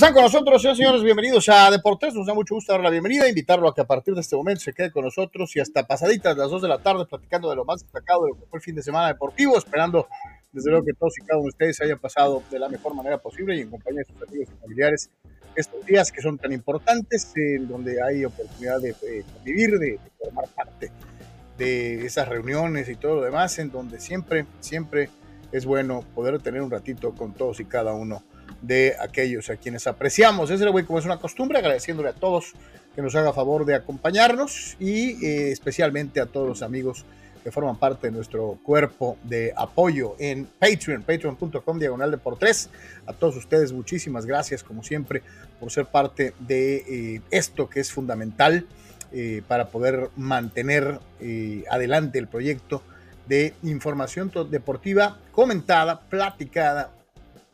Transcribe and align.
¿Qué 0.00 0.06
tal? 0.06 0.14
¿Cómo 0.14 0.28
están 0.28 0.42
con 0.42 0.54
nosotros, 0.54 0.78
señores? 0.78 1.02
Bienvenidos 1.02 1.46
a 1.50 1.70
Deportes. 1.70 2.14
Nos 2.14 2.26
da 2.26 2.32
mucho 2.32 2.54
gusto 2.54 2.72
dar 2.72 2.80
la 2.80 2.88
bienvenida, 2.88 3.28
invitarlo 3.28 3.68
a 3.68 3.74
que 3.74 3.82
a 3.82 3.86
partir 3.86 4.14
de 4.14 4.22
este 4.22 4.34
momento 4.34 4.62
se 4.62 4.72
quede 4.72 4.90
con 4.90 5.04
nosotros 5.04 5.54
y 5.56 5.60
hasta 5.60 5.86
pasaditas 5.86 6.38
las 6.38 6.48
2 6.48 6.62
de 6.62 6.68
la 6.68 6.78
tarde 6.78 7.04
platicando 7.04 7.50
de 7.50 7.56
lo 7.56 7.66
más 7.66 7.82
destacado 7.82 8.24
de 8.24 8.30
lo 8.30 8.36
que 8.36 8.46
fue 8.46 8.60
el 8.60 8.62
fin 8.62 8.74
de 8.74 8.82
semana 8.82 9.08
deportivo, 9.08 9.58
esperando 9.58 10.08
desde 10.52 10.70
luego 10.70 10.86
que 10.86 10.94
todos 10.94 11.18
y 11.18 11.20
cada 11.20 11.36
uno 11.36 11.44
de 11.44 11.48
ustedes 11.50 11.82
hayan 11.82 11.98
pasado 11.98 12.42
de 12.50 12.58
la 12.58 12.70
mejor 12.70 12.94
manera 12.94 13.18
posible 13.18 13.54
y 13.54 13.60
en 13.60 13.68
compañía 13.68 14.00
de 14.00 14.14
sus 14.14 14.26
amigos 14.26 14.48
y 14.50 14.60
familiares 14.62 15.10
estos 15.54 15.84
días 15.84 16.10
que 16.10 16.22
son 16.22 16.38
tan 16.38 16.52
importantes, 16.54 17.30
en 17.36 17.68
donde 17.68 18.02
hay 18.02 18.24
oportunidad 18.24 18.80
de, 18.80 18.94
vivir, 19.44 19.78
de, 19.78 19.90
de 19.90 20.10
formar 20.18 20.46
parte 20.48 20.90
de 21.58 22.06
esas 22.06 22.26
reuniones 22.26 22.88
y 22.88 22.96
todo 22.96 23.16
lo 23.16 23.22
demás, 23.22 23.58
en 23.58 23.70
donde 23.70 24.00
siempre, 24.00 24.46
siempre 24.60 25.10
es 25.52 25.66
bueno 25.66 26.06
poder 26.14 26.40
tener 26.40 26.62
un 26.62 26.70
ratito 26.70 27.14
con 27.14 27.34
todos 27.34 27.60
y 27.60 27.66
cada 27.66 27.92
uno 27.92 28.22
de 28.62 28.94
aquellos 29.00 29.50
a 29.50 29.56
quienes 29.56 29.86
apreciamos. 29.86 30.50
Ese 30.50 30.68
güey, 30.68 30.84
como 30.84 30.98
es 30.98 31.04
una 31.04 31.18
costumbre, 31.18 31.58
agradeciéndole 31.58 32.10
a 32.10 32.12
todos 32.12 32.54
que 32.94 33.02
nos 33.02 33.14
haga 33.14 33.32
favor 33.32 33.64
de 33.64 33.74
acompañarnos 33.74 34.76
y 34.78 35.24
eh, 35.24 35.52
especialmente 35.52 36.20
a 36.20 36.26
todos 36.26 36.48
los 36.48 36.62
amigos 36.62 37.04
que 37.42 37.50
forman 37.50 37.78
parte 37.78 38.08
de 38.08 38.12
nuestro 38.12 38.58
cuerpo 38.62 39.16
de 39.22 39.54
apoyo 39.56 40.14
en 40.18 40.46
Patreon, 40.58 41.02
patreon.com 41.02 41.78
diagonal 41.78 42.10
de 42.10 42.18
por 42.18 42.38
tres. 42.38 42.68
A 43.06 43.14
todos 43.14 43.36
ustedes, 43.36 43.72
muchísimas 43.72 44.26
gracias, 44.26 44.62
como 44.62 44.82
siempre, 44.82 45.22
por 45.58 45.70
ser 45.70 45.86
parte 45.86 46.34
de 46.38 46.76
eh, 46.76 47.22
esto 47.30 47.70
que 47.70 47.80
es 47.80 47.90
fundamental 47.90 48.66
eh, 49.12 49.42
para 49.48 49.68
poder 49.68 50.10
mantener 50.16 51.00
adelante 51.70 52.18
el 52.18 52.28
proyecto 52.28 52.82
de 53.26 53.54
información 53.62 54.32
deportiva 54.50 55.18
comentada, 55.30 56.00
platicada, 56.00 56.90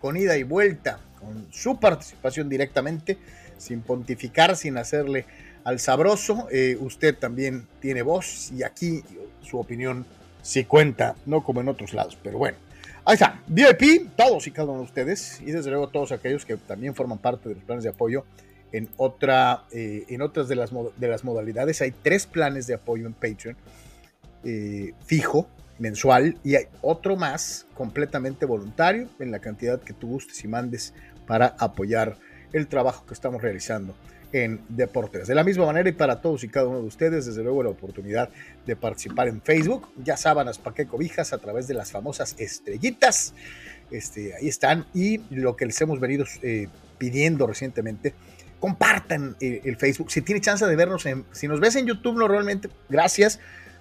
con 0.07 0.17
ida 0.17 0.37
y 0.37 0.45
vuelta, 0.45 1.01
con 1.19 1.49
su 1.51 1.81
participación 1.81 2.49
directamente, 2.49 3.19
sin 3.59 3.81
pontificar, 3.81 4.55
sin 4.55 4.79
hacerle 4.79 5.25
al 5.65 5.81
sabroso. 5.81 6.47
Eh, 6.53 6.77
usted 6.79 7.17
también 7.17 7.67
tiene 7.81 8.03
voz 8.03 8.53
y 8.53 8.63
aquí 8.63 9.03
su 9.43 9.59
opinión 9.59 10.07
sí 10.43 10.63
cuenta, 10.63 11.17
no 11.27 11.43
como 11.43 11.61
en 11.61 11.67
otros 11.67 11.93
lados, 11.93 12.17
pero 12.23 12.39
bueno. 12.39 12.57
Ahí 13.05 13.15
está, 13.15 13.43
VIP, 13.49 14.15
todos 14.15 14.47
y 14.47 14.53
cada 14.53 14.69
uno 14.69 14.79
de 14.79 14.85
ustedes, 14.85 15.41
y 15.41 15.51
desde 15.51 15.71
luego 15.71 15.89
todos 15.89 16.13
aquellos 16.13 16.47
que 16.47 16.57
también 16.57 16.95
forman 16.95 17.19
parte 17.19 17.49
de 17.49 17.57
los 17.57 17.65
planes 17.65 17.83
de 17.83 17.91
apoyo 17.91 18.25
en, 18.71 18.89
otra, 18.99 19.65
eh, 19.73 20.05
en 20.09 20.23
otras 20.23 20.47
de 20.47 20.55
las, 20.55 20.71
de 20.71 21.09
las 21.09 21.25
modalidades. 21.25 21.83
Hay 21.83 21.91
tres 21.91 22.27
planes 22.29 22.69
de 22.69 22.75
apoyo 22.75 23.07
en 23.07 23.13
Patreon 23.13 23.57
eh, 24.45 24.93
fijo, 25.05 25.49
mensual 25.79 26.39
y 26.43 26.57
hay 26.57 26.67
otro 26.83 27.17
más 27.17 27.67
completamente 27.75 28.47
voluntario 28.47 29.09
en 29.19 29.31
la 29.31 29.41
cantidad 29.41 29.81
que 29.81 29.93
tú 29.93 30.09
gustes 30.09 30.43
y 30.45 30.49
mandes 30.49 30.95
para 31.27 31.55
apoyar 31.59 32.17
el 32.53 32.69
trabajo 32.69 33.05
que 33.07 33.15
estamos 33.15 33.43
realizando 33.43 33.95
en 34.33 34.61
Deportes. 34.69 35.29
De 35.29 35.35
la 35.35 35.45
misma 35.45 35.67
manera 35.67 35.89
y 35.89 35.93
para 35.93 36.21
todos 36.21 36.45
y 36.45 36.49
cada 36.49 36.67
uno 36.67 36.81
de 36.81 36.87
ustedes, 36.87 37.27
desde 37.27 37.43
luego 37.43 37.63
la 37.63 37.71
oportunidad 37.71 38.29
de 38.67 38.77
participar 38.77 39.29
en 39.29 39.41
Facebook, 39.41 39.89
ya 40.03 40.17
sábanas, 40.17 40.59
pa' 40.59 40.75
qué 40.75 40.87
cobijas 40.87 41.33
a 41.33 41.39
través 41.39 41.69
de 41.69 41.75
las 41.75 41.93
famosas 41.93 42.35
estrellitas. 42.39 43.35
Este, 43.91 44.35
ahí 44.35 44.49
están 44.49 44.87
y 44.95 45.19
lo 45.35 45.57
que 45.57 45.67
les 45.67 45.81
hemos 45.81 46.01
venido 46.01 46.25
eh, 46.43 46.69
pidiendo 46.99 47.47
recientemente, 47.47 48.15
compartan 48.59 49.37
el, 49.41 49.61
el, 49.65 49.77
Facebook. 49.77 50.11
Si 50.11 50.23
tiene 50.23 50.41
chance 50.41 50.67
de 50.67 50.77
vernos, 50.77 51.07
en, 51.07 51.25
si 51.31 51.47
nos 51.47 51.61
ves 51.61 51.77
en 51.77 51.87
YouTube 51.87 52.19
normalmente, 52.19 52.69
gracias, 52.89 53.39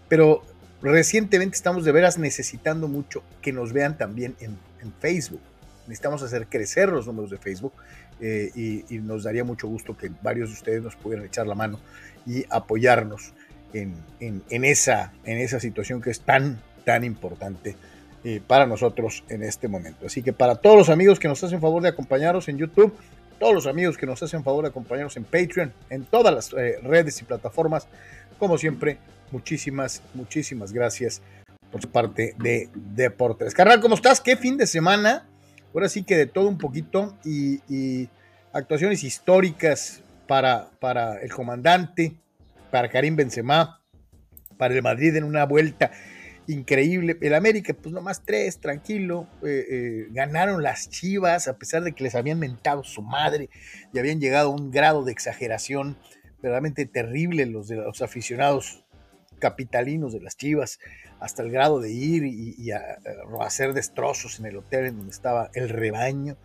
pero 0.07 0.43
Recientemente 0.81 1.55
estamos 1.55 1.85
de 1.85 1.91
veras 1.91 2.17
necesitando 2.17 2.87
mucho 2.87 3.23
que 3.41 3.51
nos 3.51 3.73
vean 3.73 3.97
también 3.97 4.35
en, 4.39 4.57
Facebook. 4.99 5.41
Necesitamos 5.87 6.21
hacer 6.21 6.45
crecer 6.45 6.89
los 6.89 7.07
números 7.07 7.31
de 7.31 7.39
Facebook 7.39 7.73
eh, 8.21 8.51
y, 8.87 8.99
nos 8.99 9.23
daría 9.23 9.43
mucho 9.43 9.67
gusto 9.67 9.97
que 9.97 10.11
varios 10.21 10.49
de 10.49 10.53
ustedes 10.53 10.83
nos 10.83 10.95
pudieran 10.95 11.25
echar 11.25 11.47
la 11.47 11.55
mano 11.55 11.79
y 12.27 12.45
apoyarnos 12.51 13.33
en, 13.73 14.63
esa, 14.63 15.11
situación 15.59 16.01
que 16.01 16.11
es 16.11 16.21
tan, 16.21 16.61
tan 16.83 17.03
importante 17.03 17.75
eh, 18.23 18.41
para 18.45 18.67
nosotros 18.67 19.23
en 19.29 19.41
este 19.41 19.67
momento. 19.67 20.05
Así 20.05 20.21
que 20.21 20.33
para 20.33 20.55
todos 20.55 20.77
los 20.77 20.89
amigos 20.89 21.19
que 21.19 21.27
nos 21.27 21.43
hacen 21.43 21.61
favor 21.61 21.81
de 21.81 21.89
acompañarnos 21.89 22.47
en 22.47 22.57
YouTube, 22.57 22.93
todos 23.39 23.53
los 23.53 23.67
amigos 23.67 23.97
que 23.97 24.05
nos 24.05 24.21
hacen 24.23 24.43
favor 24.43 24.63
de 24.63 24.69
acompañarnos 24.69 25.17
en 25.17 25.23
Patreon, 25.23 25.73
en 25.89 26.05
todas 26.05 26.33
las 26.33 26.53
eh, 26.53 26.79
redes 26.83 27.19
y 27.21 27.25
plataformas, 27.25 27.87
como 28.39 28.57
siempre, 28.57 28.97
muchísimas, 29.31 30.01
muchísimas 30.13 30.71
gracias 30.73 31.21
por 31.71 31.81
su 31.81 31.89
parte 31.89 32.35
de 32.37 32.69
Deportes. 32.73 33.53
Carnal, 33.53 33.81
¿cómo 33.81 33.95
estás? 33.95 34.21
¿Qué 34.21 34.37
fin 34.37 34.57
de 34.57 34.67
semana? 34.67 35.27
Ahora 35.73 35.89
sí 35.89 36.03
que 36.03 36.15
de 36.15 36.25
todo 36.25 36.47
un 36.47 36.57
poquito 36.57 37.17
y, 37.25 38.09
actuaciones 38.53 39.03
históricas 39.03 40.01
para, 40.27 40.69
para 40.79 41.19
el 41.19 41.33
comandante, 41.33 42.15
para 42.71 42.89
Karim 42.89 43.17
Benzema, 43.17 43.81
para 44.57 44.73
el 44.73 44.81
Madrid 44.81 45.13
en 45.17 45.25
una 45.25 45.45
vuelta 45.45 45.91
increíble. 46.47 47.17
El 47.21 47.33
América, 47.33 47.73
pues 47.73 47.93
nomás 47.93 48.23
tres, 48.23 48.59
tranquilo. 48.59 49.27
Eh, 49.43 49.65
eh, 49.69 50.07
ganaron 50.11 50.63
las 50.63 50.89
Chivas, 50.89 51.47
a 51.47 51.57
pesar 51.57 51.83
de 51.83 51.93
que 51.93 52.03
les 52.03 52.15
habían 52.15 52.39
mentado 52.39 52.83
su 52.83 53.01
madre 53.01 53.49
y 53.93 53.99
habían 53.99 54.19
llegado 54.19 54.51
a 54.51 54.55
un 54.55 54.71
grado 54.71 55.03
de 55.03 55.11
exageración 55.11 55.97
verdaderamente 56.41 56.85
terrible 56.85 57.45
los 57.47 57.67
de 57.67 57.77
los 57.77 58.01
aficionados 58.01 58.84
capitalinos 59.39 60.13
de 60.13 60.21
las 60.21 60.37
Chivas, 60.37 60.79
hasta 61.19 61.43
el 61.43 61.51
grado 61.51 61.79
de 61.79 61.91
ir 61.91 62.23
y, 62.23 62.71
hacer 63.41 63.73
destrozos 63.73 64.39
en 64.39 64.45
el 64.45 64.57
hotel 64.57 64.85
en 64.85 64.97
donde 64.97 65.11
estaba 65.11 65.49
el 65.53 65.69
rebaño, 65.69 66.37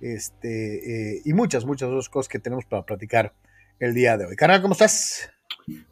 este, 0.00 1.16
eh, 1.16 1.22
y 1.24 1.32
muchas, 1.32 1.64
muchas 1.64 1.88
otras 1.88 2.08
cosas 2.08 2.28
que 2.28 2.38
tenemos 2.38 2.64
para 2.64 2.84
platicar 2.84 3.32
el 3.78 3.94
día 3.94 4.16
de 4.16 4.26
hoy. 4.26 4.36
Carnal, 4.36 4.62
¿cómo 4.62 4.72
estás? 4.72 5.30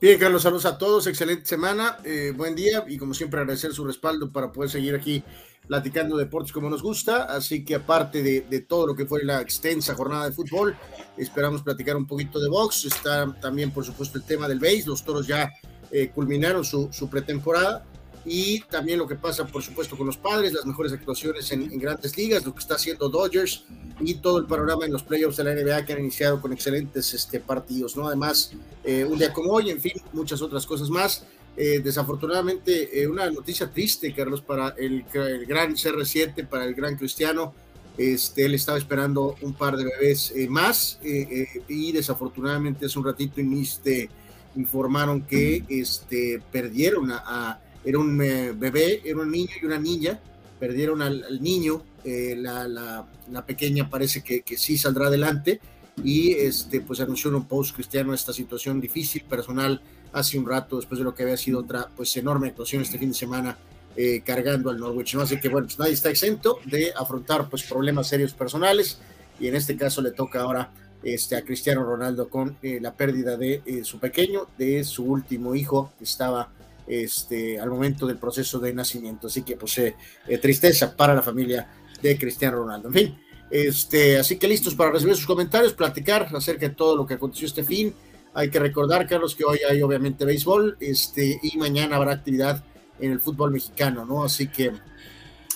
Bien, 0.00 0.18
Carlos, 0.18 0.42
saludos 0.42 0.66
a 0.66 0.76
todos, 0.76 1.06
excelente 1.06 1.46
semana, 1.46 1.96
eh, 2.04 2.32
buen 2.36 2.54
día 2.54 2.84
y 2.86 2.98
como 2.98 3.14
siempre 3.14 3.40
agradecer 3.40 3.72
su 3.72 3.84
respaldo 3.86 4.30
para 4.30 4.52
poder 4.52 4.70
seguir 4.70 4.94
aquí 4.94 5.24
platicando 5.66 6.16
deportes 6.16 6.52
como 6.52 6.68
nos 6.68 6.82
gusta, 6.82 7.24
así 7.24 7.64
que 7.64 7.76
aparte 7.76 8.22
de, 8.22 8.42
de, 8.42 8.60
todo 8.60 8.88
lo 8.88 8.94
que 8.94 9.06
fue 9.06 9.24
la 9.24 9.40
extensa 9.40 9.94
jornada 9.94 10.26
de 10.26 10.32
fútbol, 10.32 10.76
esperamos 11.16 11.62
platicar 11.62 11.96
un 11.96 12.06
poquito 12.06 12.38
de 12.38 12.50
box, 12.50 12.84
está 12.84 13.32
también 13.40 13.70
por 13.70 13.84
supuesto 13.84 14.18
el 14.18 14.24
tema 14.24 14.48
del 14.48 14.58
base, 14.58 14.84
los 14.86 15.04
toros 15.04 15.26
ya 15.26 15.50
eh, 15.94 16.10
culminaron 16.14 16.64
su, 16.64 16.88
pretemporada 17.10 17.84
y 18.24 18.60
también 18.60 18.98
lo 18.98 19.06
que 19.06 19.14
pasa, 19.14 19.46
por 19.46 19.62
supuesto, 19.62 19.94
con 19.94 20.06
los 20.06 20.16
padres, 20.16 20.54
las 20.54 20.64
mejores 20.64 20.90
actuaciones 20.90 21.52
en, 21.52 21.78
grandes 21.78 22.16
ligas, 22.16 22.46
lo 22.46 22.54
que 22.54 22.60
está 22.60 22.76
haciendo 22.76 23.10
Dodgers 23.10 23.66
y 24.00 24.14
todo 24.14 24.38
el 24.38 24.46
panorama 24.46 24.86
en 24.86 24.92
los 24.92 25.02
playoffs 25.02 25.36
de 25.36 25.44
la 25.44 25.54
NBA 25.54 25.84
que 25.84 25.92
han 25.92 26.00
iniciado 26.00 26.40
con 26.40 26.50
excelentes 26.50 27.12
este, 27.12 27.40
partidos, 27.40 27.94
¿no? 27.94 28.06
Además, 28.06 28.52
eh, 28.84 29.04
un 29.04 29.18
día 29.18 29.34
como 29.34 29.52
hoy, 29.52 29.68
en 29.68 29.82
fin, 29.82 29.92
muchas 30.14 30.40
otras 30.40 30.64
cosas 30.64 30.88
más. 30.88 31.26
Eh, 31.58 31.82
desafortunadamente, 31.84 33.06
una 33.06 33.30
noticia 33.30 33.70
triste, 33.70 34.14
Carlos, 34.14 34.40
para 34.40 34.70
el, 34.78 35.04
gran 35.46 35.74
CR7, 35.74 36.48
para 36.48 36.64
el 36.64 36.74
gran 36.74 36.96
Cristiano. 36.96 37.52
Este, 37.98 38.46
él 38.46 38.54
estaba 38.54 38.78
esperando 38.78 39.36
un 39.42 39.52
par 39.52 39.76
de 39.76 39.84
bebés 39.84 40.32
más 40.48 40.98
y 41.02 41.92
desafortunadamente 41.92 42.86
hace 42.86 42.98
un 42.98 43.04
ratito 43.04 43.42
inició 43.42 44.08
informaron 44.56 45.22
que 45.22 45.64
este, 45.68 46.42
perdieron 46.50 47.10
a, 47.10 47.60
era 47.84 47.98
un 47.98 48.20
eh, 48.22 48.52
bebé, 48.52 49.02
era 49.04 49.20
un 49.20 49.30
niño 49.30 49.50
y 49.60 49.64
una 49.64 49.78
niña, 49.78 50.20
perdieron 50.58 51.02
al, 51.02 51.42
niño, 51.42 51.82
eh, 52.04 52.34
la, 52.36 52.68
la, 52.68 53.46
pequeña 53.46 53.88
parece 53.88 54.22
que, 54.22 54.42
que, 54.42 54.56
sí 54.56 54.78
saldrá 54.78 55.06
adelante 55.06 55.60
y 56.04 56.32
este, 56.32 56.80
pues 56.80 57.00
anunció 57.00 57.30
en 57.30 57.36
un 57.36 57.44
post 57.46 57.74
cristiano 57.74 58.14
esta 58.14 58.32
situación 58.32 58.80
difícil, 58.80 59.24
personal, 59.24 59.80
hace 60.12 60.38
un 60.38 60.46
rato, 60.46 60.76
después 60.76 60.98
de 60.98 61.04
lo 61.04 61.14
que 61.14 61.22
había 61.22 61.36
sido 61.36 61.60
otra 61.60 61.88
pues 61.96 62.16
enorme 62.16 62.48
actuación 62.48 62.82
este 62.82 62.98
fin 62.98 63.08
de 63.08 63.14
semana 63.14 63.56
eh, 63.96 64.22
cargando 64.24 64.70
al 64.70 64.78
Norwich, 64.78 65.14
¿no? 65.14 65.22
Así 65.22 65.38
que 65.38 65.48
bueno, 65.48 65.66
pues 65.66 65.78
nadie 65.78 65.92
está 65.92 66.10
exento 66.10 66.58
de 66.64 66.92
afrontar 66.96 67.48
pues 67.48 67.62
problemas 67.64 68.08
serios 68.08 68.32
personales 68.32 68.98
y 69.38 69.48
en 69.48 69.56
este 69.56 69.76
caso 69.76 70.00
le 70.00 70.12
toca 70.12 70.40
ahora 70.40 70.70
este, 71.02 71.36
a 71.36 71.42
Cristiano 71.42 71.84
Ronaldo 71.84 72.28
con 72.28 72.56
eh, 72.62 72.78
la 72.80 72.94
pérdida 72.94 73.36
de 73.36 73.62
eh, 73.64 73.84
su 73.84 73.98
pequeño, 73.98 74.46
de 74.56 74.84
su 74.84 75.04
último 75.04 75.54
hijo 75.54 75.92
que 75.98 76.04
estaba 76.04 76.50
este, 76.86 77.60
al 77.60 77.70
momento 77.70 78.06
del 78.06 78.18
proceso 78.18 78.58
de 78.58 78.72
nacimiento. 78.72 79.26
Así 79.26 79.42
que 79.42 79.56
pues 79.56 79.78
eh, 79.78 79.94
tristeza 80.40 80.96
para 80.96 81.14
la 81.14 81.22
familia 81.22 81.68
de 82.00 82.18
Cristiano 82.18 82.58
Ronaldo. 82.58 82.88
En 82.88 82.94
fin, 82.94 83.18
este, 83.50 84.18
así 84.18 84.38
que 84.38 84.48
listos 84.48 84.74
para 84.74 84.90
recibir 84.90 85.16
sus 85.16 85.26
comentarios, 85.26 85.74
platicar 85.74 86.28
acerca 86.34 86.68
de 86.68 86.74
todo 86.74 86.96
lo 86.96 87.06
que 87.06 87.14
aconteció 87.14 87.46
este 87.46 87.64
fin. 87.64 87.94
Hay 88.34 88.48
que 88.48 88.58
recordar, 88.58 89.06
Carlos, 89.06 89.34
que 89.34 89.44
hoy 89.44 89.58
hay 89.68 89.82
obviamente 89.82 90.24
béisbol 90.24 90.78
este, 90.80 91.38
y 91.42 91.56
mañana 91.58 91.96
habrá 91.96 92.12
actividad 92.12 92.64
en 92.98 93.12
el 93.12 93.20
fútbol 93.20 93.50
mexicano, 93.50 94.06
¿no? 94.06 94.24
Así 94.24 94.48
que 94.48 94.72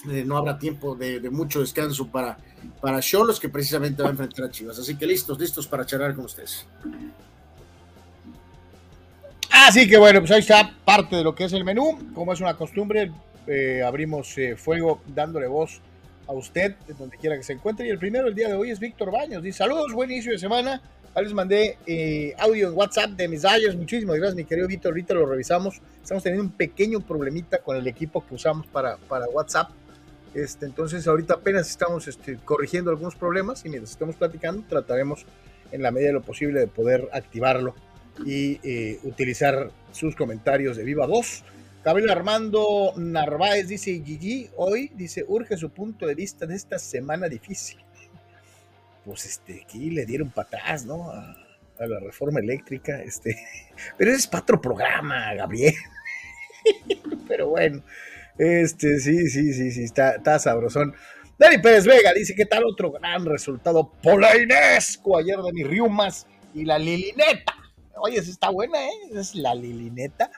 no 0.06 0.36
habrá 0.36 0.58
tiempo 0.58 0.94
de, 0.94 1.20
mucho 1.30 1.60
descanso 1.60 2.06
para 2.08 2.38
para 2.80 3.00
Cholos, 3.00 3.40
que 3.40 3.48
precisamente 3.48 4.02
va 4.02 4.08
a 4.08 4.12
enfrentar 4.12 4.46
a 4.46 4.50
Chivas. 4.50 4.78
Así 4.78 4.96
que 4.96 5.06
listos, 5.06 5.38
listos 5.38 5.66
para 5.66 5.84
charlar 5.86 6.14
con 6.14 6.24
ustedes. 6.24 6.66
Así 9.50 9.88
que 9.88 9.96
bueno, 9.96 10.20
pues 10.20 10.30
ahí 10.30 10.40
está 10.40 10.74
parte 10.84 11.16
de 11.16 11.24
lo 11.24 11.34
que 11.34 11.44
es 11.44 11.52
el 11.52 11.64
menú. 11.64 11.98
Como 12.14 12.32
es 12.32 12.40
una 12.40 12.56
costumbre, 12.56 13.10
eh, 13.46 13.82
abrimos 13.84 14.36
eh, 14.38 14.56
fuego 14.56 15.00
dándole 15.06 15.46
voz 15.46 15.80
a 16.28 16.32
usted, 16.32 16.74
donde 16.98 17.16
quiera 17.16 17.36
que 17.36 17.42
se 17.42 17.52
encuentre. 17.52 17.86
Y 17.86 17.90
el 17.90 17.98
primero 17.98 18.28
el 18.28 18.34
día 18.34 18.48
de 18.48 18.54
hoy 18.54 18.70
es 18.70 18.78
Víctor 18.78 19.10
Baños. 19.10 19.42
Dice, 19.42 19.58
saludos, 19.58 19.92
buen 19.92 20.10
inicio 20.10 20.32
de 20.32 20.38
semana. 20.38 20.80
Ahí 21.14 21.24
les 21.24 21.32
mandé 21.32 21.78
eh, 21.86 22.34
audio 22.38 22.68
en 22.68 22.76
WhatsApp 22.76 23.10
de 23.10 23.26
mis 23.28 23.42
Dyers. 23.42 23.74
Muchísimas 23.74 24.16
gracias, 24.16 24.36
mi 24.36 24.44
querido 24.44 24.68
Víctor. 24.68 24.92
Ahorita 24.92 25.14
lo 25.14 25.24
revisamos. 25.24 25.80
Estamos 26.02 26.22
teniendo 26.22 26.44
un 26.44 26.52
pequeño 26.52 27.00
problemita 27.00 27.58
con 27.58 27.76
el 27.76 27.86
equipo 27.86 28.24
que 28.26 28.34
usamos 28.34 28.66
para, 28.66 28.98
para 28.98 29.26
WhatsApp. 29.26 29.70
Este, 30.36 30.66
entonces, 30.66 31.08
ahorita 31.08 31.32
apenas 31.32 31.66
estamos 31.70 32.06
este, 32.08 32.36
corrigiendo 32.36 32.90
algunos 32.90 33.16
problemas 33.16 33.64
y 33.64 33.70
mientras 33.70 33.92
estamos 33.92 34.16
platicando, 34.16 34.62
trataremos 34.68 35.24
en 35.72 35.80
la 35.80 35.90
medida 35.90 36.08
de 36.08 36.12
lo 36.12 36.22
posible 36.22 36.60
de 36.60 36.66
poder 36.66 37.08
activarlo 37.10 37.74
y 38.22 38.60
eh, 38.62 39.00
utilizar 39.04 39.70
sus 39.92 40.14
comentarios 40.14 40.76
de 40.76 40.84
viva 40.84 41.06
voz. 41.06 41.42
Gabriel 41.82 42.10
Armando 42.10 42.92
Narváez 42.98 43.68
dice, 43.68 44.02
Gigi, 44.04 44.50
hoy 44.56 44.92
dice, 44.94 45.24
urge 45.26 45.56
su 45.56 45.70
punto 45.70 46.06
de 46.06 46.14
vista 46.14 46.44
de 46.44 46.54
esta 46.54 46.78
semana 46.78 47.30
difícil. 47.30 47.78
Pues 49.06 49.24
este, 49.24 49.62
aquí 49.64 49.88
le 49.88 50.04
dieron 50.04 50.28
para 50.28 50.48
atrás, 50.48 50.84
¿no? 50.84 51.12
A, 51.12 51.34
la 51.78 51.98
reforma 52.00 52.40
eléctrica, 52.40 53.02
este, 53.02 53.38
pero 53.96 54.10
es 54.10 54.26
para 54.26 54.42
otro 54.42 54.60
programa, 54.60 55.32
Gabriel. 55.32 55.74
pero 57.28 57.48
bueno, 57.48 57.82
este, 58.38 58.98
sí, 58.98 59.28
sí, 59.28 59.52
sí, 59.52 59.70
sí, 59.70 59.84
está, 59.84 60.16
está 60.16 60.38
sabrosón. 60.38 60.94
Dani 61.38 61.58
Pérez 61.58 61.84
Vega 61.84 62.12
dice, 62.14 62.34
¿qué 62.34 62.46
tal 62.46 62.64
otro 62.64 62.92
gran 62.92 63.24
resultado 63.24 63.92
polainesco 64.02 65.18
ayer 65.18 65.36
de 65.38 65.52
mis 65.52 65.66
riumas 65.66 66.26
y 66.54 66.64
la 66.64 66.78
Lilineta? 66.78 67.54
Oye, 67.96 68.18
esa 68.18 68.30
está 68.30 68.50
buena, 68.50 68.78
¿eh? 68.86 68.90
es 69.12 69.34
la 69.34 69.54
Lilineta. 69.54 70.30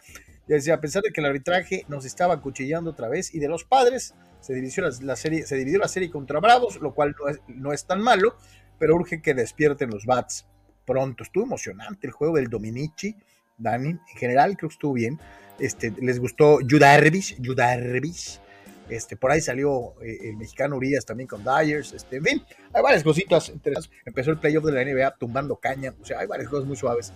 Decía, 0.47 0.75
a 0.75 0.81
pesar 0.81 1.03
de 1.03 1.13
que 1.13 1.21
el 1.21 1.27
arbitraje 1.27 1.85
nos 1.89 2.05
estaba 2.05 2.41
cuchillando 2.41 2.91
otra 2.91 3.09
vez 3.09 3.35
y 3.35 3.39
de 3.39 3.49
los 3.49 3.65
padres, 3.65 4.15
se 4.41 4.55
dividió 4.55 4.89
la, 5.03 5.17
serie, 5.17 5.47
se 5.47 5.57
dividió 5.57 5.79
la 5.79 5.89
serie 5.89 6.11
contra 6.11 6.41
Bravos, 6.41 6.81
lo 6.81 6.95
cual 6.95 7.15
no 7.21 7.29
es, 7.29 7.41
no 7.49 7.73
es, 7.73 7.85
tan 7.85 8.01
malo, 8.01 8.37
pero 8.79 8.95
urge 8.95 9.21
que 9.21 9.35
despierten 9.35 9.91
los 9.91 10.07
bats 10.07 10.47
pronto. 10.87 11.23
Estuvo 11.23 11.45
emocionante 11.45 12.07
el 12.07 12.13
juego 12.13 12.37
del 12.37 12.49
Dominici, 12.49 13.15
Dani. 13.59 13.91
En 13.91 14.17
general 14.17 14.57
creo 14.57 14.69
que 14.69 14.75
estuvo 14.75 14.93
bien. 14.95 15.19
Este, 15.59 15.93
les 16.01 16.19
gustó 16.21 16.59
Judarvis, 16.69 17.37
Judarvis. 17.45 18.41
Este, 18.89 19.17
por 19.17 19.31
ahí 19.31 19.41
salió 19.41 20.01
eh, 20.03 20.31
el 20.31 20.37
mexicano 20.37 20.77
Urias 20.77 21.05
también 21.05 21.29
con 21.29 21.45
Dyers. 21.45 21.93
Este, 21.93 22.17
en 22.17 22.25
fin, 22.25 22.43
hay 22.73 22.83
varias 22.83 23.03
cositas 23.03 23.49
interesantes. 23.49 23.99
Empezó 24.05 24.31
el 24.31 24.39
playoff 24.39 24.65
de 24.65 24.73
la 24.73 24.85
NBA 24.85 25.17
tumbando 25.17 25.57
caña. 25.57 25.95
O 26.01 26.05
sea, 26.05 26.21
hay 26.21 26.27
varias 26.27 26.49
cosas 26.49 26.67
muy 26.67 26.77
suaves 26.77 27.13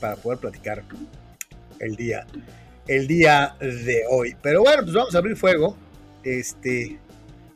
para 0.00 0.16
poder 0.16 0.38
platicar 0.38 0.84
el 1.80 1.96
día, 1.96 2.26
el 2.86 3.06
día 3.06 3.56
de 3.60 4.04
hoy. 4.08 4.36
Pero 4.42 4.62
bueno, 4.62 4.82
pues 4.82 4.94
vamos 4.94 5.14
a 5.14 5.18
abrir 5.18 5.36
fuego. 5.36 5.76
Este, 6.22 6.98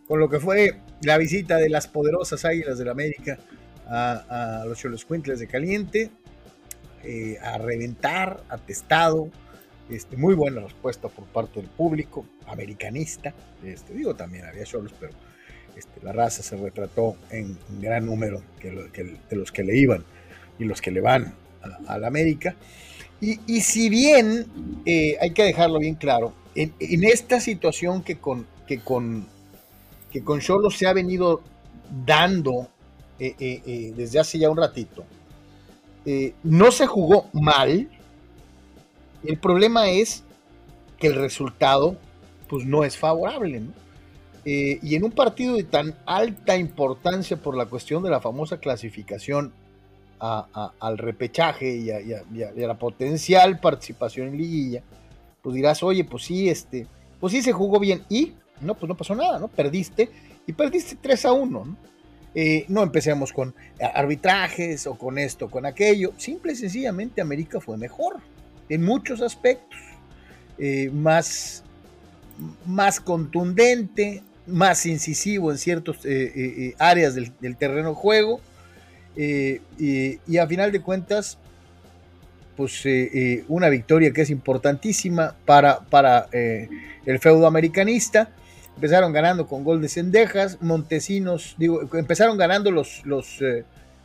con 0.06 0.19
lo 0.19 0.28
que 0.28 0.40
fue 0.40 0.81
la 1.02 1.19
visita 1.19 1.56
de 1.56 1.69
las 1.69 1.88
poderosas 1.88 2.44
Águilas 2.44 2.78
del 2.78 2.88
América 2.88 3.38
a, 3.86 4.64
los 4.66 4.78
Cholos 4.78 5.06
de 5.08 5.46
Caliente, 5.46 6.10
eh, 7.02 7.38
a 7.43 7.56
reventar, 7.56 8.43
atestado, 8.50 9.31
este, 9.88 10.17
muy 10.17 10.35
buena 10.35 10.61
respuesta 10.61 11.08
por 11.08 11.25
parte 11.25 11.61
del 11.61 11.69
público, 11.70 12.26
americanista. 12.47 13.35
Este, 13.64 13.94
digo, 13.94 14.14
también 14.14 14.44
había 14.44 14.67
solos, 14.67 14.93
pero 15.00 15.12
este, 15.76 16.00
la 16.02 16.12
raza 16.12 16.43
se 16.43 16.56
retrató 16.56 17.17
en 17.31 17.56
gran 17.81 18.05
número 18.05 18.43
de 18.62 19.37
los 19.37 19.50
que 19.50 19.64
le 19.64 19.76
iban 19.79 20.05
y 20.58 20.64
los 20.64 20.82
que 20.82 20.91
le 20.91 21.00
van 21.00 21.35
a, 21.87 21.99
la 21.99 22.06
América. 22.06 22.55
Y, 23.23 23.61
si 23.61 23.88
bien 23.88 24.46
eh, 24.87 25.17
hay 25.20 25.32
que 25.32 25.44
dejarlo 25.44 25.79
bien 25.79 25.94
claro, 25.94 26.35
en, 26.55 26.73
esta 27.05 27.41
situación 27.41 28.03
que 28.03 28.17
con, 28.17 28.46
que 28.67 28.81
con, 28.81 29.26
que 30.11 30.23
con 30.23 30.41
se 30.41 30.87
ha 30.87 30.93
venido 30.93 31.43
dando 32.06 32.69
eh, 33.19 33.93
desde 33.94 34.20
hace 34.20 34.38
ya 34.38 34.49
un 34.49 34.56
ratito, 34.56 35.05
no 36.43 36.73
se 36.73 36.87
jugó 36.87 37.29
mal, 37.32 37.88
el 39.25 39.38
problema 39.38 39.91
es 39.91 40.25
que 40.99 41.08
el 41.08 41.14
resultado 41.14 41.97
pues 42.49 42.64
no 42.64 42.85
es 42.85 42.97
favorable, 42.97 43.62
eh, 44.44 44.79
y 44.82 44.94
en 44.94 45.05
un 45.05 45.12
partido 45.12 45.55
de 45.55 45.64
tan 45.64 45.94
alta 46.06 46.56
importancia 46.56 47.37
por 47.37 47.56
la 47.56 47.67
cuestión 47.67 48.02
de 48.02 48.11
la 48.11 48.20
famosa 48.20 48.58
clasificación 48.58 49.52
al 50.19 50.99
repechaje 50.99 51.76
y 51.76 51.91
a, 51.91 52.53
la 52.55 52.79
potencial 52.79 53.58
participación 53.58 54.29
en 54.29 54.37
liguilla, 54.37 54.82
pues 55.41 55.55
dirás, 55.55 55.82
oye, 55.82 56.05
pues 56.05 56.25
sí, 56.25 56.49
este, 56.49 56.87
pues 57.19 57.32
sí 57.32 57.41
se 57.41 57.53
jugó 57.53 57.81
bien 57.81 58.03
y 58.11 58.35
no, 58.61 58.75
pues 58.75 58.88
no 58.88 58.96
pasó 58.96 59.14
nada, 59.14 59.38
¿no? 59.38 59.49
Perdiste 59.49 60.11
y 60.46 60.53
perdiste 60.53 60.96
3 61.00 61.25
a 61.25 61.32
1, 61.32 61.64
¿no? 61.64 61.76
Eh, 62.35 62.65
no 62.69 62.82
empecemos 62.82 63.32
con 63.32 63.55
arbitrajes 63.94 64.87
o 64.87 64.97
con 64.97 65.19
esto, 65.19 65.50
con 65.50 65.67
aquello. 65.67 66.12
Simple 66.17 66.53
y 66.53 66.56
sencillamente 66.56 67.21
América 67.21 67.61
fue 67.61 67.77
mejor 67.77 68.21
en 68.71 68.85
muchos 68.85 69.21
aspectos, 69.21 69.79
eh, 70.59 70.91
más, 70.91 71.65
más 72.65 73.00
contundente, 73.00 74.23
más 74.47 74.87
incisivo 74.87 75.50
en 75.50 75.59
ciertas 75.59 76.05
eh, 76.05 76.32
eh, 76.35 76.75
áreas 76.79 77.15
del, 77.15 77.56
terreno 77.56 77.91
de 77.91 77.94
juego, 77.94 78.41
y, 79.17 80.39
a 80.39 80.46
final 80.46 80.72
de 80.72 80.81
cuentas, 80.81 81.37
pues 82.56 82.84
una 83.49 83.69
victoria 83.69 84.13
que 84.13 84.22
es 84.22 84.31
importantísima 84.31 85.34
para, 85.44 85.81
para 85.81 86.29
el 86.32 87.19
feudo 87.19 87.46
americanista. 87.46 88.31
Empezaron 88.81 89.13
ganando 89.13 89.46
con 89.46 89.63
gol 89.63 89.82
de 89.82 89.91
Cendejas, 89.91 90.56
Montesinos, 90.63 91.55
digo, 91.58 91.82
empezaron 91.93 92.39
ganando 92.39 92.70
los, 92.70 93.03
los, 93.05 93.39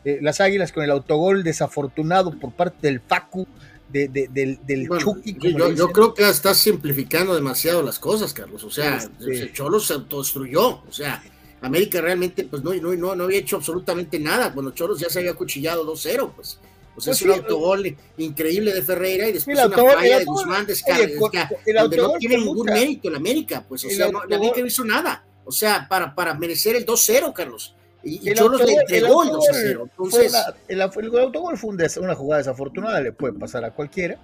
las 0.04 0.42
Águilas 0.42 0.74
con 0.74 0.84
el 0.84 0.92
autogol 0.92 1.46
desafortunado 1.46 2.38
por 2.38 2.52
parte 2.52 2.88
del 2.88 3.00
Facu 3.00 3.48
del, 3.90 4.60
del 4.66 4.90
Chucky. 4.98 5.38
Yo, 5.76 5.88
creo 5.94 6.14
que 6.14 6.28
estás 6.28 6.58
simplificando 6.58 7.34
demasiado 7.34 7.82
las 7.82 8.00
cosas, 8.00 8.34
Carlos. 8.34 8.66
O 8.66 8.70
sea, 8.70 8.98
este 8.98 9.44
el 9.44 9.54
Cholo 9.54 9.80
se 9.80 9.94
autodestruyó. 9.94 10.84
O 10.84 10.92
sea, 10.92 11.24
América 11.62 12.02
realmente 12.02 12.44
pues 12.44 12.64
no, 12.64 12.74
no, 12.74 13.16
no, 13.16 13.24
había 13.24 13.40
hecho 13.40 13.56
absolutamente 13.56 14.20
nada. 14.20 14.54
Cuando 14.54 14.72
Cholos 14.72 15.00
ya 15.00 15.10
se 15.10 15.20
había 15.20 15.36
cuchillado 15.36 15.86
2-0, 15.86 16.32
pues. 16.36 16.60
O 16.98 17.02
sea, 17.02 17.12
pues 17.12 17.22
es 17.22 17.28
un 17.28 17.32
autogol 17.32 17.96
increíble 18.18 18.74
de 18.74 18.82
Ferreira 18.82 19.28
y 19.28 19.34
después 19.34 19.58
una 19.58 19.76
falla 19.76 20.20
de 20.20 20.26
Guzmán 20.26 20.66
descarga, 20.66 21.50
donde 21.78 21.98
no 21.98 22.14
tiene 22.14 22.38
ningún 22.38 22.66
mérito 22.66 23.10
en 23.10 23.16
América. 23.16 23.66
Pues, 23.68 23.84
o 23.84 23.90
sea, 23.90 24.10
no, 24.10 24.22
América 24.22 24.62
no 24.62 24.66
hizo 24.68 24.86
nada. 24.86 25.26
O 25.44 25.52
sea, 25.52 25.88
para, 25.90 26.16
para 26.16 26.34
merecer 26.34 26.76
el 26.76 26.86
2-0, 26.86 27.34
Carlos. 27.34 27.76
Y, 28.04 28.30
el 28.30 28.36
Cholos 28.36 28.64
le 28.64 28.74
entregó 28.74 29.24
el, 29.24 29.30
2 29.30 29.46
0. 29.52 29.90
Entonces, 29.92 30.34
el, 30.68 30.82
autogol 30.82 31.58
fue 31.58 31.76
una 31.98 32.16
jugada 32.16 32.40
desafortunada, 32.40 33.02
le 33.02 33.12
puede 33.12 33.34
pasar 33.34 33.66
a 33.66 33.72
cualquiera. 33.72 34.18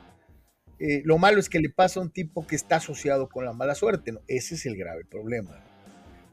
Eh, 0.79 1.01
lo 1.03 1.17
malo 1.17 1.39
es 1.39 1.49
que 1.49 1.59
le 1.59 1.69
pasa 1.69 1.99
a 1.99 2.03
un 2.03 2.11
tipo 2.11 2.47
que 2.47 2.55
está 2.55 2.77
asociado 2.77 3.27
con 3.27 3.45
la 3.45 3.53
mala 3.53 3.75
suerte. 3.75 4.11
¿no? 4.11 4.21
Ese 4.27 4.55
es 4.55 4.65
el 4.65 4.77
grave 4.77 5.05
problema. 5.05 5.63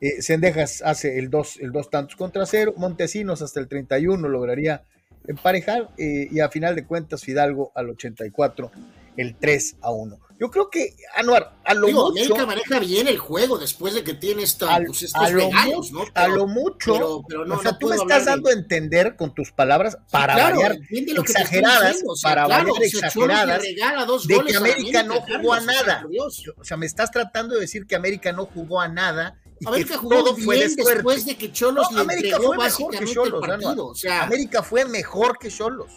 Eh, 0.01 0.23
Sendejas 0.23 0.83
hace 0.83 1.19
el 1.19 1.29
dos, 1.29 1.59
el 1.59 1.73
dos 1.73 1.91
tantos 1.91 2.17
contra 2.17 2.47
cero. 2.47 2.75
Montesinos 2.77 3.43
hasta 3.43 3.61
el 3.61 3.69
31 3.69 4.29
lograría 4.29 4.85
emparejar. 5.29 5.91
Eh, 5.97 6.29
y 6.31 6.41
a 6.41 6.49
final 6.49 6.75
de 6.75 6.85
cuentas, 6.85 7.23
Fidalgo 7.23 7.71
al 7.75 7.91
84, 7.91 8.71
el 9.17 9.37
3 9.37 9.77
a 9.83 9.93
1. 9.93 10.19
Yo 10.41 10.51
creo 10.53 10.71
que 10.71 10.95
Anuar, 11.17 11.57
a 11.65 11.75
lo 11.75 11.89
mucho. 11.89 12.07
América 12.11 12.47
maneja 12.47 12.79
bien 12.79 13.09
el 13.09 13.19
juego 13.19 13.59
después 13.59 13.93
de 13.93 14.05
que 14.05 14.15
tiene 14.15 14.45
esta, 14.45 14.79
pues, 14.87 15.03
estos 15.03 15.21
a 15.21 15.31
lo 15.31 15.51
¿no? 15.51 16.05
a 16.15 16.29
lo 16.29 16.47
mucho. 16.47 17.23
Pero, 17.29 17.45
no, 17.45 17.57
o 17.57 17.63
sea, 17.63 17.77
tú 17.77 17.89
me 17.89 17.97
estás 17.97 18.27
dando 18.27 18.49
a 18.49 18.53
entender 18.53 19.17
con 19.17 19.35
tus 19.35 19.51
palabras 19.51 19.99
para 20.13 20.37
variar 20.37 20.79
exageradas, 20.91 22.05
para 22.23 22.47
variar 22.47 22.83
exageradas, 22.83 23.63
de 23.63 24.41
que 24.47 24.57
América, 24.57 25.03
no 25.03 25.21
jugó 25.23 25.55
a 25.55 25.61
nada. 25.61 26.07
O 26.57 26.65
sea, 26.65 26.77
me 26.77 26.87
estás 26.87 27.11
tratando 27.11 27.57
de 27.57 27.63
decir 27.63 27.87
que 27.87 27.97
América 27.97 28.33
no 28.33 28.47
jugó 28.47 28.81
a 28.81 28.87
nada. 28.87 29.41
América 29.67 29.95
que 29.95 29.97
jugó 29.99 30.15
todo 30.17 30.35
bien 30.35 30.47
fue 30.47 30.57
después 30.59 31.27
de 31.27 31.37
que 31.37 31.53
Cholos 31.53 31.91
le 31.93 32.01
América 32.01 32.37
entregó 32.37 32.55
fue 32.55 32.65
mejor 32.65 32.99
que 32.99 33.07
Cholos, 33.07 33.45
o 33.79 33.95
sea, 33.95 34.23
América 34.25 34.63
fue 34.63 34.85
mejor 34.85 35.39
que 35.39 35.49
Cholos. 35.51 35.91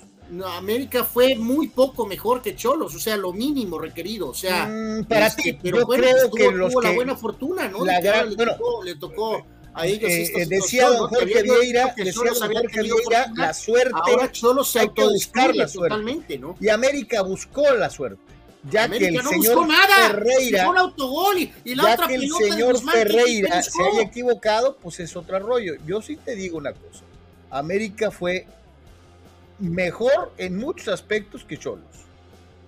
América 0.46 1.04
fue 1.04 1.36
muy 1.36 1.68
poco 1.68 2.06
mejor 2.06 2.42
que 2.42 2.56
Cholos, 2.56 2.96
o 2.96 3.00
sea, 3.00 3.18
lo 3.18 3.34
mínimo 3.34 3.78
requerido, 3.78 4.30
o 4.30 4.34
sea, 4.34 4.66
mm, 4.66 5.04
para 5.06 5.28
este, 5.28 5.54
ti, 5.54 5.60
pero 5.62 5.80
yo 5.80 5.88
creo 5.88 6.30
pues, 6.30 6.44
que 6.44 6.52
los 6.52 6.74
la 6.82 6.92
buena 6.92 7.16
fortuna, 7.16 7.68
¿no? 7.68 7.84
La 7.84 8.00
gran, 8.00 8.30
le, 8.30 8.38
tocó, 8.38 8.84
le 8.84 8.96
tocó 8.96 9.46
a 9.74 9.86
ellos 9.86 10.10
eh, 10.10 10.46
decía 10.48 10.90
don 10.90 11.08
Jorge 11.10 11.44
Vieira, 11.44 11.94
decía 11.98 12.32
don 12.40 12.54
Jorge 12.54 12.82
Vieira, 12.82 13.32
la 13.36 13.54
suerte 13.54 13.92
ahora 13.94 14.32
Cholos 14.32 14.70
se 14.70 14.90
suerte, 15.18 15.66
totalmente, 15.74 16.38
¿no? 16.38 16.56
Y 16.60 16.70
América 16.70 17.22
buscó 17.24 17.70
la 17.74 17.90
suerte. 17.90 18.22
Ya 18.70 18.84
América 18.84 19.12
que 19.12 19.18
el 19.18 19.24
no 19.24 19.30
señor 19.32 19.56
buscó 19.56 19.66
nada, 19.66 20.10
Ferreira, 20.10 20.70
un 20.70 20.78
autogol 20.78 21.38
y, 21.40 21.54
y 21.64 21.74
la 21.74 21.84
ya 21.84 21.94
otra 21.94 22.08
que 22.08 22.16
el 22.16 22.30
señor 22.30 22.80
Ferreira 22.80 23.64
se 23.64 23.82
haya 23.82 24.04
equivocado, 24.04 24.78
pues 24.78 25.00
es 25.00 25.16
otro 25.16 25.40
rollo. 25.40 25.76
Yo 25.86 26.02
sí 26.02 26.16
te 26.16 26.36
digo 26.36 26.60
una 26.60 26.74
cosa, 26.74 27.04
América 27.50 28.12
fue 28.12 28.46
mejor 29.62 30.34
en 30.38 30.58
muchos 30.58 30.90
aspectos 30.90 31.44
que 31.44 31.58
Cholos. 31.58 31.86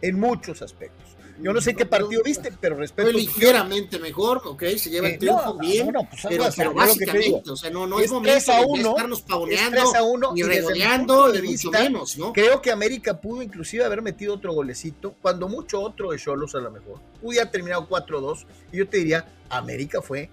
En 0.02 0.20
muchos 0.20 0.62
aspectos. 0.62 1.03
Yo 1.40 1.52
no 1.52 1.62
sé 1.62 1.76
qué 1.76 1.86
partido 1.86 2.22
viste, 2.24 2.52
pero 2.60 2.76
respeto. 2.76 3.10
Fue 3.10 3.20
ligeramente 3.20 4.00
mejor, 4.00 4.42
ok, 4.46 4.64
se 4.78 4.90
lleva 4.90 5.08
el 5.08 5.16
eh, 5.16 5.18
triunfo 5.18 5.58
bien. 5.58 5.92
pues, 5.92 6.22
pero, 6.28 6.46
pero 6.56 6.74
básicamente, 6.74 7.50
o 7.50 7.56
sea, 7.56 7.70
no, 7.70 7.88
no 7.88 8.00
es, 8.00 8.12
momento 8.12 8.52
a 8.52 8.62
uno, 8.62 8.84
de 8.84 8.90
estarnos 8.90 9.22
pavoneando 9.22 9.96
a 9.96 10.04
uno, 10.04 10.34
ni 10.34 10.44
regoleando, 10.44 11.32
ni 11.34 11.42
mucho 11.42 11.72
menos, 11.72 12.18
¿no? 12.18 12.34
Creo 12.34 12.62
que 12.62 12.72
América 12.72 13.20
pudo 13.20 13.42
inclusive 13.42 13.84
haber 13.84 14.02
metido 14.02 14.36
otro 14.36 14.54
golecito, 14.54 15.16
cuando 15.22 15.48
mucho 15.48 15.82
otro 15.82 16.12
de 16.12 16.20
Cholos 16.20 16.56
a 16.56 16.60
lo 16.60 16.72
mejor. 16.72 17.00
Pudiera 17.22 17.50
terminado 17.50 17.88
4-2, 17.88 18.46
y 18.72 18.78
yo 18.78 18.88
te 18.88 18.98
diría, 18.98 19.26
América 19.50 20.02
fue 20.02 20.30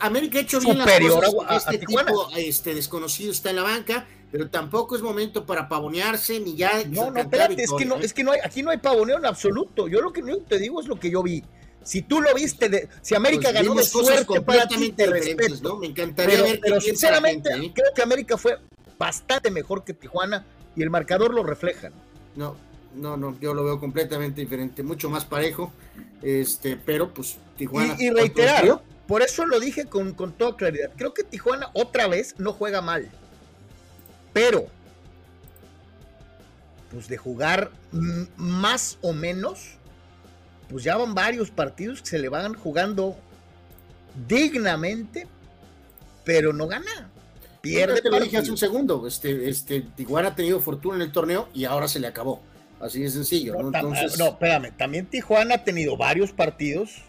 América 0.00 0.38
ha 0.38 0.42
hecho 0.42 0.60
bien 0.60 0.78
superior 0.78 1.20
las 1.20 1.34
cosas, 1.34 1.50
a, 1.50 1.56
este 1.72 1.86
tipo 1.86 2.28
este, 2.36 2.74
desconocido 2.74 3.32
está 3.32 3.50
en 3.50 3.56
la 3.56 3.62
banca, 3.62 4.06
pero 4.32 4.48
tampoco 4.48 4.96
es 4.96 5.02
momento 5.02 5.44
para 5.44 5.68
pavonearse 5.68 6.40
ni 6.40 6.56
ya. 6.56 6.82
No, 6.88 7.10
no, 7.10 7.20
espérate, 7.20 7.62
es 7.62 7.70
que 7.70 7.84
no, 7.84 7.96
es 7.96 8.14
que 8.14 8.24
no 8.24 8.32
hay, 8.32 8.40
aquí 8.42 8.62
no 8.62 8.70
hay 8.70 8.78
pavoneo 8.78 9.18
en 9.18 9.26
absoluto. 9.26 9.88
Yo 9.88 10.00
lo 10.00 10.10
que 10.10 10.22
te 10.48 10.58
digo 10.58 10.80
es 10.80 10.88
lo 10.88 10.98
que 10.98 11.10
yo 11.10 11.22
vi. 11.22 11.44
Si 11.84 12.00
tú 12.00 12.22
lo 12.22 12.32
viste, 12.34 12.70
de, 12.70 12.88
si 13.02 13.14
América 13.14 13.50
pues 13.50 13.54
ganó 13.54 13.74
de 13.74 13.84
suerte 13.84 14.40
para 14.40 14.66
ti, 14.66 14.92
te 14.92 15.04
respeto. 15.06 15.56
¿no? 15.62 15.76
Me 15.76 15.88
encantaría 15.88 16.36
pero, 16.36 16.44
ver 16.44 16.60
pero 16.62 16.80
sinceramente, 16.80 17.50
¿eh? 17.50 17.72
creo 17.74 17.92
que 17.94 18.02
América 18.02 18.38
fue 18.38 18.58
bastante 18.98 19.50
mejor 19.50 19.84
que 19.84 19.92
Tijuana 19.92 20.46
y 20.74 20.82
el 20.82 20.88
marcador 20.88 21.34
lo 21.34 21.42
refleja. 21.42 21.90
No, 22.34 22.56
no, 22.94 23.18
no, 23.18 23.38
yo 23.38 23.52
lo 23.52 23.64
veo 23.64 23.78
completamente 23.78 24.40
diferente, 24.40 24.82
mucho 24.82 25.10
más 25.10 25.26
parejo, 25.26 25.72
este, 26.22 26.78
pero 26.78 27.12
pues 27.12 27.36
Tijuana. 27.58 27.96
Y, 27.98 28.06
y 28.06 28.10
reiterar, 28.10 28.80
por 29.06 29.20
eso 29.20 29.44
lo 29.44 29.60
dije 29.60 29.84
con, 29.84 30.14
con 30.14 30.32
toda 30.32 30.56
claridad. 30.56 30.90
Creo 30.96 31.12
que 31.12 31.22
Tijuana 31.22 31.68
otra 31.74 32.06
vez 32.06 32.36
no 32.38 32.54
juega 32.54 32.80
mal. 32.80 33.10
Pero, 34.32 34.66
pues 36.90 37.08
de 37.08 37.16
jugar 37.16 37.70
más 38.36 38.98
o 39.02 39.12
menos, 39.12 39.76
pues 40.68 40.84
ya 40.84 40.96
van 40.96 41.14
varios 41.14 41.50
partidos 41.50 42.00
que 42.00 42.08
se 42.08 42.18
le 42.18 42.28
van 42.28 42.54
jugando 42.54 43.16
dignamente, 44.28 45.26
pero 46.24 46.52
no 46.52 46.66
gana. 46.66 47.10
Pierde. 47.60 48.00
Te 48.00 48.10
lo 48.10 48.20
dije 48.20 48.38
hace 48.38 48.50
un 48.50 48.58
segundo. 48.58 49.06
Este, 49.06 49.48
este, 49.48 49.82
Tijuana 49.82 50.28
ha 50.28 50.34
tenido 50.34 50.60
fortuna 50.60 50.96
en 50.96 51.02
el 51.02 51.12
torneo 51.12 51.48
y 51.54 51.64
ahora 51.64 51.88
se 51.88 52.00
le 52.00 52.08
acabó. 52.08 52.42
Así 52.80 53.00
de 53.00 53.10
sencillo. 53.10 53.54
No, 53.54 53.66
Entonces... 53.68 54.18
no 54.18 54.28
espérame. 54.28 54.72
También 54.76 55.06
Tijuana 55.06 55.56
ha 55.56 55.64
tenido 55.64 55.96
varios 55.96 56.32
partidos 56.32 57.02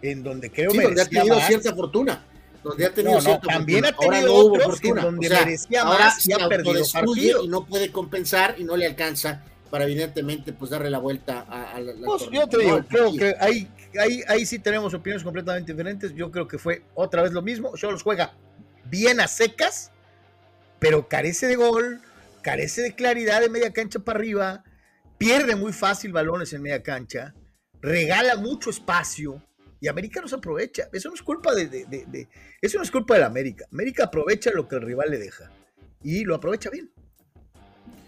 en 0.00 0.22
donde 0.22 0.50
creo 0.50 0.70
sí, 0.70 0.78
donde 0.78 1.02
ha 1.02 1.06
tenido 1.06 1.38
cierta 1.40 1.74
fortuna 1.74 2.24
donde 2.62 2.86
ha 2.86 2.94
tenido 2.94 3.20
no, 3.20 3.40
también 3.40 3.84
ha 3.84 3.92
tenido 3.92 4.34
otros 4.34 4.80
donde 4.80 5.28
merecía 5.28 5.84
más 5.84 6.26
y 6.26 6.32
ha 6.32 6.48
perdido 6.48 7.44
y 7.44 7.48
no 7.48 7.66
puede 7.66 7.90
compensar 7.90 8.54
y 8.58 8.64
no 8.64 8.76
le 8.76 8.86
alcanza 8.86 9.42
para 9.70 9.84
evidentemente 9.84 10.52
pues 10.52 10.70
darle 10.70 10.90
la 10.90 10.98
vuelta 10.98 11.46
a, 11.48 11.80
la, 11.80 11.94
pues, 12.04 12.28
yo 12.30 12.46
te 12.46 12.58
digo 12.58 12.84
creo 12.88 13.12
que 13.12 13.34
ahí, 13.40 13.68
ahí, 13.98 14.20
ahí 14.28 14.44
sí 14.44 14.58
tenemos 14.58 14.92
opiniones 14.92 15.24
completamente 15.24 15.72
diferentes. 15.72 16.14
Yo 16.14 16.30
creo 16.30 16.46
que 16.46 16.58
fue 16.58 16.82
otra 16.94 17.22
vez 17.22 17.32
lo 17.32 17.40
mismo. 17.40 17.72
Los 17.80 18.02
juega 18.02 18.34
bien 18.84 19.20
a 19.20 19.28
secas 19.28 19.90
pero 20.78 21.08
carece 21.08 21.46
de 21.46 21.56
gol 21.56 22.00
carece 22.42 22.82
de 22.82 22.94
claridad 22.94 23.40
de 23.40 23.48
media 23.48 23.72
cancha 23.72 24.00
para 24.00 24.18
arriba 24.18 24.64
pierde 25.16 25.54
muy 25.54 25.72
fácil 25.72 26.12
balones 26.12 26.52
en 26.52 26.62
media 26.62 26.82
cancha 26.82 27.34
regala 27.80 28.36
mucho 28.36 28.70
espacio 28.70 29.42
y 29.82 29.88
América 29.88 30.20
no 30.20 30.28
se 30.28 30.36
aprovecha. 30.36 30.88
Eso 30.92 31.08
no 31.08 31.16
es 31.16 31.22
culpa 31.22 31.52
de, 31.56 31.66
de, 31.66 32.28
eso 32.60 32.78
no 32.78 32.84
es 32.84 32.90
culpa 32.92 33.14
de 33.14 33.20
la 33.20 33.26
América. 33.26 33.66
América 33.72 34.04
aprovecha 34.04 34.52
lo 34.54 34.68
que 34.68 34.76
el 34.76 34.82
rival 34.82 35.10
le 35.10 35.18
deja 35.18 35.50
y 36.04 36.22
lo 36.22 36.36
aprovecha 36.36 36.70
bien. 36.70 36.88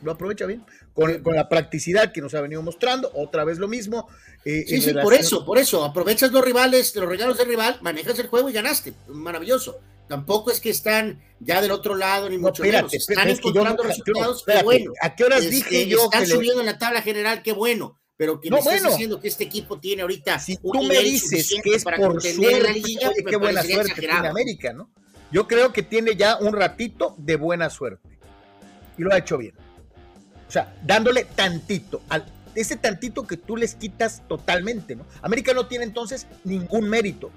Lo 0.00 0.12
aprovecha 0.12 0.47
bien. 0.47 0.64
Con, 0.93 1.21
con 1.25 1.35
la 1.35 1.49
practicidad 1.49 2.12
que 2.12 2.21
nos 2.21 2.33
ha 2.35 2.40
venido 2.40 2.62
mostrando, 2.62 3.11
otra 3.14 3.43
vez 3.43 3.59
lo 3.59 3.66
mismo. 3.66 4.09
Eh, 4.45 4.64
sí, 4.69 4.81
sí, 4.81 4.95
por 4.95 5.14
eso, 5.14 5.45
por 5.45 5.59
eso. 5.59 5.85
Aprovechas 5.85 6.31
los 6.31 6.45
rivales, 6.45 6.95
los 6.95 7.09
regalos 7.09 7.38
del 7.38 7.49
rival, 7.49 7.76
manejas 7.83 8.16
el 8.21 8.28
juego 8.28 8.49
y 8.49 8.52
ganaste. 8.52 8.95
Maravilloso. 9.09 9.81
Tampoco 10.07 10.52
es 10.52 10.61
que 10.61 10.71
están 10.71 11.21
ya 11.40 11.61
del 11.61 11.73
otro 11.73 11.97
lado, 11.97 12.31
ni 12.31 12.38
mucho 12.38 12.62
menos. 12.62 12.95
Están 12.95 13.31
encontrando 13.31 13.83
resultados, 13.83 14.45
qué 14.47 14.62
bueno. 14.62 14.93
¿A 15.02 15.16
qué 15.16 15.25
horas 15.25 15.50
dije 15.50 15.88
yo? 15.88 16.04
Están 16.04 16.26
subiendo 16.26 16.61
en 16.61 16.66
la 16.66 16.78
tabla 16.78 17.02
general, 17.02 17.43
qué 17.43 17.52
bueno 17.52 17.99
pero 18.16 18.40
que 18.40 18.49
no, 18.49 18.56
me 18.56 18.62
estás 18.62 18.92
diciendo 18.92 19.21
que 19.21 19.28
este 19.28 19.44
equipo 19.44 19.78
tiene 19.78 20.02
ahorita 20.02 20.38
si 20.38 20.56
tú 20.56 20.83
me 20.83 20.99
dices 21.00 21.52
que 21.62 21.75
es 21.75 21.85
por 21.85 22.23
suerte, 22.23 22.83
qué 23.28 23.37
buena 23.37 23.62
suerte 23.62 23.94
tiene 24.00 24.28
América, 24.28 24.73
¿no? 24.73 24.90
Yo 25.33 25.49
creo 25.49 25.73
que 25.73 25.83
tiene 25.83 26.14
ya 26.14 26.37
un 26.37 26.52
ratito 26.52 27.16
de 27.18 27.37
buena 27.37 27.68
suerte 27.71 28.18
y 28.97 29.02
lo 29.02 29.12
ha 29.12 29.18
hecho 29.18 29.37
bien. 29.37 29.54
O 30.47 30.52
sea, 30.52 30.76
dándole 30.85 31.25
tantito, 31.25 32.02
al, 32.09 32.25
ese 32.54 32.76
tantito 32.76 33.26
que 33.26 33.37
tú 33.37 33.56
les 33.56 33.75
quitas 33.75 34.23
totalmente, 34.28 34.94
¿no? 34.94 35.04
América 35.23 35.52
no 35.52 35.66
tiene 35.66 35.85
entonces 35.85 36.26
ningún 36.44 36.88
mérito. 36.88 37.33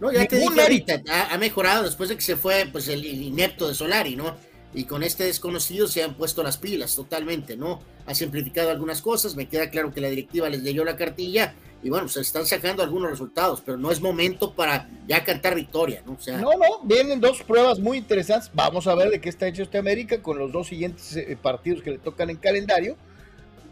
No, 0.00 0.10
ya 0.10 0.26
te 0.26 0.36
dije 0.36 1.04
ha, 1.08 1.38
mejorado 1.38 1.84
después 1.84 2.08
de 2.08 2.16
que 2.16 2.22
se 2.22 2.36
fue 2.36 2.68
pues 2.72 2.88
el 2.88 3.04
inepto 3.04 3.68
de 3.68 3.74
Solari, 3.74 4.16
¿no? 4.16 4.36
Y 4.74 4.84
con 4.84 5.02
este 5.02 5.24
desconocido 5.24 5.86
se 5.86 6.02
han 6.02 6.14
puesto 6.14 6.42
las 6.42 6.56
pilas 6.56 6.94
totalmente, 6.94 7.56
¿no? 7.56 7.80
Ha 8.06 8.14
simplificado 8.14 8.70
algunas 8.70 9.02
cosas, 9.02 9.36
me 9.36 9.48
queda 9.48 9.70
claro 9.70 9.92
que 9.92 10.00
la 10.00 10.08
directiva 10.08 10.48
les 10.48 10.62
leyó 10.62 10.84
la 10.84 10.96
cartilla 10.96 11.54
y 11.82 11.90
bueno, 11.90 12.08
se 12.08 12.20
están 12.20 12.46
sacando 12.46 12.82
algunos 12.82 13.10
resultados, 13.10 13.60
pero 13.64 13.76
no 13.76 13.90
es 13.90 14.00
momento 14.00 14.54
para 14.54 14.88
ya 15.06 15.24
cantar 15.24 15.54
victoria, 15.54 16.02
¿no? 16.06 16.12
O 16.12 16.20
sea, 16.20 16.38
no, 16.38 16.52
no, 16.52 16.84
vienen 16.84 17.20
dos 17.20 17.42
pruebas 17.42 17.80
muy 17.80 17.98
interesantes, 17.98 18.50
vamos 18.54 18.86
a 18.86 18.94
ver 18.94 19.10
de 19.10 19.20
qué 19.20 19.28
está 19.28 19.48
hecho 19.48 19.62
este 19.62 19.78
América 19.78 20.22
con 20.22 20.38
los 20.38 20.52
dos 20.52 20.68
siguientes 20.68 21.16
eh, 21.16 21.36
partidos 21.40 21.82
que 21.82 21.90
le 21.90 21.98
tocan 21.98 22.30
en 22.30 22.36
calendario. 22.36 22.96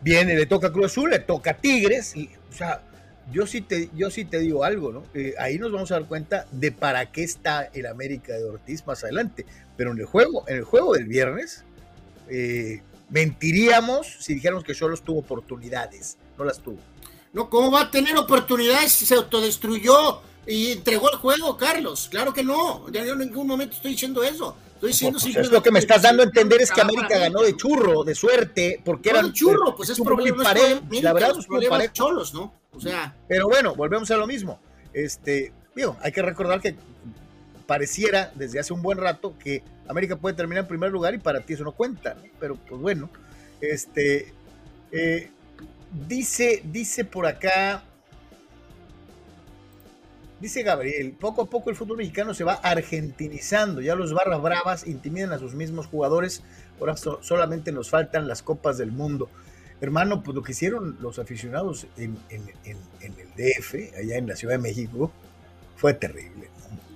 Viene, 0.02 0.35
le 0.35 0.47
toca 0.47 0.73
Cruz 0.73 0.87
Azul, 0.87 1.11
le 1.11 1.19
toca 1.19 1.59
Tigres, 1.59 2.16
y, 2.16 2.30
o 2.50 2.52
sea, 2.54 2.83
yo 3.32 3.46
sí 3.46 3.60
te, 3.60 3.90
yo 3.94 4.10
sí 4.10 4.25
te 4.25 4.38
digo 4.38 4.64
algo, 4.64 4.92
¿no? 4.92 5.02
Eh, 5.14 5.34
ahí 5.38 5.58
nos 5.58 5.72
vamos 5.72 5.90
a 5.90 5.94
dar 5.94 6.06
cuenta 6.06 6.46
de 6.50 6.72
para 6.72 7.10
qué 7.12 7.22
está 7.22 7.64
el 7.72 7.87
América 7.87 8.34
de 8.34 8.44
Ortiz 8.44 8.87
más 8.87 9.02
adelante. 9.04 9.46
Pero 9.76 9.92
en 9.92 9.99
el 9.99 10.06
juego, 10.06 10.44
en 10.49 10.56
el 10.58 10.64
juego 10.64 10.94
del 10.94 11.06
viernes, 11.06 11.64
eh, 12.28 12.82
mentiríamos 13.08 14.06
si 14.20 14.34
dijéramos 14.34 14.64
que 14.64 14.75
solo 14.75 14.96
tuvo 14.96 15.20
oportunidades. 15.20 16.16
No 16.38 16.44
las 16.44 16.58
tuvo. 16.58 16.78
No, 17.32 17.49
¿cómo 17.49 17.70
va 17.70 17.82
a 17.82 17.90
tener 17.90 18.16
oportunidades 18.16 18.92
si 18.92 19.06
se 19.06 19.14
autodestruyó 19.14 20.20
y 20.46 20.72
entregó 20.72 21.10
el 21.10 21.18
juego, 21.18 21.56
Carlos? 21.56 22.08
Claro 22.10 22.34
que 22.34 22.42
no. 22.42 22.90
Ya 22.90 23.04
yo 23.04 23.12
en 23.12 23.20
ningún 23.20 23.46
momento 23.46 23.76
estoy 23.76 23.92
diciendo 23.92 24.22
eso. 24.22 24.56
Estoy 24.75 24.92
diciendo 24.92 25.18
pues, 25.22 25.34
pues 25.34 25.50
lo 25.50 25.62
que 25.62 25.70
me 25.70 25.78
estás 25.78 26.02
dando 26.02 26.22
a 26.22 26.26
entender 26.26 26.62
es 26.62 26.70
que 26.72 26.80
América 26.80 27.18
ganó 27.18 27.42
de 27.42 27.54
churro, 27.54 28.02
de 28.02 28.14
suerte, 28.14 28.80
porque 28.84 29.10
era. 29.10 29.30
churro, 29.32 29.76
pues 29.76 29.90
es 29.90 30.00
problema. 30.00 30.42
la 31.02 31.12
verdad, 31.12 31.38
es 31.38 31.46
problemas 31.46 31.92
cholos, 31.92 32.34
¿no? 32.34 32.60
O 32.72 32.80
sea. 32.80 33.14
Pero 33.28 33.48
bueno, 33.48 33.74
volvemos 33.74 34.10
a 34.10 34.16
lo 34.16 34.26
mismo. 34.26 34.60
Este, 34.92 35.52
digo, 35.74 35.96
hay 36.00 36.12
que 36.12 36.22
recordar 36.22 36.60
que 36.60 36.76
pareciera 37.66 38.32
desde 38.34 38.58
hace 38.58 38.72
un 38.72 38.82
buen 38.82 38.98
rato 38.98 39.38
que 39.38 39.62
América 39.86 40.16
puede 40.16 40.34
terminar 40.34 40.64
en 40.64 40.68
primer 40.68 40.90
lugar 40.90 41.14
y 41.14 41.18
para 41.18 41.40
ti 41.40 41.52
eso 41.52 41.62
no 41.62 41.70
cuenta, 41.72 42.16
pero 42.40 42.56
pues 42.56 42.80
bueno, 42.80 43.08
este, 43.60 44.32
eh, 44.90 45.30
dice, 46.08 46.62
dice 46.64 47.04
por 47.04 47.26
acá, 47.26 47.84
dice 50.40 50.64
Gabriel, 50.64 51.12
poco 51.12 51.42
a 51.42 51.46
poco 51.46 51.70
el 51.70 51.76
fútbol 51.76 51.98
mexicano 51.98 52.34
se 52.34 52.42
va 52.42 52.54
argentinizando, 52.54 53.80
ya 53.80 53.94
los 53.94 54.12
barras 54.12 54.42
bravas 54.42 54.86
intimidan 54.86 55.32
a 55.32 55.38
sus 55.38 55.54
mismos 55.54 55.86
jugadores, 55.86 56.42
ahora 56.80 56.96
solamente 56.96 57.70
nos 57.70 57.90
faltan 57.90 58.26
las 58.26 58.42
copas 58.42 58.78
del 58.78 58.90
mundo. 58.90 59.28
Hermano, 59.80 60.22
pues 60.22 60.34
lo 60.34 60.42
que 60.42 60.52
hicieron 60.52 60.99
los 61.00 61.18
aficionados 61.18 61.87
en, 61.96 62.16
el 62.28 62.76
DF, 63.37 63.96
allá 63.99 64.16
en 64.16 64.26
la 64.26 64.37
Ciudad 64.37 64.54
de 64.54 64.58
México, 64.58 65.10
fue 65.76 65.94
terrible. 65.94 66.49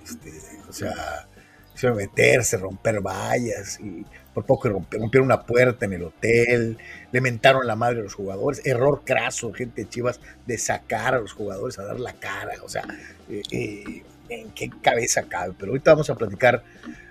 Este, 0.03 0.31
o 0.69 0.73
sea, 0.73 1.27
hicieron 1.73 1.97
meterse, 1.97 2.57
romper 2.57 3.01
vallas, 3.01 3.79
y 3.79 4.05
por 4.33 4.45
poco 4.45 4.69
rompieron 4.69 5.25
una 5.25 5.43
puerta 5.43 5.85
en 5.85 5.93
el 5.93 6.03
hotel, 6.03 6.77
le 7.11 7.21
mentaron 7.21 7.65
la 7.65 7.75
madre 7.75 8.01
a 8.01 8.03
los 8.03 8.13
jugadores, 8.13 8.61
error 8.65 9.01
craso, 9.03 9.51
gente 9.51 9.83
de 9.83 9.89
Chivas, 9.89 10.19
de 10.45 10.57
sacar 10.57 11.15
a 11.15 11.19
los 11.19 11.33
jugadores 11.33 11.79
a 11.79 11.83
dar 11.83 11.99
la 11.99 12.13
cara, 12.13 12.53
o 12.63 12.69
sea, 12.69 12.85
eh, 13.29 13.41
eh, 13.51 14.03
en 14.29 14.51
qué 14.51 14.69
cabeza 14.81 15.23
cabe, 15.23 15.53
pero 15.57 15.71
ahorita 15.71 15.91
vamos 15.91 16.09
a 16.09 16.15
platicar 16.15 16.63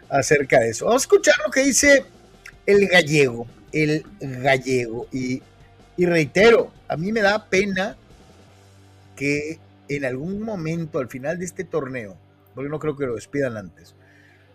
acerca 0.08 0.60
de 0.60 0.70
eso. 0.70 0.86
Vamos 0.86 1.02
a 1.02 1.04
escuchar 1.04 1.34
lo 1.44 1.50
que 1.50 1.64
dice 1.64 2.04
el 2.66 2.86
gallego, 2.86 3.46
el 3.72 4.04
gallego, 4.20 5.08
y 5.12 5.42
y 5.96 6.06
reitero, 6.06 6.72
a 6.88 6.96
mí 6.96 7.12
me 7.12 7.20
da 7.20 7.48
pena 7.48 7.96
que 9.16 9.58
en 9.88 10.04
algún 10.04 10.42
momento 10.42 10.98
al 10.98 11.08
final 11.08 11.38
de 11.38 11.44
este 11.44 11.64
torneo, 11.64 12.16
porque 12.54 12.70
no 12.70 12.78
creo 12.78 12.96
que 12.96 13.06
lo 13.06 13.14
despidan 13.14 13.56
antes, 13.56 13.94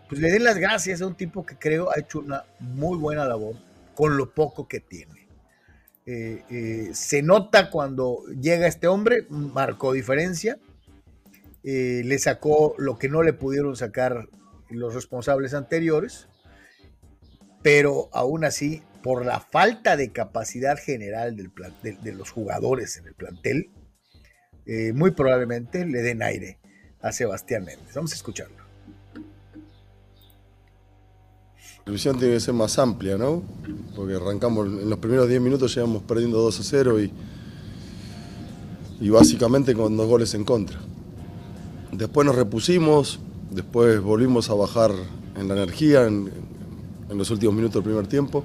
pues 0.08 0.20
le 0.20 0.30
den 0.30 0.44
las 0.44 0.58
gracias 0.58 1.00
a 1.00 1.06
un 1.06 1.14
tipo 1.14 1.46
que 1.46 1.56
creo 1.56 1.90
ha 1.90 2.00
hecho 2.00 2.18
una 2.18 2.44
muy 2.58 2.98
buena 2.98 3.24
labor 3.24 3.54
con 3.94 4.16
lo 4.16 4.34
poco 4.34 4.66
que 4.66 4.80
tiene. 4.80 5.28
Eh, 6.06 6.42
eh, 6.50 6.90
se 6.92 7.22
nota 7.22 7.70
cuando 7.70 8.24
llega 8.40 8.66
este 8.66 8.88
hombre, 8.88 9.26
marcó 9.28 9.92
diferencia, 9.92 10.58
eh, 11.62 12.02
le 12.04 12.18
sacó 12.18 12.74
lo 12.78 12.98
que 12.98 13.08
no 13.08 13.22
le 13.22 13.32
pudieron 13.32 13.76
sacar 13.76 14.28
los 14.70 14.94
responsables 14.94 15.54
anteriores, 15.54 16.26
pero 17.62 18.08
aún 18.12 18.44
así 18.44 18.82
por 19.02 19.24
la 19.24 19.40
falta 19.40 19.96
de 19.96 20.12
capacidad 20.12 20.78
general 20.78 21.36
del 21.36 21.50
de, 21.82 22.12
los 22.12 22.30
jugadores 22.30 22.96
en 22.96 23.06
el 23.06 23.14
plantel, 23.14 23.70
eh, 24.66 24.92
muy 24.92 25.12
probablemente 25.12 25.86
le 25.86 26.02
den 26.02 26.22
aire 26.22 26.58
a 27.00 27.12
Sebastián 27.12 27.64
Méndez. 27.64 27.94
Vamos 27.94 28.12
a 28.12 28.14
escucharlo. 28.14 28.60
La 31.86 31.92
visión 31.92 32.18
tiene 32.18 32.34
que 32.34 32.40
ser 32.40 32.54
más 32.54 32.78
amplia, 32.78 33.16
¿no? 33.16 33.42
Porque 33.96 34.14
arrancamos, 34.14 34.66
en 34.66 34.90
los 34.90 34.98
primeros 34.98 35.28
10 35.28 35.40
minutos 35.40 35.74
llegamos 35.74 36.02
perdiendo 36.02 36.38
2 36.38 36.60
a 36.60 36.62
0 36.62 37.00
y, 37.00 37.12
y 39.00 39.08
básicamente 39.08 39.74
con 39.74 39.96
dos 39.96 40.06
goles 40.06 40.34
en 40.34 40.44
contra. 40.44 40.78
Después 41.90 42.26
nos 42.26 42.36
repusimos, 42.36 43.18
después 43.50 44.00
volvimos 44.00 44.50
a 44.50 44.54
bajar 44.54 44.92
en 45.36 45.48
la 45.48 45.54
energía 45.54 46.06
en, 46.06 46.30
en 47.08 47.18
los 47.18 47.30
últimos 47.30 47.54
minutos 47.54 47.82
del 47.82 47.84
primer 47.84 48.06
tiempo. 48.06 48.44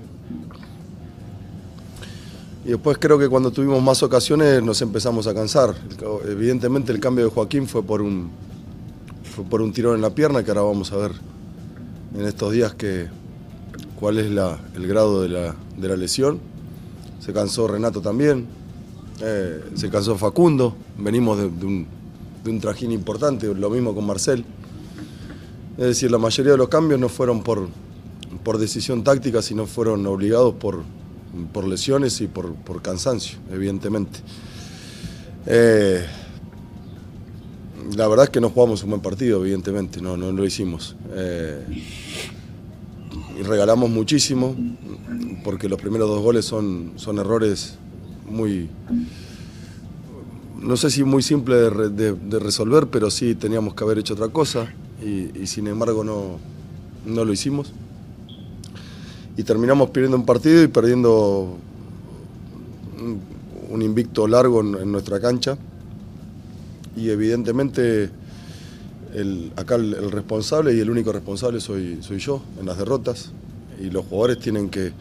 Y 2.65 2.69
después 2.69 2.97
creo 2.99 3.19
que 3.19 3.29
cuando 3.29 3.51
tuvimos 3.51 3.81
más 3.83 4.01
ocasiones 4.01 4.63
nos 4.63 4.81
empezamos 4.81 5.27
a 5.27 5.35
cansar. 5.35 5.75
Evidentemente 6.27 6.91
el 6.91 6.99
cambio 6.99 7.25
de 7.25 7.31
Joaquín 7.31 7.67
fue 7.67 7.83
por 7.83 8.01
un, 8.01 8.31
por 9.51 9.61
un 9.61 9.71
tirón 9.71 9.93
en 9.93 10.01
la 10.01 10.09
pierna 10.09 10.43
que 10.43 10.49
ahora 10.49 10.63
vamos 10.63 10.91
a 10.91 10.97
ver 10.97 11.11
en 12.17 12.25
estos 12.25 12.51
días 12.51 12.73
que, 12.73 13.07
cuál 13.99 14.17
es 14.17 14.31
la, 14.31 14.59
el 14.75 14.87
grado 14.87 15.21
de 15.21 15.29
la, 15.29 15.55
de 15.77 15.87
la, 15.87 15.95
lesión. 15.95 16.39
Se 17.19 17.33
cansó 17.33 17.67
Renato 17.67 18.01
también, 18.01 18.47
eh, 19.21 19.63
se 19.75 19.91
cansó 19.91 20.17
Facundo, 20.17 20.75
venimos 20.97 21.37
de, 21.37 21.49
de, 21.49 21.65
un, 21.67 21.87
de, 22.43 22.49
un, 22.49 22.59
trajín 22.59 22.91
importante, 22.91 23.45
lo 23.53 23.69
mismo 23.69 23.93
con 23.93 24.07
Marcel. 24.07 24.43
Es 25.77 25.85
decir, 25.85 26.09
la 26.09 26.17
mayoría 26.17 26.53
de 26.53 26.57
los 26.57 26.69
cambios 26.69 26.99
no 26.99 27.09
fueron 27.09 27.43
por, 27.43 27.67
por 28.43 28.57
decisión 28.57 29.03
táctica, 29.03 29.43
sino 29.43 29.67
fueron 29.67 30.03
obligados 30.07 30.55
por, 30.55 30.83
por 31.51 31.67
lesiones 31.67 32.21
y 32.21 32.27
por, 32.27 32.53
por 32.55 32.81
cansancio, 32.81 33.37
evidentemente. 33.51 34.19
Eh, 35.45 36.05
la 37.95 38.07
verdad 38.07 38.25
es 38.25 38.29
que 38.31 38.41
no 38.41 38.49
jugamos 38.49 38.83
un 38.83 38.89
buen 38.91 39.01
partido, 39.01 39.41
evidentemente, 39.41 40.01
no, 40.01 40.17
no 40.17 40.31
lo 40.31 40.45
hicimos. 40.45 40.95
Eh, 41.11 41.63
y 43.39 43.43
regalamos 43.43 43.89
muchísimo, 43.89 44.55
porque 45.43 45.69
los 45.69 45.79
primeros 45.79 46.09
dos 46.09 46.21
goles 46.21 46.45
son, 46.45 46.93
son 46.95 47.19
errores 47.19 47.77
muy, 48.29 48.69
no 50.59 50.77
sé 50.77 50.89
si 50.89 51.03
muy 51.03 51.21
simples 51.21 51.71
de, 51.77 51.89
de, 51.89 52.13
de, 52.13 52.39
resolver, 52.39 52.87
pero 52.87 53.11
sí 53.11 53.35
teníamos 53.35 53.75
que 53.75 53.83
haber 53.83 53.99
hecho 53.99 54.13
otra 54.13 54.29
cosa 54.29 54.73
y, 55.03 55.37
y 55.39 55.47
sin 55.47 55.67
embargo 55.67 56.03
no, 56.03 56.39
no 57.05 57.25
lo 57.25 57.33
hicimos 57.33 57.71
y 59.37 59.43
terminamos 59.43 59.89
perdiendo 59.89 60.17
un 60.17 60.25
partido 60.25 60.63
y 60.63 60.67
perdiendo 60.67 61.57
un 63.69 63.81
invicto 63.81 64.27
largo 64.27 64.61
en, 64.61 64.91
nuestra 64.91 65.19
cancha. 65.19 65.57
Y 66.95 67.09
evidentemente 67.09 68.09
acá 69.55 69.75
el, 69.75 70.11
responsable 70.11 70.73
y 70.73 70.79
el 70.79 70.89
único 70.89 71.11
responsable 71.11 71.59
soy, 71.59 71.99
soy 72.01 72.19
yo 72.19 72.41
en 72.59 72.65
las 72.65 72.77
derrotas. 72.77 73.31
Y 73.81 73.89
los 73.89 74.05
jugadores 74.05 74.39
tienen 74.39 74.69
que, 74.69 74.93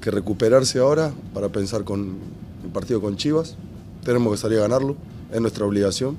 que 0.00 0.10
recuperarse 0.10 0.78
ahora 0.78 1.12
para 1.34 1.50
pensar 1.50 1.84
con 1.84 2.16
el 2.64 2.70
partido 2.70 3.02
con 3.02 3.16
Chivas. 3.16 3.56
Tenemos 4.02 4.32
que 4.32 4.38
salir 4.38 4.58
a 4.58 4.62
ganarlo, 4.62 4.96
es 5.30 5.40
nuestra 5.40 5.66
obligación. 5.66 6.16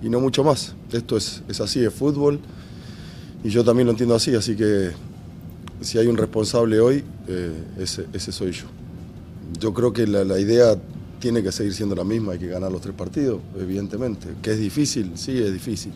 Y 0.00 0.08
no 0.08 0.20
mucho 0.20 0.44
más. 0.44 0.74
Esto 0.92 1.16
es, 1.16 1.42
es 1.48 1.60
así, 1.60 1.84
es 1.84 1.92
fútbol. 1.92 2.38
Y 3.42 3.50
yo 3.50 3.64
también 3.64 3.86
lo 3.86 3.90
entiendo 3.90 4.14
así, 4.14 4.36
así 4.36 4.54
que 4.54 4.92
si 5.80 5.98
hay 5.98 6.06
un 6.06 6.16
responsable 6.16 6.80
hoy, 6.80 7.04
eh, 7.28 7.52
ese, 7.78 8.06
ese, 8.12 8.32
soy 8.32 8.52
yo. 8.52 8.66
Yo 9.58 9.72
creo 9.72 9.92
que 9.92 10.06
la, 10.06 10.24
la, 10.24 10.38
idea 10.38 10.76
tiene 11.20 11.42
que 11.42 11.52
seguir 11.52 11.72
siendo 11.74 11.94
la 11.94 12.04
misma, 12.04 12.32
hay 12.32 12.38
que 12.38 12.48
ganar 12.48 12.70
los 12.70 12.80
tres 12.80 12.94
partidos, 12.94 13.40
evidentemente. 13.58 14.28
Que 14.42 14.52
es 14.52 14.58
difícil, 14.58 15.12
sí, 15.14 15.38
es 15.38 15.52
difícil. 15.52 15.92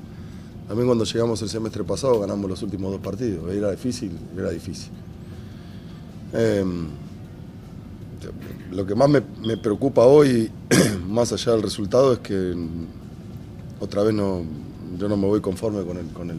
También 0.68 0.86
cuando 0.86 1.04
llegamos 1.04 1.42
el 1.42 1.48
semestre 1.48 1.84
pasado 1.84 2.20
ganamos 2.20 2.48
los 2.48 2.62
últimos 2.62 2.92
dos 2.92 3.00
partidos, 3.00 3.52
era 3.52 3.70
difícil, 3.70 4.12
era 4.36 4.50
difícil. 4.50 4.90
Eh, 6.32 6.64
lo 8.70 8.86
que 8.86 8.94
más 8.94 9.08
me, 9.08 9.22
me, 9.44 9.56
preocupa 9.56 10.06
hoy, 10.06 10.50
más 11.08 11.32
allá 11.32 11.52
del 11.52 11.62
resultado, 11.62 12.14
es 12.14 12.18
que 12.20 12.54
otra 13.80 14.02
vez 14.02 14.14
no, 14.14 14.42
yo 14.98 15.08
no 15.08 15.16
me 15.16 15.26
voy 15.26 15.40
conforme 15.40 15.84
con 15.84 15.98
el, 15.98 16.06
con 16.06 16.30
el, 16.30 16.38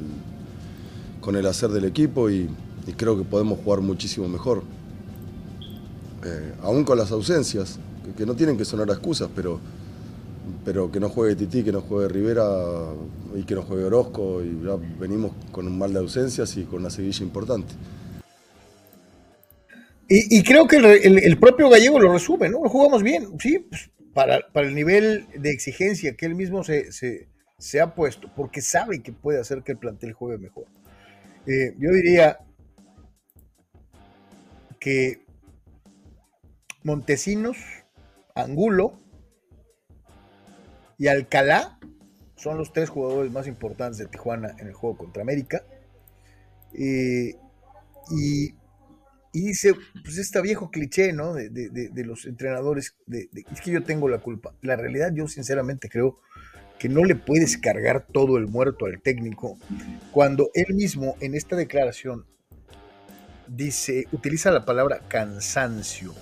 con 1.21 1.35
el 1.35 1.45
hacer 1.45 1.69
del 1.69 1.85
equipo 1.85 2.29
y, 2.29 2.49
y 2.87 2.93
creo 2.93 3.17
que 3.17 3.23
podemos 3.23 3.59
jugar 3.59 3.81
muchísimo 3.81 4.27
mejor. 4.27 4.63
Eh, 6.25 6.53
aún 6.61 6.83
con 6.83 6.97
las 6.97 7.11
ausencias, 7.11 7.79
que, 8.17 8.25
no 8.25 8.35
tienen 8.35 8.57
que 8.57 8.65
sonar 8.65 8.89
excusas, 8.89 9.29
pero, 9.35 9.59
pero 10.63 10.91
que 10.91 10.99
no 10.99 11.09
juegue 11.09 11.35
Tití, 11.35 11.63
que 11.63 11.71
no 11.71 11.81
juegue 11.81 12.09
Rivera 12.09 12.45
y 13.35 13.43
que 13.43 13.55
no 13.55 13.63
juegue 13.63 13.85
Orozco, 13.85 14.41
y 14.41 14.63
ya 14.63 14.75
venimos 14.99 15.31
con 15.51 15.67
un 15.67 15.77
mal 15.77 15.93
de 15.93 15.99
ausencias 15.99 16.55
y 16.57 16.63
con 16.63 16.79
una 16.79 16.89
seguilla 16.89 17.23
importante. 17.23 17.73
Y, 20.15 20.43
creo 20.43 20.67
que 20.67 20.75
el, 20.75 21.39
propio 21.39 21.69
Gallego 21.69 21.99
lo 21.99 22.13
resume, 22.13 22.47
¿no? 22.47 22.59
Jugamos 22.59 23.01
bien, 23.01 23.29
sí, 23.39 23.57
pues 23.57 23.89
para, 24.13 24.41
para, 24.51 24.67
el 24.67 24.75
nivel 24.75 25.25
de 25.35 25.49
exigencia 25.49 26.15
que 26.15 26.27
él 26.27 26.35
mismo 26.35 26.63
se, 26.63 26.91
se, 26.91 27.29
se, 27.57 27.81
ha 27.81 27.95
puesto, 27.95 28.29
porque 28.35 28.61
sabe 28.61 29.01
que 29.01 29.11
puede 29.11 29.39
hacer 29.39 29.63
que 29.63 29.71
el 29.71 29.79
plantel 29.79 30.13
juegue 30.13 30.37
mejor. 30.37 30.65
Eh, 31.47 31.73
yo 31.79 31.91
diría, 31.91 32.37
que 34.83 35.21
Montesinos, 36.83 37.55
Angulo 38.35 38.99
y 40.97 41.07
Alcalá 41.07 41.79
son 42.35 42.57
los 42.57 42.73
tres 42.73 42.89
jugadores 42.89 43.31
más 43.31 43.47
importantes 43.47 43.97
de 43.97 44.07
Tijuana 44.07 44.53
en 44.59 44.67
el 44.67 44.73
juego 44.73 44.97
contra 44.97 45.21
América. 45.21 45.63
Eh, 46.73 47.37
y, 48.11 48.55
y, 49.31 49.41
dice, 49.41 49.73
pues 50.03 50.17
este 50.17 50.41
viejo 50.41 50.69
cliché, 50.69 51.13
¿no? 51.13 51.33
De, 51.33 51.49
de, 51.49 52.03
los 52.03 52.25
entrenadores, 52.25 52.97
es 53.07 53.61
que 53.61 53.71
yo 53.71 53.83
tengo 53.83 54.09
la 54.09 54.17
culpa. 54.17 54.53
La 54.61 54.75
realidad, 54.75 55.13
yo 55.13 55.29
sinceramente 55.29 55.87
creo 55.87 56.19
que 56.77 56.89
no 56.89 57.05
le 57.05 57.15
puedes 57.15 57.57
cargar 57.57 58.05
todo 58.11 58.37
el 58.37 58.47
muerto 58.47 58.85
al 58.85 59.01
técnico 59.01 59.57
cuando 60.11 60.49
él 60.53 60.73
mismo 60.73 61.15
en 61.21 61.35
esta 61.35 61.55
declaración 61.55 62.25
dice, 63.55 64.07
utiliza 64.11 64.51
la 64.51 64.65
palabra 64.65 65.01
cansancio. 65.07 66.13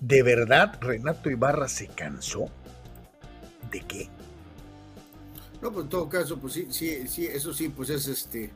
¿De 0.00 0.22
verdad 0.22 0.78
Renato 0.80 1.30
Ibarra 1.30 1.68
se 1.68 1.88
cansó? 1.88 2.46
¿De 3.70 3.80
qué? 3.80 4.08
No, 5.60 5.72
pues 5.72 5.84
en 5.84 5.90
todo 5.90 6.08
caso, 6.08 6.38
pues 6.38 6.52
sí, 6.54 6.68
sí, 6.70 7.08
sí, 7.08 7.26
eso 7.26 7.52
sí, 7.52 7.68
pues 7.68 7.90
es 7.90 8.06
este, 8.06 8.50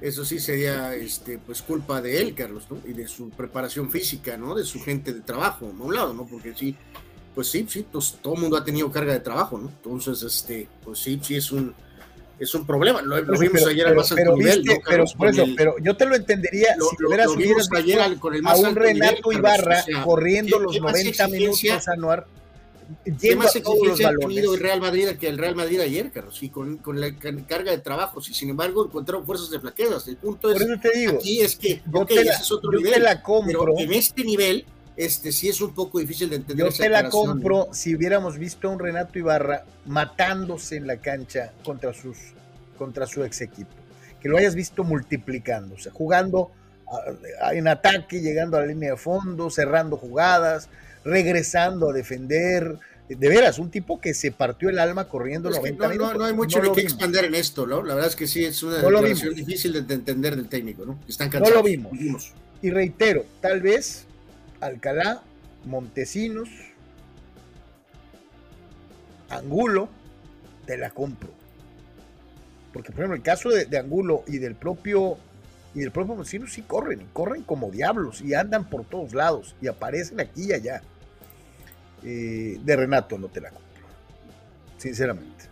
eso 0.00 0.24
sí 0.24 0.38
sería 0.38 0.94
este, 0.94 1.38
pues 1.38 1.62
culpa 1.62 2.02
de 2.02 2.20
él, 2.20 2.34
Carlos, 2.34 2.66
¿no? 2.70 2.78
Y 2.86 2.92
de 2.92 3.08
su 3.08 3.30
preparación 3.30 3.90
física, 3.90 4.36
¿no? 4.36 4.54
De 4.54 4.64
su 4.64 4.80
gente 4.80 5.12
de 5.14 5.20
trabajo, 5.20 5.66
a 5.66 5.82
un 5.82 5.94
lado, 5.94 6.12
¿no? 6.12 6.26
Porque 6.26 6.54
sí, 6.54 6.76
pues 7.34 7.48
sí, 7.48 7.66
sí, 7.68 7.86
pues 7.90 8.18
todo 8.20 8.34
el 8.34 8.42
mundo 8.42 8.58
ha 8.58 8.64
tenido 8.64 8.92
carga 8.92 9.14
de 9.14 9.20
trabajo, 9.20 9.56
¿no? 9.58 9.68
Entonces, 9.68 10.22
este, 10.22 10.68
pues 10.84 10.98
sí, 10.98 11.18
sí 11.22 11.36
es 11.36 11.50
un, 11.50 11.74
es 12.38 12.54
un 12.54 12.66
problema. 12.66 13.02
Lo, 13.02 13.20
lo 13.20 13.38
vimos 13.38 13.60
pero, 13.60 13.68
ayer 13.68 13.86
al 13.86 13.96
más 13.96 14.10
alto 14.12 14.36
nivel. 14.36 14.62
Viste, 14.62 14.74
¿no, 14.74 14.80
pero, 14.88 15.04
por 15.16 15.28
eso, 15.28 15.42
el, 15.42 15.54
pero 15.54 15.76
yo 15.80 15.96
te 15.96 16.06
lo 16.06 16.14
entendería 16.14 16.74
lo, 16.76 16.88
si 16.88 16.96
lo, 16.98 17.08
hubieras 17.08 17.36
vimos 17.36 17.68
ayer 17.72 18.00
al, 18.00 18.18
con 18.18 18.34
el 18.34 18.42
más 18.42 18.62
a 18.62 18.68
un 18.68 18.74
Renato 18.74 19.30
nivel, 19.30 19.38
Ibarra 19.38 19.80
o 19.80 19.84
sea, 19.84 20.02
corriendo 20.02 20.58
los 20.58 20.80
90 20.80 21.28
minutos 21.28 21.88
anuar. 21.88 22.26
¿Qué 23.18 23.34
más 23.34 23.56
exigencia 23.56 24.10
ha 24.10 24.14
tenido 24.14 24.54
el 24.54 24.60
Real 24.60 24.78
Madrid 24.78 25.08
que 25.18 25.26
el 25.26 25.38
Real 25.38 25.54
Madrid 25.54 25.80
ayer, 25.80 26.10
Carlos? 26.10 26.42
Y 26.42 26.50
con, 26.50 26.76
con 26.78 27.00
la 27.00 27.14
carga 27.16 27.70
de 27.70 27.78
trabajo, 27.78 28.20
y 28.20 28.34
sin 28.34 28.50
embargo 28.50 28.84
encontraron 28.84 29.24
fuerzas 29.24 29.50
de 29.50 29.58
flaquezas. 29.58 30.06
El 30.06 30.16
punto 30.18 30.50
es, 30.50 30.58
digo, 30.94 31.14
aquí 31.16 31.40
es 31.40 31.56
que, 31.56 31.80
yo 31.90 32.00
okay, 32.00 32.18
te 32.18 32.24
la, 32.24 32.32
ese 32.32 32.42
es 32.42 32.52
otro 32.52 32.72
yo 32.72 32.78
nivel, 32.78 32.92
te 32.92 33.00
la 33.00 33.22
compro. 33.22 33.60
pero 33.64 33.78
en 33.78 33.92
este 33.94 34.22
nivel 34.22 34.66
este 34.96 35.32
sí 35.32 35.48
es 35.48 35.60
un 35.60 35.74
poco 35.74 35.98
difícil 35.98 36.30
de 36.30 36.36
entender. 36.36 36.66
Yo 36.66 36.72
te 36.72 36.88
la 36.88 37.08
compro 37.08 37.68
si 37.72 37.94
hubiéramos 37.94 38.38
visto 38.38 38.68
a 38.68 38.72
un 38.72 38.78
Renato 38.78 39.18
Ibarra 39.18 39.64
matándose 39.86 40.76
en 40.76 40.86
la 40.86 40.98
cancha 40.98 41.52
contra 41.64 41.92
sus 41.92 42.16
contra 42.78 43.06
su 43.06 43.24
ex 43.24 43.40
equipo. 43.40 43.72
Que 44.20 44.28
lo 44.28 44.38
hayas 44.38 44.54
visto 44.54 44.84
multiplicándose, 44.84 45.90
jugando 45.90 46.50
en 47.52 47.68
ataque, 47.68 48.20
llegando 48.20 48.56
a 48.56 48.60
la 48.60 48.66
línea 48.66 48.92
de 48.92 48.96
fondo, 48.96 49.50
cerrando 49.50 49.96
jugadas, 49.96 50.68
regresando 51.04 51.90
a 51.90 51.92
defender. 51.92 52.78
De 53.08 53.28
veras, 53.28 53.58
un 53.58 53.70
tipo 53.70 54.00
que 54.00 54.14
se 54.14 54.32
partió 54.32 54.70
el 54.70 54.78
alma 54.78 55.08
corriendo 55.08 55.50
es 55.50 55.56
90 55.56 55.84
no, 55.84 55.90
minutos. 55.90 56.12
No, 56.14 56.18
no, 56.20 56.24
hay 56.24 56.32
mucho 56.32 56.62
no 56.62 56.72
que 56.72 56.80
expandir 56.80 57.24
en 57.24 57.34
esto, 57.34 57.66
¿no? 57.66 57.82
La 57.82 57.94
verdad 57.94 58.08
es 58.08 58.16
que 58.16 58.26
sí, 58.26 58.44
es 58.44 58.62
una 58.62 58.80
no 58.80 59.02
difícil 59.02 59.86
de 59.86 59.94
entender 59.94 60.36
del 60.36 60.48
técnico, 60.48 60.86
¿no? 60.86 60.98
Están 61.06 61.28
cansados. 61.28 61.50
No 61.50 61.60
lo 61.60 61.62
vimos. 61.62 61.92
vimos. 61.92 62.32
Y 62.62 62.70
reitero, 62.70 63.26
tal 63.42 63.60
vez 63.60 64.06
Alcalá, 64.66 65.22
Montesinos, 65.64 66.48
Angulo, 69.28 69.88
te 70.66 70.76
la 70.78 70.90
compro 70.90 71.44
porque 72.74 72.90
por 72.90 73.00
ejemplo 73.00 73.16
el 73.16 73.22
caso 73.22 73.50
de, 73.50 73.78
Angulo 73.78 74.24
y 74.26 74.38
del 74.38 74.56
propio 74.56 75.16
y 75.74 75.80
del 75.80 75.92
propio 75.92 76.16
Montesinos 76.16 76.52
sí 76.52 76.62
corren 76.62 77.02
y 77.02 77.04
corren 77.12 77.42
como 77.42 77.70
diablos 77.70 78.20
y 78.20 78.34
andan 78.34 78.68
por 78.68 78.84
todos 78.84 79.14
lados 79.14 79.54
y 79.62 79.68
aparecen 79.68 80.20
aquí 80.20 80.48
y 80.48 80.52
allá 80.52 80.82
eh, 82.02 82.58
de 82.62 82.76
Renato 82.76 83.16
no 83.16 83.28
te 83.28 83.40
la 83.40 83.50
compro 83.50 83.64
sinceramente. 84.76 85.44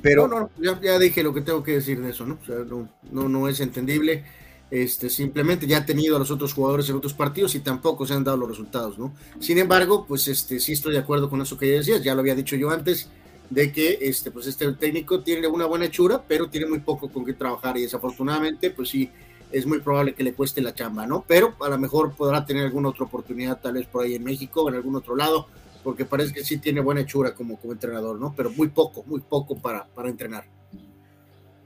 Pero 0.00 0.26
no, 0.26 0.50
no, 0.56 0.80
ya, 0.80 0.98
dije 0.98 1.22
lo 1.22 1.32
que 1.32 1.42
tengo 1.42 1.62
que 1.62 1.74
decir 1.74 2.00
de 2.00 2.10
eso, 2.10 2.26
¿no? 2.26 2.38
O 2.42 2.44
sea, 2.44 2.56
no, 2.64 2.88
no, 3.12 3.28
no 3.28 3.46
es 3.46 3.60
entendible. 3.60 4.24
Este, 4.72 5.10
simplemente 5.10 5.66
ya 5.66 5.76
ha 5.76 5.84
tenido 5.84 6.16
a 6.16 6.18
los 6.18 6.30
otros 6.30 6.54
jugadores 6.54 6.88
en 6.88 6.96
otros 6.96 7.12
partidos 7.12 7.54
y 7.54 7.60
tampoco 7.60 8.06
se 8.06 8.14
han 8.14 8.24
dado 8.24 8.38
los 8.38 8.48
resultados, 8.48 8.98
¿no? 8.98 9.12
Sin 9.38 9.58
embargo, 9.58 10.06
pues 10.08 10.28
este, 10.28 10.58
sí 10.60 10.72
estoy 10.72 10.94
de 10.94 11.00
acuerdo 11.00 11.28
con 11.28 11.42
eso 11.42 11.58
que 11.58 11.68
ya 11.68 11.74
decías, 11.74 12.02
ya 12.02 12.14
lo 12.14 12.20
había 12.20 12.34
dicho 12.34 12.56
yo 12.56 12.70
antes, 12.70 13.10
de 13.50 13.70
que 13.70 13.98
este, 14.00 14.30
pues 14.30 14.46
este 14.46 14.72
técnico 14.72 15.20
tiene 15.20 15.46
una 15.46 15.66
buena 15.66 15.84
hechura, 15.84 16.24
pero 16.26 16.48
tiene 16.48 16.68
muy 16.68 16.78
poco 16.78 17.10
con 17.10 17.22
qué 17.22 17.34
trabajar 17.34 17.76
y 17.76 17.82
desafortunadamente, 17.82 18.70
pues 18.70 18.88
sí, 18.88 19.10
es 19.50 19.66
muy 19.66 19.80
probable 19.80 20.14
que 20.14 20.24
le 20.24 20.32
cueste 20.32 20.62
la 20.62 20.74
chamba, 20.74 21.06
¿no? 21.06 21.22
Pero 21.28 21.54
a 21.60 21.68
lo 21.68 21.76
mejor 21.76 22.14
podrá 22.14 22.46
tener 22.46 22.64
alguna 22.64 22.88
otra 22.88 23.04
oportunidad, 23.04 23.60
tal 23.60 23.74
vez 23.74 23.86
por 23.86 24.06
ahí 24.06 24.14
en 24.14 24.24
México 24.24 24.62
o 24.62 24.70
en 24.70 24.76
algún 24.76 24.96
otro 24.96 25.14
lado, 25.14 25.48
porque 25.84 26.06
parece 26.06 26.32
que 26.32 26.44
sí 26.44 26.56
tiene 26.56 26.80
buena 26.80 27.02
hechura 27.02 27.34
como, 27.34 27.58
como 27.58 27.74
entrenador, 27.74 28.18
¿no? 28.18 28.32
Pero 28.34 28.48
muy 28.48 28.68
poco, 28.68 29.04
muy 29.04 29.20
poco 29.20 29.54
para, 29.54 29.84
para 29.84 30.08
entrenar. 30.08 30.46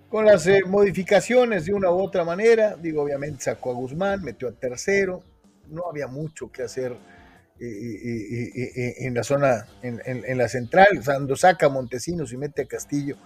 Con 0.09 0.25
las 0.25 0.47
eh, 0.47 0.63
modificaciones 0.65 1.67
de 1.67 1.75
una 1.75 1.91
u 1.91 2.01
otra 2.01 2.25
manera, 2.25 2.77
digo, 2.77 3.03
obviamente 3.03 3.45
sacó 3.45 3.73
a 3.73 3.75
Guzmán, 3.75 4.23
metió 4.23 4.49
a 4.49 4.53
tercero, 4.53 5.25
no 5.69 5.89
había 5.91 6.07
mucho 6.07 6.51
que 6.53 6.63
hacer 6.63 6.97
eh, 7.59 7.67
eh, 7.67 8.95
en 8.99 9.15
la 9.15 9.25
zona, 9.25 9.67
en, 9.83 10.39
la 10.39 10.49
central, 10.49 10.87
cuando 11.05 11.35
saca 11.35 11.67
a 11.67 11.71
Montesinos 11.71 12.33
y 12.33 12.37
mete 12.37 12.63
a 12.63 12.67
Castillo, 12.67 13.17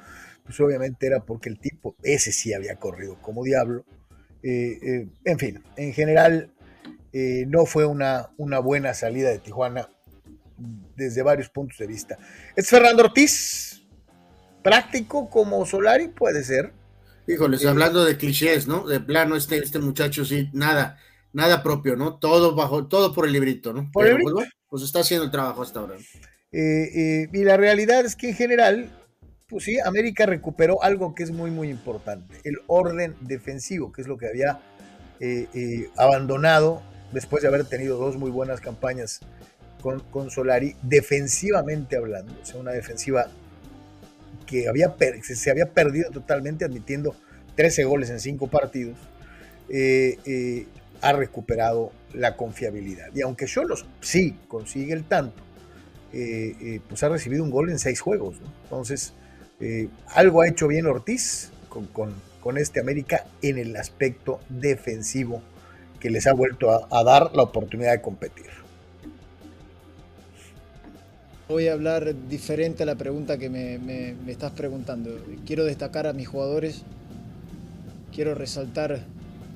pues 0.43 0.59
obviamente 0.61 1.07
era 1.07 1.21
porque 1.21 1.51
el 1.51 1.61
tipo, 1.61 1.97
ese 2.03 2.33
sí 2.33 2.55
había 2.55 2.77
corrido 2.77 3.21
como 3.21 3.45
diablo. 3.45 3.85
en 4.43 5.39
fin, 5.39 5.63
en 5.77 5.93
general 5.93 6.51
no 7.13 7.67
fue 7.67 7.85
una, 7.85 8.31
una 8.39 8.59
buena 8.59 8.95
salida 8.95 9.29
de 9.29 9.39
Tijuana 9.39 9.91
desde 10.97 11.23
varios 11.23 11.51
puntos 11.51 11.77
de 11.79 11.87
vista. 11.87 12.19
Es 12.57 12.69
Fernando 12.69 13.05
Ortiz, 13.05 13.80
práctico 14.63 15.31
como 15.31 15.65
Solari, 15.67 16.09
puede 16.09 16.45
ser. 16.45 16.73
Híjoles, 17.27 17.65
hablando 17.65 18.05
de 18.05 18.17
clichés, 18.17 18.67
¿no? 18.67 18.87
De 18.87 19.01
plano, 19.01 19.37
este, 19.37 19.59
este 19.59 19.79
muchacho 19.79 20.25
sí, 20.25 20.49
nada, 20.53 20.99
nada 21.33 21.63
propio, 21.63 21.97
¿no? 21.97 22.19
Todo 22.19 22.55
bajo, 22.55 22.87
todo 22.87 23.15
por 23.15 23.27
el 23.27 23.33
librito, 23.33 23.73
¿no? 23.73 23.91
Por 23.93 24.07
el 24.07 24.19
pues, 24.23 24.49
pues, 24.69 24.83
está 24.83 25.01
haciendo 25.01 25.27
el 25.27 25.31
trabajo 25.31 25.63
hasta 25.63 25.81
ahora. 25.81 25.97
Eh, 26.53 26.91
eh, 26.95 27.29
y 27.33 27.45
la 27.45 27.57
realidad 27.57 28.05
es 28.05 28.17
que 28.17 28.31
en 28.31 28.35
general, 28.35 28.91
pues 29.49 29.65
sí, 29.65 29.79
América 29.85 30.27
recuperó 30.27 30.83
algo 30.83 31.15
que 31.15 31.23
es 31.23 31.31
muy, 31.31 31.51
muy 31.51 31.69
importante, 31.69 32.41
el 32.45 32.59
orden 32.67 33.15
defensivo, 33.21 33.93
que 33.93 34.03
es 34.03 34.09
lo 34.09 34.19
que 34.19 34.29
había 34.29 34.61
eh, 35.21 35.89
abandonado 35.97 36.83
después 37.13 37.43
de 37.43 37.49
haber 37.49 37.65
tenido 37.65 37.99
dos 37.99 38.17
muy 38.17 38.31
buenas 38.31 38.61
campañas 38.61 39.21
con, 39.81 40.31
Solari, 40.31 40.77
defensivamente 40.83 41.97
hablando, 41.97 42.35
o 42.41 42.45
sea, 42.45 42.61
una 42.61 42.73
defensiva 42.73 43.29
que 44.51 44.69
había 44.69 44.97
se 45.23 45.51
había 45.51 45.67
perdido 45.67 46.11
totalmente, 46.11 46.65
admitiendo 46.65 47.15
13 47.55 47.85
goles 47.85 48.11
en 48.11 48.19
5 48.19 48.49
partidos, 48.49 48.99
eh, 49.69 50.19
eh, 50.27 50.67
ha 51.01 51.13
recuperado 51.13 51.93
la 52.13 52.37
confiabilidad. 52.37 53.07
Y 53.15 53.23
aunque 53.23 53.47
Cholos 53.47 53.87
sí 54.01 54.37
consigue 54.49 54.93
el 54.93 55.05
tanto, 55.05 55.41
eh, 56.13 56.81
pues 56.89 57.03
ha 57.05 57.09
recibido 57.09 57.45
un 57.45 57.51
gol 57.51 57.71
en 57.71 57.79
6 57.79 58.01
juegos. 58.01 58.37
Entonces, 58.65 59.15
algo 60.09 60.41
ha 60.41 60.49
hecho 60.49 60.67
bien 60.67 60.87
Ortiz 60.87 61.53
con, 61.69 61.87
con, 62.41 62.59
este 62.59 62.81
América 62.81 63.27
en 63.43 63.59
el 63.59 63.77
aspecto 63.77 64.41
defensivo 64.49 65.43
que 66.01 66.11
les 66.11 66.27
ha 66.27 66.33
vuelto 66.33 66.89
a 66.93 67.05
dar 67.05 67.31
la 67.37 67.43
oportunidad 67.43 67.93
de 67.93 68.01
competir. 68.01 68.47
Voy 71.51 71.67
a 71.67 71.73
hablar 71.73 72.15
diferente 72.29 72.85
a 72.85 72.87
la 72.87 72.95
pregunta 72.95 73.37
que 73.37 73.51
me, 73.51 74.15
estás 74.29 74.53
preguntando. 74.53 75.11
Quiero 75.45 75.65
destacar 75.65 76.07
a 76.07 76.13
mis 76.13 76.29
jugadores, 76.29 76.83
quiero 78.15 78.37
resaltar 78.37 79.01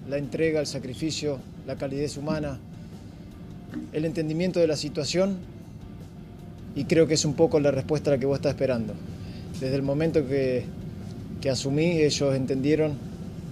la 0.09 0.19
entrega, 0.19 0.59
el 0.59 0.67
sacrificio, 0.67 1.39
la 1.69 1.77
calidez 1.77 2.17
humana, 2.17 2.59
el 3.93 4.05
entendimiento 4.07 4.59
de 4.59 4.67
la 4.67 4.75
situación 4.75 5.37
y 6.75 6.87
creo 6.87 7.07
que 7.07 7.15
es 7.15 7.25
un 7.25 7.35
poco 7.35 7.61
la 7.61 7.71
respuesta 7.71 8.11
a 8.11 8.15
la 8.15 8.19
que 8.19 8.27
vos 8.27 8.39
estás 8.39 8.55
esperando. 8.55 8.95
Desde 9.61 9.77
el 9.77 9.83
momento 9.83 10.27
que, 10.27 10.65
asumí, 11.49 12.01
ellos 12.01 12.35
entendieron 12.35 12.95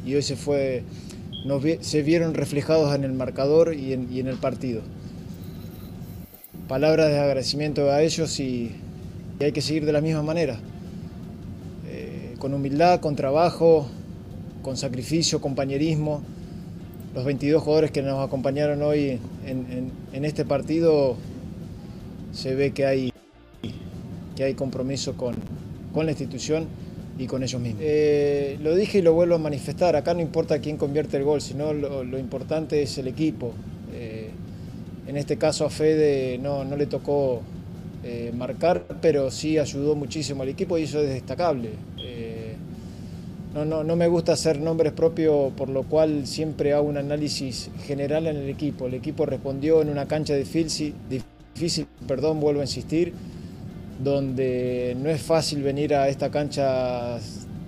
y 0.04 0.16
hoy 0.16 0.22
se, 0.22 0.34
fue, 0.34 0.82
se 1.80 2.02
vieron 2.02 2.34
reflejados 2.34 2.92
en 2.92 3.04
el 3.04 3.12
marcador 3.12 3.72
y 3.72 3.92
en 3.92 4.26
el 4.26 4.36
partido 4.38 4.82
palabras 6.72 7.10
de 7.10 7.18
agradecimiento 7.18 7.90
a 7.90 8.00
ellos 8.00 8.40
y, 8.40 8.70
hay 9.40 9.52
que 9.52 9.60
seguir 9.60 9.84
de 9.84 9.92
la 9.92 10.00
misma 10.00 10.22
manera. 10.22 10.58
Eh, 11.86 12.34
con 12.38 12.54
humildad, 12.54 12.98
con 13.00 13.14
trabajo, 13.14 13.86
con 14.62 14.78
sacrificio, 14.78 15.38
compañerismo. 15.42 16.22
Los 17.14 17.26
22 17.26 17.62
jugadores 17.62 17.90
que 17.90 18.00
nos 18.00 18.26
acompañaron 18.26 18.80
hoy 18.80 19.18
en, 19.44 20.24
este 20.24 20.46
partido 20.46 21.16
se 22.32 22.54
ve 22.54 22.70
que 22.72 22.86
hay, 22.86 23.12
que 24.34 24.44
hay 24.44 24.54
compromiso 24.54 25.14
con, 25.14 25.34
la 25.94 26.10
institución 26.10 26.68
y 27.18 27.26
con 27.26 27.42
ellos 27.42 27.60
mismos. 27.60 27.82
Eh, 27.84 28.58
lo 28.62 28.74
dije 28.74 29.00
y 29.00 29.02
lo 29.02 29.12
vuelvo 29.12 29.34
a 29.34 29.38
manifestar, 29.38 29.94
acá 29.94 30.14
no 30.14 30.22
importa 30.22 30.58
quién 30.60 30.78
convierte 30.78 31.18
el 31.18 31.24
gol, 31.24 31.42
sino 31.42 31.74
lo 31.74 32.18
importante 32.18 32.80
es 32.80 32.96
el 32.96 33.08
equipo, 33.08 33.52
en 35.12 35.18
este 35.18 35.36
caso 35.36 35.66
a 35.66 35.70
Fede 35.70 36.38
no, 36.38 36.64
no 36.64 36.74
le 36.74 36.86
tocó 36.86 37.42
eh, 38.02 38.32
marcar, 38.34 38.82
pero 39.02 39.30
sí 39.30 39.58
ayudó 39.58 39.94
muchísimo 39.94 40.42
al 40.42 40.48
equipo 40.48 40.78
y 40.78 40.84
eso 40.84 41.00
es 41.00 41.10
destacable. 41.10 41.68
Eh, 42.02 42.54
no, 43.54 43.66
no, 43.66 43.84
no, 43.84 43.94
me 43.94 44.08
gusta 44.08 44.32
hacer 44.32 44.58
nombres 44.58 44.94
propios, 44.94 45.52
por 45.52 45.68
lo 45.68 45.82
cual 45.82 46.26
siempre 46.26 46.72
hago 46.72 46.88
un 46.88 46.96
análisis 46.96 47.68
general 47.84 48.26
en 48.26 48.38
el 48.38 48.48
equipo. 48.48 48.86
El 48.86 48.94
equipo 48.94 49.26
respondió 49.26 49.82
en 49.82 49.90
una 49.90 50.08
cancha 50.08 50.34
difícil, 50.34 50.94
difícil 51.10 51.86
perdón, 52.08 52.40
vuelvo 52.40 52.62
a 52.62 52.64
insistir, 52.64 53.12
donde 54.02 54.96
no 54.98 55.10
es 55.10 55.20
fácil 55.20 55.62
venir 55.62 55.94
a 55.94 56.08
esta 56.08 56.30
cancha 56.30 57.18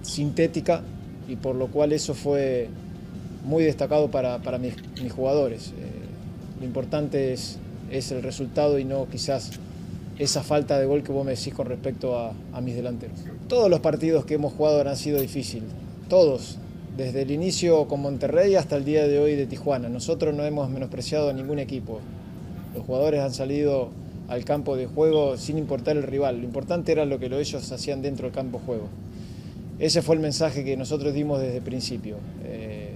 sintética 0.01 0.83
y 1.29 1.37
por 1.37 1.57
lo 1.57 1.67
cual 1.67 1.93
eso 1.93 2.15
fue 2.15 2.69
muy 3.45 3.65
destacado 3.65 4.11
para, 4.11 4.39
mis, 4.59 4.73
jugadores. 5.13 5.75
Eh, 5.79 6.04
lo 6.65 6.69
importante 6.69 7.35
es, 7.35 7.59
es 7.91 8.11
el 8.11 8.23
resultado 8.23 8.79
y 8.79 8.87
no 8.87 9.07
quizás 9.07 9.51
esa 10.19 10.43
falta 10.43 10.79
de 10.79 10.87
gol 10.87 11.03
que 11.03 11.13
vos 11.13 11.23
me 11.23 11.33
decís 11.33 11.53
con 11.53 11.67
respecto 11.67 12.19
a, 12.19 12.61
mis 12.63 12.75
delanteros. 12.75 13.19
Todos 13.49 13.69
los 13.69 13.81
partidos 13.81 14.25
que 14.25 14.35
hemos 14.35 14.55
jugado 14.55 14.81
han 14.81 14.97
sido 14.97 15.21
difíciles, 15.21 15.69
todos, 16.09 16.57
desde 16.97 17.21
el 17.21 17.33
inicio 17.33 17.87
con 17.87 18.01
Monterrey 18.01 18.55
hasta 18.55 18.77
el 18.77 18.87
día 18.87 19.07
de 19.07 19.19
hoy 19.19 19.35
de 19.35 19.47
Tijuana. 19.47 19.91
Nosotros 19.91 20.35
no 20.35 20.43
hemos 20.45 20.71
menospreciado 20.71 21.29
a 21.29 21.35
ningún 21.35 21.59
equipo. 21.59 22.01
Los 22.75 22.87
jugadores 22.87 23.21
han 23.21 23.35
salido 23.35 23.91
al 24.29 24.47
campo 24.47 24.75
de 24.77 24.87
juego 24.87 25.37
sin 25.37 25.59
importar 25.59 25.99
el 25.99 26.05
rival. 26.05 26.39
Lo 26.39 26.45
importante 26.45 26.93
era 26.93 27.05
lo 27.05 27.19
que 27.19 27.27
ellos 27.27 27.71
hacían 27.73 28.01
dentro 28.01 28.25
del 28.25 28.35
campo 28.35 28.59
de 28.59 28.65
juego. 28.65 28.89
Ese 29.79 30.01
fue 30.01 30.15
el 30.15 30.23
mensaje 30.23 30.65
que 30.65 30.79
nosotros 30.79 31.13
dimos 31.13 31.43
desde 31.43 31.59
el 31.59 31.63
principio. 31.63 32.17
Eh, 32.43 32.95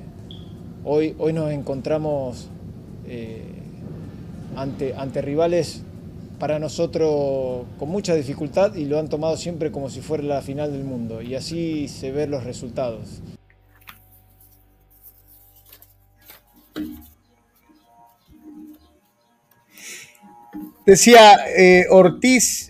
hoy, 0.84 1.14
hoy 1.18 1.34
nos 1.34 1.50
encontramos 1.50 2.48
eh, 3.08 3.57
ante, 4.60 4.94
ante 4.94 5.22
rivales 5.22 5.82
para 6.38 6.58
nosotros 6.58 7.66
con 7.78 7.88
mucha 7.88 8.14
dificultad 8.14 8.74
y 8.74 8.84
lo 8.84 8.98
han 8.98 9.08
tomado 9.08 9.36
siempre 9.36 9.72
como 9.72 9.90
si 9.90 10.00
fuera 10.00 10.22
la 10.22 10.42
final 10.42 10.72
del 10.72 10.84
mundo. 10.84 11.20
Y 11.20 11.34
así 11.34 11.88
se 11.88 12.12
ven 12.12 12.30
los 12.30 12.44
resultados. 12.44 13.22
Decía 20.88 21.36
eh, 21.54 21.84
Ortiz, 21.90 22.66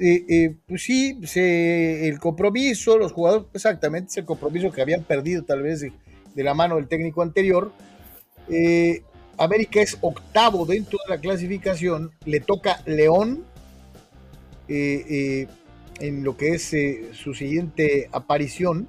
pues 0.67 0.83
sí, 0.83 1.17
el 1.37 2.19
compromiso, 2.19 2.99
los 2.99 3.13
jugadores, 3.13 3.47
exactamente, 3.55 4.11
es 4.11 4.17
el 4.17 4.25
compromiso 4.25 4.73
que 4.73 4.83
habían 4.83 5.05
perdido 5.05 5.45
tal 5.45 5.63
vez 5.63 5.83
de, 5.83 5.93
la 6.43 6.53
mano 6.53 6.75
del 6.77 6.89
técnico 6.89 7.23
anterior. 7.23 7.71
América 9.39 9.81
es 9.81 9.97
octavo 10.01 10.67
dentro 10.67 10.99
de 11.07 11.15
la 11.15 11.21
clasificación, 11.21 12.11
le 12.25 12.41
toca 12.41 12.83
León 12.87 13.45
eh, 14.69 15.05
eh, 15.09 15.47
en 16.01 16.25
lo 16.25 16.37
que 16.37 16.55
es 16.55 16.75
eh, 16.75 17.11
su 17.13 17.35
siguiente 17.35 18.09
aparición. 18.13 18.89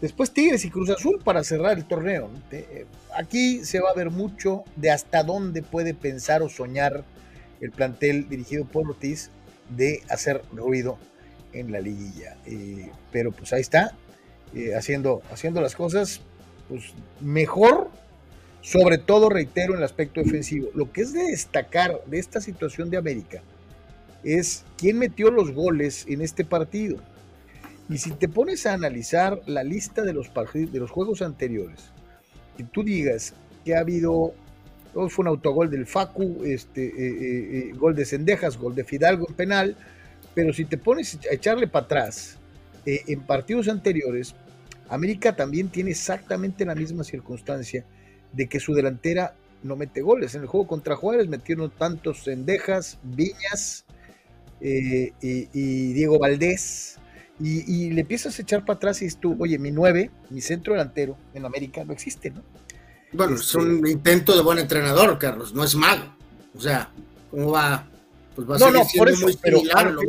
Después 0.00 0.32
Tigres 0.32 0.64
y 0.64 0.70
Cruz 0.70 0.90
Azul 0.90 1.20
para 1.22 1.44
cerrar 1.44 1.78
el 1.78 1.84
torneo. 1.84 2.28
Aquí 3.16 3.64
se 3.64 3.80
va 3.80 3.90
a 3.90 3.94
ver 3.94 4.10
mucho 4.10 4.64
de 4.74 4.90
hasta 4.90 5.22
dónde 5.22 5.62
puede 5.62 5.94
pensar 5.94 6.42
o 6.42 6.48
soñar 6.48 7.04
el 7.60 7.70
plantel 7.70 8.28
dirigido 8.28 8.64
por 8.64 8.88
Ortiz 8.88 9.30
de 9.76 10.02
hacer 10.08 10.42
ruido 10.52 10.98
en 11.52 11.70
la 11.70 11.80
liguilla. 11.80 12.36
pero 13.12 13.30
pues 13.30 13.52
ahí 13.52 13.60
está, 13.60 13.96
haciendo, 14.76 15.22
haciendo 15.30 15.60
las 15.60 15.76
cosas 15.76 16.20
pues, 16.68 16.94
mejor 17.20 17.88
sobre 18.62 18.96
todo, 18.96 19.28
reitero, 19.28 19.72
en 19.72 19.78
el 19.78 19.84
aspecto 19.84 20.22
defensivo. 20.22 20.68
Lo 20.74 20.92
que 20.92 21.02
es 21.02 21.12
de 21.12 21.24
destacar 21.24 22.00
de 22.06 22.18
esta 22.18 22.40
situación 22.40 22.90
de 22.90 22.96
América 22.96 23.42
es 24.22 24.64
quién 24.78 24.98
metió 24.98 25.30
los 25.30 25.50
goles 25.52 26.06
en 26.08 26.22
este 26.22 26.44
partido. 26.44 26.98
Y 27.88 27.98
si 27.98 28.12
te 28.12 28.28
pones 28.28 28.64
a 28.66 28.72
analizar 28.72 29.40
la 29.46 29.64
lista 29.64 30.02
de 30.02 30.12
los, 30.12 30.30
de 30.54 30.78
los 30.78 30.90
juegos 30.90 31.22
anteriores, 31.22 31.90
y 32.56 32.62
tú 32.62 32.84
digas 32.84 33.34
que 33.64 33.74
ha 33.74 33.80
habido, 33.80 34.32
fue 34.92 35.24
un 35.24 35.26
autogol 35.26 35.68
del 35.68 35.86
Facu, 35.86 36.42
este, 36.44 36.84
eh, 36.84 36.92
eh, 36.96 37.58
eh, 37.58 37.72
gol 37.76 37.96
de 37.96 38.04
Cendejas, 38.04 38.56
gol 38.56 38.76
de 38.76 38.84
Fidalgo 38.84 39.26
en 39.28 39.34
penal, 39.34 39.76
pero 40.34 40.52
si 40.52 40.64
te 40.64 40.78
pones 40.78 41.18
a 41.30 41.34
echarle 41.34 41.66
para 41.66 41.84
atrás, 41.86 42.38
en 42.84 43.20
partidos 43.20 43.68
anteriores, 43.68 44.34
América 44.88 45.34
también 45.36 45.68
tiene 45.68 45.90
exactamente 45.90 46.64
la 46.64 46.74
misma 46.74 47.04
circunstancia 47.04 47.84
de 48.32 48.48
que 48.48 48.60
su 48.60 48.74
delantera 48.74 49.34
no 49.62 49.76
mete 49.76 50.00
goles. 50.00 50.34
En 50.34 50.42
el 50.42 50.48
juego 50.48 50.66
contra 50.66 50.96
Juárez 50.96 51.28
metieron 51.28 51.70
tantos 51.70 52.24
Cendejas, 52.24 52.98
Viñas 53.02 53.84
y, 54.60 55.12
y 55.20 55.92
Diego 55.92 56.18
Valdés 56.18 56.98
y, 57.40 57.90
le 57.90 58.02
empiezas 58.02 58.38
a 58.38 58.42
echar 58.42 58.64
para 58.64 58.76
atrás 58.76 59.02
y 59.02 59.06
dices 59.06 59.20
tú, 59.20 59.36
oye, 59.40 59.58
mi 59.58 59.70
9, 59.70 60.10
mi 60.30 60.40
centro 60.40 60.74
delantero 60.74 61.16
en 61.34 61.44
América 61.44 61.84
no 61.84 61.92
existe, 61.92 62.30
¿no? 62.30 62.42
Bueno, 63.12 63.34
es 63.34 63.54
un 63.54 63.78
este 63.78 63.90
intento 63.90 64.36
de 64.36 64.42
buen 64.42 64.58
entrenador, 64.58 65.18
Carlos, 65.18 65.52
no 65.52 65.64
es 65.64 65.74
mago. 65.74 66.14
O 66.56 66.60
sea, 66.60 66.90
¿cómo 67.30 67.50
va? 67.50 67.88
Pues 68.34 68.48
va 68.48 68.56
a 68.56 68.58
no, 68.58 68.84
ser 68.84 69.10
no, 69.10 69.20
muy 69.20 69.32
similar, 69.32 69.90
lo, 69.90 70.02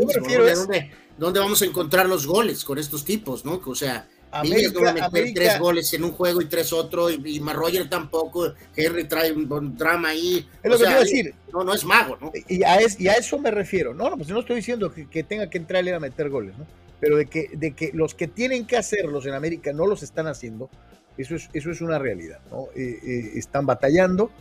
¿Dónde, 1.17 1.39
vamos 1.39 1.61
a 1.61 1.65
encontrar 1.65 2.07
los 2.07 2.25
goles 2.25 2.63
con 2.63 2.77
estos 2.77 3.03
tipos, 3.05 3.45
no? 3.45 3.61
O 3.65 3.75
sea, 3.75 4.07
América, 4.33 4.79
va 4.81 4.89
a 4.89 5.09
meter 5.09 5.33
tres 5.33 5.59
goles 5.59 5.93
en 5.93 6.03
un 6.03 6.11
juego 6.11 6.41
y 6.41 6.45
tres 6.45 6.73
otro, 6.73 7.09
y, 7.09 7.21
y 7.23 7.39
Roger 7.39 7.89
tampoco, 7.89 8.53
Henry 8.75 9.05
trae 9.05 9.31
un, 9.31 9.77
drama 9.77 10.09
ahí. 10.09 10.47
Es 10.61 10.71
lo 10.71 10.77
que 10.77 10.85
quiero 10.85 10.99
decir. 10.99 11.33
No, 11.51 11.63
no 11.63 11.73
es 11.73 11.85
mago, 11.85 12.17
¿no? 12.19 12.31
Y 12.47 12.63
a, 12.63 12.79
y 12.97 13.07
a 13.07 13.13
eso 13.13 13.37
me 13.37 13.51
refiero. 13.51 13.93
No, 13.93 14.09
no, 14.09 14.17
pues 14.17 14.29
no 14.29 14.39
estoy 14.39 14.57
diciendo 14.57 14.91
que, 14.91 15.07
que 15.07 15.23
tenga 15.23 15.49
que 15.49 15.57
entrarle 15.57 15.93
a 15.93 15.99
meter 15.99 16.29
goles, 16.29 16.57
¿no? 16.57 16.65
pero 17.03 17.17
de 17.17 17.25
que, 17.25 17.49
de 17.51 17.71
que 17.71 17.91
los 17.93 18.15
que 18.15 18.29
tienen 18.29 18.65
que 18.65 18.77
hacerlos 18.77 19.25
en 19.25 19.33
América 19.33 19.73
no 19.73 19.85
los 19.87 20.03
están 20.03 20.25
haciendo, 20.27 20.69
eso 21.17 21.35
es, 21.35 21.49
eso 21.51 21.69
es 21.69 21.81
una 21.81 21.99
realidad. 21.99 22.39
¿no? 22.49 22.67
Eh, 22.77 22.97
eh, 23.03 23.31
están 23.35 23.65
batallando. 23.65 24.31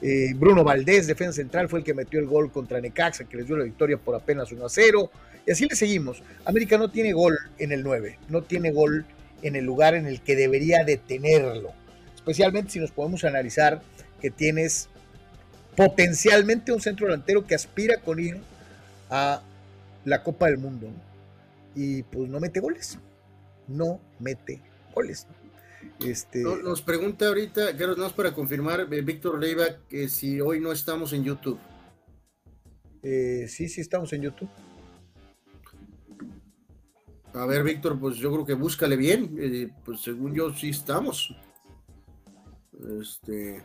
Eh, 0.00 0.32
Bruno 0.36 0.62
Valdés, 0.62 1.08
defensa 1.08 1.32
central, 1.32 1.68
fue 1.68 1.80
el 1.80 1.84
que 1.84 1.94
metió 1.94 2.20
el 2.20 2.26
gol 2.26 2.52
contra 2.52 2.80
Necaxa, 2.80 3.24
que 3.24 3.38
les 3.38 3.48
dio 3.48 3.56
la 3.56 3.64
victoria 3.64 3.96
por 3.96 4.14
apenas 4.14 4.52
1 4.52 4.64
a 4.64 4.68
0. 4.68 5.10
Y 5.48 5.50
así 5.50 5.66
le 5.66 5.74
seguimos. 5.74 6.22
América 6.44 6.78
no 6.78 6.92
tiene 6.92 7.12
gol 7.12 7.36
en 7.58 7.72
el 7.72 7.82
9, 7.82 8.20
no 8.28 8.42
tiene 8.42 8.70
gol 8.70 9.04
en 9.42 9.56
el 9.56 9.64
lugar 9.64 9.94
en 9.94 10.06
el 10.06 10.20
que 10.20 10.36
debería 10.36 10.84
de 10.84 10.96
tenerlo. 10.96 11.72
Especialmente 12.14 12.70
si 12.70 12.78
nos 12.78 12.90
podemos 12.90 13.24
analizar 13.24 13.82
que 14.20 14.30
tienes 14.30 14.88
potencialmente 15.76 16.72
un 16.72 16.80
centro 16.80 17.06
delantero 17.06 17.46
que 17.46 17.54
aspira 17.54 17.98
con 17.98 18.20
ir 18.20 18.38
a 19.10 19.42
la 20.04 20.22
Copa 20.22 20.46
del 20.46 20.58
Mundo. 20.58 20.88
¿no? 20.88 21.12
y 21.74 22.02
pues 22.04 22.28
no 22.28 22.40
mete 22.40 22.60
goles. 22.60 22.98
No 23.68 24.00
mete 24.18 24.60
goles. 24.94 25.26
Este... 26.04 26.42
Nos 26.42 26.82
pregunta 26.82 27.26
ahorita, 27.26 27.76
Carlos, 27.76 27.98
no 27.98 28.10
para 28.10 28.32
confirmar, 28.32 28.88
eh, 28.90 29.02
Víctor 29.02 29.40
Leiva, 29.40 29.64
que 29.88 30.08
si 30.08 30.40
hoy 30.40 30.60
no 30.60 30.72
estamos 30.72 31.12
en 31.12 31.24
YouTube. 31.24 31.58
Eh, 33.02 33.46
sí, 33.48 33.68
sí 33.68 33.80
estamos 33.80 34.12
en 34.12 34.22
YouTube. 34.22 34.48
A 37.34 37.46
ver, 37.46 37.62
Víctor, 37.62 37.98
pues 37.98 38.16
yo 38.16 38.30
creo 38.32 38.44
que 38.44 38.54
búscale 38.54 38.96
bien. 38.96 39.36
Eh, 39.38 39.68
pues 39.84 40.00
según 40.00 40.34
yo 40.34 40.52
sí 40.52 40.70
estamos. 40.70 41.34
Este. 43.00 43.62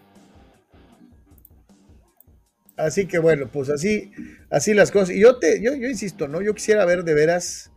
Así 2.77 3.08
que 3.08 3.17
bueno, 3.17 3.49
pues 3.51 3.69
así, 3.69 4.12
así 4.49 4.73
las 4.73 4.91
cosas. 4.91 5.10
Y 5.10 5.19
yo 5.19 5.38
te, 5.39 5.62
yo, 5.62 5.73
yo 5.75 5.89
insisto, 5.89 6.27
¿no? 6.27 6.41
Yo 6.41 6.53
quisiera 6.53 6.86
ver 6.86 7.03
de 7.03 7.13
veras 7.13 7.71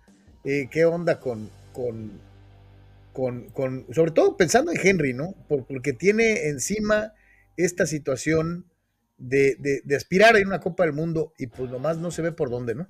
eh, 0.44 0.68
qué 0.70 0.84
onda 0.84 1.18
con, 1.18 1.50
con, 1.72 2.20
con, 3.12 3.86
sobre 3.92 4.10
todo 4.12 4.36
pensando 4.36 4.70
en 4.72 4.78
Henry, 4.82 5.14
¿no? 5.14 5.34
Porque 5.48 5.92
tiene 5.92 6.48
encima 6.48 7.14
esta 7.56 7.86
situación 7.86 8.66
de, 9.18 9.56
de, 9.84 9.96
aspirar 9.96 10.36
a 10.36 10.40
una 10.40 10.60
Copa 10.60 10.84
del 10.84 10.92
Mundo 10.92 11.34
y 11.38 11.46
pues 11.46 11.70
nomás 11.70 11.98
no 11.98 12.10
se 12.10 12.22
ve 12.22 12.32
por 12.32 12.50
dónde, 12.50 12.74
¿no? 12.74 12.86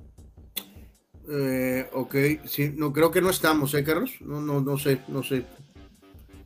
Eh, 1.33 1.89
ok, 1.93 2.15
sí, 2.45 2.73
no 2.77 2.93
creo 2.93 3.11
que 3.11 3.23
no 3.23 3.31
estamos, 3.31 3.73
¿eh, 3.75 3.85
Carlos? 3.85 4.13
No, 4.21 4.41
no, 4.41 4.61
no 4.61 4.77
sé, 4.79 5.01
no 5.09 5.23
sé. 5.23 5.45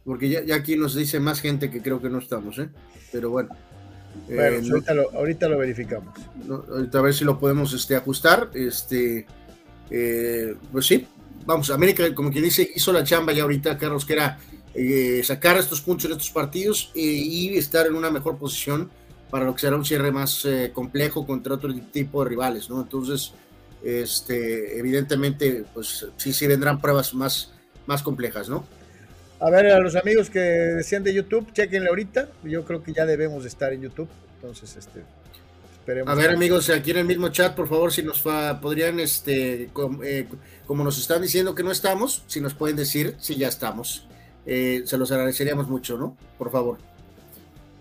Porque 0.04 0.28
ya, 0.28 0.54
aquí 0.54 0.76
nos 0.76 0.94
dice 0.94 1.18
más 1.20 1.40
gente 1.40 1.70
que 1.70 1.80
creo 1.80 2.00
que 2.00 2.10
no 2.10 2.18
estamos, 2.18 2.58
¿eh? 2.58 2.68
Pero 3.10 3.30
bueno. 3.30 3.50
Bueno, 4.26 4.56
eh, 4.56 4.70
ahorita, 5.14 5.48
lo, 5.48 5.58
verificamos. 5.58 6.14
ahorita 6.48 6.98
a 6.98 7.02
ver 7.02 7.14
si 7.14 7.24
lo 7.24 7.38
podemos 7.38 7.72
este, 7.72 7.96
ajustar. 7.96 8.50
Este, 8.54 9.26
eh, 9.90 10.54
pues 10.72 10.86
sí, 10.86 11.06
vamos, 11.44 11.70
América, 11.70 12.14
como 12.14 12.30
quien 12.30 12.44
dice, 12.44 12.70
hizo 12.74 12.92
la 12.92 13.04
chamba 13.04 13.32
ya 13.32 13.42
ahorita, 13.42 13.76
Carlos, 13.78 14.04
que 14.04 14.14
era 14.14 14.38
eh, 14.74 15.22
sacar 15.24 15.56
estos 15.56 15.80
puntos 15.80 16.06
en 16.06 16.12
estos 16.12 16.30
partidos 16.30 16.90
eh, 16.94 17.00
y 17.00 17.56
estar 17.56 17.86
en 17.86 17.94
una 17.94 18.10
mejor 18.10 18.38
posición 18.38 18.90
para 19.30 19.46
lo 19.46 19.54
que 19.54 19.62
será 19.62 19.76
un 19.76 19.84
cierre 19.84 20.12
más 20.12 20.46
complejo 20.72 21.26
contra 21.26 21.54
otro 21.54 21.74
tipo 21.92 22.22
de 22.22 22.30
rivales, 22.30 22.70
¿no? 22.70 22.80
Entonces, 22.80 23.32
este, 23.84 24.78
evidentemente, 24.78 25.64
pues 25.74 26.06
sí, 26.16 26.32
sí 26.32 26.46
vendrán 26.46 26.80
pruebas 26.80 27.14
más, 27.14 27.52
más 27.86 28.02
complejas, 28.02 28.48
¿no? 28.48 28.66
A 29.40 29.50
ver, 29.50 29.66
a 29.66 29.78
los 29.80 29.94
amigos 29.94 30.30
que 30.30 30.40
decían 30.40 31.04
de 31.04 31.12
YouTube, 31.12 31.52
chequenle 31.52 31.88
ahorita. 31.88 32.28
Yo 32.44 32.64
creo 32.64 32.82
que 32.82 32.92
ya 32.92 33.04
debemos 33.04 33.42
de 33.42 33.48
estar 33.48 33.72
en 33.72 33.82
YouTube. 33.82 34.08
Entonces, 34.36 34.76
este, 34.76 35.02
a 36.06 36.14
ver, 36.14 36.30
amigos, 36.30 36.70
aquí 36.70 36.92
en 36.92 36.98
el 36.98 37.04
mismo 37.04 37.28
chat, 37.28 37.54
por 37.54 37.68
favor, 37.68 37.92
si 37.92 38.02
nos 38.02 38.22
podrían, 38.22 39.00
este, 39.00 39.70
eh, 40.02 40.28
como 40.66 40.82
nos 40.82 40.98
están 40.98 41.20
diciendo 41.20 41.54
que 41.54 41.62
no 41.62 41.70
estamos, 41.70 42.24
si 42.26 42.40
nos 42.40 42.54
pueden 42.54 42.76
decir 42.76 43.16
si 43.18 43.36
ya 43.36 43.48
estamos. 43.48 44.06
Eh, 44.46 44.82
se 44.86 44.96
los 44.96 45.12
agradeceríamos 45.12 45.68
mucho, 45.68 45.98
¿no? 45.98 46.16
Por 46.38 46.50
favor. 46.50 46.78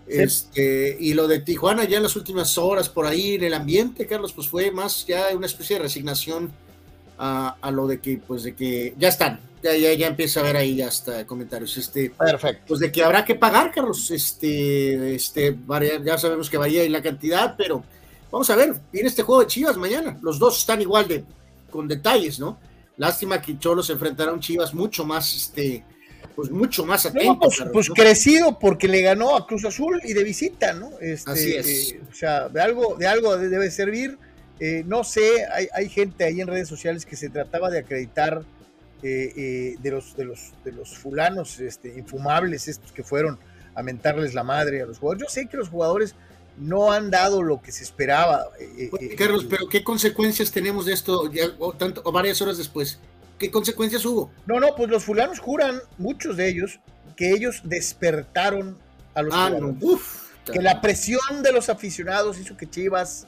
Este, 0.06 0.96
y 1.00 1.14
lo 1.14 1.26
de 1.26 1.40
Tijuana 1.40 1.84
ya 1.84 1.96
en 1.96 2.02
las 2.02 2.16
últimas 2.16 2.58
horas 2.58 2.88
por 2.88 3.06
ahí 3.06 3.36
en 3.36 3.44
el 3.44 3.54
ambiente, 3.54 4.06
Carlos, 4.06 4.32
pues 4.32 4.48
fue 4.48 4.70
más 4.70 5.06
ya 5.06 5.28
una 5.34 5.46
especie 5.46 5.76
de 5.76 5.82
resignación 5.82 6.52
a, 7.18 7.56
lo 7.72 7.86
de 7.86 8.00
que, 8.00 8.18
pues 8.18 8.42
de 8.42 8.54
que 8.54 8.94
ya 8.98 9.08
están, 9.08 9.40
ya, 9.62 9.74
ya, 9.76 9.94
ya 9.94 10.08
empieza 10.08 10.40
a 10.40 10.42
ver 10.42 10.56
ahí 10.56 10.82
hasta 10.82 11.26
comentarios. 11.26 11.76
Este, 11.76 12.10
Perfecto. 12.10 12.64
Pues 12.68 12.80
de 12.80 12.92
que 12.92 13.02
habrá 13.02 13.24
que 13.24 13.34
pagar, 13.34 13.72
Carlos. 13.72 14.10
Este, 14.10 15.14
este, 15.14 15.56
ya 16.04 16.18
sabemos 16.18 16.50
que 16.50 16.58
varía 16.58 16.88
la 16.90 17.02
cantidad, 17.02 17.54
pero 17.56 17.82
Vamos 18.34 18.50
a 18.50 18.56
ver, 18.56 18.74
viene 18.90 19.08
este 19.08 19.22
juego 19.22 19.42
de 19.42 19.46
Chivas 19.46 19.76
mañana. 19.76 20.18
Los 20.20 20.40
dos 20.40 20.58
están 20.58 20.82
igual 20.82 21.06
de 21.06 21.24
con 21.70 21.86
detalles, 21.86 22.40
¿no? 22.40 22.58
Lástima 22.96 23.40
que 23.40 23.56
Cholos 23.60 23.90
enfrentará 23.90 24.32
a 24.32 24.34
un 24.34 24.40
Chivas 24.40 24.74
mucho 24.74 25.04
más, 25.04 25.32
este, 25.36 25.84
pues 26.34 26.50
mucho 26.50 26.84
más 26.84 27.06
atento. 27.06 27.38
pues, 27.38 27.64
pues 27.72 27.90
crecido 27.90 28.58
porque 28.58 28.88
le 28.88 29.02
ganó 29.02 29.36
a 29.36 29.46
Cruz 29.46 29.64
Azul 29.64 30.00
y 30.04 30.12
de 30.12 30.24
visita, 30.24 30.72
¿no? 30.72 30.90
Este, 31.00 31.30
Así 31.30 31.54
es. 31.54 31.92
Eh, 31.92 32.00
o 32.10 32.14
sea, 32.14 32.48
de 32.48 32.60
algo, 32.60 32.96
de 32.96 33.06
algo 33.06 33.36
debe 33.36 33.70
servir. 33.70 34.18
Eh, 34.60 34.84
no 34.86 35.02
sé, 35.04 35.46
hay, 35.72 35.88
gente 35.88 36.24
ahí 36.24 36.40
en 36.40 36.46
redes 36.46 36.68
sociales 36.68 37.04
que 37.04 37.16
se 37.16 37.28
trataba 37.28 37.70
de 37.70 37.80
acreditar 37.80 38.42
eh, 39.02 39.76
de, 39.80 39.90
los, 39.90 40.16
de, 40.16 40.24
los, 40.24 40.52
de 40.64 40.72
los 40.72 40.96
fulanos 40.96 41.58
este, 41.60 41.88
infumables, 41.98 42.68
estos 42.68 42.92
que 42.92 43.02
fueron 43.02 43.38
a 43.74 43.82
mentarles 43.82 44.34
la 44.34 44.44
madre 44.44 44.82
a 44.82 44.86
los 44.86 44.98
jugadores. 44.98 45.26
Yo 45.26 45.28
sé 45.28 45.46
que 45.46 45.56
los 45.56 45.68
jugadores 45.68 46.14
no 46.56 46.92
han 46.92 47.10
dado 47.10 47.42
lo 47.42 47.60
que 47.60 47.72
se 47.72 47.82
esperaba. 47.82 48.48
Eh, 48.60 48.90
eh, 49.00 49.14
Carlos, 49.16 49.46
pero 49.48 49.68
¿qué 49.68 49.82
consecuencias 49.82 50.50
tenemos 50.52 50.86
de 50.86 50.92
esto 50.92 51.30
ya, 51.30 51.46
o, 51.58 51.72
tanto, 51.72 52.02
o 52.04 52.12
varias 52.12 52.40
horas 52.42 52.58
después? 52.58 52.98
¿Qué 53.38 53.50
consecuencias 53.50 54.04
hubo? 54.04 54.30
No, 54.46 54.60
no, 54.60 54.74
pues 54.76 54.88
los 54.88 55.04
fulanos 55.04 55.40
juran, 55.40 55.80
muchos 55.98 56.36
de 56.36 56.48
ellos, 56.48 56.80
que 57.16 57.30
ellos 57.30 57.62
despertaron 57.64 58.76
a 59.14 59.22
los 59.22 59.34
ah, 59.34 59.52
que 60.52 60.60
la 60.60 60.80
presión 60.80 61.42
de 61.42 61.52
los 61.52 61.68
aficionados 61.68 62.38
hizo 62.38 62.56
que 62.56 62.68
Chivas 62.68 63.26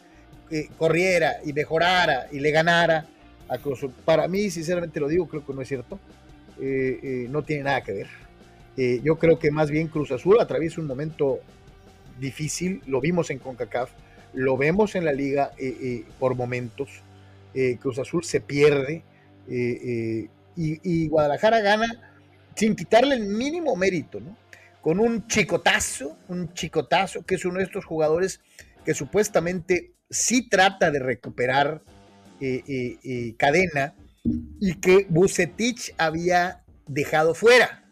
eh, 0.51 0.69
corriera 0.77 1.37
y 1.45 1.53
mejorara 1.53 2.27
y 2.31 2.41
le 2.41 2.51
ganara 2.51 3.07
a 3.49 3.59
Cruz 3.59 3.79
Azul. 3.79 3.93
Para 4.05 4.29
mí, 4.29 4.51
sinceramente 4.51 5.01
lo 5.01 5.09
digo, 5.09 5.27
creo 5.27 5.45
que 5.45 5.53
no 5.53 5.63
es 5.63 5.69
cierto. 5.69 5.99
no 6.59 7.43
tiene 7.43 7.63
nada 7.63 7.83
que 7.83 7.93
ver. 7.93 9.03
yo 9.03 9.17
creo 9.19 9.39
que 9.39 9.51
más 9.51 9.71
bien 9.71 9.89
Cruz 9.89 10.11
Azul 10.11 10.41
atraviesa 10.41 10.81
un 10.81 10.87
momento 10.87 11.41
difícil, 12.19 12.83
lo 12.87 13.01
vimos 13.01 13.31
en 13.31 13.39
CONCACAF, 13.39 13.91
lo 14.33 14.57
vemos 14.57 14.95
en 14.95 15.05
la 15.05 15.13
liga 15.13 15.53
eh, 15.59 15.77
eh, 15.81 16.05
por 16.19 16.35
momentos, 16.35 16.89
eh, 17.55 17.79
Cruz 17.81 17.99
Azul 17.99 18.25
se 18.25 18.41
pierde 18.41 19.03
y, 19.49 21.09
Guadalajara 21.09 21.61
gana 21.61 21.87
sin 22.55 22.75
quitarle 22.75 23.17
el 23.17 23.27
mínimo 23.27 23.77
mérito, 23.77 24.21
¿no? 24.21 24.37
Con 24.81 25.01
un 25.01 25.27
chicotazo, 25.27 26.17
un 26.29 26.53
chicotazo, 26.55 27.25
que 27.25 27.35
es 27.35 27.45
uno 27.45 27.59
de 27.59 27.65
estos 27.65 27.85
jugadores 27.85 28.41
que 28.85 28.95
supuestamente 28.95 29.93
sí 30.09 30.49
trata 30.49 30.91
de 30.91 31.01
recuperar 31.01 31.83
cadena 33.37 33.95
y 34.61 34.75
que 34.81 35.07
Bucetich 35.09 35.95
había 35.99 36.65
dejado 36.87 37.35
fuera. 37.35 37.85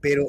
pero 0.00 0.28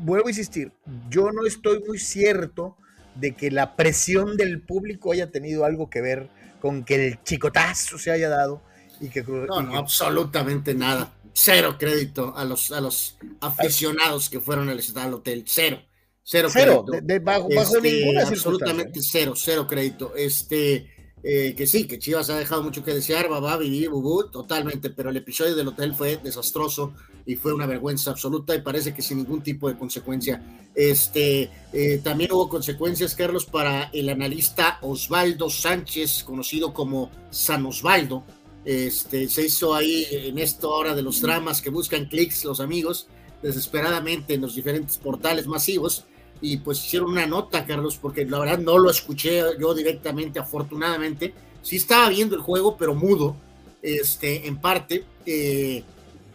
vuelvo 0.00 0.28
a 0.28 0.30
insistir, 0.30 0.72
yo 1.10 1.32
no 1.32 1.46
estoy 1.46 1.82
muy 1.86 1.98
cierto 1.98 2.76
de 3.14 3.32
que 3.32 3.50
la 3.50 3.76
presión 3.76 4.36
del 4.36 4.60
público 4.60 5.12
haya 5.12 5.30
tenido 5.30 5.64
algo 5.64 5.88
que 5.90 6.00
ver 6.00 6.28
con 6.66 6.84
que 6.84 7.06
el 7.06 7.22
chicotazo 7.22 7.96
se 7.98 8.10
haya 8.10 8.28
dado 8.28 8.60
Y 9.00 9.08
que 9.08 9.22
no, 9.22 9.62
no, 9.62 9.76
absolutamente 9.76 10.74
nada. 10.74 11.12
Cero 11.32 11.76
crédito 11.78 12.36
a 12.36 12.44
los, 12.44 12.72
a 12.72 12.80
los 12.80 13.18
aficionados 13.40 14.28
que 14.28 14.40
fueron 14.40 14.68
al 14.68 14.78
Estado 14.78 15.18
Hotel. 15.18 15.44
Cero. 15.46 15.78
Cero, 16.22 16.48
cero 16.50 16.84
de, 17.02 17.20
bajo, 17.20 17.48
bajo 17.54 17.76
este, 17.76 17.92
ninguna 17.92 18.22
Absolutamente 18.22 19.00
cero, 19.00 19.34
cero 19.36 19.66
crédito. 19.68 20.14
Este, 20.16 20.90
eh, 21.28 21.56
que 21.56 21.66
sí, 21.66 21.88
que 21.88 21.98
Chivas 21.98 22.30
ha 22.30 22.38
dejado 22.38 22.62
mucho 22.62 22.84
que 22.84 22.94
desear, 22.94 23.28
va, 23.28 23.56
vivir, 23.56 23.90
bubú, 23.90 24.28
totalmente, 24.28 24.90
pero 24.90 25.10
el 25.10 25.16
episodio 25.16 25.56
del 25.56 25.66
hotel 25.66 25.92
fue 25.92 26.18
desastroso 26.18 26.92
y 27.26 27.34
fue 27.34 27.52
una 27.52 27.66
vergüenza 27.66 28.12
absoluta 28.12 28.54
y 28.54 28.60
parece 28.60 28.94
que 28.94 29.02
sin 29.02 29.18
ningún 29.18 29.42
tipo 29.42 29.68
de 29.68 29.76
consecuencia. 29.76 30.40
Este, 30.72 31.50
eh, 31.72 32.00
también 32.04 32.30
hubo 32.30 32.48
consecuencias, 32.48 33.16
Carlos, 33.16 33.44
para 33.44 33.90
el 33.92 34.08
analista 34.08 34.78
Osvaldo 34.82 35.50
Sánchez, 35.50 36.22
conocido 36.22 36.72
como 36.72 37.10
San 37.30 37.66
Osvaldo. 37.66 38.22
Este, 38.64 39.28
se 39.28 39.46
hizo 39.46 39.74
ahí 39.74 40.06
en 40.08 40.38
esta 40.38 40.68
hora 40.68 40.94
de 40.94 41.02
los 41.02 41.20
dramas 41.20 41.60
que 41.60 41.70
buscan 41.70 42.04
clics 42.04 42.44
los 42.44 42.60
amigos 42.60 43.08
desesperadamente 43.42 44.34
en 44.34 44.42
los 44.42 44.54
diferentes 44.54 44.96
portales 44.96 45.48
masivos 45.48 46.04
y 46.40 46.58
pues 46.58 46.84
hicieron 46.84 47.10
una 47.10 47.26
nota, 47.26 47.64
Carlos, 47.64 47.98
porque 48.00 48.24
la 48.24 48.38
verdad 48.38 48.58
no 48.58 48.78
lo 48.78 48.90
escuché 48.90 49.42
yo 49.58 49.74
directamente, 49.74 50.38
afortunadamente. 50.38 51.34
Sí 51.62 51.76
estaba 51.76 52.08
viendo 52.08 52.36
el 52.36 52.42
juego, 52.42 52.76
pero 52.76 52.94
mudo, 52.94 53.36
este, 53.82 54.46
en 54.46 54.58
parte. 54.58 55.04
Eh, 55.24 55.82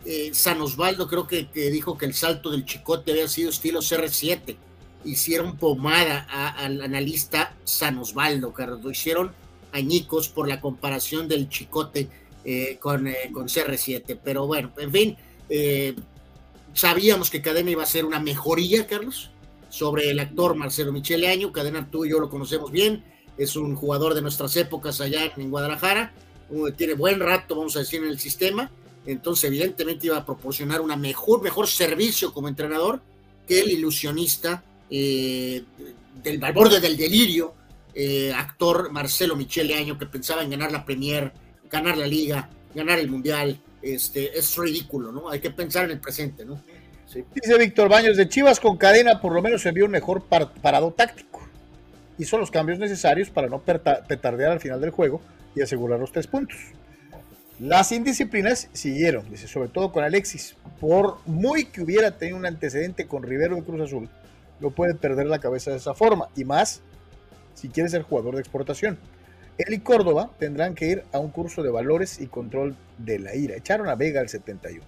eh, 0.03 0.31
San 0.33 0.59
Osvaldo 0.61 1.07
creo 1.07 1.27
que, 1.27 1.47
dijo 1.53 1.97
que 1.97 2.07
el 2.07 2.13
salto 2.13 2.49
del 2.49 2.65
chicote 2.65 3.11
había 3.11 3.27
sido 3.27 3.49
estilo 3.49 3.79
CR7. 3.81 4.55
Hicieron 5.05 5.57
pomada 5.57 6.27
al 6.57 6.81
analista 6.81 7.55
San 7.63 7.97
Osvaldo, 7.97 8.53
Carlos. 8.53 8.83
Lo 8.83 8.91
hicieron 8.91 9.31
añicos 9.71 10.29
por 10.29 10.47
la 10.47 10.59
comparación 10.59 11.27
del 11.27 11.47
chicote 11.49 12.09
eh, 12.43 12.77
con, 12.79 13.07
con 13.31 13.47
CR7. 13.47 14.19
Pero 14.23 14.47
bueno, 14.47 14.71
en 14.77 14.91
fin, 14.91 15.17
sabíamos 16.73 17.29
que 17.29 17.41
Cadena 17.41 17.71
iba 17.71 17.83
a 17.83 17.87
ser 17.87 18.05
una 18.05 18.19
mejoría, 18.19 18.87
Carlos 18.87 19.30
sobre 19.71 20.11
el 20.11 20.19
actor 20.19 20.55
Marcelo 20.55 20.91
Michele 20.91 21.29
Año. 21.29 21.51
Cadena, 21.51 21.89
tú 21.89 22.05
y 22.05 22.09
yo 22.09 22.19
lo 22.19 22.29
conocemos 22.29 22.71
bien. 22.71 23.03
Es 23.37 23.55
un 23.55 23.75
jugador 23.75 24.13
de 24.13 24.21
nuestras 24.21 24.55
épocas 24.57 25.01
allá 25.01 25.31
en 25.35 25.49
Guadalajara. 25.49 26.13
Tiene 26.75 26.93
buen 26.93 27.19
rato, 27.19 27.55
vamos 27.55 27.75
a 27.77 27.79
decir, 27.79 28.03
en 28.03 28.09
el 28.09 28.19
sistema. 28.19 28.69
Entonces, 29.05 29.45
evidentemente, 29.45 30.07
iba 30.07 30.17
a 30.17 30.25
proporcionar 30.25 30.81
una 30.81 30.97
mejor, 30.97 31.41
mejor 31.41 31.67
servicio 31.67 32.33
como 32.33 32.49
entrenador 32.49 33.01
que 33.47 33.61
el 33.61 33.71
ilusionista 33.71 34.63
eh, 34.89 35.63
del 36.21 36.39
borde 36.53 36.81
del 36.81 36.97
delirio, 36.97 37.53
eh, 37.95 38.31
actor 38.35 38.91
Marcelo 38.91 39.37
Michele 39.37 39.75
Año, 39.75 39.97
que 39.97 40.05
pensaba 40.05 40.43
en 40.43 40.49
ganar 40.49 40.71
la 40.71 40.85
Premier, 40.85 41.31
ganar 41.69 41.97
la 41.97 42.05
Liga, 42.05 42.49
ganar 42.75 42.99
el 42.99 43.09
Mundial. 43.09 43.59
Este, 43.81 44.37
es 44.37 44.55
ridículo, 44.57 45.11
¿no? 45.11 45.29
Hay 45.29 45.39
que 45.39 45.49
pensar 45.49 45.85
en 45.85 45.91
el 45.91 45.99
presente, 45.99 46.45
¿no? 46.45 46.61
Dice 47.13 47.57
Víctor 47.57 47.89
Baños, 47.89 48.15
de 48.15 48.29
Chivas 48.29 48.59
con 48.59 48.77
cadena 48.77 49.19
por 49.19 49.33
lo 49.33 49.41
menos 49.41 49.61
se 49.61 49.71
vio 49.71 49.85
un 49.85 49.91
mejor 49.91 50.23
parado 50.23 50.91
táctico. 50.91 51.41
Hizo 52.17 52.37
los 52.37 52.51
cambios 52.51 52.79
necesarios 52.79 53.29
para 53.29 53.47
no 53.47 53.61
petardear 53.61 54.51
al 54.51 54.59
final 54.59 54.79
del 54.79 54.91
juego 54.91 55.21
y 55.55 55.61
asegurar 55.61 55.99
los 55.99 56.11
tres 56.11 56.27
puntos. 56.27 56.57
Las 57.59 57.91
indisciplinas 57.91 58.69
siguieron, 58.73 59.29
dice, 59.29 59.47
sobre 59.47 59.69
todo 59.69 59.91
con 59.91 60.03
Alexis. 60.03 60.55
Por 60.79 61.17
muy 61.25 61.65
que 61.65 61.81
hubiera 61.81 62.17
tenido 62.17 62.37
un 62.37 62.45
antecedente 62.45 63.07
con 63.07 63.23
Rivero 63.23 63.55
de 63.55 63.63
Cruz 63.63 63.81
Azul, 63.81 64.09
no 64.59 64.71
puede 64.71 64.95
perder 64.95 65.27
la 65.27 65.39
cabeza 65.39 65.71
de 65.71 65.77
esa 65.77 65.93
forma. 65.93 66.29
Y 66.35 66.45
más 66.45 66.81
si 67.53 67.69
quiere 67.69 67.89
ser 67.89 68.03
jugador 68.03 68.35
de 68.35 68.41
exportación. 68.41 68.97
Él 69.57 69.73
y 69.73 69.79
Córdoba 69.79 70.31
tendrán 70.39 70.75
que 70.75 70.87
ir 70.87 71.03
a 71.11 71.19
un 71.19 71.29
curso 71.29 71.61
de 71.61 71.69
valores 71.69 72.19
y 72.19 72.27
control 72.27 72.75
de 72.97 73.19
la 73.19 73.35
ira. 73.35 73.55
Echaron 73.55 73.89
a 73.89 73.95
Vega 73.95 74.21
al 74.21 74.29
71. 74.29 74.83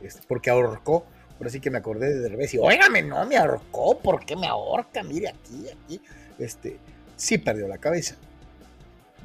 Este, 0.00 0.20
porque 0.28 0.50
ahorcó 0.50 1.04
Ahora 1.38 1.50
sí 1.50 1.60
que 1.60 1.70
me 1.70 1.78
acordé 1.78 2.12
de 2.12 2.20
Derbez 2.20 2.54
y, 2.54 2.58
óigame, 2.58 3.02
no 3.02 3.24
me 3.24 3.36
ahorcó, 3.36 3.98
¿por 3.98 4.24
qué 4.24 4.34
me 4.34 4.48
ahorca? 4.48 5.02
Mire 5.04 5.28
aquí, 5.28 5.66
aquí. 5.68 6.00
Este, 6.38 6.78
sí 7.16 7.38
perdió 7.38 7.68
la 7.68 7.78
cabeza. 7.78 8.16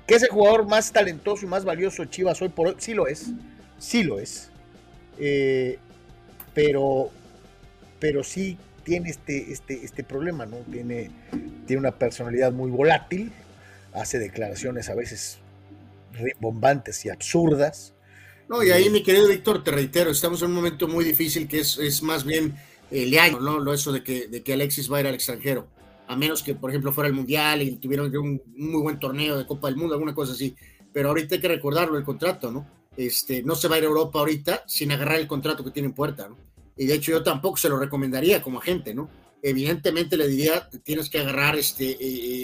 Que 0.06 0.16
es 0.16 0.24
el 0.24 0.30
jugador 0.30 0.68
más 0.68 0.92
talentoso 0.92 1.46
y 1.46 1.50
más 1.50 1.66
valioso 1.66 2.06
Chivas 2.06 2.42
hoy 2.42 2.50
por 2.50 2.68
hoy, 2.68 2.76
sí 2.78 2.94
lo 2.94 3.08
es, 3.08 3.32
sí 3.80 4.04
lo 4.04 4.20
es. 4.20 4.50
Eh, 5.18 5.80
pero, 6.54 7.10
pero 8.00 8.24
sí 8.24 8.58
tiene 8.84 9.10
este, 9.10 9.52
este, 9.52 9.84
este 9.84 10.04
problema, 10.04 10.46
¿no? 10.46 10.58
Tiene, 10.72 11.10
tiene 11.66 11.80
una 11.80 11.98
personalidad 11.98 12.52
muy 12.52 12.70
volátil, 12.70 13.32
hace 13.94 14.20
declaraciones 14.20 14.90
a 14.90 14.96
veces 14.96 15.40
bombantes 16.40 17.06
y 17.06 17.10
absurdas. 17.10 17.93
No, 18.54 18.62
y 18.64 18.70
ahí, 18.70 18.88
mi 18.92 19.02
querido 19.02 19.30
Víctor, 19.30 19.64
te 19.64 19.72
reitero, 19.72 20.12
estamos 20.12 20.44
en 20.44 20.50
un 20.50 20.54
momento 20.54 20.88
muy 20.88 21.04
difícil 21.04 21.48
que 21.48 21.62
es, 21.62 21.80
es 21.80 22.04
más 22.04 22.24
bien 22.24 22.54
el 22.92 23.18
año, 23.18 23.40
¿no? 23.40 23.58
Lo 23.58 23.74
eso 23.74 23.92
de 23.92 24.04
que, 24.04 24.28
de 24.28 24.44
que 24.44 24.54
Alexis 24.54 24.92
va 24.92 24.98
a 24.98 25.00
ir 25.00 25.08
al 25.08 25.16
extranjero. 25.16 25.70
A 26.06 26.16
menos 26.16 26.44
que, 26.44 26.54
por 26.54 26.70
ejemplo, 26.70 26.94
fuera 26.94 27.08
el 27.08 27.16
Mundial 27.16 27.64
y 27.64 27.78
tuvieron 27.78 28.16
un, 28.16 28.44
muy 28.56 28.80
buen 28.84 29.00
torneo 29.00 29.40
de 29.40 29.48
Copa 29.48 29.70
del 29.70 29.78
Mundo, 29.78 29.96
alguna 29.96 30.14
cosa 30.14 30.34
así. 30.34 30.56
Pero 30.94 31.10
ahorita 31.10 31.34
hay 31.34 31.42
que 31.42 31.48
recordarlo, 31.48 31.98
el 31.98 32.04
contrato, 32.04 32.52
¿no? 32.52 32.68
Este, 32.96 33.42
no 33.42 33.56
se 33.56 33.68
va 33.68 33.74
a 33.74 33.78
ir 33.80 33.86
a 33.86 33.88
Europa 33.88 34.20
ahorita 34.20 34.66
sin 34.68 34.92
agarrar 34.92 35.20
el 35.20 35.26
contrato 35.26 35.64
que 35.64 35.72
tiene 35.72 35.88
en 35.88 35.96
puerta, 35.96 36.30
¿no? 36.30 36.38
Y 36.78 36.86
de 36.86 36.94
hecho 36.94 37.12
yo 37.12 37.24
tampoco 37.24 37.58
se 37.58 37.70
lo 37.70 37.80
recomendaría 37.80 38.44
como 38.44 38.60
agente, 38.60 38.94
¿no? 38.94 39.10
Evidentemente 39.42 40.16
le 40.16 40.28
diría, 40.28 40.70
tienes 40.84 41.10
que 41.10 41.18
agarrar 41.18 41.56
este, 41.56 41.90
eh, 41.90 41.98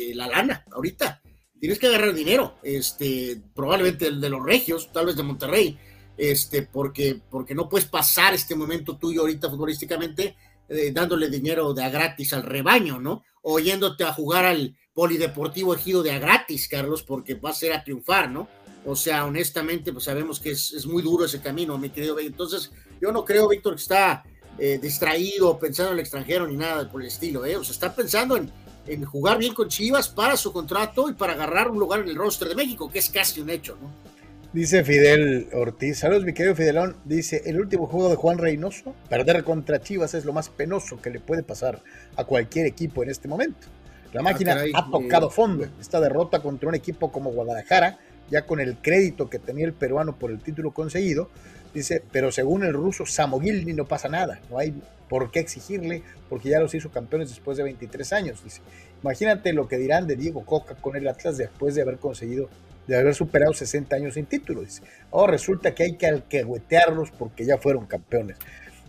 eh, 0.09 0.15
la 0.15 0.27
lana 0.27 0.65
ahorita, 0.71 1.21
tienes 1.59 1.77
que 1.77 1.85
agarrar 1.85 2.15
dinero, 2.15 2.55
este, 2.63 3.39
probablemente 3.53 4.07
el 4.07 4.19
de 4.19 4.29
los 4.31 4.43
regios, 4.43 4.91
tal 4.91 5.05
vez 5.05 5.15
de 5.15 5.21
Monterrey, 5.21 5.77
este, 6.19 6.63
porque, 6.63 7.21
porque 7.29 7.55
no 7.55 7.69
puedes 7.69 7.87
pasar 7.87 8.33
este 8.33 8.53
momento 8.53 8.97
tuyo 8.97 9.21
ahorita 9.21 9.49
futbolísticamente 9.49 10.35
eh, 10.67 10.91
dándole 10.93 11.29
dinero 11.29 11.73
de 11.73 11.81
a 11.81 11.89
gratis 11.89 12.33
al 12.33 12.43
rebaño, 12.43 12.99
¿no? 12.99 13.23
O 13.41 13.57
yéndote 13.57 14.03
a 14.03 14.11
jugar 14.11 14.43
al 14.43 14.75
Polideportivo 14.93 15.73
Ejido 15.73 16.03
de 16.03 16.11
a 16.11 16.19
gratis, 16.19 16.67
Carlos, 16.67 17.03
porque 17.03 17.35
va 17.35 17.51
a 17.51 17.53
ser 17.53 17.71
a 17.71 17.85
triunfar, 17.85 18.29
¿no? 18.29 18.49
O 18.85 18.97
sea, 18.97 19.25
honestamente, 19.25 19.93
pues 19.93 20.03
sabemos 20.03 20.41
que 20.41 20.51
es, 20.51 20.85
muy 20.85 21.01
duro 21.01 21.23
ese 21.23 21.39
camino, 21.39 21.77
mi 21.77 21.89
querido 21.89 22.19
Entonces, 22.19 22.69
yo 23.01 23.13
no 23.13 23.23
creo, 23.23 23.47
Víctor, 23.47 23.75
que 23.75 23.81
está 23.81 24.25
eh, 24.57 24.77
distraído 24.81 25.57
pensando 25.57 25.93
en 25.93 25.99
el 25.99 26.01
extranjero 26.01 26.45
ni 26.47 26.57
nada 26.57 26.91
por 26.91 27.01
el 27.01 27.07
estilo, 27.07 27.45
¿eh? 27.45 27.55
O 27.55 27.63
sea, 27.63 27.71
está 27.71 27.95
pensando 27.95 28.35
en, 28.35 28.51
en 28.87 29.05
jugar 29.05 29.37
bien 29.37 29.53
con 29.53 29.69
Chivas 29.69 30.09
para 30.09 30.35
su 30.35 30.51
contrato 30.51 31.09
y 31.09 31.13
para 31.13 31.31
agarrar 31.31 31.71
un 31.71 31.79
lugar 31.79 32.01
en 32.01 32.09
el 32.09 32.15
roster 32.15 32.49
de 32.49 32.55
México, 32.55 32.91
que 32.91 32.99
es 32.99 33.09
casi 33.09 33.39
un 33.39 33.49
hecho, 33.49 33.77
¿no? 33.81 34.08
Dice 34.51 34.83
Fidel 34.83 35.47
Ortiz, 35.53 35.99
saludos 35.99 36.25
mi 36.25 36.33
querido 36.33 36.55
Fidelón, 36.55 36.95
dice, 37.05 37.43
el 37.45 37.61
último 37.61 37.85
juego 37.85 38.09
de 38.09 38.15
Juan 38.15 38.39
Reynoso, 38.39 38.95
perder 39.07 39.43
contra 39.43 39.79
Chivas 39.79 40.15
es 40.15 40.25
lo 40.25 40.33
más 40.33 40.49
penoso 40.49 40.99
que 40.99 41.11
le 41.11 41.19
puede 41.19 41.43
pasar 41.43 41.83
a 42.15 42.23
cualquier 42.23 42.65
equipo 42.65 43.03
en 43.03 43.11
este 43.11 43.27
momento. 43.27 43.67
La 44.11 44.21
ah, 44.21 44.23
máquina 44.23 44.63
ha 44.73 44.89
tocado 44.89 45.29
fondo. 45.29 45.67
Esta 45.79 46.01
derrota 46.01 46.41
contra 46.41 46.67
un 46.67 46.73
equipo 46.73 47.11
como 47.11 47.29
Guadalajara, 47.29 47.99
ya 48.31 48.47
con 48.47 48.59
el 48.59 48.77
crédito 48.77 49.29
que 49.29 49.37
tenía 49.37 49.65
el 49.65 49.73
peruano 49.73 50.15
por 50.17 50.31
el 50.31 50.39
título 50.39 50.71
conseguido, 50.71 51.29
dice, 51.71 52.01
pero 52.11 52.31
según 52.31 52.63
el 52.63 52.73
ruso 52.73 53.05
Samogilny 53.05 53.73
no 53.73 53.87
pasa 53.87 54.09
nada, 54.09 54.39
no 54.49 54.57
hay 54.57 54.73
por 55.09 55.29
qué 55.29 55.41
exigirle, 55.41 56.01
porque 56.27 56.49
ya 56.49 56.59
los 56.59 56.73
hizo 56.73 56.89
campeones 56.89 57.29
después 57.29 57.55
de 57.55 57.65
23 57.65 58.13
años. 58.13 58.43
Dice, 58.43 58.61
imagínate 59.03 59.53
lo 59.53 59.67
que 59.67 59.77
dirán 59.77 60.07
de 60.07 60.15
Diego 60.15 60.43
Coca 60.43 60.73
con 60.73 60.95
el 60.95 61.07
Atlas 61.07 61.37
después 61.37 61.75
de 61.75 61.83
haber 61.83 61.97
conseguido 61.97 62.49
de 62.89 62.97
haber 62.97 63.13
superado 63.13 63.53
60 63.53 63.95
años 63.95 64.15
sin 64.15 64.25
título. 64.25 64.61
Dice, 64.61 64.81
ahora 65.11 65.33
resulta 65.33 65.75
que 65.75 65.83
hay 65.83 65.95
que 65.95 66.07
alcahuetearlos 66.07 67.11
porque 67.11 67.45
ya 67.45 67.59
fueron 67.59 67.85
campeones. 67.85 68.37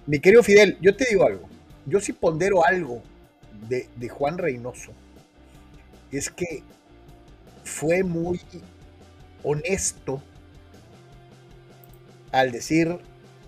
Mi 0.06 0.20
querido 0.20 0.42
Fidel, 0.42 0.78
yo 0.80 0.96
te 0.96 1.04
digo 1.10 1.26
algo, 1.26 1.48
yo 1.84 2.00
sí 2.00 2.14
pondero 2.14 2.64
algo 2.64 3.02
de, 3.68 3.88
de 3.96 4.08
Juan 4.08 4.38
Reynoso, 4.38 4.92
es 6.10 6.30
que 6.30 6.62
fue 7.62 8.02
muy 8.02 8.40
honesto 9.42 10.22
al 12.32 12.52
decir 12.52 12.96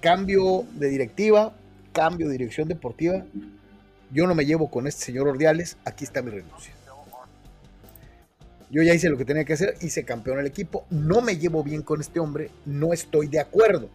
cambio 0.00 0.66
de 0.74 0.90
directiva, 0.90 1.54
cambio 1.94 2.26
de 2.26 2.32
dirección 2.32 2.68
deportiva, 2.68 3.24
yo 4.10 4.26
no 4.26 4.34
me 4.34 4.44
llevo 4.44 4.70
con 4.70 4.86
este 4.86 5.06
señor 5.06 5.28
Ordiales, 5.28 5.78
aquí 5.86 6.04
está 6.04 6.20
mi 6.20 6.30
renuncia. 6.30 6.74
Yo 8.72 8.82
ya 8.82 8.94
hice 8.94 9.10
lo 9.10 9.18
que 9.18 9.26
tenía 9.26 9.44
que 9.44 9.52
hacer, 9.52 9.74
hice 9.82 10.02
campeón 10.02 10.38
el 10.38 10.46
equipo, 10.46 10.86
no 10.88 11.20
me 11.20 11.36
llevo 11.36 11.62
bien 11.62 11.82
con 11.82 12.00
este 12.00 12.20
hombre, 12.20 12.50
no 12.64 12.94
estoy 12.94 13.26
de 13.26 13.38
acuerdo. 13.38 13.90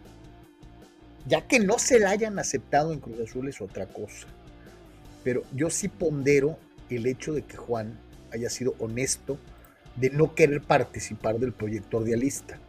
Ya 1.26 1.48
que 1.48 1.58
no 1.58 1.80
se 1.80 1.98
la 1.98 2.10
hayan 2.10 2.38
aceptado 2.38 2.92
en 2.92 3.00
Cruz 3.00 3.18
Azul 3.18 3.48
es 3.48 3.60
otra 3.60 3.86
cosa. 3.86 4.28
Pero 5.24 5.42
yo 5.52 5.68
sí 5.68 5.88
pondero 5.88 6.60
el 6.90 7.06
hecho 7.06 7.32
de 7.32 7.42
que 7.42 7.56
Juan 7.56 7.98
haya 8.32 8.48
sido 8.50 8.76
honesto 8.78 9.36
de 9.96 10.10
no 10.10 10.36
querer 10.36 10.62
participar 10.62 11.40
del 11.40 11.52
proyecto 11.52 11.96
ordialista. 11.96 12.60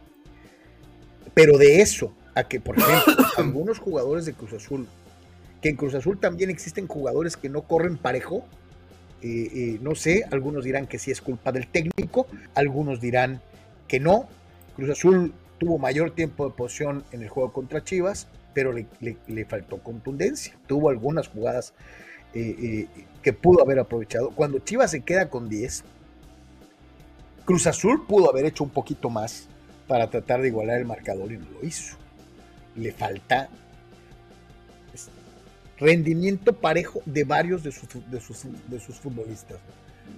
Pero 1.32 1.58
de 1.58 1.80
eso 1.80 2.12
a 2.34 2.42
que, 2.42 2.60
por 2.60 2.76
ejemplo, 2.76 3.24
algunos 3.36 3.78
jugadores 3.78 4.26
de 4.26 4.34
Cruz 4.34 4.54
Azul, 4.54 4.88
que 5.62 5.68
en 5.68 5.76
Cruz 5.76 5.94
Azul 5.94 6.18
también 6.18 6.50
existen 6.50 6.88
jugadores 6.88 7.36
que 7.36 7.48
no 7.48 7.62
corren 7.62 7.96
parejo, 7.96 8.44
eh, 9.22 9.50
eh, 9.54 9.78
no 9.82 9.94
sé, 9.94 10.24
algunos 10.30 10.64
dirán 10.64 10.86
que 10.86 10.98
sí 10.98 11.10
es 11.10 11.20
culpa 11.20 11.52
del 11.52 11.66
técnico, 11.66 12.26
algunos 12.54 13.00
dirán 13.00 13.40
que 13.88 14.00
no. 14.00 14.28
Cruz 14.76 14.90
Azul 14.90 15.34
tuvo 15.58 15.78
mayor 15.78 16.12
tiempo 16.12 16.46
de 16.46 16.54
posición 16.54 17.04
en 17.12 17.22
el 17.22 17.28
juego 17.28 17.52
contra 17.52 17.84
Chivas, 17.84 18.28
pero 18.54 18.72
le, 18.72 19.44
faltó 19.44 19.78
contundencia. 19.78 20.54
Tuvo 20.66 20.88
algunas 20.88 21.28
jugadas 21.28 21.74
eh, 22.34 22.86
que 23.22 23.32
pudo 23.32 23.62
haber 23.62 23.78
aprovechado. 23.78 24.30
Cuando 24.30 24.58
Chivas 24.60 24.90
se 24.90 25.02
queda 25.02 25.28
con 25.28 25.48
10, 25.48 25.84
Cruz 27.44 27.66
Azul 27.66 28.06
pudo 28.06 28.30
haber 28.30 28.46
hecho 28.46 28.64
un 28.64 28.70
poquito 28.70 29.10
más 29.10 29.48
para 29.86 30.08
tratar 30.08 30.40
de 30.40 30.48
igualar 30.48 30.78
el 30.78 30.86
marcador 30.86 31.32
y 31.32 31.36
no 31.36 31.46
lo 31.50 31.66
hizo. 31.66 31.96
Le 32.76 32.92
falta 32.92 33.48
rendimiento 35.80 36.52
parejo 36.52 37.02
de 37.06 37.24
varios 37.24 37.64
de 37.64 37.72
sus, 37.72 37.88
de 38.10 38.20
sus, 38.80 38.96
futbolistas, 39.00 39.58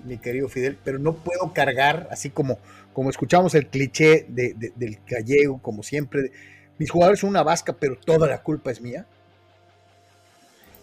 mi 0.05 0.19
querido 0.19 0.49
Fidel, 0.49 0.77
pero 0.85 0.99
no 0.99 1.15
puedo 1.15 1.53
cargar, 1.55 2.09
así 2.11 2.31
como, 2.31 2.59
como 2.93 3.09
escuchamos 3.09 3.55
el 3.55 3.69
cliché 3.69 4.27
del 4.29 4.99
gallego, 5.07 5.63
como 5.63 5.83
siempre, 5.83 6.33
mis 6.79 6.91
jugadores 6.91 7.21
son 7.21 7.31
una 7.31 7.43
vasca, 7.43 7.73
pero 7.73 7.97
toda 7.97 8.27
la 8.27 8.43
culpa 8.43 8.71
es 8.71 8.81
mía. 8.81 9.07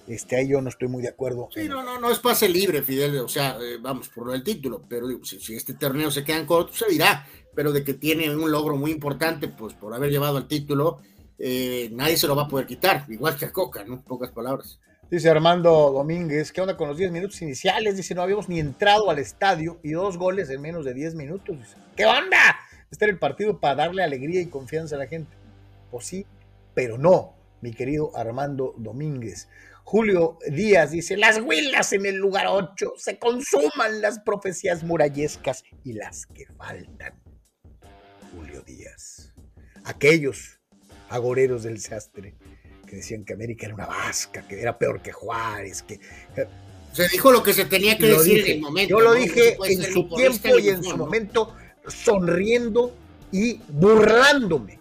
Este, 0.08 0.38
ahí 0.38 0.48
yo 0.48 0.60
no 0.60 0.70
estoy 0.70 0.88
muy 0.88 1.04
de 1.04 1.10
acuerdo. 1.10 1.50
Sí, 1.54 1.68
no, 1.68 1.84
no, 1.84 2.00
no 2.00 2.10
es 2.10 2.18
pase 2.18 2.50
libre, 2.50 2.82
Fidel, 2.82 3.20
o 3.20 3.28
sea, 3.30 3.58
eh, 3.62 3.78
vamos, 3.80 4.10
por 4.10 4.32
del 4.32 4.44
título, 4.44 4.84
pero 4.90 5.08
si, 5.24 5.54
este 5.54 5.76
torneo 5.76 6.10
se 6.10 6.24
queda 6.24 6.38
en 6.38 6.48
corto, 6.48 6.74
se 6.74 6.88
dirá, 6.90 7.28
pero 7.54 7.72
de 7.72 7.84
que 7.84 7.94
tiene 7.94 8.36
un 8.36 8.52
logro 8.52 8.76
muy 8.76 8.90
importante, 8.90 9.50
pues 9.50 9.76
por 9.76 9.94
haber 9.94 10.10
llevado 10.10 10.40
el 10.40 10.48
título, 10.48 11.00
eh, 11.40 11.90
nadie 11.94 12.18
se 12.18 12.28
lo 12.28 12.36
va 12.36 12.44
a 12.44 12.48
poder 12.48 12.68
quitar, 12.68 13.06
igual 13.08 13.38
que 13.38 13.46
a 13.46 13.52
Coca, 13.52 13.86
¿no? 13.86 14.04
Pocas 14.04 14.32
palabras. 14.32 14.80
Dice 15.10 15.30
Armando 15.30 15.92
Domínguez, 15.92 16.52
¿qué 16.52 16.62
onda 16.62 16.78
con 16.78 16.90
los 16.90 16.98
10 16.98 17.12
minutos 17.12 17.42
iniciales? 17.42 17.98
Dice, 17.98 18.14
no 18.14 18.22
habíamos 18.22 18.50
ni 18.50 18.60
entrado 18.60 19.10
al 19.10 19.18
estadio 19.18 19.80
y 19.82 19.92
dos 19.92 20.18
goles 20.18 20.50
en 20.50 20.62
menos 20.62 20.86
de 20.86 20.94
10 20.94 21.16
minutos. 21.16 21.58
Dice, 21.58 21.78
¿qué 21.96 22.06
onda? 22.06 22.60
Este 22.92 23.06
era 23.06 23.14
el 23.14 23.20
partido 23.20 23.60
para 23.60 23.76
darle 23.76 24.04
alegría 24.04 24.42
y 24.42 24.48
confianza 24.48 24.96
a 24.96 25.00
la 25.00 25.08
gente. 25.08 25.36
Pues 25.90 26.06
sí, 26.06 26.28
pero 26.76 26.98
no, 26.98 27.34
mi 27.62 27.74
querido 27.74 28.16
Armando 28.16 28.76
Domínguez. 28.78 29.48
Julio 29.84 30.38
Díaz 30.48 30.92
dice, 30.92 31.18
las 31.18 31.40
huilas 31.40 31.94
en 31.94 32.06
el 32.06 32.18
lugar 32.18 32.46
8, 32.48 32.94
se 32.98 33.18
consuman 33.18 34.02
las 34.02 34.20
profecías 34.20 34.84
murallescas 34.84 35.64
y 35.84 35.94
las 35.94 36.28
que 36.28 36.46
faltan. 36.58 37.20
Julio 38.32 38.62
Díaz. 38.62 39.34
Aquellos 39.86 40.59
agoreros 41.10 41.64
del 41.64 41.80
sastre 41.80 42.36
que 42.88 42.96
decían 42.98 43.24
que 43.24 43.34
América 43.34 43.68
era 43.68 43.76
una 43.76 43.86
vasca, 43.86 44.48
que 44.48 44.60
era 44.60 44.78
peor 44.78 45.02
que 45.02 45.12
Juárez, 45.12 45.84
que... 45.84 46.00
Se 46.92 47.08
dijo 47.08 47.32
lo 47.32 47.44
que 47.44 47.54
se 47.54 47.66
tenía 47.66 47.98
que 47.98 48.08
decir 48.08 48.40
en 48.48 48.56
el 48.56 48.62
momento. 48.62 48.90
Yo 48.90 49.00
lo 49.00 49.14
dije 49.14 49.58
en 49.64 49.84
su 49.84 50.10
tiempo 50.10 50.58
y 50.58 50.70
en 50.70 50.84
su 50.84 50.98
momento, 50.98 51.54
sonriendo 51.88 52.96
y 53.32 53.62
burlándome 53.68 54.80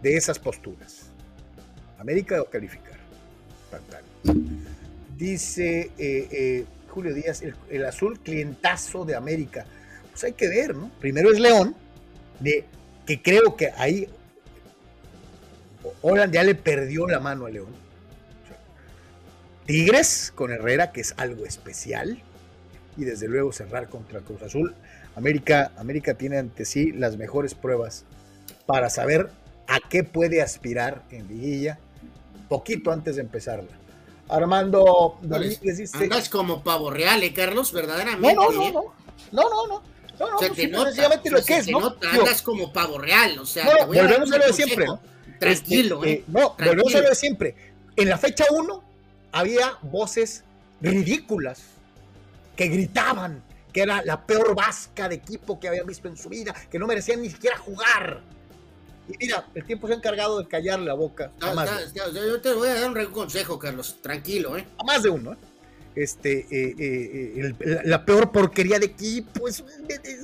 de 0.00 0.16
esas 0.16 0.38
posturas. 0.38 1.10
América 1.98 2.40
o 2.40 2.44
calificar. 2.44 2.98
Dice 5.16 5.90
eh, 5.98 6.28
eh, 6.30 6.64
Julio 6.88 7.14
Díaz, 7.14 7.42
el, 7.70 7.84
azul 7.84 8.20
clientazo 8.20 9.04
de 9.04 9.16
América. 9.16 9.66
Pues 10.10 10.24
hay 10.24 10.32
que 10.34 10.48
ver, 10.48 10.74
¿no? 10.74 10.90
Primero 11.00 11.32
es 11.32 11.40
León, 11.40 11.74
de, 12.38 12.64
que 13.06 13.20
creo 13.22 13.56
que 13.56 13.70
ahí 13.76 14.08
Holland 16.00 16.32
ya 16.32 16.42
le 16.42 16.54
perdió 16.54 17.06
la 17.06 17.20
mano 17.20 17.46
a 17.46 17.50
León. 17.50 17.74
Tigres 19.66 20.32
con 20.34 20.50
Herrera, 20.50 20.92
que 20.92 21.00
es 21.00 21.14
algo 21.16 21.46
especial. 21.46 22.22
Y 22.96 23.04
desde 23.04 23.28
luego 23.28 23.52
cerrar 23.52 23.88
contra 23.88 24.20
Cruz 24.20 24.42
Azul. 24.42 24.74
América, 25.16 25.72
América 25.76 26.14
tiene 26.14 26.38
ante 26.38 26.64
sí 26.64 26.92
las 26.92 27.16
mejores 27.16 27.54
pruebas 27.54 28.04
para 28.66 28.90
saber 28.90 29.30
a 29.66 29.78
qué 29.88 30.04
puede 30.04 30.42
aspirar 30.42 31.02
en 31.10 31.28
Liguilla 31.28 31.78
poquito 32.48 32.92
antes 32.92 33.16
de 33.16 33.22
empezarla. 33.22 33.70
Armando 34.28 35.18
Domínguez 35.22 35.78
dice. 35.78 35.96
Andas 35.96 36.28
como 36.28 36.62
pavo 36.62 36.90
real, 36.90 37.22
¿eh, 37.22 37.32
Carlos? 37.32 37.72
Verdaderamente. 37.72 38.34
No, 38.34 38.50
no, 38.50 38.52
no, 38.52 38.72
no. 38.72 38.82
No, 39.32 39.48
no, 39.48 39.66
no. 39.66 39.92
No, 40.18 40.30
no, 40.30 40.36
pues 40.36 40.52
sencillamente 40.54 41.30
lo 41.30 41.42
que 41.42 41.56
es, 41.56 41.68
¿no? 41.68 41.96
andas 42.12 42.42
como 42.42 42.72
pavo 42.72 42.98
real, 42.98 43.38
o 43.38 43.46
sea, 43.46 43.64
no, 43.64 43.86
volvemos 43.86 44.30
a, 44.30 44.38
lo 44.38 44.46
de 44.46 44.52
siempre, 44.52 44.86
¿no? 44.86 45.00
Tranquilo, 45.42 46.04
¿eh? 46.04 46.24
No, 46.26 46.56
volvemos 46.58 46.94
a 46.94 47.00
lo 47.00 47.08
de 47.08 47.14
siempre. 47.14 47.54
En 47.96 48.08
la 48.08 48.18
fecha 48.18 48.44
1 48.50 48.84
había 49.32 49.78
voces 49.82 50.44
ridículas 50.80 51.62
que 52.56 52.68
gritaban 52.68 53.42
que 53.72 53.80
era 53.80 54.02
la 54.04 54.26
peor 54.26 54.54
vasca 54.54 55.08
de 55.08 55.16
equipo 55.16 55.58
que 55.58 55.68
habían 55.68 55.86
visto 55.86 56.08
en 56.08 56.16
su 56.16 56.28
vida, 56.28 56.54
que 56.70 56.78
no 56.78 56.86
merecían 56.86 57.22
ni 57.22 57.30
siquiera 57.30 57.56
jugar. 57.56 58.20
Y 59.08 59.16
mira, 59.18 59.46
el 59.54 59.64
tiempo 59.64 59.86
se 59.86 59.94
ha 59.94 59.96
encargado 59.96 60.38
de 60.38 60.46
callar 60.46 60.78
la 60.80 60.94
boca. 60.94 61.32
yo 61.40 62.40
te 62.40 62.52
voy 62.52 62.68
a 62.68 62.74
dar 62.74 62.90
un 62.90 63.06
consejo, 63.06 63.58
Carlos. 63.58 63.96
Tranquilo, 64.00 64.56
¿eh? 64.56 64.66
A 64.78 64.84
más 64.84 65.02
de 65.02 65.10
uno, 65.10 65.32
¿eh? 65.32 65.36
Este, 65.94 66.46
eh, 66.50 66.74
eh, 66.78 67.82
la 67.84 68.04
peor 68.04 68.32
porquería 68.32 68.78
de 68.78 68.86
equipo 68.86 69.48
es, 69.48 69.62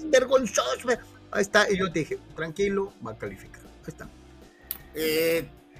vergonzoso. 0.04 0.88
Ahí 1.30 1.42
está, 1.42 1.70
y 1.70 1.78
yo 1.78 1.92
te 1.92 2.00
dije, 2.00 2.18
tranquilo, 2.34 2.92
va 3.06 3.12
a 3.12 3.18
calificar. 3.18 3.60
Ahí 3.62 3.88
está. 3.88 4.08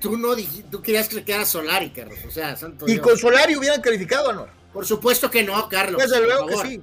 Tú 0.00 0.16
no 0.16 0.34
dijiste, 0.34 0.68
tú 0.70 0.82
querías 0.82 1.08
que 1.08 1.16
le 1.16 1.24
quedara 1.24 1.44
Solari, 1.44 1.90
Carlos. 1.90 2.18
O 2.26 2.30
sea, 2.30 2.56
santo 2.56 2.88
Y 2.88 2.98
con 2.98 3.16
Solari 3.16 3.56
hubieran 3.56 3.80
calificado, 3.80 4.32
¿no? 4.32 4.46
Por 4.72 4.86
supuesto 4.86 5.30
que 5.30 5.42
no, 5.42 5.68
Carlos. 5.68 6.00
Desde 6.00 6.22
luego 6.22 6.46
que 6.46 6.56
sí. 6.68 6.82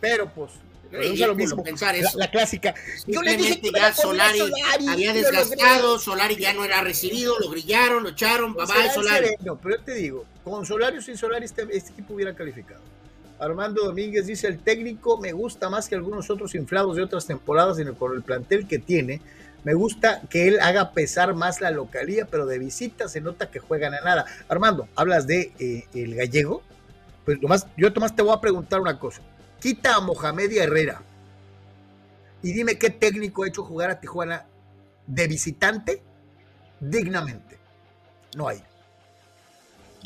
Pero 0.00 0.32
pues, 0.32 0.52
lo 0.90 1.34
mismo. 1.34 1.62
Pensar 1.62 1.94
eso. 1.94 2.18
La, 2.18 2.30
clásica. 2.30 2.74
Yo 3.06 3.22
le 3.22 3.36
dije 3.36 3.60
que 3.60 3.70
ya 3.70 3.92
Solari, 3.92 4.40
había 4.88 5.12
desgastado, 5.12 5.98
Solari 5.98 6.36
ya 6.36 6.52
no 6.52 6.64
era 6.64 6.82
recibido, 6.82 7.38
lo 7.38 7.50
grillaron, 7.50 8.02
lo 8.02 8.10
echaron, 8.10 8.54
papá 8.54 8.74
pues 8.74 8.94
Solari. 8.94 9.28
No, 9.44 9.56
pero 9.56 9.76
yo 9.76 9.82
te 9.82 9.94
digo, 9.94 10.26
con 10.44 10.66
Solari 10.66 10.98
o 10.98 11.02
sin 11.02 11.16
Solari 11.16 11.44
este, 11.44 11.66
este, 11.72 11.92
equipo 11.92 12.14
hubiera 12.14 12.34
calificado. 12.34 12.80
Armando 13.38 13.84
Domínguez 13.84 14.26
dice, 14.26 14.48
el 14.48 14.58
técnico 14.58 15.16
me 15.16 15.32
gusta 15.32 15.70
más 15.70 15.88
que 15.88 15.94
algunos 15.94 16.28
otros 16.28 16.54
inflados 16.54 16.96
de 16.96 17.02
otras 17.02 17.26
temporadas 17.26 17.78
en 17.78 17.88
el, 17.88 17.94
con 17.94 18.14
el 18.14 18.22
plantel 18.22 18.66
que 18.66 18.78
tiene. 18.78 19.22
Me 19.62 19.74
gusta 19.74 20.22
que 20.30 20.48
él 20.48 20.60
haga 20.60 20.92
pesar 20.92 21.34
más 21.34 21.60
la 21.60 21.70
localía, 21.70 22.26
pero 22.26 22.46
de 22.46 22.58
visita 22.58 23.08
se 23.08 23.20
nota 23.20 23.50
que 23.50 23.58
juegan 23.58 23.94
a 23.94 24.00
nada. 24.00 24.24
Armando, 24.48 24.88
hablas 24.96 25.26
de 25.26 25.52
eh, 25.58 25.86
el 25.94 26.14
gallego. 26.14 26.62
Pues 27.24 27.40
nomás, 27.42 27.66
yo 27.76 27.92
Tomás 27.92 28.16
te 28.16 28.22
voy 28.22 28.34
a 28.34 28.40
preguntar 28.40 28.80
una 28.80 28.98
cosa. 28.98 29.20
Quita 29.60 29.96
a 29.96 30.00
Mohamed 30.00 30.50
y 30.50 30.58
Herrera. 30.58 31.02
Y 32.42 32.52
dime 32.52 32.78
qué 32.78 32.88
técnico 32.88 33.44
ha 33.44 33.48
hecho 33.48 33.62
jugar 33.62 33.90
a 33.90 34.00
Tijuana 34.00 34.46
de 35.06 35.28
visitante 35.28 36.02
dignamente. 36.80 37.58
No 38.34 38.48
hay. 38.48 38.62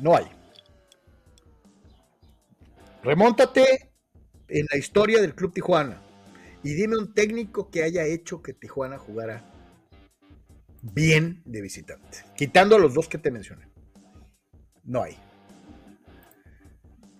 No 0.02 0.16
hay. 0.16 0.26
Remóntate 3.04 3.90
en 4.48 4.66
la 4.68 4.76
historia 4.76 5.20
del 5.20 5.34
Club 5.34 5.52
Tijuana 5.52 6.03
y 6.64 6.74
dime 6.74 6.96
un 6.96 7.14
técnico 7.14 7.70
que 7.70 7.84
haya 7.84 8.04
hecho 8.04 8.42
que 8.42 8.54
Tijuana 8.54 8.98
jugara 8.98 9.44
bien 10.82 11.42
de 11.44 11.60
visitante, 11.60 12.24
quitando 12.36 12.78
los 12.78 12.94
dos 12.94 13.08
que 13.08 13.18
te 13.18 13.30
mencioné. 13.30 13.68
No 14.82 15.02
hay. 15.02 15.16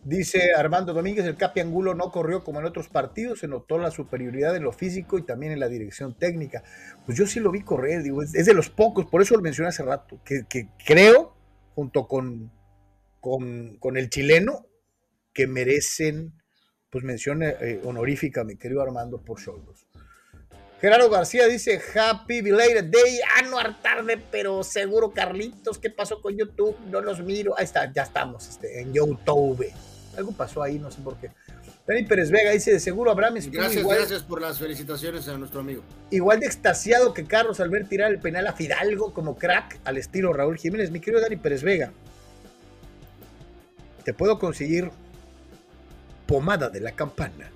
Dice 0.04 0.52
Armando 0.54 0.92
Domínguez, 0.92 1.24
el 1.24 1.36
Capi 1.36 1.60
Angulo 1.60 1.94
no 1.94 2.10
corrió 2.10 2.44
como 2.44 2.60
en 2.60 2.66
otros 2.66 2.88
partidos, 2.88 3.38
se 3.38 3.48
notó 3.48 3.78
la 3.78 3.90
superioridad 3.90 4.54
en 4.54 4.62
lo 4.62 4.72
físico 4.72 5.18
y 5.18 5.22
también 5.22 5.52
en 5.52 5.60
la 5.60 5.68
dirección 5.68 6.14
técnica. 6.14 6.62
Pues 7.06 7.16
yo 7.16 7.26
sí 7.26 7.40
lo 7.40 7.50
vi 7.50 7.62
correr, 7.62 8.02
digo, 8.02 8.22
es, 8.22 8.32
de 8.32 8.52
los 8.52 8.68
pocos, 8.68 9.06
por 9.06 9.22
eso 9.22 9.34
lo 9.34 9.40
mencioné 9.40 9.70
hace 9.70 9.82
rato, 9.82 10.20
que, 10.22 10.68
creo, 10.84 11.34
junto 11.74 12.06
con, 12.06 12.52
con, 13.20 13.96
el 13.96 14.10
chileno, 14.10 14.66
que 15.32 15.46
merecen 15.46 16.34
pues 16.94 17.02
mención 17.02 17.42
eh, 17.42 17.80
honorífica, 17.82 18.44
mi 18.44 18.54
querido 18.54 18.80
Armando, 18.80 19.18
por 19.18 19.40
solos. 19.40 19.84
Gerardo 20.80 21.10
García 21.10 21.48
dice, 21.48 21.80
Happy 21.92 22.40
Belated 22.40 22.84
Day, 22.84 23.18
ah, 23.36 23.42
no 23.42 23.58
tarde, 23.82 24.16
pero 24.30 24.62
seguro 24.62 25.10
Carlitos, 25.12 25.80
¿qué 25.80 25.90
pasó 25.90 26.22
con 26.22 26.36
YouTube? 26.36 26.76
No 26.92 27.00
los 27.00 27.18
miro, 27.18 27.58
ahí 27.58 27.64
está, 27.64 27.92
ya 27.92 28.02
estamos 28.02 28.48
este, 28.48 28.80
en 28.80 28.92
YouTube. 28.92 29.66
Algo 30.16 30.30
pasó 30.30 30.62
ahí, 30.62 30.78
no 30.78 30.88
sé 30.92 31.00
por 31.02 31.16
qué. 31.16 31.32
Dani 31.84 32.04
Pérez 32.04 32.30
Vega 32.30 32.52
dice, 32.52 32.70
de 32.70 32.78
seguro 32.78 33.10
Abraham 33.10 33.40
Gracias, 33.50 33.84
gracias 33.84 34.22
por 34.22 34.40
las 34.40 34.60
felicitaciones 34.60 35.26
a 35.26 35.36
nuestro 35.36 35.58
amigo. 35.58 35.82
Igual 36.10 36.38
de 36.38 36.46
extasiado 36.46 37.12
que 37.12 37.24
Carlos 37.24 37.58
al 37.58 37.70
ver 37.70 37.88
tirar 37.88 38.12
el 38.12 38.20
penal 38.20 38.46
a 38.46 38.52
Fidalgo 38.52 39.12
como 39.12 39.36
crack 39.36 39.80
al 39.84 39.96
estilo 39.96 40.32
Raúl 40.32 40.58
Jiménez. 40.58 40.92
Mi 40.92 41.00
querido 41.00 41.20
Dani 41.20 41.38
Pérez 41.38 41.64
Vega, 41.64 41.92
te 44.04 44.14
puedo 44.14 44.38
conseguir 44.38 44.92
pomada 46.26 46.70
de 46.70 46.80
la 46.80 46.92
campana 46.92 47.50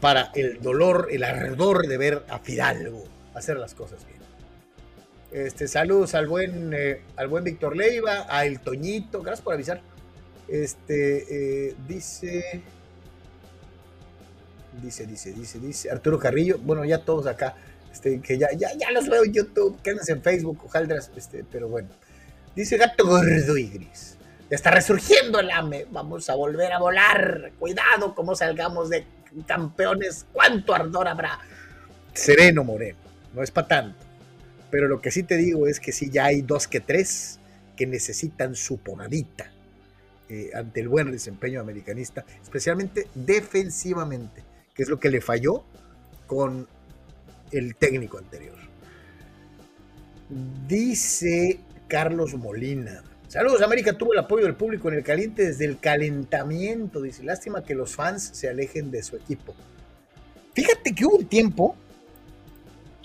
para 0.00 0.30
el 0.34 0.60
dolor, 0.60 1.08
el 1.10 1.24
ardor 1.24 1.86
de 1.86 1.98
ver 1.98 2.24
a 2.28 2.38
Fidalgo 2.38 3.04
hacer 3.34 3.56
las 3.56 3.74
cosas 3.74 4.06
bien. 4.06 4.20
Este, 5.32 5.68
saludos 5.68 6.14
al 6.14 6.26
buen, 6.26 6.72
eh, 6.74 7.02
al 7.16 7.28
buen 7.28 7.44
Víctor 7.44 7.76
Leiva, 7.76 8.26
a 8.28 8.44
El 8.44 8.60
Toñito, 8.60 9.22
gracias 9.22 9.44
por 9.44 9.54
avisar. 9.54 9.80
Este, 10.48 11.68
eh, 11.68 11.76
dice, 11.86 12.62
dice, 14.82 15.06
dice, 15.06 15.32
dice, 15.32 15.58
dice, 15.60 15.90
Arturo 15.90 16.18
Carrillo, 16.18 16.58
bueno, 16.58 16.84
ya 16.84 17.04
todos 17.04 17.26
acá 17.26 17.54
este, 17.92 18.20
que 18.20 18.38
ya, 18.38 18.48
ya, 18.56 18.68
ya 18.76 18.90
los 18.92 19.08
veo 19.08 19.24
en 19.24 19.32
YouTube, 19.32 19.80
quédense 19.82 20.12
en 20.12 20.22
Facebook, 20.22 20.64
Ojaldras, 20.64 21.10
este, 21.16 21.44
pero 21.50 21.68
bueno. 21.68 21.88
Dice 22.54 22.76
Gato 22.76 23.06
Gordo 23.06 23.56
y 23.56 23.68
Gris. 23.68 24.16
Está 24.50 24.72
resurgiendo 24.72 25.38
el 25.38 25.48
AME, 25.48 25.86
vamos 25.92 26.28
a 26.28 26.34
volver 26.34 26.72
a 26.72 26.80
volar. 26.80 27.52
Cuidado 27.58 28.16
como 28.16 28.34
salgamos 28.34 28.90
de 28.90 29.06
campeones, 29.46 30.26
cuánto 30.32 30.74
ardor 30.74 31.06
habrá. 31.06 31.38
Sereno 32.12 32.64
Moreno, 32.64 32.98
no 33.32 33.44
es 33.44 33.52
para 33.52 33.68
tanto. 33.68 34.04
Pero 34.70 34.88
lo 34.88 35.00
que 35.00 35.12
sí 35.12 35.22
te 35.22 35.36
digo 35.36 35.68
es 35.68 35.78
que 35.78 35.92
sí 35.92 36.10
ya 36.10 36.26
hay 36.26 36.42
dos 36.42 36.66
que 36.66 36.80
tres 36.80 37.38
que 37.76 37.86
necesitan 37.86 38.56
su 38.56 38.78
ponadita 38.78 39.52
eh, 40.28 40.50
ante 40.54 40.80
el 40.80 40.88
buen 40.88 41.12
desempeño 41.12 41.60
americanista, 41.60 42.24
especialmente 42.42 43.06
defensivamente, 43.14 44.42
que 44.74 44.82
es 44.82 44.88
lo 44.88 44.98
que 44.98 45.10
le 45.10 45.20
falló 45.20 45.64
con 46.26 46.66
el 47.52 47.76
técnico 47.76 48.18
anterior. 48.18 48.58
Dice 50.66 51.60
Carlos 51.88 52.34
Molina. 52.34 53.04
Saludos, 53.30 53.62
América 53.62 53.92
tuvo 53.92 54.12
el 54.12 54.18
apoyo 54.18 54.44
del 54.44 54.56
público 54.56 54.88
en 54.88 54.94
el 54.96 55.04
caliente 55.04 55.46
desde 55.46 55.64
el 55.64 55.78
calentamiento. 55.78 57.00
Dice, 57.00 57.22
lástima 57.22 57.62
que 57.62 57.76
los 57.76 57.94
fans 57.94 58.28
se 58.32 58.48
alejen 58.48 58.90
de 58.90 59.04
su 59.04 59.14
equipo. 59.14 59.54
Fíjate 60.52 60.92
que 60.92 61.06
hubo 61.06 61.14
un 61.14 61.26
tiempo, 61.26 61.76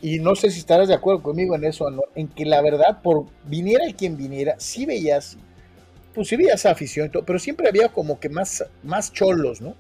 y 0.02 0.18
no 0.18 0.36
sé 0.36 0.50
si 0.50 0.58
estarás 0.58 0.88
de 0.88 0.96
acuerdo 0.96 1.22
conmigo 1.22 1.54
en 1.54 1.64
eso, 1.64 1.92
no, 1.92 2.02
en 2.16 2.28
que 2.28 2.44
la 2.44 2.60
verdad, 2.64 3.04
por 3.04 3.28
viniera 3.46 3.86
quien 3.96 4.18
viniera, 4.18 4.56
sí 4.58 4.88
veías, 4.88 5.38
pues 6.16 6.28
sí 6.28 6.38
veías 6.38 6.66
afición, 6.66 7.12
pero 7.24 7.38
siempre 7.38 7.70
había 7.70 7.90
como 7.90 8.20
que 8.20 8.30
más, 8.30 8.66
más 8.82 9.14
cholos, 9.14 9.62
¿no? 9.62 9.76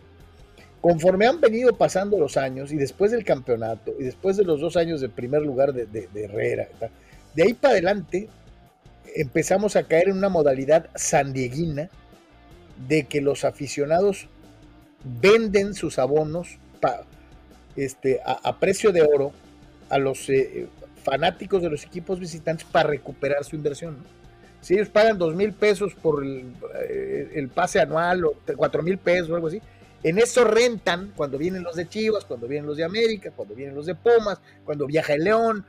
Conforme 0.80 1.26
han 1.26 1.42
venido 1.42 1.76
pasando 1.76 2.20
los 2.20 2.38
años 2.38 2.72
y 2.72 2.76
después 2.76 3.10
del 3.10 3.26
campeonato 3.26 3.96
y 3.98 4.04
después 4.04 4.38
de 4.38 4.44
los 4.44 4.62
dos 4.62 4.78
años 4.78 5.02
de 5.02 5.10
primer 5.10 5.42
lugar 5.42 5.74
de 5.74 6.08
Herrera, 6.14 6.68
de 7.34 7.44
ahí 7.44 7.56
para 7.56 7.72
adelante 7.72 8.30
empezamos 9.16 9.76
a 9.76 9.84
caer 9.84 10.10
en 10.10 10.18
una 10.18 10.30
modalidad 10.30 10.90
sandieguina 10.96 11.90
de 12.88 13.06
que 13.06 13.22
los 13.22 13.46
aficionados 13.46 14.28
venden 15.04 15.74
sus 15.74 15.98
abonos 15.98 16.60
este, 17.76 18.20
a, 18.26 18.60
precio 18.60 18.92
de 18.92 19.02
oro 19.02 19.32
a 19.90 19.98
los 19.98 20.30
eh, 20.30 20.68
fanáticos 21.04 21.62
de 21.62 21.70
los 21.70 21.84
equipos 21.84 22.20
visitantes 22.20 22.68
para 22.70 22.90
recuperar 22.90 23.44
su 23.44 23.56
inversión. 23.56 23.98
Si 24.62 24.74
ellos 24.74 24.90
pagan 24.90 25.18
dos 25.18 25.36
mil 25.36 25.54
pesos 25.54 25.94
por 25.96 26.24
el, 26.24 26.54
eh, 26.90 27.48
pase 27.54 27.80
anual 27.80 28.26
o 28.26 28.34
cuatro 28.58 28.84
mil 28.84 28.98
pesos 28.98 29.30
o 29.30 29.36
algo 29.36 29.48
así, 29.48 29.62
en 30.04 30.18
eso 30.18 30.44
rentan 30.44 31.14
cuando 31.16 31.38
vienen 31.38 31.64
los 31.64 31.76
de 31.76 31.88
Chivas, 31.88 32.26
cuando 32.26 32.48
vienen 32.48 32.68
los 32.68 32.78
de 32.78 32.84
América, 32.84 33.32
cuando 33.32 33.56
vienen 33.56 33.76
los 33.76 33.86
de 33.86 33.96
Pumas, 33.96 34.40
cuando 34.64 34.86
viaja 34.86 35.14
el 35.14 35.24
León, 35.24 35.66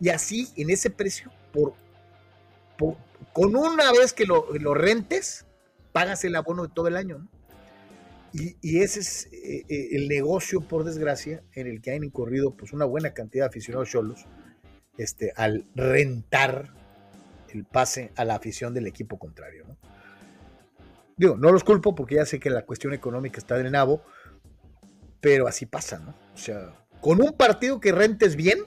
y 0.00 0.08
así 0.08 0.48
en 0.56 0.70
ese 0.70 0.90
precio 0.90 1.30
por 1.52 1.74
con 3.32 3.56
una 3.56 3.90
vez 3.92 4.12
que 4.12 4.26
lo, 4.26 4.74
rentes, 4.74 5.46
pagas 5.92 6.24
el 6.24 6.36
abono 6.36 6.64
de 6.64 6.72
todo 6.74 6.88
el 6.88 6.96
año. 6.96 7.28
Y, 8.32 8.78
ese 8.78 9.00
es 9.00 9.26
eh, 9.26 9.64
eh, 9.68 9.88
el 9.92 10.08
negocio, 10.08 10.62
por 10.62 10.84
desgracia, 10.84 11.42
en 11.52 11.66
el 11.66 11.82
que 11.82 11.92
han 11.92 12.02
incurrido 12.02 12.56
pues, 12.56 12.72
una 12.72 12.86
buena 12.86 13.12
cantidad 13.12 13.44
de 13.44 13.48
aficionados 13.48 13.90
cholos 13.90 14.26
este, 14.96 15.32
al 15.36 15.66
rentar 15.74 16.72
el 17.52 17.64
pase 17.64 18.12
a 18.16 18.24
la 18.24 18.34
afición 18.36 18.72
del 18.72 18.86
equipo 18.86 19.18
contrario. 19.18 19.66
¿no? 19.68 19.76
Digo, 21.16 21.36
no 21.36 21.52
los 21.52 21.64
culpo 21.64 21.94
porque 21.94 22.16
ya 22.16 22.26
sé 22.26 22.40
que 22.40 22.50
la 22.50 22.64
cuestión 22.64 22.94
económica 22.94 23.38
está 23.38 23.56
del 23.56 23.70
nabo, 23.70 24.02
pero 25.20 25.46
así 25.46 25.66
pasa, 25.66 25.98
¿no? 25.98 26.14
O 26.34 26.38
sea, 26.38 26.74
con 27.00 27.22
un 27.22 27.32
partido 27.36 27.80
que 27.80 27.92
rentes 27.92 28.36
bien, 28.36 28.60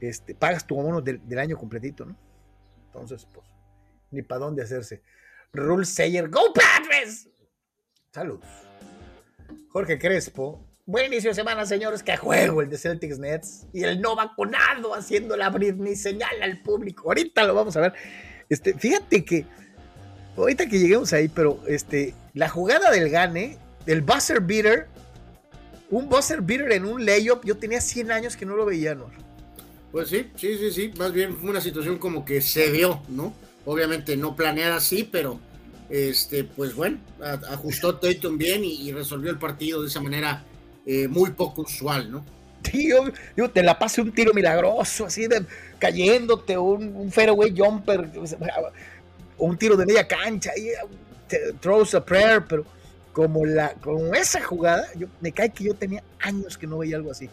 este, 0.00 0.34
pagas 0.34 0.66
tu 0.66 0.78
abono 0.78 1.00
del, 1.00 1.38
año 1.38 1.56
completito, 1.56 2.04
¿no? 2.04 2.16
Entonces, 2.86 3.26
pues, 3.32 3.46
ni 4.10 4.22
para 4.22 4.40
dónde 4.40 4.62
hacerse. 4.62 5.02
Rule 5.52 5.84
Sayer, 5.84 6.28
¡Go 6.28 6.52
Padres! 6.52 7.28
Salud. 8.12 8.40
Jorge 9.70 9.98
Crespo. 9.98 10.64
Buen 10.86 11.06
inicio 11.06 11.30
de 11.30 11.34
semana, 11.34 11.66
señores. 11.66 12.02
Que 12.02 12.16
juego 12.16 12.62
el 12.62 12.70
de 12.70 12.78
Celtics 12.78 13.18
Nets. 13.18 13.66
Y 13.72 13.84
el 13.84 14.00
no 14.00 14.16
vacunado 14.16 14.94
haciendo 14.94 15.36
la 15.36 15.50
Britney 15.50 15.94
señal 15.96 16.42
al 16.42 16.62
público. 16.62 17.08
Ahorita 17.08 17.44
lo 17.44 17.54
vamos 17.54 17.76
a 17.76 17.80
ver. 17.80 17.92
Este, 18.48 18.74
fíjate 18.74 19.24
que. 19.24 19.46
Ahorita 20.36 20.66
que 20.66 20.78
lleguemos 20.78 21.12
ahí, 21.12 21.28
pero 21.28 21.60
este, 21.66 22.14
la 22.32 22.48
jugada 22.48 22.92
del 22.92 23.10
Gane, 23.10 23.58
del 23.84 24.02
buzzer 24.02 24.40
beater, 24.40 24.86
un 25.90 26.08
buzzer 26.08 26.40
beater 26.40 26.70
en 26.72 26.84
un 26.84 27.04
layup, 27.04 27.44
yo 27.44 27.56
tenía 27.56 27.80
100 27.80 28.12
años 28.12 28.36
que 28.36 28.46
no 28.46 28.54
lo 28.54 28.64
veía, 28.64 28.94
¿no? 28.94 29.10
Pues 29.92 30.08
sí, 30.08 30.26
sí, 30.36 30.56
sí, 30.58 30.70
sí. 30.70 30.92
Más 30.98 31.12
bien 31.12 31.36
fue 31.36 31.50
una 31.50 31.60
situación 31.60 31.98
como 31.98 32.24
que 32.24 32.40
se 32.40 32.70
dio, 32.70 33.02
¿no? 33.08 33.34
Obviamente 33.64 34.16
no 34.16 34.36
planeada 34.36 34.76
así, 34.76 35.08
pero 35.10 35.40
este, 35.88 36.44
pues 36.44 36.74
bueno, 36.74 36.98
ajustó 37.50 37.96
Tatum 37.96 38.36
bien 38.36 38.64
y, 38.64 38.92
resolvió 38.92 39.30
el 39.30 39.38
partido 39.38 39.82
de 39.82 39.88
esa 39.88 40.00
manera 40.00 40.44
eh, 40.84 41.08
muy 41.08 41.30
poco 41.30 41.62
usual, 41.62 42.10
¿no? 42.10 42.24
Tío, 42.62 43.04
yo, 43.36 43.50
te 43.50 43.62
la 43.62 43.78
pasé 43.78 44.02
un 44.02 44.12
tiro 44.12 44.34
milagroso, 44.34 45.06
así 45.06 45.26
de 45.26 45.44
cayéndote, 45.78 46.58
un, 46.58 46.94
un 46.94 47.10
fairway 47.10 47.54
jumper, 47.56 48.10
un 49.38 49.56
tiro 49.56 49.76
de 49.76 49.86
media 49.86 50.06
cancha, 50.06 50.50
y 50.56 50.70
throws 51.60 51.94
a 51.94 52.04
prayer, 52.04 52.44
pero 52.46 52.64
como 53.12 53.46
la, 53.46 53.74
como 53.74 54.12
esa 54.14 54.42
jugada, 54.42 54.86
yo, 54.94 55.06
me 55.20 55.32
cae 55.32 55.50
que 55.50 55.64
yo 55.64 55.74
tenía 55.74 56.02
años 56.20 56.58
que 56.58 56.66
no 56.66 56.78
veía 56.78 56.96
algo 56.96 57.10
así. 57.10 57.30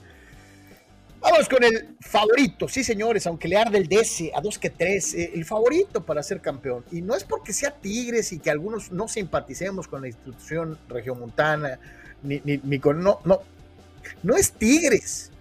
Vamos 1.28 1.50
con 1.50 1.64
el 1.64 1.96
favorito, 2.02 2.68
sí 2.68 2.84
señores, 2.84 3.26
aunque 3.26 3.48
le 3.48 3.58
arde 3.58 3.80
el 3.80 3.88
DC 3.88 4.32
a 4.36 4.42
dos 4.42 4.60
que 4.60 4.70
tres, 4.70 5.16
eh, 5.16 5.32
el 5.34 5.44
favorito 5.44 6.06
para 6.06 6.22
ser 6.22 6.40
campeón. 6.40 6.86
Y 6.92 7.02
no 7.02 7.16
es 7.16 7.24
porque 7.24 7.52
sea 7.52 7.72
Tigres 7.72 8.32
y 8.32 8.38
que 8.38 8.52
algunos 8.52 8.92
no 8.92 9.08
simpaticemos 9.08 9.88
con 9.88 10.02
la 10.02 10.08
institución 10.08 10.78
regiomontana, 10.88 11.80
ni, 12.22 12.42
ni, 12.44 12.80
con... 12.80 13.02
No, 13.02 13.22
no, 13.26 13.42
no 14.22 14.36
es 14.36 14.52
Tigres, 14.52 15.32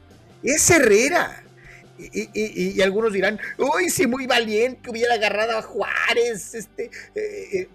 es 0.43 0.71
Herrera. 0.71 1.43
Y, 1.99 2.81
algunos 2.81 3.13
dirán, 3.13 3.39
uy, 3.59 3.91
sí, 3.91 4.07
muy 4.07 4.27
valiente, 4.27 4.89
hubiera 4.89 5.15
agarrado 5.15 5.59
a 5.59 5.63
Juárez. 5.63 6.55
Este, 6.55 6.91
eh, 7.15 7.49
eh, 7.53 7.69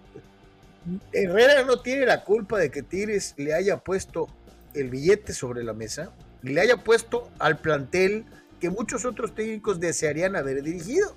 Herrera 1.14 1.64
no 1.64 1.80
tiene 1.82 2.07
la 2.07 2.24
culpa 2.24 2.57
de 2.57 2.72
que 2.72 2.82
Tigres 2.82 3.36
le 3.38 3.53
haya 3.53 3.78
puesto 3.78 4.28
el 4.74 4.89
billete 4.89 5.32
sobre 5.32 5.64
la 5.64 5.74
mesa 5.74 6.12
le 6.42 6.62
haya 6.62 6.78
puesto 6.78 7.30
al 7.40 7.60
plantel 7.60 8.26
que 8.60 8.70
muchos 8.70 9.06
otros 9.06 9.34
técnicos 9.34 9.80
desearían 9.80 10.36
haber 10.36 10.64
dirigido. 10.64 11.16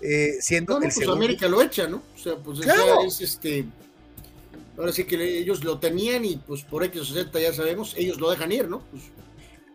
Eh, 0.00 0.36
siendo 0.40 0.74
no, 0.74 0.86
no, 0.86 0.94
pues 0.94 1.08
América 1.08 1.48
lo 1.48 1.60
echa, 1.60 1.88
¿no? 1.88 2.02
O 2.14 2.18
sea, 2.18 2.36
pues 2.36 2.60
claro. 2.60 3.02
es 3.04 3.20
este. 3.20 3.66
Ahora 4.76 4.92
sí 4.92 5.04
que 5.04 5.38
ellos 5.38 5.64
lo 5.64 5.80
tenían 5.80 6.24
y 6.24 6.36
pues 6.36 6.62
por 6.62 6.84
X 6.84 7.00
o 7.00 7.04
Z 7.04 7.40
ya 7.40 7.52
sabemos, 7.52 7.94
ellos 7.96 8.20
lo 8.20 8.30
dejan 8.30 8.52
ir, 8.52 8.68
¿no? 8.68 8.80
Pues, 8.92 9.04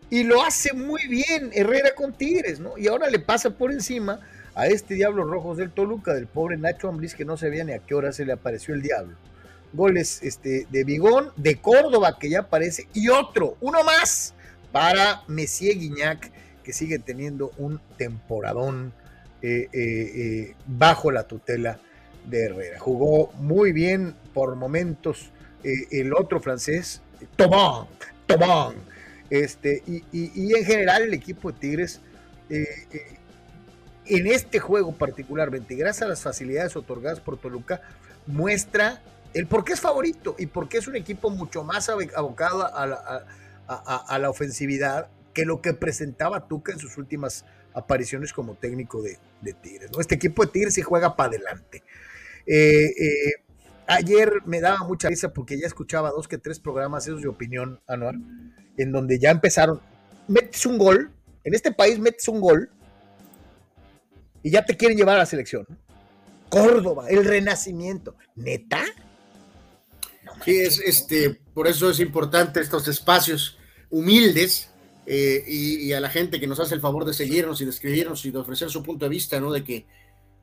y 0.08 0.22
lo 0.24 0.42
hace 0.42 0.72
muy 0.72 1.06
bien 1.08 1.50
Herrera 1.52 1.94
con 1.94 2.14
Tigres, 2.14 2.58
¿no? 2.58 2.78
Y 2.78 2.88
ahora 2.88 3.10
le 3.10 3.18
pasa 3.18 3.50
por 3.50 3.70
encima 3.70 4.20
a 4.54 4.66
este 4.66 4.94
Diablo 4.94 5.24
Rojos 5.24 5.58
del 5.58 5.70
Toluca, 5.72 6.14
del 6.14 6.26
pobre 6.26 6.56
Nacho 6.56 6.88
Ambriz, 6.88 7.14
que 7.14 7.26
no 7.26 7.36
sabía 7.36 7.64
ni 7.64 7.72
a 7.72 7.80
qué 7.80 7.94
hora 7.94 8.12
se 8.12 8.24
le 8.24 8.32
apareció 8.32 8.74
el 8.74 8.80
diablo 8.80 9.14
goles 9.74 10.22
este, 10.22 10.66
de 10.70 10.84
Bigón, 10.84 11.30
de 11.36 11.56
Córdoba, 11.56 12.16
que 12.18 12.30
ya 12.30 12.40
aparece, 12.40 12.88
y 12.94 13.08
otro, 13.08 13.56
uno 13.60 13.82
más 13.84 14.34
para 14.72 15.22
Messier 15.28 15.78
Guiñac, 15.78 16.30
que 16.62 16.72
sigue 16.72 16.98
teniendo 16.98 17.52
un 17.58 17.80
temporadón 17.98 18.92
eh, 19.42 19.68
eh, 19.72 19.72
eh, 19.72 20.54
bajo 20.66 21.10
la 21.10 21.24
tutela 21.24 21.78
de 22.26 22.46
Herrera. 22.46 22.80
Jugó 22.80 23.32
muy 23.34 23.72
bien 23.72 24.14
por 24.32 24.56
momentos 24.56 25.30
el 25.62 26.12
otro 26.12 26.40
francés, 26.40 27.00
Tobán, 27.36 27.86
Tobán. 28.26 28.74
Este, 29.30 29.82
y, 29.86 30.04
y, 30.12 30.54
en 30.54 30.64
general 30.64 31.02
el 31.02 31.14
equipo 31.14 31.50
de 31.50 31.58
Tigres 31.58 32.00
en 34.06 34.26
este 34.26 34.58
juego 34.58 34.92
particularmente, 34.92 35.74
gracias 35.74 36.02
a 36.02 36.08
las 36.08 36.22
facilidades 36.22 36.76
otorgadas 36.76 37.20
por 37.20 37.38
Toluca, 37.38 37.80
muestra 38.26 39.00
el 39.34 39.46
por 39.48 39.64
qué 39.64 39.72
es 39.72 39.80
favorito 39.80 40.36
y 40.38 40.46
por 40.46 40.68
qué 40.68 40.78
es 40.78 40.86
un 40.86 40.96
equipo 40.96 41.28
mucho 41.28 41.64
más 41.64 41.88
abocado 41.88 42.64
a 42.74 44.18
la, 44.18 44.30
ofensividad 44.30 45.08
que 45.34 45.44
lo 45.44 45.60
que 45.60 45.74
presentaba 45.74 46.46
Tuca 46.46 46.72
en 46.72 46.78
sus 46.78 46.96
últimas 46.96 47.44
apariciones 47.74 48.32
como 48.32 48.54
técnico 48.54 49.02
de, 49.02 49.18
Tigres. 49.60 49.90
Este 49.98 50.14
equipo 50.14 50.46
de 50.46 50.52
Tigres 50.52 50.74
sí 50.74 50.82
juega 50.82 51.16
para 51.16 51.30
adelante. 51.30 51.82
Eh, 52.46 52.86
eh, 52.86 53.32
ayer 53.88 54.30
me 54.46 54.60
daba 54.60 54.86
mucha 54.86 55.08
risa 55.08 55.32
porque 55.32 55.58
ya 55.58 55.66
escuchaba 55.66 56.10
dos 56.10 56.28
que 56.28 56.38
tres 56.38 56.60
programas 56.60 57.06
esos 57.06 57.20
de 57.20 57.28
opinión, 57.28 57.80
Anuar, 57.88 58.14
en 58.76 58.92
donde 58.92 59.18
ya 59.18 59.30
empezaron, 59.30 59.80
metes 60.28 60.64
un 60.64 60.78
gol, 60.78 61.10
en 61.42 61.54
este 61.54 61.72
país 61.72 61.98
metes 61.98 62.28
un 62.28 62.40
gol 62.40 62.70
y 64.42 64.50
ya 64.50 64.64
te 64.64 64.76
quieren 64.76 64.96
llevar 64.96 65.16
a 65.16 65.20
la 65.20 65.26
selección. 65.26 65.66
Córdoba, 66.48 67.08
el 67.08 67.24
renacimiento. 67.24 68.14
¿Neta? 68.36 68.84
Sí, 70.44 70.58
es 70.58 70.80
este, 70.80 71.40
por 71.54 71.66
eso 71.66 71.90
es 71.90 72.00
importante 72.00 72.60
estos 72.60 72.88
espacios 72.88 73.58
humildes 73.90 74.70
eh, 75.06 75.44
y, 75.46 75.92
a 75.92 76.00
la 76.00 76.08
gente 76.08 76.40
que 76.40 76.46
nos 76.46 76.60
hace 76.60 76.74
el 76.74 76.80
favor 76.80 77.04
de 77.04 77.12
seguirnos 77.12 77.60
y 77.60 77.64
de 77.64 77.70
escribirnos 77.70 78.24
y 78.24 78.30
de 78.30 78.38
ofrecer 78.38 78.70
su 78.70 78.82
punto 78.82 79.04
de 79.04 79.10
vista, 79.10 79.38
¿no? 79.38 79.52
De 79.52 79.62
que 79.62 79.86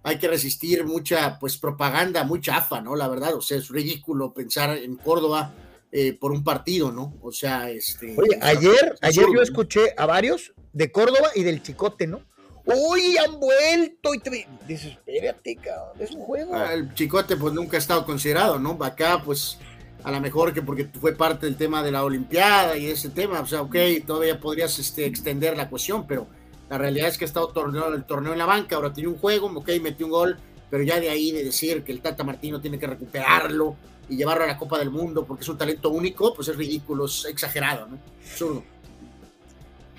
hay 0.04 0.18
que 0.20 0.28
resistir 0.28 0.86
mucha, 0.86 1.40
pues, 1.40 1.58
propaganda 1.58 2.24
muy 2.24 2.42
chafa, 2.42 2.80
¿no? 2.80 2.96
La 2.96 3.08
verdad, 3.08 3.36
o 3.36 3.42
sea, 3.42 3.58
es 3.58 3.70
ridículo 3.70 4.34
pensar 4.34 4.78
en 4.78 4.96
Córdoba 4.96 5.54
eh, 5.92 6.14
por 6.14 6.32
un 6.32 6.44
partido, 6.44 6.92
¿no? 6.92 7.16
O 7.22 7.32
sea, 7.32 7.70
este... 7.70 8.16
Oye, 8.18 8.38
ayer, 8.42 8.96
ayer 9.02 9.26
yo 9.34 9.42
escuché 9.42 9.94
a 9.98 10.06
varios 10.06 10.54
de 10.74 10.92
Córdoba 10.92 11.30
y 11.36 11.44
del 11.44 11.62
Chicote, 11.62 12.08
¿no? 12.08 12.22
Uy, 12.66 13.18
han 13.18 13.40
vuelto 13.40 14.14
y 14.14 14.20
te 14.20 14.48
dices, 14.68 14.98
espérate, 15.06 15.56
cabrón, 15.56 15.98
es 16.00 16.12
un 16.12 16.22
juego. 16.22 16.56
Ah, 16.56 16.74
el 16.74 16.94
Chicote 16.94 17.36
pues 17.36 17.54
nunca 17.54 17.78
ha 17.78 17.80
estado 17.80 18.06
considerado, 18.06 18.60
¿no? 18.60 18.78
Acá 18.84 19.22
pues 19.24 19.58
a 20.04 20.12
lo 20.12 20.20
mejor 20.20 20.54
que 20.54 20.62
porque 20.62 20.86
fue 21.00 21.14
parte 21.14 21.46
del 21.46 21.56
tema 21.56 21.84
de 21.84 21.92
la 21.92 22.04
Olimpiada 22.04 22.78
y 22.78 22.88
ese 22.88 23.10
tema, 23.10 23.42
o 23.42 23.46
sea, 23.46 23.62
ok, 23.62 23.76
todavía 24.06 24.40
podrías 24.40 24.78
este, 24.80 25.06
extender 25.06 25.56
la 25.56 25.70
cuestión, 25.70 26.08
pero 26.08 26.28
la 26.70 26.78
realidad 26.78 27.10
es 27.10 27.18
que 27.18 27.26
ha 27.26 27.28
estado 27.28 27.50
torneo, 27.50 27.94
el 27.94 28.04
torneo 28.06 28.34
en 28.34 28.40
la 28.40 28.46
banca, 28.46 28.76
ahora 28.76 28.94
tiene 28.94 29.10
un 29.10 29.18
juego, 29.18 29.48
ok, 29.48 29.70
metió 29.82 30.06
un 30.06 30.12
gol, 30.12 30.38
pero 30.70 30.84
ya 30.84 31.00
de 31.00 31.10
ahí 31.10 31.32
de 31.32 31.44
decir 31.44 31.84
que 31.84 31.92
el 31.92 32.02
Tata 32.02 32.24
Martino 32.24 32.62
tiene 32.62 32.80
que 32.80 32.88
recuperarlo 32.88 33.76
y 34.10 34.16
llevarlo 34.16 34.46
a 34.46 34.48
la 34.48 34.58
Copa 34.58 34.80
del 34.80 34.90
Mundo 34.90 35.26
porque 35.26 35.44
es 35.44 35.50
un 35.50 35.58
talento 35.58 35.90
único, 35.90 36.34
pues 36.34 36.48
es 36.48 36.56
ridículo, 36.56 37.06
es 37.06 37.26
exagerado, 37.26 37.88
¿no? 37.88 38.00
Absurdo. 38.24 38.64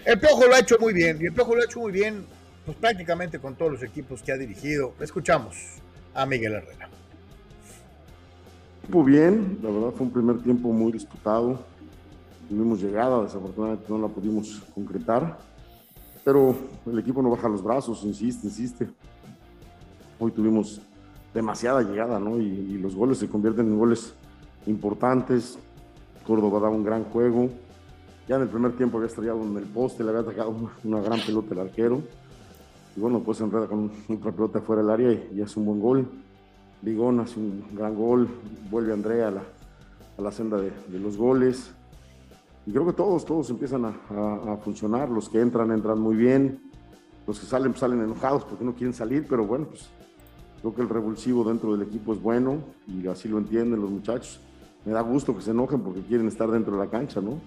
El 0.04 0.18
Piojo 0.18 0.46
lo 0.46 0.54
ha 0.54 0.58
hecho 0.58 0.78
muy 0.80 0.92
bien, 0.92 1.18
y 1.20 1.26
el 1.26 1.32
Piojo 1.32 1.54
lo 1.54 1.62
ha 1.62 1.64
hecho 1.64 1.78
muy 1.78 1.92
bien, 1.92 2.26
pues 2.64 2.76
prácticamente 2.76 3.38
con 3.38 3.54
todos 3.54 3.72
los 3.72 3.82
equipos 3.82 4.22
que 4.22 4.32
ha 4.32 4.36
dirigido. 4.36 4.94
Escuchamos 5.00 5.56
a 6.14 6.26
Miguel 6.26 6.54
Herrera. 6.54 6.91
Equipo 8.82 9.04
bien, 9.04 9.58
la 9.62 9.70
verdad 9.70 9.90
fue 9.90 10.06
un 10.06 10.12
primer 10.12 10.42
tiempo 10.42 10.72
muy 10.72 10.92
disputado. 10.92 11.58
Tuvimos 12.48 12.82
llegada, 12.82 13.22
desafortunadamente 13.22 13.86
no 13.88 13.98
la 13.98 14.08
pudimos 14.08 14.62
concretar, 14.74 15.38
pero 16.24 16.54
el 16.86 16.98
equipo 16.98 17.22
no 17.22 17.30
baja 17.30 17.48
los 17.48 17.62
brazos, 17.62 18.04
insiste, 18.04 18.48
insiste. 18.48 18.88
Hoy 20.18 20.30
tuvimos 20.32 20.80
demasiada 21.32 21.82
llegada, 21.82 22.18
¿no? 22.18 22.38
Y, 22.38 22.46
y 22.46 22.78
los 22.78 22.94
goles 22.94 23.18
se 23.18 23.28
convierten 23.28 23.66
en 23.66 23.78
goles 23.78 24.14
importantes. 24.66 25.58
Córdoba 26.26 26.60
da 26.60 26.68
un 26.68 26.84
gran 26.84 27.04
juego 27.04 27.48
ya 28.28 28.36
en 28.36 28.42
el 28.42 28.48
primer 28.48 28.76
tiempo 28.76 28.98
había 28.98 29.08
estrellado 29.08 29.42
en 29.42 29.56
el 29.56 29.64
poste, 29.64 30.04
le 30.04 30.10
había 30.10 30.22
atacado 30.22 30.54
una, 30.84 31.00
gran 31.00 31.20
pelota 31.20 31.54
el 31.54 31.60
arquero. 31.60 32.02
Y 32.96 33.00
bueno, 33.00 33.20
pues 33.20 33.40
enreda 33.40 33.66
con 33.66 33.90
otra 34.08 34.32
pelota 34.32 34.60
fuera 34.60 34.82
del 34.82 34.90
área 34.90 35.12
y, 35.12 35.38
y 35.38 35.42
hace 35.42 35.58
un 35.58 35.66
buen 35.66 35.80
gol. 35.80 36.08
Ligón 36.82 37.20
hace 37.20 37.38
un 37.38 37.64
gran 37.72 37.94
gol, 37.94 38.28
vuelve 38.70 38.92
Andrea 38.92 39.28
a 39.28 39.30
la, 39.30 39.42
a 40.18 40.22
la 40.22 40.32
senda 40.32 40.56
de, 40.56 40.72
de, 40.88 40.98
los 40.98 41.16
goles. 41.16 41.70
Y 42.66 42.72
creo 42.72 42.84
que 42.86 42.92
todos, 42.92 43.24
todos 43.24 43.50
empiezan 43.50 43.84
a, 43.84 43.94
a, 44.10 44.52
a, 44.52 44.56
funcionar. 44.56 45.08
Los 45.08 45.28
que 45.28 45.40
entran, 45.40 45.70
entran 45.70 46.00
muy 46.00 46.16
bien. 46.16 46.60
Los 47.26 47.38
que 47.38 47.46
salen, 47.46 47.74
salen 47.76 48.02
enojados 48.02 48.44
porque 48.44 48.64
no 48.64 48.74
quieren 48.74 48.92
salir, 48.92 49.26
pero 49.28 49.46
bueno, 49.46 49.66
pues 49.66 49.88
creo 50.60 50.74
que 50.74 50.82
el 50.82 50.88
revulsivo 50.88 51.44
dentro 51.44 51.72
del 51.76 51.86
equipo 51.86 52.14
es 52.14 52.20
bueno 52.20 52.58
y 52.88 53.06
así 53.06 53.28
lo 53.28 53.38
entienden 53.38 53.80
los 53.80 53.90
muchachos. 53.90 54.40
Me 54.84 54.92
da 54.92 55.02
gusto 55.02 55.36
que 55.36 55.42
se 55.42 55.52
enojen 55.52 55.80
porque 55.80 56.00
quieren 56.02 56.26
estar 56.26 56.50
dentro 56.50 56.72
de 56.72 56.84
la 56.84 56.90
cancha, 56.90 57.20
¿no? 57.20 57.38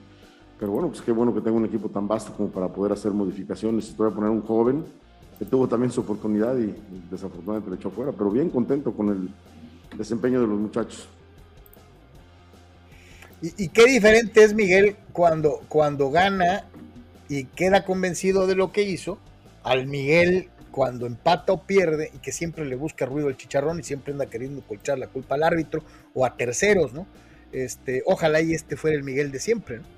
Pero 0.57 0.71
bueno, 0.71 0.87
pues 0.87 1.01
qué 1.01 1.11
bueno 1.11 1.33
que 1.33 1.41
tenga 1.41 1.57
un 1.57 1.65
equipo 1.65 1.89
tan 1.89 2.07
vasto 2.07 2.31
como 2.31 2.47
para 2.49 2.69
poder 2.69 2.93
hacer 2.93 3.11
modificaciones. 3.11 3.89
Estoy 3.89 4.09
a 4.09 4.15
poner 4.15 4.29
un 4.29 4.41
joven 4.41 4.85
que 5.37 5.45
tuvo 5.45 5.67
también 5.67 5.91
su 5.91 6.01
oportunidad 6.01 6.57
y 6.57 6.73
desafortunadamente 7.11 7.69
le 7.69 7.75
echó 7.75 7.89
fuera, 7.89 8.11
pero 8.11 8.31
bien 8.31 8.49
contento 8.49 8.93
con 8.93 9.09
el 9.09 9.29
desempeño 9.97 10.41
de 10.41 10.47
los 10.47 10.59
muchachos. 10.59 11.07
Y, 13.41 13.65
y 13.65 13.69
qué 13.69 13.85
diferente 13.85 14.43
es 14.43 14.53
Miguel 14.53 14.95
cuando, 15.11 15.61
cuando 15.67 16.09
gana 16.09 16.65
y 17.27 17.45
queda 17.45 17.83
convencido 17.83 18.47
de 18.47 18.55
lo 18.55 18.71
que 18.71 18.83
hizo, 18.83 19.17
al 19.63 19.87
Miguel 19.87 20.49
cuando 20.71 21.05
empata 21.05 21.53
o 21.53 21.63
pierde 21.63 22.11
y 22.13 22.19
que 22.19 22.31
siempre 22.31 22.65
le 22.65 22.75
busca 22.75 23.05
ruido 23.05 23.29
el 23.29 23.37
chicharrón 23.37 23.79
y 23.79 23.83
siempre 23.83 24.13
anda 24.13 24.25
queriendo 24.25 24.61
colchar 24.61 24.99
la 24.99 25.07
culpa 25.07 25.35
al 25.35 25.43
árbitro 25.43 25.83
o 26.13 26.25
a 26.25 26.35
terceros, 26.35 26.93
¿no? 26.93 27.07
Este, 27.51 28.03
ojalá 28.05 28.41
y 28.41 28.53
este 28.53 28.75
fuera 28.75 28.97
el 28.97 29.03
Miguel 29.03 29.31
de 29.31 29.39
siempre, 29.39 29.77
¿no? 29.79 29.95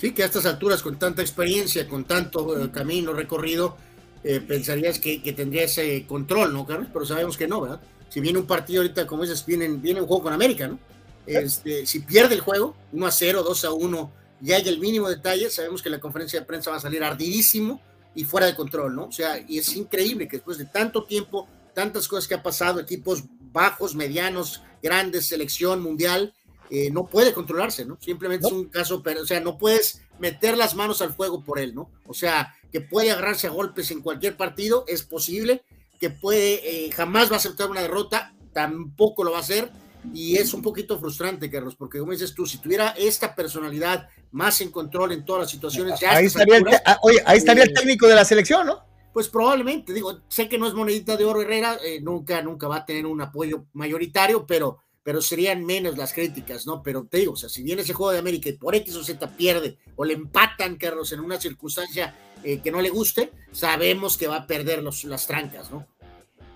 Sí, 0.00 0.12
que 0.12 0.22
a 0.22 0.26
estas 0.26 0.46
alturas, 0.46 0.82
con 0.82 0.98
tanta 0.98 1.20
experiencia, 1.20 1.86
con 1.86 2.04
tanto 2.04 2.58
eh, 2.58 2.70
camino 2.70 3.12
recorrido, 3.12 3.76
eh, 4.22 4.40
pensarías 4.40 4.98
que, 4.98 5.22
que, 5.22 5.32
tendría 5.32 5.64
ese 5.64 6.06
control, 6.06 6.52
¿no, 6.52 6.66
Carlos? 6.66 6.88
Pero 6.92 7.06
sabemos 7.06 7.36
que 7.36 7.48
no, 7.48 7.60
¿verdad? 7.60 7.80
Si 8.08 8.20
viene 8.20 8.38
un 8.38 8.46
partido 8.46 8.82
ahorita, 8.82 9.06
como 9.06 9.22
dices, 9.22 9.44
viene, 9.46 9.68
viene 9.68 10.00
un 10.00 10.06
juego 10.06 10.24
con 10.24 10.32
América, 10.32 10.68
¿no? 10.68 10.78
Este, 11.26 11.86
si 11.86 12.00
pierde 12.00 12.34
el 12.34 12.40
juego, 12.40 12.74
1 12.92 13.06
a 13.06 13.10
0, 13.10 13.42
2 13.42 13.64
a 13.64 13.72
1, 13.72 14.12
y 14.42 14.52
hay 14.52 14.68
el 14.68 14.78
mínimo 14.78 15.08
detalle, 15.08 15.50
sabemos 15.50 15.82
que 15.82 15.90
la 15.90 16.00
conferencia 16.00 16.40
de 16.40 16.46
prensa 16.46 16.70
va 16.70 16.78
a 16.78 16.80
salir 16.80 17.02
ardidísimo 17.04 17.80
y 18.14 18.24
fuera 18.24 18.46
de 18.46 18.54
control, 18.54 18.96
¿no? 18.96 19.04
O 19.04 19.12
sea, 19.12 19.38
y 19.46 19.58
es 19.58 19.74
increíble 19.76 20.26
que 20.26 20.38
después 20.38 20.58
de 20.58 20.64
tanto 20.64 21.04
tiempo, 21.04 21.46
tantas 21.74 22.08
cosas 22.08 22.26
que 22.26 22.34
ha 22.34 22.42
pasado, 22.42 22.80
equipos 22.80 23.24
bajos, 23.52 23.94
medianos, 23.94 24.62
grandes, 24.82 25.26
selección 25.26 25.82
mundial, 25.82 26.34
eh, 26.70 26.90
no 26.90 27.06
puede 27.06 27.32
controlarse, 27.32 27.84
¿no? 27.84 27.98
Simplemente 28.00 28.42
¿No? 28.42 28.48
es 28.48 28.52
un 28.54 28.68
caso, 28.68 29.02
pero, 29.02 29.22
o 29.22 29.26
sea, 29.26 29.40
no 29.40 29.58
puedes 29.58 30.02
meter 30.18 30.56
las 30.56 30.74
manos 30.74 31.02
al 31.02 31.12
fuego 31.12 31.42
por 31.44 31.58
él, 31.58 31.74
¿no? 31.74 31.90
O 32.06 32.14
sea, 32.14 32.54
que 32.72 32.80
puede 32.80 33.10
agarrarse 33.10 33.46
a 33.46 33.50
golpes 33.50 33.90
en 33.90 34.00
cualquier 34.00 34.36
partido, 34.36 34.84
es 34.86 35.02
posible, 35.02 35.62
que 35.98 36.10
puede, 36.10 36.86
eh, 36.86 36.90
jamás 36.92 37.30
va 37.30 37.34
a 37.34 37.38
aceptar 37.38 37.70
una 37.70 37.82
derrota, 37.82 38.34
tampoco 38.52 39.24
lo 39.24 39.32
va 39.32 39.38
a 39.38 39.40
hacer, 39.40 39.70
y 40.14 40.36
es 40.36 40.54
un 40.54 40.62
poquito 40.62 40.98
frustrante, 40.98 41.50
Carlos, 41.50 41.76
porque 41.76 41.98
como 41.98 42.12
dices 42.12 42.34
tú, 42.34 42.46
si 42.46 42.58
tuviera 42.58 42.94
esta 42.96 43.34
personalidad 43.34 44.08
más 44.32 44.60
en 44.60 44.70
control 44.70 45.12
en 45.12 45.24
todas 45.24 45.42
las 45.42 45.50
situaciones, 45.50 46.00
ya 46.00 46.12
ahí 46.12 46.26
estaría, 46.26 46.56
alturas, 46.56 46.82
el, 46.86 46.96
oye, 47.02 47.22
ahí 47.26 47.38
estaría 47.38 47.64
eh, 47.64 47.66
el 47.68 47.74
técnico 47.74 48.06
de 48.06 48.14
la 48.14 48.24
selección, 48.24 48.66
¿no? 48.66 48.84
Pues 49.12 49.28
probablemente, 49.28 49.92
digo, 49.92 50.20
sé 50.28 50.48
que 50.48 50.56
no 50.56 50.68
es 50.68 50.74
monedita 50.74 51.16
de 51.16 51.24
oro 51.24 51.42
Herrera, 51.42 51.78
eh, 51.84 52.00
nunca, 52.00 52.40
nunca 52.42 52.68
va 52.68 52.76
a 52.76 52.86
tener 52.86 53.06
un 53.06 53.20
apoyo 53.20 53.66
mayoritario, 53.72 54.46
pero 54.46 54.78
pero 55.10 55.22
serían 55.22 55.66
menos 55.66 55.98
las 55.98 56.12
críticas, 56.12 56.68
¿no? 56.68 56.84
Pero 56.84 57.02
te 57.02 57.18
digo, 57.18 57.32
o 57.32 57.36
sea, 57.36 57.48
si 57.48 57.64
viene 57.64 57.82
ese 57.82 57.94
juego 57.94 58.12
de 58.12 58.20
América 58.20 58.48
y 58.48 58.52
por 58.52 58.76
X 58.76 58.94
o 58.94 59.02
Z 59.02 59.28
pierde 59.36 59.76
o 59.96 60.04
le 60.04 60.14
empatan, 60.14 60.76
Carlos, 60.76 61.10
en 61.10 61.18
una 61.18 61.40
circunstancia 61.40 62.14
eh, 62.44 62.60
que 62.60 62.70
no 62.70 62.80
le 62.80 62.90
guste, 62.90 63.32
sabemos 63.50 64.16
que 64.16 64.28
va 64.28 64.36
a 64.36 64.46
perder 64.46 64.84
los, 64.84 65.02
las 65.02 65.26
trancas, 65.26 65.68
¿no? 65.72 65.84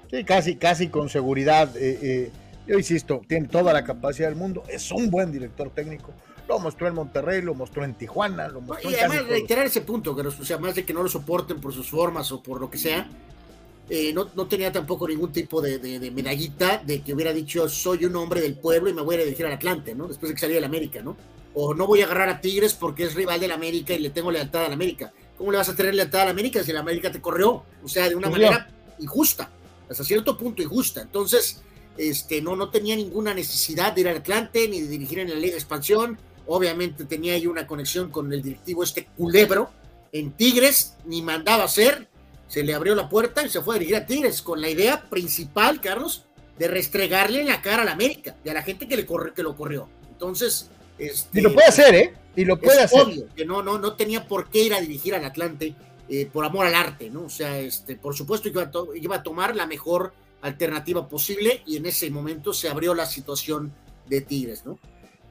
Sí, 0.08 0.22
casi, 0.22 0.54
casi 0.54 0.86
con 0.86 1.08
seguridad. 1.08 1.76
Eh, 1.76 1.98
eh, 2.00 2.30
yo 2.68 2.78
insisto, 2.78 3.22
tiene 3.26 3.48
toda 3.48 3.72
la 3.72 3.82
capacidad 3.82 4.28
del 4.28 4.36
mundo, 4.36 4.62
es 4.68 4.92
un 4.92 5.10
buen 5.10 5.32
director 5.32 5.70
técnico. 5.70 6.14
Lo 6.46 6.60
mostró 6.60 6.86
en 6.86 6.94
Monterrey, 6.94 7.42
lo 7.42 7.56
mostró 7.56 7.82
en 7.82 7.94
Tijuana, 7.94 8.46
lo 8.46 8.60
mostró 8.60 8.88
y 8.88 8.94
en 8.94 9.00
además 9.00 9.26
reiterar 9.26 9.66
ese 9.66 9.80
punto, 9.80 10.14
Carlos, 10.14 10.38
o 10.38 10.44
sea, 10.44 10.58
más 10.58 10.76
de 10.76 10.84
que 10.84 10.94
no 10.94 11.02
lo 11.02 11.08
soporten 11.08 11.60
por 11.60 11.74
sus 11.74 11.90
formas 11.90 12.30
o 12.30 12.40
por 12.40 12.60
lo 12.60 12.70
que 12.70 12.78
sea, 12.78 13.08
eh, 13.90 14.12
no, 14.14 14.30
no, 14.34 14.46
tenía 14.46 14.72
tampoco 14.72 15.06
ningún 15.06 15.30
tipo 15.30 15.60
de, 15.60 15.78
de, 15.78 15.98
de, 15.98 16.10
medallita 16.10 16.78
de 16.78 17.02
que 17.02 17.12
hubiera 17.12 17.34
dicho 17.34 17.68
soy 17.68 18.06
un 18.06 18.16
hombre 18.16 18.40
del 18.40 18.54
pueblo 18.54 18.88
y 18.88 18.94
me 18.94 19.02
voy 19.02 19.16
a 19.16 19.18
dirigir 19.18 19.44
al 19.44 19.52
Atlante, 19.52 19.94
¿no? 19.94 20.08
Después 20.08 20.30
de 20.30 20.34
que 20.34 20.40
salía 20.40 20.56
del 20.56 20.64
América, 20.64 21.02
¿no? 21.02 21.16
O 21.52 21.74
no 21.74 21.86
voy 21.86 22.00
a 22.00 22.06
agarrar 22.06 22.30
a 22.30 22.40
Tigres 22.40 22.72
porque 22.72 23.04
es 23.04 23.14
rival 23.14 23.40
del 23.40 23.52
América 23.52 23.92
y 23.92 23.98
le 23.98 24.10
tengo 24.10 24.30
lealtad 24.30 24.64
al 24.64 24.72
América. 24.72 25.12
¿Cómo 25.36 25.52
le 25.52 25.58
vas 25.58 25.68
a 25.68 25.76
tener 25.76 25.94
lealtad 25.94 26.22
al 26.22 26.28
América 26.28 26.62
si 26.62 26.70
el 26.70 26.78
América 26.78 27.12
te 27.12 27.20
corrió? 27.20 27.62
O 27.82 27.88
sea, 27.88 28.08
de 28.08 28.14
una 28.14 28.30
manera 28.30 28.68
injusta, 28.98 29.50
hasta 29.88 30.02
cierto 30.02 30.38
punto 30.38 30.62
injusta. 30.62 31.02
Entonces, 31.02 31.62
este, 31.98 32.40
no, 32.40 32.56
no 32.56 32.70
tenía 32.70 32.96
ninguna 32.96 33.34
necesidad 33.34 33.92
de 33.92 34.00
ir 34.00 34.08
al 34.08 34.16
Atlante 34.16 34.66
ni 34.66 34.80
de 34.80 34.88
dirigir 34.88 35.18
en 35.18 35.28
la 35.28 35.36
Liga 35.36 35.52
de 35.52 35.58
Expansión. 35.58 36.18
Obviamente 36.46 37.04
tenía 37.04 37.34
ahí 37.34 37.46
una 37.46 37.66
conexión 37.66 38.10
con 38.10 38.32
el 38.32 38.42
directivo 38.42 38.82
este 38.82 39.06
culebro 39.16 39.70
en 40.10 40.32
Tigres, 40.32 40.94
ni 41.04 41.22
mandaba 41.22 41.64
hacer 41.64 42.08
se 42.48 42.62
le 42.62 42.74
abrió 42.74 42.94
la 42.94 43.08
puerta 43.08 43.44
y 43.44 43.48
se 43.48 43.60
fue 43.60 43.76
a 43.76 43.78
dirigir 43.78 43.96
a 43.96 44.06
Tigres 44.06 44.42
con 44.42 44.60
la 44.60 44.68
idea 44.68 45.02
principal, 45.08 45.80
Carlos, 45.80 46.24
de 46.58 46.68
restregarle 46.68 47.40
en 47.40 47.48
la 47.48 47.62
cara 47.62 47.82
a 47.82 47.84
la 47.84 47.92
América 47.92 48.36
y 48.44 48.48
a 48.48 48.54
la 48.54 48.62
gente 48.62 48.86
que, 48.86 48.96
le 48.96 49.06
corre, 49.06 49.32
que 49.32 49.42
lo 49.42 49.56
corrió. 49.56 49.88
Entonces, 50.10 50.70
este, 50.98 51.40
y 51.40 51.42
lo 51.42 51.52
puede 51.52 51.68
hacer, 51.68 51.94
¿eh? 51.94 52.14
Y 52.36 52.44
lo 52.44 52.58
puede 52.58 52.78
es 52.78 52.84
hacer. 52.84 53.02
Obvio 53.02 53.26
que 53.34 53.44
no, 53.44 53.62
no, 53.62 53.78
no 53.78 53.94
tenía 53.94 54.26
por 54.26 54.48
qué 54.48 54.62
ir 54.62 54.74
a 54.74 54.80
dirigir 54.80 55.14
al 55.14 55.24
Atlante 55.24 55.74
eh, 56.08 56.28
por 56.32 56.44
amor 56.44 56.66
al 56.66 56.74
arte, 56.74 57.10
¿no? 57.10 57.24
O 57.24 57.30
sea, 57.30 57.58
este, 57.58 57.96
por 57.96 58.14
supuesto 58.14 58.44
que 58.44 58.50
iba 58.50 58.62
a, 58.62 58.70
iba 58.96 59.16
a 59.16 59.22
tomar 59.22 59.56
la 59.56 59.66
mejor 59.66 60.12
alternativa 60.42 61.08
posible 61.08 61.62
y 61.66 61.76
en 61.76 61.86
ese 61.86 62.10
momento 62.10 62.52
se 62.52 62.68
abrió 62.68 62.94
la 62.94 63.06
situación 63.06 63.72
de 64.06 64.20
Tigres, 64.20 64.64
¿no? 64.66 64.78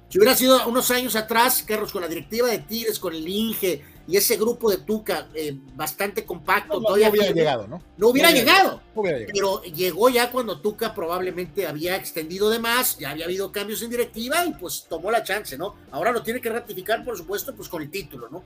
Si 0.09 0.20
hubiera 0.20 0.36
sido 0.36 0.68
unos 0.68 0.91
años 0.91 1.16
atrás, 1.16 1.64
Carlos, 1.68 1.91
con 1.91 2.01
la 2.01 2.07
directiva 2.07 2.47
de 2.47 2.59
Tigres, 2.59 2.99
con 2.99 3.16
el 3.16 3.28
Inge 3.28 3.84
y 4.06 4.18
ese 4.18 4.36
grupo 4.36 4.70
de 4.70 4.78
Tuca 4.78 5.30
eh, 5.34 5.56
bastante 5.76 6.26
compacto, 6.26 6.74
No, 6.74 6.80
no, 6.82 6.86
todavía 6.88 7.08
no 7.08 7.14
hubiera 7.14 7.32
llegado, 7.32 7.68
¿no? 7.68 7.82
no 7.97 8.08
hubiera 8.10 8.30
No 8.30 8.34
hubiera 8.34 8.54
llegado. 8.54 8.82
No 8.95 9.01
hubiera 9.01 9.18
llegado. 9.20 9.34
Pero 9.34 9.64
llegó 9.64 10.10
ya 10.10 10.30
cuando 10.30 10.60
Tuca 10.60 10.93
probablemente 10.93 11.66
había 11.66 11.95
extendido 11.95 12.49
de 12.49 12.60
más, 12.60 12.97
ya 12.97 13.12
había 13.12 13.26
habido 13.26 13.51
cambios 13.51 13.82
en 13.82 13.89
directiva 13.89 14.45
y 14.45 14.54
pues 14.54 14.86
tomó 14.89 15.10
la 15.10 15.24
chance, 15.24 15.58
¿no? 15.58 15.76
Ahora 15.91 16.12
lo 16.12 16.22
tiene 16.22 16.41
que 16.41 16.49
ratificar, 16.49 17.04
por 17.06 17.18
supuesto, 17.18 17.56
pues 17.56 17.70
con 17.70 17.82
el 17.82 17.89
título, 17.89 18.28
¿no? 18.30 18.43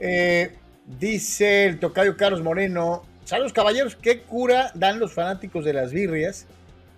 Eh, 0.00 0.54
dice 0.86 1.64
el 1.64 1.80
tocayo 1.80 2.16
Carlos 2.16 2.42
Moreno. 2.42 3.04
Saludos 3.24 3.52
caballeros, 3.52 3.96
¿qué 3.96 4.20
cura 4.22 4.70
dan 4.74 4.98
los 4.98 5.12
fanáticos 5.14 5.64
de 5.64 5.72
las 5.72 5.92
birrias 5.92 6.46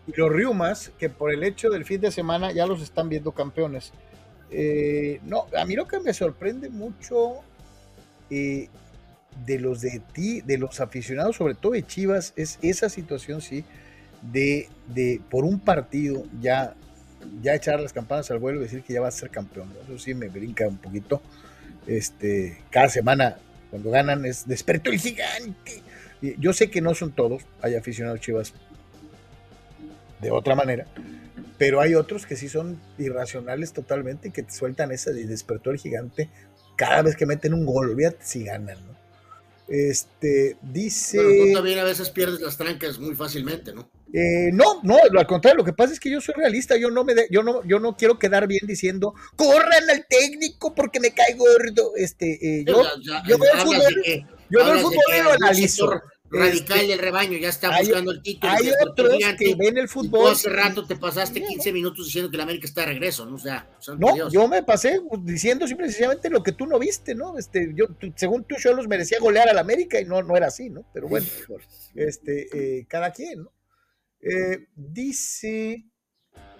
y 0.06 0.12
los 0.16 0.30
riumas 0.30 0.90
que 0.98 1.08
por 1.08 1.32
el 1.32 1.44
hecho 1.44 1.70
del 1.70 1.84
fin 1.84 2.00
de 2.00 2.10
semana 2.10 2.52
ya 2.52 2.66
los 2.66 2.82
están 2.82 3.08
viendo 3.08 3.32
campeones? 3.32 3.92
Eh, 4.50 5.20
no, 5.24 5.46
a 5.56 5.64
mí 5.64 5.74
lo 5.74 5.86
que 5.86 6.00
me 6.00 6.12
sorprende 6.12 6.68
mucho 6.68 7.40
eh, 8.30 8.68
de 9.46 9.58
los 9.60 9.80
de 9.80 10.00
ti, 10.12 10.40
de 10.40 10.58
los 10.58 10.80
aficionados, 10.80 11.36
sobre 11.36 11.54
todo 11.54 11.72
de 11.72 11.86
Chivas, 11.86 12.32
es 12.36 12.58
esa 12.62 12.88
situación, 12.88 13.40
sí, 13.40 13.64
de, 14.32 14.68
de 14.88 15.20
por 15.30 15.44
un 15.44 15.60
partido 15.60 16.24
ya, 16.40 16.74
ya 17.42 17.54
echar 17.54 17.80
las 17.80 17.92
campanas 17.92 18.30
al 18.30 18.38
vuelo 18.38 18.60
y 18.60 18.64
decir 18.64 18.82
que 18.82 18.92
ya 18.92 19.00
va 19.00 19.08
a 19.08 19.12
ser 19.12 19.30
campeón. 19.30 19.72
Eso 19.84 19.98
sí 19.98 20.14
me 20.14 20.28
brinca 20.28 20.66
un 20.66 20.78
poquito. 20.78 21.22
Este, 21.86 22.62
cada 22.70 22.88
semana, 22.88 23.38
cuando 23.70 23.90
ganan, 23.90 24.24
es 24.24 24.46
despertó 24.46 24.90
el 24.90 24.98
gigante. 24.98 25.82
Yo 26.38 26.52
sé 26.52 26.70
que 26.70 26.82
no 26.82 26.94
son 26.94 27.12
todos, 27.12 27.42
hay 27.62 27.76
aficionados 27.76 28.20
Chivas 28.20 28.52
de 30.20 30.30
otra 30.30 30.54
manera, 30.54 30.86
pero 31.60 31.82
hay 31.82 31.94
otros 31.94 32.24
que 32.24 32.36
sí 32.36 32.48
son 32.48 32.80
irracionales 32.96 33.74
totalmente 33.74 34.28
y 34.28 34.30
que 34.30 34.42
te 34.42 34.50
sueltan 34.50 34.92
esa 34.92 35.10
de 35.10 35.26
despertó 35.26 35.70
el 35.70 35.76
gigante 35.76 36.30
cada 36.74 37.02
vez 37.02 37.16
que 37.16 37.26
meten 37.26 37.52
un 37.52 37.66
gol, 37.66 37.90
olvídate 37.90 38.24
si 38.24 38.44
ganan, 38.44 38.78
¿no? 38.86 38.98
Este, 39.68 40.56
dice. 40.62 41.18
Pero 41.18 41.28
tú 41.28 41.52
también 41.52 41.78
a 41.80 41.84
veces 41.84 42.08
pierdes 42.08 42.40
las 42.40 42.56
trancas 42.56 42.98
muy 42.98 43.14
fácilmente, 43.14 43.74
¿no? 43.74 43.90
Eh, 44.10 44.50
no, 44.54 44.80
no, 44.82 44.96
al 44.96 45.26
contrario, 45.26 45.58
lo 45.58 45.64
que 45.64 45.74
pasa 45.74 45.92
es 45.92 46.00
que 46.00 46.10
yo 46.10 46.22
soy 46.22 46.34
realista, 46.34 46.78
yo 46.78 46.90
no 46.90 47.04
me 47.04 47.12
yo 47.30 47.42
no, 47.42 47.62
yo 47.64 47.78
no 47.78 47.94
quiero 47.94 48.18
quedar 48.18 48.46
bien 48.46 48.66
diciendo 48.66 49.14
corran 49.36 49.90
al 49.90 50.06
técnico 50.08 50.74
porque 50.74 50.98
me 50.98 51.10
cae 51.10 51.34
gordo. 51.34 51.92
Este, 51.94 52.60
eh, 52.60 52.64
yo, 52.66 52.82
yo, 53.28 53.38
veo 53.38 53.52
el 53.52 53.60
fútbol, 53.60 53.94
yo 54.48 54.64
veo 54.64 54.72
el 54.72 54.80
fútbol 54.80 55.04
y 55.14 55.22
lo 55.22 55.30
analizo 55.32 56.00
radical 56.30 56.78
este, 56.78 56.90
del 56.92 56.98
rebaño, 56.98 57.38
ya 57.38 57.48
está 57.48 57.76
buscando 57.76 58.12
el 58.12 58.22
título. 58.22 58.52
Hay 58.52 58.70
otros 58.88 59.18
que 59.38 59.54
ven 59.56 59.78
el 59.78 59.88
fútbol. 59.88 60.32
hace 60.32 60.48
rato 60.48 60.86
te 60.86 60.96
pasaste 60.96 61.42
15 61.42 61.72
minutos 61.72 62.06
diciendo 62.06 62.30
que 62.30 62.36
la 62.36 62.44
América 62.44 62.66
está 62.66 62.82
de 62.82 62.88
regreso, 62.88 63.26
¿no? 63.26 63.34
O 63.34 63.38
sea, 63.38 63.68
no, 63.98 64.30
yo 64.30 64.48
me 64.48 64.62
pasé 64.62 65.00
diciendo 65.22 65.66
simplemente 65.66 66.30
lo 66.30 66.42
que 66.42 66.52
tú 66.52 66.66
no 66.66 66.78
viste, 66.78 67.14
¿no? 67.14 67.36
Este, 67.36 67.72
yo, 67.74 67.86
según 68.14 68.44
tú, 68.44 68.56
yo 68.58 68.72
los 68.74 68.86
merecía 68.86 69.18
golear 69.20 69.48
al 69.48 69.58
América 69.58 70.00
y 70.00 70.04
no, 70.04 70.22
no 70.22 70.36
era 70.36 70.46
así, 70.46 70.70
¿no? 70.70 70.84
Pero 70.92 71.08
bueno, 71.08 71.26
este, 71.94 72.78
eh, 72.78 72.86
cada 72.88 73.12
quien, 73.12 73.42
¿no? 73.42 73.52
Eh, 74.20 74.66
dice. 74.74 75.84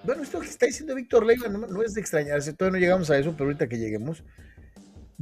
Bueno, 0.03 0.23
esto 0.23 0.41
que 0.41 0.49
está 0.49 0.65
diciendo 0.65 0.95
Víctor 0.95 1.27
Leiva 1.27 1.49
no, 1.49 1.83
es 1.83 1.93
de 1.93 2.01
extrañarse, 2.01 2.55
todavía 2.55 2.79
no 2.79 2.85
llegamos 2.85 3.11
a 3.11 3.19
eso, 3.19 3.33
pero 3.33 3.45
ahorita 3.45 3.69
que 3.69 3.79
lleguemos. 3.79 4.25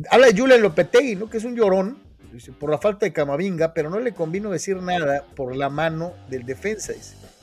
Habla 0.08 0.28
de 0.28 0.40
Julian 0.40 0.62
Lopetegui, 0.62 1.16
¿no? 1.16 1.28
Que 1.28 1.38
es 1.38 1.44
un 1.44 1.56
llorón 1.56 2.07
por 2.58 2.70
la 2.70 2.78
falta 2.78 3.06
de 3.06 3.12
Camavinga, 3.12 3.72
pero 3.72 3.90
no 3.90 4.00
le 4.00 4.12
convino 4.12 4.50
decir 4.50 4.76
nada 4.82 5.24
por 5.34 5.56
la 5.56 5.70
mano 5.70 6.12
del 6.28 6.44
defensa. 6.44 6.92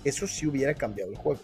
Eso 0.04 0.28
sí 0.28 0.48
hubiera 0.48 0.74
cambiado 0.74 1.12
el 1.12 1.18
juego. 1.18 1.42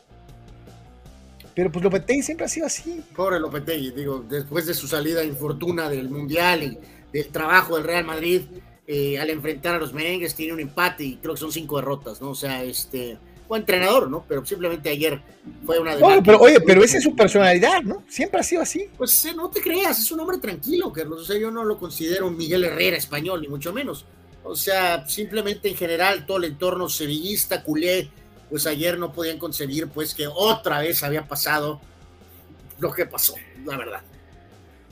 Pero 1.53 1.71
pues 1.71 1.83
Lopetegui 1.83 2.21
siempre 2.21 2.45
ha 2.45 2.49
sido 2.49 2.67
así. 2.67 3.03
Pobre 3.15 3.39
Lopetegui, 3.39 3.91
digo, 3.91 4.23
después 4.27 4.65
de 4.65 4.73
su 4.73 4.87
salida 4.87 5.23
infortuna 5.23 5.89
del 5.89 6.09
Mundial 6.09 6.63
y 6.63 6.77
del 7.11 7.27
trabajo 7.27 7.75
del 7.75 7.83
Real 7.83 8.05
Madrid, 8.05 8.43
eh, 8.87 9.19
al 9.19 9.29
enfrentar 9.29 9.75
a 9.75 9.79
los 9.79 9.93
merengues 9.93 10.35
tiene 10.35 10.53
un 10.53 10.59
empate 10.59 11.03
y 11.03 11.17
creo 11.17 11.33
que 11.33 11.39
son 11.39 11.51
cinco 11.51 11.77
derrotas, 11.77 12.21
¿no? 12.21 12.29
O 12.29 12.35
sea, 12.35 12.63
este 12.63 13.17
entrenador, 13.55 14.09
¿no? 14.09 14.25
Pero 14.27 14.45
simplemente 14.45 14.89
ayer 14.89 15.21
fue 15.65 15.79
una 15.79 15.95
de 15.95 16.21
pero 16.23 16.39
oye, 16.39 16.59
pero 16.61 16.83
esa 16.83 16.97
es 16.97 17.03
su 17.03 17.15
personalidad, 17.15 17.81
¿no? 17.83 18.03
Siempre 18.07 18.39
ha 18.39 18.43
sido 18.43 18.61
así. 18.61 18.89
Pues 18.97 19.27
no 19.35 19.49
te 19.49 19.61
creas, 19.61 19.99
es 19.99 20.11
un 20.11 20.19
hombre 20.19 20.37
tranquilo, 20.37 20.91
Carlos. 20.91 21.21
O 21.21 21.25
sea, 21.25 21.37
yo 21.37 21.51
no 21.51 21.63
lo 21.63 21.77
considero 21.77 22.27
un 22.27 22.37
Miguel 22.37 22.63
Herrera 22.63 22.97
español, 22.97 23.41
ni 23.41 23.47
mucho 23.47 23.73
menos. 23.73 24.05
O 24.43 24.55
sea, 24.55 25.07
simplemente 25.07 25.69
en 25.69 25.75
general 25.75 26.25
todo 26.25 26.37
el 26.37 26.45
entorno 26.45 26.89
sevillista, 26.89 27.63
culé, 27.63 28.09
pues 28.49 28.65
ayer 28.67 28.97
no 28.97 29.13
podían 29.13 29.37
concebir 29.37 29.87
pues 29.87 30.13
que 30.13 30.27
otra 30.27 30.79
vez 30.79 31.03
había 31.03 31.27
pasado 31.27 31.79
lo 32.79 32.91
que 32.91 33.05
pasó, 33.05 33.35
la 33.65 33.77
verdad. 33.77 34.01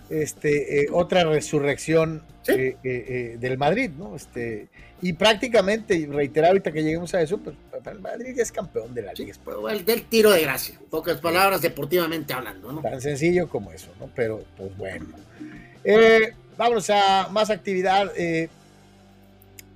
Este, 0.10 0.82
eh, 0.82 0.88
otra 0.92 1.24
resurrección 1.24 2.24
eh, 2.48 2.78
eh, 2.84 3.38
del 3.40 3.58
Madrid, 3.58 3.92
¿no? 3.98 4.16
Este, 4.16 4.70
y 5.02 5.14
prácticamente, 5.14 6.08
reiterar 6.12 6.50
ahorita 6.50 6.72
que 6.72 6.84
lleguemos 6.84 7.14
a 7.14 7.22
eso, 7.22 7.38
pues 7.38 7.56
el 7.86 8.00
Madrid 8.00 8.34
ya 8.36 8.44
es 8.44 8.52
campeón 8.52 8.94
de 8.94 9.02
la 9.02 9.14
liga. 9.14 9.34
el 9.72 9.86
del 9.86 10.04
tiro 10.04 10.32
de 10.32 10.42
gracia, 10.42 10.80
pocas 10.90 11.20
palabras 11.20 11.62
deportivamente 11.62 12.34
hablando, 12.34 12.72
¿no? 12.72 12.82
Tan 12.82 13.00
sencillo 13.02 13.48
como 13.48 13.72
eso, 13.72 13.90
¿no? 14.00 14.10
Pero, 14.16 14.44
pues 14.58 14.76
bueno. 14.78 15.06
Eh, 15.84 16.34
vamos 16.58 16.90
a 16.90 17.30
más 17.32 17.50
actividad. 17.50 18.12
Eh, 18.18 18.50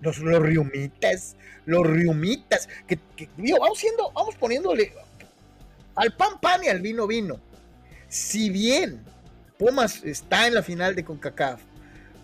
los, 0.02 0.20
los 0.20 0.42
riumitas, 0.42 1.36
los 1.66 1.88
riumitas, 1.88 2.68
que, 2.88 3.00
vamos 3.60 3.80
siendo, 3.80 4.12
vamos 4.12 4.36
poniéndole 4.36 4.92
al 5.96 6.14
pan 6.16 6.40
pan 6.42 6.64
y 6.64 6.68
al 6.68 6.82
vino 6.82 7.08
vino. 7.08 7.40
Si 8.10 8.50
bien 8.50 9.02
Pumas 9.58 10.04
está 10.04 10.48
en 10.48 10.56
la 10.56 10.62
final 10.62 10.94
de 10.94 11.06
CONCACAF, 11.06 11.62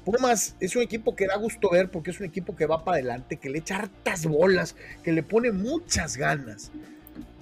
Pumas 0.05 0.55
es 0.59 0.75
un 0.75 0.81
equipo 0.81 1.15
que 1.15 1.27
da 1.27 1.37
gusto 1.37 1.69
ver 1.69 1.89
porque 1.89 2.11
es 2.11 2.19
un 2.19 2.25
equipo 2.25 2.55
que 2.55 2.65
va 2.65 2.83
para 2.83 2.95
adelante, 2.95 3.37
que 3.37 3.49
le 3.49 3.59
echa 3.59 3.77
hartas 3.77 4.25
bolas, 4.25 4.75
que 5.03 5.11
le 5.11 5.23
pone 5.23 5.51
muchas 5.51 6.17
ganas. 6.17 6.71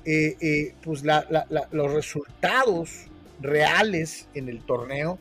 Eh, 0.09 0.37
eh, 0.39 0.73
pues 0.85 1.03
los 1.03 1.93
resultados 1.93 3.07
reales 3.41 4.29
en 4.33 4.47
el 4.47 4.61
torneo, 4.61 5.19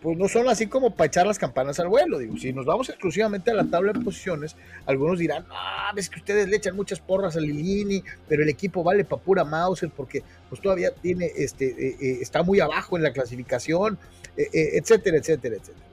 pues 0.00 0.16
no 0.16 0.26
son 0.26 0.48
así 0.48 0.68
como 0.68 0.94
para 0.96 1.08
echar 1.08 1.26
las 1.26 1.38
campanas 1.38 1.78
al 1.78 1.88
vuelo. 1.88 2.18
Digo, 2.18 2.38
si 2.38 2.50
nos 2.52 2.64
vamos 2.64 2.88
exclusivamente 2.88 3.50
a 3.50 3.54
la 3.54 3.64
tabla 3.64 3.92
de 3.92 4.00
posiciones, 4.00 4.56
algunos 4.86 5.18
dirán, 5.18 5.44
ah, 5.50 5.92
ves 5.94 6.08
que 6.08 6.18
ustedes 6.18 6.48
le 6.48 6.56
echan 6.56 6.74
muchas 6.74 6.98
porras 6.98 7.36
a 7.36 7.40
Lilini, 7.40 8.02
pero 8.26 8.42
el 8.42 8.48
equipo 8.48 8.82
vale 8.82 9.04
para 9.04 9.20
pura 9.20 9.44
Mauser 9.44 9.90
porque 9.90 10.22
pues 10.48 10.62
todavía 10.62 10.92
tiene, 10.92 11.30
este, 11.36 11.66
eh, 11.66 12.18
está 12.22 12.42
muy 12.42 12.58
abajo 12.58 12.96
en 12.96 13.02
la 13.02 13.12
clasificación, 13.12 13.98
etcétera, 14.34 15.18
etcétera, 15.18 15.56
etcétera. 15.56 15.91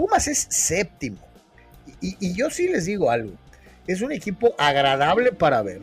Pumas 0.00 0.28
es 0.28 0.46
séptimo. 0.48 1.18
Y, 2.00 2.32
yo 2.32 2.48
sí 2.48 2.66
les 2.68 2.86
digo 2.86 3.10
algo. 3.10 3.34
Es 3.86 4.00
un 4.00 4.12
equipo 4.12 4.54
agradable 4.56 5.30
para 5.30 5.60
ver, 5.60 5.82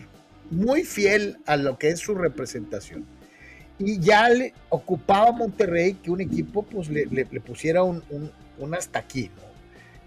muy 0.49 0.84
fiel 0.84 1.38
a 1.45 1.55
lo 1.55 1.78
que 1.78 1.89
es 1.89 1.99
su 1.99 2.15
representación. 2.15 3.05
Y 3.78 3.99
ya 3.99 4.28
le 4.30 4.55
ocupaba 4.70 5.32
Monterrey 5.32 5.93
que 5.93 6.09
un 6.09 6.22
equipo 6.22 6.63
pues, 6.63 6.89
le, 6.89 7.26
pusiera 7.41 7.84
un, 7.84 8.01
hasta 8.76 8.97
aquí. 8.97 9.30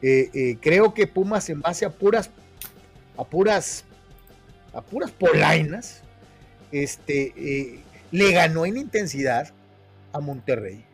Eh, 0.02 0.28
eh, 0.34 0.56
creo 0.60 0.92
que 0.92 1.06
Pumas 1.06 1.48
en 1.48 1.60
base 1.60 1.84
a 1.84 1.90
puras, 1.90 2.30
a 3.16 3.22
puras, 3.22 3.84
a 4.72 4.82
puras 4.82 5.12
polainas, 5.12 6.02
este, 6.72 7.32
eh, 7.36 7.78
le 8.10 8.32
ganó 8.32 8.66
en 8.66 8.76
intensidad 8.76 9.52
a 10.12 10.18
Monterrey 10.18 10.89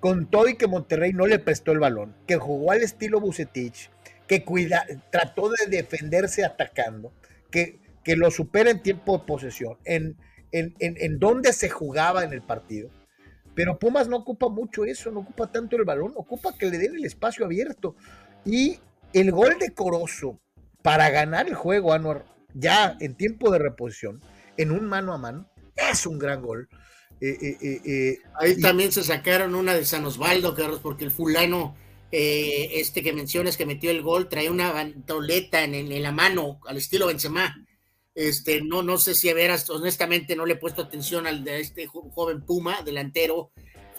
con 0.00 0.30
todo 0.30 0.48
y 0.48 0.56
que 0.56 0.66
Monterrey 0.66 1.12
no 1.12 1.26
le 1.26 1.38
prestó 1.38 1.72
el 1.72 1.80
balón, 1.80 2.14
que 2.26 2.36
jugó 2.36 2.72
al 2.72 2.82
estilo 2.82 3.20
Bucetich, 3.20 3.90
que 4.26 4.44
cuida, 4.44 4.86
trató 5.10 5.50
de 5.50 5.66
defenderse 5.68 6.44
atacando, 6.44 7.12
que, 7.50 7.80
que 8.04 8.16
lo 8.16 8.30
supera 8.30 8.70
en 8.70 8.82
tiempo 8.82 9.18
de 9.18 9.24
posesión, 9.24 9.76
en, 9.84 10.16
en, 10.52 10.74
en, 10.78 11.18
dónde 11.18 11.52
se 11.52 11.68
jugaba 11.68 12.24
en 12.24 12.32
el 12.32 12.42
partido. 12.42 12.90
Pero 13.54 13.78
Pumas 13.78 14.08
no 14.08 14.18
ocupa 14.18 14.48
mucho 14.48 14.84
eso, 14.84 15.10
no 15.10 15.20
ocupa 15.20 15.50
tanto 15.50 15.76
el 15.76 15.84
balón, 15.84 16.12
ocupa 16.14 16.56
que 16.56 16.70
le 16.70 16.78
den 16.78 16.94
el 16.94 17.04
espacio 17.04 17.44
abierto. 17.44 17.96
Y 18.44 18.78
el 19.12 19.32
gol 19.32 19.58
de 19.58 19.72
Corozo 19.74 20.38
para 20.82 21.10
ganar 21.10 21.48
el 21.48 21.54
juego, 21.54 21.92
Anuar, 21.92 22.24
ya 22.54 22.96
en 23.00 23.14
tiempo 23.14 23.50
de 23.50 23.58
reposición, 23.58 24.20
en 24.56 24.70
un 24.70 24.86
mano 24.86 25.12
a 25.12 25.18
mano, 25.18 25.50
es 25.74 26.06
un 26.06 26.18
gran 26.18 26.40
gol. 26.40 26.68
Eh, 27.20 27.36
eh, 27.40 27.80
eh, 27.84 28.18
Ahí 28.38 28.60
también 28.60 28.92
se 28.92 29.02
sacaron 29.02 29.54
una 29.54 29.74
de 29.74 29.84
San 29.84 30.04
Osvaldo, 30.04 30.54
Carlos, 30.54 30.80
porque 30.82 31.04
el 31.04 31.10
fulano, 31.10 31.76
este 32.10 33.02
que 33.02 33.12
mencionas 33.12 33.56
que 33.56 33.66
metió 33.66 33.90
el 33.90 34.02
gol, 34.02 34.28
traía 34.28 34.50
una 34.50 34.72
bandoleta 34.72 35.62
en, 35.62 36.02
la 36.02 36.12
mano, 36.12 36.60
al 36.66 36.76
estilo 36.76 37.06
Benzema. 37.06 37.54
Este, 38.14 38.62
no, 38.62 38.82
no 38.82 38.98
sé 38.98 39.14
si 39.14 39.28
a 39.28 39.34
veras, 39.34 39.68
honestamente 39.70 40.34
no 40.34 40.44
le 40.44 40.54
he 40.54 40.56
puesto 40.56 40.82
atención 40.82 41.26
al 41.26 41.44
de 41.44 41.60
este 41.60 41.86
joven 41.86 42.44
Puma, 42.44 42.82
delantero, 42.82 43.52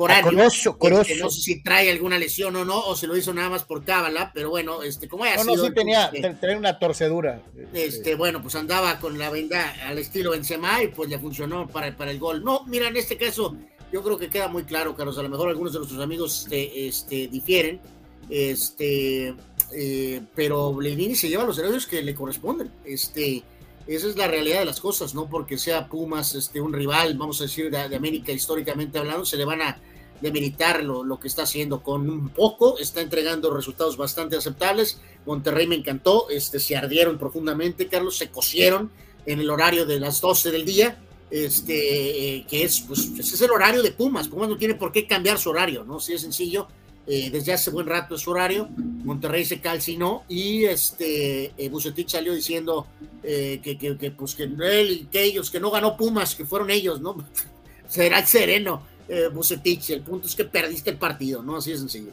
Corozo, 0.08 0.78
este, 1.02 1.18
no 1.18 1.30
sé 1.30 1.42
si 1.42 1.62
trae 1.62 1.92
alguna 1.92 2.18
lesión 2.18 2.56
o 2.56 2.64
no, 2.64 2.80
o 2.80 2.96
se 2.96 3.06
lo 3.06 3.18
hizo 3.18 3.34
nada 3.34 3.50
más 3.50 3.64
por 3.64 3.84
cábala, 3.84 4.32
pero 4.34 4.50
bueno, 4.50 4.82
este, 4.82 5.10
como 5.10 5.26
haya 5.26 5.44
no, 5.44 5.56
No, 5.56 5.66
sí 5.66 5.72
tenía, 5.74 6.06
este, 6.14 6.56
una 6.56 6.80
torcedura. 6.80 7.42
Este, 7.74 8.16
bueno, 8.16 8.42
pues 8.42 8.56
andaba 8.56 9.00
con 9.00 9.18
la 9.18 9.30
venda 9.30 9.76
al 9.86 9.98
estilo 9.98 10.32
Benzema 10.32 10.82
y 10.82 10.88
pues 10.88 11.10
le 11.10 11.20
funcionó 11.20 11.68
para, 11.68 11.96
para 11.98 12.12
el 12.12 12.20
gol. 12.20 12.44
No, 12.44 12.64
mira, 12.66 12.88
en 12.88 12.96
este 12.96 13.18
caso, 13.18 13.58
yo 13.92 14.02
creo 14.02 14.18
que 14.18 14.30
queda 14.30 14.48
muy 14.48 14.64
claro, 14.64 14.96
Carlos, 14.96 15.18
a 15.18 15.24
lo 15.24 15.30
mejor 15.30 15.50
algunos 15.50 15.74
de 15.74 15.80
nuestros 15.80 16.02
amigos 16.02 16.44
este, 16.44 16.88
este, 16.88 17.28
difieren, 17.28 17.82
este, 18.30 19.36
eh, 19.74 20.22
pero 20.34 20.80
Lenini 20.80 21.16
se 21.16 21.28
lleva 21.28 21.44
los 21.44 21.58
herederos 21.58 21.88
que 21.88 22.02
le 22.02 22.16
corresponden. 22.16 22.72
Este, 22.86 23.44
esa 23.86 24.08
es 24.08 24.16
la 24.16 24.28
realidad 24.28 24.60
de 24.60 24.66
las 24.66 24.80
cosas, 24.80 25.16
no 25.16 25.28
porque 25.28 25.58
sea 25.58 25.88
Pumas 25.88 26.36
este, 26.36 26.62
un 26.62 26.72
rival, 26.72 27.18
vamos 27.18 27.42
a 27.42 27.46
decir, 27.46 27.72
de, 27.72 27.90
de 27.90 27.96
América 27.96 28.32
históricamente 28.32 29.00
hablando, 29.00 29.26
se 29.26 29.36
le 29.36 29.46
van 29.46 29.62
a 29.64 29.80
de 30.22 30.32
militar 30.32 30.84
lo, 30.84 31.20
que 31.20 31.28
está 31.28 31.44
haciendo 31.44 31.82
con 31.82 32.10
un 32.10 32.30
poco, 32.30 32.78
está 32.78 33.02
entregando 33.02 33.54
resultados 33.54 33.98
bastante 33.98 34.36
aceptables. 34.36 35.00
Monterrey 35.26 35.68
me 35.68 35.76
encantó, 35.76 36.30
este, 36.30 36.60
se 36.60 36.76
ardieron 36.76 37.18
profundamente, 37.18 37.88
Carlos, 37.88 38.18
se 38.18 38.30
cosieron 38.30 38.92
en 39.26 39.40
el 39.40 39.50
horario 39.50 39.86
de 39.86 40.00
las 40.00 40.22
12 40.22 40.52
del 40.52 40.66
día 40.66 40.98
este, 41.32 42.46
que 42.50 42.64
es, 42.64 42.82
pues, 42.82 43.12
ese 43.18 43.36
es 43.36 43.42
el 43.42 43.52
horario 43.52 43.84
de 43.84 43.92
Pumas. 43.92 44.28
Pumas 44.28 44.50
no 44.50 44.58
tiene 44.58 44.76
por 44.76 44.92
qué 44.92 45.06
cambiar 45.06 45.38
su 45.38 45.50
horario, 45.50 45.84
¿no? 45.84 46.00
Si 46.00 46.14
es 46.14 46.22
sencillo, 46.22 46.68
eh, 47.06 47.30
desde 47.30 47.54
hace 47.54 47.70
buen 47.70 47.88
rato 47.88 48.16
es 48.16 48.22
su 48.22 48.32
horario. 48.32 48.68
Monterrey 48.78 49.46
se 49.46 49.60
calcinó 49.60 50.24
y 50.28 50.66
este, 50.66 51.54
eh, 51.58 51.72
salió 52.08 52.34
diciendo 52.34 52.88
eh, 53.24 53.60
que, 53.64 53.78
que, 53.78 54.12
pues, 54.12 54.36
que 54.36 54.44
él 54.44 54.92
y 54.92 55.04
que 55.06 55.24
ellos, 55.24 55.52
que 55.52 55.60
no 55.60 55.72
ganó 55.72 55.98
Pumas, 55.98 56.36
que 56.36 56.46
fueron 56.46 56.70
ellos, 56.70 57.00
¿no? 57.02 57.18
Será 57.88 58.20
el 58.20 58.80
sereno, 59.10 59.32
Bucetich. 59.32 59.90
El 59.90 60.02
punto 60.02 60.28
es 60.28 60.36
que 60.36 60.46
perdiste 60.46 60.92
el 60.92 60.98
partido, 60.98 61.42
¿no? 61.42 61.58
Así 61.58 61.72
de 61.72 61.78
sencillo. 61.78 62.12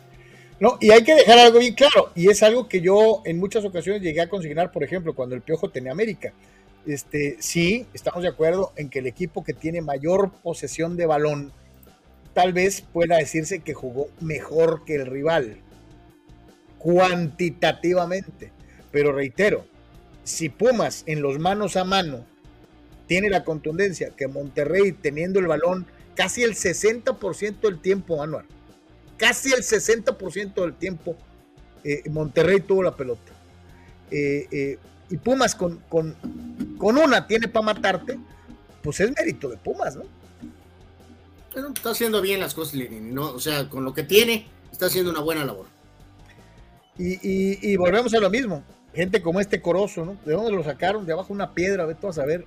No, 0.59 0.78
y 0.80 0.90
hay 0.90 1.05
que 1.05 1.14
dejar 1.14 1.38
algo 1.38 1.59
bien 1.59 1.74
claro, 1.74 2.11
y 2.14 2.30
es 2.30 2.42
algo 2.42 2.66
que 2.66 2.80
yo 2.80 3.20
en 3.26 3.38
muchas 3.38 3.62
ocasiones 3.66 4.01
llegué 4.01 4.22
a 4.22 4.28
consignar, 4.28 4.72
por 4.72 4.82
ejemplo, 4.82 5.14
cuando 5.14 5.34
el 5.34 5.42
Piojo 5.42 5.68
tenía 5.68 5.92
América. 5.92 6.32
Este, 6.86 7.36
sí, 7.40 7.84
estamos 7.92 8.22
de 8.22 8.30
acuerdo 8.30 8.72
en 8.76 8.88
que 8.88 9.01
el 9.01 9.07
equipo 9.07 9.44
que 9.44 9.53
tiene 9.53 9.82
mayor 9.82 10.30
posesión 10.42 10.97
de 10.97 11.05
balón, 11.05 11.53
tal 12.32 12.55
vez 12.55 12.80
pueda 12.80 13.18
decirse 13.18 13.59
que 13.59 13.74
jugó 13.74 14.09
mejor 14.20 14.84
que 14.86 14.94
el 14.94 15.07
rival, 15.07 15.59
cuantitativamente. 16.78 18.51
Pero 18.90 19.12
reitero, 19.12 19.66
si 20.24 20.49
Pumas 20.49 21.03
en 21.07 21.20
los 21.20 21.38
manos 21.38 21.76
a 21.76 21.84
mano 21.84 22.24
tiene 23.07 23.28
la 23.28 23.44
contundencia 23.44 24.11
que 24.16 24.26
Monterrey 24.26 24.92
teniendo 24.92 25.38
el 25.38 25.49
balón 25.49 25.86
casi 26.16 26.42
el 26.42 26.54
60% 26.54 27.60
del 27.60 27.78
tiempo, 27.78 28.22
Anuar, 28.22 28.46
casi 29.16 29.52
el 29.52 29.62
60% 29.62 30.54
del 30.54 30.74
tiempo 30.74 31.16
eh, 31.84 32.02
Monterrey 32.10 32.60
tuvo 32.60 32.82
la 32.82 32.96
pelota. 32.96 33.32
Eh, 34.10 34.48
eh, 34.50 34.78
y 35.08 35.16
Pumas 35.18 35.54
con, 35.54 35.78
con, 35.88 36.16
con 36.78 36.98
una 36.98 37.28
tiene 37.28 37.46
para 37.46 37.66
matarte, 37.66 38.18
pues 38.82 38.98
es 38.98 39.12
mérito 39.14 39.48
de 39.48 39.56
Pumas, 39.56 39.94
¿no? 39.94 40.02
Pero 41.54 41.68
está 41.68 41.90
haciendo 41.90 42.20
bien 42.20 42.40
las 42.40 42.54
cosas, 42.54 42.80
¿no? 42.90 43.30
O 43.30 43.38
sea, 43.38 43.68
con 43.68 43.84
lo 43.84 43.94
que 43.94 44.02
tiene, 44.02 44.48
está 44.72 44.86
haciendo 44.86 45.12
una 45.12 45.20
buena 45.20 45.44
labor. 45.44 45.66
Y, 46.98 47.18
y, 47.22 47.76
volvemos 47.76 48.12
a 48.14 48.20
lo 48.20 48.30
mismo. 48.30 48.64
Gente 48.94 49.22
como 49.22 49.38
este 49.38 49.60
Corozo, 49.60 50.04
¿no? 50.04 50.16
¿De 50.24 50.32
dónde 50.32 50.50
lo 50.50 50.64
sacaron? 50.64 51.06
De 51.06 51.12
abajo 51.12 51.32
una 51.32 51.52
piedra, 51.52 51.84
ve 51.84 51.94
tú 51.94 52.08
a 52.08 52.12
saber. 52.12 52.46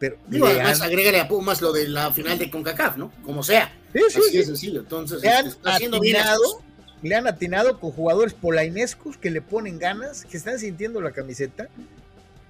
Pero 0.00 0.16
además, 0.46 0.80
agrégale 0.80 1.20
a 1.20 1.28
Pumas 1.28 1.60
lo 1.60 1.74
de 1.74 1.86
la 1.86 2.10
final 2.10 2.38
de 2.38 2.50
CONCACAF, 2.50 2.96
¿no? 2.96 3.12
Como 3.22 3.42
sea. 3.42 3.70
Sí, 3.92 4.00
sí, 4.08 4.18
Así 4.18 4.44
sencillo. 4.44 4.80
Entonces, 4.80 5.20
le 5.20 5.28
han, 5.28 5.46
está 5.46 5.74
haciendo 5.74 5.98
atinado, 5.98 6.62
le 7.02 7.14
han 7.14 7.26
atinado 7.26 7.78
con 7.78 7.92
jugadores 7.92 8.32
polainescos 8.32 9.18
que 9.18 9.30
le 9.30 9.42
ponen 9.42 9.78
ganas, 9.78 10.24
que 10.24 10.38
están 10.38 10.58
sintiendo 10.58 11.02
la 11.02 11.10
camiseta 11.10 11.68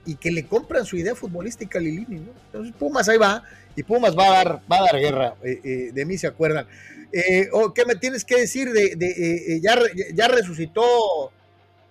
y 0.07 0.15
que 0.15 0.31
le 0.31 0.47
compran 0.47 0.87
su 0.87 0.97
idea 0.97 1.17
futbolística 1.17 1.81
a 1.81 1.83
Lilini, 1.83 2.21
¿no? 2.21 2.31
Entonces 2.47 2.73
Pumas 2.79 3.09
ahí 3.09 3.19
va, 3.19 3.43
y 3.75 3.83
Pumas 3.83 4.17
va 4.17 4.27
a 4.27 4.31
dar, 4.31 4.63
va 4.71 4.79
a 4.79 4.83
dar 4.83 5.01
guerra, 5.01 5.35
eh, 5.43 5.61
eh, 5.65 5.91
de 5.93 6.05
mí 6.05 6.17
se 6.19 6.29
acuerdan. 6.29 6.69
Eh, 7.13 7.49
oh, 7.53 7.75
¿Qué 7.75 7.85
me 7.85 7.97
tienes 7.97 8.25
que 8.25 8.37
decir 8.37 8.71
de, 8.71 8.95
de 8.95 9.61
ya, 9.61 9.77
ya 10.15 10.29
resucitó, 10.29 11.33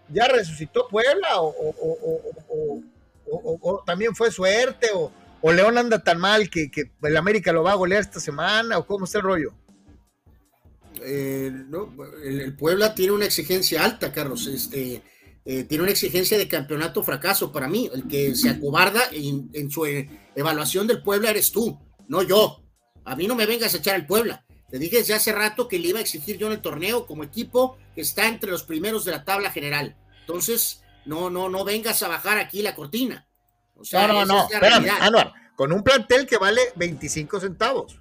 ya 0.07 0.26
resucitó 0.30 0.88
Puebla 0.88 1.41
o, 1.41 2.82
o 3.28 3.84
también 3.86 4.16
fue 4.16 4.32
suerte 4.32 4.88
o, 4.93 5.12
o 5.42 5.54
León 5.54 5.78
anda 5.78 6.04
tan 6.04 6.20
mal 6.20 6.50
que, 6.50 6.72
el 7.02 7.18
América 7.18 7.54
lo 7.54 7.64
va 7.64 7.72
a 7.72 7.76
golear 7.76 8.02
esta 8.02 8.20
semana, 8.20 8.78
o 8.78 8.86
cómo 8.86 9.06
está 9.06 9.20
el 9.20 9.24
rollo. 9.24 9.54
Eh, 11.02 11.52
el, 12.26 12.56
Puebla 12.58 12.94
tiene 12.94 13.14
una 13.14 13.26
exigencia 13.26 13.84
alta, 13.84 14.12
Carlos. 14.12 14.48
Este, 14.48 15.02
eh, 15.46 15.64
tiene 15.64 15.84
una 15.84 15.92
exigencia 15.92 16.38
de 16.38 16.48
campeonato 16.48 17.04
fracaso 17.04 17.52
para 17.52 17.68
mí. 17.68 17.90
El 17.94 18.08
que 18.08 18.36
se 18.36 18.50
acobarda 18.50 19.02
en, 19.12 19.72
su 19.72 19.86
eh, 19.86 20.10
evaluación 20.36 20.88
del 20.88 21.02
Puebla 21.02 21.30
eres 21.30 21.52
tú, 21.52 21.80
no 22.08 22.22
yo. 22.22 22.64
A 23.06 23.16
mí 23.16 23.28
no 23.28 23.36
me 23.36 23.46
vengas 23.46 23.74
a 23.74 23.78
echar 23.78 23.96
al 23.96 24.06
Puebla. 24.06 24.46
Te 24.70 24.78
dije 24.78 24.98
desde 24.98 25.16
hace 25.16 25.32
rato 25.32 25.68
que 25.68 25.80
le 25.80 25.88
iba 25.88 26.00
a 26.00 26.02
exigir 26.02 26.38
yo 26.38 26.48
en 26.48 26.54
el 26.54 26.62
torneo 26.62 27.08
como 27.08 27.24
equipo 27.24 27.78
que 27.96 28.02
está 28.02 28.28
entre 28.28 28.52
los 28.52 28.64
primeros 28.64 29.06
de 29.06 29.12
la 29.12 29.24
tabla 29.24 29.52
general. 29.52 29.98
Entonces, 30.20 30.84
no, 31.06 31.30
no, 31.30 31.50
no 31.50 31.64
vengas 31.64 32.04
a 32.04 32.08
bajar 32.08 32.38
aquí 32.38 32.62
la 32.62 32.76
cortina 32.76 33.28
no, 33.93 34.07
no, 34.07 34.25
no, 34.25 34.47
espérame, 34.49 34.89
Anuar, 35.01 35.34
con 35.55 35.71
un 35.71 35.84
plantel 35.84 36.25
que 36.25 36.38
vale 36.38 36.61
25 36.75 37.39
centavos. 37.39 37.99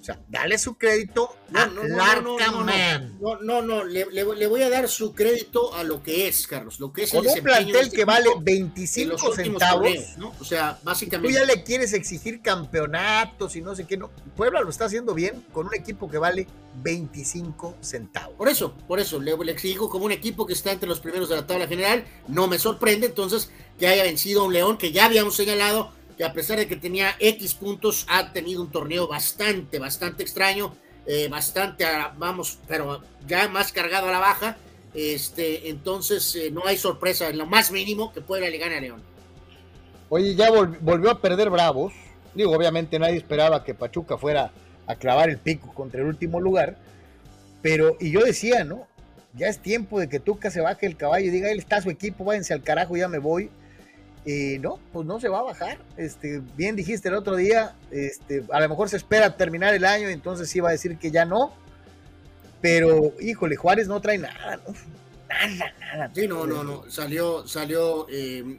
O 0.00 0.04
sea, 0.04 0.20
dale 0.28 0.58
su 0.58 0.76
crédito 0.76 1.34
a 1.52 1.66
no, 1.66 1.82
no, 1.84 3.38
no, 3.40 3.62
no, 3.62 3.84
le, 3.84 4.46
voy 4.46 4.62
a 4.62 4.70
dar 4.70 4.88
su 4.88 5.12
crédito 5.12 5.74
a 5.74 5.82
lo 5.82 6.02
que 6.02 6.28
es, 6.28 6.46
Carlos, 6.46 6.78
lo 6.78 6.92
que 6.92 7.04
es 7.04 7.10
Con 7.10 7.26
un 7.26 7.34
plantel 7.42 7.76
este 7.76 7.96
que 7.96 8.04
vale 8.04 8.28
25 8.40 9.34
centavos, 9.34 10.18
¿no? 10.18 10.34
O 10.38 10.44
sea, 10.44 10.78
básicamente. 10.82 11.28
Tú 11.28 11.40
ya 11.40 11.44
le 11.44 11.64
quieres 11.64 11.92
exigir 11.94 12.40
campeonatos 12.42 13.56
y 13.56 13.60
no 13.60 13.74
sé 13.74 13.86
qué, 13.86 13.96
no. 13.96 14.10
Puebla 14.36 14.60
lo 14.60 14.70
está 14.70 14.84
haciendo 14.84 15.14
bien 15.14 15.44
con 15.52 15.66
un 15.66 15.74
equipo 15.74 16.08
que 16.08 16.18
vale 16.18 16.46
25 16.82 17.76
centavos. 17.80 18.36
Por 18.36 18.48
eso, 18.48 18.74
por 18.86 19.00
eso, 19.00 19.18
le, 19.18 19.36
le 19.36 19.52
exijo 19.52 19.88
como 19.88 20.04
un 20.04 20.12
equipo 20.12 20.46
que 20.46 20.52
está 20.52 20.70
entre 20.70 20.88
los 20.88 21.00
primeros 21.00 21.28
de 21.28 21.36
la 21.36 21.46
tabla 21.46 21.66
general, 21.66 22.04
no 22.28 22.46
me 22.46 22.58
sorprende 22.58 23.06
entonces 23.06 23.50
que 23.78 23.88
haya 23.88 24.04
vencido 24.04 24.42
a 24.42 24.44
un 24.44 24.52
León 24.52 24.78
que 24.78 24.92
ya 24.92 25.06
habíamos 25.06 25.34
señalado 25.34 25.97
que 26.18 26.24
a 26.24 26.32
pesar 26.32 26.58
de 26.58 26.66
que 26.66 26.74
tenía 26.74 27.14
X 27.20 27.54
puntos, 27.54 28.04
ha 28.10 28.32
tenido 28.32 28.60
un 28.60 28.72
torneo 28.72 29.06
bastante, 29.06 29.78
bastante 29.78 30.24
extraño, 30.24 30.74
eh, 31.06 31.28
bastante, 31.28 31.84
vamos, 32.18 32.58
pero 32.66 33.00
ya 33.26 33.48
más 33.48 33.72
cargado 33.72 34.08
a 34.08 34.12
la 34.12 34.18
baja. 34.18 34.56
Este, 34.94 35.68
entonces 35.68 36.34
eh, 36.34 36.50
no 36.50 36.66
hay 36.66 36.76
sorpresa 36.76 37.28
en 37.28 37.38
lo 37.38 37.46
más 37.46 37.70
mínimo 37.70 38.12
que 38.12 38.20
pueda 38.20 38.50
le 38.50 38.58
gane 38.58 38.76
a 38.76 38.80
León. 38.80 39.00
Oye, 40.08 40.34
ya 40.34 40.50
volvió 40.50 41.10
a 41.10 41.20
perder 41.20 41.50
Bravos. 41.50 41.92
Digo, 42.34 42.52
obviamente 42.52 42.98
nadie 42.98 43.16
esperaba 43.16 43.62
que 43.62 43.74
Pachuca 43.74 44.18
fuera 44.18 44.50
a 44.88 44.96
clavar 44.96 45.30
el 45.30 45.38
pico 45.38 45.72
contra 45.72 46.00
el 46.00 46.08
último 46.08 46.40
lugar. 46.40 46.76
Pero, 47.62 47.96
y 48.00 48.10
yo 48.10 48.24
decía, 48.24 48.64
¿no? 48.64 48.88
Ya 49.34 49.46
es 49.46 49.60
tiempo 49.60 50.00
de 50.00 50.08
que 50.08 50.18
Tuca 50.18 50.50
se 50.50 50.60
baje 50.60 50.86
el 50.86 50.96
caballo 50.96 51.26
y 51.26 51.30
diga, 51.30 51.50
él 51.50 51.58
está 51.58 51.80
su 51.80 51.90
equipo, 51.90 52.24
váyanse 52.24 52.54
al 52.54 52.62
carajo, 52.62 52.96
ya 52.96 53.06
me 53.06 53.18
voy 53.18 53.50
no, 54.60 54.78
pues 54.92 55.06
no 55.06 55.20
se 55.20 55.28
va 55.28 55.38
a 55.40 55.42
bajar. 55.42 55.78
Este, 55.96 56.42
bien 56.56 56.76
dijiste 56.76 57.08
el 57.08 57.14
otro 57.14 57.36
día, 57.36 57.74
este, 57.90 58.44
a 58.50 58.60
lo 58.60 58.68
mejor 58.68 58.88
se 58.88 58.96
espera 58.96 59.36
terminar 59.36 59.74
el 59.74 59.84
año, 59.84 60.08
entonces 60.08 60.50
sí 60.50 60.60
va 60.60 60.70
a 60.70 60.72
decir 60.72 60.98
que 60.98 61.10
ya 61.10 61.24
no. 61.24 61.52
Pero, 62.60 63.12
híjole, 63.20 63.56
Juárez 63.56 63.88
no 63.88 64.00
trae 64.00 64.18
nada, 64.18 64.56
¿no? 64.56 64.74
Nada, 65.28 65.72
nada. 65.78 66.10
Sí, 66.14 66.26
no, 66.26 66.46
no, 66.46 66.64
no. 66.64 66.90
Salió, 66.90 67.46
salió. 67.46 68.06
Eh, 68.10 68.58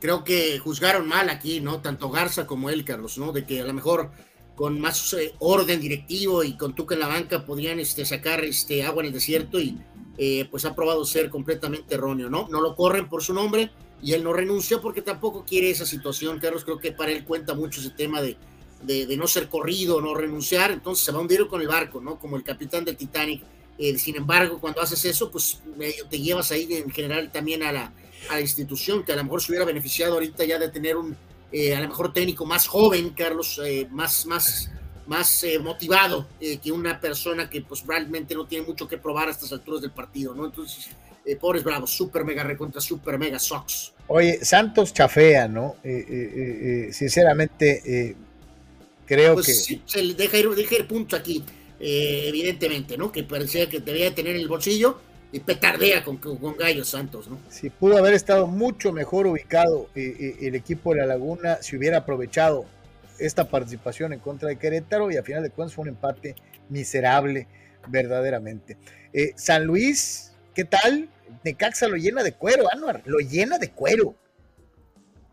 creo 0.00 0.24
que 0.24 0.58
juzgaron 0.58 1.06
mal 1.06 1.30
aquí, 1.30 1.60
¿no? 1.60 1.80
Tanto 1.80 2.10
Garza 2.10 2.46
como 2.46 2.70
él, 2.70 2.84
Carlos, 2.84 3.18
¿no? 3.18 3.32
De 3.32 3.44
que 3.44 3.60
a 3.60 3.64
lo 3.64 3.72
mejor 3.72 4.10
con 4.54 4.80
más 4.80 5.12
eh, 5.12 5.34
orden 5.38 5.80
directivo 5.80 6.42
y 6.42 6.56
con 6.56 6.74
Tuca 6.74 6.94
en 6.94 7.00
la 7.00 7.06
banca 7.06 7.46
podrían 7.46 7.78
este, 7.78 8.04
sacar 8.04 8.44
este, 8.44 8.84
agua 8.84 9.02
en 9.02 9.08
el 9.08 9.12
desierto 9.12 9.60
y 9.60 9.78
eh, 10.16 10.48
pues 10.50 10.64
ha 10.64 10.74
probado 10.74 11.04
ser 11.04 11.30
completamente 11.30 11.94
erróneo, 11.94 12.28
¿no? 12.28 12.48
No 12.48 12.60
lo 12.60 12.74
corren 12.74 13.08
por 13.08 13.22
su 13.22 13.32
nombre 13.32 13.70
y 14.02 14.12
él 14.12 14.22
no 14.22 14.32
renuncia 14.32 14.80
porque 14.80 15.02
tampoco 15.02 15.44
quiere 15.44 15.70
esa 15.70 15.86
situación. 15.86 16.38
Carlos, 16.38 16.64
creo 16.64 16.78
que 16.78 16.92
para 16.92 17.12
él 17.12 17.24
cuenta 17.24 17.54
mucho 17.54 17.80
ese 17.80 17.90
tema 17.90 18.22
de, 18.22 18.36
de, 18.82 19.16
no 19.16 19.26
ser 19.26 19.48
corrido, 19.48 20.00
no 20.00 20.14
renunciar, 20.14 20.70
entonces 20.70 21.04
se 21.04 21.12
va 21.12 21.18
a 21.18 21.22
hundir 21.22 21.46
con 21.48 21.60
el 21.60 21.68
barco, 21.68 22.00
¿no? 22.00 22.18
Como 22.18 22.36
el 22.36 22.44
capitán 22.44 22.84
del 22.84 22.96
Titanic. 22.96 23.42
Eh, 23.78 23.98
sin 23.98 24.16
embargo, 24.16 24.60
cuando 24.60 24.80
haces 24.80 25.04
eso, 25.04 25.30
pues 25.30 25.60
te 26.10 26.20
llevas 26.20 26.50
ahí 26.50 26.66
en 26.70 26.90
general 26.90 27.30
también 27.30 27.62
a 27.62 27.72
la, 27.72 27.92
a 28.28 28.34
la 28.34 28.40
institución, 28.40 29.04
que 29.04 29.12
a 29.12 29.16
lo 29.16 29.24
mejor 29.24 29.42
se 29.42 29.52
hubiera 29.52 29.64
beneficiado 29.64 30.14
ahorita 30.14 30.44
ya 30.44 30.58
de 30.58 30.68
tener 30.68 30.96
un, 30.96 31.16
eh, 31.52 31.76
a 31.76 31.80
lo 31.80 31.88
mejor 31.88 32.12
técnico 32.12 32.44
más 32.44 32.66
joven, 32.66 33.10
Carlos, 33.10 33.60
eh, 33.64 33.86
más, 33.90 34.26
más, 34.26 34.70
más 35.06 35.46
motivado 35.62 36.26
que 36.38 36.70
una 36.70 37.00
persona 37.00 37.48
que 37.48 37.62
pues 37.62 37.86
realmente 37.86 38.34
no 38.34 38.46
tiene 38.46 38.66
mucho 38.66 38.86
que 38.86 38.98
probar 38.98 39.28
a 39.28 39.30
estas 39.30 39.52
alturas 39.52 39.80
del 39.80 39.92
partido, 39.92 40.34
¿no? 40.34 40.44
Entonces, 40.44 40.88
eh, 41.28 41.36
pobres 41.36 41.62
bravos, 41.62 41.90
super 41.90 42.24
mega 42.24 42.42
recontra, 42.42 42.80
super 42.80 43.18
mega 43.18 43.38
Sox. 43.38 43.92
Oye, 44.06 44.42
Santos 44.42 44.94
chafea, 44.94 45.46
¿no? 45.46 45.76
Eh, 45.84 46.86
eh, 46.88 46.88
sinceramente, 46.90 48.16
creo 49.04 49.34
pues 49.34 49.46
que. 49.46 49.52
Sí, 49.52 49.82
se 49.84 50.02
le 50.02 50.14
deja 50.14 50.38
ir, 50.38 50.48
deja 50.48 50.76
ir 50.76 50.86
punto 50.86 51.16
aquí, 51.16 51.44
evidentemente, 51.78 52.96
¿no? 52.96 53.12
Que 53.12 53.24
parecía 53.24 53.68
que 53.68 53.80
debía 53.80 54.14
tener 54.14 54.36
en 54.36 54.40
el 54.40 54.48
bolsillo 54.48 54.98
y 55.30 55.40
petardea 55.40 56.02
con, 56.02 56.16
con, 56.16 56.56
Gallos 56.56 56.88
Santos, 56.88 57.28
¿no? 57.28 57.38
Sí, 57.50 57.68
pudo 57.68 57.98
haber 57.98 58.14
estado 58.14 58.46
mucho 58.46 58.90
mejor 58.90 59.26
ubicado 59.26 59.90
el 59.94 60.54
equipo 60.54 60.94
de 60.94 61.00
la 61.00 61.06
Laguna 61.06 61.58
si 61.60 61.76
hubiera 61.76 61.98
aprovechado 61.98 62.64
esta 63.18 63.50
participación 63.50 64.14
en 64.14 64.20
contra 64.20 64.48
de 64.48 64.56
Querétaro 64.56 65.10
y 65.10 65.18
a 65.18 65.22
final 65.22 65.42
de 65.42 65.50
cuentas 65.50 65.74
fue 65.74 65.82
un 65.82 65.88
empate 65.88 66.36
miserable 66.70 67.46
verdaderamente. 67.86 68.78
San 69.36 69.66
Luis, 69.66 70.32
¿qué 70.54 70.64
tal? 70.64 71.10
Necaxa 71.44 71.88
lo 71.88 71.96
llena 71.96 72.22
de 72.22 72.32
cuero, 72.32 72.64
Anuar, 72.72 73.02
lo 73.06 73.18
llena 73.18 73.58
de 73.58 73.70
cuero. 73.70 74.14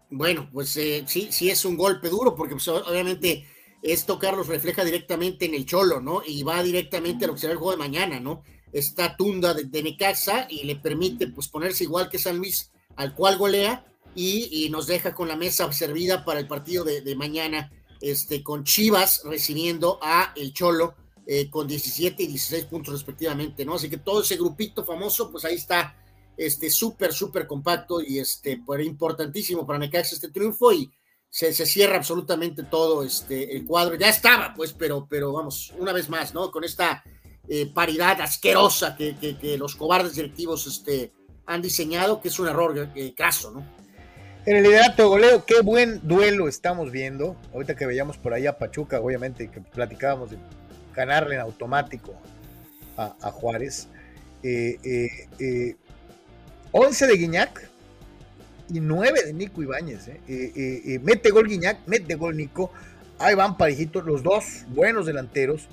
Bueno, 0.09 0.49
pues 0.51 0.77
eh, 0.77 1.03
sí, 1.07 1.29
sí 1.31 1.49
es 1.49 1.65
un 1.65 1.77
golpe 1.77 2.09
duro, 2.09 2.35
porque 2.35 2.55
pues, 2.55 2.67
obviamente 2.67 3.45
esto, 3.81 4.17
Carlos, 4.17 4.47
refleja 4.47 4.83
directamente 4.83 5.45
en 5.45 5.53
el 5.53 5.65
Cholo, 5.65 6.01
¿no? 6.01 6.21
Y 6.25 6.43
va 6.43 6.63
directamente 6.63 7.25
a 7.25 7.27
lo 7.27 7.35
que 7.35 7.41
será 7.41 7.53
el 7.53 7.59
juego 7.59 7.73
de 7.73 7.77
mañana, 7.77 8.19
¿no? 8.19 8.43
Esta 8.71 9.15
tunda 9.15 9.53
de, 9.53 9.83
Necaxa 9.83 10.47
y 10.49 10.63
le 10.63 10.75
permite 10.75 11.27
pues 11.27 11.47
ponerse 11.47 11.83
igual 11.83 12.09
que 12.09 12.19
San 12.19 12.37
Luis, 12.37 12.71
al 12.95 13.13
cual 13.13 13.37
golea, 13.37 13.85
y, 14.15 14.69
nos 14.71 14.87
deja 14.87 15.13
con 15.13 15.27
la 15.27 15.35
mesa 15.35 15.71
servida 15.73 16.23
para 16.23 16.39
el 16.39 16.47
partido 16.47 16.83
de, 16.85 17.15
mañana 17.15 17.71
este, 18.01 18.43
con 18.43 18.63
Chivas 18.63 19.21
recibiendo 19.25 19.99
a 20.01 20.33
el 20.35 20.53
Cholo 20.53 20.95
eh, 21.27 21.49
con 21.49 21.67
17 21.67 22.21
y 22.23 22.27
16 22.27 22.65
puntos 22.65 22.93
respectivamente, 22.93 23.65
¿no? 23.65 23.75
Así 23.75 23.89
que 23.89 23.97
todo 23.97 24.21
ese 24.21 24.35
grupito 24.35 24.85
famoso, 24.85 25.31
pues 25.31 25.43
ahí 25.45 25.55
está, 25.55 25.95
este, 26.37 26.69
súper, 26.69 27.13
súper 27.13 27.47
compacto 27.47 28.01
y 28.01 28.19
este, 28.19 28.61
pues 28.65 28.85
importantísimo 28.85 29.65
para 29.65 29.79
Necaxa 29.79 30.15
este 30.15 30.29
triunfo 30.29 30.73
y 30.73 30.91
se, 31.29 31.53
se, 31.53 31.65
cierra 31.65 31.97
absolutamente 31.97 32.63
todo 32.63 33.03
este, 33.03 33.55
el 33.55 33.65
cuadro. 33.65 33.95
Ya 33.95 34.09
estaba, 34.09 34.53
pues, 34.53 34.73
pero, 34.73 35.07
pero 35.09 35.33
vamos, 35.33 35.73
una 35.77 35.93
vez 35.93 36.09
más, 36.09 36.33
¿no? 36.33 36.51
Con 36.51 36.63
esta 36.63 37.03
eh, 37.47 37.71
paridad 37.73 38.21
asquerosa 38.21 38.95
que, 38.95 39.15
que, 39.17 39.57
los 39.57 39.75
cobardes 39.75 40.15
directivos 40.15 40.67
este, 40.67 41.13
han 41.45 41.61
diseñado, 41.61 42.21
que 42.21 42.27
es 42.29 42.39
un 42.39 42.47
error 42.47 42.89
eh, 42.95 43.13
caso, 43.15 43.51
¿no? 43.51 43.65
En 44.45 44.57
el 44.57 44.63
liderato 44.63 45.01
de 45.01 45.07
goleo, 45.07 45.45
qué 45.45 45.61
buen 45.61 46.07
duelo 46.07 46.47
estamos 46.47 46.91
viendo. 46.91 47.35
Ahorita 47.51 47.75
que 47.75 47.87
veíamos 47.87 48.17
por 48.17 48.33
allá 48.33 48.51
a 48.51 48.57
Pachuca, 48.59 49.01
obviamente, 49.01 49.49
que 49.49 49.59
platicábamos 49.59 50.29
de 50.29 50.37
ganarle 50.95 51.35
en 51.35 51.41
automático 51.41 52.13
a, 52.97 53.31
Juárez. 53.31 53.87
Eh, 54.43 54.77
eh, 54.83 55.27
eh, 55.39 55.75
11 56.71 57.07
de 57.07 57.17
Guiñac 57.17 57.69
y 58.69 58.79
9 58.79 59.25
de 59.25 59.33
Nico 59.33 59.61
Ibáñez. 59.61 60.07
Eh. 60.27 60.99
mete 61.03 61.31
gol 61.31 61.47
Guiñac, 61.47 61.79
mete 61.87 62.15
gol 62.15 62.37
Nico. 62.37 62.71
Ahí 63.19 63.35
van 63.35 63.57
parejitos 63.57 64.05
los 64.05 64.23
dos 64.23 64.63
buenos 64.69 65.05
delanteros. 65.05 65.67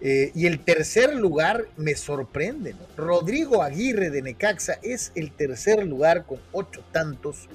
y 0.00 0.46
el 0.46 0.60
tercer 0.60 1.16
lugar 1.16 1.66
me 1.76 1.96
sorprende. 1.96 2.74
Rodrigo 2.96 3.62
Aguirre 3.62 4.10
de 4.10 4.22
Necaxa 4.22 4.78
es 4.82 5.10
el 5.16 5.32
tercer 5.32 5.84
lugar 5.84 6.24
con 6.24 6.38
ocho 6.52 6.84
tantos 6.92 7.48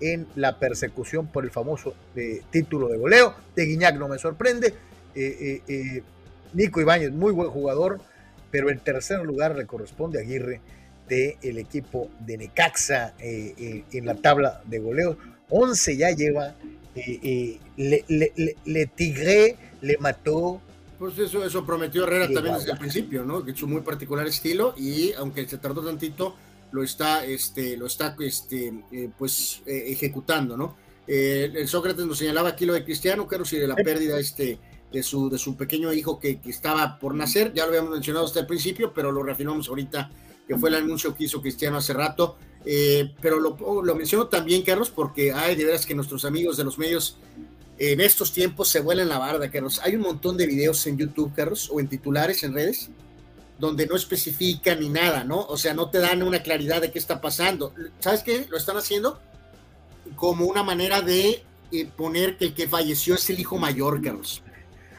en 0.00 0.26
la 0.34 0.58
persecución 0.58 1.26
por 1.26 1.44
el 1.44 1.50
famoso 1.50 1.94
eh, 2.16 2.42
título 2.50 2.88
de 2.88 2.98
goleo. 2.98 3.34
De 3.54 3.64
Guiñac 3.64 3.96
no 3.96 4.08
me 4.08 4.18
sorprende. 4.18 4.74
Eh, 5.14 5.62
eh, 5.68 6.02
Nico 6.52 6.80
Ibáñez, 6.80 7.12
muy 7.12 7.32
buen 7.32 7.50
jugador, 7.50 8.00
pero 8.50 8.68
el 8.70 8.80
tercer 8.80 9.20
lugar 9.20 9.56
le 9.56 9.66
corresponde 9.66 10.18
a 10.18 10.22
Aguirre 10.22 10.60
del 11.08 11.58
equipo 11.58 12.08
de 12.20 12.38
Necaxa 12.38 13.14
en 13.18 14.06
la 14.06 14.14
tabla 14.14 14.62
de 14.64 14.78
goleo. 14.78 15.16
11 15.48 15.96
ya 15.96 16.10
lleva. 16.10 16.54
le, 16.94 18.04
le, 18.06 18.56
le, 18.64 18.86
tigre, 18.86 19.56
le 19.80 19.98
mató. 19.98 20.60
Pues 20.98 21.18
eso, 21.18 21.44
eso 21.44 21.64
prometió 21.64 22.04
Herrera 22.04 22.28
también 22.32 22.56
desde 22.56 22.72
el 22.72 22.78
principio, 22.78 23.24
¿no? 23.24 23.44
Que 23.44 23.52
es 23.52 23.62
un 23.62 23.70
muy 23.70 23.80
particular 23.80 24.26
estilo 24.26 24.74
y 24.76 25.12
aunque 25.14 25.48
se 25.48 25.58
tardó 25.58 25.84
tantito, 25.84 26.36
lo 26.72 26.82
está, 26.82 27.24
este, 27.24 27.76
lo 27.76 27.86
está, 27.86 28.16
este, 28.20 28.72
eh, 28.92 29.10
pues, 29.18 29.62
eh, 29.66 29.84
ejecutando, 29.88 30.56
¿no? 30.56 30.76
Eh, 31.06 31.50
el 31.54 31.68
Sócrates 31.68 32.06
nos 32.06 32.18
señalaba 32.18 32.50
aquí 32.50 32.66
lo 32.66 32.74
de 32.74 32.84
Cristiano, 32.84 33.26
claro, 33.26 33.44
si 33.44 33.56
de 33.56 33.66
la 33.66 33.74
pérdida 33.74 34.18
este, 34.18 34.58
de, 34.92 35.02
su, 35.02 35.30
de 35.30 35.38
su 35.38 35.56
pequeño 35.56 35.92
hijo 35.92 36.18
que, 36.18 36.40
que, 36.40 36.50
estaba 36.50 36.98
por 36.98 37.14
nacer, 37.14 37.52
ya 37.54 37.64
lo 37.64 37.70
habíamos 37.70 37.90
mencionado 37.90 38.26
hasta 38.26 38.40
el 38.40 38.46
principio, 38.46 38.92
pero 38.92 39.12
lo 39.12 39.22
reafirmamos 39.22 39.68
ahorita, 39.68 40.10
que 40.46 40.56
fue 40.56 40.68
el 40.68 40.76
anuncio 40.76 41.14
que 41.14 41.24
hizo 41.24 41.40
Cristiano 41.40 41.76
hace 41.76 41.92
rato, 41.92 42.36
pero 43.20 43.38
lo, 43.40 43.82
lo, 43.82 43.94
menciono 43.94 44.26
también, 44.26 44.62
Carlos, 44.62 44.90
porque 44.90 45.32
hay 45.32 45.56
de 45.56 45.64
veras 45.64 45.86
que 45.86 45.94
nuestros 45.94 46.24
amigos 46.24 46.56
de 46.56 46.64
los 46.64 46.78
medios 46.78 47.16
en 47.80 48.00
estos 48.02 48.32
tiempos 48.32 48.68
se 48.68 48.80
vuelan 48.80 49.08
la 49.08 49.18
barda, 49.18 49.50
Carlos. 49.50 49.80
Hay 49.82 49.96
un 49.96 50.02
montón 50.02 50.36
de 50.36 50.46
videos 50.46 50.86
en 50.86 50.98
YouTube, 50.98 51.32
Carlos, 51.34 51.70
o 51.72 51.80
en 51.80 51.88
titulares 51.88 52.42
en 52.42 52.52
redes, 52.52 52.90
donde 53.58 53.86
no 53.86 53.96
especifican 53.96 54.80
ni 54.80 54.90
nada, 54.90 55.24
¿no? 55.24 55.46
O 55.46 55.56
sea, 55.56 55.72
no 55.72 55.88
te 55.88 55.98
dan 55.98 56.22
una 56.22 56.42
claridad 56.42 56.82
de 56.82 56.90
qué 56.90 56.98
está 56.98 57.22
pasando. 57.22 57.72
¿Sabes 57.98 58.22
qué? 58.22 58.46
Lo 58.50 58.58
están 58.58 58.76
haciendo 58.76 59.18
como 60.16 60.44
una 60.44 60.62
manera 60.62 61.00
de 61.00 61.42
eh, 61.72 61.86
poner 61.96 62.36
que 62.36 62.46
el 62.46 62.54
que 62.54 62.68
falleció 62.68 63.14
es 63.14 63.30
el 63.30 63.40
hijo 63.40 63.56
mayor, 63.56 64.02
Carlos. 64.02 64.42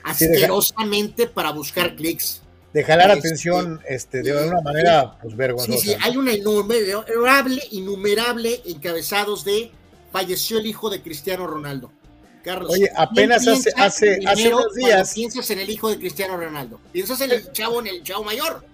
Asquerosamente 0.04 1.28
para 1.28 1.52
buscar 1.52 1.96
clics. 1.96 2.42
De 2.74 2.84
jalar 2.84 3.10
este, 3.10 3.20
atención 3.20 3.82
este, 3.88 4.22
de 4.22 4.48
una 4.48 4.62
manera 4.62 5.18
pues, 5.22 5.36
vergonzosa. 5.36 5.78
Sí, 5.78 5.90
sí, 5.90 5.96
hay 6.00 6.16
una 6.16 6.34
innumerable, 6.34 7.62
innumerable 7.72 8.62
encabezados 8.66 9.44
de 9.44 9.72
falleció 10.12 10.60
el 10.60 10.66
hijo 10.68 10.90
de 10.90 11.02
Cristiano 11.02 11.48
Ronaldo. 11.48 11.92
Carlos, 12.44 12.72
Oye, 12.72 12.90
apenas 12.96 13.48
hace, 13.48 13.72
hace, 13.76 14.20
hace 14.26 14.54
unos 14.54 14.74
días. 14.74 15.14
Piensas 15.14 15.50
en 15.52 15.60
el 15.60 15.70
hijo 15.70 15.90
de 15.90 16.00
Cristiano 16.00 16.38
Ronaldo. 16.38 16.80
Piensas 16.92 17.22
en 17.22 17.32
el 17.32 17.52
chavo, 17.52 17.80
en 17.82 17.88
el 17.88 18.04
chavo 18.04 18.24
mayor. 18.24 18.66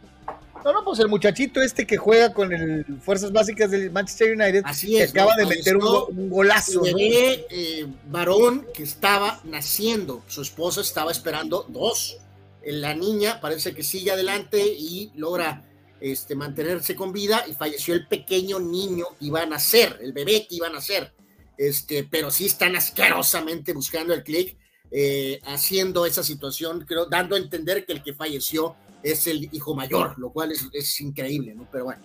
No, 0.63 0.73
no, 0.73 0.83
pues 0.83 0.99
el 0.99 1.07
muchachito 1.07 1.61
este 1.61 1.85
que 1.85 1.97
juega 1.97 2.33
con 2.33 2.53
el 2.53 2.85
Fuerzas 3.01 3.31
Básicas 3.31 3.71
del 3.71 3.91
Manchester 3.91 4.33
United, 4.33 4.61
Así 4.65 4.97
es, 4.97 5.11
que 5.11 5.19
acaba 5.19 5.35
de 5.35 5.45
meter 5.45 5.77
un, 5.77 5.85
un, 6.17 6.29
golazo. 6.29 6.79
Un 6.79 6.85
bebé 6.85 7.45
eh, 7.49 7.87
varón 8.09 8.67
que 8.73 8.83
estaba 8.83 9.39
naciendo, 9.43 10.23
su 10.27 10.41
esposa 10.41 10.81
estaba 10.81 11.11
esperando 11.11 11.65
dos. 11.69 12.17
La 12.65 12.93
niña 12.93 13.39
parece 13.39 13.73
que 13.73 13.83
sigue 13.83 14.11
adelante 14.11 14.61
y 14.61 15.11
logra 15.15 15.63
este, 16.01 16.35
mantenerse 16.35 16.95
con 16.95 17.13
vida 17.13 17.45
y 17.47 17.53
falleció 17.53 17.93
el 17.93 18.07
pequeño 18.07 18.59
niño 18.59 19.05
que 19.17 19.25
iba 19.25 19.41
a 19.41 19.45
nacer, 19.45 19.97
el 20.01 20.11
bebé 20.11 20.45
que 20.47 20.55
iba 20.55 20.67
a 20.67 20.71
nacer 20.71 21.13
este, 21.57 22.03
pero 22.03 22.31
sí 22.31 22.45
están 22.45 22.75
asquerosamente 22.75 23.73
buscando 23.73 24.13
el 24.13 24.23
clic, 24.23 24.55
eh, 24.91 25.39
haciendo 25.45 26.05
esa 26.05 26.23
situación, 26.23 26.85
creo, 26.87 27.07
dando 27.07 27.35
a 27.35 27.39
entender 27.39 27.85
que 27.85 27.93
el 27.93 28.03
que 28.03 28.13
falleció 28.13 28.75
es 29.03 29.27
el 29.27 29.49
hijo 29.51 29.75
mayor, 29.75 30.17
lo 30.17 30.31
cual 30.31 30.51
es, 30.51 30.67
es 30.73 31.01
increíble, 31.01 31.55
¿no? 31.55 31.67
Pero 31.71 31.85
bueno. 31.85 32.03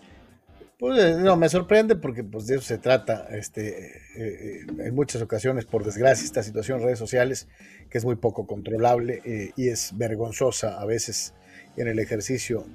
Pues 0.78 0.99
eh, 0.99 1.16
no, 1.20 1.36
me 1.36 1.49
sorprende 1.49 1.95
porque 1.95 2.24
pues 2.24 2.47
de 2.49 2.57
eso 2.57 2.64
se 2.64 2.78
trata, 2.78 3.28
este, 3.30 3.99
eh, 4.16 4.66
en 4.78 4.95
muchas 4.95 5.22
ocasiones, 5.22 5.64
por 5.64 5.84
desgracia, 5.84 6.24
esta 6.24 6.43
situación 6.43 6.80
en 6.80 6.86
redes 6.86 6.99
sociales, 6.99 7.47
que 7.88 7.99
es 7.99 8.05
muy 8.05 8.16
poco 8.16 8.47
controlable 8.47 9.53
y 9.57 9.68
es 9.68 9.97
vergonzosa 9.97 10.80
a 10.80 10.84
veces 10.84 11.34
en 11.76 11.86
el 11.86 12.01
ejercicio 12.01 12.66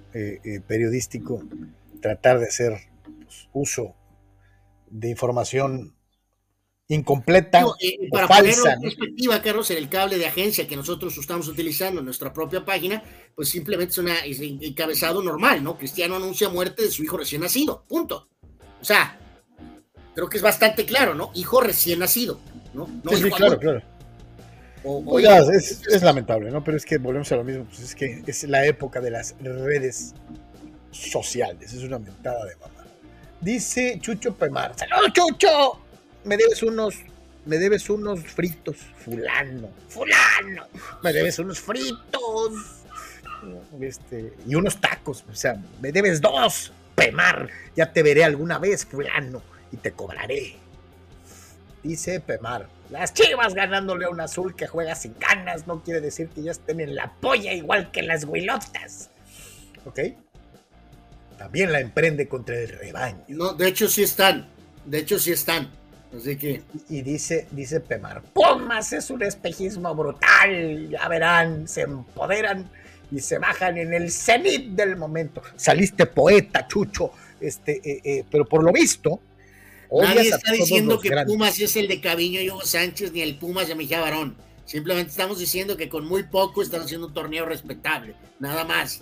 periodístico, 0.67 1.43
tratar 2.01 2.39
de 2.39 2.45
hacer 2.45 2.77
pues, 3.03 3.49
uso 3.51 3.95
de 4.89 5.09
información 5.09 5.96
incompleta 6.89 7.65
eh, 7.81 8.09
para 8.09 8.27
falsa. 8.27 8.73
en 8.73 8.81
perspectiva, 8.81 9.41
Carlos, 9.41 9.69
en 9.71 9.77
el 9.77 9.89
cable 9.89 10.17
de 10.17 10.25
agencia 10.25 10.67
que 10.67 10.75
nosotros 10.75 11.17
estamos 11.17 11.47
utilizando 11.47 11.99
en 11.99 12.05
nuestra 12.05 12.31
propia 12.31 12.63
página, 12.63 13.03
pues 13.35 13.49
simplemente 13.49 13.91
es, 13.91 13.97
una, 13.97 14.19
es 14.19 14.39
un 14.39 14.59
encabezado 14.61 15.21
normal, 15.21 15.63
¿no? 15.63 15.77
Cristiano 15.77 16.15
anuncia 16.15 16.49
muerte 16.49 16.83
de 16.83 16.91
su 16.91 17.03
hijo 17.03 17.17
recién 17.17 17.41
nacido, 17.41 17.83
punto. 17.87 18.29
O 18.79 18.85
sea, 18.85 19.19
creo 20.15 20.29
que 20.29 20.37
es 20.37 20.43
bastante 20.43 20.85
claro, 20.85 21.13
¿no? 21.13 21.31
Hijo 21.35 21.59
recién 21.59 21.99
nacido, 21.99 22.39
¿no? 22.73 22.87
no 23.03 23.11
sí, 23.11 23.23
sí 23.23 23.31
claro, 23.31 23.59
claro. 23.59 23.81
O, 24.83 24.99
o 24.99 25.15
Oiga, 25.15 25.39
es, 25.39 25.81
es, 25.87 26.03
lamentable, 26.03 26.51
¿no? 26.51 26.63
Pero 26.63 26.77
es 26.77 26.85
que 26.85 26.97
volvemos 26.97 27.29
a 27.33 27.35
lo 27.35 27.43
mismo, 27.43 27.65
pues 27.65 27.81
es 27.81 27.95
que 27.95 28.23
es 28.25 28.43
la 28.43 28.65
época 28.65 29.01
de 29.01 29.11
las 29.11 29.35
redes 29.41 30.13
sociales, 30.91 31.73
es 31.73 31.83
una 31.83 31.99
mentada 31.99 32.45
de 32.45 32.55
mamá. 32.55 32.85
Dice 33.41 33.97
Chucho 33.99 34.33
Pemar, 34.33 34.73
¡Saludos, 34.77 35.11
Chucho! 35.13 35.86
Me 36.27 36.37
debes 36.37 36.61
unos, 36.63 36.95
me 37.45 37.57
debes 37.57 37.89
unos 37.89 38.19
fritos, 38.21 38.77
fulano, 39.03 39.69
fulano, 39.87 40.67
me 41.01 41.13
debes 41.13 41.39
unos 41.39 41.59
fritos, 41.59 42.83
este, 43.79 44.33
y 44.45 44.55
unos 44.55 44.79
tacos, 44.79 45.25
o 45.31 45.35
sea, 45.35 45.61
me 45.81 45.91
debes 45.91 46.21
dos, 46.21 46.73
Pemar, 46.95 47.49
ya 47.75 47.91
te 47.93 48.03
veré 48.03 48.23
alguna 48.23 48.59
vez, 48.59 48.85
fulano, 48.85 49.41
y 49.71 49.77
te 49.77 49.91
cobraré. 49.91 50.55
Dice 51.83 52.19
Pemar, 52.19 52.67
las 52.89 53.13
chivas 53.13 53.53
ganándole 53.53 54.05
a 54.05 54.09
un 54.09 54.19
azul 54.19 54.55
que 54.55 54.67
juega 54.67 54.95
sin 54.95 55.15
ganas 55.19 55.67
no 55.67 55.83
quiere 55.83 56.01
decir 56.01 56.29
que 56.29 56.41
ya 56.41 56.51
estén 56.51 56.79
en 56.79 56.95
la 56.95 57.13
polla 57.21 57.53
igual 57.53 57.91
que 57.91 58.01
las 58.01 58.23
huilotas. 58.25 59.09
¿Ok? 59.85 59.99
También 61.37 61.71
la 61.71 61.79
emprende 61.79 62.27
contra 62.27 62.57
el 62.57 62.69
rebaño. 62.69 63.23
No, 63.27 63.53
de 63.53 63.67
hecho 63.67 63.87
sí 63.87 64.03
están. 64.03 64.49
De 64.85 64.99
hecho 64.99 65.19
sí 65.19 65.31
están. 65.31 65.71
Así 66.17 66.35
que. 66.35 66.63
Y 66.89 67.01
dice, 67.01 67.47
dice 67.51 67.79
Pemar, 67.79 68.23
Pumas 68.33 68.91
es 68.93 69.09
un 69.09 69.21
espejismo 69.21 69.93
brutal. 69.93 70.89
Ya 70.89 71.07
verán, 71.07 71.67
se 71.67 71.81
empoderan 71.81 72.69
y 73.11 73.19
se 73.19 73.37
bajan 73.37 73.77
en 73.77 73.93
el 73.93 74.11
cenit 74.11 74.71
del 74.71 74.97
momento. 74.97 75.41
Saliste 75.55 76.07
poeta, 76.07 76.67
Chucho. 76.67 77.11
Este, 77.39 77.79
eh, 77.83 78.01
eh, 78.03 78.23
pero 78.29 78.45
por 78.45 78.63
lo 78.63 78.71
visto. 78.71 79.21
Nadie 79.89 80.29
está 80.29 80.51
diciendo 80.51 80.99
que 80.99 81.11
Pumas 81.25 81.57
es 81.59 81.75
el 81.77 81.87
de 81.87 82.01
Caviño 82.01 82.41
y 82.41 82.49
Hugo 82.49 82.65
Sánchez 82.65 83.13
ni 83.13 83.21
el 83.21 83.37
Pumas 83.37 83.67
de 83.67 83.75
Mejía 83.75 84.01
Barón. 84.01 84.35
Simplemente 84.65 85.11
estamos 85.11 85.39
diciendo 85.39 85.77
que 85.77 85.87
con 85.87 86.05
muy 86.05 86.23
poco 86.23 86.61
están 86.61 86.81
haciendo 86.81 87.07
un 87.07 87.13
torneo 87.13 87.45
respetable. 87.45 88.15
Nada 88.39 88.65
más. 88.65 89.01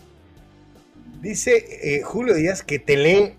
Dice 1.21 1.65
eh, 1.81 2.01
Julio 2.03 2.35
Díaz 2.35 2.61
que 2.61 2.77
te 2.77 2.97
lee 2.97 3.33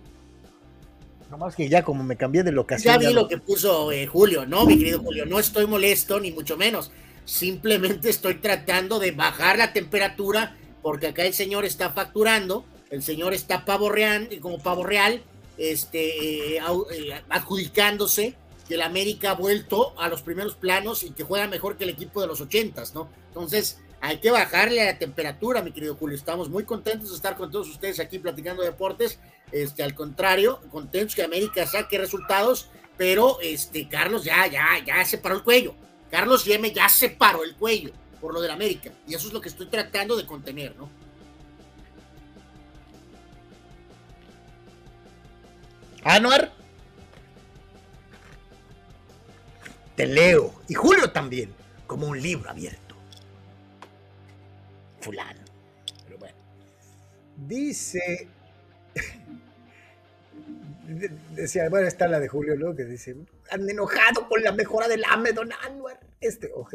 más 1.36 1.56
que 1.56 1.68
ya 1.68 1.82
como 1.82 2.04
me 2.04 2.16
cambié 2.16 2.42
de 2.42 2.52
locación. 2.52 2.94
Ya 2.94 3.08
vi 3.08 3.12
lo 3.12 3.28
que 3.28 3.38
puso 3.38 3.90
eh, 3.92 4.06
Julio, 4.06 4.46
¿no, 4.46 4.64
mi 4.64 4.78
querido 4.78 5.00
Julio? 5.00 5.26
No 5.26 5.38
estoy 5.38 5.66
molesto, 5.66 6.20
ni 6.20 6.30
mucho 6.30 6.56
menos. 6.56 6.92
Simplemente 7.24 8.08
estoy 8.08 8.36
tratando 8.36 8.98
de 8.98 9.10
bajar 9.10 9.58
la 9.58 9.72
temperatura 9.72 10.56
porque 10.82 11.08
acá 11.08 11.24
el 11.24 11.34
señor 11.34 11.64
está 11.64 11.90
facturando, 11.90 12.64
el 12.90 13.02
señor 13.02 13.34
está 13.34 13.64
pavo 13.64 13.90
real, 13.90 14.28
como 14.40 14.58
pavo 14.58 14.84
real, 14.84 15.20
este, 15.58 16.56
eh, 16.56 16.60
eh, 16.92 17.22
adjudicándose 17.28 18.36
que 18.68 18.74
el 18.74 18.82
América 18.82 19.32
ha 19.32 19.34
vuelto 19.34 19.98
a 19.98 20.08
los 20.08 20.22
primeros 20.22 20.54
planos 20.54 21.02
y 21.02 21.10
que 21.10 21.24
juega 21.24 21.48
mejor 21.48 21.76
que 21.76 21.84
el 21.84 21.90
equipo 21.90 22.20
de 22.20 22.28
los 22.28 22.40
ochentas, 22.40 22.94
¿no? 22.94 23.08
Entonces, 23.28 23.80
hay 24.00 24.18
que 24.18 24.30
bajarle 24.30 24.82
a 24.82 24.92
la 24.92 24.98
temperatura, 24.98 25.62
mi 25.62 25.72
querido 25.72 25.96
Julio. 25.96 26.16
Estamos 26.16 26.48
muy 26.48 26.64
contentos 26.64 27.10
de 27.10 27.16
estar 27.16 27.36
con 27.36 27.50
todos 27.50 27.68
ustedes 27.68 27.98
aquí 27.98 28.18
platicando 28.18 28.62
deportes. 28.62 29.18
Este, 29.52 29.82
al 29.82 29.94
contrario, 29.94 30.60
contentos 30.70 31.14
que 31.14 31.22
América 31.22 31.66
saque 31.66 31.98
resultados, 31.98 32.68
pero 32.96 33.38
este, 33.40 33.88
Carlos 33.88 34.24
ya, 34.24 34.46
ya, 34.46 34.78
ya 34.84 35.04
se 35.04 35.18
paró 35.18 35.36
el 35.36 35.42
cuello. 35.42 35.74
Carlos 36.10 36.44
Yeme 36.44 36.72
ya 36.72 36.88
se 36.88 37.10
paró 37.10 37.44
el 37.44 37.54
cuello 37.56 37.92
por 38.20 38.32
lo 38.32 38.40
del 38.40 38.50
América. 38.50 38.90
Y 39.06 39.14
eso 39.14 39.28
es 39.28 39.32
lo 39.32 39.40
que 39.40 39.48
estoy 39.48 39.66
tratando 39.66 40.16
de 40.16 40.26
contener, 40.26 40.74
¿no? 40.76 40.88
Anuar. 46.04 46.52
Te 49.96 50.06
leo. 50.06 50.54
Y 50.68 50.74
Julio 50.74 51.10
también. 51.10 51.52
Como 51.86 52.06
un 52.06 52.20
libro 52.20 52.50
abierto. 52.50 52.94
Fulano. 55.00 55.40
Pero 56.04 56.18
bueno. 56.18 56.36
Dice. 57.36 58.28
Decía, 61.34 61.68
bueno, 61.68 61.88
está 61.88 62.06
la 62.06 62.20
de 62.20 62.28
Julio, 62.28 62.56
¿no? 62.56 62.74
Que 62.74 62.84
dice, 62.84 63.16
han 63.50 63.68
enojado 63.68 64.28
con 64.28 64.42
la 64.42 64.52
mejora 64.52 64.86
del 64.88 65.04
AME, 65.04 65.32
don 65.32 65.50
Anuar. 65.64 65.98
Este, 66.20 66.50
ok. 66.54 66.74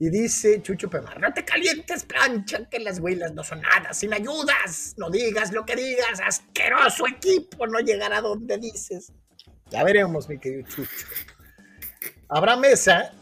Y 0.00 0.10
dice 0.10 0.60
Chucho 0.60 0.90
Pemar, 0.90 1.20
no 1.20 1.32
te 1.32 1.44
calientes, 1.44 2.04
plancha, 2.04 2.68
que 2.68 2.80
las 2.80 2.98
huilas 2.98 3.32
no 3.32 3.44
son 3.44 3.60
nada, 3.60 3.94
sin 3.94 4.12
ayudas. 4.12 4.94
No 4.96 5.08
digas 5.08 5.52
lo 5.52 5.64
que 5.64 5.76
digas, 5.76 6.20
asqueroso 6.20 7.06
equipo, 7.06 7.66
no 7.66 7.78
llegará 7.78 8.20
donde 8.20 8.58
dices. 8.58 9.12
Ya 9.70 9.84
veremos, 9.84 10.28
mi 10.28 10.38
querido 10.38 10.68
Chucho. 10.68 11.06
Abraham 12.28 12.60
Mesa 12.60 13.12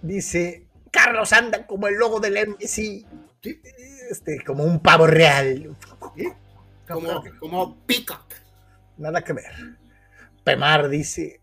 dice, 0.00 0.68
Carlos 0.92 1.32
anda 1.32 1.66
como 1.66 1.88
el 1.88 1.94
logo 1.96 2.20
del 2.20 2.34
NBC, 2.34 3.04
este, 4.10 4.44
como 4.44 4.64
un 4.64 4.80
pavo 4.80 5.06
real. 5.06 5.76
Como, 6.92 7.22
como 7.38 7.86
Peacock. 7.86 8.34
Nada 8.98 9.22
que 9.22 9.32
ver. 9.32 9.52
Pemar 10.44 10.88
dice, 10.88 11.42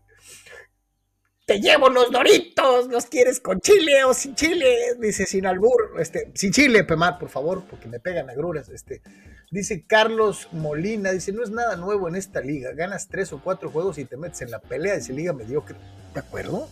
te 1.46 1.60
llevo 1.60 1.88
los 1.88 2.12
doritos, 2.12 2.86
los 2.88 3.06
quieres 3.06 3.40
con 3.40 3.60
chile 3.60 4.04
o 4.04 4.14
sin 4.14 4.34
chile, 4.34 4.94
dice 5.00 5.26
sin 5.26 5.46
albur, 5.46 5.96
este, 5.98 6.30
sin 6.34 6.52
chile, 6.52 6.84
Pemar, 6.84 7.18
por 7.18 7.28
favor, 7.28 7.64
porque 7.68 7.88
me 7.88 7.98
pegan 7.98 8.30
agruras, 8.30 8.68
este, 8.68 9.02
dice 9.50 9.84
Carlos 9.84 10.48
Molina, 10.52 11.10
dice, 11.10 11.32
no 11.32 11.42
es 11.42 11.50
nada 11.50 11.74
nuevo 11.76 12.08
en 12.08 12.14
esta 12.14 12.40
liga, 12.40 12.72
ganas 12.72 13.08
tres 13.08 13.32
o 13.32 13.40
cuatro 13.42 13.70
juegos 13.70 13.98
y 13.98 14.04
te 14.04 14.16
metes 14.16 14.42
en 14.42 14.52
la 14.52 14.60
pelea, 14.60 14.94
dice 14.94 15.12
liga 15.12 15.32
mediocre, 15.32 15.76
¿de 16.14 16.20
acuerdo? 16.20 16.68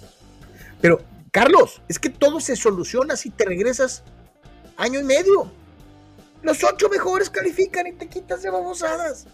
Pero, 0.80 1.00
Carlos, 1.32 1.82
es 1.88 1.98
que 1.98 2.08
todo 2.10 2.38
se 2.38 2.54
soluciona 2.54 3.16
si 3.16 3.30
te 3.30 3.46
regresas 3.46 4.04
año 4.76 5.00
y 5.00 5.02
medio. 5.02 5.50
Los 6.42 6.62
ocho 6.64 6.88
mejores 6.88 7.30
califican 7.30 7.86
y 7.86 7.92
te 7.92 8.08
quitas 8.08 8.42
de 8.42 8.50
babosadas. 8.50 9.26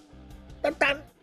Tan, 0.62 0.74
tan. 0.74 1.14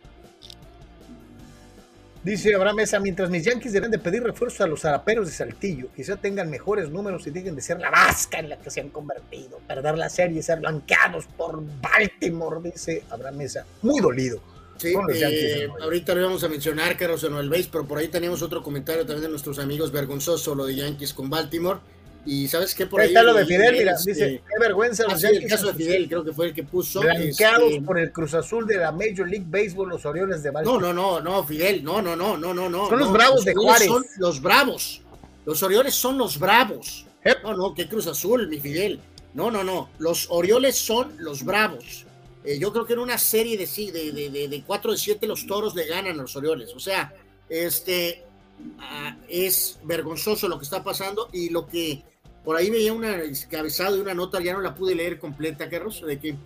Dice 2.22 2.54
Abraham 2.54 2.76
Mesa, 2.76 3.00
mientras 3.00 3.30
mis 3.30 3.44
Yankees 3.44 3.72
deben 3.72 3.90
de 3.90 3.98
pedir 3.98 4.22
refuerzos 4.22 4.60
a 4.60 4.68
los 4.68 4.82
zaraperos 4.82 5.26
de 5.26 5.32
Saltillo, 5.32 5.88
quizá 5.96 6.16
tengan 6.16 6.48
mejores 6.48 6.88
números 6.88 7.26
y 7.26 7.30
dejen 7.30 7.56
de 7.56 7.62
ser 7.62 7.80
la 7.80 7.90
vasca 7.90 8.38
en 8.38 8.48
la 8.48 8.58
que 8.58 8.70
se 8.70 8.80
han 8.80 8.90
convertido, 8.90 9.58
perder 9.66 9.98
la 9.98 10.08
serie 10.08 10.38
y 10.38 10.42
ser 10.42 10.60
blanqueados 10.60 11.26
por 11.36 11.60
Baltimore, 11.80 12.60
dice 12.62 13.02
Abraham 13.10 13.38
Mesa, 13.38 13.66
muy 13.82 14.00
dolido. 14.00 14.40
Sí, 14.76 14.94
eh, 15.12 15.68
ahorita 15.80 16.14
lo 16.14 16.22
vamos 16.22 16.42
a 16.44 16.48
mencionar, 16.48 16.96
Carlos, 16.96 17.22
en 17.24 17.34
el 17.34 17.48
base, 17.48 17.68
pero 17.70 17.84
por 17.84 17.98
ahí 17.98 18.08
teníamos 18.08 18.40
otro 18.42 18.62
comentario 18.62 19.04
también 19.04 19.22
de 19.22 19.28
nuestros 19.28 19.58
amigos 19.58 19.90
vergonzoso, 19.90 20.54
lo 20.54 20.66
de 20.66 20.76
Yankees 20.76 21.12
con 21.12 21.28
Baltimore. 21.28 21.80
Y 22.24 22.46
sabes 22.46 22.74
qué 22.74 22.86
por 22.86 23.00
ahí. 23.00 23.08
está 23.08 23.22
lo 23.22 23.34
de 23.34 23.44
Fidel, 23.44 23.76
mira, 23.76 23.96
dice, 24.04 24.42
qué 24.48 24.60
vergüenza 24.60 25.04
los 25.08 25.20
Yankees. 25.20 25.42
El 25.42 25.48
caso 25.48 25.66
de 25.66 25.74
Fidel, 25.74 26.08
creo 26.08 26.24
que 26.24 26.32
fue 26.32 26.46
el 26.46 26.54
que 26.54 26.62
puso. 26.62 27.00
Blanqueados 27.00 27.72
este, 27.72 27.82
por 27.82 27.98
el 27.98 28.12
Cruz 28.12 28.34
Azul 28.34 28.66
de 28.66 28.76
la 28.76 28.92
Major 28.92 29.28
League 29.28 29.46
Baseball, 29.48 29.88
los 29.88 30.06
Orioles 30.06 30.42
de 30.42 30.50
Baltimore. 30.50 30.80
No, 30.80 30.92
no, 30.92 31.20
no, 31.20 31.20
no, 31.20 31.44
Fidel, 31.44 31.82
no, 31.82 32.00
no, 32.00 32.14
no, 32.14 32.36
no, 32.36 32.54
no, 32.54 32.68
no. 32.68 32.88
Son 32.88 32.98
los 32.98 33.12
Bravos 33.12 33.44
de 33.44 33.54
Juárez. 33.54 33.88
Son 33.88 34.04
los 34.18 34.40
Bravos. 34.40 35.02
Los 35.44 35.62
Orioles 35.62 35.94
son 35.94 36.16
los 36.16 36.38
Bravos. 36.38 37.06
No, 37.42 37.56
no, 37.56 37.74
qué 37.74 37.88
Cruz 37.88 38.06
Azul, 38.06 38.48
mi 38.48 38.60
Fidel. 38.60 39.00
No, 39.34 39.50
no, 39.50 39.64
no. 39.64 39.90
Los 39.98 40.28
Orioles 40.30 40.76
son 40.76 41.14
los 41.18 41.44
Bravos. 41.44 42.06
Eh, 42.44 42.58
yo 42.58 42.72
creo 42.72 42.86
que 42.86 42.92
en 42.92 42.98
una 43.00 43.18
serie 43.18 43.56
de, 43.56 43.66
de, 43.66 44.12
de, 44.12 44.30
de, 44.30 44.48
de 44.48 44.62
4 44.62 44.92
de 44.92 44.98
7 44.98 45.26
los 45.26 45.46
toros 45.46 45.74
le 45.74 45.86
ganan 45.86 46.18
a 46.18 46.22
los 46.22 46.36
Orioles. 46.36 46.72
O 46.74 46.80
sea, 46.80 47.12
este 47.48 48.24
uh, 48.60 49.16
es 49.28 49.78
vergonzoso 49.84 50.48
lo 50.48 50.58
que 50.58 50.64
está 50.64 50.82
pasando 50.82 51.28
y 51.32 51.50
lo 51.50 51.66
que 51.66 52.02
por 52.44 52.56
ahí 52.56 52.70
veía 52.70 52.92
una 52.92 53.16
cabezada 53.48 53.92
de 53.92 54.00
una 54.00 54.14
nota, 54.14 54.40
ya 54.40 54.52
no 54.52 54.60
la 54.60 54.74
pude 54.74 54.94
leer 54.94 55.18
completa, 55.18 55.68
Carlos, 55.68 56.02
de 56.04 56.18
que 56.18 56.36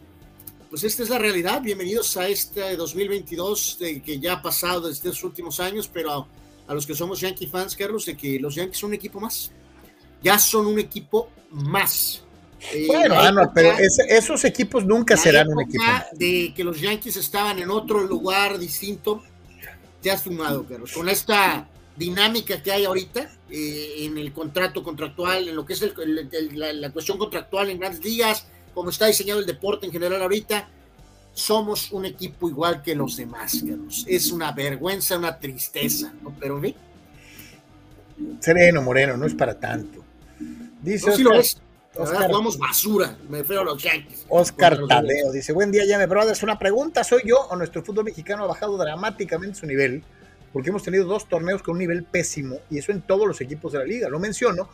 pues 0.69 0.85
esta 0.85 1.03
es 1.03 1.11
la 1.11 1.19
realidad. 1.19 1.63
Bienvenidos 1.63 2.17
a 2.17 2.29
este 2.29 2.77
2022 2.77 3.79
de 3.79 4.03
que 4.03 4.19
ya 4.19 4.35
ha 4.35 4.43
pasado 4.43 4.89
desde 4.89 5.09
los 5.09 5.23
últimos 5.25 5.61
años, 5.61 5.89
pero 5.93 6.11
a, 6.13 6.27
a, 6.67 6.75
los 6.75 6.87
que 6.87 6.95
somos 6.95 7.21
Yankee 7.21 7.47
fans, 7.47 7.77
Carlos, 7.77 8.05
de 8.05 8.17
que 8.17 8.39
los 8.39 8.55
Yankees 8.57 8.79
son 8.79 8.89
un 8.89 8.95
equipo 8.95 9.21
más. 9.21 9.53
Ya 10.23 10.39
son 10.39 10.67
un 10.67 10.79
equipo 10.79 11.31
más. 11.51 12.23
Eh, 12.73 12.87
bueno, 12.89 13.15
ah, 13.17 13.31
no, 13.31 13.53
pero 13.55 13.73
ese, 13.79 14.03
esos 14.09 14.45
equipos 14.45 14.85
nunca 14.85 15.17
serán 15.17 15.49
un 15.49 15.63
equipo. 15.63 15.85
De 16.13 16.53
que 16.55 16.65
los 16.65 16.81
Yankees 16.81 17.17
estaban 17.17 17.59
en 17.59 17.71
otro 17.71 18.01
lugar 18.01 18.59
distinto, 18.59 19.23
ya 20.03 20.15
has 20.15 20.23
fumado, 20.23 20.67
Carlos. 20.67 20.93
Con 20.93 21.09
esta 21.09 21.69
dinámica 21.97 22.63
que 22.63 22.73
hay 22.73 22.85
ahorita 22.85 23.31
eh, 23.51 23.95
en 23.99 24.19
el 24.19 24.33
contrato 24.33 24.83
contractual, 24.83 25.49
en 25.49 25.57
lo 25.57 25.65
que 25.65 25.73
es 25.73 25.83
el, 25.83 25.95
el, 26.33 26.59
la, 26.59 26.73
la, 26.73 26.91
cuestión 26.91 27.19
contractual 27.19 27.71
en 27.71 27.79
grandes 27.79 28.05
ligas, 28.05 28.47
como 28.75 28.91
está 28.91 29.07
diseñado 29.07 29.41
el 29.41 29.47
deporte 29.47 29.87
en 29.87 29.93
general 29.93 30.23
ahorita, 30.23 30.69
somos 31.33 31.93
un 31.93 32.07
equipo 32.07 32.49
igual 32.49 32.83
que 32.83 32.95
los 32.95 33.17
demás, 33.17 33.63
Carlos. 33.67 34.05
Es 34.09 34.33
una 34.33 34.53
vergüenza, 34.53 35.19
una 35.19 35.39
tristeza, 35.39 36.13
¿no? 36.23 36.35
Pero 36.41 36.61
¿sí? 36.63 36.75
Sereno, 38.41 38.83
Moreno, 38.83 39.17
no 39.17 39.27
es 39.27 39.35
para 39.35 39.59
tanto. 39.59 40.03
Dice 40.81 41.11
no, 41.11 41.17
sí 41.17 41.23
lo 41.23 41.35
es. 41.35 41.61
Oscar, 41.99 42.31
vamos 42.31 42.59
basura, 42.59 43.17
me 43.29 43.39
refiero 43.39 43.63
a 43.63 43.65
los 43.65 43.83
Yankees. 43.83 44.27
Oscar 44.29 44.79
Tadeo 44.87 45.33
dice, 45.33 45.53
buen 45.53 45.71
día, 45.71 45.85
Llame 45.87 46.07
Brothers, 46.07 46.43
una 46.43 46.59
pregunta, 46.59 47.03
¿soy 47.05 47.23
yo 47.25 47.39
o 47.51 47.57
nuestro 47.57 47.83
fútbol 47.83 48.05
mexicano 48.05 48.45
ha 48.45 48.47
bajado 48.47 48.77
dramáticamente 48.77 49.59
su 49.59 49.67
nivel? 49.67 50.05
Porque 50.53 50.71
hemos 50.71 50.83
tenido 50.83 51.05
dos 51.05 51.29
torneos 51.29 51.63
con 51.63 51.73
un 51.73 51.79
nivel 51.79 52.05
pésimo 52.05 52.59
y 52.71 52.79
eso 52.79 52.93
en 52.93 53.03
todos 53.03 53.27
los 53.27 53.41
equipos 53.41 53.73
de 53.73 53.79
la 53.79 53.85
liga. 53.85 54.09
Lo 54.09 54.19
menciono 54.19 54.69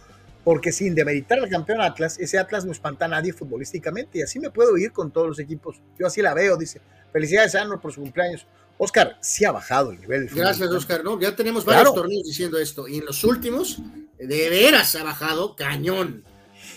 porque 0.45 0.73
sin 0.73 0.95
demeritar 0.95 1.39
al 1.39 1.49
campeón 1.49 1.81
Atlas, 1.81 2.19
ese 2.19 2.39
Atlas 2.39 2.65
no 2.65 2.73
espanta 2.73 3.05
a 3.05 3.09
nadie 3.09 3.33
futbolísticamente 3.33 4.19
y 4.19 4.23
así 4.23 4.41
me 4.41 4.51
puedo 4.51 4.77
ir 4.77 4.93
con 4.93 5.11
todos 5.11 5.29
los 5.29 5.39
equipos. 5.39 5.81
Yo 5.99 6.07
así 6.07 6.21
la 6.21 6.35
veo, 6.35 6.57
dice. 6.57 6.81
Felicidades 7.13 7.55
a 7.55 7.63
Arnold 7.63 7.81
por 7.81 7.93
su 7.93 8.01
cumpleaños. 8.01 8.47
Oscar, 8.79 9.19
sí 9.21 9.45
ha 9.45 9.53
bajado 9.53 9.93
el 9.93 10.01
nivel. 10.01 10.29
Gracias, 10.29 10.69
Oscar. 10.71 11.05
¿no? 11.05 11.21
Ya 11.21 11.37
tenemos 11.37 11.65
varios 11.65 11.83
claro. 11.83 11.95
torneos 11.95 12.25
diciendo 12.25 12.59
esto 12.59 12.89
y 12.89 12.99
en 12.99 13.05
los 13.05 13.23
últimos, 13.23 13.79
de 14.19 14.51
veras 14.51 14.97
ha 14.97 15.05
bajado 15.05 15.55
cañón. 15.55 16.25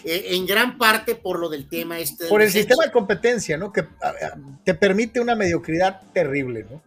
Eh, 0.03 0.35
en 0.35 0.45
gran 0.45 0.77
parte 0.77 1.15
por 1.15 1.39
lo 1.39 1.49
del 1.49 1.67
tema 1.67 1.97
este. 1.97 2.27
Por 2.27 2.41
el 2.41 2.51
sistema 2.51 2.84
de 2.85 2.91
competencia, 2.91 3.57
¿no? 3.57 3.72
Que 3.72 3.81
a, 3.81 4.09
a, 4.09 4.38
te 4.63 4.76
permite 4.76 5.19
una 5.19 5.35
mediocridad 5.35 6.01
terrible, 6.13 6.65
¿no? 6.69 6.84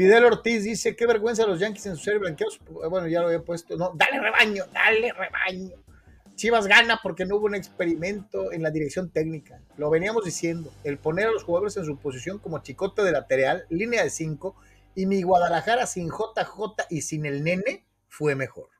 Fidel 0.00 0.24
Ortiz 0.24 0.64
dice, 0.64 0.96
qué 0.96 1.06
vergüenza 1.06 1.46
los 1.46 1.60
Yankees 1.60 1.84
en 1.84 1.94
su 1.94 2.04
serie 2.04 2.20
blanqueados. 2.20 2.58
Bueno, 2.88 3.06
ya 3.06 3.20
lo 3.20 3.26
había 3.26 3.42
puesto. 3.42 3.76
No, 3.76 3.92
dale 3.94 4.18
rebaño, 4.18 4.64
dale 4.72 5.12
rebaño. 5.12 5.76
Chivas 6.36 6.66
gana 6.66 7.00
porque 7.02 7.26
no 7.26 7.36
hubo 7.36 7.44
un 7.44 7.54
experimento 7.54 8.50
en 8.50 8.62
la 8.62 8.70
dirección 8.70 9.10
técnica. 9.10 9.60
Lo 9.76 9.90
veníamos 9.90 10.24
diciendo. 10.24 10.72
El 10.84 10.96
poner 10.96 11.26
a 11.26 11.32
los 11.32 11.44
jugadores 11.44 11.76
en 11.76 11.84
su 11.84 11.98
posición 11.98 12.38
como 12.38 12.62
chicote 12.62 13.02
de 13.02 13.12
lateral, 13.12 13.66
línea 13.68 14.02
de 14.02 14.08
5, 14.08 14.56
y 14.94 15.04
mi 15.04 15.20
Guadalajara 15.20 15.84
sin 15.84 16.08
JJ 16.08 16.86
y 16.88 17.02
sin 17.02 17.26
el 17.26 17.44
nene 17.44 17.84
fue 18.08 18.34
mejor. 18.34 18.70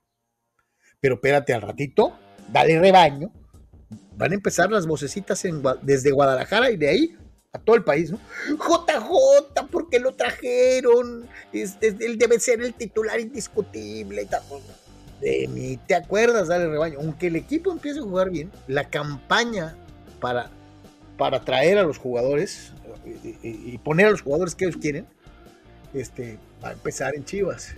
Pero 1.01 1.17
espérate 1.17 1.53
al 1.53 1.61
ratito, 1.61 2.19
dale 2.49 2.81
rebaño. 2.81 3.31
Van 4.17 4.33
a 4.33 4.37
empezar 4.37 4.71
las 4.71 4.87
vocecitas 4.87 5.47
desde 5.83 6.13
Guadalajara 6.13 6.71
y 6.71 6.79
de 6.79 6.89
ahí 6.89 7.19
a 7.53 7.59
todo 7.59 7.75
el 7.77 7.83
país, 7.83 8.13
¿no? 8.13 8.19
JJ, 8.49 9.67
¿por 9.71 9.89
qué 9.89 9.99
lo 9.99 10.13
trajeron? 10.15 11.29
Es, 11.53 11.77
es, 11.81 11.97
él 12.01 12.17
debe 12.17 12.39
ser 12.39 12.61
el 12.61 12.75
titular 12.75 13.19
indiscutible 13.19 14.23
y 14.23 14.27
tal. 14.27 14.43
De 15.21 15.49
mí, 15.49 15.79
¿te 15.87 15.95
acuerdas, 15.97 16.49
Dale 16.49 16.69
Rebaño? 16.69 16.99
Aunque 17.01 17.27
el 17.27 17.37
equipo 17.37 17.73
empiece 17.73 17.99
a 17.99 18.03
jugar 18.03 18.31
bien, 18.31 18.51
la 18.69 18.89
campaña 18.89 19.77
para, 20.21 20.51
para 21.19 21.45
traer 21.45 21.79
a 21.79 21.83
los 21.83 21.99
jugadores 21.99 22.73
y 23.43 23.77
poner 23.79 24.07
a 24.07 24.11
los 24.13 24.23
jugadores 24.23 24.55
que 24.55 24.67
ellos 24.67 24.77
quieren, 24.81 25.07
este, 25.93 26.39
va 26.63 26.69
a 26.69 26.73
empezar 26.73 27.17
en 27.17 27.25
Chivas. 27.25 27.75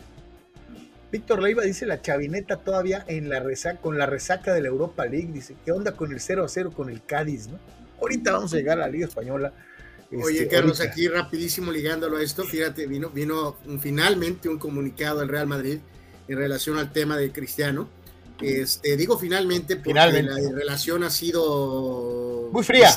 Víctor 1.11 1.43
Leiva 1.43 1.63
dice 1.63 1.87
la 1.87 2.01
chavineta 2.01 2.59
todavía 2.59 3.05
en 3.07 3.29
la 3.29 3.41
resaca, 3.41 3.81
con 3.81 3.99
la 3.99 4.07
resaca 4.07 4.53
de 4.55 4.63
la 4.63 4.69
Europa 4.69 5.05
League. 5.07 5.31
Dice, 5.33 5.57
¿qué 5.65 5.73
onda 5.73 5.93
con 5.93 6.13
el 6.13 6.21
0 6.21 6.45
a 6.45 6.49
0 6.49 6.73
con 6.75 6.91
el 6.91 7.03
Cádiz, 7.03 7.49
no? 7.49 7.59
Ahorita 8.03 8.33
vamos 8.33 8.53
a 8.53 8.57
llegar 8.57 8.79
a 8.79 8.83
la 8.83 8.89
Liga 8.89 9.07
Española. 9.07 9.53
Oye, 10.13 10.43
este, 10.43 10.49
Carlos, 10.49 10.79
ahorita. 10.81 10.93
aquí 10.93 11.09
rapidísimo 11.09 11.73
ligándolo 11.73 12.19
a 12.19 12.23
esto, 12.23 12.45
fíjate, 12.45 12.87
vino, 12.87 13.09
vino 13.09 13.57
finalmente 13.81 14.49
un 14.49 14.59
comunicado 14.59 15.21
del 15.21 15.29
Real 15.29 15.47
Madrid 15.47 15.79
en 16.29 16.37
relación 16.37 16.77
al 16.77 16.93
tema 16.93 17.17
de 17.17 17.33
Cristiano. 17.33 17.89
Este, 18.41 18.97
digo 18.97 19.17
finalmente 19.19 19.77
porque 19.77 19.95
la 19.95 20.11
relación 20.11 21.05
ha 21.05 21.11
sido 21.11 22.51
muy 22.53 22.65
fría. 22.65 22.91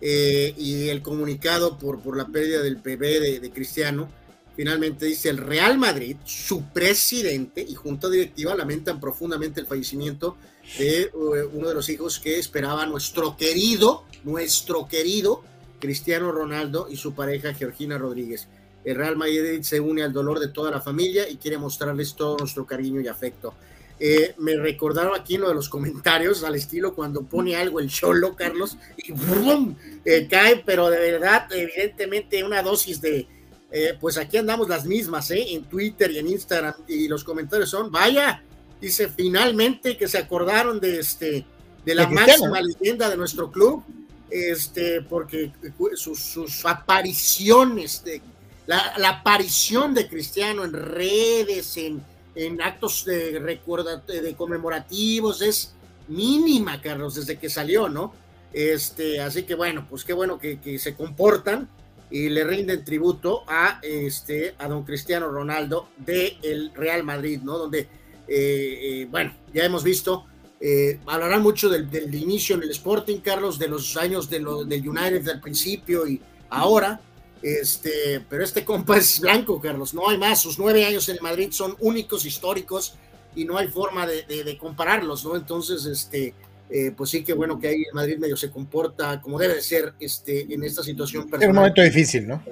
Eh, 0.00 0.54
y 0.58 0.88
el 0.88 1.00
comunicado 1.00 1.78
por, 1.78 2.00
por 2.00 2.16
la 2.16 2.26
pérdida 2.26 2.60
del 2.60 2.76
bebé 2.76 3.40
de, 3.40 3.50
Cristiano, 3.50 4.10
finalmente 4.54 5.06
dice 5.06 5.30
el 5.30 5.38
Real 5.38 5.78
Madrid, 5.78 6.16
su 6.24 6.64
presidente 6.64 7.64
y 7.66 7.74
junta 7.74 8.10
directiva 8.10 8.54
lamentan 8.54 9.00
profundamente 9.00 9.60
el 9.60 9.66
fallecimiento 9.66 10.36
de 10.78 11.02
eh, 11.02 11.10
uno 11.52 11.68
de 11.68 11.74
los 11.74 11.88
hijos 11.88 12.18
que 12.20 12.38
esperaba 12.38 12.86
nuestro 12.86 13.36
querido, 13.36 14.04
nuestro 14.24 14.88
querido 14.88 15.42
Cristiano 15.78 16.32
Ronaldo 16.32 16.88
y 16.90 16.96
su 16.96 17.14
pareja 17.14 17.54
Georgina 17.54 17.98
Rodríguez. 17.98 18.48
El 18.84 18.96
Real 18.96 19.16
Madrid 19.16 19.62
se 19.62 19.80
une 19.80 20.02
al 20.02 20.12
dolor 20.12 20.38
de 20.38 20.48
toda 20.48 20.70
la 20.70 20.80
familia 20.80 21.28
y 21.28 21.36
quiere 21.36 21.58
mostrarles 21.58 22.14
todo 22.14 22.36
nuestro 22.38 22.66
cariño 22.66 23.00
y 23.00 23.08
afecto. 23.08 23.54
Eh, 23.98 24.34
me 24.38 24.56
recordaron 24.56 25.18
aquí 25.18 25.38
lo 25.38 25.48
de 25.48 25.54
los 25.54 25.68
comentarios 25.68 26.44
al 26.44 26.54
estilo 26.54 26.94
cuando 26.94 27.22
pone 27.22 27.56
algo 27.56 27.80
el 27.80 27.88
cholo, 27.88 28.36
Carlos, 28.36 28.76
y 28.96 29.12
¡brum! 29.12 29.74
Eh, 30.04 30.28
cae, 30.30 30.62
pero 30.64 30.90
de 30.90 30.98
verdad, 30.98 31.48
evidentemente, 31.50 32.44
una 32.44 32.62
dosis 32.62 33.00
de. 33.00 33.26
Eh, 33.72 33.94
pues 34.00 34.16
aquí 34.18 34.36
andamos 34.36 34.68
las 34.68 34.84
mismas, 34.84 35.30
¿eh? 35.30 35.54
En 35.54 35.64
Twitter 35.64 36.10
y 36.10 36.18
en 36.18 36.28
Instagram, 36.28 36.74
y 36.86 37.08
los 37.08 37.24
comentarios 37.24 37.70
son: 37.70 37.90
vaya, 37.90 38.44
dice 38.80 39.08
finalmente 39.08 39.96
que 39.96 40.08
se 40.08 40.18
acordaron 40.18 40.80
de 40.80 41.00
este 41.00 41.44
de 41.84 41.94
la 41.94 42.08
máxima 42.08 42.60
leyenda 42.60 43.08
de 43.08 43.16
nuestro 43.16 43.50
club, 43.52 43.84
este, 44.28 45.02
porque 45.02 45.52
sus, 45.94 46.18
sus 46.18 46.64
apariciones, 46.64 48.02
de, 48.02 48.20
la, 48.66 48.94
la 48.98 49.10
aparición 49.10 49.94
de 49.94 50.08
Cristiano 50.08 50.64
en 50.64 50.72
redes, 50.72 51.76
en 51.76 52.02
en 52.36 52.60
actos 52.60 53.04
de, 53.04 53.38
recuerda, 53.40 53.96
de 53.96 54.34
conmemorativos 54.34 55.42
es 55.42 55.72
mínima, 56.08 56.80
Carlos, 56.80 57.16
desde 57.16 57.38
que 57.38 57.48
salió, 57.48 57.88
¿no? 57.88 58.12
Este, 58.52 59.20
así 59.20 59.42
que 59.42 59.54
bueno, 59.54 59.86
pues 59.88 60.04
qué 60.04 60.12
bueno 60.12 60.38
que, 60.38 60.78
se 60.78 60.94
comportan 60.94 61.68
y 62.10 62.28
le 62.28 62.44
rinden 62.44 62.84
tributo 62.84 63.42
a, 63.48 63.80
este, 63.82 64.54
a 64.58 64.68
don 64.68 64.84
Cristiano 64.84 65.28
Ronaldo 65.28 65.88
del 65.96 66.38
el 66.42 66.72
Real 66.74 67.02
Madrid, 67.02 67.40
¿no? 67.42 67.58
Donde, 67.58 67.88
eh, 68.28 68.78
eh, 69.02 69.06
bueno, 69.10 69.34
ya 69.52 69.64
hemos 69.64 69.84
visto, 69.84 70.26
eh, 70.60 70.98
hablarán 71.06 71.42
mucho 71.42 71.68
del, 71.68 71.90
del, 71.90 72.14
inicio 72.14 72.56
en 72.56 72.62
el 72.62 72.70
Sporting, 72.70 73.18
Carlos, 73.18 73.58
de 73.58 73.68
los 73.68 73.96
años 73.96 74.30
de 74.30 74.40
lo, 74.40 74.64
del 74.64 74.88
United 74.88 75.22
del 75.22 75.40
principio 75.40 76.06
y 76.06 76.20
ahora, 76.50 77.00
este, 77.42 78.20
pero 78.28 78.42
este 78.42 78.64
compa 78.64 78.96
es 78.96 79.20
blanco, 79.20 79.60
Carlos, 79.60 79.92
no 79.94 80.08
hay 80.08 80.18
más. 80.18 80.40
Sus 80.40 80.58
nueve 80.58 80.84
años 80.84 81.08
en 81.08 81.18
Madrid 81.20 81.48
son 81.50 81.76
únicos, 81.80 82.24
históricos, 82.24 82.96
y 83.36 83.44
no 83.44 83.58
hay 83.58 83.68
forma 83.68 84.06
de, 84.06 84.56
compararlos, 84.58 85.24
¿no? 85.24 85.36
Entonces, 85.36 85.84
este, 85.84 86.34
eh, 86.70 86.92
pues 86.96 87.10
sí 87.10 87.22
que 87.22 87.34
bueno 87.34 87.60
que 87.60 87.68
ahí 87.68 87.84
el 87.86 87.92
Madrid 87.92 88.18
medio 88.18 88.36
se 88.36 88.50
comporta 88.50 89.20
como 89.20 89.38
debe 89.38 89.56
de 89.56 89.62
ser 89.62 89.92
este, 90.00 90.52
en 90.52 90.64
esta 90.64 90.82
situación. 90.82 91.28
Es 91.38 91.46
un 91.46 91.54
momento 91.54 91.82
difícil, 91.82 92.26
¿no? 92.26 92.42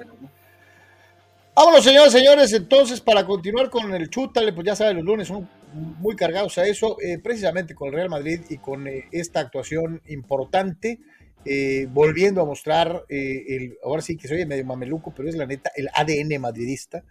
Vámonos, 1.55 1.83
señores, 1.83 2.13
señores. 2.13 2.53
Entonces, 2.53 3.01
para 3.01 3.25
continuar 3.25 3.69
con 3.69 3.93
el 3.93 4.09
chútale, 4.09 4.53
pues 4.53 4.67
ya 4.67 4.75
saben, 4.75 4.97
los 4.97 5.05
lunes 5.05 5.27
son 5.27 5.49
muy 5.75 6.15
cargados 6.15 6.57
a 6.57 6.65
eso, 6.65 6.97
eh, 7.01 7.19
precisamente 7.19 7.75
con 7.75 7.89
el 7.89 7.93
Real 7.93 8.09
Madrid 8.09 8.41
y 8.49 8.57
con 8.57 8.87
eh, 8.87 9.05
esta 9.11 9.41
actuación 9.41 10.01
importante. 10.07 10.99
Eh, 11.47 11.87
volviendo 11.91 12.41
a 12.41 12.45
mostrar, 12.45 13.03
el, 13.07 13.77
ahora 13.83 14.01
sí 14.01 14.17
que 14.17 14.27
soy 14.27 14.43
medio 14.47 14.65
mameluco, 14.65 15.13
pero 15.15 15.29
es 15.29 15.35
la 15.35 15.45
neta, 15.45 15.71
el 15.75 15.89
ADN 15.93 16.41
madridista, 16.41 17.03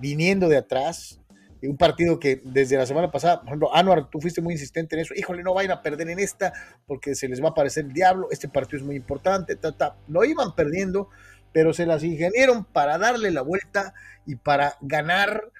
viniendo 0.00 0.48
de 0.48 0.56
atrás, 0.56 1.20
un 1.62 1.76
partido 1.76 2.18
que 2.18 2.40
desde 2.42 2.78
la 2.78 2.86
semana 2.86 3.10
pasada, 3.10 3.40
por 3.40 3.48
ejemplo, 3.48 3.74
Anuar, 3.74 4.08
tú 4.08 4.18
fuiste 4.18 4.40
muy 4.40 4.54
insistente 4.54 4.96
en 4.96 5.02
eso, 5.02 5.12
híjole, 5.14 5.42
no 5.42 5.52
vayan 5.52 5.72
a 5.72 5.82
perder 5.82 6.08
en 6.08 6.20
esta 6.20 6.54
porque 6.86 7.14
se 7.14 7.28
les 7.28 7.42
va 7.42 7.48
a 7.48 7.50
aparecer 7.50 7.84
el 7.84 7.92
diablo, 7.92 8.28
este 8.30 8.48
partido 8.48 8.78
es 8.78 8.86
muy 8.86 8.96
importante, 8.96 9.56
ta, 9.56 9.72
ta. 9.72 9.96
no 10.06 10.24
iban 10.24 10.54
perdiendo, 10.54 11.10
pero 11.52 11.74
se 11.74 11.84
las 11.84 12.04
ingenieron 12.04 12.64
para 12.64 12.96
darle 12.96 13.30
la 13.30 13.42
vuelta 13.42 13.92
y 14.24 14.36
para 14.36 14.76
ganar 14.80 15.50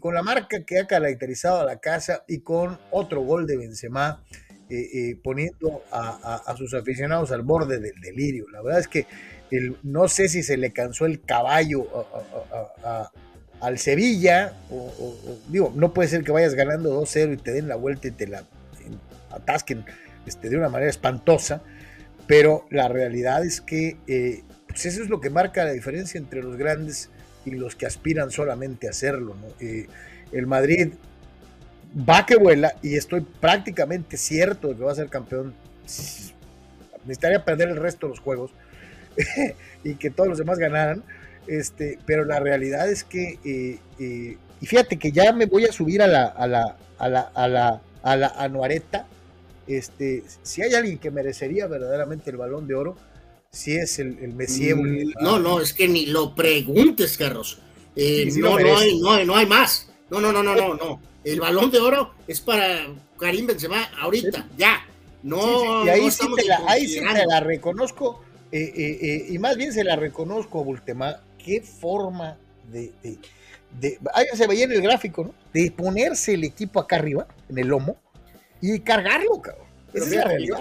con 0.00 0.14
la 0.14 0.22
marca 0.22 0.64
que 0.64 0.80
ha 0.80 0.86
caracterizado 0.86 1.60
a 1.60 1.64
la 1.64 1.78
casa 1.78 2.24
y 2.26 2.40
con 2.40 2.78
otro 2.90 3.20
gol 3.22 3.46
de 3.46 3.56
Benzema 3.56 4.24
eh, 4.70 4.88
eh, 4.94 5.20
poniendo 5.22 5.84
a, 5.92 6.54
sus 6.56 6.72
aficionados 6.72 7.30
al 7.32 7.42
borde 7.42 7.78
del 7.80 8.00
delirio. 8.00 8.46
La 8.50 8.62
verdad 8.62 8.80
es 8.80 8.88
que 8.88 9.06
no 9.82 10.08
sé 10.08 10.28
si 10.28 10.42
se 10.42 10.56
le 10.56 10.72
cansó 10.72 11.04
el 11.04 11.20
caballo 11.20 11.86
al 13.60 13.78
Sevilla, 13.78 14.54
o, 14.70 15.18
digo, 15.48 15.72
no 15.76 15.92
puede 15.92 16.08
ser 16.08 16.24
que 16.24 16.32
vayas 16.32 16.54
ganando 16.54 16.98
2-0 17.02 17.34
y 17.34 17.36
te 17.36 17.52
den 17.52 17.68
la 17.68 17.76
vuelta 17.76 18.08
y 18.08 18.12
te 18.12 18.26
la 18.26 18.44
atasquen 19.30 19.84
este, 20.26 20.48
de 20.48 20.56
una 20.56 20.70
manera 20.70 20.90
espantosa, 20.90 21.62
pero 22.26 22.66
la 22.70 22.88
realidad 22.88 23.44
es 23.44 23.60
que 23.60 23.98
eh, 24.06 24.42
pues 24.66 24.86
eso 24.86 25.02
es 25.02 25.10
lo 25.10 25.20
que 25.20 25.30
marca 25.30 25.64
la 25.64 25.72
diferencia 25.72 26.18
entre 26.18 26.42
los 26.42 26.56
grandes 26.56 27.10
y 27.44 27.52
los 27.52 27.76
que 27.76 27.86
aspiran 27.86 28.30
solamente 28.30 28.86
a 28.86 28.90
hacerlo. 28.90 29.34
el 30.32 30.46
Madrid 30.46 30.92
va 31.96 32.26
que 32.26 32.36
vuela 32.36 32.74
y 32.82 32.96
estoy 32.96 33.20
prácticamente 33.20 34.16
cierto 34.16 34.68
de 34.68 34.76
que 34.76 34.82
va 34.82 34.92
a 34.92 34.96
ser 34.96 35.08
campeón. 35.08 35.54
Necesitaría 37.04 37.44
perder 37.44 37.68
el 37.68 37.76
resto 37.76 38.06
de 38.06 38.10
los 38.10 38.20
juegos 38.20 38.52
y 39.84 39.94
que 39.96 40.10
todos 40.10 40.28
los 40.28 40.38
demás 40.38 40.58
ganaran. 40.58 41.02
Este, 41.46 41.98
pero 42.06 42.24
la 42.24 42.40
realidad 42.40 42.88
es 42.90 43.04
que, 43.04 43.38
eh, 43.44 43.78
eh, 43.98 44.38
y 44.60 44.66
fíjate 44.66 44.98
que 44.98 45.12
ya 45.12 45.32
me 45.32 45.46
voy 45.46 45.66
a 45.66 45.72
subir 45.72 46.02
a 46.02 46.06
la, 46.06 46.24
a 46.24 46.46
la, 46.46 46.76
a 46.98 47.08
la, 47.08 47.20
a 47.20 47.48
la, 47.48 47.82
a 48.02 48.16
la 48.16 48.28
anuareta. 48.28 49.06
Este, 49.66 50.24
si 50.42 50.62
hay 50.62 50.74
alguien 50.74 50.98
que 50.98 51.10
merecería 51.10 51.66
verdaderamente 51.66 52.30
el 52.30 52.38
balón 52.38 52.66
de 52.66 52.74
oro, 52.74 52.96
si 53.54 53.76
es 53.76 53.98
el, 53.98 54.18
el 54.18 54.34
mm, 54.34 55.12
No, 55.20 55.38
no, 55.38 55.60
es 55.60 55.72
que 55.72 55.88
ni 55.88 56.06
lo 56.06 56.34
preguntes, 56.34 57.16
Carlos. 57.16 57.58
Eh, 57.96 58.28
no, 58.36 58.58
no, 58.58 58.76
hay, 58.76 58.98
no, 59.00 59.12
hay, 59.12 59.26
no 59.26 59.36
hay 59.36 59.46
más. 59.46 59.88
No, 60.10 60.20
no, 60.20 60.32
no, 60.32 60.42
no, 60.42 60.54
no, 60.54 60.74
no. 60.74 61.00
El 61.22 61.40
balón 61.40 61.70
de 61.70 61.78
oro 61.78 62.12
es 62.26 62.40
para 62.40 62.86
Karim 63.18 63.46
Benzema 63.46 63.84
ahorita, 64.00 64.48
ya. 64.58 64.84
No, 65.22 65.86
y 65.86 65.88
ahí, 65.88 66.10
sí 66.10 66.26
te 66.36 66.44
la, 66.44 66.60
ahí 66.66 66.86
sí 66.86 67.00
te 67.00 67.26
la 67.26 67.40
reconozco, 67.40 68.22
eh, 68.52 68.72
eh, 68.76 68.98
eh, 69.00 69.26
y 69.30 69.38
más 69.38 69.56
bien 69.56 69.72
se 69.72 69.82
la 69.82 69.96
reconozco 69.96 70.60
a 70.60 70.62
Bultema. 70.62 71.22
Qué 71.38 71.62
forma 71.62 72.36
de, 72.70 72.92
de, 73.80 73.98
ahí 74.12 74.26
se 74.34 74.46
veía 74.46 74.64
en 74.64 74.72
el 74.72 74.82
gráfico, 74.82 75.24
¿no? 75.24 75.34
De 75.52 75.70
ponerse 75.70 76.34
el 76.34 76.44
equipo 76.44 76.78
acá 76.78 76.96
arriba, 76.96 77.26
en 77.48 77.58
el 77.58 77.68
lomo, 77.68 77.96
y 78.60 78.80
cargarlo, 78.80 79.40
cabrón. 79.40 79.63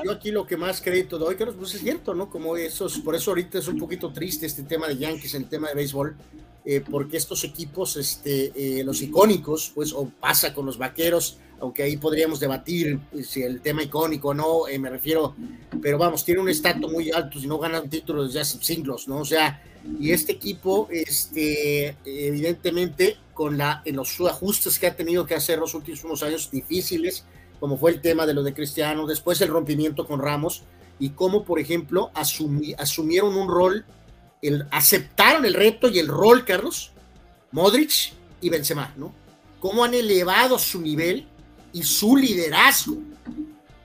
Yo, 0.04 0.12
aquí 0.12 0.32
lo 0.32 0.46
que 0.46 0.58
más 0.58 0.82
crédito 0.82 1.18
doy, 1.18 1.36
que 1.36 1.46
pues 1.46 1.74
es 1.74 1.82
cierto, 1.82 2.14
¿no? 2.14 2.30
Como 2.30 2.56
esos, 2.56 3.00
por 3.00 3.16
eso 3.16 3.32
ahorita 3.32 3.60
es 3.60 3.68
un 3.68 3.80
poquito 3.80 4.12
triste 4.12 4.46
este 4.46 4.64
tema 4.64 4.88
de 4.88 4.98
Yankees, 4.98 5.34
el 5.34 5.50
tema 5.50 5.70
de 5.70 5.76
béisbol, 5.76 6.16
eh, 6.66 6.82
porque 6.90 7.18
estos 7.18 7.44
equipos, 7.44 7.98
este, 7.98 8.52
eh, 8.56 8.84
los 8.84 9.02
icónicos, 9.02 9.72
pues, 9.76 9.92
o 9.92 10.10
pasa 10.20 10.54
con 10.54 10.66
los 10.66 10.78
vaqueros, 10.78 11.38
aunque 11.60 11.84
ahí 11.84 11.98
podríamos 11.98 12.40
debatir 12.40 13.00
pues, 13.12 13.28
si 13.28 13.42
el 13.42 13.60
tema 13.62 13.84
icónico 13.84 14.30
o 14.30 14.34
no, 14.34 14.68
eh, 14.68 14.80
me 14.80 14.90
refiero, 14.90 15.36
pero 15.82 15.98
vamos, 15.98 16.24
tiene 16.24 16.40
un 16.40 16.50
estatus 16.50 16.92
muy 16.92 17.12
alto 17.12 17.40
si 17.40 17.48
no 17.48 17.58
ganan 17.58 17.90
títulos 17.90 18.28
desde 18.28 18.42
hace 18.42 18.64
siglos, 18.64 19.08
¿no? 19.08 19.20
O 19.20 19.26
sea, 19.26 19.62
y 20.00 20.12
este 20.12 20.32
equipo, 20.32 20.88
este, 20.90 21.98
evidentemente, 22.06 23.18
con 23.34 23.58
la, 23.58 23.82
en 23.84 23.98
los 23.98 24.20
ajustes 24.22 24.80
que 24.80 24.88
ha 24.88 24.96
tenido 24.96 25.26
que 25.26 25.36
hacer 25.36 25.60
los 25.60 25.74
últimos 25.74 26.24
años 26.24 26.50
difíciles, 26.50 27.26
como 27.64 27.78
fue 27.78 27.92
el 27.92 28.02
tema 28.02 28.26
de 28.26 28.34
lo 28.34 28.44
de 28.44 28.54
Cristiano, 28.54 29.08
después 29.08 29.40
el 29.40 29.48
rompimiento 29.48 30.06
con 30.06 30.20
Ramos, 30.20 30.64
y 31.00 31.12
cómo, 31.12 31.46
por 31.46 31.62
ejemplo, 31.62 32.12
asumieron 32.14 33.38
un 33.38 33.48
rol 33.48 33.86
aceptaron 34.70 35.46
el 35.46 35.54
reto 35.54 35.88
y 35.88 35.98
el 35.98 36.10
rol, 36.10 36.44
Carlos, 36.44 36.92
Modric 37.54 38.12
y 38.42 38.50
Benzema, 38.50 38.94
¿no? 38.98 39.14
Cómo 39.62 39.86
han 39.86 39.94
elevado 39.94 40.60
su 40.60 40.82
nivel 40.82 41.26
y 41.72 41.84
su 41.84 42.18
liderazgo, 42.18 42.98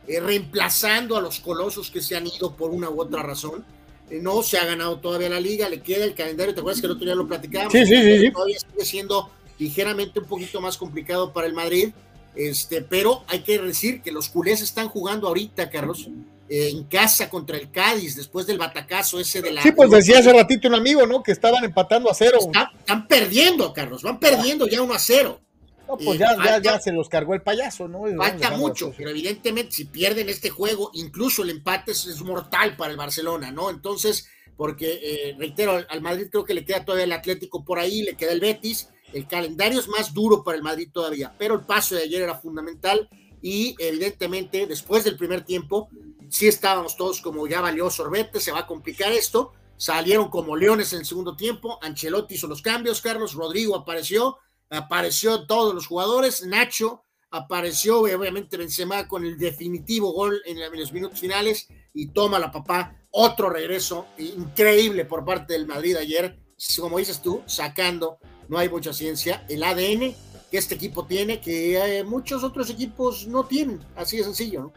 eh, 0.08 0.18
reemplazando 0.18 1.16
a 1.16 1.20
los 1.20 1.38
colosos 1.38 1.88
que 1.88 2.00
se 2.00 2.16
han 2.16 2.26
ido 2.26 2.56
por 2.56 2.72
una 2.72 2.90
u 2.90 3.00
otra 3.00 3.22
razón. 3.22 3.64
Eh, 4.10 4.18
no 4.20 4.42
se 4.42 4.58
ha 4.58 4.64
ganado 4.64 4.98
todavía 4.98 5.28
la 5.28 5.38
liga, 5.38 5.68
le 5.68 5.82
queda 5.82 6.04
el 6.04 6.16
calendario, 6.16 6.52
¿te 6.52 6.58
acuerdas 6.58 6.80
que 6.80 6.88
el 6.88 6.94
otro 6.94 7.04
día 7.04 7.14
lo 7.14 7.28
platicábamos? 7.28 7.72
Sí, 7.74 7.86
sí, 7.86 8.18
sí. 8.18 8.32
Todavía 8.32 8.58
sigue 8.58 8.84
siendo 8.84 9.30
ligeramente 9.56 10.18
un 10.18 10.26
poquito 10.26 10.60
más 10.60 10.76
complicado 10.76 11.32
para 11.32 11.46
el 11.46 11.54
Madrid, 11.54 11.92
este, 12.38 12.82
pero 12.82 13.24
hay 13.26 13.40
que 13.40 13.58
decir 13.58 14.00
que 14.00 14.12
los 14.12 14.28
culés 14.28 14.62
están 14.62 14.88
jugando 14.88 15.26
ahorita, 15.26 15.68
Carlos, 15.70 16.08
en 16.48 16.84
casa 16.84 17.28
contra 17.28 17.56
el 17.56 17.72
Cádiz 17.72 18.14
después 18.14 18.46
del 18.46 18.58
batacazo 18.58 19.18
ese 19.18 19.42
de 19.42 19.50
la. 19.50 19.62
Sí, 19.62 19.72
pues 19.72 19.90
decía 19.90 20.20
hace 20.20 20.32
ratito 20.32 20.68
un 20.68 20.76
amigo, 20.76 21.04
¿no? 21.04 21.20
Que 21.20 21.32
estaban 21.32 21.64
empatando 21.64 22.08
a 22.08 22.14
cero. 22.14 22.38
Están, 22.38 23.08
perdiendo, 23.08 23.72
Carlos, 23.72 24.02
van 24.02 24.20
perdiendo 24.20 24.68
ya 24.68 24.80
uno 24.80 24.94
a 24.94 25.00
cero. 25.00 25.40
No, 25.88 25.96
pues 25.96 26.18
ya, 26.18 26.36
ya, 26.44 26.62
ya, 26.62 26.78
se 26.78 26.92
los 26.92 27.08
cargó 27.08 27.34
el 27.34 27.42
payaso, 27.42 27.88
¿no? 27.88 28.04
falta 28.16 28.50
mucho, 28.52 28.92
pero 28.96 29.10
evidentemente 29.10 29.72
si 29.72 29.86
pierden 29.86 30.28
este 30.28 30.50
juego, 30.50 30.90
incluso 30.92 31.42
el 31.42 31.50
empate 31.50 31.92
es, 31.92 32.20
mortal 32.20 32.76
para 32.76 32.92
el 32.92 32.98
Barcelona, 32.98 33.50
¿no? 33.50 33.70
Entonces, 33.70 34.28
porque, 34.56 35.00
eh, 35.02 35.34
reitero, 35.38 35.82
al, 35.88 36.00
Madrid 36.02 36.28
creo 36.30 36.44
que 36.44 36.52
le 36.52 36.64
queda 36.64 36.84
todavía 36.84 37.06
el 37.06 37.12
Atlético 37.12 37.64
por 37.64 37.78
ahí, 37.78 38.02
le 38.02 38.16
queda 38.16 38.32
el 38.32 38.40
Betis, 38.40 38.90
El 39.12 39.26
calendario 39.26 39.80
es 39.80 39.88
más 39.88 40.12
duro 40.12 40.42
para 40.42 40.56
el 40.56 40.62
Madrid 40.62 40.90
todavía, 40.92 41.34
pero 41.38 41.54
el 41.54 41.60
paso 41.62 41.94
de 41.94 42.02
ayer 42.02 42.22
era 42.22 42.34
fundamental 42.34 43.08
y 43.40 43.74
evidentemente 43.78 44.66
después 44.66 45.04
del 45.04 45.16
primer 45.16 45.44
tiempo 45.44 45.88
sí 46.28 46.46
estábamos 46.48 46.96
todos 46.96 47.20
como 47.20 47.46
ya 47.46 47.60
valió 47.60 47.88
sorbete, 47.90 48.40
se 48.40 48.52
va 48.52 48.60
a 48.60 48.66
complicar 48.66 49.12
esto. 49.12 49.52
Salieron 49.76 50.28
como 50.28 50.56
leones 50.56 50.92
en 50.92 51.00
el 51.00 51.06
segundo 51.06 51.36
tiempo. 51.36 51.78
Ancelotti 51.82 52.34
hizo 52.34 52.48
los 52.48 52.62
cambios, 52.62 53.00
Carlos 53.00 53.34
Rodrigo 53.34 53.76
apareció, 53.76 54.38
apareció 54.70 55.46
todos 55.46 55.72
los 55.72 55.86
jugadores, 55.86 56.44
Nacho 56.44 57.04
apareció 57.30 58.00
obviamente 58.00 58.56
Benzema 58.56 59.06
con 59.06 59.24
el 59.24 59.38
definitivo 59.38 60.12
gol 60.12 60.40
en 60.46 60.58
los 60.60 60.92
minutos 60.92 61.20
finales 61.20 61.68
y 61.92 62.08
toma 62.08 62.38
la 62.38 62.50
papá 62.50 62.96
otro 63.10 63.50
regreso 63.50 64.06
increíble 64.18 65.04
por 65.04 65.24
parte 65.24 65.52
del 65.54 65.66
Madrid 65.66 65.96
ayer, 65.96 66.38
como 66.78 66.98
dices 66.98 67.22
tú, 67.22 67.42
sacando, 67.46 68.18
no 68.48 68.58
hay 68.58 68.68
mucha 68.68 68.92
ciencia, 68.92 69.44
el 69.48 69.62
ADN 69.62 70.14
que 70.50 70.58
este 70.58 70.74
equipo 70.74 71.04
tiene, 71.04 71.40
que 71.40 71.98
eh, 71.98 72.04
muchos 72.04 72.42
otros 72.42 72.70
equipos 72.70 73.26
no 73.26 73.44
tienen, 73.44 73.80
así 73.96 74.16
de 74.16 74.24
sencillo, 74.24 74.62
¿no? 74.62 74.72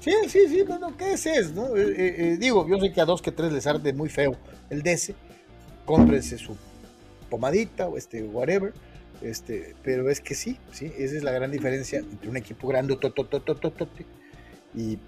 Sí, 0.00 0.12
sí, 0.28 0.48
sí, 0.48 0.62
bueno, 0.62 0.96
¿qué 0.96 1.14
es 1.14 1.26
eso? 1.26 1.52
No? 1.52 1.76
Eh, 1.76 1.94
eh, 1.96 2.36
digo, 2.38 2.66
yo 2.68 2.78
sé 2.78 2.92
que 2.92 3.00
a 3.00 3.04
dos 3.04 3.20
que 3.20 3.32
tres 3.32 3.52
les 3.52 3.66
arde 3.66 3.92
muy 3.92 4.08
feo 4.08 4.36
el 4.70 4.82
DC, 4.82 5.14
cómprense 5.84 6.38
su 6.38 6.56
pomadita 7.28 7.88
o 7.88 7.96
este, 7.96 8.22
whatever, 8.22 8.72
este, 9.22 9.74
pero 9.82 10.10
es 10.10 10.20
que 10.20 10.34
sí, 10.34 10.58
sí, 10.72 10.92
esa 10.96 11.16
es 11.16 11.22
la 11.22 11.32
gran 11.32 11.50
diferencia 11.50 11.98
entre 11.98 12.28
un 12.28 12.36
equipo 12.36 12.68
grande 12.68 12.96
y 14.74 14.98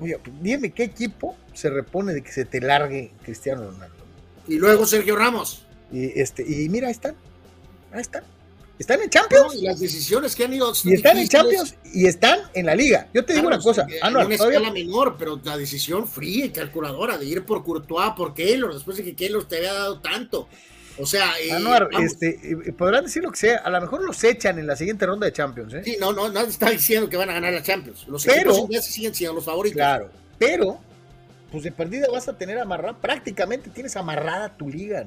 oye, 0.00 0.18
dime 0.40 0.70
qué 0.72 0.82
equipo 0.82 1.36
se 1.54 1.70
repone 1.70 2.12
de 2.12 2.22
que 2.22 2.32
se 2.32 2.44
te 2.44 2.60
largue 2.60 3.12
Cristiano 3.22 3.70
Ronaldo. 3.70 4.04
Y 4.48 4.58
luego 4.58 4.84
Sergio 4.84 5.16
Ramos. 5.16 5.64
Y 5.92 6.18
este, 6.20 6.42
y 6.42 6.68
mira, 6.68 6.88
ahí 6.88 6.92
están, 6.92 7.14
ahí 7.92 8.00
están. 8.00 8.24
Están 8.78 9.00
en 9.00 9.10
Champions. 9.10 9.54
y 9.54 9.62
las 9.62 9.78
decisiones 9.78 10.34
que 10.34 10.44
han 10.44 10.54
ido. 10.54 10.72
Y 10.84 10.94
están 10.94 11.16
en 11.16 11.28
Champions 11.28 11.76
y 11.92 12.06
están 12.06 12.40
en 12.52 12.66
la 12.66 12.74
liga. 12.74 13.08
Yo 13.14 13.24
te 13.24 13.34
digo 13.34 13.46
una 13.46 13.60
cosa. 13.60 13.86
Ah, 14.00 14.10
no, 14.10 14.24
una 14.24 14.34
escala 14.34 14.72
menor, 14.72 15.16
pero 15.16 15.40
la 15.44 15.56
decisión 15.56 16.08
fría 16.08 16.46
y 16.46 16.50
calculadora 16.50 17.16
de 17.16 17.26
ir 17.26 17.44
por 17.44 17.62
Courtois, 17.62 18.12
por 18.16 18.34
Keylor, 18.34 18.74
después 18.74 18.96
de 18.96 19.04
que 19.04 19.14
Keylor 19.14 19.46
te 19.46 19.58
había 19.58 19.72
dado 19.72 20.00
tanto. 20.00 20.48
O 20.98 21.06
sea, 21.06 21.32
eh, 21.40 21.52
Anuar, 21.52 21.88
este, 22.00 22.38
eh, 22.42 22.72
podrán 22.72 23.04
decir 23.04 23.22
lo 23.22 23.30
que 23.30 23.38
sea, 23.38 23.58
a 23.58 23.70
lo 23.70 23.80
mejor 23.80 24.02
los 24.02 24.22
echan 24.24 24.58
en 24.58 24.66
la 24.66 24.76
siguiente 24.76 25.06
ronda 25.06 25.26
de 25.26 25.32
Champions. 25.32 25.74
¿eh? 25.74 25.82
Sí, 25.84 25.96
no, 25.98 26.12
no, 26.12 26.28
nadie 26.30 26.50
está 26.50 26.68
diciendo 26.70 27.08
que 27.08 27.16
van 27.16 27.30
a 27.30 27.34
ganar 27.34 27.52
la 27.52 27.62
Champions. 27.62 28.06
Los 28.08 28.24
pero, 28.24 28.52
equipos 28.52 28.84
siguen 28.84 29.14
siendo 29.14 29.34
los 29.34 29.44
favoritos. 29.44 29.76
Claro, 29.76 30.10
pero, 30.38 30.78
pues 31.50 31.64
de 31.64 31.72
perdida 31.72 32.08
vas 32.10 32.28
a 32.28 32.36
tener 32.36 32.58
amarrada, 32.58 32.98
prácticamente 32.98 33.70
tienes 33.70 33.96
amarrada 33.96 34.54
tu 34.56 34.68
liga. 34.68 35.06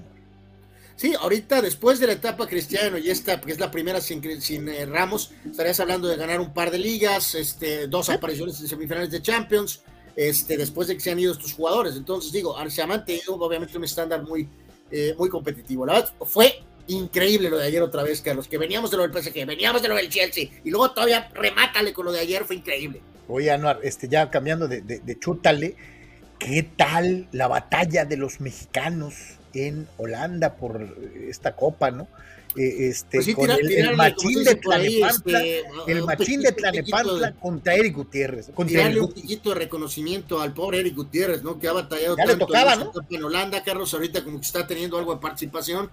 Sí, 0.96 1.14
ahorita 1.14 1.62
después 1.62 2.00
de 2.00 2.08
la 2.08 2.14
etapa 2.14 2.48
Cristiano 2.48 2.98
y 2.98 3.10
esta, 3.10 3.42
que 3.42 3.52
es 3.52 3.60
la 3.60 3.70
primera 3.70 4.00
sin, 4.00 4.42
sin 4.42 4.70
eh, 4.70 4.86
Ramos, 4.86 5.32
estarías 5.50 5.80
hablando 5.82 6.08
de 6.08 6.16
ganar 6.16 6.40
un 6.40 6.54
par 6.54 6.72
de 6.72 6.80
ligas, 6.80 7.36
este, 7.36 7.88
dos 7.88 8.10
apariciones 8.10 8.60
en 8.62 8.68
semifinales 8.68 9.12
de 9.12 9.22
Champions, 9.22 9.82
este, 10.16 10.56
después 10.56 10.88
de 10.88 10.94
que 10.94 11.02
se 11.02 11.12
han 11.12 11.20
ido 11.20 11.34
estos 11.34 11.54
jugadores. 11.54 11.98
Entonces, 11.98 12.32
digo, 12.32 12.56
se 12.70 12.82
ha 12.82 12.88
mantenido 12.88 13.36
obviamente 13.36 13.78
un 13.78 13.84
estándar 13.84 14.24
muy, 14.24 14.48
eh, 14.90 15.14
muy 15.18 15.28
competitivo. 15.28 15.86
La 15.86 15.94
verdad, 15.94 16.14
fue 16.22 16.64
increíble 16.88 17.50
lo 17.50 17.58
de 17.58 17.66
ayer 17.66 17.82
otra 17.82 18.04
vez, 18.04 18.22
Carlos, 18.22 18.48
que 18.48 18.58
veníamos 18.58 18.90
de 18.90 18.98
lo 18.98 19.04
del 19.06 19.12
PSG, 19.12 19.46
veníamos 19.46 19.82
de 19.82 19.90
lo 19.90 19.96
del 19.96 20.08
Chelsea, 20.08 20.50
y 20.64 20.70
luego 20.70 20.92
todavía 20.92 21.30
remátale 21.34 21.92
con 21.92 22.06
lo 22.06 22.14
de 22.14 22.22
ayer, 22.22 22.46
fue 22.46 22.56
increíble. 22.56 23.02
Oye, 23.28 23.52
Anuar, 23.52 23.80
este, 23.84 24.08
ya 24.08 24.30
cambiando 24.30 24.70
de, 24.70 24.82
de, 24.82 25.00
de 25.00 25.20
chútale, 25.20 25.76
¿qué 26.40 26.64
tal 26.78 27.28
la 27.34 27.50
batalla 27.50 28.06
de 28.06 28.16
los 28.16 28.40
mexicanos 28.40 29.40
en 29.56 29.88
Holanda 29.98 30.56
por 30.56 30.96
esta 31.28 31.56
copa, 31.56 31.92
¿no? 31.92 32.08
Eh, 32.58 32.88
este, 32.88 33.18
pues 33.18 33.36
con 33.36 33.52
el, 33.52 33.96
machín 33.98 34.44
de 34.44 34.56
Tlanepantla, 34.56 35.40
este, 35.44 35.64
el 35.88 36.04
machín 36.04 36.42
de 36.42 36.52
Tlanepantla 36.54 37.34
contra 37.34 37.76
Eric 37.76 37.96
Gutiérrez. 37.96 38.50
Contra 38.54 38.80
tirarle 38.80 39.02
un 39.02 39.14
poquito 39.14 39.50
de 39.50 39.56
reconocimiento 39.56 40.40
al 40.40 40.54
pobre 40.54 40.80
Eric 40.80 40.96
Gutiérrez, 40.96 41.44
¿no? 41.44 41.60
Que 41.60 41.68
ha 41.68 41.74
batallado 41.74 42.16
ya 42.16 42.26
tanto 42.26 42.46
tocaba, 42.46 42.76
¿no? 42.78 42.92
en 43.10 43.24
Holanda, 43.24 43.62
Carlos, 43.64 43.94
ahorita 43.94 44.24
como 44.24 44.40
que 44.40 44.46
está 44.46 44.66
teniendo 44.66 44.98
algo 44.98 45.14
de 45.14 45.20
participación. 45.20 45.90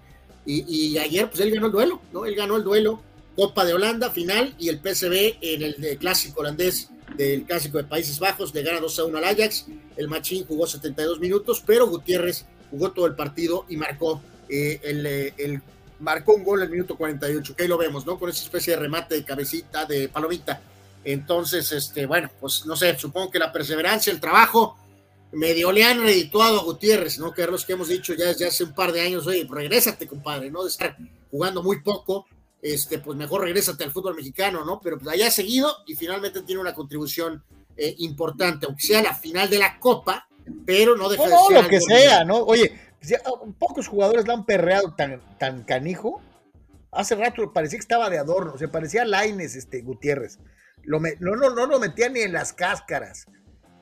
Y, 0.47 0.64
y, 0.68 0.98
ayer, 0.98 1.28
pues 1.28 1.40
él 1.40 1.52
ganó 1.52 1.66
el 1.66 1.72
duelo, 1.72 2.02
¿no? 2.12 2.26
Él 2.26 2.34
ganó 2.34 2.56
el 2.56 2.64
duelo, 2.64 3.01
Copa 3.34 3.64
de 3.64 3.74
Holanda, 3.74 4.10
final, 4.10 4.55
y 4.59 4.68
el 4.68 4.78
PSV 4.78 5.39
en 5.40 5.62
el 5.62 5.98
clásico 5.98 6.40
holandés 6.40 6.90
del 7.16 7.44
clásico 7.44 7.78
de 7.78 7.84
Países 7.84 8.18
Bajos, 8.18 8.55
le 8.55 8.62
gana 8.62 8.80
2 8.80 8.98
a 8.98 9.05
1 9.05 9.18
al 9.18 9.24
Ajax. 9.24 9.66
El 9.97 10.09
machín 10.09 10.44
jugó 10.47 10.66
72 10.66 11.20
minutos, 11.20 11.62
pero 11.64 11.86
Gutiérrez 11.86 12.47
jugó 12.73 12.90
todo 12.90 13.07
el 13.07 13.15
partido 13.15 13.66
y 13.69 13.77
marcó 13.77 14.20
eh, 14.49 14.81
eh, 14.82 15.35
el, 15.36 15.62
marcó 16.01 16.35
un 16.35 16.43
gol 16.43 16.61
en 16.61 16.65
el 16.65 16.70
minuto 16.70 16.97
48, 16.97 17.55
que 17.55 17.62
ahí 17.62 17.69
lo 17.69 17.78
vemos, 17.78 18.05
¿no? 18.05 18.19
Con 18.19 18.31
esa 18.31 18.43
especie 18.43 18.74
de 18.74 18.81
remate 18.81 19.15
de 19.15 19.24
cabecita, 19.24 19.85
de 19.85 20.09
palomita. 20.09 20.61
Entonces, 21.05 21.70
este, 21.70 22.07
bueno, 22.07 22.31
pues 22.40 22.66
no 22.66 22.74
sé, 22.77 22.99
supongo 22.99 23.31
que 23.31 23.39
la 23.39 23.53
perseverancia, 23.53 24.12
el 24.12 24.20
trabajo, 24.20 24.77
medio 25.32 25.70
le 25.70 25.85
han 25.85 26.03
redituado 26.03 26.61
a 26.61 26.65
Gutiérrez, 26.65 27.19
¿no? 27.19 27.32
Lo 27.36 27.59
que 27.59 27.73
hemos 27.73 27.89
dicho 27.89 28.15
ya 28.15 28.31
hace 28.31 28.65
un 28.65 28.74
par 28.74 28.93
de 28.93 29.03
años, 29.03 29.27
oye, 29.27 29.47
regrésate, 29.49 30.07
compadre, 30.07 30.51
¿no? 30.51 30.62
De 30.62 30.70
estar 30.70 30.97
jugando 31.31 31.62
muy 31.62 31.81
poco, 31.82 32.27
este, 32.61 32.99
pues 32.99 33.19
mejor 33.19 33.43
regrésate 33.43 33.85
al 33.85 33.93
fútbol 33.93 34.15
mexicano, 34.15 34.65
¿no? 34.65 34.81
Pero 34.81 34.99
pues 34.99 35.09
allá 35.12 35.28
ha 35.28 35.31
seguido 35.31 35.74
y 35.86 35.94
finalmente 35.94 36.43
tiene 36.43 36.61
una 36.61 36.74
contribución 36.74 37.43
eh, 37.77 37.94
importante, 37.99 38.66
aunque 38.66 38.82
sea 38.82 39.03
la 39.03 39.15
final 39.15 39.49
de 39.49 39.59
la 39.59 39.78
Copa, 39.78 40.28
pero 40.66 40.97
no 40.97 41.09
deja 41.09 41.24
de 41.24 41.31
ser. 41.48 41.62
lo 41.62 41.69
que 41.69 41.81
sea, 41.81 42.24
¿no? 42.24 42.39
Oye, 42.39 42.73
pues 43.01 43.14
pocos 43.59 43.89
jugadores 43.89 44.27
la 44.27 44.35
han 44.35 44.47
perreado 44.47 44.94
tan, 44.94 45.20
tan 45.39 45.64
canijo. 45.64 46.20
Hace 46.90 47.14
rato 47.14 47.52
parecía 47.52 47.78
que 47.78 47.82
estaba 47.82 48.10
de 48.10 48.19
adorno, 48.19 48.59
se 48.59 48.69
parecía 48.69 49.02
a 49.02 49.06
Laines, 49.06 49.56
este, 49.56 49.81
Gutiérrez. 49.81 50.39
Lo 50.82 51.01
no, 51.01 51.36
no, 51.36 51.51
no 51.51 51.66
lo 51.66 51.78
metía 51.78 52.09
ni 52.09 52.20
en 52.20 52.32
las 52.32 52.52
cáscaras. 52.52 53.27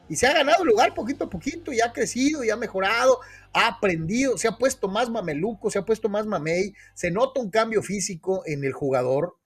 Y 0.08 0.16
se 0.16 0.26
ha 0.26 0.32
ganado 0.32 0.64
el 0.64 0.68
lugar 0.68 0.92
poquito 0.94 1.24
a 1.24 1.30
poquito, 1.30 1.72
y 1.72 1.80
ha 1.80 1.92
crecido, 1.92 2.42
y 2.42 2.50
ha 2.50 2.56
mejorado, 2.56 3.20
ha 3.52 3.68
aprendido, 3.68 4.36
se 4.38 4.48
ha 4.48 4.58
puesto 4.58 4.88
más 4.88 5.08
mameluco, 5.08 5.70
se 5.70 5.78
ha 5.78 5.84
puesto 5.84 6.08
más 6.08 6.26
mamey, 6.26 6.74
se 6.94 7.12
nota 7.12 7.40
un 7.40 7.50
cambio 7.50 7.82
físico 7.82 8.42
en 8.44 8.64
el 8.64 8.72
jugador. 8.72 9.36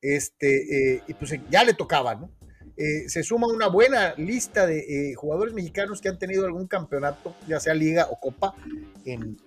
Este, 0.00 0.94
eh, 0.94 1.02
y 1.08 1.14
pues 1.14 1.34
ya 1.50 1.64
le 1.64 1.74
tocaba, 1.74 2.14
¿no? 2.14 2.30
Eh, 2.76 3.08
se 3.08 3.22
suma 3.22 3.46
una 3.46 3.68
buena 3.68 4.14
lista 4.18 4.66
de 4.66 5.10
eh, 5.10 5.14
jugadores 5.14 5.54
mexicanos 5.54 6.02
que 6.02 6.10
han 6.10 6.18
tenido 6.18 6.44
algún 6.44 6.66
campeonato, 6.66 7.34
ya 7.48 7.58
sea 7.58 7.72
liga 7.72 8.08
o 8.10 8.20
copa. 8.20 8.54
En, 9.04 9.38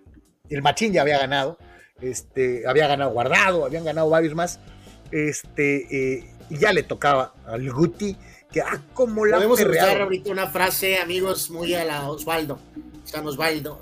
el 0.49 0.63
Machín 0.63 0.93
ya 0.93 1.03
había 1.03 1.19
ganado, 1.19 1.59
este, 2.01 2.63
había 2.65 2.87
ganado 2.87 3.11
Guardado, 3.11 3.65
habían 3.65 3.85
ganado 3.85 4.09
varios 4.09 4.33
más. 4.33 4.59
Este, 5.11 6.17
eh, 6.17 6.35
y 6.49 6.57
ya 6.57 6.73
le 6.73 6.81
tocaba 6.81 7.35
al 7.45 7.71
Guti, 7.71 8.17
que 8.51 8.61
ah, 8.61 8.81
como 8.95 9.25
la 9.27 9.37
Podemos 9.37 9.61
usar 9.61 10.01
ahorita 10.01 10.31
una 10.31 10.47
frase, 10.47 10.97
amigos, 10.97 11.51
muy 11.51 11.75
a 11.75 11.85
la 11.85 12.09
Osvaldo, 12.09 12.59
San 13.03 13.27
Osvaldo, 13.27 13.79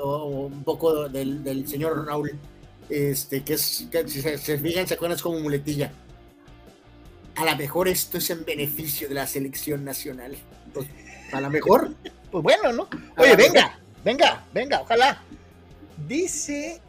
o, 0.00 0.46
un 0.46 0.62
poco 0.62 1.08
del, 1.08 1.66
señor 1.66 2.06
Raúl, 2.06 2.38
este, 2.88 3.42
que 3.42 3.54
es, 3.54 3.88
que 3.90 4.06
si 4.06 4.22
se, 4.22 4.38
se 4.38 4.58
fijan, 4.58 4.86
se 4.86 4.94
acuerdan, 4.94 5.16
es 5.16 5.22
como 5.22 5.40
muletilla 5.40 5.90
a 7.36 7.44
lo 7.44 7.56
mejor 7.56 7.88
esto 7.88 8.18
es 8.18 8.30
en 8.30 8.44
beneficio 8.44 9.08
de 9.08 9.14
la 9.14 9.26
selección 9.26 9.84
nacional. 9.84 10.36
Pues, 10.72 10.86
a 11.32 11.40
lo 11.40 11.50
mejor. 11.50 11.90
Pues 12.34 12.42
bueno, 12.42 12.72
¿no? 12.72 12.88
Oye, 13.16 13.36
venga, 13.36 13.78
venga, 14.04 14.44
venga, 14.52 14.80
ojalá. 14.80 15.22
Dice, 16.08 16.80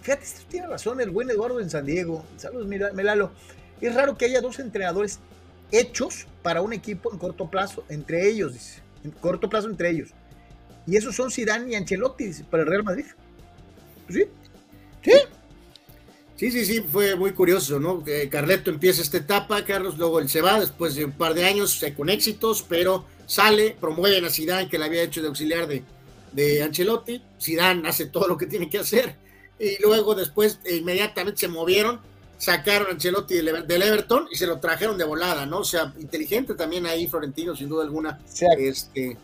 fíjate, 0.00 0.24
tiene 0.48 0.68
razón 0.68 1.00
el 1.00 1.10
buen 1.10 1.28
Eduardo 1.28 1.58
en 1.58 1.68
San 1.68 1.86
Diego. 1.86 2.24
Saludos, 2.36 2.68
Melalo. 2.68 3.32
Es 3.80 3.92
raro 3.96 4.16
que 4.16 4.26
haya 4.26 4.40
dos 4.40 4.60
entrenadores 4.60 5.18
hechos 5.72 6.28
para 6.42 6.62
un 6.62 6.72
equipo 6.72 7.12
en 7.12 7.18
corto 7.18 7.50
plazo, 7.50 7.84
entre 7.88 8.28
ellos, 8.28 8.52
dice. 8.52 8.80
En 9.02 9.10
corto 9.10 9.50
plazo 9.50 9.68
entre 9.68 9.90
ellos. 9.90 10.10
Y 10.86 10.96
esos 10.96 11.16
son 11.16 11.32
Zidane 11.32 11.72
y 11.72 11.74
Ancelotti, 11.74 12.26
dice, 12.26 12.44
para 12.44 12.62
el 12.62 12.68
Real 12.68 12.84
Madrid. 12.84 13.06
¿Sí? 14.08 14.24
¿Sí? 15.02 15.12
Sí, 16.36 16.50
sí, 16.50 16.66
sí, 16.66 16.82
fue 16.82 17.16
muy 17.16 17.32
curioso, 17.32 17.80
¿no? 17.80 18.04
Que 18.04 18.28
Carleto 18.28 18.70
empieza 18.70 19.00
esta 19.00 19.16
etapa, 19.16 19.64
Carlos, 19.64 19.96
luego 19.96 20.20
él 20.20 20.28
se 20.28 20.42
va 20.42 20.60
después 20.60 20.94
de 20.94 21.06
un 21.06 21.12
par 21.12 21.32
de 21.32 21.46
años 21.46 21.82
eh, 21.82 21.94
con 21.94 22.10
éxitos, 22.10 22.62
pero 22.62 23.06
sale, 23.26 23.74
promueven 23.80 24.24
a 24.26 24.30
Zidane, 24.30 24.68
que 24.68 24.78
le 24.78 24.84
había 24.84 25.02
hecho 25.02 25.22
de 25.22 25.28
auxiliar 25.28 25.66
de, 25.66 25.82
de 26.32 26.62
Ancelotti, 26.62 27.22
Zidane 27.40 27.88
hace 27.88 28.06
todo 28.06 28.28
lo 28.28 28.36
que 28.36 28.46
tiene 28.46 28.68
que 28.68 28.78
hacer, 28.78 29.16
y 29.58 29.80
luego 29.82 30.14
después 30.14 30.58
eh, 30.66 30.76
inmediatamente 30.76 31.40
se 31.40 31.48
movieron, 31.48 32.00
sacaron 32.36 32.88
a 32.88 32.90
Ancelotti 32.90 33.36
del, 33.36 33.66
del, 33.66 33.82
Everton 33.82 34.28
y 34.30 34.36
se 34.36 34.46
lo 34.46 34.60
trajeron 34.60 34.98
de 34.98 35.04
volada, 35.04 35.46
¿no? 35.46 35.60
O 35.60 35.64
sea, 35.64 35.94
inteligente 35.98 36.54
también 36.54 36.84
ahí 36.84 37.06
Florentino, 37.06 37.56
sin 37.56 37.70
duda 37.70 37.84
alguna. 37.84 38.20
Se, 38.26 38.46
este... 38.58 39.16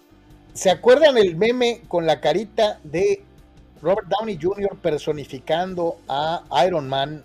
¿Se 0.54 0.70
acuerdan 0.70 1.18
el 1.18 1.36
meme 1.36 1.82
con 1.88 2.06
la 2.06 2.20
carita 2.20 2.80
de 2.84 3.22
Robert 3.82 4.06
Downey 4.06 4.38
Jr. 4.40 4.76
personificando 4.80 5.98
a 6.08 6.44
Iron 6.66 6.88
Man, 6.88 7.24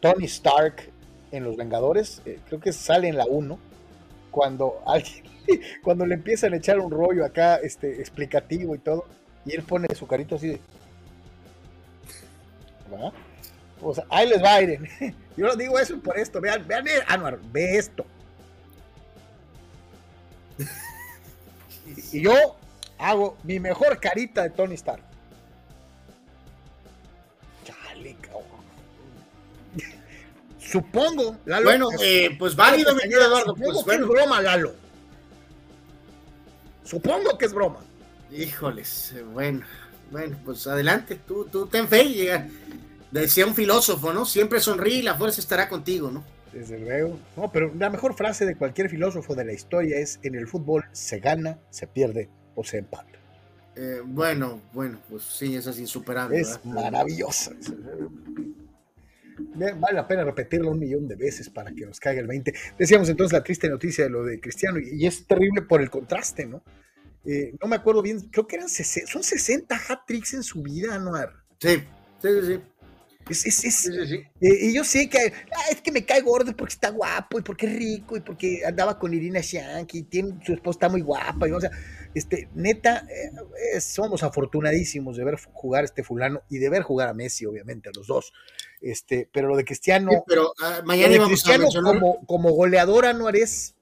Tony 0.00 0.24
Stark 0.24 0.90
en 1.30 1.44
Los 1.44 1.56
Vengadores, 1.56 2.22
eh, 2.24 2.40
creo 2.48 2.58
que 2.58 2.72
sale 2.72 3.08
en 3.08 3.18
la 3.18 3.26
1, 3.26 3.58
cuando 4.30 4.82
alguien, 4.86 5.24
cuando 5.82 6.06
le 6.06 6.14
empiezan 6.14 6.54
a 6.54 6.56
echar 6.56 6.80
un 6.80 6.90
rollo 6.90 7.26
acá 7.26 7.56
este, 7.56 8.00
explicativo 8.00 8.74
y 8.74 8.78
todo, 8.78 9.04
y 9.44 9.54
él 9.54 9.62
pone 9.62 9.86
su 9.94 10.06
carito 10.06 10.36
así 10.36 10.48
de... 10.48 10.60
O 13.80 13.94
sea, 13.94 14.04
ahí 14.08 14.28
les 14.28 14.42
va, 14.42 14.54
Aiden. 14.54 14.88
Yo 15.36 15.46
lo 15.46 15.54
digo 15.54 15.78
eso 15.78 16.00
por 16.00 16.18
esto. 16.18 16.40
Vean, 16.40 16.66
vean, 16.66 16.84
Anuar, 17.06 17.38
ve 17.52 17.76
esto. 17.76 18.04
y 22.12 22.22
yo 22.22 22.56
hago 22.98 23.36
mi 23.44 23.60
mejor 23.60 24.00
carita 24.00 24.42
de 24.42 24.50
Tony 24.50 24.74
Stark. 24.74 25.07
Supongo, 30.70 31.36
Lalo. 31.46 31.64
Bueno, 31.64 31.88
eh, 32.02 32.36
pues 32.38 32.54
válido, 32.54 32.94
mi 32.94 33.02
Eduardo. 33.02 33.54
Pues, 33.54 33.84
bueno. 33.84 34.04
es 34.04 34.08
broma, 34.08 34.42
Lalo. 34.42 34.74
Supongo 36.84 37.38
que 37.38 37.46
es 37.46 37.52
broma. 37.52 37.80
Híjoles, 38.30 39.12
eh, 39.12 39.22
bueno, 39.22 39.64
bueno, 40.10 40.38
pues 40.44 40.66
adelante, 40.66 41.18
tú, 41.26 41.46
tú 41.46 41.66
ten 41.66 41.88
fe 41.88 42.02
y 42.02 42.28
decía 43.10 43.46
un 43.46 43.54
filósofo, 43.54 44.12
¿no? 44.12 44.26
Siempre 44.26 44.60
sonríe 44.60 44.98
y 44.98 45.02
la 45.02 45.14
fuerza 45.14 45.40
estará 45.40 45.68
contigo, 45.68 46.10
¿no? 46.10 46.24
Desde 46.52 46.78
luego. 46.78 47.18
No, 47.36 47.50
pero 47.50 47.72
la 47.74 47.88
mejor 47.88 48.14
frase 48.14 48.44
de 48.44 48.56
cualquier 48.56 48.90
filósofo 48.90 49.34
de 49.34 49.44
la 49.44 49.52
historia 49.52 49.98
es: 49.98 50.18
en 50.22 50.34
el 50.34 50.46
fútbol 50.46 50.84
se 50.92 51.20
gana, 51.20 51.58
se 51.70 51.86
pierde 51.86 52.28
o 52.54 52.64
se 52.64 52.78
empata. 52.78 53.18
Eh, 53.76 54.02
bueno, 54.04 54.60
bueno, 54.72 54.98
pues 55.08 55.22
sí, 55.22 55.56
esa 55.56 55.70
es 55.70 55.78
insuperable. 55.78 56.40
Es 56.40 56.58
maravillosa. 56.64 57.52
Vale 59.54 59.94
la 59.94 60.06
pena 60.06 60.24
repetirlo 60.24 60.70
un 60.70 60.78
millón 60.78 61.08
de 61.08 61.16
veces 61.16 61.50
para 61.50 61.72
que 61.72 61.86
nos 61.86 62.00
caiga 62.00 62.20
el 62.20 62.26
20. 62.26 62.52
Decíamos 62.78 63.08
entonces 63.08 63.32
la 63.32 63.42
triste 63.42 63.68
noticia 63.68 64.04
de 64.04 64.10
lo 64.10 64.24
de 64.24 64.40
Cristiano 64.40 64.78
y, 64.78 65.06
es 65.06 65.26
terrible 65.26 65.62
por 65.62 65.80
el 65.80 65.90
contraste, 65.90 66.46
¿no? 66.46 66.62
Eh, 67.24 67.54
no 67.60 67.68
me 67.68 67.76
acuerdo 67.76 68.02
bien, 68.02 68.20
creo 68.30 68.46
que 68.46 68.56
eran 68.56 68.68
son 68.68 69.22
60 69.22 69.74
hat-tricks 69.88 70.34
en 70.34 70.42
su 70.42 70.62
vida, 70.62 70.98
¿no? 70.98 71.12
Sí, 71.58 71.82
sí, 72.22 72.28
sí. 72.46 72.60
Eh, 74.40 74.68
y 74.68 74.74
yo 74.74 74.84
sé 74.84 75.08
que 75.08 75.18
ah, 75.18 75.70
es 75.70 75.80
que 75.82 75.92
me 75.92 76.04
cae 76.04 76.22
gordo 76.22 76.56
porque 76.56 76.72
está 76.72 76.90
guapo 76.90 77.38
y 77.38 77.42
porque 77.42 77.66
es 77.66 77.76
rico 77.76 78.16
y 78.16 78.20
porque 78.20 78.62
andaba 78.64 78.98
con 78.98 79.12
Irina 79.12 79.40
Shank 79.42 79.94
y 79.94 80.02
tiene, 80.04 80.38
su 80.44 80.54
esposa 80.54 80.76
está 80.76 80.88
muy 80.88 81.02
guapa. 81.02 81.48
Y, 81.48 81.52
o 81.52 81.60
sea, 81.60 81.70
este, 82.14 82.48
neta, 82.54 83.06
eh, 83.08 83.80
somos 83.80 84.22
afortunadísimos 84.22 85.16
de 85.16 85.24
ver 85.24 85.38
jugar 85.52 85.84
este 85.84 86.02
fulano 86.02 86.42
y 86.48 86.58
de 86.58 86.70
ver 86.70 86.82
jugar 86.82 87.08
a 87.08 87.14
Messi, 87.14 87.44
obviamente, 87.44 87.90
a 87.90 87.92
los 87.94 88.06
dos. 88.06 88.32
Este, 88.80 89.28
pero 89.32 89.48
lo 89.48 89.56
de 89.56 89.64
Cristiano, 89.64 90.24
pero 90.26 90.52
ah, 90.60 90.82
mañana 90.84 91.14
íbamos 91.14 91.44
a 91.46 91.58
mencionar, 91.58 91.94
como, 91.94 92.24
como 92.26 92.50
goleadora 92.52 93.12
no 93.12 93.28
eres. 93.28 93.74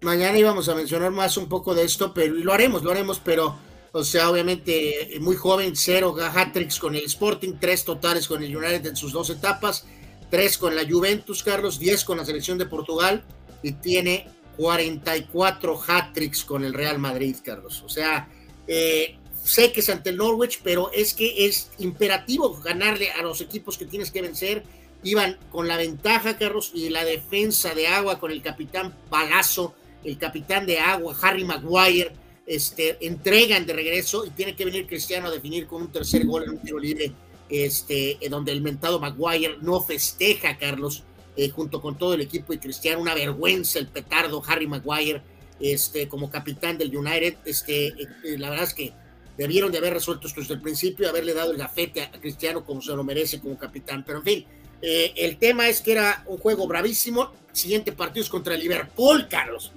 Mañana 0.00 0.36
íbamos 0.38 0.68
a 0.68 0.74
mencionar 0.74 1.10
más 1.12 1.36
un 1.36 1.48
poco 1.48 1.74
de 1.74 1.84
esto, 1.84 2.12
pero 2.12 2.34
lo 2.34 2.52
haremos, 2.52 2.82
lo 2.82 2.90
haremos, 2.90 3.20
pero 3.20 3.56
o 3.92 4.02
sea, 4.02 4.28
obviamente 4.28 5.18
muy 5.20 5.36
joven, 5.36 5.76
cero 5.76 6.16
hat-tricks 6.18 6.80
con 6.80 6.96
el 6.96 7.04
Sporting, 7.04 7.52
tres 7.60 7.84
totales 7.84 8.26
con 8.26 8.42
el 8.42 8.54
United 8.54 8.84
en 8.86 8.96
sus 8.96 9.12
dos 9.12 9.30
etapas, 9.30 9.86
tres 10.30 10.58
con 10.58 10.74
la 10.74 10.82
Juventus, 10.84 11.44
Carlos, 11.44 11.78
diez 11.78 12.02
con 12.02 12.18
la 12.18 12.24
selección 12.24 12.58
de 12.58 12.66
Portugal 12.66 13.24
y 13.62 13.74
tiene 13.74 14.28
44 14.56 15.80
hat-tricks 15.86 16.44
con 16.44 16.64
el 16.64 16.74
Real 16.74 16.98
Madrid, 16.98 17.36
Carlos. 17.44 17.82
O 17.82 17.88
sea, 17.88 18.28
eh, 18.66 19.16
sé 19.44 19.72
que 19.72 19.80
es 19.80 19.88
ante 19.90 20.10
el 20.10 20.16
Norwich, 20.16 20.60
pero 20.64 20.90
es 20.92 21.14
que 21.14 21.46
es 21.46 21.70
imperativo 21.78 22.52
ganarle 22.60 23.12
a 23.12 23.22
los 23.22 23.40
equipos 23.40 23.78
que 23.78 23.86
tienes 23.86 24.10
que 24.10 24.22
vencer. 24.22 24.64
Iban 25.02 25.38
con 25.52 25.68
la 25.68 25.76
ventaja, 25.76 26.38
Carlos, 26.38 26.72
y 26.74 26.88
la 26.88 27.04
defensa 27.04 27.74
de 27.74 27.86
agua 27.86 28.18
con 28.18 28.30
el 28.30 28.40
capitán 28.40 28.96
Palazo, 29.10 29.74
el 30.02 30.18
capitán 30.18 30.66
de 30.66 30.78
agua, 30.78 31.16
Harry 31.20 31.44
Maguire 31.44 32.12
este, 32.46 32.98
entregan 33.06 33.66
de 33.66 33.72
regreso 33.72 34.24
y 34.26 34.30
tiene 34.30 34.54
que 34.54 34.64
venir 34.64 34.86
Cristiano 34.86 35.28
a 35.28 35.30
definir 35.30 35.66
con 35.66 35.82
un 35.82 35.92
tercer 35.92 36.26
gol 36.26 36.44
en 36.44 36.50
un 36.50 36.58
tiro 36.58 36.78
libre, 36.78 37.12
este, 37.48 38.18
donde 38.30 38.52
el 38.52 38.60
mentado 38.60 38.98
Maguire 38.98 39.56
no 39.60 39.80
festeja, 39.80 40.56
Carlos, 40.58 41.04
eh, 41.36 41.48
junto 41.50 41.80
con 41.80 41.98
todo 41.98 42.14
el 42.14 42.20
equipo 42.20 42.52
y 42.52 42.58
Cristiano, 42.58 43.00
una 43.00 43.14
vergüenza 43.14 43.78
el 43.78 43.88
petardo 43.88 44.42
Harry 44.46 44.66
Maguire, 44.66 45.22
este, 45.60 46.08
como 46.08 46.30
capitán 46.30 46.78
del 46.78 46.96
United, 46.96 47.36
este, 47.44 47.88
eh, 47.88 48.08
eh, 48.24 48.38
la 48.38 48.50
verdad 48.50 48.66
es 48.66 48.74
que 48.74 48.92
debieron 49.36 49.72
de 49.72 49.78
haber 49.78 49.94
resuelto 49.94 50.26
esto 50.26 50.40
desde 50.40 50.54
el 50.54 50.60
principio, 50.60 51.08
haberle 51.08 51.34
dado 51.34 51.52
el 51.52 51.58
gafete 51.58 52.02
a 52.02 52.10
Cristiano 52.12 52.64
como 52.64 52.80
se 52.80 52.92
lo 52.92 53.04
merece 53.04 53.40
como 53.40 53.58
capitán, 53.58 54.04
pero 54.06 54.18
en 54.18 54.24
fin, 54.24 54.46
el 54.80 55.38
tema 55.38 55.68
es 55.68 55.80
que 55.80 55.92
era 55.92 56.22
un 56.26 56.38
juego 56.38 56.66
bravísimo, 56.66 57.32
siguiente 57.52 57.92
partido 57.92 58.22
es 58.24 58.30
contra 58.30 58.54
Liverpool, 58.54 59.28
Carlos, 59.28 59.72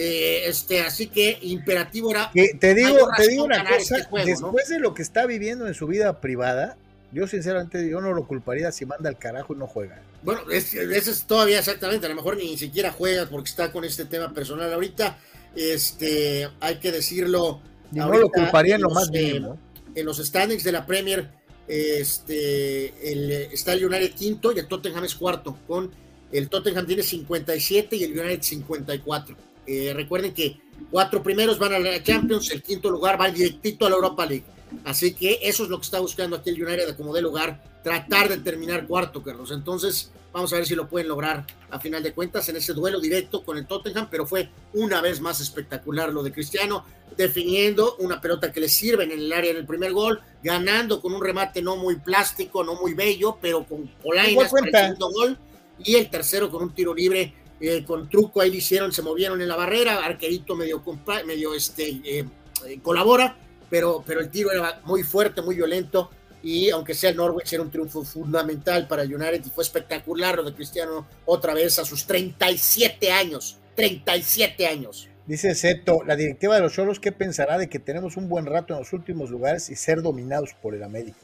eh, 0.00 0.48
este, 0.48 0.80
así 0.80 1.08
que 1.08 1.38
imperativo 1.42 2.12
era. 2.12 2.30
te 2.32 2.72
digo, 2.72 3.08
te 3.16 3.26
digo 3.26 3.42
una 3.42 3.64
cosa, 3.64 3.96
este 3.98 4.24
después 4.24 4.68
de 4.68 4.78
lo 4.78 4.94
que 4.94 5.02
está 5.02 5.26
viviendo 5.26 5.66
en 5.66 5.74
su 5.74 5.88
vida 5.88 6.20
privada, 6.20 6.76
yo 7.10 7.26
sinceramente 7.26 7.90
yo 7.90 8.00
no 8.00 8.12
lo 8.12 8.24
culparía 8.24 8.70
si 8.70 8.86
manda 8.86 9.08
al 9.08 9.18
carajo 9.18 9.54
y 9.54 9.56
no 9.56 9.66
juega. 9.66 10.00
Bueno, 10.22 10.42
eso 10.50 10.80
es 11.10 11.24
todavía 11.24 11.58
exactamente, 11.58 12.06
a 12.06 12.10
lo 12.10 12.14
mejor 12.14 12.36
ni 12.36 12.56
siquiera 12.56 12.92
juega 12.92 13.28
porque 13.28 13.50
está 13.50 13.72
con 13.72 13.84
este 13.84 14.04
tema 14.04 14.32
personal 14.32 14.72
ahorita. 14.72 15.18
Este, 15.56 16.48
hay 16.60 16.76
que 16.76 16.92
decirlo. 16.92 17.60
Y 17.92 17.96
no 17.96 18.12
lo 18.12 18.28
culparía 18.28 18.76
en 18.76 18.82
lo 18.82 18.90
más 18.90 19.10
mínimo. 19.10 19.58
En 19.94 20.06
los 20.06 20.18
standings 20.18 20.64
de 20.64 20.72
la 20.72 20.86
Premier, 20.86 21.28
este, 21.66 23.12
el, 23.12 23.30
está 23.30 23.72
el 23.72 23.84
United 23.84 24.12
quinto 24.14 24.52
y 24.52 24.58
el 24.58 24.66
Tottenham 24.66 25.04
es 25.04 25.14
cuarto. 25.14 25.58
Con 25.66 25.90
el 26.32 26.48
Tottenham 26.48 26.86
tiene 26.86 27.02
57 27.02 27.96
y 27.96 28.04
el 28.04 28.18
United 28.18 28.42
54. 28.42 29.36
Eh, 29.66 29.92
recuerden 29.94 30.32
que 30.32 30.60
cuatro 30.90 31.22
primeros 31.22 31.58
van 31.58 31.74
a 31.74 31.78
la 31.78 32.02
Champions, 32.02 32.50
el 32.50 32.62
quinto 32.62 32.90
lugar 32.90 33.20
va 33.20 33.30
directito 33.30 33.86
a 33.86 33.90
la 33.90 33.96
Europa 33.96 34.26
League. 34.26 34.44
Así 34.84 35.14
que 35.14 35.38
eso 35.42 35.64
es 35.64 35.70
lo 35.70 35.78
que 35.78 35.84
está 35.84 36.00
buscando 36.00 36.36
aquí 36.36 36.50
el 36.50 36.62
United 36.62 36.96
como 36.96 37.14
de 37.14 37.22
lugar, 37.22 37.62
tratar 37.88 38.28
de 38.28 38.36
terminar 38.38 38.86
cuarto, 38.86 39.22
Carlos. 39.22 39.50
Entonces, 39.50 40.10
vamos 40.30 40.52
a 40.52 40.56
ver 40.56 40.66
si 40.66 40.74
lo 40.74 40.88
pueden 40.88 41.08
lograr 41.08 41.46
a 41.70 41.80
final 41.80 42.02
de 42.02 42.12
cuentas 42.12 42.46
en 42.50 42.56
ese 42.56 42.74
duelo 42.74 43.00
directo 43.00 43.42
con 43.42 43.56
el 43.56 43.66
Tottenham, 43.66 44.08
pero 44.10 44.26
fue 44.26 44.50
una 44.74 45.00
vez 45.00 45.22
más 45.22 45.40
espectacular 45.40 46.12
lo 46.12 46.22
de 46.22 46.30
Cristiano, 46.30 46.84
definiendo 47.16 47.96
una 47.96 48.20
pelota 48.20 48.52
que 48.52 48.60
le 48.60 48.68
sirve 48.68 49.04
en 49.04 49.12
el 49.12 49.32
área 49.32 49.54
del 49.54 49.64
primer 49.64 49.92
gol, 49.92 50.20
ganando 50.42 51.00
con 51.00 51.14
un 51.14 51.24
remate 51.24 51.62
no 51.62 51.76
muy 51.76 51.96
plástico, 51.96 52.62
no 52.62 52.74
muy 52.74 52.92
bello, 52.92 53.38
pero 53.40 53.64
con 53.64 53.88
polainas 54.02 54.50
para 54.50 54.66
el 54.66 54.72
segundo 54.72 55.10
gol, 55.10 55.38
y 55.82 55.94
el 55.94 56.10
tercero 56.10 56.50
con 56.50 56.62
un 56.62 56.74
tiro 56.74 56.94
libre 56.94 57.32
eh, 57.58 57.84
con 57.86 58.08
truco 58.10 58.42
ahí 58.42 58.50
lo 58.50 58.56
hicieron, 58.56 58.92
se 58.92 59.00
movieron 59.00 59.40
en 59.40 59.48
la 59.48 59.56
barrera, 59.56 60.04
Arquerito 60.04 60.54
medio, 60.54 60.82
medio 61.26 61.54
este, 61.54 61.88
eh, 62.04 62.24
eh, 62.66 62.80
colabora, 62.82 63.36
pero, 63.70 64.04
pero 64.06 64.20
el 64.20 64.30
tiro 64.30 64.52
era 64.52 64.80
muy 64.84 65.02
fuerte, 65.02 65.40
muy 65.40 65.56
violento, 65.56 66.10
y 66.42 66.70
aunque 66.70 66.94
sea 66.94 67.10
el 67.10 67.16
Norwich, 67.16 67.52
era 67.52 67.62
un 67.62 67.70
triunfo 67.70 68.04
fundamental 68.04 68.86
para 68.86 69.02
United 69.02 69.44
y 69.44 69.50
fue 69.50 69.64
espectacular 69.64 70.36
lo 70.36 70.44
de 70.44 70.54
Cristiano 70.54 71.06
otra 71.24 71.54
vez 71.54 71.78
a 71.78 71.84
sus 71.84 72.06
37 72.06 73.10
años, 73.10 73.58
37 73.74 74.66
años. 74.66 75.08
Dice 75.26 75.54
Seto, 75.54 76.02
la 76.06 76.16
directiva 76.16 76.54
de 76.54 76.62
los 76.62 76.72
Cholos, 76.72 77.00
¿qué 77.00 77.12
pensará 77.12 77.58
de 77.58 77.68
que 77.68 77.78
tenemos 77.78 78.16
un 78.16 78.28
buen 78.28 78.46
rato 78.46 78.72
en 78.72 78.80
los 78.80 78.92
últimos 78.92 79.30
lugares 79.30 79.68
y 79.68 79.76
ser 79.76 80.00
dominados 80.00 80.54
por 80.54 80.74
el 80.74 80.82
América? 80.82 81.18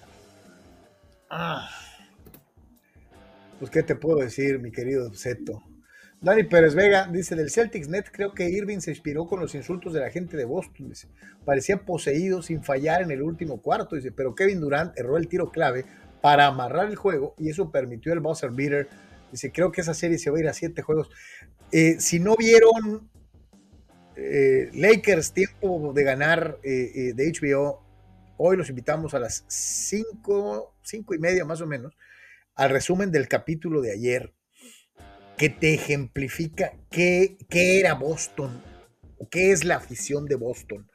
Ah. 1.31 1.70
Pues, 3.59 3.70
¿qué 3.70 3.82
te 3.82 3.95
puedo 3.95 4.19
decir, 4.19 4.59
mi 4.59 4.70
querido 4.70 5.12
Seto? 5.15 5.62
Dani 6.24 6.44
Pérez 6.44 6.74
Vega 6.74 7.06
dice, 7.06 7.36
del 7.36 7.51
Celtics 7.51 7.86
Net 7.86 8.06
creo 8.10 8.32
que 8.32 8.48
Irving 8.48 8.78
se 8.78 8.90
inspiró 8.90 9.26
con 9.26 9.40
los 9.40 9.55
insultos 9.55 9.92
de 9.92 10.01
la 10.01 10.09
gente 10.09 10.38
de 10.38 10.46
Boston. 10.46 10.88
Dice, 10.88 11.06
parecía 11.44 11.76
poseído 11.76 12.40
sin 12.40 12.64
fallar 12.64 13.02
en 13.02 13.10
el 13.10 13.20
último 13.20 13.60
cuarto. 13.60 13.94
Dice, 13.94 14.10
pero 14.10 14.34
Kevin 14.34 14.59
Durant 14.59 14.98
erró 14.98 15.18
el 15.18 15.28
tiro 15.28 15.52
clave 15.52 15.84
para 16.22 16.46
amarrar 16.46 16.88
el 16.88 16.96
juego 16.96 17.34
y 17.38 17.51
eso 17.51 17.70
permitió 17.70 18.14
el 18.14 18.20
buzzer 18.20 18.52
beater. 18.52 18.88
Dice, 19.30 19.52
creo 19.52 19.70
que 19.70 19.82
esa 19.82 19.92
serie 19.92 20.16
se 20.16 20.30
va 20.30 20.38
a 20.38 20.40
ir 20.40 20.48
a 20.48 20.55
siete 20.55 20.80
juegos. 20.80 21.10
Eh, 21.70 21.96
si 22.01 22.20
no 22.20 22.36
vieron 22.36 23.10
eh, 24.16 24.70
Lakers 24.72 25.34
tiempo 25.34 25.92
de 25.94 26.05
ganar 26.05 26.59
eh, 26.62 27.12
de 27.14 27.32
HBO, 27.32 27.84
hoy 28.38 28.56
los 28.56 28.70
invitamos 28.70 29.12
a 29.12 29.18
las 29.18 29.44
cinco, 29.46 30.74
cinco 30.82 31.14
y 31.14 31.18
media 31.18 31.44
más 31.44 31.60
o 31.60 31.66
menos, 31.66 31.98
al 32.55 32.70
resumen 32.70 33.12
del 33.12 33.28
capítulo 33.28 33.82
de 33.82 33.92
ayer 33.92 34.32
que 35.36 35.48
te 35.48 35.74
ejemplifica 35.74 36.73
qué, 36.90 37.36
qué 37.48 37.81
era 37.81 37.94
Boston 37.94 38.62
qué 39.31 39.52
es 39.52 39.65
la 39.65 39.77
afición 39.77 40.27
de 40.27 40.36
Boston. 40.36 40.86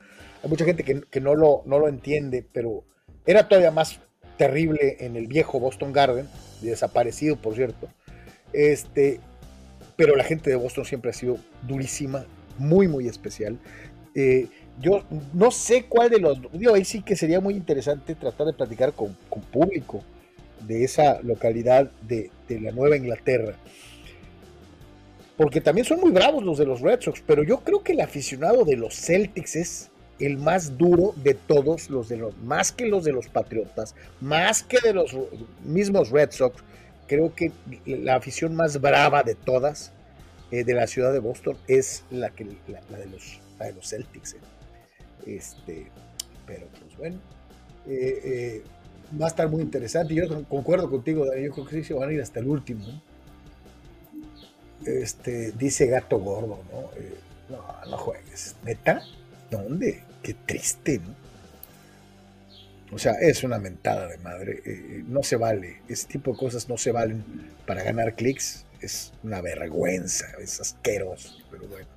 Hay 0.43 0.49
mucha 0.49 0.65
gente 0.65 0.83
que, 0.83 1.21
no, 1.21 1.35
lo, 1.35 1.63
no 1.65 1.79
lo 1.79 1.87
entiende, 1.87 2.45
pero 2.53 2.85
era 3.25 3.47
todavía 3.47 3.71
más 3.71 3.99
terrible 4.37 4.97
en 5.01 5.15
el 5.15 5.27
viejo 5.27 5.59
Boston 5.59 5.91
Garden, 5.91 6.27
desaparecido 6.61 7.35
por 7.35 7.55
cierto. 7.55 7.89
Este, 8.53 9.19
pero 9.95 10.15
la 10.15 10.23
gente 10.23 10.49
de 10.49 10.55
Boston 10.55 10.85
siempre 10.85 11.11
ha 11.11 11.13
sido 11.13 11.37
durísima, 11.67 12.25
muy, 12.57 12.87
muy 12.87 13.07
especial. 13.07 13.59
Eh, 14.15 14.47
yo 14.79 15.03
no 15.33 15.51
sé 15.51 15.85
cuál 15.85 16.09
de 16.09 16.19
los. 16.19 16.39
Digo, 16.53 16.73
ahí 16.73 16.85
sí 16.85 17.01
que 17.01 17.15
sería 17.15 17.41
muy 17.41 17.55
interesante 17.55 18.15
tratar 18.15 18.47
de 18.47 18.53
platicar 18.53 18.93
con, 18.93 19.15
público 19.51 20.03
de 20.65 20.83
esa 20.83 21.21
localidad 21.21 21.91
de, 22.07 22.31
de 22.47 22.61
la 22.61 22.71
Nueva 22.71 22.95
Inglaterra 22.95 23.55
porque 25.39 25.61
también 25.61 25.85
son 25.85 26.01
muy 26.01 26.11
bravos 26.11 26.43
los 26.43 26.57
de 26.57 26.65
los 26.65 26.81
Red 26.81 26.99
Sox, 26.99 27.23
pero 27.25 27.43
yo 27.43 27.61
creo 27.61 27.81
que 27.81 27.93
el 27.93 28.01
aficionado 28.01 28.65
de 28.65 28.75
los 28.75 28.93
Celtics 28.93 29.55
es 29.55 29.89
el 30.19 30.35
más 30.35 30.77
duro 30.77 31.13
de 31.15 31.33
todos 31.33 31.89
los 31.89 32.09
de 32.09 32.17
los, 32.17 32.37
más 32.39 32.73
que 32.73 32.87
los 32.87 33.05
de 33.05 33.13
los 33.13 33.29
Patriotas, 33.29 33.95
más 34.19 34.63
que 34.63 34.79
de 34.83 34.93
los 34.93 35.15
mismos 35.63 36.09
Red 36.09 36.31
Sox, 36.31 36.61
creo 37.07 37.33
que 37.33 37.53
la 37.85 38.15
afición 38.15 38.53
más 38.53 38.81
brava 38.81 39.23
de 39.23 39.33
todas 39.33 39.93
eh, 40.51 40.65
de 40.65 40.73
la 40.73 40.87
ciudad 40.87 41.13
de 41.13 41.19
Boston 41.19 41.55
es 41.69 42.03
la, 42.11 42.31
que, 42.31 42.43
la, 42.67 42.97
de, 42.97 43.05
los, 43.05 43.39
de 43.59 43.71
los 43.71 43.87
Celtics. 43.87 44.33
Eh. 44.33 45.37
Este, 45.37 45.87
pero 46.45 46.67
pues 46.67 46.97
bueno, 46.97 47.17
eh, 47.87 48.61
va 49.19 49.27
a 49.27 49.29
estar 49.29 49.47
muy 49.47 49.61
interesante. 49.61 50.13
Yo 50.13 50.43
concuerdo 50.49 50.89
contigo, 50.89 51.23
Yo 51.33 51.53
creo 51.53 51.65
que 51.65 51.75
sí 51.77 51.83
se 51.85 51.93
van 51.93 52.09
a 52.09 52.11
ir 52.11 52.21
hasta 52.21 52.41
el 52.41 52.47
último. 52.47 52.83
Este, 54.85 55.51
dice 55.51 55.87
Gato 55.87 56.19
Gordo, 56.19 56.63
¿no? 56.71 56.91
no, 57.49 57.91
no 57.91 57.97
juegues. 57.97 58.55
¿Neta? 58.63 59.01
¿Dónde? 59.49 60.03
Qué 60.23 60.33
triste, 60.33 60.99
¿no? 60.99 61.15
O 62.91 62.97
sea, 62.97 63.13
es 63.13 63.43
una 63.43 63.59
mentada 63.59 64.07
de 64.07 64.17
madre. 64.17 64.63
no 65.07 65.21
se 65.21 65.35
vale. 65.35 65.81
Ese 65.87 66.07
tipo 66.07 66.31
de 66.31 66.37
cosas 66.37 66.67
no 66.67 66.77
se 66.77 66.91
valen 66.91 67.23
para 67.65 67.83
ganar 67.83 68.15
clics 68.15 68.65
es 68.81 69.13
una 69.23 69.41
vergüenza, 69.41 70.25
es 70.41 70.59
asqueroso, 70.59 71.37
pero 71.51 71.67
bueno. 71.67 71.87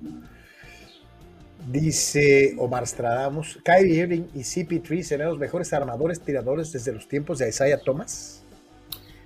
Dice 1.71 2.55
Omar 2.57 2.85
Stradamus, 2.85 3.59
Kyrie 3.63 4.01
Irving 4.01 4.23
y 4.33 4.39
CP3 4.39 5.03
serán 5.03 5.29
los 5.29 5.39
mejores 5.39 5.71
armadores 5.71 6.19
tiradores 6.19 6.73
desde 6.73 6.91
los 6.91 7.07
tiempos 7.07 7.39
de 7.39 7.47
Isaiah 7.47 7.79
Thomas. 7.79 8.42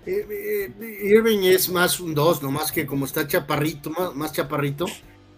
Eh, 0.08 0.72
eh, 0.80 1.00
Irving 1.04 1.40
es 1.44 1.70
más 1.70 2.00
un 2.00 2.16
2, 2.16 2.42
más 2.44 2.72
que 2.72 2.86
como 2.86 3.06
está 3.06 3.28
chaparrito, 3.28 3.92
más, 4.16 4.32
chaparrito. 4.32 4.86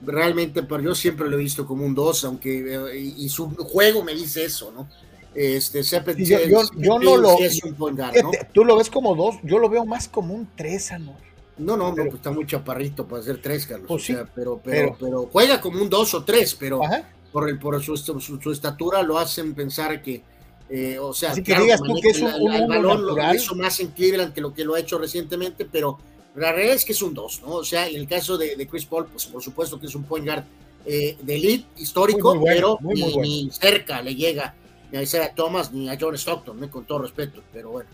Realmente, 0.01 0.63
pero 0.63 0.81
yo 0.81 0.95
siempre 0.95 1.27
lo 1.27 1.37
he 1.37 1.43
visto 1.43 1.65
como 1.65 1.83
un 1.85 1.95
2, 1.95 2.23
aunque 2.25 2.91
eh, 2.93 3.13
y, 3.17 3.27
su 3.29 3.49
juego 3.49 4.03
me 4.03 4.13
dice 4.13 4.45
eso, 4.45 4.71
¿no? 4.71 4.87
Este, 5.33 5.81
yo, 5.83 6.99
no 6.99 7.17
lo. 7.17 7.37
Tú 8.53 8.63
lo 8.63 8.77
ves 8.77 8.89
como 8.89 9.15
2, 9.15 9.37
yo 9.43 9.57
lo 9.57 9.69
veo 9.69 9.85
más 9.85 10.07
como 10.07 10.35
un 10.35 10.47
3, 10.55 10.91
amor. 10.93 11.15
No, 11.57 11.75
no, 11.75 11.89
no, 11.89 12.03
pues 12.03 12.15
está 12.15 12.31
muy 12.31 12.45
chaparrito 12.45 13.05
para 13.05 13.21
hacer 13.21 13.41
tres, 13.41 13.67
Carlos. 13.67 13.87
Pues 13.87 14.03
o 14.03 14.05
sea, 14.05 14.25
pero, 14.33 14.61
pero, 14.63 14.95
pero, 14.97 15.29
juega 15.29 15.59
como 15.59 15.81
un 15.81 15.89
dos 15.89 16.13
o 16.13 16.23
tres, 16.23 16.55
pero 16.55 16.79
por, 17.33 17.49
el, 17.49 17.59
por 17.59 17.83
su, 17.83 17.97
su, 17.97 18.51
estatura 18.51 19.03
lo 19.03 19.17
hacen 19.17 19.53
pensar 19.53 20.01
que, 20.01 20.23
eh, 20.69 20.99
o 20.99 21.13
sea, 21.13 21.33
que 21.33 21.55
digas 21.55 21.81
tú 21.81 21.99
que 21.99 22.09
es 22.09 22.21
un, 22.21 22.51
el, 22.51 22.67
balón 22.67 23.05
lo 23.05 23.33
hizo 23.33 23.55
más 23.55 23.79
en 23.79 23.87
Cleveland 23.87 24.33
que 24.33 24.41
lo 24.41 24.53
que 24.53 24.63
lo 24.63 24.75
ha 24.75 24.79
hecho 24.79 24.99
recientemente, 24.99 25.65
pero 25.65 25.97
la 26.35 26.51
realidad 26.51 26.75
es 26.75 26.85
que 26.85 26.91
es 26.91 27.01
un 27.01 27.13
dos, 27.13 27.41
¿no? 27.41 27.53
O 27.55 27.63
sea, 27.63 27.87
en 27.87 27.95
el 27.95 28.07
caso 28.07 28.37
de, 28.37 28.55
de 28.55 28.67
Chris 28.67 28.85
Paul, 28.85 29.07
pues 29.07 29.25
por 29.25 29.41
supuesto 29.41 29.79
que 29.79 29.87
es 29.87 29.95
un 29.95 30.03
point 30.03 30.25
guard 30.25 30.43
eh, 30.85 31.17
de 31.21 31.35
elite 31.35 31.67
histórico, 31.77 32.39
pero 32.43 32.79
ni, 32.81 33.49
cerca 33.51 34.01
le 34.01 34.15
llega 34.15 34.55
ni 34.91 34.97
a 34.97 35.01
Isaiah 35.01 35.33
Thomas 35.35 35.71
ni 35.71 35.89
a 35.89 35.97
John 35.99 36.15
Stockton, 36.15 36.67
con 36.69 36.85
todo 36.85 36.99
respeto, 36.99 37.43
pero 37.51 37.71
bueno. 37.71 37.89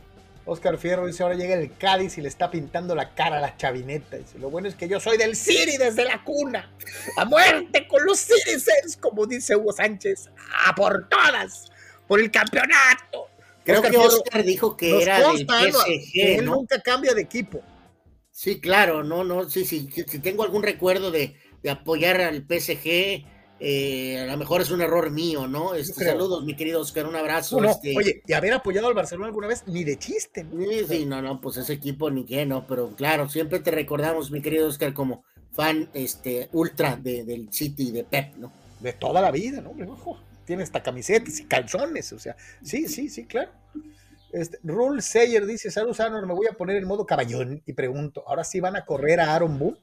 Oscar 0.48 0.78
Fierro 0.78 1.08
dice, 1.08 1.24
ahora 1.24 1.36
llega 1.36 1.56
el 1.56 1.76
Cádiz 1.76 2.20
y 2.20 2.22
le 2.22 2.28
está 2.28 2.52
pintando 2.52 2.94
la 2.94 3.16
cara 3.16 3.40
a 3.40 3.42
la 3.42 3.58
chavineta. 3.58 4.18
Dice, 4.18 4.38
lo 4.38 4.52
bueno 4.52 4.68
es 4.68 4.76
que 4.76 4.88
yo 4.88 5.00
soy 5.00 5.18
del 5.18 5.36
City 5.36 5.78
desde 5.78 6.06
la 6.06 6.24
cuna. 6.24 6.72
A 7.18 7.26
muerte 7.26 7.88
con 7.88 8.06
los 8.06 8.20
Citizens, 8.20 8.96
como 8.98 9.26
dice 9.26 9.56
Hugo 9.56 9.74
Sánchez. 9.74 10.30
A 10.68 10.76
por 10.76 11.10
todas, 11.10 11.72
por 12.08 12.20
el 12.20 12.32
campeonato. 12.32 13.28
Creo 13.64 13.82
que 13.82 13.98
Oscar 13.98 14.44
dijo 14.44 14.78
que 14.78 15.02
era 15.02 15.32
del 15.32 15.48
PSG, 15.48 16.12
Él 16.14 16.46
nunca 16.46 16.80
cambia 16.82 17.14
de 17.14 17.22
equipo. 17.22 17.62
Sí, 18.32 18.60
claro, 18.60 19.04
no, 19.04 19.24
no, 19.24 19.50
sí, 19.50 19.66
sí. 19.66 19.90
Si 20.08 20.20
tengo 20.20 20.44
algún 20.44 20.62
recuerdo 20.62 21.10
de, 21.10 21.36
de 21.64 21.70
apoyar 21.70 22.22
al 22.22 22.46
PSG, 22.46 23.26
eh, 23.60 24.20
a 24.20 24.26
lo 24.26 24.38
mejor 24.38 24.62
es 24.62 24.70
un 24.70 24.82
error 24.82 25.10
mío, 25.10 25.48
¿no? 25.48 25.74
Este, 25.74 26.04
saludos, 26.04 26.44
mi 26.44 26.56
querido 26.56 26.82
Oscar, 26.82 27.08
un 27.08 27.16
abrazo. 27.16 27.64
Este 27.64 27.96
oye, 27.96 28.22
y 28.28 28.34
haber 28.34 28.54
apoyado 28.54 28.88
al 28.88 28.94
Barcelona 28.94 29.28
alguna 29.28 29.48
vez, 29.48 29.64
ni 29.66 29.84
de 29.84 29.98
chiste. 29.98 30.44
¿no? 30.44 30.64
Sí, 30.64 30.86
sí, 30.88 31.06
no, 31.06 31.22
no, 31.22 31.40
pues 31.40 31.58
ese 31.58 31.74
equipo 31.74 32.12
ni 32.12 32.26
qué, 32.26 32.46
¿no? 32.46 32.68
Pero 32.68 32.94
claro, 32.96 33.30
siempre 33.30 33.60
te 33.60 33.72
recordamos, 33.72 34.30
mi 34.30 34.42
querido 34.42 34.68
Oscar, 34.68 34.94
como 34.94 35.24
fan 35.54 35.90
este, 35.94 36.50
ultra 36.52 36.98
de, 36.98 37.24
del 37.24 37.52
City 37.54 37.92
de 37.92 38.04
Pep, 38.04 38.36
¿no? 38.36 38.52
De 38.82 38.92
toda 38.92 39.22
la 39.22 39.32
vida, 39.32 39.62
¿no? 39.62 39.74
Tiene 40.46 40.64
hasta 40.64 40.82
camisetas 40.82 41.40
y 41.40 41.46
calzones, 41.46 42.14
o 42.14 42.20
sea, 42.20 42.36
sí, 42.64 42.88
sí, 42.88 43.10
sí, 43.10 43.26
claro. 43.26 43.52
Este, 44.32 44.60
Rule 44.64 45.02
Sayer 45.02 45.46
dice, 45.46 45.72
saludos 45.72 46.00
Anor, 46.02 46.28
me 46.28 46.34
voy 46.34 46.48
a 46.48 46.54
poner 46.54 46.78
en 46.78 46.86
modo 46.86 47.06
caballón 47.06 47.62
y 47.66 47.74
pregunto, 47.74 48.24
¿ahora 48.28 48.44
sí 48.44 48.60
van 48.60 48.76
a 48.76 48.86
correr 48.86 49.20
a 49.20 49.34
Aaron 49.34 49.58
Boone? 49.58 49.78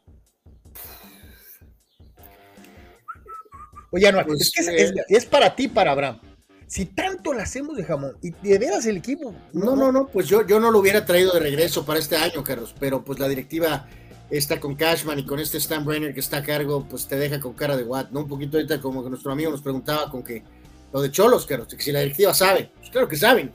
Oye, 3.90 4.10
no, 4.10 4.24
pues, 4.24 4.52
es, 4.56 4.68
que 4.68 5.16
es, 5.16 5.26
para 5.26 5.54
ti, 5.54 5.68
para 5.68 5.92
Abraham. 5.92 6.20
Si 6.66 6.86
tanto 6.86 7.34
lo 7.34 7.42
hacemos 7.42 7.76
de 7.76 7.84
jamón 7.84 8.16
y 8.22 8.30
de 8.30 8.58
veras 8.58 8.86
el 8.86 8.96
equipo. 8.96 9.34
No, 9.52 9.76
no, 9.76 9.92
no, 9.92 10.06
pues 10.06 10.26
yo, 10.26 10.46
yo 10.46 10.58
no 10.58 10.70
lo 10.70 10.78
hubiera 10.78 11.04
traído 11.04 11.32
de 11.34 11.40
regreso 11.40 11.84
para 11.84 11.98
este 11.98 12.16
año, 12.16 12.42
Carlos, 12.42 12.74
pero 12.80 13.04
pues 13.04 13.18
la 13.18 13.28
directiva 13.28 13.86
está 14.30 14.58
con 14.60 14.74
Cashman 14.74 15.18
y 15.18 15.26
con 15.26 15.38
este 15.38 15.58
Stan 15.58 15.84
Brenner 15.84 16.14
que 16.14 16.20
está 16.20 16.38
a 16.38 16.42
cargo, 16.42 16.86
pues 16.88 17.06
te 17.06 17.16
deja 17.16 17.40
con 17.40 17.52
cara 17.52 17.76
de 17.76 17.84
what, 17.84 18.10
¿no? 18.10 18.20
Un 18.20 18.28
poquito 18.28 18.56
ahorita 18.56 18.80
como 18.80 19.02
que 19.02 19.10
nuestro 19.10 19.32
amigo 19.32 19.50
nos 19.50 19.62
preguntaba 19.62 20.10
con 20.10 20.22
que 20.22 20.42
lo 20.92 21.00
de 21.00 21.10
Cholos, 21.10 21.46
Carlos, 21.46 21.68
que 21.68 21.82
si 21.82 21.92
la 21.92 22.00
directiva 22.00 22.34
sabe, 22.34 22.70
pues 22.78 22.90
claro 22.90 23.08
que 23.08 23.16
saben, 23.16 23.52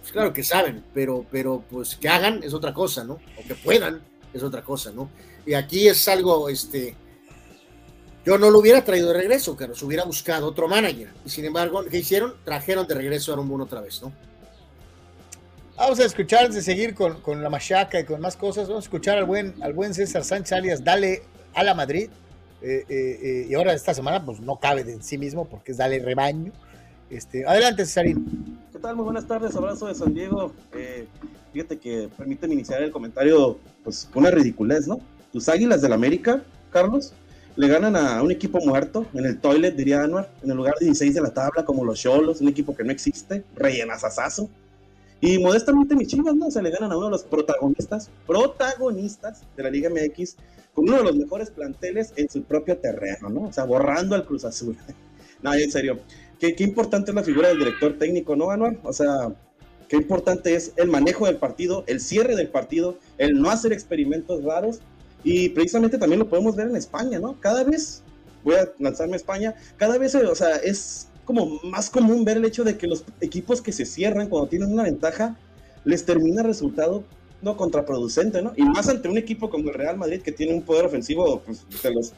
pues 0.00 0.12
claro 0.12 0.32
que 0.32 0.42
saben, 0.42 0.84
pero, 0.92 1.24
pero 1.30 1.64
pues 1.70 1.96
que 1.96 2.08
hagan 2.08 2.42
es 2.42 2.54
otra 2.54 2.72
cosa, 2.72 3.04
¿no? 3.04 3.14
O 3.14 3.46
que 3.46 3.54
puedan 3.54 4.02
es 4.32 4.42
otra 4.42 4.62
cosa, 4.62 4.92
¿no? 4.92 5.10
Y 5.46 5.54
aquí 5.54 5.88
es 5.88 6.06
algo, 6.08 6.48
este, 6.48 6.96
yo 8.24 8.38
no 8.38 8.50
lo 8.50 8.60
hubiera 8.60 8.84
traído 8.84 9.08
de 9.08 9.14
regreso, 9.14 9.56
nos 9.58 9.82
hubiera 9.82 10.04
buscado 10.04 10.46
otro 10.46 10.68
manager. 10.68 11.12
Y 11.24 11.30
sin 11.30 11.44
embargo, 11.44 11.84
¿qué 11.90 11.98
hicieron? 11.98 12.34
Trajeron 12.44 12.86
de 12.86 12.94
regreso 12.94 13.32
a 13.32 13.34
Aaron 13.34 13.60
otra 13.60 13.80
vez, 13.80 14.00
¿no? 14.02 14.12
Vamos 15.76 15.98
a 16.00 16.04
escuchar, 16.04 16.40
antes 16.40 16.56
de 16.56 16.62
seguir 16.62 16.94
con, 16.94 17.20
con, 17.22 17.42
la 17.42 17.48
machaca 17.48 17.98
y 17.98 18.04
con 18.04 18.20
más 18.20 18.36
cosas, 18.36 18.68
vamos 18.68 18.84
a 18.84 18.86
escuchar 18.86 19.18
al 19.18 19.24
buen, 19.24 19.54
al 19.62 19.72
buen 19.72 19.94
César 19.94 20.22
Sánchez 20.22 20.52
alias 20.52 20.84
Dale 20.84 21.22
a 21.54 21.64
la 21.64 21.74
Madrid. 21.74 22.10
Eh, 22.60 22.84
eh, 22.88 23.18
eh, 23.22 23.46
y 23.48 23.54
ahora 23.54 23.72
esta 23.72 23.92
semana 23.92 24.24
pues 24.24 24.38
no 24.38 24.56
cabe 24.60 24.84
de 24.84 25.02
sí 25.02 25.18
mismo 25.18 25.46
porque 25.46 25.72
es 25.72 25.78
Dale 25.78 25.98
Rebaño. 25.98 26.52
Este, 27.10 27.46
adelante, 27.46 27.84
Cesarín. 27.84 28.58
¿Qué 28.72 28.78
tal? 28.78 28.96
Muy 28.96 29.04
buenas 29.04 29.26
tardes, 29.26 29.56
abrazo 29.56 29.86
de 29.86 29.94
San 29.94 30.14
Diego. 30.14 30.52
fíjate 31.52 31.78
que 31.78 32.08
permíteme 32.16 32.54
iniciar 32.54 32.82
el 32.82 32.90
comentario 32.90 33.58
pues 33.82 34.08
con 34.12 34.22
una 34.22 34.30
ridiculez, 34.30 34.86
¿no? 34.86 35.00
Tus 35.32 35.48
águilas 35.48 35.80
del 35.80 35.94
América, 35.94 36.42
Carlos, 36.70 37.14
le 37.56 37.68
ganan 37.68 37.96
a 37.96 38.22
un 38.22 38.30
equipo 38.30 38.60
muerto 38.60 39.06
en 39.14 39.24
el 39.24 39.38
toilet, 39.40 39.74
diría 39.74 40.02
Anuar, 40.02 40.30
en 40.42 40.50
el 40.50 40.56
lugar 40.56 40.74
16 40.78 41.14
de 41.14 41.20
la 41.20 41.34
tabla, 41.34 41.64
como 41.64 41.84
los 41.84 41.98
Cholos, 41.98 42.40
un 42.40 42.48
equipo 42.48 42.76
que 42.76 42.84
no 42.84 42.92
existe, 42.92 43.44
rellenazazazo. 43.56 44.48
Y 45.22 45.38
modestamente 45.38 45.94
mis 45.94 46.08
chivas, 46.08 46.34
¿no? 46.34 46.50
Se 46.50 46.60
le 46.60 46.70
ganan 46.70 46.90
a 46.90 46.96
uno 46.96 47.06
de 47.06 47.12
los 47.12 47.22
protagonistas, 47.22 48.10
protagonistas 48.26 49.44
de 49.56 49.62
la 49.62 49.70
Liga 49.70 49.88
MX, 49.88 50.36
con 50.74 50.88
uno 50.88 50.98
de 50.98 51.04
los 51.04 51.14
mejores 51.14 51.48
planteles 51.48 52.12
en 52.16 52.28
su 52.28 52.42
propio 52.42 52.76
terreno, 52.78 53.28
¿no? 53.28 53.42
O 53.42 53.52
sea, 53.52 53.62
borrando 53.62 54.16
al 54.16 54.26
Cruz 54.26 54.44
Azul. 54.44 54.76
no, 55.42 55.54
en 55.54 55.70
serio, 55.70 56.00
qué, 56.40 56.56
qué 56.56 56.64
importante 56.64 57.12
es 57.12 57.14
la 57.14 57.22
figura 57.22 57.48
del 57.48 57.60
director 57.60 57.96
técnico, 57.98 58.34
¿no, 58.34 58.50
Anuar? 58.50 58.76
O 58.82 58.92
sea, 58.92 59.32
qué 59.88 59.94
importante 59.94 60.56
es 60.56 60.72
el 60.74 60.88
manejo 60.88 61.26
del 61.26 61.36
partido, 61.36 61.84
el 61.86 62.00
cierre 62.00 62.34
del 62.34 62.48
partido, 62.48 62.98
el 63.16 63.40
no 63.40 63.48
hacer 63.48 63.72
experimentos 63.72 64.42
raros 64.42 64.80
y 65.22 65.50
precisamente 65.50 65.98
también 65.98 66.18
lo 66.18 66.28
podemos 66.28 66.56
ver 66.56 66.66
en 66.66 66.74
España, 66.74 67.20
¿no? 67.20 67.38
Cada 67.38 67.62
vez, 67.62 68.02
voy 68.42 68.56
a 68.56 68.68
lanzarme 68.80 69.12
a 69.12 69.16
España, 69.16 69.54
cada 69.76 69.98
vez, 69.98 70.16
o 70.16 70.34
sea, 70.34 70.56
es 70.56 71.06
como 71.24 71.60
más 71.62 71.90
común 71.90 72.24
ver 72.24 72.38
el 72.38 72.44
hecho 72.44 72.64
de 72.64 72.76
que 72.76 72.86
los 72.86 73.04
equipos 73.20 73.60
que 73.62 73.72
se 73.72 73.84
cierran 73.86 74.28
cuando 74.28 74.48
tienen 74.48 74.72
una 74.72 74.82
ventaja, 74.84 75.36
les 75.84 76.04
termina 76.04 76.42
resultado 76.42 77.04
no 77.42 77.56
contraproducente, 77.56 78.40
¿no? 78.40 78.52
Y 78.56 78.62
más 78.62 78.88
ante 78.88 79.08
un 79.08 79.18
equipo 79.18 79.50
como 79.50 79.68
el 79.68 79.74
Real 79.74 79.96
Madrid 79.96 80.22
que 80.22 80.32
tiene 80.32 80.54
un 80.54 80.62
poder 80.62 80.86
ofensivo 80.86 81.40
pues, 81.40 81.66
de 81.82 81.92
los 81.92 82.12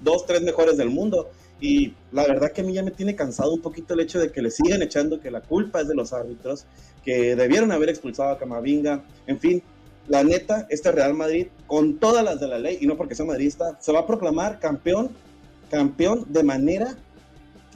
dos, 0.00 0.24
tres 0.24 0.42
mejores 0.42 0.76
del 0.76 0.90
mundo. 0.90 1.30
Y 1.60 1.94
la 2.12 2.24
verdad 2.24 2.52
que 2.52 2.60
a 2.60 2.64
mí 2.64 2.72
ya 2.72 2.84
me 2.84 2.92
tiene 2.92 3.16
cansado 3.16 3.52
un 3.52 3.60
poquito 3.60 3.94
el 3.94 4.00
hecho 4.00 4.20
de 4.20 4.30
que 4.30 4.40
le 4.40 4.50
siguen 4.52 4.80
echando 4.80 5.20
que 5.20 5.32
la 5.32 5.40
culpa 5.40 5.80
es 5.80 5.88
de 5.88 5.96
los 5.96 6.12
árbitros, 6.12 6.66
que 7.04 7.34
debieron 7.34 7.72
haber 7.72 7.88
expulsado 7.88 8.30
a 8.30 8.38
Camavinga, 8.38 9.04
en 9.26 9.40
fin, 9.40 9.62
la 10.06 10.22
neta, 10.22 10.66
este 10.70 10.92
Real 10.92 11.14
Madrid, 11.14 11.48
con 11.66 11.98
todas 11.98 12.24
las 12.24 12.38
de 12.38 12.46
la 12.46 12.58
ley, 12.58 12.78
y 12.80 12.86
no 12.86 12.96
porque 12.96 13.16
sea 13.16 13.26
madridista, 13.26 13.76
se 13.80 13.92
va 13.92 14.00
a 14.00 14.06
proclamar 14.06 14.60
campeón, 14.60 15.10
campeón 15.68 16.24
de 16.28 16.44
manera 16.44 16.96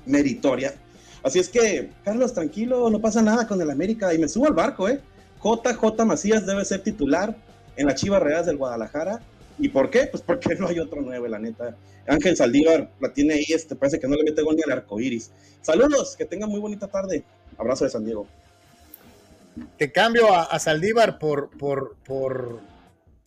meritoria. 0.06 0.74
Así 1.22 1.38
es 1.38 1.48
que, 1.48 1.90
Carlos, 2.04 2.34
tranquilo, 2.34 2.90
no 2.90 3.00
pasa 3.00 3.22
nada 3.22 3.46
con 3.46 3.60
el 3.60 3.70
América, 3.70 4.12
y 4.12 4.18
me 4.18 4.28
subo 4.28 4.46
al 4.46 4.54
barco, 4.54 4.88
¿eh? 4.88 5.00
JJ 5.42 6.04
Macías 6.04 6.46
debe 6.46 6.64
ser 6.64 6.82
titular 6.82 7.36
en 7.76 7.86
la 7.86 7.94
Chivas 7.94 8.22
Real 8.22 8.44
del 8.44 8.56
Guadalajara. 8.56 9.20
¿Y 9.58 9.68
por 9.68 9.90
qué? 9.90 10.06
Pues 10.06 10.22
porque 10.22 10.54
no 10.54 10.68
hay 10.68 10.78
otro 10.78 11.02
nueve, 11.02 11.28
la 11.28 11.38
neta. 11.38 11.76
Ángel 12.06 12.36
Saldívar 12.36 12.90
la 13.00 13.12
tiene 13.12 13.34
ahí, 13.34 13.46
este, 13.48 13.76
parece 13.76 14.00
que 14.00 14.08
no 14.08 14.16
le 14.16 14.24
mete 14.24 14.42
gol 14.42 14.56
ni 14.56 14.62
al 14.62 14.72
arco 14.72 15.00
iris. 15.00 15.30
Saludos, 15.60 16.16
que 16.16 16.24
tengan 16.24 16.50
muy 16.50 16.60
bonita 16.60 16.88
tarde. 16.88 17.24
Abrazo 17.58 17.84
de 17.84 17.90
San 17.90 18.04
Diego. 18.04 18.26
Te 19.76 19.92
cambio 19.92 20.34
a, 20.34 20.58
Saldívar 20.58 21.18
por, 21.18 21.50
por, 21.50 21.96
por, 22.04 22.60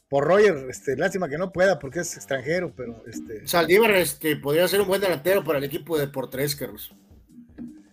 por 0.09 0.25
Roger. 0.25 0.67
Este, 0.69 0.95
lástima 0.95 1.29
que 1.29 1.37
no 1.37 1.51
pueda 1.51 1.79
porque 1.79 1.99
es 1.99 2.15
extranjero, 2.15 2.73
pero 2.75 3.03
este. 3.07 3.47
Saldívar 3.47 3.91
este, 3.91 4.35
podría 4.35 4.67
ser 4.67 4.81
un 4.81 4.87
buen 4.87 5.01
delantero 5.01 5.43
para 5.43 5.57
el 5.57 5.63
equipo 5.63 5.97
de 5.97 6.07
Portres, 6.07 6.55
Carlos. 6.55 6.93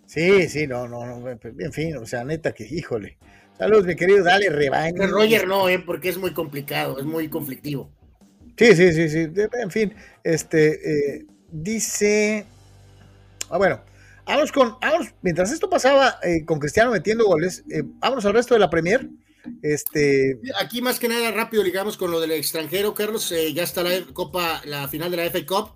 Sí, 0.07 0.49
sí, 0.49 0.67
no, 0.67 0.89
no, 0.89 1.07
no, 1.07 1.29
en 1.31 1.73
fin, 1.73 1.97
o 1.97 2.05
sea, 2.05 2.23
neta 2.23 2.53
que, 2.53 2.65
híjole. 2.65 3.17
Saludos, 3.57 3.87
mi 3.87 3.97
querido, 3.97 4.23
dale 4.25 4.51
rebaño. 4.51 5.07
Roger 5.07 5.47
no, 5.47 5.69
¿eh? 5.69 5.79
porque 5.79 6.09
es 6.09 6.19
muy 6.19 6.33
complicado, 6.33 6.99
es 6.99 7.05
muy 7.05 7.29
conflictivo. 7.29 7.91
Sí, 8.57 8.77
sí, 8.77 8.93
sí, 8.93 9.09
sí. 9.09 9.33
En 9.61 9.71
fin, 9.71 9.95
este 10.23 11.17
eh, 11.17 11.27
dice. 11.51 12.45
Ah, 13.49 13.59
bueno, 13.59 13.81
vamos 14.27 14.53
con. 14.53 14.77
mientras 15.23 15.53
esto 15.53 15.71
pasaba 15.71 16.19
eh, 16.23 16.45
con 16.45 16.59
Cristiano 16.59 16.91
metiendo 16.91 17.25
goles, 17.25 17.65
eh, 17.71 17.83
vámonos 17.85 18.25
al 18.27 18.35
resto 18.35 18.55
de 18.55 18.61
la 18.61 18.71
Premier. 18.71 19.09
Este... 19.63 20.39
Aquí 20.61 20.81
más 20.83 20.99
que 20.99 21.09
nada 21.09 21.31
rápido 21.31 21.63
ligamos 21.63 21.97
con 21.97 22.11
lo 22.11 22.21
del 22.21 22.33
extranjero, 22.33 22.95
Carlos. 22.95 23.33
ya 23.55 23.63
está 23.63 23.83
la 23.83 23.91
Copa, 24.13 24.63
la 24.65 24.89
final 24.89 25.11
de 25.11 25.17
la 25.17 25.31
FA 25.31 25.47
Cup. 25.47 25.75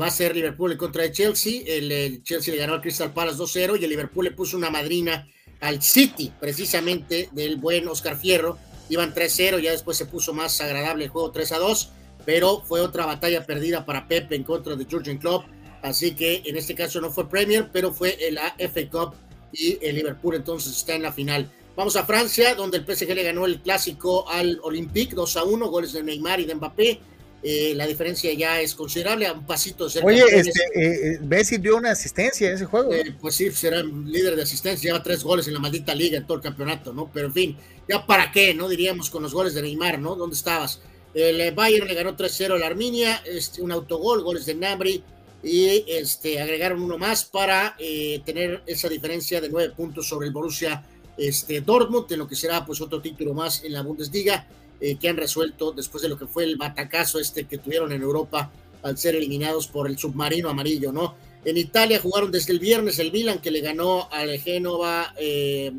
va 0.00 0.06
a 0.06 0.10
ser 0.10 0.34
Liverpool 0.34 0.76
contra 0.76 1.04
el 1.04 1.12
Chelsea. 1.12 1.62
El, 1.66 2.22
Chelsea 2.22 2.54
le 2.54 2.60
ganó 2.60 2.74
al 2.74 2.80
Crystal 2.80 3.12
Palace 3.12 3.38
2-0 3.38 3.80
y 3.80 3.84
el 3.84 3.90
Liverpool 3.90 4.24
le 4.24 4.32
puso 4.32 4.56
una 4.56 4.70
madrina 4.70 5.28
al 5.60 5.82
City, 5.82 6.32
precisamente 6.40 7.28
del 7.32 7.56
buen 7.56 7.86
Oscar 7.88 8.16
Fierro. 8.16 8.58
Iban 8.88 9.14
3-0, 9.14 9.60
ya 9.60 9.70
después 9.70 9.96
se 9.96 10.06
puso 10.06 10.32
más 10.32 10.60
agradable 10.60 11.04
el 11.04 11.10
juego 11.10 11.32
3-2 11.32 11.90
pero 12.24 12.60
fue 12.60 12.80
otra 12.80 13.06
batalla 13.06 13.44
perdida 13.44 13.84
para 13.84 14.06
Pepe 14.06 14.36
en 14.36 14.44
contra 14.44 14.76
de 14.76 14.84
Jurgen 14.84 15.18
Klopp, 15.18 15.46
así 15.82 16.14
que 16.14 16.42
en 16.44 16.56
este 16.56 16.74
caso 16.74 17.00
no 17.00 17.10
fue 17.10 17.28
Premier, 17.28 17.70
pero 17.72 17.92
fue 17.92 18.16
la 18.30 18.54
FA 18.58 18.88
Cup 18.90 19.14
y 19.52 19.78
el 19.84 19.96
Liverpool 19.96 20.36
entonces 20.36 20.76
está 20.76 20.94
en 20.94 21.02
la 21.02 21.12
final. 21.12 21.50
Vamos 21.76 21.96
a 21.96 22.04
Francia, 22.04 22.54
donde 22.54 22.78
el 22.78 22.84
PSG 22.84 23.14
le 23.14 23.22
ganó 23.22 23.46
el 23.46 23.60
clásico 23.60 24.28
al 24.28 24.58
Olympique 24.62 25.14
2 25.14 25.36
a 25.36 25.44
1, 25.44 25.68
goles 25.68 25.92
de 25.92 26.02
Neymar 26.02 26.40
y 26.40 26.44
de 26.44 26.54
Mbappé. 26.54 27.00
Eh, 27.42 27.72
la 27.74 27.86
diferencia 27.86 28.32
ya 28.34 28.60
es 28.60 28.74
considerable, 28.74 29.26
a 29.26 29.32
un 29.32 29.46
pasito 29.46 29.84
de 29.84 29.90
ser 29.90 30.04
Oye, 30.04 30.22
este, 30.30 30.60
eh, 30.74 31.14
eh, 31.14 31.18
Messi 31.22 31.56
dio 31.56 31.78
una 31.78 31.92
asistencia 31.92 32.48
en 32.48 32.56
ese 32.56 32.66
juego. 32.66 32.90
pues 33.18 33.34
sí, 33.34 33.50
será 33.50 33.82
líder 33.82 34.36
de 34.36 34.42
asistencia, 34.42 34.90
lleva 34.90 35.02
tres 35.02 35.24
goles 35.24 35.48
en 35.48 35.54
la 35.54 35.60
maldita 35.60 35.94
liga 35.94 36.18
en 36.18 36.26
todo 36.26 36.36
el 36.36 36.42
campeonato, 36.42 36.92
¿no? 36.92 37.10
Pero 37.10 37.28
en 37.28 37.32
fin, 37.32 37.56
ya 37.88 38.04
para 38.04 38.30
qué, 38.30 38.52
¿no? 38.52 38.68
Diríamos 38.68 39.08
con 39.08 39.22
los 39.22 39.32
goles 39.32 39.54
de 39.54 39.62
Neymar, 39.62 39.98
¿no? 39.98 40.16
¿Dónde 40.16 40.36
estabas? 40.36 40.82
El 41.14 41.52
Bayern 41.52 41.88
le 41.88 41.94
ganó 41.94 42.14
3-0 42.14 42.54
a 42.54 42.58
la 42.58 42.66
Arminia, 42.66 43.22
este, 43.24 43.62
un 43.62 43.72
autogol, 43.72 44.22
goles 44.22 44.44
de 44.44 44.54
Nabri, 44.54 45.02
y 45.42 45.84
este, 45.88 46.40
agregaron 46.40 46.82
uno 46.82 46.98
más 46.98 47.24
para 47.24 47.74
eh, 47.78 48.20
tener 48.24 48.62
esa 48.66 48.88
diferencia 48.88 49.40
de 49.40 49.48
nueve 49.48 49.72
puntos 49.74 50.06
sobre 50.06 50.26
el 50.26 50.32
Borussia 50.32 50.84
este, 51.20 51.60
Dortmund, 51.60 52.10
en 52.10 52.18
lo 52.18 52.26
que 52.26 52.34
será 52.34 52.64
pues 52.64 52.80
otro 52.80 53.00
título 53.00 53.34
más 53.34 53.62
en 53.62 53.74
la 53.74 53.82
Bundesliga, 53.82 54.46
eh, 54.80 54.96
que 54.96 55.08
han 55.08 55.16
resuelto 55.16 55.72
después 55.72 56.02
de 56.02 56.08
lo 56.08 56.18
que 56.18 56.26
fue 56.26 56.44
el 56.44 56.56
batacazo 56.56 57.18
este 57.18 57.44
que 57.44 57.58
tuvieron 57.58 57.92
en 57.92 58.02
Europa 58.02 58.50
al 58.82 58.96
ser 58.96 59.14
eliminados 59.14 59.66
por 59.66 59.86
el 59.86 59.98
submarino 59.98 60.48
amarillo, 60.48 60.90
¿no? 60.90 61.14
En 61.44 61.56
Italia 61.56 62.00
jugaron 62.00 62.30
desde 62.30 62.52
el 62.52 62.58
viernes 62.58 62.98
el 62.98 63.12
Milan 63.12 63.40
que 63.40 63.50
le 63.50 63.60
ganó 63.60 64.08
al 64.10 64.38
Génova, 64.38 65.14
eh, 65.18 65.72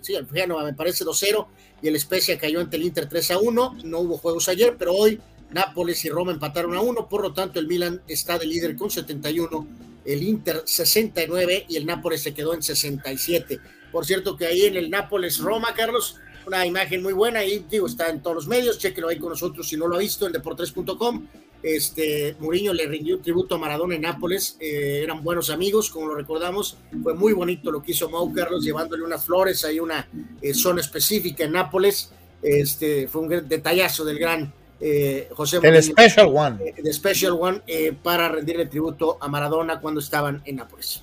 sí, 0.00 0.14
al 0.14 0.26
Génova 0.28 0.64
me 0.64 0.72
parece 0.72 1.04
2-0, 1.04 1.46
y 1.82 1.88
el 1.88 2.00
Spezia 2.00 2.38
cayó 2.38 2.60
ante 2.60 2.76
el 2.76 2.84
Inter 2.84 3.08
3 3.08 3.30
a 3.32 3.38
1. 3.38 3.78
No 3.84 3.98
hubo 4.00 4.18
juegos 4.18 4.48
ayer, 4.48 4.76
pero 4.78 4.94
hoy 4.94 5.20
Nápoles 5.50 6.04
y 6.04 6.08
Roma 6.08 6.32
empataron 6.32 6.74
a 6.74 6.80
1. 6.80 7.08
Por 7.08 7.22
lo 7.22 7.32
tanto, 7.32 7.60
el 7.60 7.66
Milan 7.66 8.02
está 8.08 8.38
de 8.38 8.46
líder 8.46 8.76
con 8.76 8.90
71, 8.90 9.66
el 10.04 10.22
Inter 10.22 10.62
69 10.64 11.66
y 11.68 11.76
el 11.76 11.86
Nápoles 11.86 12.22
se 12.22 12.34
quedó 12.34 12.54
en 12.54 12.62
67. 12.62 13.60
Por 13.92 14.04
cierto, 14.04 14.36
que 14.36 14.46
ahí 14.46 14.64
en 14.64 14.76
el 14.76 14.90
Nápoles-Roma, 14.90 15.74
Carlos, 15.74 16.18
una 16.46 16.64
imagen 16.64 17.02
muy 17.02 17.12
buena. 17.12 17.40
Ahí 17.40 17.64
digo, 17.68 17.86
está 17.86 18.08
en 18.08 18.22
todos 18.22 18.36
los 18.36 18.46
medios. 18.46 18.78
Chequenlo 18.78 19.08
ahí 19.08 19.18
con 19.18 19.30
nosotros 19.30 19.68
si 19.68 19.76
no 19.76 19.88
lo 19.88 19.96
ha 19.96 20.00
visto 20.00 20.26
en 20.26 20.32
deportes.com. 20.32 21.26
Este, 21.62 22.36
Mourinho 22.38 22.72
le 22.72 22.86
rindió 22.86 23.16
un 23.16 23.22
tributo 23.22 23.56
a 23.56 23.58
Maradona 23.58 23.96
en 23.96 24.02
Nápoles, 24.02 24.56
eh, 24.60 25.00
eran 25.02 25.24
buenos 25.24 25.50
amigos, 25.50 25.90
como 25.90 26.06
lo 26.06 26.14
recordamos, 26.14 26.76
fue 27.02 27.14
muy 27.14 27.32
bonito 27.32 27.72
lo 27.72 27.82
que 27.82 27.92
hizo 27.92 28.08
Mau 28.08 28.32
Carlos, 28.32 28.62
llevándole 28.62 29.02
unas 29.02 29.24
flores, 29.24 29.64
hay 29.64 29.80
una 29.80 30.06
eh, 30.40 30.54
zona 30.54 30.80
específica 30.80 31.44
en 31.44 31.52
Nápoles, 31.52 32.12
este, 32.40 33.08
fue 33.08 33.22
un 33.22 33.48
detallazo 33.48 34.04
del 34.04 34.18
gran 34.18 34.52
eh, 34.78 35.28
José 35.32 35.58
El 35.62 35.82
Special 35.82 36.28
One. 36.32 36.74
El 36.76 36.94
Special 36.94 37.32
One 37.32 37.62
para 38.02 38.28
rendirle 38.28 38.66
tributo 38.66 39.18
a 39.20 39.26
Maradona 39.26 39.80
cuando 39.80 40.00
estaban 40.00 40.42
en 40.44 40.56
Nápoles. 40.56 41.02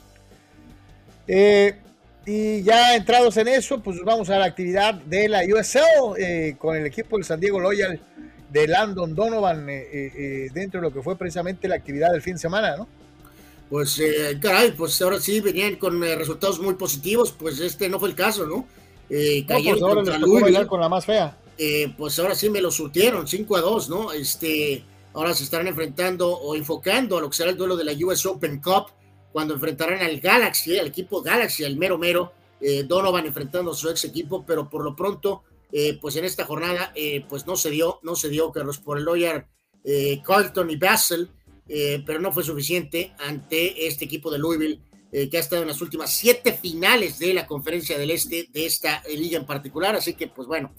Y 2.25 2.63
ya 2.63 2.95
entrados 2.95 3.35
en 3.37 3.47
eso, 3.47 3.81
pues 3.81 3.99
vamos 4.03 4.29
a 4.29 4.37
la 4.37 4.45
actividad 4.45 4.93
de 4.93 5.27
la 5.29 5.41
USL 5.43 6.57
con 6.57 6.75
el 6.75 6.85
equipo 6.85 7.17
del 7.17 7.25
San 7.25 7.39
Diego 7.39 7.59
Loyal 7.59 7.99
de 8.53 8.67
Landon 8.67 9.15
Donovan 9.15 9.67
eh, 9.67 9.81
eh, 9.91 10.11
eh, 10.15 10.49
dentro 10.53 10.79
de 10.79 10.87
lo 10.87 10.93
que 10.93 11.01
fue 11.01 11.17
precisamente 11.17 11.67
la 11.67 11.75
actividad 11.75 12.11
del 12.11 12.21
fin 12.21 12.33
de 12.33 12.39
semana, 12.39 12.77
¿no? 12.77 12.87
Pues, 13.67 13.99
caray, 14.39 14.73
pues 14.73 15.01
ahora 15.01 15.19
sí 15.19 15.39
venían 15.39 15.77
con 15.77 15.99
resultados 15.99 16.59
muy 16.59 16.75
positivos, 16.75 17.31
pues 17.31 17.59
este 17.59 17.89
no 17.89 17.99
fue 17.99 18.09
el 18.09 18.15
caso, 18.15 18.45
¿no? 18.45 18.67
Eh, 19.09 19.43
no, 19.49 19.55
pues 19.55 19.81
ahora 19.81 20.17
les 20.19 20.67
con 20.67 20.79
la 20.79 20.89
más 20.89 21.05
fea. 21.05 21.35
pues 21.97 22.19
ahora 22.19 22.35
sí 22.35 22.51
me 22.51 22.61
lo 22.61 22.69
surtieron, 22.69 23.27
5 23.27 23.55
a 23.55 23.61
2, 23.61 23.89
¿no? 23.89 24.11
Este, 24.11 24.83
ahora 25.13 25.33
se 25.33 25.43
estarán 25.43 25.67
enfrentando 25.67 26.29
o 26.29 26.55
enfocando 26.55 27.17
a 27.17 27.21
lo 27.21 27.31
que 27.31 27.35
será 27.35 27.49
el 27.49 27.57
duelo 27.57 27.75
de 27.75 27.85
la 27.85 27.93
US 28.05 28.23
Open 28.27 28.61
Cup, 28.61 28.91
cuando 29.33 29.55
enfrentarán 29.55 30.01
al 30.01 30.21
Galaxy, 30.21 30.77
al 30.79 30.87
equipo 30.87 31.21
Galaxy, 31.21 31.65
al 31.65 31.75
mero 31.75 31.97
mero, 31.97 32.31
Donovan 32.85 33.25
enfrentando 33.25 33.71
a 33.71 33.75
su 33.75 33.89
ex 33.89 34.05
equipo, 34.05 34.45
pero 34.45 34.69
por 34.69 34.85
lo 34.85 34.95
pronto 34.95 35.43
eh, 35.75 35.97
pues 35.99 36.15
en 36.17 36.23
esta 36.23 36.45
jornada 36.45 36.91
eh, 36.93 37.25
pues 37.27 37.47
no 37.47 37.55
se 37.55 37.71
dio, 37.71 37.99
no 38.03 38.15
se 38.15 38.29
dio 38.29 38.51
Carlos 38.51 38.77
por 38.77 38.99
el 38.99 39.05
lawyer 39.05 39.47
eh, 39.83 40.21
Carlton 40.23 40.69
y 40.69 40.75
Basel, 40.75 41.29
pero 41.65 42.19
no 42.19 42.31
fue 42.31 42.43
suficiente 42.43 43.13
ante 43.17 43.87
este 43.87 44.05
equipo 44.05 44.29
de 44.29 44.37
Louisville 44.37 44.79
que 45.11 45.37
ha 45.37 45.39
estado 45.39 45.61
en 45.61 45.69
las 45.69 45.81
últimas 45.81 46.11
siete 46.11 46.53
finales 46.53 47.17
de 47.17 47.33
la 47.33 47.47
conferencia 47.47 47.97
del 47.97 48.11
este 48.11 48.47
de 48.51 48.65
esta 48.65 49.01
liga 49.07 49.39
en 49.39 49.45
particular, 49.45 49.95
así 49.95 50.13
que 50.13 50.27
pues 50.27 50.47
bueno, 50.47 50.75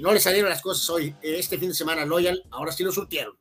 no 0.00 0.12
le 0.12 0.20
salieron 0.20 0.48
las 0.48 0.62
cosas 0.62 0.88
hoy, 0.88 1.14
este 1.20 1.58
fin 1.58 1.70
de 1.70 1.74
semana 1.74 2.06
Loyal, 2.06 2.44
ahora 2.52 2.72
sí 2.72 2.84
lo 2.84 2.92
surtieron. 2.92 3.34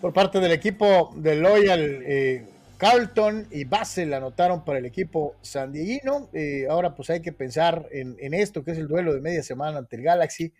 Por 0.00 0.12
parte 0.12 0.38
del 0.38 0.52
equipo 0.52 1.12
de 1.16 1.34
Loyal, 1.36 2.46
Carlton 2.80 3.46
y 3.50 3.64
Basel 3.64 4.14
anotaron 4.14 4.64
para 4.64 4.78
el 4.78 4.86
equipo 4.86 5.36
sandieguino. 5.42 6.30
Eh, 6.32 6.66
ahora 6.66 6.94
pues 6.94 7.10
hay 7.10 7.20
que 7.20 7.30
pensar 7.30 7.86
en, 7.92 8.32
esto, 8.32 8.64
que 8.64 8.70
es 8.70 8.78
el 8.78 8.88
duelo 8.88 9.12
de 9.12 9.20
media 9.20 9.42
semana 9.42 9.76
ante 9.76 9.96
el 9.96 10.02
Galaxy, 10.02 10.54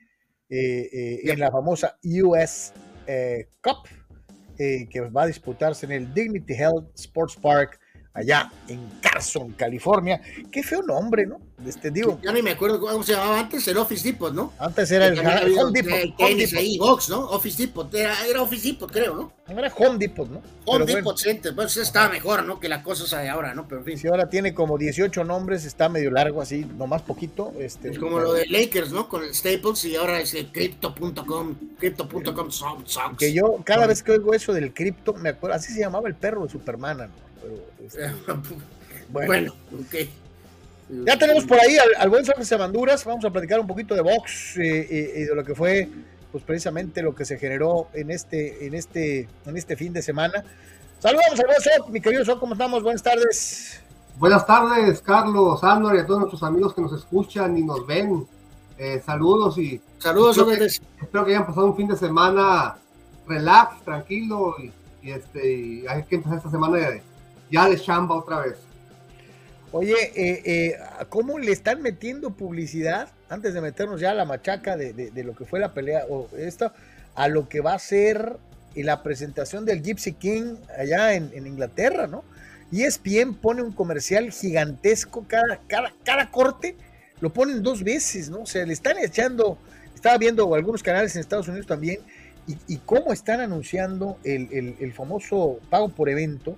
eh, 0.50 0.90
eh, 0.92 1.20
en 1.24 1.40
la 1.40 1.50
famosa 1.50 1.96
US 2.04 2.74
Cup, 3.62 3.88
que 4.58 5.00
va 5.00 5.22
a 5.22 5.26
disputarse 5.26 5.86
en 5.86 5.92
el 5.92 6.12
Dignity 6.12 6.52
Health 6.52 6.90
Sports 6.94 7.36
Park 7.36 7.80
allá 8.12 8.50
en 8.68 8.80
Carson, 9.00 9.52
California. 9.52 10.20
Qué 10.50 10.62
feo 10.62 10.82
nombre, 10.82 11.26
¿no? 11.26 11.40
Este, 11.66 11.90
digo, 11.90 12.18
ya 12.22 12.32
ni 12.32 12.40
me 12.40 12.52
acuerdo 12.52 12.80
cómo 12.80 13.02
se 13.02 13.12
llamaba 13.12 13.40
antes, 13.40 13.68
el 13.68 13.76
Office 13.76 14.02
Depot, 14.08 14.32
¿no? 14.32 14.54
Antes 14.58 14.90
era 14.90 15.06
el, 15.08 15.18
Home 15.18 15.72
Depot. 15.72 16.16
Tenis 16.16 16.54
ahí, 16.54 16.78
box, 16.78 17.10
¿no? 17.10 17.20
Office 17.20 17.62
Depot, 17.62 17.92
era, 17.94 18.14
Office 18.40 18.68
Depot, 18.68 18.90
creo, 18.90 19.14
¿no? 19.14 19.32
Era 19.46 19.72
Home 19.76 19.98
Depot, 19.98 20.28
¿no? 20.28 20.40
Home 20.64 20.86
Depot 20.86 21.18
Center, 21.18 21.54
pues 21.54 21.76
estaba 21.76 22.08
mejor, 22.08 22.44
¿no? 22.44 22.58
Que 22.58 22.68
la 22.68 22.82
cosa 22.82 23.20
de 23.20 23.28
ahora, 23.28 23.52
¿no? 23.54 23.68
Pero 23.68 23.80
en 23.80 23.84
fin. 23.84 23.98
Si 23.98 24.08
ahora 24.08 24.30
tiene 24.30 24.54
como 24.54 24.78
18 24.78 25.22
nombres, 25.24 25.64
está 25.64 25.88
medio 25.88 26.10
largo 26.10 26.40
así, 26.40 26.64
nomás 26.64 27.02
poquito. 27.02 27.52
Este, 27.58 27.90
es 27.90 27.98
como 27.98 28.20
lo 28.20 28.32
de 28.32 28.46
Lakers, 28.46 28.90
¿no? 28.90 29.08
Con 29.08 29.22
el 29.24 29.34
Staples 29.34 29.84
y 29.84 29.96
ahora 29.96 30.20
es 30.20 30.32
el 30.34 30.50
Crypto.com, 30.50 31.54
Crypto.com. 31.78 33.16
Que 33.18 33.34
yo, 33.34 33.60
cada 33.64 33.86
vez 33.86 34.02
que 34.02 34.12
oigo 34.12 34.32
eso 34.32 34.54
del 34.54 34.72
cripto, 34.72 35.12
me 35.12 35.30
acuerdo, 35.30 35.56
así 35.56 35.74
se 35.74 35.80
llamaba 35.80 36.08
el 36.08 36.14
perro 36.14 36.44
de 36.44 36.50
Superman, 36.50 36.98
¿no? 36.98 37.29
Este, 37.84 38.10
bueno, 39.08 39.54
Ya 41.06 41.18
tenemos 41.18 41.44
por 41.44 41.58
ahí 41.58 41.76
al, 41.98 42.08
buen 42.08 42.24
Jorge 42.24 42.44
Sabanduras. 42.44 43.04
Vamos 43.04 43.24
a 43.24 43.30
platicar 43.30 43.60
un 43.60 43.66
poquito 43.66 43.94
de 43.94 44.02
box 44.02 44.56
eh, 44.58 44.86
eh, 44.90 45.12
y 45.16 45.22
de 45.24 45.34
lo 45.34 45.44
que 45.44 45.54
fue, 45.54 45.88
pues 46.32 46.44
precisamente 46.44 47.02
lo 47.02 47.14
que 47.14 47.24
se 47.24 47.38
generó 47.38 47.88
en 47.94 48.10
este, 48.10 48.66
en 48.66 48.74
este, 48.74 49.28
en 49.46 49.56
este 49.56 49.76
fin 49.76 49.92
de 49.92 50.02
semana. 50.02 50.44
Saludos 50.98 51.24
al 51.30 51.46
buen 51.46 51.92
mi 51.92 52.00
querido 52.00 52.24
Sok, 52.24 52.40
¿cómo 52.40 52.52
estamos? 52.52 52.82
Buenas 52.82 53.02
tardes. 53.02 53.80
Buenas 54.18 54.44
tardes, 54.44 55.00
Carlos, 55.00 55.64
Andor 55.64 55.96
y 55.96 56.00
a 56.00 56.06
todos 56.06 56.20
nuestros 56.20 56.42
amigos 56.42 56.74
que 56.74 56.82
nos 56.82 56.92
escuchan 56.92 57.56
y 57.56 57.62
nos 57.62 57.86
ven. 57.86 58.26
Eh, 58.76 59.02
saludos 59.04 59.56
y 59.56 59.80
saludos. 59.98 60.36
Espero 60.36 60.58
que, 60.58 60.64
espero 60.66 61.24
que, 61.24 61.30
hayan 61.30 61.46
pasado 61.46 61.66
un 61.66 61.76
fin 61.76 61.88
de 61.88 61.96
semana 61.96 62.76
relax, 63.26 63.82
tranquilo 63.82 64.56
y, 64.58 64.72
este 65.10 65.52
y 65.52 65.86
hay 65.86 66.02
que 66.04 66.16
empezar 66.16 66.36
esta 66.36 66.50
semana 66.50 66.76
de, 66.76 67.02
ya 67.50 67.68
de 67.68 67.78
chamba 67.78 68.16
otra 68.16 68.40
vez. 68.40 68.56
Oye, 69.72 69.94
eh, 70.16 70.42
eh, 70.44 70.78
¿cómo 71.08 71.38
le 71.38 71.52
están 71.52 71.80
metiendo 71.80 72.30
publicidad 72.30 73.08
antes 73.28 73.54
de 73.54 73.60
meternos 73.60 74.00
ya 74.00 74.10
a 74.10 74.14
la 74.14 74.24
machaca 74.24 74.76
de, 74.76 75.12
lo 75.24 75.34
que 75.36 75.44
fue 75.44 75.60
la 75.60 75.72
pelea 75.72 76.04
o 76.10 76.28
esto, 76.36 76.72
a 77.14 77.28
lo 77.28 77.48
que 77.48 77.60
va 77.60 77.74
a 77.74 77.78
ser 77.78 78.36
la 78.74 79.02
presentación 79.02 79.64
del 79.64 79.82
Gypsy 79.82 80.14
King 80.14 80.56
allá 80.76 81.14
en, 81.14 81.46
Inglaterra, 81.46 82.08
¿no? 82.08 82.24
Y 82.72 82.82
ESPN 82.82 83.34
pone 83.34 83.62
un 83.62 83.72
comercial 83.72 84.30
gigantesco 84.32 85.24
cada, 85.28 85.60
cada, 85.68 85.92
cada 86.04 86.30
corte, 86.30 86.76
lo 87.20 87.32
ponen 87.32 87.62
dos 87.62 87.84
veces, 87.84 88.30
¿no? 88.30 88.40
O 88.40 88.46
sea, 88.46 88.66
le 88.66 88.72
están 88.72 88.98
echando, 88.98 89.58
estaba 89.94 90.18
viendo 90.18 90.52
algunos 90.52 90.82
canales 90.82 91.14
en 91.14 91.20
Estados 91.20 91.46
Unidos 91.46 91.66
también, 91.66 92.00
y, 92.66 92.78
cómo 92.78 93.12
están 93.12 93.40
anunciando 93.40 94.18
el, 94.24 94.74
el 94.80 94.92
famoso 94.92 95.60
pago 95.68 95.88
por 95.88 96.08
evento, 96.08 96.56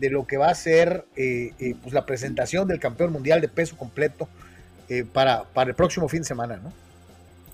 de 0.00 0.10
lo 0.10 0.26
que 0.26 0.38
va 0.38 0.48
a 0.48 0.54
ser 0.54 1.06
eh, 1.14 1.52
eh, 1.58 1.76
pues 1.80 1.92
la 1.92 2.06
presentación 2.06 2.66
del 2.66 2.80
campeón 2.80 3.12
mundial 3.12 3.40
de 3.40 3.48
peso 3.48 3.76
completo 3.76 4.28
eh, 4.88 5.04
para, 5.04 5.44
para 5.44 5.70
el 5.70 5.76
próximo 5.76 6.08
fin 6.08 6.20
de 6.20 6.28
semana, 6.28 6.56
¿no? 6.56 6.72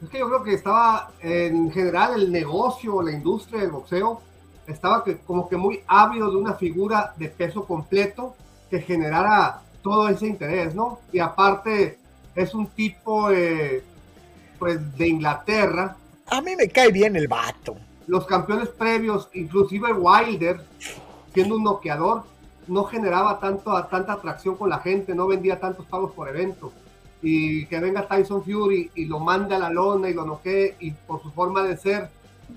Es 0.02 0.08
que 0.08 0.18
yo 0.18 0.28
creo 0.28 0.42
que 0.44 0.54
estaba 0.54 1.10
en 1.20 1.70
general 1.72 2.14
el 2.14 2.30
negocio, 2.30 3.02
la 3.02 3.12
industria 3.12 3.62
del 3.62 3.70
boxeo, 3.70 4.20
estaba 4.66 5.02
que, 5.02 5.18
como 5.18 5.48
que 5.48 5.56
muy 5.56 5.80
ávido 5.86 6.30
de 6.30 6.36
una 6.36 6.54
figura 6.54 7.14
de 7.16 7.28
peso 7.28 7.64
completo 7.64 8.36
que 8.70 8.80
generara 8.80 9.62
todo 9.82 10.08
ese 10.08 10.26
interés, 10.26 10.74
¿no? 10.74 11.00
Y 11.12 11.18
aparte 11.18 11.98
es 12.34 12.54
un 12.54 12.66
tipo 12.68 13.28
pues 14.58 14.98
de 14.98 15.08
Inglaterra. 15.08 15.96
A 16.26 16.42
mí 16.42 16.54
me 16.56 16.68
cae 16.68 16.92
bien 16.92 17.16
el 17.16 17.28
vato. 17.28 17.76
Los 18.06 18.26
campeones 18.26 18.68
previos, 18.68 19.30
inclusive 19.32 19.92
Wilder, 19.92 20.60
siendo 21.32 21.56
un 21.56 21.64
noqueador, 21.64 22.24
no 22.68 22.84
generaba 22.84 23.38
tanto, 23.38 23.82
tanta 23.84 24.14
atracción 24.14 24.56
con 24.56 24.70
la 24.70 24.78
gente, 24.78 25.14
no 25.14 25.26
vendía 25.26 25.60
tantos 25.60 25.86
pagos 25.86 26.12
por 26.12 26.28
evento. 26.28 26.72
Y 27.22 27.66
que 27.66 27.80
venga 27.80 28.06
Tyson 28.06 28.42
Fury 28.42 28.90
y 28.94 29.06
lo 29.06 29.18
mande 29.20 29.54
a 29.54 29.58
la 29.58 29.70
lona 29.70 30.08
y 30.08 30.14
lo 30.14 30.24
noquee 30.24 30.76
y 30.80 30.90
por 30.92 31.22
su 31.22 31.30
forma 31.30 31.62
de 31.62 31.76
ser, 31.76 32.10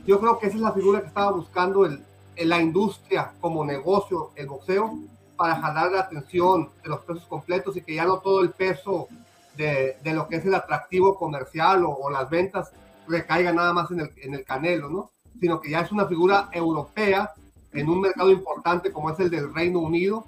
yo 0.05 0.19
creo 0.19 0.37
que 0.37 0.47
esa 0.47 0.55
es 0.57 0.61
la 0.61 0.73
figura 0.73 1.01
que 1.01 1.07
estaba 1.07 1.31
buscando 1.31 1.85
el, 1.85 2.03
la 2.37 2.61
industria 2.61 3.31
como 3.41 3.65
negocio, 3.65 4.31
el 4.35 4.47
boxeo, 4.47 4.97
para 5.35 5.55
jalar 5.55 5.91
la 5.91 6.01
atención 6.01 6.69
de 6.83 6.89
los 6.89 6.99
pesos 7.01 7.25
completos 7.25 7.75
y 7.77 7.81
que 7.81 7.95
ya 7.95 8.05
no 8.05 8.19
todo 8.19 8.41
el 8.41 8.51
peso 8.51 9.07
de, 9.55 9.97
de 10.03 10.13
lo 10.13 10.27
que 10.27 10.37
es 10.37 10.45
el 10.45 10.53
atractivo 10.53 11.15
comercial 11.15 11.85
o, 11.85 11.91
o, 11.91 12.09
las 12.09 12.29
ventas 12.29 12.71
recaiga 13.07 13.53
nada 13.53 13.73
más 13.73 13.89
en 13.91 14.01
el, 14.01 14.11
en 14.17 14.33
el 14.33 14.43
canelo, 14.43 14.89
¿no? 14.89 15.11
Sino 15.39 15.61
que 15.61 15.69
ya 15.69 15.81
es 15.81 15.91
una 15.91 16.05
figura 16.05 16.49
europea 16.51 17.31
en 17.73 17.89
un 17.89 18.01
mercado 18.01 18.31
importante 18.31 18.91
como 18.91 19.09
es 19.09 19.19
el 19.19 19.29
del 19.29 19.53
Reino 19.53 19.79
Unido. 19.79 20.25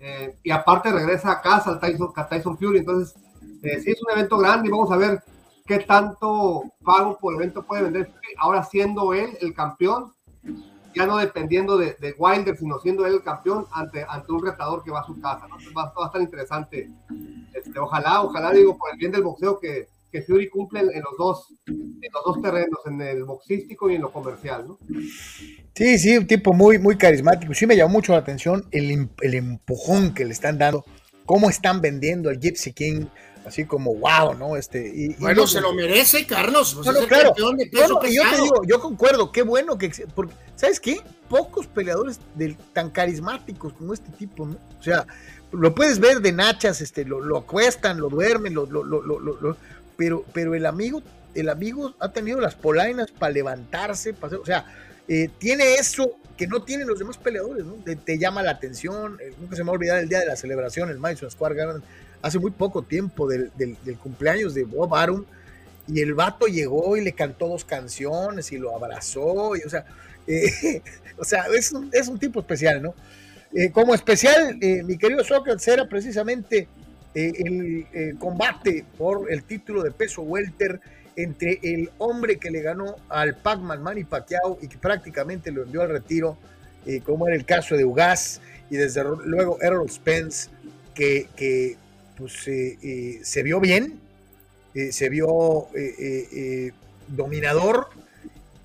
Eh, 0.00 0.36
y 0.42 0.50
aparte 0.50 0.92
regresa 0.92 1.32
a 1.32 1.40
casa 1.40 1.70
al 1.70 1.80
Tyson, 1.80 2.12
Tyson 2.28 2.58
Fury. 2.58 2.78
Entonces, 2.78 3.14
eh, 3.62 3.80
sí 3.80 3.90
es 3.90 4.02
un 4.02 4.10
evento 4.12 4.36
grande 4.38 4.68
y 4.68 4.70
vamos 4.70 4.90
a 4.90 4.96
ver 4.96 5.22
qué 5.66 5.78
tanto 5.78 6.64
pago 6.84 7.18
por 7.18 7.34
evento 7.34 7.62
puede 7.62 7.84
vender. 7.84 8.12
Ahora 8.38 8.62
siendo 8.64 9.14
él 9.14 9.36
el 9.40 9.54
campeón, 9.54 10.12
ya 10.94 11.06
no 11.06 11.16
dependiendo 11.16 11.76
de, 11.76 11.96
de, 11.98 12.14
Wilder, 12.18 12.56
sino 12.56 12.78
siendo 12.78 13.06
él 13.06 13.14
el 13.14 13.22
campeón 13.22 13.66
ante, 13.72 14.04
ante 14.08 14.32
un 14.32 14.44
retador 14.44 14.84
que 14.84 14.90
va 14.90 15.00
a 15.00 15.06
su 15.06 15.20
casa. 15.20 15.48
¿no? 15.48 15.56
Va, 15.76 15.92
va, 15.98 16.04
a 16.04 16.06
estar 16.06 16.20
interesante. 16.20 16.90
Este, 17.52 17.78
ojalá, 17.78 18.22
ojalá, 18.22 18.50
digo, 18.52 18.76
por 18.76 18.92
el 18.92 18.98
bien 18.98 19.10
del 19.10 19.22
boxeo, 19.22 19.58
que, 19.58 19.88
que 20.14 20.22
Fury 20.22 20.48
cumple 20.48 20.78
en, 20.78 21.02
los 21.02 21.18
dos, 21.18 21.48
en 21.66 22.12
los 22.12 22.24
dos 22.24 22.40
terrenos, 22.40 22.78
en 22.86 23.00
el 23.00 23.24
boxístico 23.24 23.90
y 23.90 23.96
en 23.96 24.02
lo 24.02 24.12
comercial. 24.12 24.64
¿no? 24.68 24.78
Sí, 25.74 25.98
sí, 25.98 26.16
un 26.16 26.28
tipo 26.28 26.52
muy, 26.52 26.78
muy 26.78 26.96
carismático. 26.96 27.52
Sí 27.52 27.66
me 27.66 27.76
llamó 27.76 27.94
mucho 27.94 28.12
la 28.12 28.18
atención 28.18 28.64
el, 28.70 29.08
el 29.22 29.34
empujón 29.34 30.14
que 30.14 30.24
le 30.24 30.30
están 30.30 30.56
dando, 30.56 30.84
cómo 31.26 31.50
están 31.50 31.80
vendiendo 31.80 32.30
al 32.30 32.38
Gypsy 32.38 32.72
King 32.72 33.06
así 33.44 33.64
como 33.64 33.96
wow, 33.96 34.34
¿no? 34.38 34.56
Este, 34.56 34.88
y, 34.94 35.14
bueno, 35.14 35.42
y 35.42 35.46
se 35.48 35.60
lo 35.60 35.74
merece, 35.74 36.24
Carlos. 36.26 36.74
Pues 36.74 36.86
no, 36.86 37.06
claro. 37.08 37.34
De 37.56 37.66
peso 37.66 38.00
yo 38.04 38.22
te 38.30 38.40
digo, 38.40 38.62
yo 38.64 38.80
concuerdo, 38.80 39.32
qué 39.32 39.42
bueno 39.42 39.76
que, 39.76 39.90
porque, 40.14 40.32
¿sabes 40.54 40.78
qué? 40.78 41.00
Pocos 41.28 41.66
peleadores 41.66 42.20
del, 42.36 42.56
tan 42.72 42.90
carismáticos 42.90 43.72
como 43.72 43.92
este 43.92 44.10
tipo, 44.12 44.46
¿no? 44.46 44.56
O 44.78 44.82
sea, 44.82 45.06
lo 45.52 45.74
puedes 45.74 45.98
ver 45.98 46.20
de 46.20 46.32
nachas, 46.32 46.80
este, 46.80 47.04
lo, 47.04 47.20
lo 47.20 47.38
acuestan, 47.38 48.00
lo 48.00 48.08
duermen, 48.08 48.54
lo, 48.54 48.64
lo, 48.64 48.82
lo, 48.84 49.56
pero, 49.96 50.24
pero 50.32 50.54
el 50.54 50.66
amigo, 50.66 51.02
el 51.34 51.48
amigo 51.48 51.94
ha 52.00 52.12
tenido 52.12 52.40
las 52.40 52.54
polainas 52.54 53.10
para 53.10 53.32
levantarse, 53.32 54.12
para 54.12 54.28
hacer, 54.28 54.38
o 54.38 54.46
sea, 54.46 54.66
eh, 55.06 55.28
tiene 55.38 55.74
eso 55.74 56.16
que 56.36 56.46
no 56.46 56.62
tienen 56.62 56.88
los 56.88 56.98
demás 56.98 57.18
peleadores, 57.18 57.64
¿no? 57.64 57.74
Te, 57.74 58.18
llama 58.18 58.42
la 58.42 58.52
atención, 58.52 59.18
eh, 59.20 59.32
nunca 59.38 59.54
se 59.54 59.62
me 59.62 59.68
va 59.68 59.72
a 59.72 59.76
olvidar 59.76 59.98
el 59.98 60.08
día 60.08 60.20
de 60.20 60.26
la 60.26 60.36
celebración, 60.36 60.90
el 60.90 60.98
Madison 60.98 61.30
Square 61.30 61.54
Garden, 61.54 61.82
hace 62.22 62.38
muy 62.38 62.50
poco 62.50 62.82
tiempo 62.82 63.28
del, 63.28 63.52
del, 63.56 63.98
cumpleaños 63.98 64.54
de 64.54 64.64
Bob 64.64 64.94
Arum 64.94 65.24
y 65.86 66.00
el 66.00 66.14
vato 66.14 66.46
llegó 66.46 66.96
y 66.96 67.04
le 67.04 67.12
cantó 67.12 67.48
dos 67.48 67.64
canciones 67.64 68.50
y 68.50 68.58
lo 68.58 68.74
abrazó, 68.74 69.54
y, 69.56 69.60
o 69.60 69.68
sea, 69.68 69.84
eh, 70.26 70.82
o 71.18 71.24
sea 71.24 71.44
es, 71.54 71.70
un, 71.72 71.90
es, 71.92 72.08
un, 72.08 72.18
tipo 72.18 72.40
especial, 72.40 72.82
¿no? 72.82 72.94
Como 73.72 73.94
especial, 73.94 74.56
mi 74.56 74.98
querido 74.98 75.22
Sócrates 75.22 75.68
era 75.68 75.88
precisamente 75.88 76.66
el 77.14 78.16
combate 78.18 78.84
por 78.98 79.30
el 79.30 79.44
título 79.44 79.82
de 79.82 79.90
peso 79.92 80.22
welter 80.22 80.80
entre 81.16 81.60
el 81.62 81.90
hombre 81.98 82.38
que 82.38 82.50
le 82.50 82.60
ganó 82.60 82.96
al 83.08 83.36
Pac-Man 83.36 83.82
Manny 83.82 84.04
Pacquiao 84.04 84.58
y 84.60 84.66
que 84.66 84.78
prácticamente 84.78 85.52
lo 85.52 85.62
envió 85.62 85.82
al 85.82 85.90
retiro, 85.90 86.36
como 87.04 87.28
era 87.28 87.36
el 87.36 87.44
caso 87.44 87.76
de 87.76 87.84
Ugas, 87.84 88.40
y 88.68 88.76
desde 88.76 89.04
luego 89.04 89.58
Errol 89.62 89.88
Spence, 89.88 90.50
que, 90.94 91.28
que 91.36 91.76
pues 92.16 92.46
eh, 92.48 92.78
eh, 92.82 93.20
se 93.22 93.42
vio 93.42 93.60
bien, 93.60 94.00
eh, 94.74 94.92
se 94.92 95.08
vio 95.08 95.68
dominador 97.08 97.88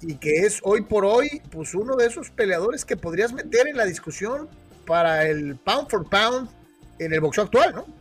y 0.02 0.16
que 0.16 0.46
es 0.46 0.60
hoy 0.64 0.82
por 0.82 1.04
hoy 1.04 1.42
pues 1.52 1.74
uno 1.76 1.96
de 1.96 2.08
esos 2.08 2.30
peleadores 2.30 2.86
que 2.86 2.96
podrías 2.96 3.34
meter 3.34 3.68
en 3.68 3.76
la 3.76 3.86
discusión 3.86 4.48
para 4.86 5.28
el 5.28 5.58
pound 5.58 5.90
for 5.90 6.08
pound 6.10 6.50
en 7.00 7.14
el 7.14 7.20
boxeo 7.20 7.44
actual, 7.44 7.76
¿no? 7.76 7.99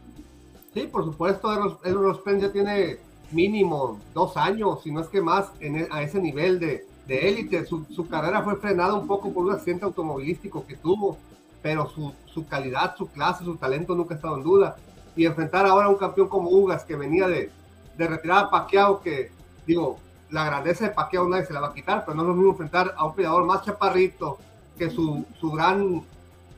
Sí, 0.78 0.86
por 0.86 1.04
supuesto, 1.04 1.52
Errol 1.82 2.14
Spence 2.14 2.46
ya 2.46 2.52
tiene 2.52 2.98
mínimo 3.32 3.98
dos 4.14 4.36
años, 4.36 4.80
si 4.84 4.92
no 4.92 5.00
es 5.00 5.08
que 5.08 5.20
más, 5.20 5.46
en, 5.58 5.88
a 5.90 6.02
ese 6.02 6.20
nivel 6.20 6.60
de 6.60 6.86
élite. 7.08 7.66
Su, 7.66 7.84
su, 7.86 8.06
carrera 8.06 8.42
fue 8.42 8.54
frenada 8.56 8.94
un 8.94 9.08
poco 9.08 9.32
por 9.32 9.46
un 9.46 9.52
accidente 9.52 9.84
automovilístico 9.86 10.64
que 10.64 10.76
tuvo, 10.76 11.18
pero 11.62 11.88
su, 11.88 12.14
su 12.26 12.46
calidad, 12.46 12.94
su 12.96 13.08
clase, 13.08 13.44
su 13.44 13.56
talento 13.56 13.96
nunca 13.96 14.14
ha 14.14 14.18
estado 14.18 14.36
en 14.36 14.44
duda 14.44 14.76
y 15.16 15.26
enfrentar 15.26 15.66
ahora 15.66 15.86
a 15.86 15.90
un 15.90 15.96
campeón 15.96 16.28
como 16.28 16.48
Ugas 16.50 16.84
que 16.84 16.94
venía 16.94 17.26
de, 17.26 17.50
de 17.96 18.06
retirar 18.06 18.48
a 18.52 18.66
que 19.02 19.32
digo, 19.66 19.98
la 20.30 20.44
grandeza 20.44 20.84
de 20.84 20.90
Paquiao 20.92 21.28
nadie 21.28 21.46
se 21.46 21.54
la 21.54 21.60
va 21.60 21.68
a 21.68 21.74
quitar, 21.74 22.04
pero 22.04 22.14
no 22.14 22.22
es 22.22 22.28
lo 22.28 22.34
mismo 22.34 22.52
enfrentar 22.52 22.94
a 22.96 23.04
un 23.04 23.16
peleador 23.16 23.44
más 23.44 23.64
chaparrito, 23.64 24.38
que 24.78 24.90
su, 24.90 25.24
su 25.40 25.50
gran 25.50 26.04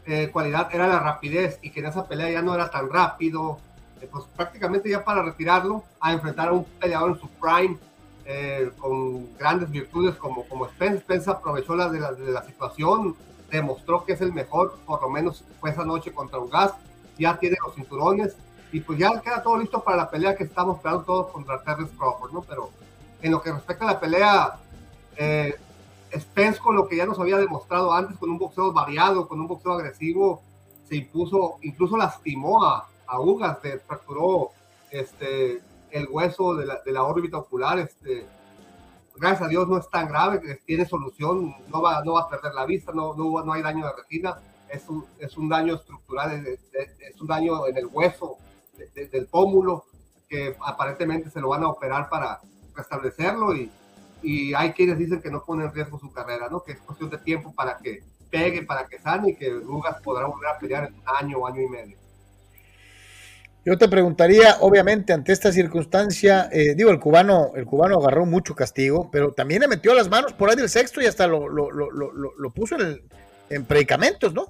eh, 0.05 0.29
cualidad 0.31 0.69
era 0.75 0.87
la 0.89 0.99
rapidez 0.99 1.59
y 1.63 1.71
que 1.71 1.81
en 1.81 1.87
esa 1.87 2.07
pelea 2.07 2.31
ya 2.31 2.43
no 2.43 2.55
era 2.55 2.71
tan 2.71 2.91
rápido, 2.91 3.59
pues 4.07 4.25
prácticamente 4.37 4.89
ya 4.89 5.05
para 5.05 5.23
retirarlo, 5.23 5.85
a 6.01 6.13
enfrentar 6.13 6.49
a 6.49 6.53
un 6.53 6.65
peleador 6.65 7.13
en 7.13 7.21
su 7.21 7.29
prime, 7.29 7.79
eh, 8.25 8.71
con 8.79 9.37
grandes 9.37 9.71
virtudes 9.71 10.15
como, 10.17 10.45
como 10.45 10.67
Spence. 10.69 11.01
Spence 11.01 11.31
aprovechó 11.31 11.75
la 11.75 11.89
de, 11.89 12.01
la 12.01 12.13
de 12.13 12.31
la 12.31 12.45
situación, 12.45 13.17
demostró 13.51 14.05
que 14.05 14.13
es 14.13 14.21
el 14.21 14.33
mejor, 14.33 14.79
por 14.87 15.03
lo 15.03 15.09
menos 15.09 15.45
fue 15.61 15.71
esa 15.71 15.85
noche 15.85 16.13
contra 16.13 16.39
Ugas, 16.39 16.73
ya 17.19 17.39
tiene 17.39 17.57
los 17.65 17.75
cinturones, 17.75 18.37
y 18.73 18.81
pues 18.81 18.99
ya 18.99 19.21
queda 19.21 19.43
todo 19.43 19.59
listo 19.59 19.83
para 19.83 19.97
la 19.97 20.11
pelea 20.11 20.37
que 20.37 20.45
estamos 20.45 20.77
esperando 20.77 21.05
todos 21.05 21.33
contra 21.33 21.61
Terrence 21.63 21.93
Crawford, 21.97 22.33
¿no? 22.33 22.43
Pero 22.43 22.71
en 23.21 23.33
lo 23.33 23.43
que 23.43 23.53
respecta 23.53 23.85
a 23.85 23.95
la 23.95 24.01
pelea, 24.01 24.59
eh, 25.17 25.55
Spence 26.17 26.61
con 26.61 26.77
lo 26.77 26.89
que 26.89 26.97
ya 26.97 27.07
nos 27.07 27.19
había 27.19 27.37
demostrado 27.37 27.93
antes, 27.93 28.17
con 28.17 28.31
un 28.31 28.39
boxeo 28.39 28.73
variado, 28.73 29.29
con 29.29 29.41
un 29.41 29.49
boxeo 29.49 29.73
agresivo, 29.73 30.43
se 30.89 30.97
impuso, 30.97 31.57
incluso 31.63 31.97
lastimó 31.97 32.65
a, 32.65 32.89
a 33.11 33.21
Ugas, 33.21 33.59
se 33.61 33.79
fracturó 33.81 34.51
este, 34.91 35.61
el 35.91 36.09
hueso 36.09 36.55
de 36.55 36.67
la, 36.67 36.81
de 36.85 36.93
la 36.93 37.03
órbita 37.03 37.39
ocular, 37.39 37.79
este, 37.79 38.25
gracias 39.17 39.43
a 39.43 39.49
Dios 39.49 39.69
no 39.69 39.79
es 39.79 39.91
tan 39.91 40.09
grave, 40.09 40.61
tiene 40.65 40.87
solución, 40.87 41.55
no 41.69 41.83
va, 41.83 42.03
no 42.05 42.15
va 42.15 42.23
a 42.23 42.29
perder 42.29 42.55
la 42.55 42.65
vista, 42.65 42.93
no, 42.93 43.15
no, 43.15 43.45
no 43.45 43.53
hay 43.53 43.63
daño 43.63 43.85
de 43.87 43.93
retina, 43.93 44.39
es 44.69 44.89
un, 44.89 45.05
es 45.19 45.37
un 45.37 45.49
daño 45.49 45.75
estructural, 45.75 46.47
es, 46.47 46.61
es 46.73 47.21
un 47.21 47.27
daño 47.27 47.67
en 47.67 47.77
el 47.77 47.87
hueso, 47.87 48.37
de, 48.95 49.09
del 49.09 49.27
pómulo, 49.27 49.85
que 50.29 50.57
aparentemente 50.65 51.29
se 51.31 51.41
lo 51.41 51.49
van 51.49 51.65
a 51.65 51.69
operar 51.69 52.09
para 52.09 52.41
restablecerlo 52.75 53.55
y, 53.55 53.71
y 54.23 54.55
hay 54.55 54.73
quienes 54.73 54.97
dicen 54.97 55.21
que 55.21 55.31
no 55.31 55.45
pone 55.45 55.65
en 55.65 55.73
riesgo 55.75 55.99
su 55.99 56.13
carrera, 56.13 56.49
¿no? 56.49 56.63
que 56.63 56.73
es 56.73 56.79
cuestión 56.79 57.11
de 57.11 57.19
tiempo 57.19 57.53
para 57.53 57.79
que 57.79 58.05
pegue, 58.31 58.63
para 58.63 58.87
que 58.87 59.01
sane 59.01 59.31
y 59.31 59.37
que 59.37 59.51
Rugas 59.51 60.01
podrá 60.03 60.27
volver 60.27 60.49
a 60.49 60.59
pelear 60.59 60.85
en 60.87 60.95
un 60.95 61.03
año 61.19 61.39
o 61.39 61.47
año 61.49 61.63
y 61.63 61.69
medio. 61.69 61.99
Yo 63.65 63.77
te 63.77 63.89
preguntaría, 63.89 64.57
obviamente, 64.61 65.13
ante 65.13 65.33
esta 65.33 65.53
circunstancia, 65.53 66.49
eh, 66.51 66.75
digo, 66.75 66.91
el 66.91 66.99
cubano, 66.99 67.53
el 67.55 67.67
cubano 67.67 67.99
agarró 67.99 68.25
mucho 68.25 68.55
castigo, 68.55 69.11
pero 69.13 69.33
también 69.33 69.61
le 69.61 69.69
metió 69.69 69.95
las 69.95 70.09
manos 70.09 70.33
por 70.33 70.49
ahí 70.49 70.57
del 70.57 70.71
sexto 70.71 71.03
y 71.03 71.07
hasta 71.07 71.27
lo, 71.27 71.49
lo, 71.49 71.71
lo, 71.71 71.91
lo 71.91 72.51
puso 72.53 72.77
en, 72.77 72.81
el, 72.81 73.03
en 73.51 73.65
predicamentos, 73.67 74.33
¿no? 74.33 74.47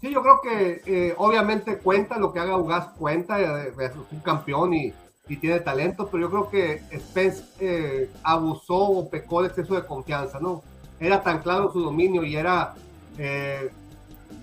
Sí, 0.00 0.12
yo 0.12 0.22
creo 0.22 0.40
que 0.42 0.82
eh, 0.86 1.14
obviamente 1.16 1.78
cuenta 1.78 2.18
lo 2.18 2.32
que 2.32 2.38
haga 2.38 2.58
Ugas, 2.58 2.88
cuenta, 2.98 3.40
eh, 3.40 3.72
es 3.78 3.92
un 4.12 4.20
campeón 4.20 4.74
y, 4.74 4.92
y, 5.28 5.36
tiene 5.36 5.60
talento, 5.60 6.08
pero 6.10 6.28
yo 6.28 6.30
creo 6.30 6.50
que 6.50 6.98
Spence 6.98 7.42
eh, 7.58 8.10
abusó 8.22 8.76
o 8.76 9.08
pecó 9.08 9.42
de 9.42 9.48
exceso 9.48 9.74
de 9.74 9.86
confianza, 9.86 10.38
¿no? 10.40 10.62
Era 11.00 11.22
tan 11.22 11.40
claro 11.40 11.72
su 11.72 11.80
dominio 11.80 12.22
y 12.22 12.36
era 12.36 12.74
eh, 13.18 13.70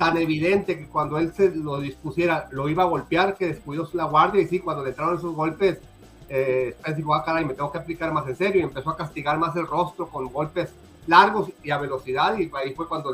tan 0.01 0.17
evidente 0.17 0.79
que 0.79 0.87
cuando 0.87 1.19
él 1.19 1.31
se 1.31 1.51
lo 1.51 1.79
dispusiera 1.79 2.47
lo 2.49 2.67
iba 2.67 2.81
a 2.81 2.87
golpear 2.87 3.37
que 3.37 3.45
descuidó 3.45 3.87
la 3.93 4.05
guardia 4.05 4.41
y 4.41 4.47
sí, 4.47 4.57
cuando 4.57 4.81
le 4.81 4.89
entraron 4.89 5.15
esos 5.15 5.35
golpes, 5.35 5.77
Spence 6.23 6.95
dijo, 6.97 7.13
ah, 7.13 7.23
caray, 7.23 7.45
me 7.45 7.53
tengo 7.53 7.71
que 7.71 7.77
aplicar 7.77 8.11
más 8.11 8.27
en 8.27 8.35
serio 8.35 8.61
y 8.61 8.63
empezó 8.63 8.89
a 8.89 8.97
castigar 8.97 9.37
más 9.37 9.55
el 9.55 9.67
rostro 9.67 10.07
con 10.07 10.25
golpes 10.33 10.73
largos 11.05 11.51
y 11.61 11.69
a 11.69 11.77
velocidad 11.77 12.35
y 12.39 12.49
ahí 12.55 12.73
fue 12.73 12.87
cuando 12.87 13.13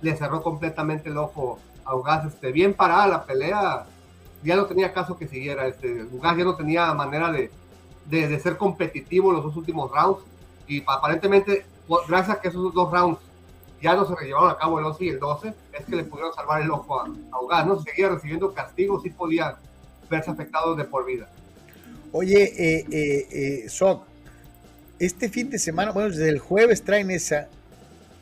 le 0.00 0.16
cerró 0.16 0.42
completamente 0.42 1.10
el 1.10 1.18
ojo 1.18 1.58
a 1.84 1.94
Ugas, 1.94 2.24
este, 2.24 2.50
bien 2.50 2.72
parada 2.72 3.08
la 3.08 3.24
pelea, 3.26 3.84
ya 4.42 4.56
no 4.56 4.64
tenía 4.64 4.94
caso 4.94 5.18
que 5.18 5.28
siguiera. 5.28 5.66
Este, 5.66 6.04
Ugas 6.04 6.34
ya 6.34 6.44
no 6.44 6.54
tenía 6.54 6.94
manera 6.94 7.30
de, 7.30 7.50
de, 8.06 8.40
ser 8.40 8.56
competitivo 8.56 9.28
en 9.28 9.36
los 9.36 9.44
dos 9.44 9.56
últimos 9.56 9.90
rounds. 9.90 10.22
Y 10.66 10.82
aparentemente, 10.86 11.66
gracias 12.08 12.38
a 12.38 12.40
que 12.40 12.48
esos 12.48 12.72
dos 12.72 12.90
rounds 12.90 13.18
ya 13.82 13.94
no 13.94 14.06
se 14.06 14.24
llevaron 14.24 14.50
a 14.50 14.56
cabo 14.56 14.78
el 14.78 14.84
11 14.84 15.04
y 15.04 15.08
el 15.08 15.18
12, 15.18 15.52
es 15.72 15.84
que 15.84 15.96
le 15.96 16.04
pudieron 16.04 16.32
salvar 16.32 16.62
el 16.62 16.70
ojo 16.70 17.00
a, 17.00 17.04
a 17.04 17.64
¿no? 17.64 17.82
Seguía 17.82 18.08
recibiendo 18.08 18.52
castigos 18.54 19.04
y 19.04 19.10
podía 19.10 19.56
verse 20.08 20.30
afectado 20.30 20.76
de 20.76 20.84
por 20.84 21.04
vida. 21.04 21.28
Oye, 22.12 22.42
eh, 22.42 22.86
eh, 22.90 23.26
eh 23.30 23.68
Sok, 23.68 24.04
este 24.98 25.28
fin 25.28 25.50
de 25.50 25.58
semana, 25.58 25.90
bueno, 25.90 26.10
desde 26.10 26.28
el 26.28 26.38
jueves 26.38 26.82
traen 26.82 27.10
esa, 27.10 27.48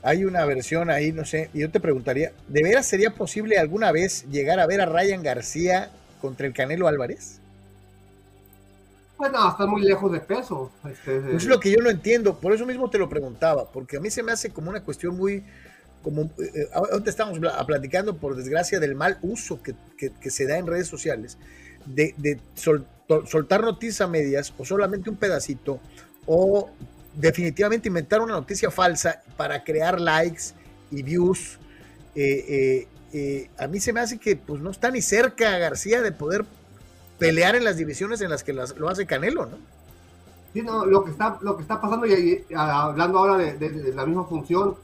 hay 0.03 0.25
una 0.25 0.45
versión 0.47 0.91
ahí, 0.91 1.13
no 1.13 1.25
sé, 1.25 1.51
y 1.53 1.61
yo 1.61 1.71
te 1.71 1.81
preguntaría, 1.81 2.33
¿de 2.49 2.63
veras 2.63 2.87
sería 2.87 3.11
posible 3.11 3.59
alguna 3.59 3.93
vez 3.93 4.25
llegar 4.31 4.61
a 4.61 4.67
ver 4.67 4.81
a 4.81 4.87
Ryan 4.87 5.23
García 5.23 5.91
contra 6.21 6.47
el 6.47 6.55
Canelo 6.55 6.89
Álvarez? 6.89 7.40
Pues 9.21 9.33
no, 9.33 9.51
está 9.51 9.67
muy 9.67 9.83
lejos 9.83 10.11
de 10.11 10.21
peso. 10.21 10.73
Este, 10.91 11.37
es 11.37 11.45
lo 11.45 11.61
que 11.61 11.71
yo 11.71 11.83
no 11.83 11.91
entiendo, 11.91 12.39
por 12.41 12.55
eso 12.55 12.65
mismo 12.65 12.89
te 12.89 12.97
lo 12.97 13.07
preguntaba, 13.07 13.71
porque 13.71 13.99
a 13.99 14.01
mí 14.01 14.09
se 14.09 14.23
me 14.23 14.33
hace 14.33 14.49
como 14.49 14.71
una 14.71 14.83
cuestión 14.83 15.15
muy, 15.15 15.45
como, 16.03 16.23
eh, 16.23 16.51
eh, 16.55 16.69
ahorita 16.73 17.11
estamos 17.11 17.39
platicando, 17.67 18.17
por 18.17 18.35
desgracia, 18.35 18.81
del 18.81 18.95
mal 18.95 19.19
uso 19.21 19.61
que, 19.63 19.75
se 20.31 20.47
da 20.47 20.57
en 20.57 20.67
redes 20.67 20.89
sociales, 20.89 21.37
de, 21.85 22.41
soltar 22.57 23.61
noticias 23.61 24.09
medias 24.09 24.55
o 24.57 24.65
solamente 24.65 25.11
un 25.11 25.17
pedacito, 25.17 25.81
o 26.25 26.71
definitivamente 27.15 27.89
inventar 27.89 28.23
una 28.23 28.33
noticia 28.33 28.71
falsa 28.71 29.23
para 29.37 29.63
crear 29.63 30.01
likes 30.01 30.55
y 30.91 31.03
views. 31.03 31.59
Eh, 32.15 32.87
a 33.59 33.67
mí 33.67 33.81
se 33.81 33.93
me 33.93 34.01
hace 34.01 34.17
que 34.17 34.37
pues 34.37 34.63
no 34.63 34.71
está 34.71 34.91
ni 34.91 35.03
cerca 35.03 35.59
García 35.59 36.01
de 36.01 36.11
poder 36.11 36.47
pelear 37.21 37.55
en 37.55 37.63
las 37.63 37.77
divisiones 37.77 38.21
en 38.23 38.31
las 38.31 38.43
que 38.43 38.53
lo 38.53 38.89
hace 38.89 39.07
Canelo, 39.07 39.47
¿no? 39.47 39.57
Sí, 40.53 40.63
no, 40.63 40.85
lo 40.85 41.05
que 41.05 41.13
está, 41.13 41.39
lo 41.43 41.57
que 41.57 41.63
está 41.63 41.81
pasando, 41.81 42.07
y, 42.07 42.45
hablando 42.57 43.19
ahora 43.19 43.37
de, 43.37 43.93
la 43.95 44.05
misma 44.05 44.25
función, 44.25 44.75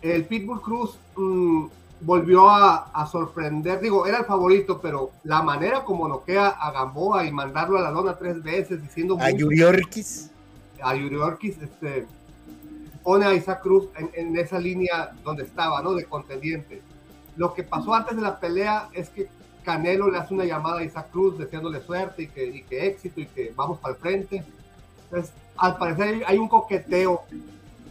el 0.00 0.24
Pitbull 0.24 0.60
Cruz 0.60 0.96
mm, 1.16 1.66
volvió 2.02 2.48
a, 2.48 3.06
sorprender, 3.10 3.80
digo, 3.80 4.06
era 4.06 4.18
el 4.18 4.24
favorito, 4.26 4.80
pero 4.80 5.10
la 5.24 5.42
manera 5.42 5.84
como 5.84 6.06
noquea 6.06 6.48
a 6.48 6.70
Gamboa 6.70 7.24
y 7.24 7.32
mandarlo 7.32 7.78
a 7.78 7.82
la 7.82 7.90
lona 7.90 8.16
tres 8.16 8.42
veces, 8.42 8.80
diciendo... 8.80 9.16
A 9.20 9.30
Yuriorkis. 9.30 10.30
A 10.80 10.94
Yuriorkis, 10.94 11.58
este, 11.60 12.06
pone 13.02 13.26
a 13.26 13.34
Isaac 13.34 13.60
Cruz 13.62 13.88
en, 13.96 14.10
en, 14.14 14.36
esa 14.36 14.60
línea 14.60 15.12
donde 15.24 15.42
estaba, 15.42 15.82
¿no? 15.82 15.94
De 15.94 16.04
contendiente. 16.04 16.80
Lo 17.36 17.54
que 17.54 17.64
pasó 17.64 17.92
antes 17.92 18.14
de 18.14 18.22
la 18.22 18.38
pelea 18.38 18.88
es 18.92 19.08
que 19.08 19.28
Canelo 19.62 20.10
le 20.10 20.18
hace 20.18 20.34
una 20.34 20.44
llamada 20.44 20.80
a 20.80 20.84
Isaac 20.84 21.10
Cruz 21.10 21.38
deseándole 21.38 21.80
suerte 21.80 22.24
y 22.24 22.28
que, 22.28 22.64
que 22.68 22.86
éxito 22.86 23.20
y 23.20 23.26
que 23.26 23.52
vamos 23.56 23.78
para 23.78 23.94
el 23.94 24.00
frente. 24.00 24.44
Entonces, 25.04 25.32
al 25.56 25.76
parecer 25.78 26.22
hay 26.26 26.38
un 26.38 26.48
coqueteo 26.48 27.22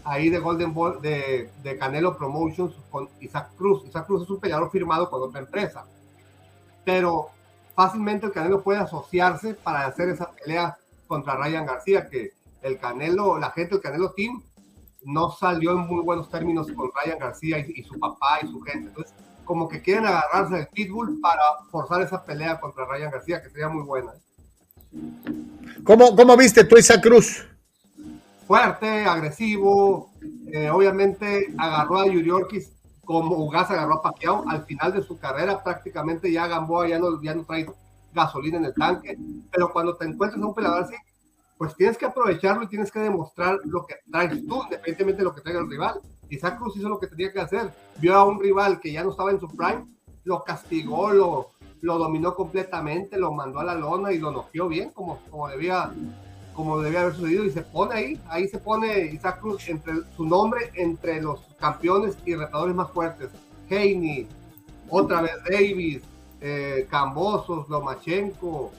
ahí 0.03 0.30
de 0.30 0.39
Golden 0.39 0.73
Ball 0.73 1.02
de, 1.02 1.49
de, 1.64 1.77
Canelo 1.77 2.18
Promotions 2.18 2.73
con 2.89 3.10
Isaac 3.19 3.52
Cruz. 3.57 3.84
Isaac 3.85 4.07
Cruz 4.07 4.23
es 4.23 4.30
un 4.30 4.39
peleador 4.39 4.72
firmado 4.72 5.10
con 5.10 5.22
otra 5.22 5.41
empresa. 5.41 5.85
Pero 6.84 7.30
fácilmente 7.76 8.26
el 8.26 8.31
Canelo 8.31 8.61
puede 8.61 8.80
asociarse 8.80 9.53
para 9.53 9.85
hacer 9.85 10.10
esa 10.10 10.31
pelea 10.31 10.77
contra 11.07 11.35
Ryan 11.35 11.65
García, 11.65 12.10
que 12.10 12.31
el 12.61 12.80
Canelo, 12.80 13.38
la 13.38 13.52
gente 13.52 13.76
del 13.76 13.81
Canelo 13.81 14.11
Team 14.11 14.41
no 15.03 15.31
salió 15.31 15.72
en 15.72 15.80
muy 15.80 16.02
buenos 16.03 16.30
términos 16.30 16.68
con 16.72 16.91
Ryan 16.93 17.19
García 17.19 17.60
y, 17.60 17.73
y 17.76 17.84
su 17.84 17.99
papá 17.99 18.39
y 18.41 18.48
su 18.48 18.61
gente. 18.61 18.89
Entonces, 18.89 19.14
como 19.52 19.68
que 19.68 19.82
quieren 19.82 20.06
agarrarse 20.06 20.56
del 20.56 20.68
pitbull 20.68 21.19
para 21.19 21.41
forzar 21.69 22.02
esa 22.02 22.23
pelea 22.23 22.57
contra 22.57 22.86
Ryan 22.86 23.11
García, 23.11 23.44
que 23.44 23.49
sería 23.49 23.68
muy 23.68 23.84
buena. 23.84 24.14
¿Cómo, 25.84 26.15
cómo 26.15 26.38
viste 26.38 26.64
tú 26.64 26.78
esa 26.78 27.02
Cruz? 27.02 27.45
Fuerte, 28.48 29.03
agresivo, 29.03 30.10
eh, 30.53 30.69
obviamente 30.69 31.53
agarró 31.57 31.99
a 31.99 32.07
Yuriorkis 32.07 32.72
como 33.03 33.36
Ugas 33.36 33.69
agarró 33.69 33.95
a 33.95 34.02
Pacquiao 34.02 34.45
al 34.48 34.64
final 34.64 34.94
de 34.94 35.03
su 35.03 35.19
carrera, 35.19 35.61
prácticamente 35.61 36.32
ya 36.32 36.48
Gamboa 36.48 36.88
ya 36.88 36.98
no, 36.98 37.22
ya 37.22 37.36
no 37.36 37.44
trae 37.44 37.69
gasolina 38.14 38.56
en 38.56 38.64
el 38.64 38.73
tanque, 38.73 39.18
pero 39.52 39.69
cuando 39.73 39.98
te 39.98 40.06
encuentras 40.06 40.41
a 40.41 40.48
un 40.48 40.56
peleador 40.56 40.84
así, 40.84 40.95
pues 41.57 41.76
tienes 41.76 41.98
que 41.98 42.06
aprovecharlo 42.06 42.64
y 42.64 42.68
tienes 42.68 42.90
que 42.90 42.99
demostrar 42.99 43.60
lo 43.65 43.86
que 43.86 43.95
traes 44.10 44.48
tú, 44.48 44.64
independientemente 44.64 45.18
de 45.18 45.26
lo 45.26 45.36
que 45.36 45.41
traiga 45.41 45.60
el 45.60 45.69
rival. 45.69 45.99
Isaac 46.32 46.58
Cruz 46.58 46.76
hizo 46.78 46.90
lo 46.90 46.99
que 46.99 47.08
tenía 47.08 47.32
que 47.32 47.40
hacer. 47.40 47.72
Vio 47.99 48.16
a 48.16 48.26
un 48.26 48.40
rival 48.40 48.80
que 48.80 48.91
ya 48.91 49.03
no 49.03 49.12
estaba 49.12 49.32
en 49.32 49.40
su 49.40 49.48
prime, 49.48 49.86
lo 50.24 50.44
castigó, 50.44 51.12
lo, 51.12 51.49
dominó 51.82 52.36
completamente, 52.36 53.18
lo 53.18 53.32
mandó 53.34 53.60
a 53.60 53.66
la 53.66 53.76
lona 53.76 54.12
y 54.12 54.18
lo 54.18 54.32
noqueó 54.32 54.68
bien, 54.68 54.91
como, 54.91 55.20
como, 55.30 55.48
debía, 55.49 55.91
como 56.53 56.80
debía 56.80 57.02
haber 57.02 57.16
sucedido. 57.16 57.44
Y 57.44 57.52
se 57.52 57.62
pone 57.62 57.95
ahí, 57.95 58.22
ahí 58.30 58.48
se 58.48 58.58
pone 58.58 59.06
Isaac 59.06 59.41
Cruz 59.41 59.68
entre 59.68 59.94
su 60.16 60.26
nombre 60.26 60.72
entre 60.76 61.22
los 61.22 61.41
campeones 61.60 62.18
y 62.26 62.36
retadores 62.36 62.76
más 62.76 62.90
fuertes. 62.91 63.30
Haney, 63.70 64.28
otra 64.90 65.22
vez 65.22 65.34
Davis, 65.49 66.02
eh, 66.40 66.88
Cambosos, 66.90 67.70
Lomachenko, 67.70 68.72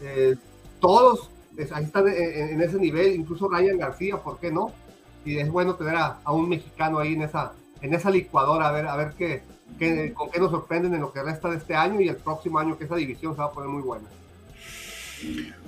eh, 0.00 0.36
todos 0.80 1.30
ahí 1.72 1.84
están 1.84 2.06
en, 2.08 2.60
ese 2.60 2.78
nivel, 2.78 3.16
incluso 3.16 3.48
Ryan 3.48 3.78
García, 3.78 4.16
¿por 4.16 4.38
qué 4.38 4.52
no? 4.52 4.72
Y 5.28 5.38
es 5.38 5.50
bueno 5.50 5.74
tener 5.74 5.94
a, 5.94 6.18
un 6.32 6.48
mexicano 6.48 6.98
ahí 6.98 7.12
en 7.12 7.22
esa, 7.22 7.52
en 7.82 7.92
esa 7.92 8.08
licuadora, 8.08 8.68
a 8.68 8.72
ver, 8.72 8.86
a 8.86 8.96
ver 8.96 9.12
qué, 9.18 9.42
con 10.14 10.30
qué 10.30 10.40
nos 10.40 10.50
sorprenden 10.50 10.94
en 10.94 11.02
lo 11.02 11.12
que 11.12 11.22
resta 11.22 11.50
de 11.50 11.58
este 11.58 11.74
año 11.74 12.00
y 12.00 12.08
el 12.08 12.16
próximo 12.16 12.58
año 12.58 12.78
que 12.78 12.84
esa 12.84 12.96
división 12.96 13.34
se 13.34 13.40
va 13.40 13.48
a 13.48 13.52
poner 13.52 13.68
muy 13.68 13.82
buena. 13.82 14.06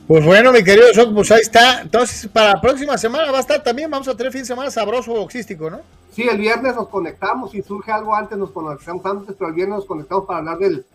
Pues 0.08 0.24
bueno, 0.24 0.50
mi 0.50 0.64
querido 0.64 0.86
Sok, 0.94 1.12
pues 1.12 1.30
ahí 1.30 1.42
está. 1.42 1.82
Entonces, 1.82 2.26
para 2.28 2.54
la 2.54 2.60
próxima 2.60 2.96
semana 2.96 3.30
va 3.30 3.36
a 3.36 3.42
estar 3.42 3.62
también, 3.62 3.90
vamos 3.90 4.08
a 4.08 4.16
tener 4.16 4.32
fin 4.32 4.40
de 4.40 4.46
semana 4.46 4.70
sabroso 4.70 5.12
boxístico, 5.12 5.68
¿no? 5.68 5.80
Sí, 6.10 6.22
el 6.22 6.38
viernes 6.38 6.74
nos 6.74 6.88
conectamos, 6.88 7.50
si 7.50 7.60
surge 7.60 7.92
algo 7.92 8.14
antes 8.14 8.38
nos 8.38 8.52
conectamos 8.52 9.04
antes, 9.04 9.36
pero 9.38 9.50
el 9.50 9.54
viernes 9.54 9.76
nos 9.76 9.86
conectamos 9.86 10.24
para 10.24 10.38
hablar 10.38 10.58
del, 10.58 10.86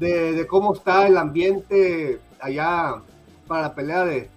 de, 0.00 0.32
de 0.32 0.46
cómo 0.48 0.74
está 0.74 1.06
el 1.06 1.16
ambiente 1.16 2.18
allá 2.40 2.96
para 3.46 3.62
la 3.62 3.74
pelea 3.74 4.04
de, 4.04 4.28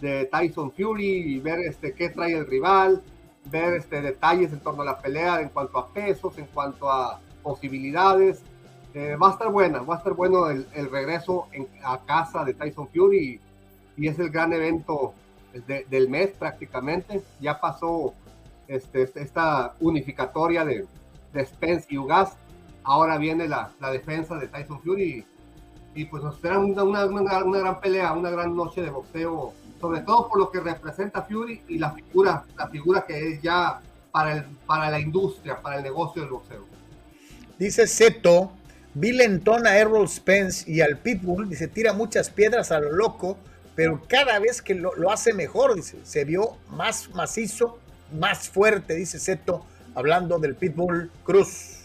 de 0.00 0.26
Tyson 0.26 0.72
Fury 0.72 1.34
y 1.34 1.38
ver 1.40 1.60
este, 1.60 1.92
qué 1.92 2.08
trae 2.08 2.32
el 2.32 2.46
rival, 2.46 3.02
ver 3.50 3.74
este, 3.74 4.00
detalles 4.00 4.52
en 4.52 4.60
torno 4.60 4.82
a 4.82 4.84
la 4.84 4.98
pelea 4.98 5.40
en 5.40 5.48
cuanto 5.48 5.78
a 5.78 5.88
pesos, 5.88 6.36
en 6.38 6.46
cuanto 6.46 6.90
a 6.90 7.20
posibilidades. 7.42 8.42
Eh, 8.94 9.16
va 9.16 9.28
a 9.28 9.32
estar 9.32 9.50
buena, 9.50 9.80
va 9.82 9.96
a 9.96 9.98
estar 9.98 10.14
bueno 10.14 10.48
el, 10.50 10.90
regreso 10.90 11.46
a 11.84 11.98
casa 12.04 12.44
de 12.44 12.54
Tyson 12.54 12.88
Fury 12.88 13.40
y, 13.96 14.08
es 14.08 14.18
el 14.18 14.30
gran 14.30 14.52
evento 14.52 15.12
del 15.66 16.08
mes 16.08 16.30
prácticamente. 16.30 17.22
Ya 17.40 17.60
pasó 17.60 18.14
este, 18.66 19.02
este, 19.02 19.22
esta 19.22 19.74
unificatoria 19.80 20.64
de, 20.64 20.86
de 21.32 21.46
Spence 21.46 21.86
y 21.90 21.98
Ugas. 21.98 22.36
Ahora 22.82 23.18
viene 23.18 23.48
la, 23.48 23.72
la 23.80 23.90
defensa 23.90 24.36
de 24.36 24.48
Tyson 24.48 24.80
Fury 24.80 25.24
y, 25.94 26.04
pues 26.04 26.22
nos 26.22 26.36
espera 26.36 26.58
una, 26.58 26.84
una, 26.84 27.06
una 27.06 27.58
gran 27.58 27.80
pelea, 27.80 28.12
una 28.12 28.30
gran 28.30 28.56
noche 28.56 28.82
de 28.82 28.90
boxeo 28.90 29.52
sobre 29.80 30.00
todo 30.00 30.28
por 30.28 30.38
lo 30.38 30.50
que 30.50 30.60
representa 30.60 31.22
Fury 31.22 31.62
y 31.68 31.78
la 31.78 31.92
figura, 31.92 32.44
la 32.56 32.68
figura 32.68 33.04
que 33.06 33.34
es 33.34 33.42
ya 33.42 33.80
para, 34.10 34.34
el, 34.34 34.44
para 34.66 34.90
la 34.90 35.00
industria, 35.00 35.60
para 35.60 35.76
el 35.76 35.82
negocio 35.82 36.22
del 36.22 36.30
boxeo. 36.30 36.64
Dice 37.58 37.86
Seto, 37.86 38.52
vi 38.94 39.12
lentón 39.12 39.66
a 39.66 39.76
Errol 39.76 40.08
Spence 40.08 40.70
y 40.70 40.80
al 40.80 40.98
Pitbull, 40.98 41.48
dice, 41.48 41.68
tira 41.68 41.92
muchas 41.92 42.30
piedras 42.30 42.72
a 42.72 42.80
lo 42.80 42.92
loco, 42.92 43.36
pero 43.74 44.02
cada 44.08 44.38
vez 44.38 44.62
que 44.62 44.74
lo, 44.74 44.94
lo 44.96 45.10
hace 45.10 45.32
mejor, 45.32 45.74
dice, 45.74 45.98
se 46.04 46.24
vio 46.24 46.56
más 46.70 47.10
macizo, 47.14 47.78
más 48.18 48.48
fuerte, 48.48 48.94
dice 48.94 49.18
Seto, 49.18 49.64
hablando 49.94 50.38
del 50.38 50.54
Pitbull 50.54 51.10
Cruz. 51.24 51.84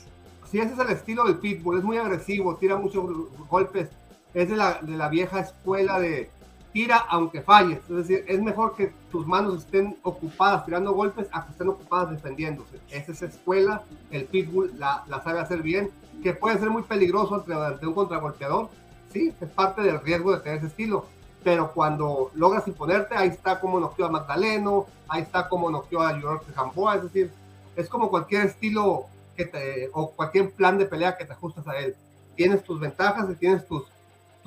Sí, 0.50 0.60
ese 0.60 0.74
es 0.74 0.80
el 0.80 0.90
estilo 0.90 1.24
del 1.26 1.38
Pitbull, 1.38 1.80
es 1.80 1.84
muy 1.84 1.98
agresivo, 1.98 2.56
tira 2.58 2.76
muchos 2.76 3.04
golpes, 3.50 3.90
es 4.34 4.50
de 4.50 4.56
la, 4.56 4.80
de 4.82 4.96
la 4.98 5.10
vieja 5.10 5.40
escuela 5.40 6.00
de, 6.00 6.30
tira 6.74 6.98
aunque 7.08 7.42
falles. 7.42 7.80
Es 7.90 7.96
decir, 7.96 8.26
es 8.28 8.42
mejor 8.42 8.76
que 8.76 8.92
tus 9.12 9.26
manos 9.26 9.60
estén 9.60 9.96
ocupadas 10.02 10.66
tirando 10.66 10.94
golpes 10.94 11.28
a 11.32 11.46
que 11.46 11.52
estén 11.52 11.70
ocupadas 11.70 12.12
defendiéndose. 12.12 12.80
Esa 12.90 13.12
es 13.12 13.22
escuela, 13.22 13.84
el 14.12 14.26
pitbull 14.26 14.74
la, 14.78 15.06
sabe 15.24 15.40
hacer 15.40 15.62
bien, 15.62 15.92
que 16.22 16.34
puede 16.34 16.58
ser 16.58 16.70
muy 16.70 16.84
peligroso 16.84 17.36
ante, 17.36 17.88
un 17.88 17.94
contragolpeador. 17.94 18.70
Sí, 19.14 19.32
es 19.40 19.50
parte 19.50 19.82
del 19.84 20.02
riesgo 20.02 20.34
de 20.34 20.40
tener 20.40 20.58
ese 20.58 20.68
estilo. 20.68 21.06
Pero 21.44 21.72
cuando 21.74 22.32
logras 22.36 22.68
imponerte, 22.68 23.16
ahí 23.16 23.30
está 23.30 23.60
como 23.60 23.80
noqueó 23.80 24.08
a 24.08 24.10
Magdaleno, 24.10 24.88
ahí 25.08 25.22
está 25.22 25.48
como 25.50 25.70
noqueó 25.70 26.02
a 26.02 26.20
York 26.20 26.46
Gamboa. 26.56 26.96
Es 26.96 27.04
decir, 27.04 27.32
es 27.76 27.88
como 27.88 28.10
cualquier 28.10 28.48
estilo 28.48 29.06
que 29.36 29.46
te, 29.46 29.90
o 29.94 30.12
cualquier 30.12 30.52
plan 30.52 30.78
de 30.78 30.86
pelea 30.86 31.18
que 31.18 31.26
te 31.26 31.34
ajustas 31.34 31.68
a 31.68 31.78
él. 31.78 31.96
Tienes 32.36 32.64
tus 32.64 32.80
ventajas 32.80 33.30
y 33.30 33.36
tienes 33.36 33.68
tus, 33.68 33.84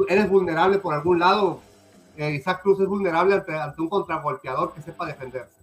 eres 0.09 0.29
vulnerable 0.29 0.79
por 0.79 0.95
algún 0.95 1.19
lado, 1.19 1.61
eh, 2.17 2.31
Isaac 2.33 2.63
Cruz 2.63 2.81
es 2.81 2.87
vulnerable 2.87 3.35
ante, 3.35 3.81
un 3.81 3.89
contragolpeador 3.89 4.75
que 4.75 4.83
sepa 4.83 5.07
defenderse. 5.07 5.55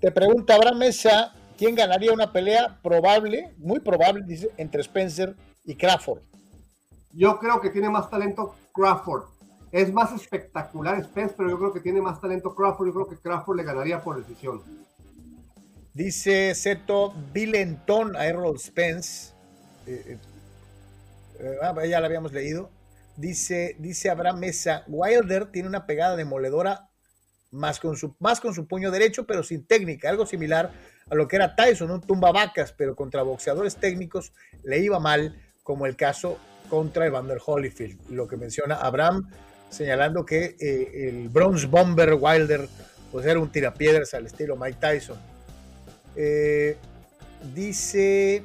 Te 0.00 0.10
pregunta 0.12 0.54
Abraham 0.54 0.78
Mesa, 0.78 1.34
¿quién 1.56 1.74
ganaría 1.74 2.12
una 2.12 2.32
pelea 2.32 2.78
probable, 2.82 3.54
muy 3.58 3.80
probable, 3.80 4.22
dice, 4.26 4.50
entre 4.56 4.80
Spencer 4.82 5.34
y 5.64 5.74
Crawford? 5.74 6.20
yo 7.12 7.38
creo 7.38 7.60
que 7.60 7.70
tiene 7.70 7.90
más 7.90 8.08
talento 8.10 8.54
Crawford. 8.72 9.24
Es 9.72 9.92
más 9.92 10.12
espectacular 10.12 11.02
Spence, 11.04 11.34
pero 11.36 11.50
yo 11.50 11.58
creo 11.58 11.72
que 11.72 11.80
tiene 11.80 12.00
más 12.00 12.20
talento 12.20 12.54
Crawford. 12.54 12.86
Yo 12.86 12.94
creo 12.94 13.08
que 13.08 13.16
Crawford 13.16 13.56
le 13.56 13.64
ganaría 13.64 14.00
por 14.00 14.16
decisión. 14.16 14.62
Dice 15.92 16.54
Seto 16.54 17.12
Bilentón 17.32 18.16
a 18.16 18.26
Errol 18.26 18.58
Spence. 18.58 19.34
Eh, 19.86 20.18
eh, 21.40 21.56
ah, 21.60 21.74
ya 21.84 22.00
la 22.00 22.06
habíamos 22.06 22.32
leído. 22.32 22.70
Dice, 23.18 23.74
dice 23.80 24.10
Abraham 24.10 24.38
Mesa, 24.38 24.84
Wilder 24.86 25.50
tiene 25.50 25.68
una 25.68 25.86
pegada 25.86 26.14
demoledora 26.14 26.88
más 27.50 27.80
con, 27.80 27.96
su, 27.96 28.14
más 28.20 28.40
con 28.40 28.54
su 28.54 28.68
puño 28.68 28.92
derecho, 28.92 29.26
pero 29.26 29.42
sin 29.42 29.66
técnica, 29.66 30.08
algo 30.08 30.24
similar 30.24 30.70
a 31.10 31.14
lo 31.16 31.26
que 31.26 31.34
era 31.34 31.56
Tyson, 31.56 31.90
un 31.90 32.00
tumba 32.00 32.30
vacas, 32.30 32.72
pero 32.72 32.94
contra 32.94 33.24
boxeadores 33.24 33.74
técnicos 33.74 34.32
le 34.62 34.78
iba 34.78 35.00
mal, 35.00 35.36
como 35.64 35.86
el 35.86 35.96
caso 35.96 36.38
contra 36.70 37.06
Evander 37.06 37.38
Holyfield. 37.44 38.08
Lo 38.10 38.28
que 38.28 38.36
menciona 38.36 38.76
Abraham, 38.76 39.28
señalando 39.68 40.24
que 40.24 40.54
eh, 40.60 41.08
el 41.08 41.28
Bronze 41.28 41.66
Bomber 41.66 42.14
Wilder 42.14 42.68
pues 43.10 43.26
era 43.26 43.40
un 43.40 43.50
tirapiedras 43.50 44.14
al 44.14 44.26
estilo 44.26 44.56
Mike 44.56 44.78
Tyson. 44.80 45.18
Eh, 46.14 46.76
dice 47.52 48.44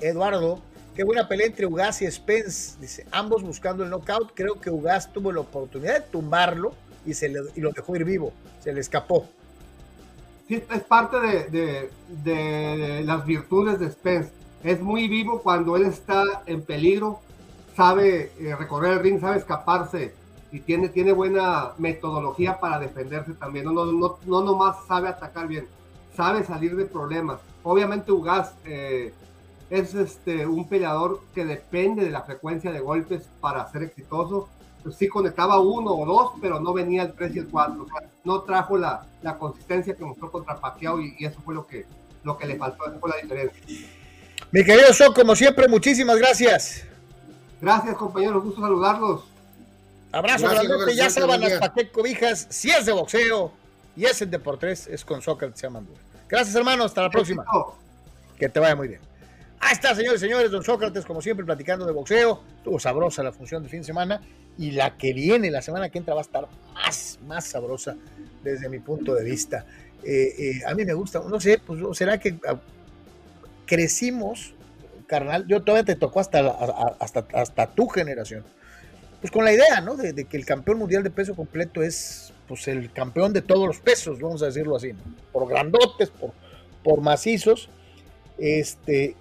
Eduardo, 0.00 0.62
qué 0.94 1.04
buena 1.04 1.28
pelea 1.28 1.46
entre 1.46 1.66
Ugas 1.66 2.02
y 2.02 2.10
Spence. 2.10 2.78
Dice, 2.80 3.06
ambos 3.10 3.42
buscando 3.42 3.84
el 3.84 3.90
knockout. 3.90 4.32
Creo 4.34 4.60
que 4.60 4.70
Ugas 4.70 5.12
tuvo 5.12 5.32
la 5.32 5.40
oportunidad 5.40 5.94
de 5.94 6.00
tumbarlo 6.02 6.74
y, 7.04 7.14
se 7.14 7.32
y 7.54 7.60
lo 7.60 7.70
dejó 7.70 7.96
ir 7.96 8.04
vivo. 8.04 8.32
Se 8.60 8.72
le 8.72 8.80
escapó. 8.80 9.28
Sí, 10.48 10.62
es 10.70 10.82
parte 10.82 11.18
de, 11.20 11.90
de, 12.08 13.02
las 13.04 13.24
virtudes 13.24 13.78
de 13.78 13.90
Spence. 13.90 14.30
Es 14.62 14.80
muy 14.80 15.08
vivo 15.08 15.42
cuando 15.42 15.76
él 15.76 15.86
está 15.86 16.42
en 16.46 16.62
peligro, 16.62 17.20
sabe 17.76 18.32
eh, 18.38 18.54
recorrer 18.56 18.92
el 18.94 19.00
ring, 19.00 19.20
sabe 19.20 19.38
escaparse 19.38 20.14
y 20.52 20.60
tiene, 20.60 20.88
tiene 20.88 21.12
buena 21.12 21.72
metodología 21.78 22.60
para 22.60 22.78
defenderse 22.78 23.32
también. 23.32 23.64
No, 23.64 23.72
no, 23.72 23.86
no, 23.86 24.18
no 24.24 24.42
nomás 24.42 24.76
sabe 24.86 25.08
atacar 25.08 25.48
bien 25.48 25.66
sabe 26.16 26.44
salir 26.44 26.76
de 26.76 26.84
problemas. 26.84 27.40
Obviamente 27.62 28.12
Ugas 28.12 28.54
eh, 28.64 29.12
es 29.72 29.94
este, 29.94 30.46
un 30.46 30.68
peleador 30.68 31.22
que 31.34 31.46
depende 31.46 32.04
de 32.04 32.10
la 32.10 32.20
frecuencia 32.20 32.70
de 32.70 32.80
golpes 32.80 33.22
para 33.40 33.66
ser 33.72 33.84
exitoso. 33.84 34.50
Pues 34.82 34.96
sí 34.96 35.08
conectaba 35.08 35.60
uno 35.60 35.92
o 35.92 36.04
dos, 36.04 36.32
pero 36.42 36.60
no 36.60 36.74
venía 36.74 37.04
el 37.04 37.14
3 37.14 37.36
y 37.36 37.38
el 37.38 37.48
4. 37.48 37.86
no 38.24 38.42
trajo 38.42 38.76
la, 38.76 39.06
la, 39.22 39.38
consistencia 39.38 39.94
que 39.94 40.04
mostró 40.04 40.30
contra 40.30 40.60
Pacquiao 40.60 41.00
y, 41.00 41.14
eso 41.20 41.40
fue 41.42 41.54
lo 41.54 41.66
que, 41.66 41.86
lo 42.22 42.36
que 42.36 42.46
le 42.48 42.56
faltó, 42.56 42.86
esa 42.86 42.98
fue 42.98 43.10
la 43.10 43.16
diferencia. 43.16 43.62
Mi 44.50 44.62
querido 44.62 44.92
So, 44.92 45.14
como 45.14 45.34
siempre, 45.34 45.66
muchísimas 45.68 46.18
gracias. 46.18 46.84
Gracias, 47.58 47.96
compañeros, 47.96 48.44
gusto 48.44 48.60
saludarlos. 48.60 49.24
Abrazo, 50.10 50.50
grandote, 50.50 50.94
ya 50.94 51.08
saben 51.08 51.40
las 51.40 51.54
paquet 51.54 51.90
cobijas, 51.92 52.46
si 52.50 52.68
es 52.70 52.84
de 52.84 52.92
boxeo, 52.92 53.52
y 53.96 54.04
ese 54.04 54.26
de 54.26 54.38
por 54.38 54.58
tres 54.58 54.86
es 54.86 55.02
con 55.02 55.22
Sócrates 55.22 55.58
se 55.58 55.66
llama 55.66 55.82
Gracias, 56.28 56.54
hermano. 56.54 56.84
Hasta 56.84 57.02
la 57.02 57.10
próxima. 57.10 57.46
Que 58.36 58.50
te 58.50 58.60
vaya 58.60 58.76
muy 58.76 58.88
bien. 58.88 59.11
Ahí 59.64 59.74
está, 59.74 59.94
señores 59.94 60.20
y 60.20 60.24
señores, 60.26 60.50
don 60.50 60.64
Sócrates, 60.64 61.06
como 61.06 61.22
siempre, 61.22 61.46
platicando 61.46 61.86
de 61.86 61.92
boxeo. 61.92 62.42
Estuvo 62.56 62.80
sabrosa 62.80 63.22
la 63.22 63.30
función 63.30 63.62
de 63.62 63.68
fin 63.68 63.78
de 63.78 63.86
semana. 63.86 64.20
Y 64.58 64.72
la 64.72 64.98
que 64.98 65.12
viene, 65.12 65.52
la 65.52 65.62
semana 65.62 65.88
que 65.88 65.98
entra, 65.98 66.14
va 66.14 66.20
a 66.20 66.22
estar 66.22 66.48
más, 66.74 67.20
más 67.24 67.46
sabrosa 67.46 67.96
desde 68.42 68.68
mi 68.68 68.80
punto 68.80 69.14
de 69.14 69.22
vista. 69.22 69.64
Eh, 70.02 70.34
eh, 70.36 70.60
a 70.66 70.74
mí 70.74 70.84
me 70.84 70.94
gusta, 70.94 71.20
no 71.20 71.40
sé, 71.40 71.60
pues 71.64 71.80
será 71.96 72.18
que 72.18 72.40
ah, 72.48 72.56
crecimos, 73.64 74.52
carnal. 75.06 75.46
Yo 75.46 75.62
todavía 75.62 75.84
te 75.84 75.94
tocó 75.94 76.18
hasta, 76.18 76.40
hasta, 76.98 77.24
hasta 77.32 77.66
tu 77.68 77.86
generación. 77.86 78.44
Pues 79.20 79.30
con 79.30 79.44
la 79.44 79.52
idea, 79.52 79.80
¿no? 79.80 79.94
De, 79.96 80.24
que 80.24 80.36
el 80.36 80.44
campeón 80.44 80.78
mundial 80.78 81.04
de 81.04 81.10
peso 81.10 81.36
completo 81.36 81.84
es 81.84 82.32
pues 82.48 82.66
el 82.66 82.92
campeón 82.92 83.32
de 83.32 83.42
todos 83.42 83.68
los 83.68 83.78
pesos, 83.78 84.18
vamos 84.18 84.42
a 84.42 84.46
decirlo 84.46 84.74
así, 84.74 84.92
por 85.30 85.48
grandotes, 85.48 86.10
por, 86.10 86.32
por 86.82 87.00
macizos. 87.00 87.68
Este, 88.38 89.14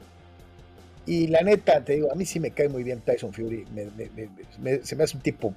y 1.11 1.27
la 1.27 1.41
neta, 1.41 1.83
te 1.83 1.95
digo, 1.95 2.09
a 2.09 2.15
mí 2.15 2.25
sí 2.25 2.39
me 2.39 2.51
cae 2.51 2.69
muy 2.69 2.83
bien 2.83 3.01
Tyson 3.01 3.33
Fury. 3.33 3.65
se 4.81 4.95
me 4.95 5.03
hace 5.03 5.17
un 5.17 5.21
tipo 5.21 5.53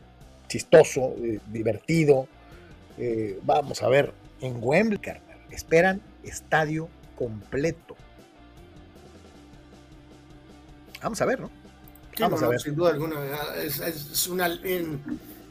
chistoso, 0.49 1.15
eh, 1.23 1.39
divertido. 1.53 2.27
Eh, 2.99 3.39
vamos 3.45 3.81
a 3.81 3.89
ver, 3.89 4.13
en 4.41 4.57
Wembley, 4.61 4.99
esperan 5.53 6.01
estadio 6.25 6.89
completo. 7.15 7.95
Vamos 11.01 11.23
a 11.23 11.25
ver, 11.25 11.39
¿no? 11.39 11.53
Vamos 12.19 12.43
a 12.43 12.49
ver. 12.49 12.61
Sin 12.61 12.75
duda 12.75 12.91
alguna, 12.91 13.17
es, 13.63 13.79
es 13.79 14.27
una, 14.27 14.49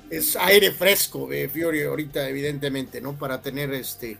es 0.09 0.35
aire 0.35 0.71
fresco 0.71 1.29
de 1.29 1.47
Fiori 1.47 1.81
ahorita, 1.81 2.27
evidentemente, 2.27 2.99
¿no? 2.99 3.13
Para 3.13 3.41
tener 3.41 3.73
este 3.73 4.17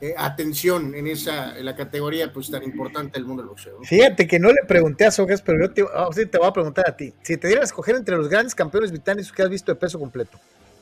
eh, 0.00 0.14
atención 0.16 0.94
en 0.94 1.06
esa 1.06 1.58
en 1.58 1.64
la 1.64 1.74
categoría 1.74 2.32
pues 2.32 2.50
tan 2.50 2.62
importante 2.62 3.18
del 3.18 3.26
mundo 3.26 3.42
del 3.42 3.48
boxeo. 3.48 3.82
Fíjate 3.82 4.26
que 4.26 4.38
no 4.38 4.48
le 4.48 4.62
pregunté 4.66 5.06
a 5.06 5.10
Sogas, 5.10 5.42
pero 5.42 5.60
yo 5.60 5.72
te, 5.72 5.82
oh, 5.82 6.10
te 6.10 6.38
voy 6.38 6.46
a 6.46 6.52
preguntar 6.52 6.88
a 6.88 6.96
ti. 6.96 7.12
Si 7.22 7.36
te 7.36 7.48
dieras 7.48 7.62
a 7.62 7.66
escoger 7.66 7.96
entre 7.96 8.16
los 8.16 8.28
grandes 8.28 8.54
campeones 8.54 8.90
británicos 8.90 9.32
que 9.32 9.42
has 9.42 9.50
visto 9.50 9.72
de 9.72 9.76
peso 9.76 9.98
completo, 9.98 10.38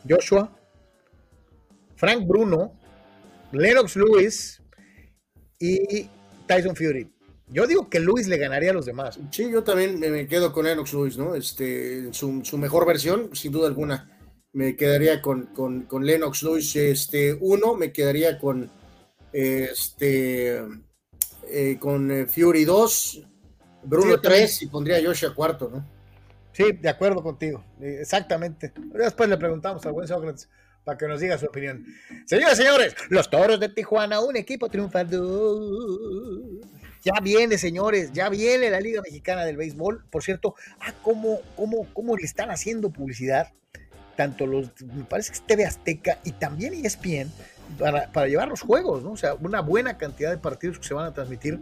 Joshua, 0.09 0.51
Frank 1.97 2.27
Bruno, 2.27 2.73
Lennox 3.53 3.97
Lewis 3.97 4.61
y 5.59 6.09
Tyson 6.47 6.75
Fury. 6.75 7.11
Yo 7.47 7.67
digo 7.67 7.89
que 7.89 8.01
Lewis 8.01 8.27
le 8.27 8.37
ganaría 8.39 8.71
a 8.71 8.75
los 8.75 8.87
demás. 8.87 9.19
Sí, 9.31 9.51
yo 9.51 9.63
también 9.63 10.01
me 10.01 10.27
quedo 10.27 10.53
con 10.53 10.65
Lennox 10.65 10.93
Lewis, 10.93 11.17
¿no? 11.17 11.35
Este, 11.35 12.13
su, 12.13 12.41
su 12.43 12.59
mejor 12.59 12.87
versión, 12.87 13.31
sin 13.35 13.53
duda 13.53 13.69
alguna 13.69 14.11
me 14.55 14.77
quedaría 14.77 15.21
con, 15.21 15.47
con, 15.47 16.07
Lennox 16.07 16.45
Lewis 16.45 16.77
este, 16.77 17.37
uno, 17.41 17.75
me 17.75 17.93
quedaría 17.93 18.39
con 18.39 18.71
este 19.35 20.63
eh, 21.49 21.77
con 21.81 22.11
eh, 22.11 22.27
Fury 22.27 22.65
2, 22.65 23.27
Bruno 23.83 24.21
3 24.21 24.63
y 24.63 24.67
pondría 24.69 24.99
a 24.99 25.03
Joshua 25.03 25.35
cuarto, 25.35 25.69
¿no? 25.69 25.85
Sí, 26.53 26.71
de 26.71 26.89
acuerdo 26.89 27.21
contigo, 27.21 27.65
exactamente. 27.81 28.73
Después 28.95 29.29
le 29.29 29.37
preguntamos 29.37 29.85
al 29.87 29.93
buen 29.93 30.07
Sócrates 30.07 30.49
para 30.85 30.97
que 30.97 31.09
nos 31.09 31.21
diga 31.21 31.37
su 31.37 31.47
opinión. 31.47 31.85
Señores, 32.27 32.57
señores, 32.57 32.95
los 33.09 33.29
toros 33.29 33.59
de 33.59 33.71
Tijuana, 33.71 34.21
un 34.21 34.37
equipo 34.37 34.69
triunfador. 34.69 35.61
Ya 37.03 37.21
viene, 37.21 37.59
señores, 37.59 38.13
ya 38.13 38.29
viene 38.29 38.71
la 38.71 38.81
Liga 38.81 39.03
Mexicana 39.03 39.45
del 39.45 39.57
Béisbol. 39.57 40.05
Por 40.11 40.23
cierto, 40.23 40.55
ah, 40.79 40.95
¿cómo, 41.03 41.41
cómo, 41.57 41.89
cómo 41.93 42.17
le 42.17 42.23
están 42.23 42.51
haciendo 42.51 42.91
publicidad? 42.91 43.49
tanto 44.15 44.47
los, 44.47 44.71
me 44.83 45.05
parece 45.05 45.31
que 45.31 45.39
es 45.39 45.47
TV 45.47 45.65
Azteca 45.65 46.19
y 46.25 46.33
también 46.33 46.75
ESPN, 46.75 47.31
para, 47.79 48.27
llevar 48.27 48.49
los 48.49 48.61
juegos, 48.61 49.03
¿no? 49.03 49.13
O 49.13 49.17
sea, 49.17 49.35
una 49.35 49.61
buena 49.61 49.97
cantidad 49.97 50.31
de 50.31 50.39
partidos 50.39 50.79
que 50.79 50.87
se 50.87 50.95
van 50.95 51.07
a 51.07 51.13
transmitir 51.13 51.61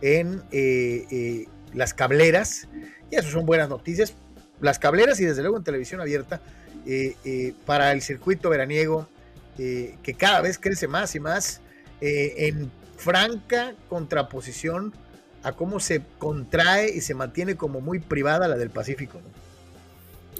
en 0.00 0.42
eh, 0.50 1.06
eh, 1.10 1.46
las 1.74 1.94
cableras, 1.94 2.68
y 3.10 3.16
eso 3.16 3.30
son 3.30 3.46
buenas 3.46 3.68
noticias. 3.68 4.14
Las 4.60 4.78
cableras 4.78 5.20
y 5.20 5.24
desde 5.24 5.42
luego 5.42 5.56
en 5.56 5.64
televisión 5.64 6.00
abierta 6.00 6.40
eh, 6.86 7.54
para 7.66 7.92
el 7.92 8.02
circuito 8.02 8.50
veraniego, 8.50 9.08
que 9.56 10.14
cada 10.16 10.40
vez 10.40 10.56
crece 10.56 10.86
más 10.86 11.16
y 11.16 11.20
más, 11.20 11.60
en 12.00 12.70
franca 12.96 13.74
contraposición 13.88 14.92
a 15.42 15.52
cómo 15.52 15.80
se 15.80 16.02
contrae 16.18 16.90
y 16.90 17.00
se 17.00 17.14
mantiene 17.14 17.56
como 17.56 17.80
muy 17.80 17.98
privada 17.98 18.46
la 18.46 18.56
del 18.56 18.70
Pacífico. 18.70 19.20
¿no? 19.20 19.48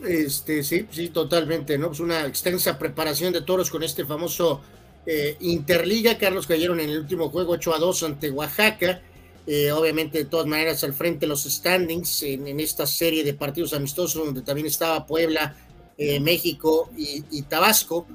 Este, 0.07 0.63
sí, 0.63 0.87
sí, 0.91 1.09
totalmente, 1.09 1.77
¿no? 1.79 1.89
Pues 1.89 2.01
una 2.01 2.27
extensa 2.27 2.79
preparación 2.79 3.33
de 3.33 3.43
toros 3.43 3.71
con 3.71 3.83
este 3.83 4.05
famoso 4.05 4.61
eh, 5.11 5.37
Interliga. 5.41 6.19
Carlos 6.19 6.47
cayeron 6.47 6.81
en 6.81 6.91
el 6.91 6.99
último 6.99 7.31
juego 7.31 7.53
8 7.53 7.75
a 7.75 7.79
2 7.79 8.03
ante 8.03 8.31
Oaxaca. 8.31 9.01
Eh, 9.47 9.73
obviamente, 9.73 10.19
de 10.19 10.25
todas 10.27 10.47
maneras, 10.47 10.85
al 10.85 10.93
frente 10.93 11.27
los 11.27 11.45
standings 11.45 12.23
en, 12.25 12.61
esta 12.61 12.87
serie 12.87 13.25
de 13.25 13.33
partidos 13.33 13.73
amistosos, 13.73 14.27
donde 14.27 14.43
también 14.43 14.67
estaba 14.67 15.07
Puebla, 15.07 15.57
eh, 15.97 16.21
México 16.21 16.91
y, 16.97 17.41
Tabasco. 17.43 18.07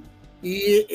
Y 0.43 0.85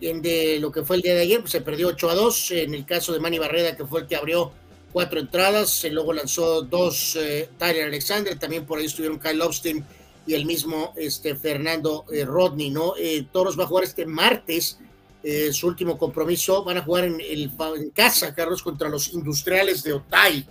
en 0.00 0.22
de 0.22 0.58
lo 0.60 0.72
que 0.72 0.82
fue 0.82 0.96
el 0.96 1.02
día 1.02 1.14
de 1.14 1.22
ayer, 1.22 1.40
pues 1.40 1.52
se 1.52 1.60
perdió 1.60 1.88
8 1.88 2.08
a 2.08 2.14
2. 2.14 2.50
En 2.52 2.74
el 2.74 2.86
caso 2.86 3.12
de 3.12 3.20
Manny 3.20 3.38
Barreda, 3.38 3.76
que 3.76 3.84
fue 3.84 4.00
el 4.00 4.06
que 4.06 4.16
abrió 4.16 4.52
cuatro 4.92 5.20
entradas, 5.20 5.84
luego 5.90 6.12
lanzó 6.12 6.62
dos 6.62 7.18
Tyler 7.58 7.88
Alexander, 7.88 8.38
también 8.38 8.64
por 8.64 8.78
ahí 8.78 8.86
estuvieron 8.86 9.18
Kyle 9.18 9.36
Lobstein 9.36 9.84
y 10.26 10.34
el 10.34 10.46
mismo 10.46 10.92
este, 10.96 11.36
Fernando 11.36 12.04
eh, 12.12 12.24
Rodney, 12.24 12.70
¿no? 12.70 12.94
Eh, 12.96 13.26
Toros 13.30 13.58
va 13.58 13.64
a 13.64 13.66
jugar 13.66 13.84
este 13.84 14.06
martes, 14.06 14.78
eh, 15.24 15.52
su 15.52 15.66
último 15.66 15.98
compromiso, 15.98 16.62
van 16.62 16.78
a 16.78 16.82
jugar 16.82 17.04
en, 17.04 17.20
el, 17.20 17.50
casa, 17.92 18.34
Carlos, 18.34 18.62
contra 18.62 18.88
los 18.88 19.12
industriales 19.12 19.82
de 19.82 19.94
Otay, 19.94 20.46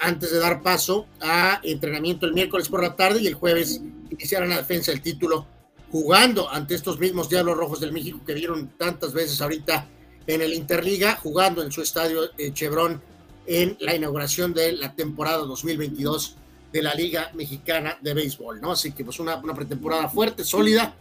antes 0.00 0.30
de 0.30 0.38
dar 0.38 0.60
paso 0.60 1.06
a 1.18 1.58
entrenamiento 1.62 2.26
el 2.26 2.34
miércoles 2.34 2.68
por 2.68 2.82
la 2.82 2.94
tarde 2.94 3.22
y 3.22 3.26
el 3.26 3.32
jueves 3.32 3.80
iniciarán 4.10 4.50
la 4.50 4.58
defensa 4.58 4.92
del 4.92 5.00
título 5.00 5.46
jugando 5.90 6.50
ante 6.50 6.74
estos 6.74 6.98
mismos 6.98 7.30
Diablos 7.30 7.56
Rojos 7.56 7.80
del 7.80 7.90
México 7.90 8.20
que 8.26 8.34
vieron 8.34 8.68
tantas 8.76 9.14
veces 9.14 9.40
ahorita 9.40 9.88
en 10.26 10.42
el 10.42 10.52
Interliga, 10.52 11.16
jugando 11.16 11.62
en 11.62 11.72
su 11.72 11.80
estadio 11.80 12.30
Chevron 12.52 13.00
en 13.46 13.76
la 13.80 13.94
inauguración 13.94 14.54
de 14.54 14.72
la 14.72 14.94
temporada 14.94 15.38
2022 15.38 16.36
de 16.72 16.82
la 16.82 16.94
Liga 16.94 17.30
Mexicana 17.34 17.98
de 18.00 18.14
Béisbol, 18.14 18.60
¿no? 18.60 18.72
Así 18.72 18.92
que 18.92 19.04
pues 19.04 19.20
una 19.20 19.40
pretemporada 19.42 20.08
fuerte, 20.08 20.44
sólida, 20.44 20.94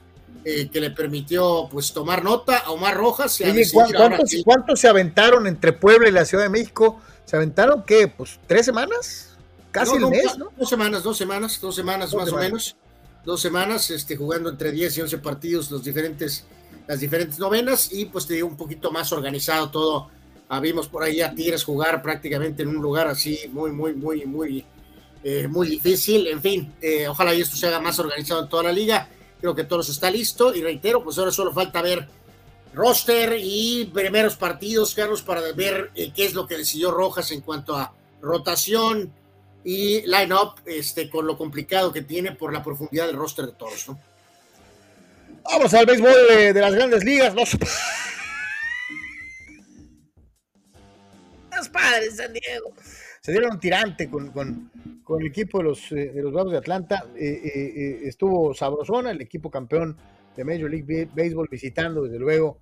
eh, 0.44 0.70
que 0.70 0.82
le 0.82 0.90
permitió 0.92 1.68
pues 1.72 1.94
tomar 1.94 2.24
nota 2.24 2.58
a 2.58 2.72
Omar 2.72 2.98
Rojas. 2.98 3.40
Y 3.42 3.44
a 3.44 3.48
Oye, 3.48 3.58
decidir 3.58 4.44
¿cuántos, 4.44 4.80
se 4.80 4.88
aventaron 4.88 5.46
entre 5.46 5.74
Puebla 5.74 6.10
y 6.10 6.12
la 6.12 6.26
Ciudad 6.26 6.46
de 6.46 6.50
México? 6.50 7.00
¿Se 7.26 7.36
aventaron 7.36 7.84
qué? 7.86 8.08
Pues 8.08 8.40
tres 8.48 8.66
semanas, 8.66 9.38
casi 9.72 9.94
No, 9.94 10.00
no, 10.00 10.10
mes, 10.10 10.38
¿no? 10.38 10.52
Dos 10.58 10.70
semanas, 10.70 11.04
dos 11.04 11.18
semanas, 11.18 11.62
dos 11.62 11.76
semanas 11.76 12.12
Dos 12.12 12.20
más 12.20 12.30
semanas. 12.30 12.46
o 12.46 12.50
menos. 12.50 12.76
Dos 13.24 13.40
semanas, 13.40 13.92
este, 13.92 14.16
jugando 14.16 14.50
entre 14.50 14.72
10 14.72 14.98
y 14.98 15.02
11 15.02 15.18
partidos, 15.20 15.70
los 15.70 15.84
diferentes, 15.84 16.44
las 16.88 17.00
diferentes 17.00 17.38
novenas, 17.38 17.94
y 17.94 18.06
pues 18.06 18.26
te 18.26 18.34
digo, 18.34 18.48
un 18.48 18.58
poquito 18.58 18.92
más 18.92 19.12
organizado 19.12 19.70
todo. 19.70 20.10
Ah, 20.50 20.60
vimos 20.60 20.88
por 20.88 21.04
ahí 21.04 21.22
a 21.22 21.34
Tigres 21.34 21.64
jugar 21.64 22.02
prácticamente 22.02 22.64
en 22.64 22.70
un 22.70 22.82
lugar 22.82 23.08
así 23.08 23.40
muy, 23.54 23.72
muy, 23.72 23.94
muy, 23.94 24.26
muy, 24.26 24.66
eh, 25.24 25.48
muy 25.48 25.68
difícil. 25.68 26.28
En 26.28 26.42
fin, 26.42 26.74
eh, 26.82 27.08
ojalá 27.08 27.34
y 27.36 27.42
esto 27.42 27.56
se 27.56 27.68
haga 27.68 27.80
más 27.80 28.00
organizado 28.00 28.42
en 28.42 28.50
toda 28.50 28.64
la 28.64 28.72
liga. 28.72 29.08
Creo 29.42 29.56
que 29.56 29.64
todo 29.64 29.82
eso 29.82 29.92
está 29.92 30.10
listo, 30.10 30.56
y 30.56 30.62
reitero, 30.62 31.04
pues 31.04 31.18
ahora 31.18 31.32
solo 31.32 31.52
falta 31.52 31.82
ver 31.82 32.08
roster 32.74 33.36
y 33.38 33.90
primeros 33.94 34.36
partidos, 34.36 34.94
Carlos, 34.94 35.22
para 35.22 35.42
ver 35.54 35.92
eh, 35.96 36.14
qué 36.16 36.26
es 36.26 36.34
lo 36.34 36.48
que 36.48 36.58
decidió 36.58 36.92
Rojas 36.92 37.32
en 37.32 37.42
cuanto 37.42 37.76
a 37.76 37.94
rotación 38.22 39.12
y 39.64 40.02
line-up, 40.08 40.62
este, 40.66 41.10
con 41.10 41.28
lo 41.28 41.38
complicado 41.38 41.92
que 41.92 42.02
tiene 42.02 42.32
por 42.32 42.54
la 42.54 42.64
profundidad 42.64 43.08
del 43.08 43.18
roster 43.18 43.48
de 43.48 43.54
todos, 43.54 43.90
¿no? 43.90 44.00
Vamos 45.44 45.74
al 45.74 45.86
béisbol 45.86 46.16
eh, 46.32 46.54
de 46.54 46.62
las 46.62 46.74
grandes 46.74 47.04
ligas. 47.04 47.34
Los, 47.34 47.58
los 51.56 51.70
padres, 51.70 52.16
San 52.16 52.32
Diego. 52.32 52.74
Se 53.22 53.32
dieron 53.32 53.60
tirante 53.60 54.10
con, 54.10 54.32
con- 54.32 54.72
con 55.04 55.22
el 55.22 55.28
equipo 55.28 55.60
de 55.60 55.64
los, 55.66 55.92
eh, 55.92 56.12
de 56.12 56.24
los 56.24 56.34
Bravos 56.34 56.54
de 56.54 56.58
Atlanta. 56.58 57.06
Eh, 57.16 57.40
eh, 57.44 57.52
eh, 57.76 58.00
estuvo 58.06 58.52
sabrosona, 58.56 59.12
el 59.12 59.22
equipo 59.22 59.52
campeón 59.52 59.96
de 60.36 60.44
Major 60.44 60.72
League 60.72 61.08
Baseball 61.16 61.48
visitando, 61.50 62.02
desde 62.04 62.18
luego, 62.18 62.58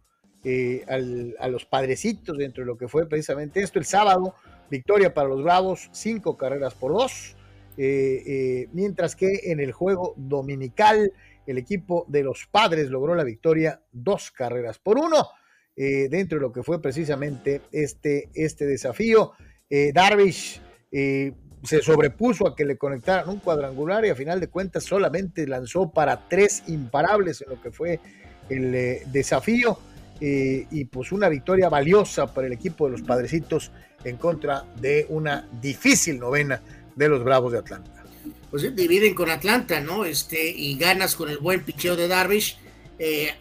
al- 0.88 1.36
a 1.40 1.48
los 1.48 1.66
padrecitos 1.66 2.38
dentro 2.38 2.64
de 2.64 2.68
lo 2.68 2.78
que 2.78 2.90
fue 2.90 3.08
precisamente 3.08 3.62
esto. 3.62 3.80
El 3.80 3.86
sábado, 3.86 4.36
victoria 4.70 5.14
para 5.14 5.30
los 5.30 5.44
Bravos, 5.44 5.90
cinco 5.94 6.36
carreras 6.36 6.74
por 6.74 6.92
dos. 6.92 7.36
Mientras 7.78 9.16
que 9.16 9.40
en 9.46 9.62
el 9.62 9.72
juego 9.72 10.14
dominical, 10.18 11.14
el 11.48 11.58
equipo 11.58 12.06
de 12.10 12.24
los 12.24 12.48
padres 12.52 12.90
logró 12.90 13.16
la 13.16 13.24
victoria, 13.24 13.82
dos 13.94 14.32
carreras 14.32 14.78
por 14.80 14.98
uno, 14.98 15.26
dentro 15.76 16.38
de 16.38 16.42
lo 16.42 16.52
que 16.52 16.64
fue 16.64 16.82
precisamente 16.82 17.62
este, 17.72 18.30
este 18.34 18.66
desafío. 18.66 19.32
Eh, 19.70 19.92
Darvish 19.94 20.60
eh, 20.92 21.32
se 21.64 21.82
sobrepuso 21.82 22.48
a 22.48 22.56
que 22.56 22.66
le 22.66 22.78
conectaran 22.78 23.30
un 23.30 23.40
cuadrangular 23.40 24.06
y 24.06 24.10
a 24.10 24.16
final 24.16 24.40
de 24.40 24.48
cuentas 24.48 24.84
solamente 24.84 25.46
lanzó 25.46 25.92
para 25.92 26.28
tres 26.28 26.64
imparables 26.68 27.42
en 27.42 27.50
lo 27.50 27.62
que 27.62 27.72
fue 27.72 28.00
el 28.50 28.74
eh, 28.74 29.04
desafío. 29.12 29.78
y 30.22 30.86
pues 30.86 31.14
una 31.14 31.30
victoria 31.30 31.70
valiosa 31.70 32.34
para 32.34 32.48
el 32.48 32.54
equipo 32.54 32.86
de 32.86 32.92
los 32.92 33.02
padrecitos 33.04 33.72
en 34.04 34.18
contra 34.18 34.66
de 34.82 35.06
una 35.10 35.48
difícil 35.62 36.20
novena 36.20 36.62
de 36.96 37.08
los 37.08 37.24
Bravos 37.24 37.54
de 37.54 37.60
Atlanta. 37.60 38.04
Pues 38.52 38.76
dividen 38.76 39.14
con 39.14 39.30
Atlanta, 39.30 39.80
¿no? 39.80 40.04
Este, 40.04 40.50
y 40.50 40.78
ganas 40.78 41.16
con 41.16 41.30
el 41.30 41.38
buen 41.38 41.64
picheo 41.64 41.96
de 41.96 42.10
Darvish, 42.10 42.58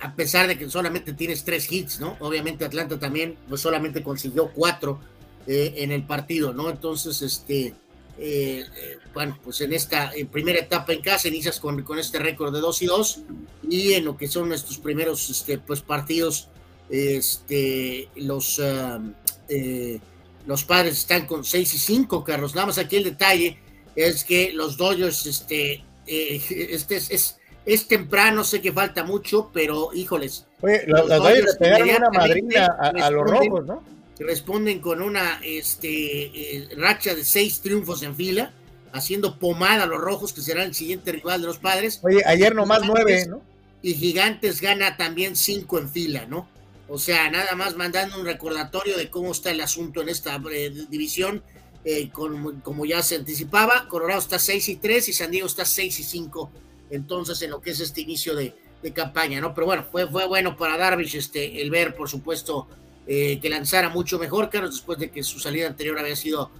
a 0.01 0.15
pesar 0.15 0.47
de 0.47 0.57
que 0.57 0.71
solamente 0.71 1.15
tienes 1.15 1.43
tres 1.43 1.67
hits, 1.73 1.99
¿no? 1.99 2.17
Obviamente 2.21 2.65
Atlanta 2.65 2.97
también, 2.97 3.37
pues 3.49 3.61
solamente 3.61 4.03
consiguió 4.03 4.53
cuatro 4.53 5.01
eh, 5.49 5.75
en 5.79 5.91
el 5.91 6.05
partido, 6.05 6.53
¿no? 6.53 6.71
Entonces, 6.71 7.23
este, 7.23 7.75
eh, 8.21 8.65
eh, 8.77 8.99
bueno, 9.15 9.39
pues 9.43 9.61
en 9.61 9.73
esta 9.73 10.13
en 10.13 10.27
primera 10.27 10.59
etapa 10.59 10.93
en 10.93 11.01
casa 11.01 11.29
inicias 11.29 11.61
con, 11.61 11.83
con 11.85 11.99
este 11.99 12.19
récord 12.19 12.53
de 12.53 12.61
2 12.61 12.83
y 12.83 12.87
2 12.87 13.21
y 13.71 13.93
en 13.95 14.05
lo 14.05 14.17
que 14.17 14.27
son 14.29 14.53
estos 14.53 14.79
primeros 14.79 15.31
este, 15.31 15.59
pues, 15.59 15.83
partidos, 15.83 16.49
este, 16.91 18.09
los, 18.17 18.61
ah, 18.61 19.01
eh, 19.49 20.01
los 20.47 20.65
padres 20.65 20.99
están 20.99 21.27
con 21.27 21.45
6 21.45 21.75
y 21.75 21.79
5, 21.79 22.25
Carlos. 22.25 22.55
Nada 22.55 22.67
más 22.67 22.79
aquí 22.79 22.97
el 22.97 23.05
detalle 23.05 23.59
es 23.95 24.25
que 24.25 24.53
los 24.53 24.77
Dodgers, 24.77 25.27
este, 25.27 25.85
eh, 26.07 26.43
este 26.71 26.97
es, 26.97 27.11
es, 27.11 27.41
es 27.65 27.87
temprano, 27.87 28.43
sé 28.43 28.61
que 28.61 28.73
falta 28.73 29.05
mucho, 29.05 29.51
pero 29.53 29.91
híjoles, 29.95 30.45
Oye, 30.61 30.83
los, 30.89 31.09
Los 31.09 31.19
Dodgers 31.19 31.57
le 31.61 31.69
pegaron 31.71 31.89
una 31.89 32.11
madrina 32.11 32.77
a, 32.81 32.89
a 32.89 33.11
los 33.13 33.31
rojos, 33.31 33.65
¿no? 33.65 33.98
Responden 34.25 34.81
con 34.81 35.01
una 35.03 35.41
este, 35.45 36.57
eh, 36.57 36.69
racha 36.77 37.15
de 37.15 37.25
seis 37.25 37.61
triunfos 37.61 38.03
en 38.03 38.15
fila, 38.17 38.53
haciendo 38.93 39.39
pomada 39.39 39.85
a 39.85 39.87
los 39.87 40.01
rojos, 40.01 40.33
que 40.33 40.41
será 40.43 40.65
el 40.65 40.75
siguiente 40.75 41.13
rival 41.13 41.41
de 41.41 41.47
los 41.47 41.59
padres. 41.59 42.01
Oye, 42.03 42.23
ayer 42.27 42.55
nomás 42.55 42.83
nueve, 42.87 43.27
¿no? 43.29 43.43
Y 43.83 43.95
Gigantes 43.95 44.61
gana 44.61 44.97
también 44.97 45.37
cinco 45.37 45.79
en 45.79 45.89
fila, 45.89 46.27
¿no? 46.27 46.49
O 46.89 46.99
sea, 46.99 47.31
nada 47.31 47.55
más 47.55 47.77
mandando 47.77 48.19
un 48.19 48.25
recordatorio 48.25 48.97
de 48.97 49.11
cómo 49.11 49.31
está 49.33 49.51
el 49.51 49.61
asunto 49.61 50.01
en 50.03 50.09
esta 50.09 50.41
eh, 50.53 50.73
división. 50.89 51.43
eh, 51.85 52.11
con- 52.11 52.61
como 52.63 52.85
ya 52.85 53.03
se 53.03 53.15
anticipaba, 53.15 53.87
Colorado 53.89 54.19
está 54.21 54.39
6 54.39 54.69
y 54.69 54.77
3 54.77 55.09
y 55.09 55.13
San 55.13 55.31
Diego 55.31 55.47
está 55.47 55.65
6 55.65 56.01
y 56.01 56.03
5. 56.03 56.51
Entonces, 56.91 57.41
en 57.43 57.51
lo 57.51 57.61
que 57.63 57.71
es 57.71 57.81
este 57.81 58.01
inicio 58.01 58.35
de, 58.35 58.53
de 58.83 58.93
campaña, 58.93 59.41
¿no? 59.41 59.55
Pero 59.55 59.67
bueno, 59.69 59.87
fue, 59.91 60.07
fue 60.09 60.27
bueno 60.27 60.57
para 60.57 60.77
Darvish 60.77 61.15
este, 61.17 61.63
el 61.63 61.71
ver, 61.71 61.95
por 61.95 62.09
supuesto, 62.11 62.67
eh, 63.11 63.41
que 63.41 63.49
lanzara 63.49 63.89
mucho 63.89 64.19
mejor, 64.19 64.51
Carlos, 64.51 64.77
después 64.77 64.99
de 64.99 65.11
que 65.11 65.23
su 65.23 65.41
salida 65.41 65.67
anterior 65.67 65.99
había 65.99 66.15
sido 66.15 66.51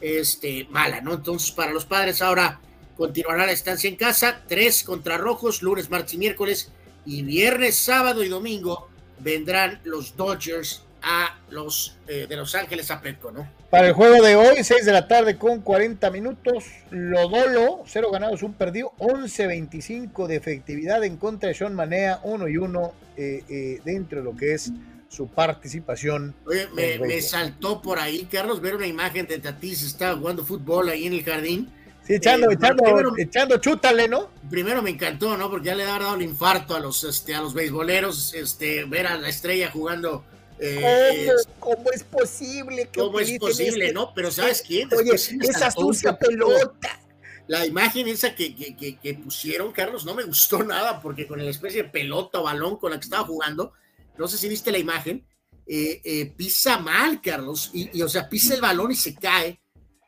este, 0.00 0.66
mala, 0.70 1.02
¿no? 1.02 1.12
Entonces, 1.12 1.50
para 1.50 1.70
los 1.70 1.84
padres 1.84 2.22
ahora 2.22 2.60
continuará 2.96 3.44
la 3.44 3.52
estancia 3.52 3.88
en 3.88 3.96
casa, 3.96 4.42
tres 4.48 4.82
contra 4.82 5.18
rojos, 5.18 5.62
lunes, 5.62 5.90
martes 5.90 6.14
y 6.14 6.18
miércoles, 6.18 6.72
y 7.04 7.22
viernes, 7.22 7.76
sábado 7.76 8.24
y 8.24 8.28
domingo 8.28 8.88
vendrán 9.20 9.80
los 9.84 10.16
Dodgers 10.16 10.82
a 11.02 11.38
los 11.50 11.96
eh, 12.08 12.26
de 12.28 12.36
Los 12.36 12.54
Ángeles 12.54 12.90
a 12.90 13.00
Petco, 13.00 13.30
¿no? 13.30 13.48
Para 13.70 13.88
el 13.88 13.92
juego 13.92 14.22
de 14.22 14.34
hoy, 14.34 14.64
6 14.64 14.84
de 14.86 14.92
la 14.92 15.06
tarde 15.06 15.36
con 15.36 15.60
40 15.60 16.10
minutos, 16.10 16.64
Lodolo, 16.90 17.82
0 17.86 18.10
ganados, 18.10 18.42
1 18.42 18.54
perdido, 18.56 18.94
11-25 18.98 20.26
de 20.26 20.36
efectividad 20.36 21.04
en 21.04 21.18
contra 21.18 21.50
de 21.50 21.54
Sean 21.54 21.74
Manea, 21.74 22.20
1 22.22 22.48
y 22.48 22.56
1 22.56 22.92
eh, 23.16 23.44
eh, 23.48 23.80
dentro 23.84 24.18
de 24.18 24.24
lo 24.24 24.36
que 24.36 24.54
es 24.54 24.72
su 25.08 25.26
participación. 25.28 26.34
Oye, 26.46 26.68
me, 26.74 27.20
saltó 27.22 27.80
por 27.82 27.98
ahí, 27.98 28.26
Carlos, 28.30 28.60
ver 28.60 28.76
una 28.76 28.86
imagen 28.86 29.26
de 29.26 29.38
Tatis, 29.38 29.82
estaba 29.82 30.16
jugando 30.16 30.44
fútbol 30.44 30.88
ahí 30.90 31.06
en 31.06 31.14
el 31.14 31.24
jardín. 31.24 31.72
Sí, 32.06 32.14
echando, 32.14 32.50
Eh, 32.50 32.54
echando, 32.54 32.82
primero- 32.84 33.12
echando 33.18 33.58
chútale, 33.58 34.08
¿no? 34.08 34.30
Primero 34.50 34.80
me 34.82 34.90
encantó, 34.90 35.36
¿no? 35.36 35.50
Porque 35.50 35.66
ya 35.66 35.74
le 35.74 35.84
ha 35.84 35.98
dado 35.98 36.14
el 36.14 36.22
infarto 36.22 36.74
a 36.74 36.80
los, 36.80 37.04
este, 37.04 37.34
a 37.34 37.40
los 37.42 37.52
beisboleros, 37.54 38.32
este, 38.34 38.84
ver 38.84 39.06
a 39.06 39.16
la 39.18 39.28
estrella 39.28 39.70
jugando. 39.70 40.24
eh, 40.60 40.80
eh, 40.82 41.30
¿Cómo 41.60 41.84
es 41.92 42.02
posible 42.02 42.88
que 42.90 42.98
¿Cómo 43.00 43.20
es 43.20 43.38
posible, 43.38 43.84
este- 43.86 43.94
no? 43.94 44.12
Pero 44.14 44.30
¿sabes 44.32 44.62
quién? 44.66 44.88
Oye, 44.92 45.12
esa 45.14 45.70
sucia 45.70 46.18
pelota. 46.18 46.98
La 47.46 47.64
imagen 47.64 48.08
esa 48.08 48.34
que, 48.34 48.54
que, 48.56 48.76
que- 48.76 48.96
que 48.96 49.14
pusieron, 49.14 49.70
Carlos, 49.72 50.04
no 50.04 50.14
me 50.14 50.24
gustó 50.24 50.58
nada 50.64 51.00
porque 51.00 51.26
con 51.28 51.42
la 51.44 51.50
especie 51.50 51.84
de 51.84 51.88
pelota 51.88 52.40
o 52.40 52.42
balón 52.44 52.76
con 52.76 52.90
la 52.90 52.98
que 52.98 53.04
estaba 53.04 53.24
jugando, 53.24 53.72
no 54.18 54.28
sé 54.28 54.36
si 54.38 54.48
viste 54.48 54.70
la 54.72 54.78
imagen, 54.78 55.26
eh, 55.66 56.00
eh, 56.04 56.32
pisa 56.36 56.78
mal, 56.78 57.20
Carlos, 57.22 57.70
y, 57.74 57.96
y, 57.98 58.02
o 58.02 58.08
sea, 58.08 58.28
pisa 58.28 58.54
el 58.54 58.60
balón 58.60 58.90
y 58.92 58.96
se 58.96 59.14
cae. 59.14 59.60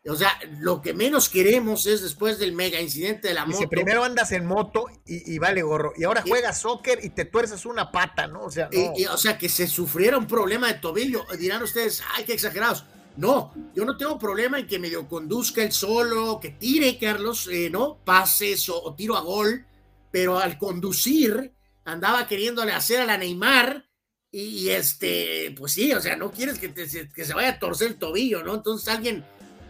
O 0.08 0.16
sea, 0.16 0.30
lo 0.60 0.80
que 0.80 0.94
menos 0.94 1.28
queremos 1.28 1.84
es 1.86 2.00
después 2.00 2.38
del 2.38 2.54
mega 2.54 2.80
incidente 2.80 3.28
de 3.28 3.34
la 3.34 3.44
Dice, 3.44 3.58
moto. 3.58 3.68
primero 3.68 4.02
andas 4.02 4.32
en 4.32 4.46
moto 4.46 4.86
y, 5.04 5.34
y 5.34 5.38
vale 5.38 5.60
gorro. 5.60 5.92
Y 5.94 6.04
ahora 6.04 6.22
Y- 6.24 6.28
juegas 6.30 6.62
soccer 6.62 7.00
y 7.02 7.10
te 7.10 7.26
tuerces 7.26 7.66
una 7.66 7.92
pata, 7.92 8.26
¿no? 8.26 8.44
O 8.44 8.50
sea, 8.50 8.70
no. 8.72 9.12
O 9.12 9.18
sea, 9.18 9.36
que 9.36 9.50
se 9.50 9.66
sufriera 9.68 10.16
un 10.16 10.26
problema 10.26 10.68
de 10.68 10.78
tobillo. 10.78 11.26
Dirán 11.38 11.62
ustedes, 11.62 12.02
ay, 12.16 12.24
qué 12.24 12.32
exagerados. 12.32 12.86
No, 13.18 13.52
yo 13.74 13.84
no 13.84 13.98
tengo 13.98 14.18
problema 14.18 14.58
en 14.58 14.66
que 14.66 14.78
medio 14.78 15.06
conduzca 15.06 15.62
el 15.62 15.72
solo, 15.72 16.40
que 16.40 16.48
tire, 16.52 16.96
Carlos, 16.96 17.46
eh, 17.52 17.68
¿no? 17.68 17.98
Pases 18.02 18.70
o, 18.70 18.82
o 18.82 18.94
tiro 18.94 19.18
a 19.18 19.20
gol, 19.20 19.66
pero 20.10 20.38
al 20.38 20.56
conducir 20.56 21.52
andaba 21.84 22.26
queriéndole 22.26 22.72
hacer 22.72 23.00
a 23.00 23.04
la 23.04 23.18
Neymar 23.18 23.84
y, 24.32 24.68
este, 24.70 25.52
pues 25.58 25.72
sí, 25.72 25.92
o 25.92 26.00
sea, 26.00 26.16
no 26.16 26.30
quieres 26.30 26.58
que, 26.58 26.68
te- 26.68 27.08
que 27.08 27.24
se 27.24 27.34
vaya 27.34 27.50
a 27.50 27.58
torcer 27.58 27.88
el 27.88 27.96
tobillo, 27.98 28.42
¿no? 28.44 28.54
Entonces 28.54 28.86
alguien, 28.88 29.24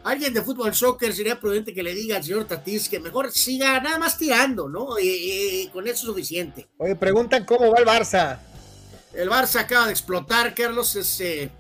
alguien 0.05 0.35
de 0.35 0.43
fútbol 0.43 0.75
soccer 0.75 1.15
sería 1.15 1.41
prudente 1.41 1.73
que 1.73 1.83
le 1.83 1.95
diga 1.95 2.17
al 2.17 2.25
señor 2.25 2.45
Tatis 2.47 2.89
que 2.89 3.01
mejor 3.01 3.33
siga 3.33 3.81
nada 3.81 3.99
más 3.99 4.19
tirando, 4.19 4.69
¿no? 4.69 4.99
Y, 4.99 5.63
y 5.65 5.69
con 5.73 5.87
eso 5.87 5.95
es 5.95 6.01
suficiente. 6.01 6.69
Oye, 6.79 6.95
preguntan 6.97 7.45
cómo 7.45 7.71
va 7.71 7.79
el 7.79 7.87
Barça. 7.87 8.39
El 9.15 9.31
Barça 9.31 9.61
acaba 9.61 9.87
de 9.87 9.93
explotar, 9.93 10.55
Carlos. 10.55 10.95
Es, 10.95 11.21
eh, 11.21 11.51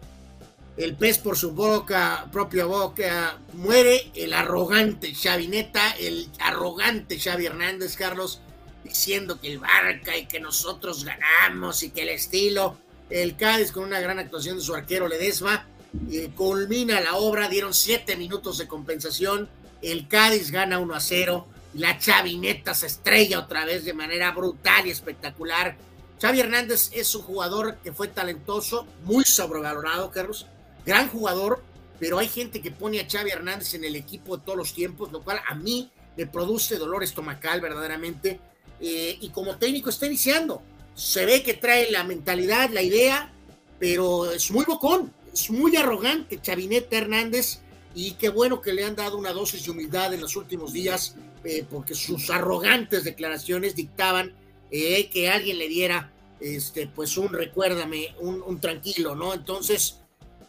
el 0.77 0.95
pez 0.95 1.19
por 1.19 1.37
su 1.37 1.53
boca, 1.53 2.29
propia 2.31 2.65
boca. 2.67 3.39
Muere 3.55 4.11
el 4.15 4.33
arrogante 4.35 5.15
Xavi 5.15 5.49
Neta, 5.49 5.91
el 5.99 6.29
arrogante 6.39 7.19
Xavi 7.19 7.47
Hernández, 7.47 7.97
Carlos, 7.97 8.41
diciendo 8.85 9.41
que 9.41 9.49
el 9.53 9.59
Barca 9.59 10.17
y 10.17 10.27
que 10.27 10.39
nosotros 10.39 11.05
ganamos 11.05 11.83
y 11.83 11.91
que 11.91 12.03
el 12.03 12.11
estilo. 12.11 12.77
El 13.11 13.37
Cádiz 13.37 13.73
con 13.73 13.85
una 13.85 14.01
gran 14.01 14.19
actuación 14.20 14.57
de 14.57 14.62
su 14.62 14.74
arquero 14.74 15.09
Ledesma. 15.09 15.66
eh, 16.11 16.31
culmina 16.37 17.01
la 17.01 17.16
obra, 17.16 17.49
dieron 17.49 17.74
siete 17.74 18.16
minutos 18.16 18.59
de 18.59 18.69
compensación. 18.69 19.49
el 19.82 20.07
Cádiz 20.07 20.51
gana 20.51 20.78
1 20.78 20.95
a 20.95 21.01
0, 21.01 21.47
la 21.74 21.99
chavineta 21.99 22.74
se 22.74 22.87
estrella 22.87 23.41
otra 23.41 23.65
vez 23.65 23.85
de 23.85 23.95
manera 23.95 24.31
brutal 24.31 24.87
y 24.87 24.91
espectacular. 24.91 25.77
Xavi 26.20 26.41
Hernández 26.41 26.91
es 26.93 27.15
un 27.15 27.23
jugador 27.23 27.77
que 27.82 27.93
fue 27.93 28.09
talentoso, 28.09 28.87
muy 29.05 29.24
sobrevalorado, 29.24 30.11
Carlos, 30.11 30.47
gran 30.85 31.09
jugador, 31.09 31.62
pero 31.99 32.19
hay 32.19 32.28
gente 32.28 32.61
que 32.61 32.70
pone 32.70 33.01
a 33.01 33.09
Xavi 33.09 33.31
Hernández 33.31 33.74
en 33.74 33.85
el 33.85 33.97
equipo 33.97 34.37
de 34.37 34.45
todos 34.45 34.59
los 34.59 34.74
tiempos, 34.74 35.11
lo 35.11 35.23
cual 35.23 35.41
a 35.49 35.55
mí 35.55 35.91
me 36.16 36.27
produce 36.27 36.77
dolor 36.77 37.03
estomacal 37.03 37.61
verdaderamente. 37.61 38.39
Eh, 38.81 39.19
y 39.20 39.31
como 39.31 39.57
técnico 39.57 39.91
está 39.91 40.07
iniciando, 40.07 40.62
se 41.01 41.25
ve 41.25 41.43
que 41.43 41.55
trae 41.55 41.91
la 41.91 42.05
mentalidad, 42.05 42.69
la 42.71 42.83
idea, 42.83 43.33
pero 43.79 44.31
es 44.31 44.51
muy 44.51 44.67
bocón, 44.67 45.11
es 45.33 45.51
muy 45.51 45.75
arrogante 45.75 46.39
Chavineta 46.43 46.99
Hernández 46.99 47.61
y 47.95 48.13
qué 48.13 48.29
bueno 48.29 48.61
que 48.61 48.75
le 48.75 48.85
han 48.85 48.97
dado 48.97 49.17
una 49.17 49.33
dosis 49.33 49.65
de 49.65 49.71
humildad 49.71 50.13
en 50.13 50.21
los 50.21 50.37
últimos 50.37 50.75
días, 50.75 51.17
eh, 51.43 51.65
porque 51.71 51.95
sus 51.95 52.29
arrogantes 52.29 53.05
declaraciones 53.05 53.75
dictaban 53.75 54.35
eh, 54.71 55.09
que 55.09 55.31
alguien 55.31 55.59
le 55.59 55.69
diera, 55.69 56.13
este, 56.39 56.87
pues 56.87 57.17
un 57.17 57.33
recuérdame, 57.33 58.15
un, 58.21 58.61
tranquilo, 58.61 59.17
¿no? 59.17 59.33
Entonces, 59.33 60.01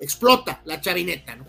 explota 0.02 0.62
la 0.66 0.82
chavineta, 0.82 1.34
¿no? 1.38 1.46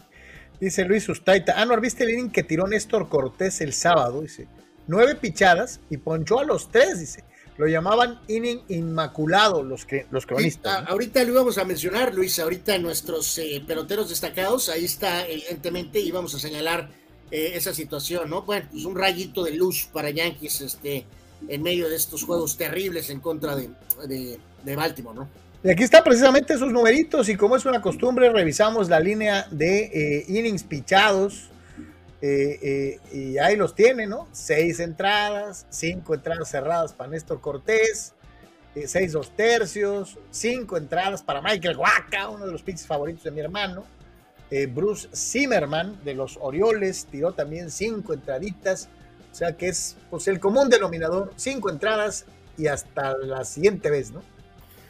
Dice 0.61 0.85
Luis 0.85 1.09
Ustaita, 1.09 1.55
ah, 1.57 1.65
¿no 1.65 1.79
viste 1.81 2.05
el 2.05 2.11
inning 2.11 2.31
que 2.31 2.45
tiró 2.45 2.69
Néstor 2.69 3.09
Cortés 3.09 3.61
el 3.62 3.73
sábado? 3.73 4.20
Dice, 4.20 4.47
nueve 4.87 5.16
pichadas 5.16 5.81
y 5.91 5.97
ponchó 5.97 6.39
a 6.39 6.45
los 6.45 6.70
tres, 6.70 7.01
dice. 7.01 7.24
Lo 7.59 7.66
llamaban 7.66 8.19
inning 8.29 8.62
inmaculado 8.69 9.62
los, 9.62 9.85
que, 9.85 10.07
los 10.11 10.27
cronistas. 10.27 10.85
Ahorita 10.89 11.23
lo 11.24 11.33
íbamos 11.33 11.59
a 11.59 11.65
mencionar, 11.65 12.15
Luis, 12.15 12.39
ahorita 12.39 12.79
nuestros 12.79 13.37
eh, 13.39 13.62
peloteros 13.66 14.09
destacados, 14.09 14.69
ahí 14.69 14.85
está 14.85 15.27
evidentemente, 15.27 16.01
íbamos 16.01 16.35
a 16.35 16.39
señalar 16.39 16.91
eh, 17.31 17.53
esa 17.55 17.74
situación, 17.74 18.31
¿no? 18.31 18.43
Bueno, 18.43 18.66
pues 18.70 18.85
un 18.85 18.97
rayito 18.97 19.45
de 19.45 19.53
luz 19.53 19.89
para 19.93 20.11
Yankees 20.11 20.62
este, 20.62 21.05
en 21.49 21.62
medio 21.62 21.89
de 21.89 21.97
estos 21.97 22.24
juegos 22.24 22.57
terribles 22.57 23.11
en 23.11 23.20
contra 23.20 23.55
de, 23.55 23.70
de, 24.09 24.39
de 24.65 24.77
Baltimore, 24.77 25.19
¿no? 25.19 25.29
Y 25.65 25.70
aquí 25.70 25.85
está 25.85 26.03
precisamente 26.03 26.55
esos 26.55 26.73
numeritos 26.73 27.29
y 27.29 27.37
como 27.37 27.57
es 27.57 27.65
una 27.65 27.81
costumbre 27.81 28.33
revisamos 28.33 28.89
la 28.89 28.99
línea 28.99 29.47
de 29.51 29.85
eh, 29.85 30.24
innings 30.27 30.65
pichados 30.65 31.52
eh, 32.23 32.59
eh, 32.62 33.01
y 33.12 33.39
ahí 33.39 33.57
los 33.57 33.74
tiene, 33.74 34.07
¿no? 34.07 34.28
Seis 34.32 34.81
entradas, 34.81 35.66
cinco 35.70 36.15
entradas 36.15 36.49
cerradas 36.49 36.93
para 36.93 37.11
Néstor 37.11 37.40
Cortés, 37.40 38.15
seis 38.86 39.12
dos 39.12 39.35
tercios, 39.36 40.19
cinco 40.31 40.77
entradas 40.77 41.23
para 41.23 41.43
Michael 41.43 41.77
Waka, 41.77 42.28
uno 42.28 42.47
de 42.47 42.53
los 42.53 42.62
pitchers 42.62 42.86
favoritos 42.86 43.24
de 43.24 43.32
mi 43.32 43.40
hermano. 43.40 43.85
Bruce 44.74 45.09
Zimmerman 45.15 46.05
de 46.05 46.15
los 46.15 46.39
Orioles 46.40 47.07
tiró 47.11 47.32
también 47.32 47.70
cinco 47.70 48.12
entraditas, 48.12 48.89
o 49.32 49.35
sea 49.35 49.57
que 49.57 49.69
es 49.69 49.97
pues, 50.11 50.28
el 50.28 50.40
común 50.40 50.69
denominador, 50.69 51.32
cinco 51.36 51.70
entradas 51.70 52.27
y 52.59 52.66
hasta 52.66 53.16
la 53.16 53.44
siguiente 53.44 53.90
vez, 53.90 54.11
¿no? 54.11 54.23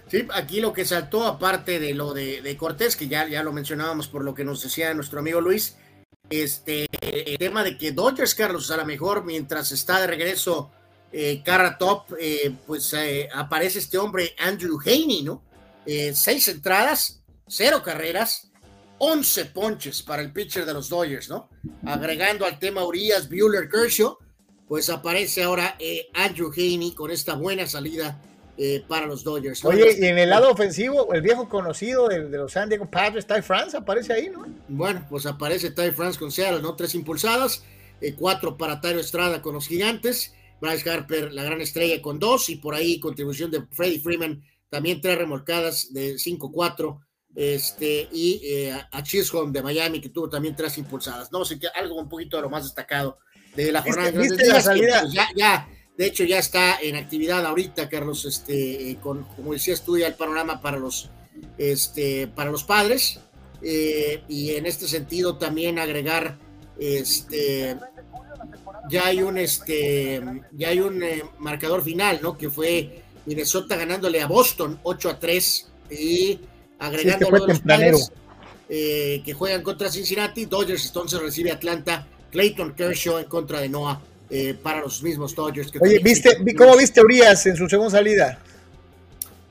Sí, 0.09 0.29
aquí 0.35 0.61
lo 0.61 0.75
que 0.75 0.85
saltó, 0.85 1.27
aparte 1.27 1.81
de 1.81 1.95
lo 1.95 2.13
de, 2.13 2.57
Cortés, 2.59 2.97
que 2.97 3.09
ya, 3.09 3.27
ya 3.27 3.43
lo 3.43 3.53
mencionábamos 3.53 4.09
por 4.09 4.23
lo 4.23 4.35
que 4.35 4.45
nos 4.45 4.63
decía 4.63 4.93
nuestro 4.93 5.21
amigo 5.21 5.41
Luis, 5.41 5.77
este, 6.41 6.87
tema 7.39 7.63
de 7.63 7.77
que 7.77 7.93
Dodgers, 7.93 8.35
Carlos, 8.35 8.71
a 8.71 8.77
lo 8.77 8.87
mejor 8.87 9.25
mientras 9.25 9.73
está 9.73 10.01
de 10.01 10.07
regreso 10.07 10.71
eh, 11.13 11.43
Top, 11.79 12.15
eh, 12.19 12.55
pues 12.67 12.93
eh, 12.95 13.29
aparece 13.33 13.79
este 13.79 13.99
hombre, 13.99 14.35
Andrew 14.39 14.79
Haney, 14.85 15.23
¿no? 15.23 15.43
Eh, 15.85 16.13
seis 16.15 16.49
entradas, 16.49 17.23
cero 17.47 17.83
carreras, 17.85 18.51
once 18.99 19.45
ponches 19.47 20.03
para 20.03 20.23
el 20.23 20.33
pitcher 20.33 20.65
de 20.65 20.73
los 20.73 20.89
Dodgers, 20.89 21.29
¿no? 21.29 21.51
Agregando 21.85 22.47
al 22.47 22.59
tema 22.59 22.85
Urias, 22.85 23.29
Bueller, 23.29 23.69
Kershaw, 23.69 24.17
pues 24.69 24.89
aparece 24.89 25.43
ahora 25.43 25.77
Andrew 26.15 26.51
Haney 26.57 26.95
con 26.95 27.11
esta 27.11 27.35
buena 27.35 27.67
salida 27.67 28.19
eh, 28.59 28.85
para 28.87 29.07
los 29.07 29.25
Dodgers. 29.25 29.65
Oye, 29.65 29.97
y 29.99 30.05
en 30.05 30.19
el 30.19 30.29
lado 30.29 30.51
ofensivo, 30.51 31.13
el 31.15 31.23
viejo 31.23 31.49
conocido 31.49 32.09
de, 32.09 32.29
los 32.29 32.53
San 32.53 32.69
Diego 32.69 32.91
Padres, 32.91 33.27
Ty 33.27 33.41
France, 33.41 33.77
aparece 33.77 34.13
ahí, 34.13 34.29
¿no? 34.29 34.45
Bueno, 34.69 35.07
pues 35.09 35.25
aparece 35.25 35.71
Ty 35.71 35.91
France 35.93 36.19
con 36.19 36.31
Seattle, 36.31 36.61
¿no? 36.61 36.77
Tres 36.77 36.95
impulsadas, 36.95 37.65
eh, 38.03 38.15
cuatro 38.15 38.59
para 38.59 38.81
Tyro 38.81 39.01
Estrada 39.01 39.41
con 39.41 39.55
los 39.55 39.67
Gigantes, 39.67 40.35
Bryce 40.61 40.89
Harper, 40.89 41.33
la 41.33 41.45
gran 41.45 41.63
estrella, 41.63 42.03
con 42.03 42.19
dos, 42.19 42.51
y 42.51 42.57
por 42.57 42.75
ahí 42.75 43.01
contribución 43.01 43.51
de 43.51 43.63
Freddie 43.71 44.01
Freeman, 44.01 44.43
también 44.69 45.01
tres 45.01 45.17
remolcadas 45.17 45.93
de 45.95 46.17
5-4, 46.17 47.01
este, 47.35 48.09
y 48.13 48.41
eh, 48.45 48.73
a 48.73 49.03
Chisholm 49.03 49.51
de 49.51 49.63
Miami, 49.63 50.01
que 50.01 50.11
tuvo 50.11 50.29
también 50.29 50.55
tres 50.55 50.77
impulsadas, 50.77 51.33
¿no? 51.33 51.45
sé 51.47 51.59
que 51.59 51.69
algo 51.69 51.97
un 51.97 52.09
poquito 52.09 52.37
de 52.37 52.43
lo 52.43 52.51
más 52.51 52.65
destacado 52.65 53.19
de 53.57 53.73
la 53.73 53.81
jornada. 53.81 54.11
¿Viste, 54.11 54.47
la 54.47 54.61
salida? 54.61 55.01
Pues, 55.01 55.15
ya, 55.15 55.27
ya 55.35 55.69
de 56.03 56.09
hecho, 56.09 56.25
ya 56.25 56.41
está 56.41 56.81
en 56.81 56.97
actividad 56.97 57.47
ahorita, 57.47 57.89
Carlos, 57.89 58.25
este, 58.25 58.91
eh, 58.91 58.99
con, 59.01 59.23
como 59.37 59.53
decía, 59.53 59.73
estudia 59.73 60.09
el 60.09 60.15
panorama 60.15 60.61
para 60.61 60.77
los, 60.77 61.11
este, 61.59 62.27
para 62.27 62.51
los 62.51 62.65
padres. 62.65 63.21
Eh, 63.63 64.25
y 64.27 64.51
en 64.51 64.67
este 64.67 64.89
sentido 64.89 65.37
también 65.37 65.79
agregar, 65.79 66.39
este, 66.77 67.77
ya 68.91 69.07
hay 69.07 69.23
un, 69.23 69.39
este, 69.39 70.21
ya 70.51 70.71
hay 70.71 70.81
un 70.81 71.05
eh, 71.05 71.23
marcador 71.39 71.85
final, 71.85 72.19
¿no? 72.21 72.37
Que 72.37 72.51
fue 72.51 73.05
Minnesota 73.25 73.77
ganándole 73.77 74.21
a 74.21 74.27
Boston 74.27 74.81
8 74.83 75.09
a 75.09 75.21
3 75.21 75.69
y 75.89 76.41
agregando 76.81 77.29
a 77.29 77.47
los 77.47 77.61
padres 77.61 78.13
que 78.69 79.35
juegan 79.39 79.63
contra 79.63 79.89
Cincinnati, 79.89 80.47
Dodgers 80.47 80.85
entonces 80.87 81.21
recibe 81.21 81.53
Atlanta, 81.53 82.09
Clayton 82.33 82.75
Kershaw 82.75 83.19
en 83.19 83.27
contra 83.27 83.61
de 83.61 83.69
Noah 83.69 84.01
eh, 84.35 84.55
para 84.55 84.81
los 84.81 85.03
mismos 85.03 85.35
Dodgers. 85.35 85.71
Que 85.71 85.79
Oye, 85.79 85.99
¿viste, 85.99 86.39
¿cómo 86.57 86.75
viste 86.75 87.03
Urias 87.03 87.45
en 87.45 87.55
su 87.55 87.69
segunda 87.69 87.91
salida? 87.91 88.39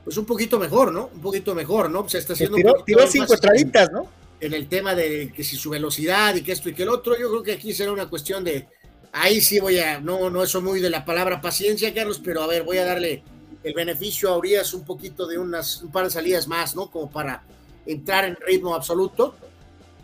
Pues 0.03 0.17
un 0.17 0.25
poquito 0.25 0.57
mejor, 0.57 0.91
¿no? 0.91 1.11
Un 1.13 1.21
poquito 1.21 1.53
mejor, 1.53 1.87
¿no? 1.91 2.09
Se 2.09 2.17
está 2.17 2.33
haciendo 2.33 2.55
tiró, 2.55 2.73
tiró 2.83 3.05
cinco 3.05 3.35
estraditas, 3.35 3.91
¿no? 3.91 4.07
En 4.39 4.55
el 4.55 4.67
tema 4.67 4.95
de 4.95 5.31
que 5.35 5.43
si 5.43 5.55
su 5.55 5.69
velocidad 5.69 6.33
y 6.33 6.41
que 6.41 6.53
esto 6.53 6.67
y 6.67 6.73
que 6.73 6.81
el 6.81 6.89
otro, 6.89 7.15
yo 7.15 7.29
creo 7.29 7.43
que 7.43 7.51
aquí 7.51 7.75
será 7.75 7.91
una 7.91 8.09
cuestión 8.09 8.43
de. 8.43 8.67
Ahí 9.11 9.39
sí 9.39 9.59
voy 9.59 9.77
a. 9.77 9.99
No, 9.99 10.31
no 10.31 10.41
eso 10.41 10.63
muy 10.63 10.79
de 10.81 10.89
la 10.89 11.05
palabra 11.05 11.41
paciencia, 11.41 11.93
Carlos, 11.93 12.19
pero 12.23 12.41
a 12.41 12.47
ver, 12.47 12.63
voy 12.63 12.79
a 12.79 12.85
darle 12.85 13.21
el 13.63 13.75
beneficio 13.75 14.29
a 14.29 14.37
Urias 14.39 14.73
un 14.73 14.83
poquito 14.83 15.27
de 15.27 15.37
unas, 15.37 15.83
un 15.83 15.91
par 15.91 16.05
de 16.05 16.09
salidas 16.09 16.47
más, 16.47 16.75
¿no? 16.75 16.89
Como 16.89 17.07
para 17.11 17.43
entrar 17.85 18.25
en 18.25 18.35
ritmo 18.35 18.73
absoluto. 18.73 19.35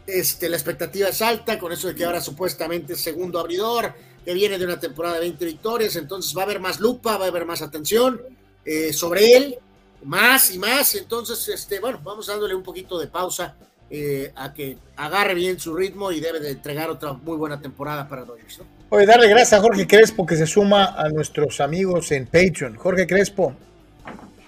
Este, 0.06 0.48
la 0.49 0.56
expectativa 0.56 1.10
es 1.10 1.20
alta, 1.24 1.58
con 1.58 1.72
eso 1.72 1.88
de 1.88 1.95
que 1.95 2.06
ahora 2.06 2.22
supuestamente 2.22 2.94
es 2.94 3.02
segundo 3.02 3.40
abridor, 3.40 3.94
que 4.28 4.34
viene 4.34 4.58
de 4.58 4.66
una 4.66 4.78
temporada 4.78 5.16
de 5.16 5.22
20 5.22 5.45
victorias, 5.45 5.95
entonces 5.95 6.36
va 6.36 6.41
a 6.41 6.44
haber 6.44 6.60
más 6.60 6.82
lupa, 6.82 7.16
va 7.16 7.24
a 7.24 7.28
haber 7.30 7.45
más 7.45 7.62
atención 7.62 8.22
eh, 8.66 8.91
sobre 8.91 9.38
él, 9.38 9.58
más 10.04 10.54
y 10.54 10.60
más, 10.60 10.95
entonces, 10.95 11.48
este, 11.48 11.80
bueno, 11.80 12.02
vamos 12.04 12.28
dándole 12.28 12.54
un 12.54 12.62
poquito 12.62 12.99
de 12.99 13.08
pausa 13.08 13.56
eh, 13.90 14.34
a 14.36 14.54
que 14.54 14.78
agarre 14.98 15.34
bien 15.34 15.58
su 15.58 15.74
ritmo 15.74 16.12
y 16.12 16.20
debe 16.20 16.41
de 16.41 16.49
entregar 16.49 16.90
otra 16.90 17.14
muy 17.14 17.38
buena 17.38 17.62
temporada 17.62 18.06
para 18.06 18.26
Dodgers, 18.26 18.60
¿no? 18.60 18.66
Oye, 18.90 19.06
darle 19.06 19.30
gracias 19.30 19.54
a 19.54 19.62
Jorge 19.62 19.88
Crespo 19.88 20.26
que 20.26 20.36
se 20.36 20.45
suma 20.45 20.88
a 20.98 21.08
nuestros 21.08 21.62
amigos 21.62 22.12
en 22.12 22.26
Patreon. 22.26 22.76
Jorge 22.76 23.08
Crespo, 23.08 23.56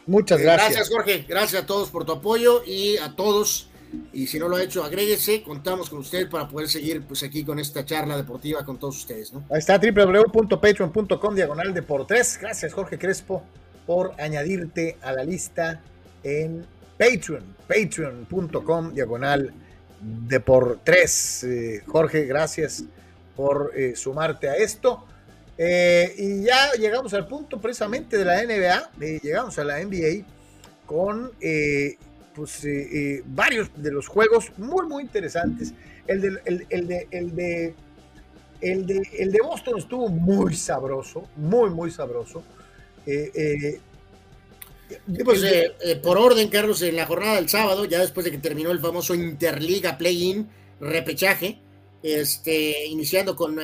muchas 0.08 0.42
gracias. 0.42 0.74
Gracias, 0.74 0.90
Jorge. 0.90 1.26
Gracias 1.26 1.64
a 1.64 1.66
todos 1.66 1.90
por 1.90 2.04
tu 2.04 2.12
apoyo 2.12 2.64
y 2.66 2.98
a 2.98 3.16
todos 3.16 3.69
y 4.14 4.28
si 4.28 4.40
no 4.40 4.48
lo 4.48 4.56
ha 4.56 4.64
hecho, 4.64 4.84
agréguese, 4.84 5.42
contamos 5.44 5.90
con 5.90 6.00
usted 6.00 6.30
para 6.30 6.48
poder 6.48 6.68
seguir 6.68 7.04
pues 7.04 7.24
aquí 7.24 7.44
con 7.44 7.60
esta 7.60 7.86
charla 7.86 8.18
deportiva 8.18 8.66
con 8.66 8.78
todos 8.78 8.98
ustedes, 8.98 9.34
¿no? 9.34 9.44
Ahí 9.50 9.60
está 9.60 9.78
www.patreon.com 9.78 11.36
diagonal 11.36 11.74
deportes. 11.74 12.38
Gracias 12.40 12.74
Jorge 12.74 12.98
Crespo 12.98 13.44
por 13.86 14.14
añadirte 14.20 14.98
a 15.02 15.14
la 15.14 15.24
lista 15.24 15.82
en 16.24 16.66
Patreon, 16.98 17.56
patreon.com 17.68 18.94
diagonal 18.94 19.54
deportes. 20.02 21.44
Eh, 21.44 21.84
Jorge, 21.88 22.26
gracias 22.26 22.84
por 23.36 23.72
eh, 23.76 23.96
sumarte 23.96 24.50
a 24.50 24.56
esto. 24.56 25.06
Eh, 25.58 26.14
y 26.18 26.44
ya 26.44 26.74
llegamos 26.74 27.14
al 27.14 27.28
punto 27.28 27.60
precisamente 27.60 28.18
de 28.18 28.26
la 28.26 28.44
NBA, 28.44 28.92
llegamos 29.22 29.58
a 29.60 29.64
la 29.64 29.84
NBA 29.84 30.26
con 30.86 31.32
pues, 32.40 32.64
eh, 32.64 32.88
eh, 32.92 33.24
varios 33.26 33.70
de 33.76 33.92
los 33.92 34.08
juegos 34.08 34.54
muy, 34.58 34.88
muy 34.88 35.04
interesantes. 35.04 35.74
El 36.08 36.22
de, 36.22 36.28
el, 36.46 36.58
de, 36.58 36.68
el, 36.70 36.88
de, 36.88 37.76
el, 38.62 38.86
de, 38.86 39.02
el 39.18 39.32
de 39.34 39.42
Boston 39.42 39.78
estuvo 39.78 40.08
muy 40.08 40.56
sabroso, 40.56 41.28
muy, 41.36 41.70
muy 41.70 41.92
sabroso. 41.92 42.42
Eh, 43.06 43.80
pues, 45.26 45.44
por 46.02 46.18
orden, 46.18 46.48
Carlos, 46.48 46.82
en 46.82 46.96
la 46.96 47.06
jornada 47.06 47.36
del 47.36 47.50
sábado, 47.50 47.84
ya 47.84 48.00
después 48.00 48.24
de 48.24 48.32
que 48.32 48.38
terminó 48.38 48.72
el 48.72 48.80
famoso 48.80 49.14
Interliga 49.14 49.98
Play-In 49.98 50.48
repechaje, 50.80 51.60
este, 52.02 52.86
iniciando 52.86 53.36
con 53.36 53.60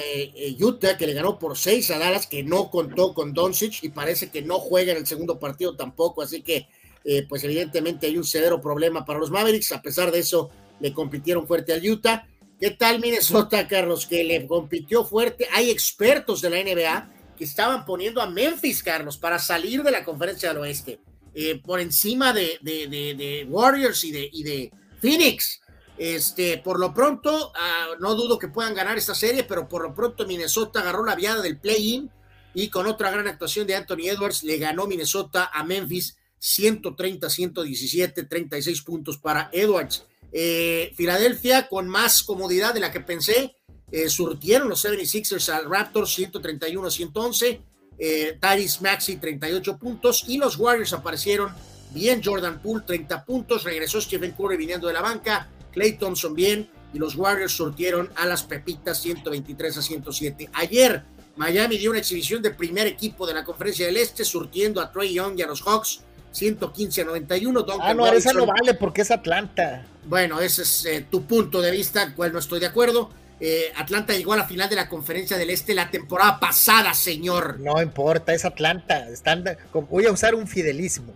Utah, 0.59 0.97
que 0.97 1.07
le 1.07 1.13
ganó 1.13 1.39
por 1.39 1.57
seis 1.57 1.89
a 1.91 1.97
Dallas, 1.97 2.27
que 2.27 2.43
no 2.43 2.69
contó 2.69 3.13
con 3.13 3.33
Doncic 3.33 3.83
y 3.83 3.89
parece 3.89 4.29
que 4.29 4.41
no 4.41 4.59
juega 4.59 4.91
en 4.91 4.97
el 4.97 5.07
segundo 5.07 5.39
partido 5.39 5.77
tampoco, 5.77 6.21
así 6.21 6.41
que 6.41 6.67
eh, 7.05 7.25
pues 7.29 7.43
evidentemente 7.43 8.07
hay 8.07 8.17
un 8.17 8.23
severo 8.23 8.59
problema 8.59 9.05
para 9.05 9.19
los 9.19 9.29
Mavericks. 9.29 9.71
A 9.71 9.81
pesar 9.81 10.11
de 10.11 10.19
eso, 10.19 10.49
le 10.79 10.91
compitieron 10.91 11.47
fuerte 11.47 11.71
al 11.71 11.87
Utah. 11.87 12.27
¿Qué 12.59 12.71
tal 12.71 12.99
Minnesota, 12.99 13.67
Carlos? 13.67 14.07
Que 14.07 14.23
le 14.23 14.47
compitió 14.47 15.05
fuerte. 15.05 15.47
Hay 15.53 15.69
expertos 15.69 16.41
de 16.41 16.49
la 16.49 16.63
NBA 16.63 17.11
que 17.37 17.43
estaban 17.43 17.85
poniendo 17.85 18.21
a 18.21 18.29
Memphis, 18.29 18.81
Carlos, 18.81 19.17
para 19.17 19.37
salir 19.37 19.83
de 19.83 19.91
la 19.91 20.03
conferencia 20.03 20.49
del 20.49 20.59
oeste, 20.59 20.99
eh, 21.35 21.61
por 21.63 21.79
encima 21.79 22.33
de, 22.33 22.57
de, 22.61 23.45
Warriors 23.49 24.03
y 24.05 24.11
de, 24.11 24.29
y 24.31 24.43
de 24.43 24.71
Phoenix. 24.99 25.61
Este, 25.97 26.57
por 26.57 26.79
lo 26.79 26.93
pronto, 26.93 27.53
ah, 27.55 27.89
no 27.99 28.15
dudo 28.15 28.39
que 28.39 28.47
puedan 28.47 28.73
ganar 28.73 28.97
esta 28.97 29.13
serie, 29.13 29.43
pero 29.43 29.67
por 29.67 29.83
lo 29.83 29.93
pronto 29.93 30.25
Minnesota 30.25 30.79
agarró 30.79 31.05
la 31.05 31.15
viada 31.15 31.41
del 31.41 31.59
play-in 31.59 32.09
y 32.53 32.69
con 32.69 32.87
otra 32.87 33.11
gran 33.11 33.27
actuación 33.27 33.67
de 33.67 33.75
Anthony 33.75 34.09
Edwards 34.09 34.43
le 34.43 34.57
ganó 34.57 34.87
Minnesota 34.87 35.51
a 35.53 35.63
Memphis 35.63 36.17
130, 36.45 37.27
117, 37.27 38.23
36 38.23 38.81
puntos 38.83 39.17
para 39.17 39.49
Edwards. 39.51 40.05
Eh, 40.31 40.93
Filadelfia 40.95 41.67
con 41.67 41.87
más 41.87 42.21
comodidad 42.21 42.71
de 42.75 42.81
la 42.81 42.91
que 42.91 42.99
pensé, 42.99 43.55
eh, 43.91 44.09
surtieron 44.09 44.69
los 44.69 44.85
76ers 44.85 45.49
al 45.49 45.67
Raptors 45.67 46.13
131 46.13 46.91
111, 46.91 47.61
eh, 47.97 48.37
Maxi 48.81 49.17
38 49.17 49.77
puntos. 49.79 50.25
Y 50.27 50.37
los 50.37 50.57
Warriors 50.57 50.93
aparecieron 50.93 51.51
bien, 51.91 52.21
Jordan 52.23 52.61
Poole 52.61 52.83
30 52.85 53.25
puntos, 53.25 53.63
regresó 53.63 53.99
Stephen 53.99 54.33
Curry 54.33 54.55
viniendo 54.55 54.87
de 54.87 54.93
la 54.93 55.01
banca, 55.01 55.49
Clay 55.71 55.97
Thompson 55.97 56.35
bien. 56.35 56.69
Y 56.93 56.99
los 56.99 57.15
Warriors 57.15 57.53
surtieron 57.53 58.11
a 58.15 58.27
las 58.27 58.43
Pepitas 58.43 59.01
123 59.01 59.77
a 59.77 59.81
107. 59.81 60.49
Ayer 60.53 61.03
Miami 61.37 61.77
dio 61.79 61.89
una 61.89 61.99
exhibición 61.99 62.41
de 62.43 62.51
primer 62.51 62.85
equipo 62.85 63.25
de 63.25 63.33
la 63.33 63.43
Conferencia 63.43 63.87
del 63.87 63.97
Este 63.97 64.23
surtiendo 64.23 64.79
a 64.79 64.91
Trey 64.91 65.13
Young 65.13 65.39
y 65.39 65.41
a 65.41 65.47
los 65.47 65.63
Hawks 65.63 66.04
115 66.35 67.01
a 67.01 67.05
91. 67.05 67.65
ah, 67.81 67.93
no, 67.93 68.07
esa 68.07 68.33
no 68.33 68.45
vale 68.45 68.73
porque 68.73 69.01
es 69.01 69.11
Atlanta. 69.11 69.85
Bueno, 70.05 70.41
ese 70.41 70.63
es 70.63 70.85
eh, 70.85 71.05
tu 71.09 71.25
punto 71.25 71.61
de 71.61 71.71
vista, 71.71 72.13
cual 72.13 72.33
no 72.33 72.39
estoy 72.39 72.59
de 72.59 72.67
acuerdo. 72.67 73.09
Eh, 73.39 73.71
Atlanta 73.75 74.13
llegó 74.13 74.33
a 74.33 74.37
la 74.37 74.45
final 74.45 74.69
de 74.69 74.75
la 74.75 74.87
Conferencia 74.87 75.37
del 75.37 75.49
Este 75.49 75.73
la 75.73 75.89
temporada 75.89 76.39
pasada, 76.39 76.93
señor. 76.93 77.59
No 77.59 77.81
importa, 77.81 78.33
es 78.33 78.43
Atlanta. 78.43 79.07
Están, 79.09 79.43
voy 79.73 80.05
a 80.05 80.11
usar 80.11 80.35
un 80.35 80.47
fidelismo. 80.47 81.13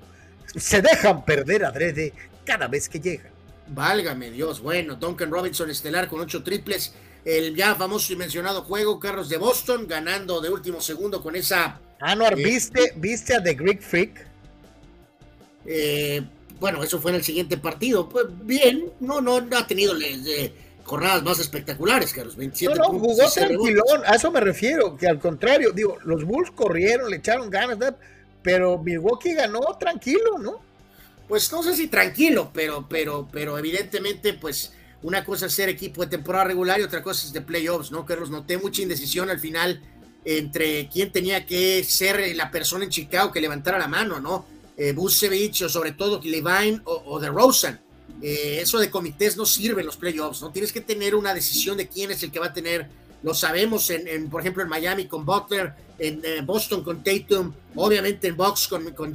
Se 0.55 0.81
dejan 0.81 1.23
perder 1.25 1.65
adrede 1.65 2.13
cada 2.45 2.67
vez 2.67 2.87
que 2.87 2.99
llegan. 2.99 3.31
Válgame 3.67 4.31
Dios. 4.31 4.61
Bueno, 4.61 4.95
Duncan 4.95 5.31
Robinson 5.31 5.69
estelar 5.69 6.07
con 6.07 6.21
ocho 6.21 6.43
triples. 6.43 6.93
El 7.25 7.55
ya 7.55 7.75
famoso 7.75 8.13
y 8.13 8.15
mencionado 8.15 8.63
juego, 8.63 8.99
Carlos 8.99 9.27
de 9.27 9.37
Boston, 9.37 9.85
ganando 9.85 10.39
de 10.39 10.49
último 10.49 10.79
segundo 10.79 11.21
con 11.21 11.35
esa. 11.35 11.79
Anuar, 11.99 12.39
eh, 12.39 12.43
¿viste, 12.43 12.93
¿viste 12.95 13.35
a 13.35 13.43
The 13.43 13.53
Greek 13.53 13.81
Freak? 13.81 14.28
Eh, 15.71 16.23
bueno, 16.59 16.83
eso 16.83 16.99
fue 16.99 17.11
en 17.11 17.17
el 17.17 17.23
siguiente 17.23 17.57
partido. 17.57 18.09
Pues 18.09 18.25
bien, 18.43 18.91
no, 18.99 19.21
no, 19.21 19.37
ha 19.37 19.67
tenido 19.67 19.95
eh, 20.01 20.51
jornadas 20.83 21.21
más 21.23 21.39
espectaculares, 21.39 22.11
que 22.11 22.25
los 22.25 22.35
27 22.35 22.75
no, 22.75 22.91
no, 22.91 22.99
jugó 22.99 23.29
tranquilón, 23.31 24.01
a 24.05 24.15
eso 24.15 24.31
me 24.31 24.39
refiero, 24.39 24.97
que 24.97 25.07
al 25.07 25.19
contrario, 25.19 25.71
digo, 25.71 25.97
los 26.03 26.25
Bulls 26.25 26.49
corrieron, 26.51 27.11
le 27.11 27.17
echaron 27.17 27.51
ganas, 27.51 27.77
pero 28.41 28.79
Milwaukee 28.79 29.35
ganó 29.35 29.59
tranquilo, 29.79 30.39
¿no? 30.39 30.59
Pues 31.27 31.51
no 31.51 31.61
sé 31.61 31.75
si 31.75 31.87
tranquilo, 31.87 32.49
pero, 32.51 32.87
pero, 32.89 33.29
pero 33.31 33.59
evidentemente, 33.59 34.33
pues 34.33 34.73
una 35.03 35.23
cosa 35.23 35.45
es 35.45 35.53
ser 35.53 35.69
equipo 35.69 36.01
de 36.01 36.09
temporada 36.09 36.45
regular 36.45 36.79
y 36.79 36.83
otra 36.83 37.03
cosa 37.03 37.27
es 37.27 37.31
de 37.31 37.41
playoffs, 37.41 37.91
¿no? 37.91 38.07
Que 38.07 38.15
los 38.15 38.31
noté 38.31 38.57
mucha 38.57 38.81
indecisión 38.81 39.29
al 39.29 39.39
final 39.39 39.81
entre 40.25 40.89
quién 40.89 41.11
tenía 41.11 41.45
que 41.45 41.83
ser 41.83 42.35
la 42.35 42.49
persona 42.49 42.85
en 42.85 42.89
Chicago 42.89 43.31
que 43.31 43.39
levantara 43.39 43.77
la 43.77 43.87
mano, 43.87 44.19
¿no? 44.19 44.45
Eh, 44.79 44.95
o 44.97 45.69
sobre 45.69 45.91
todo 45.91 46.21
Levine 46.23 46.81
o, 46.85 47.19
de 47.19 47.27
Rosen. 47.27 47.79
Eh, 48.21 48.59
eso 48.61 48.79
de 48.79 48.89
comités 48.89 49.37
no 49.37 49.45
sirve 49.45 49.81
en 49.81 49.85
los 49.85 49.97
playoffs, 49.97 50.41
¿no? 50.41 50.51
Tienes 50.51 50.71
que 50.71 50.81
tener 50.81 51.15
una 51.15 51.33
decisión 51.33 51.77
de 51.77 51.87
quién 51.87 52.11
es 52.11 52.23
el 52.23 52.31
que 52.31 52.39
va 52.39 52.47
a 52.47 52.53
tener, 52.53 52.87
lo 53.21 53.33
sabemos, 53.33 53.89
en, 53.89 54.29
por 54.29 54.41
ejemplo, 54.41 54.63
en 54.63 54.69
Miami 54.69 55.05
con 55.05 55.25
Butler, 55.25 55.73
en 55.97 56.21
eh, 56.23 56.41
Boston 56.43 56.83
con 56.83 57.03
Tatum, 57.03 57.53
obviamente 57.75 58.27
en 58.27 58.37
Box 58.37 58.67
con, 58.67 58.91
con 58.93 59.13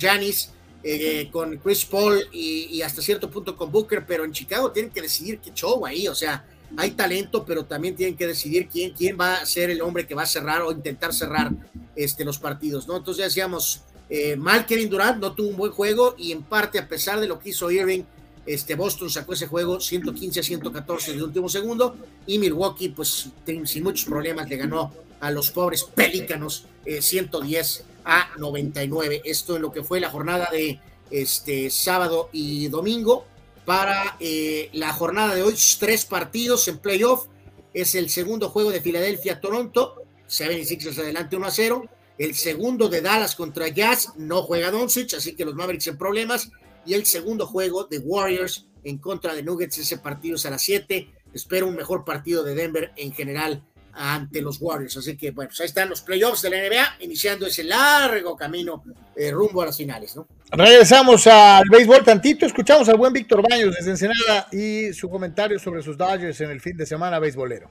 eh, 0.86 1.30
con 1.32 1.56
Chris 1.56 1.86
Paul 1.86 2.28
y, 2.30 2.82
hasta 2.82 3.00
cierto 3.00 3.30
punto 3.30 3.56
con 3.56 3.72
Booker, 3.72 4.04
pero 4.06 4.22
en 4.22 4.32
Chicago 4.32 4.70
tienen 4.70 4.92
que 4.92 5.00
decidir 5.00 5.38
qué 5.38 5.50
show 5.54 5.86
ahí, 5.86 6.08
o 6.08 6.14
sea, 6.14 6.44
hay 6.76 6.90
talento, 6.90 7.42
pero 7.42 7.64
también 7.64 7.96
tienen 7.96 8.16
que 8.18 8.26
decidir 8.26 8.68
quién, 8.68 8.92
quién 8.92 9.18
va 9.18 9.36
a 9.36 9.46
ser 9.46 9.70
el 9.70 9.80
hombre 9.80 10.06
que 10.06 10.14
va 10.14 10.24
a 10.24 10.26
cerrar 10.26 10.60
o 10.60 10.72
intentar 10.72 11.14
cerrar 11.14 11.52
este, 11.96 12.22
los 12.22 12.38
partidos, 12.38 12.86
¿no? 12.86 12.98
Entonces 12.98 13.20
ya 13.20 13.24
decíamos, 13.24 13.82
eh, 14.08 14.36
mal 14.36 14.66
Kevin 14.66 14.90
Durant 14.90 15.20
no 15.20 15.32
tuvo 15.32 15.48
un 15.48 15.56
buen 15.56 15.72
juego 15.72 16.14
y 16.18 16.32
en 16.32 16.42
parte 16.42 16.78
a 16.78 16.88
pesar 16.88 17.20
de 17.20 17.26
lo 17.26 17.38
que 17.38 17.50
hizo 17.50 17.70
Irving, 17.70 18.02
este 18.46 18.74
Boston 18.74 19.08
sacó 19.08 19.32
ese 19.32 19.46
juego 19.46 19.80
115 19.80 20.40
a 20.40 20.42
114 20.42 21.12
en 21.12 21.16
el 21.16 21.22
último 21.24 21.48
segundo 21.48 21.96
y 22.26 22.38
Milwaukee 22.38 22.90
pues 22.90 23.28
sin 23.64 23.82
muchos 23.82 24.04
problemas 24.04 24.48
le 24.48 24.56
ganó 24.56 24.92
a 25.20 25.30
los 25.30 25.50
pobres 25.50 25.84
Pelícanos 25.84 26.66
110 27.00 27.80
eh, 27.80 27.84
a 28.04 28.30
99. 28.38 29.22
Esto 29.24 29.56
en 29.56 29.62
lo 29.62 29.72
que 29.72 29.82
fue 29.82 30.00
la 30.00 30.10
jornada 30.10 30.48
de 30.52 30.78
este 31.10 31.70
sábado 31.70 32.28
y 32.32 32.68
domingo. 32.68 33.26
Para 33.64 34.16
eh, 34.20 34.68
la 34.74 34.92
jornada 34.92 35.34
de 35.34 35.42
hoy, 35.42 35.54
tres 35.78 36.04
partidos 36.04 36.68
en 36.68 36.78
playoff. 36.78 37.26
Es 37.72 37.94
el 37.94 38.10
segundo 38.10 38.50
juego 38.50 38.70
de 38.70 38.80
Filadelfia-Toronto. 38.80 40.02
76 40.26 40.98
adelante 40.98 41.36
1 41.36 41.46
a 41.46 41.50
0. 41.50 41.84
El 42.16 42.34
segundo 42.34 42.88
de 42.88 43.00
Dallas 43.00 43.34
contra 43.34 43.68
Jazz 43.68 44.12
no 44.16 44.42
juega 44.42 44.70
Doncic, 44.70 45.14
así 45.14 45.34
que 45.34 45.44
los 45.44 45.54
Mavericks 45.54 45.88
en 45.88 45.98
problemas. 45.98 46.50
Y 46.86 46.94
el 46.94 47.06
segundo 47.06 47.46
juego 47.46 47.84
de 47.84 47.98
Warriors 47.98 48.66
en 48.84 48.98
contra 48.98 49.34
de 49.34 49.42
Nuggets, 49.42 49.78
ese 49.78 49.98
partido 49.98 50.36
es 50.36 50.46
a 50.46 50.50
las 50.50 50.62
7. 50.62 51.08
Espero 51.32 51.66
un 51.66 51.74
mejor 51.74 52.04
partido 52.04 52.44
de 52.44 52.54
Denver 52.54 52.92
en 52.96 53.12
general 53.12 53.62
ante 53.92 54.42
los 54.42 54.60
Warriors. 54.60 54.96
Así 54.96 55.16
que, 55.16 55.30
bueno, 55.32 55.48
pues 55.48 55.60
ahí 55.60 55.66
están 55.66 55.88
los 55.88 56.02
playoffs 56.02 56.42
de 56.42 56.50
la 56.50 56.58
NBA, 56.58 57.04
iniciando 57.04 57.46
ese 57.46 57.64
largo 57.64 58.36
camino 58.36 58.84
eh, 59.16 59.30
rumbo 59.30 59.62
a 59.62 59.66
las 59.66 59.76
finales, 59.76 60.14
¿no? 60.14 60.26
Regresamos 60.50 61.26
al 61.26 61.64
béisbol 61.68 62.04
tantito, 62.04 62.46
escuchamos 62.46 62.88
al 62.88 62.96
buen 62.96 63.12
Víctor 63.12 63.42
Baños 63.48 63.74
desde 63.74 63.90
Ensenada 63.90 64.46
y 64.52 64.92
su 64.92 65.08
comentario 65.08 65.58
sobre 65.58 65.82
sus 65.82 65.96
Dodgers 65.96 66.40
en 66.40 66.50
el 66.50 66.60
fin 66.60 66.76
de 66.76 66.86
semana 66.86 67.18
béisbolero. 67.18 67.68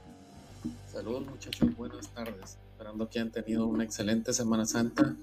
Saludos 0.92 1.26
muchachos, 1.26 1.74
buenas 1.76 2.08
tardes 2.08 2.58
que 3.10 3.20
han 3.20 3.30
tenido 3.30 3.66
una 3.66 3.84
excelente 3.84 4.32
Semana 4.32 4.66
Santa 4.66 5.16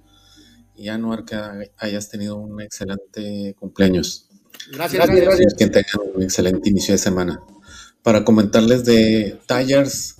y 0.76 0.90
Anuar 0.90 1.26
que 1.26 1.36
hayas 1.78 2.10
tenido 2.10 2.38
un 2.38 2.62
excelente 2.62 3.56
cumpleaños. 3.60 4.30
Gracias, 4.72 5.08
gracias, 5.08 5.54
Que 5.56 5.68
tengan 5.68 6.16
un 6.16 6.24
excelente 6.24 6.70
inicio 6.70 6.94
de 6.94 6.98
semana. 6.98 7.42
Para 8.04 8.24
comentarles 8.24 8.84
de 8.86 9.40
Tigers, 9.48 10.18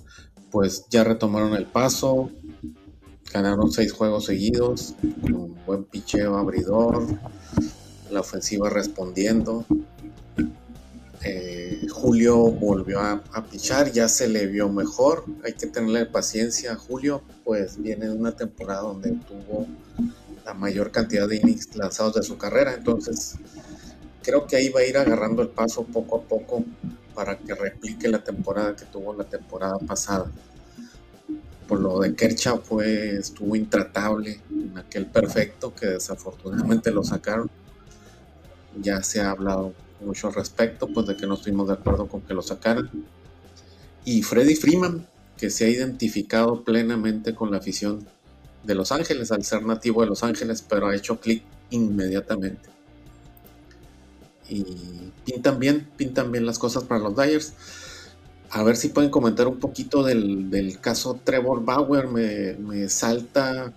pues 0.50 0.86
ya 0.90 1.04
retomaron 1.04 1.54
el 1.54 1.66
paso, 1.66 2.30
ganaron 3.32 3.72
seis 3.72 3.92
juegos 3.92 4.26
seguidos, 4.26 4.94
con 5.20 5.34
un 5.34 5.64
buen 5.66 5.84
picheo 5.84 6.36
abridor, 6.36 7.06
la 8.10 8.20
ofensiva 8.20 8.68
respondiendo, 8.68 9.64
eh, 11.24 11.86
Julio 11.88 12.36
volvió 12.36 13.00
a, 13.00 13.22
pichar, 13.50 13.92
ya 13.92 14.08
se 14.08 14.28
le 14.28 14.46
vio 14.46 14.68
mejor, 14.68 15.24
hay 15.44 15.52
que 15.52 15.66
tenerle 15.66 16.06
paciencia 16.06 16.72
a 16.72 16.76
Julio, 16.76 17.22
pues 17.44 17.80
viene 17.80 18.06
de 18.06 18.12
una 18.12 18.32
temporada 18.32 18.82
donde 18.82 19.12
tuvo 19.28 19.66
la 20.44 20.54
mayor 20.54 20.90
cantidad 20.90 21.28
de 21.28 21.36
innings 21.36 21.76
lanzados 21.76 22.14
de 22.14 22.22
su 22.24 22.36
carrera, 22.38 22.74
entonces 22.74 23.36
creo 24.22 24.46
que 24.46 24.56
ahí 24.56 24.68
va 24.68 24.80
a 24.80 24.84
ir 24.84 24.96
agarrando 24.98 25.42
el 25.42 25.48
paso 25.48 25.84
poco 25.84 26.16
a 26.16 26.22
poco 26.22 26.64
para 27.14 27.38
que 27.38 27.54
replique 27.54 28.08
la 28.08 28.24
temporada 28.24 28.74
que 28.74 28.84
tuvo 28.86 29.14
la 29.14 29.24
temporada 29.24 29.78
pasada. 29.78 30.30
Por 31.68 31.80
lo 31.80 32.00
de 32.00 32.14
Kercha 32.14 32.58
fue, 32.58 33.16
estuvo 33.16 33.54
intratable 33.54 34.40
en 34.50 34.76
aquel 34.76 35.06
perfecto 35.06 35.74
que 35.74 35.86
desafortunadamente 35.86 36.90
lo 36.90 37.04
sacaron. 37.04 37.50
Ya 38.80 39.02
se 39.02 39.20
ha 39.20 39.30
hablado 39.30 39.72
mucho 40.02 40.28
al 40.28 40.34
respecto, 40.34 40.88
pues 40.88 41.06
de 41.06 41.16
que 41.16 41.26
no 41.26 41.34
estuvimos 41.34 41.68
de 41.68 41.74
acuerdo 41.74 42.06
con 42.06 42.22
que 42.22 42.34
lo 42.34 42.42
sacaran. 42.42 42.90
Y 44.04 44.22
Freddy 44.22 44.54
Freeman, 44.54 45.06
que 45.36 45.50
se 45.50 45.64
ha 45.64 45.68
identificado 45.68 46.64
plenamente 46.64 47.34
con 47.34 47.50
la 47.50 47.58
afición 47.58 48.06
de 48.64 48.74
Los 48.74 48.92
Ángeles, 48.92 49.32
al 49.32 49.44
ser 49.44 49.64
nativo 49.64 50.02
de 50.02 50.08
Los 50.08 50.22
Ángeles, 50.22 50.64
pero 50.68 50.88
ha 50.88 50.96
hecho 50.96 51.20
clic 51.20 51.42
inmediatamente. 51.70 52.68
Y 54.48 54.64
pintan 55.24 55.58
bien, 55.58 55.88
pintan 55.96 56.30
bien 56.30 56.46
las 56.46 56.58
cosas 56.58 56.84
para 56.84 57.00
los 57.00 57.16
Dyers. 57.16 57.54
A 58.50 58.62
ver 58.62 58.76
si 58.76 58.88
pueden 58.88 59.10
comentar 59.10 59.48
un 59.48 59.58
poquito 59.58 60.02
del, 60.02 60.78
caso 60.80 61.18
Trevor 61.24 61.64
Bauer. 61.64 62.08
Me, 62.08 62.54
me 62.54 62.88
salta 62.88 63.72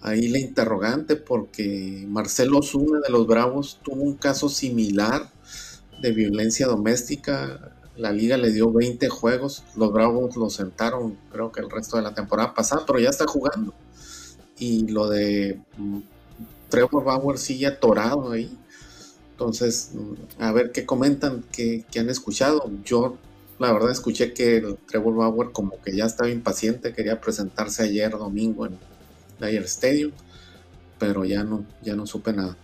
ahí 0.00 0.28
la 0.28 0.38
interrogante 0.38 1.16
porque 1.16 2.04
Marcelo 2.08 2.62
Zuna 2.62 3.00
de 3.00 3.10
los 3.10 3.26
Bravos 3.26 3.80
tuvo 3.82 4.02
un 4.02 4.14
caso 4.14 4.48
similar 4.48 5.30
de 6.00 6.12
violencia 6.12 6.66
doméstica. 6.66 7.72
La 7.96 8.12
liga 8.12 8.36
le 8.36 8.52
dio 8.52 8.72
20 8.72 9.08
juegos, 9.08 9.64
los 9.76 9.92
Bravos 9.92 10.36
lo 10.36 10.50
sentaron 10.50 11.18
creo 11.32 11.50
que 11.50 11.60
el 11.60 11.68
resto 11.68 11.96
de 11.96 12.04
la 12.04 12.14
temporada 12.14 12.54
pasada, 12.54 12.84
pero 12.86 13.00
ya 13.00 13.10
está 13.10 13.26
jugando. 13.26 13.74
Y 14.58 14.86
lo 14.88 15.08
de 15.08 15.60
mm, 15.76 15.98
Trevor 16.68 17.04
Bauer 17.04 17.38
sigue 17.38 17.66
atorado 17.66 18.30
ahí. 18.30 18.56
Entonces, 19.32 19.90
mm, 19.94 20.42
a 20.42 20.52
ver 20.52 20.70
qué 20.72 20.86
comentan, 20.86 21.44
qué, 21.50 21.84
han 21.96 22.08
escuchado. 22.08 22.70
Yo 22.84 23.18
la 23.58 23.72
verdad 23.72 23.90
escuché 23.90 24.32
que 24.32 24.76
Trevor 24.86 25.16
Bauer 25.16 25.50
como 25.52 25.80
que 25.82 25.96
ya 25.96 26.06
estaba 26.06 26.30
impaciente, 26.30 26.92
quería 26.92 27.20
presentarse 27.20 27.82
ayer 27.82 28.12
domingo 28.12 28.66
en 28.66 28.78
Dyer 29.40 29.64
Stadium, 29.64 30.12
pero 30.98 31.24
ya 31.24 31.42
no, 31.42 31.64
ya 31.82 31.96
no 31.96 32.06
supe 32.06 32.32
nada. 32.32 32.56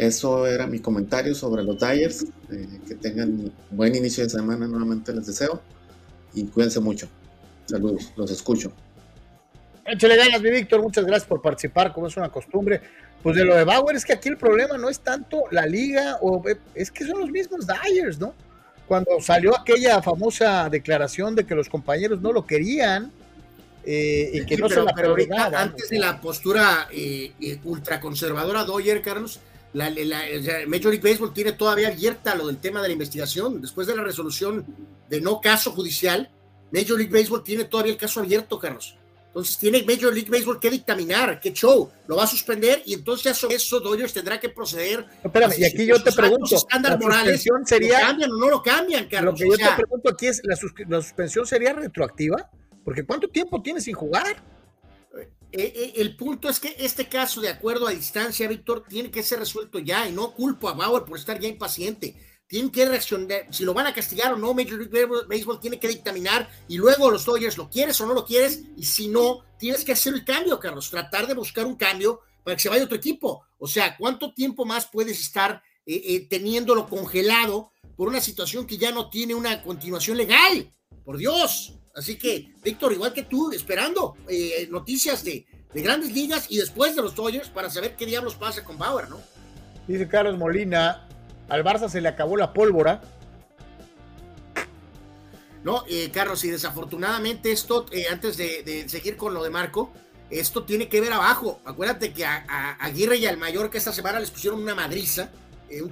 Eso 0.00 0.46
era 0.46 0.66
mi 0.66 0.78
comentario 0.78 1.34
sobre 1.34 1.62
los 1.62 1.78
Dyers. 1.78 2.24
Eh, 2.50 2.80
que 2.88 2.94
tengan 2.94 3.52
buen 3.70 3.94
inicio 3.94 4.24
de 4.24 4.30
semana, 4.30 4.66
nuevamente 4.66 5.12
les 5.12 5.26
deseo. 5.26 5.60
Y 6.32 6.44
cuídense 6.46 6.80
mucho. 6.80 7.06
Saludos, 7.66 8.10
los 8.16 8.30
escucho. 8.30 8.72
Échale 9.84 10.16
ganas, 10.16 10.40
mi 10.40 10.50
Víctor. 10.50 10.80
Muchas 10.80 11.04
gracias 11.04 11.28
por 11.28 11.42
participar, 11.42 11.92
como 11.92 12.06
es 12.06 12.16
una 12.16 12.30
costumbre. 12.30 12.80
Pues 13.22 13.36
de 13.36 13.44
lo 13.44 13.54
de 13.54 13.64
Bauer 13.64 13.94
es 13.94 14.06
que 14.06 14.14
aquí 14.14 14.30
el 14.30 14.38
problema 14.38 14.78
no 14.78 14.88
es 14.88 15.00
tanto 15.00 15.42
la 15.50 15.66
liga, 15.66 16.16
o 16.22 16.42
es 16.74 16.90
que 16.90 17.04
son 17.04 17.20
los 17.20 17.30
mismos 17.30 17.66
Dyers, 17.66 18.18
¿no? 18.18 18.32
Cuando 18.88 19.20
salió 19.20 19.54
aquella 19.54 20.00
famosa 20.00 20.70
declaración 20.70 21.34
de 21.34 21.44
que 21.44 21.54
los 21.54 21.68
compañeros 21.68 22.22
no 22.22 22.32
lo 22.32 22.46
querían, 22.46 23.12
eh, 23.84 24.30
y 24.32 24.46
que 24.46 24.56
no 24.56 24.66
se 24.70 24.82
la 24.82 24.94
pero 24.94 25.14
antes 25.54 25.90
de 25.90 25.98
la 25.98 26.18
postura 26.22 26.88
eh, 26.90 27.32
eh, 27.38 27.60
ultraconservadora 27.64 28.64
Doyer, 28.64 29.02
Carlos, 29.02 29.40
la, 29.72 29.90
Major 30.66 30.90
League 30.90 31.02
Baseball 31.02 31.32
tiene 31.32 31.52
todavía 31.52 31.88
abierta 31.88 32.34
lo 32.34 32.46
del 32.46 32.58
tema 32.58 32.82
de 32.82 32.88
la 32.88 32.92
investigación. 32.92 33.60
Después 33.60 33.86
de 33.86 33.96
la 33.96 34.02
resolución 34.02 34.64
de 35.08 35.20
no 35.20 35.40
caso 35.40 35.72
judicial, 35.72 36.30
Major 36.72 36.98
League 36.98 37.12
Baseball 37.12 37.42
tiene 37.42 37.64
todavía 37.64 37.92
el 37.92 37.98
caso 37.98 38.20
abierto, 38.20 38.58
Carlos. 38.58 38.96
Entonces 39.30 39.58
tiene 39.58 39.84
Major 39.84 40.12
League 40.12 40.28
Baseball 40.28 40.58
que 40.58 40.70
dictaminar, 40.70 41.38
qué 41.38 41.52
show, 41.52 41.88
lo 42.08 42.16
va 42.16 42.24
a 42.24 42.26
suspender 42.26 42.82
y 42.84 42.94
entonces 42.94 43.36
sobre 43.36 43.54
eso 43.54 43.78
Dodgers 43.78 44.12
tendrá 44.12 44.40
que 44.40 44.48
proceder. 44.48 45.06
espérame, 45.22 45.52
y 45.56 45.64
aquí 45.64 45.86
yo 45.86 46.02
te 46.02 46.10
pregunto, 46.10 46.56
¿la 46.68 46.98
suspensión 46.98 47.64
sería, 47.64 48.00
¿lo 48.00 48.06
cambian 48.06 48.30
o 48.32 48.38
no 48.38 48.50
lo 48.50 48.60
cambian, 48.60 49.06
Carlos? 49.08 49.38
Lo 49.38 49.38
que 49.38 49.62
yo 49.62 49.68
te 49.68 49.76
pregunto 49.76 50.10
aquí 50.10 50.26
es, 50.26 50.42
¿la, 50.44 50.56
suspensión 51.00 51.46
sería 51.46 51.72
retroactiva? 51.74 52.50
Porque 52.84 53.04
¿cuánto 53.04 53.28
tiempo 53.28 53.62
tiene 53.62 53.80
sin 53.80 53.94
jugar? 53.94 54.42
Eh, 55.52 55.72
eh, 55.74 55.92
el 55.96 56.16
punto 56.16 56.48
es 56.48 56.60
que 56.60 56.76
este 56.78 57.08
caso, 57.08 57.40
de 57.40 57.48
acuerdo 57.48 57.86
a 57.86 57.90
distancia, 57.90 58.48
Víctor, 58.48 58.84
tiene 58.88 59.10
que 59.10 59.22
ser 59.22 59.40
resuelto 59.40 59.78
ya 59.80 60.08
y 60.08 60.12
no 60.12 60.32
culpo 60.32 60.68
a 60.68 60.74
Bauer 60.74 61.04
por 61.04 61.18
estar 61.18 61.38
ya 61.40 61.48
impaciente. 61.48 62.14
Tienen 62.46 62.70
que 62.70 62.86
reaccionar, 62.86 63.46
si 63.50 63.64
lo 63.64 63.74
van 63.74 63.86
a 63.86 63.94
castigar 63.94 64.32
o 64.32 64.36
no, 64.36 64.54
Major 64.54 64.78
League 64.78 65.06
Baseball 65.28 65.60
tiene 65.60 65.78
que 65.78 65.88
dictaminar 65.88 66.48
y 66.68 66.76
luego 66.76 67.10
los 67.10 67.24
Dodgers 67.24 67.56
lo 67.56 67.68
quieres 67.68 68.00
o 68.00 68.06
no 68.06 68.14
lo 68.14 68.24
quieres 68.24 68.62
y 68.76 68.84
si 68.84 69.08
no, 69.08 69.44
tienes 69.58 69.84
que 69.84 69.92
hacer 69.92 70.14
el 70.14 70.24
cambio, 70.24 70.58
Carlos, 70.58 70.90
tratar 70.90 71.26
de 71.26 71.34
buscar 71.34 71.66
un 71.66 71.76
cambio 71.76 72.20
para 72.42 72.56
que 72.56 72.62
se 72.62 72.68
vaya 72.68 72.84
otro 72.84 72.96
equipo. 72.96 73.44
O 73.58 73.66
sea, 73.66 73.96
¿cuánto 73.96 74.32
tiempo 74.34 74.64
más 74.64 74.86
puedes 74.86 75.20
estar 75.20 75.62
eh, 75.86 76.26
teniéndolo 76.28 76.88
congelado 76.88 77.72
por 77.96 78.08
una 78.08 78.20
situación 78.20 78.66
que 78.66 78.78
ya 78.78 78.90
no 78.90 79.10
tiene 79.10 79.34
una 79.34 79.62
continuación 79.62 80.16
legal? 80.16 80.72
Por 81.04 81.18
Dios. 81.18 81.79
Así 81.94 82.16
que, 82.16 82.52
Víctor, 82.62 82.92
igual 82.92 83.12
que 83.12 83.24
tú, 83.24 83.50
esperando 83.50 84.16
eh, 84.28 84.68
noticias 84.70 85.24
de, 85.24 85.46
grandes 85.72 86.12
ligas 86.12 86.46
y 86.48 86.58
después 86.58 86.96
de 86.96 87.02
los 87.02 87.14
Dodgers 87.14 87.48
para 87.48 87.70
saber 87.70 87.96
qué 87.96 88.06
diablos 88.06 88.34
pasa 88.34 88.64
con 88.64 88.78
Bauer, 88.78 89.08
¿no? 89.08 89.20
Dice 89.86 90.08
Carlos 90.08 90.36
Molina, 90.36 91.08
al 91.48 91.64
Barça 91.64 91.88
se 91.88 92.00
le 92.00 92.08
acabó 92.08 92.36
la 92.36 92.52
pólvora. 92.52 93.00
No, 95.62 95.84
eh, 95.88 96.10
Carlos, 96.12 96.42
y 96.44 96.50
desafortunadamente 96.50 97.52
esto, 97.52 97.86
eh, 97.92 98.06
antes 98.10 98.36
de, 98.36 98.88
seguir 98.88 99.16
con 99.16 99.34
lo 99.34 99.42
de 99.44 99.50
Marco, 99.50 99.92
esto 100.30 100.64
tiene 100.64 100.88
que 100.88 101.00
ver 101.00 101.12
abajo. 101.12 101.60
Acuérdate 101.64 102.12
que 102.12 102.24
a, 102.24 102.76
Aguirre 102.80 103.18
y 103.18 103.26
al 103.26 103.36
Mayor 103.36 103.68
que 103.68 103.78
esta 103.78 103.92
semana 103.92 104.20
les 104.20 104.30
pusieron 104.30 104.62
una 104.62 104.74
madriza, 104.74 105.30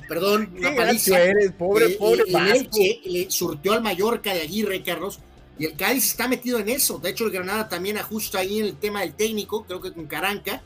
perdón, 0.09 0.55
una 0.57 0.75
paliza. 0.75 1.21
Eres, 1.21 1.53
pobre, 1.53 1.91
pobre 1.91 2.25
le 3.05 3.31
surtió 3.31 3.75
al 3.75 3.83
Mallorca 3.83 4.33
de 4.33 4.43
Aguirre, 4.43 4.83
Carlos 4.83 5.21
y 5.59 5.65
el 5.65 5.77
Cádiz 5.77 6.05
está 6.05 6.29
metido 6.29 6.59
en 6.61 6.69
eso. 6.69 6.99
De 6.99 7.11
hecho, 7.11 7.25
el 7.25 7.33
Granada 7.33 7.69
también 7.69 7.99
ajusta 7.99 8.39
ahí 8.39 8.61
en 8.61 8.67
el 8.67 8.77
tema 8.77 9.01
del 9.01 9.15
técnico, 9.15 9.65
creo 9.65 9.81
que 9.81 9.93
con 9.93 10.07
Caranca. 10.07 10.63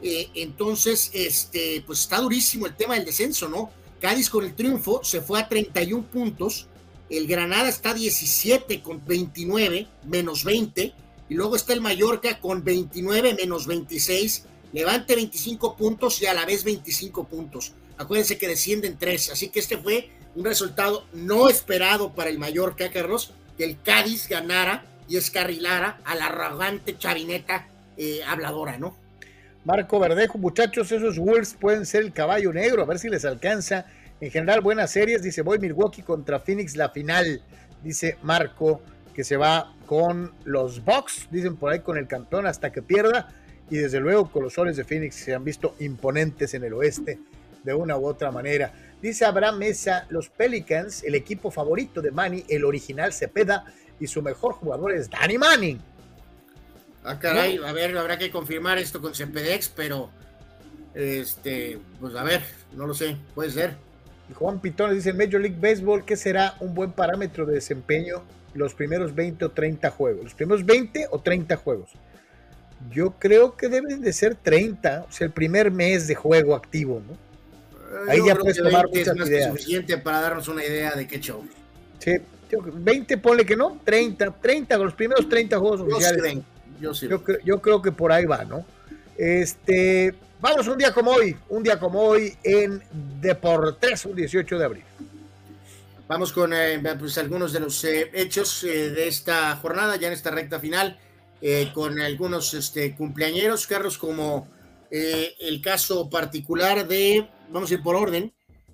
Eh, 0.00 0.28
entonces, 0.34 1.10
este, 1.12 1.82
pues 1.84 2.00
está 2.00 2.20
durísimo 2.20 2.66
el 2.66 2.76
tema 2.76 2.94
del 2.94 3.04
descenso, 3.04 3.48
¿no? 3.48 3.70
Cádiz 4.00 4.30
con 4.30 4.44
el 4.44 4.54
triunfo 4.54 5.00
se 5.02 5.20
fue 5.20 5.40
a 5.40 5.48
31 5.48 6.04
puntos. 6.06 6.68
El 7.10 7.26
Granada 7.26 7.68
está 7.68 7.90
a 7.90 7.94
17 7.94 8.82
con 8.82 9.04
29, 9.04 9.88
menos 10.04 10.44
20. 10.44 10.94
Y 11.28 11.34
luego 11.34 11.56
está 11.56 11.72
el 11.72 11.80
Mallorca 11.80 12.38
con 12.38 12.62
29 12.62 13.34
menos 13.34 13.66
26. 13.66 14.44
Levante 14.72 15.16
25 15.16 15.76
puntos 15.76 16.22
y 16.22 16.26
a 16.26 16.34
la 16.34 16.44
vez 16.44 16.62
25 16.62 17.24
puntos. 17.24 17.72
Acuérdense 17.98 18.38
que 18.38 18.46
descienden 18.46 18.96
3. 18.96 19.30
Así 19.30 19.48
que 19.48 19.58
este 19.58 19.78
fue 19.78 20.10
un 20.36 20.44
resultado 20.44 21.04
no 21.12 21.48
esperado 21.48 22.12
para 22.12 22.30
el 22.30 22.38
Mallorca, 22.38 22.92
Carlos 22.92 23.32
el 23.64 23.80
Cádiz 23.82 24.28
ganara 24.28 24.84
y 25.08 25.16
escarrilara 25.16 25.98
a 26.04 26.14
la 26.14 26.26
arrogante 26.26 26.96
chavineta 26.98 27.68
eh, 27.96 28.20
habladora, 28.26 28.78
¿no? 28.78 28.96
Marco 29.64 29.98
Verdejo, 29.98 30.38
muchachos, 30.38 30.92
esos 30.92 31.18
Wolves 31.18 31.56
pueden 31.58 31.86
ser 31.86 32.02
el 32.02 32.12
caballo 32.12 32.52
negro, 32.52 32.82
a 32.82 32.86
ver 32.86 32.98
si 32.98 33.08
les 33.08 33.24
alcanza. 33.24 33.86
En 34.20 34.30
general, 34.30 34.60
buenas 34.60 34.92
series, 34.92 35.22
dice, 35.22 35.42
voy 35.42 35.58
Milwaukee 35.58 36.02
contra 36.02 36.38
Phoenix, 36.38 36.76
la 36.76 36.90
final, 36.90 37.42
dice 37.82 38.16
Marco, 38.22 38.80
que 39.12 39.24
se 39.24 39.36
va 39.36 39.74
con 39.86 40.32
los 40.44 40.84
Bucks, 40.84 41.26
dicen 41.30 41.56
por 41.56 41.72
ahí 41.72 41.80
con 41.80 41.96
el 41.96 42.06
campeón 42.06 42.46
hasta 42.46 42.70
que 42.70 42.80
pierda, 42.80 43.28
y 43.68 43.78
desde 43.78 43.98
luego 43.98 44.30
con 44.30 44.44
los 44.44 44.52
soles 44.52 44.76
de 44.76 44.84
Phoenix 44.84 45.16
se 45.16 45.34
han 45.34 45.42
visto 45.42 45.74
imponentes 45.80 46.54
en 46.54 46.62
el 46.62 46.72
oeste 46.74 47.18
de 47.64 47.74
una 47.74 47.96
u 47.96 48.06
otra 48.06 48.30
manera. 48.30 48.72
Dice 49.02 49.24
Abraham 49.24 49.58
Mesa, 49.58 50.06
los 50.08 50.28
Pelicans, 50.28 51.02
el 51.04 51.14
equipo 51.14 51.50
favorito 51.50 52.00
de 52.00 52.10
Manny, 52.10 52.44
el 52.48 52.64
original 52.64 53.12
Cepeda, 53.12 53.64
y 54.00 54.06
su 54.06 54.22
mejor 54.22 54.54
jugador 54.54 54.92
es 54.92 55.10
Danny 55.10 55.38
Manning. 55.38 55.80
Ah, 57.04 57.18
caray, 57.18 57.58
a 57.64 57.72
ver, 57.72 57.96
habrá 57.96 58.18
que 58.18 58.30
confirmar 58.30 58.78
esto 58.78 59.00
con 59.00 59.14
Cepedex, 59.14 59.68
pero 59.68 60.10
este, 60.94 61.78
pues 62.00 62.14
a 62.16 62.24
ver, 62.24 62.42
no 62.74 62.86
lo 62.86 62.94
sé, 62.94 63.16
puede 63.34 63.50
ser. 63.50 63.76
Juan 64.34 64.60
Pitón 64.60 64.92
dice 64.92 65.10
en 65.10 65.16
Major 65.16 65.40
League 65.40 65.58
Baseball, 65.60 66.04
¿qué 66.04 66.16
será 66.16 66.56
un 66.58 66.74
buen 66.74 66.90
parámetro 66.90 67.46
de 67.46 67.54
desempeño 67.54 68.22
los 68.54 68.74
primeros 68.74 69.14
20 69.14 69.44
o 69.44 69.50
30 69.50 69.90
juegos? 69.90 70.24
¿Los 70.24 70.34
primeros 70.34 70.66
20 70.66 71.06
o 71.10 71.20
30 71.20 71.56
juegos? 71.56 71.90
Yo 72.90 73.12
creo 73.18 73.56
que 73.56 73.68
deben 73.68 74.00
de 74.00 74.12
ser 74.12 74.34
30, 74.34 75.06
o 75.08 75.12
sea, 75.12 75.26
el 75.26 75.32
primer 75.32 75.70
mes 75.70 76.08
de 76.08 76.14
juego 76.14 76.54
activo, 76.54 77.00
¿no? 77.06 77.25
Ahí 78.08 78.20
ya 78.26 78.34
puedes 78.36 78.56
tomar 78.56 78.86
muchas 78.88 79.16
es 79.16 79.28
ideas. 79.28 79.50
suficiente 79.50 79.98
para 79.98 80.20
darnos 80.20 80.48
una 80.48 80.64
idea 80.64 80.94
de 80.94 81.06
qué 81.06 81.20
show. 81.20 81.44
Sí, 81.98 82.16
20 82.50 83.18
ponle 83.18 83.44
que 83.44 83.56
no, 83.56 83.80
30, 83.84 84.30
30, 84.40 84.78
los 84.78 84.94
primeros 84.94 85.28
30 85.28 85.58
juegos 85.58 85.80
oficiales. 85.80 86.38
yo, 86.80 86.94
sí. 86.94 87.08
yo, 87.44 87.60
creo 87.60 87.82
que 87.82 87.92
por 87.92 88.12
ahí 88.12 88.24
va, 88.24 88.44
¿no? 88.44 88.64
Este, 89.16 90.14
vamos 90.40 90.68
un 90.68 90.78
día 90.78 90.92
como 90.92 91.10
hoy, 91.12 91.36
un 91.48 91.62
día 91.62 91.78
como 91.78 92.00
hoy 92.00 92.36
en 92.42 92.82
Deportes, 93.20 94.04
un 94.04 94.14
18 94.14 94.58
de 94.58 94.64
abril. 94.64 94.84
Vamos 96.08 96.32
con 96.32 96.52
eh, 96.52 96.80
pues, 96.98 97.18
algunos 97.18 97.52
de 97.52 97.60
los 97.60 97.82
eh, 97.84 98.10
hechos 98.12 98.62
eh, 98.62 98.90
de 98.90 99.08
esta 99.08 99.56
jornada, 99.56 99.96
ya 99.96 100.06
en 100.06 100.12
esta 100.12 100.30
recta 100.30 100.60
final, 100.60 100.98
con 101.74 102.00
algunos 102.00 102.54
este, 102.54 102.96
cumpleañeros, 102.96 103.68
Carlos, 103.68 103.98
como 103.98 104.48
el 104.90 105.60
caso 105.62 106.08
particular 106.08 106.86
de 106.86 107.28
vamos 107.50 107.70
a 107.70 107.74
ir 107.74 107.82
por 107.82 107.96
orden. 107.96 108.32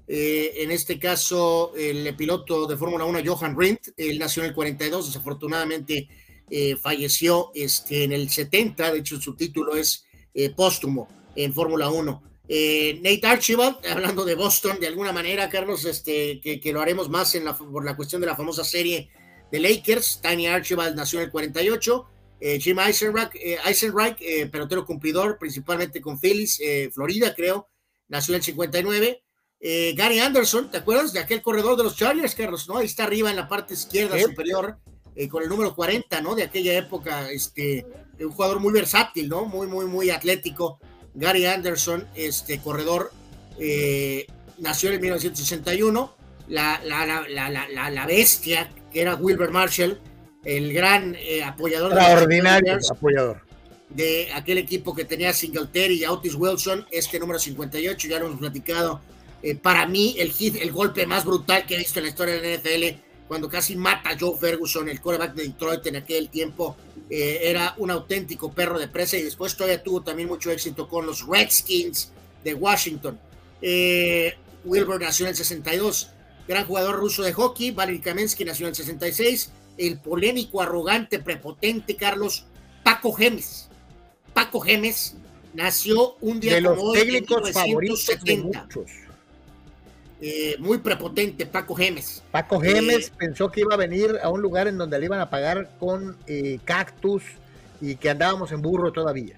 Eh, 0.09 0.63
en 0.63 0.71
este 0.71 0.99
caso, 0.99 1.73
el 1.77 2.15
piloto 2.17 2.67
de 2.67 2.77
Fórmula 2.77 3.05
1, 3.05 3.21
Johan 3.25 3.59
Rindt, 3.59 3.89
él 3.97 4.19
nació 4.19 4.43
en 4.43 4.51
el 4.51 4.55
42, 4.55 5.07
desafortunadamente 5.07 6.09
eh, 6.51 6.77
falleció 6.77 7.51
este, 7.55 8.05
en 8.05 8.13
el 8.13 8.29
70, 8.29 8.93
de 8.93 8.99
hecho 8.99 9.21
su 9.21 9.35
título 9.35 9.77
es 9.77 10.05
eh, 10.35 10.51
póstumo 10.51 11.09
en 11.35 11.55
Fórmula 11.55 11.89
1. 11.89 12.23
Nate 12.43 13.21
Archibald, 13.27 13.77
hablando 13.91 14.25
de 14.25 14.35
Boston, 14.35 14.79
de 14.81 14.89
alguna 14.89 15.13
manera, 15.13 15.49
Carlos, 15.49 15.85
este, 15.85 16.41
que, 16.41 16.73
lo 16.73 16.81
haremos 16.81 17.09
más 17.09 17.35
en 17.35 17.45
la, 17.45 17.57
por 17.57 17.85
la 17.85 17.97
cuestión 17.97 18.21
de 18.21 18.27
la 18.27 18.37
famosa 18.37 18.65
serie 18.65 19.09
de 19.51 19.61
Lakers. 19.61 20.21
Tiny 20.21 20.49
Archibald 20.49 20.97
nació 20.97 21.21
en 21.21 21.27
el 21.27 21.31
48. 21.31 22.07
Jim 22.61 22.79
Eisenreich, 22.81 23.35
Eisenreich 23.65 24.51
pelotero 24.51 24.85
cumplidor, 24.85 25.39
principalmente 25.39 26.01
con 26.01 26.19
Phillies, 26.19 26.61
Florida, 26.93 27.35
creo, 27.35 27.69
nació 28.09 28.35
en 28.35 28.39
el 28.39 28.43
59. 28.43 29.23
Eh, 29.65 29.95
Gary 29.97 30.19
Anderson, 30.19 30.73
¿te 30.73 30.79
acuerdas 30.79 31.13
de 31.13 31.21
aquel 31.21 31.41
corredor 31.41 31.77
de 31.77 31.85
los 31.85 31.97
Chargers, 31.97 32.35
Carlos? 32.35 32.69
¿no? 32.69 32.79
Ahí 32.79 32.87
está 32.87 33.05
arriba 33.05 33.31
en 33.31 33.37
la 33.37 33.49
parte 33.49 33.75
izquierda 33.75 34.19
superior, 34.21 34.77
eh, 35.15 35.29
con 35.29 35.45
el 35.45 35.49
número 35.49 35.73
40, 35.77 36.21
¿no? 36.21 36.35
De 36.35 36.43
aquella 36.43 36.77
época, 36.77 37.31
este, 37.31 37.87
un 38.19 38.33
jugador 38.33 38.59
muy 38.59 38.73
versátil, 38.73 39.29
¿no? 39.29 39.45
Muy, 39.45 39.69
muy, 39.69 39.87
muy 39.87 40.11
atlético. 40.11 40.81
Gary 41.15 41.47
Anderson, 41.47 42.09
este 42.17 42.59
corredor, 42.59 43.13
eh, 43.57 44.27
nació 44.59 44.91
en 44.91 45.01
1961. 45.01 46.17
La, 46.49 46.81
la, 46.85 47.07
la, 47.07 47.91
la, 47.91 48.07
bestia, 48.07 48.69
que 48.93 49.01
era 49.01 49.15
Wilber 49.15 49.53
Marshall, 49.53 50.01
el 50.45 50.73
gran 50.73 51.17
apoyador. 51.45 51.93
Extraordinario 51.93 52.79
apoyador 52.91 53.53
de 53.95 54.33
aquel 54.33 54.59
equipo 54.59 54.95
que 54.95 55.05
tenía 55.05 55.33
Singletary 55.33 56.03
y 56.03 56.07
Otis 56.07 56.35
Wilson, 56.35 56.87
este 56.91 57.19
número 57.19 57.39
58, 57.39 58.09
ya 58.09 58.19
lo 58.19 58.27
hemos 58.27 58.39
platicado. 58.39 59.01
Eh, 59.43 59.55
para 59.55 59.87
mí, 59.87 60.15
el 60.19 60.31
hit, 60.31 60.57
el 60.61 60.73
golpe 60.73 61.07
más 61.07 61.25
brutal 61.25 61.67
que 61.67 61.75
he 61.75 61.79
visto 61.79 61.99
en 61.99 62.05
la 62.05 62.11
historia 62.11 62.41
de 62.41 62.41
la 62.41 62.59
NFL 62.59 63.03
cuando 63.29 63.49
casi 63.49 63.77
mata 63.77 64.11
a 64.11 64.19
Joe 64.19 64.37
Ferguson, 64.39 64.89
el 64.89 65.01
quarterback 65.01 65.35
de 65.35 65.45
Detroit 65.45 65.87
en 65.87 65.97
aquel 65.97 66.29
tiempo. 66.29 66.77
Eh, 67.09 67.41
era 67.43 67.75
un 67.79 67.91
auténtico 67.91 68.53
perro 68.53 68.79
de 68.79 68.89
presa 68.89 69.17
y 69.17 69.23
después 69.23 69.57
todavía 69.57 69.83
tuvo 69.83 70.03
también 70.03 70.29
mucho 70.29 70.51
éxito 70.51 70.89
con 70.89 71.07
los 71.07 71.27
Redskins 71.27 72.13
de 72.45 72.55
Washington. 72.55 73.19
Eh, 73.61 74.35
Wilbur 74.65 75.01
nació 75.01 75.27
en 75.27 75.31
el 75.31 75.37
62, 75.37 76.11
gran 76.47 76.67
jugador 76.67 76.97
ruso 76.97 77.23
de 77.23 77.33
hockey. 77.33 77.71
Valery 77.71 78.01
Kamensky 78.01 78.45
nació 78.45 78.67
en 78.67 78.71
el 78.71 78.77
66. 78.77 79.51
El 79.79 79.99
polémico, 79.99 80.61
arrogante, 80.61 81.19
prepotente 81.19 81.97
Carlos 81.97 82.47
Paco 82.83 83.13
Gemes. 83.13 83.69
Paco 84.35 84.61
Gemes 84.61 85.17
nació 85.55 86.17
un 86.21 86.41
día 86.41 86.55
de 86.55 86.61
los 86.63 86.79
como 86.79 86.93
técnicos 86.93 87.51
favoritos 87.53 88.07
de 88.07 88.37
1970. 88.37 88.65
muchos. 88.65 88.91
Eh, 90.25 90.55
muy 90.61 90.79
prepotente, 90.79 91.47
Paco 91.47 91.75
Gemes. 91.75 92.23
Paco 92.31 92.61
Gemes 92.61 93.09
Eh, 93.09 93.13
pensó 93.19 93.51
que 93.51 93.63
iba 93.63 93.75
a 93.75 93.77
venir 93.77 94.21
a 94.23 94.31
un 94.31 94.41
lugar 94.41 94.69
en 94.69 94.79
donde 94.79 94.97
le 95.01 95.07
iban 95.07 95.19
a 95.19 95.29
pagar 95.29 95.77
con 95.81 96.17
eh, 96.29 96.61
cactus 96.65 97.25
y 97.81 97.97
que 97.97 98.09
andábamos 98.09 98.53
en 98.53 98.63
burro 98.63 98.93
todavía. 98.93 99.37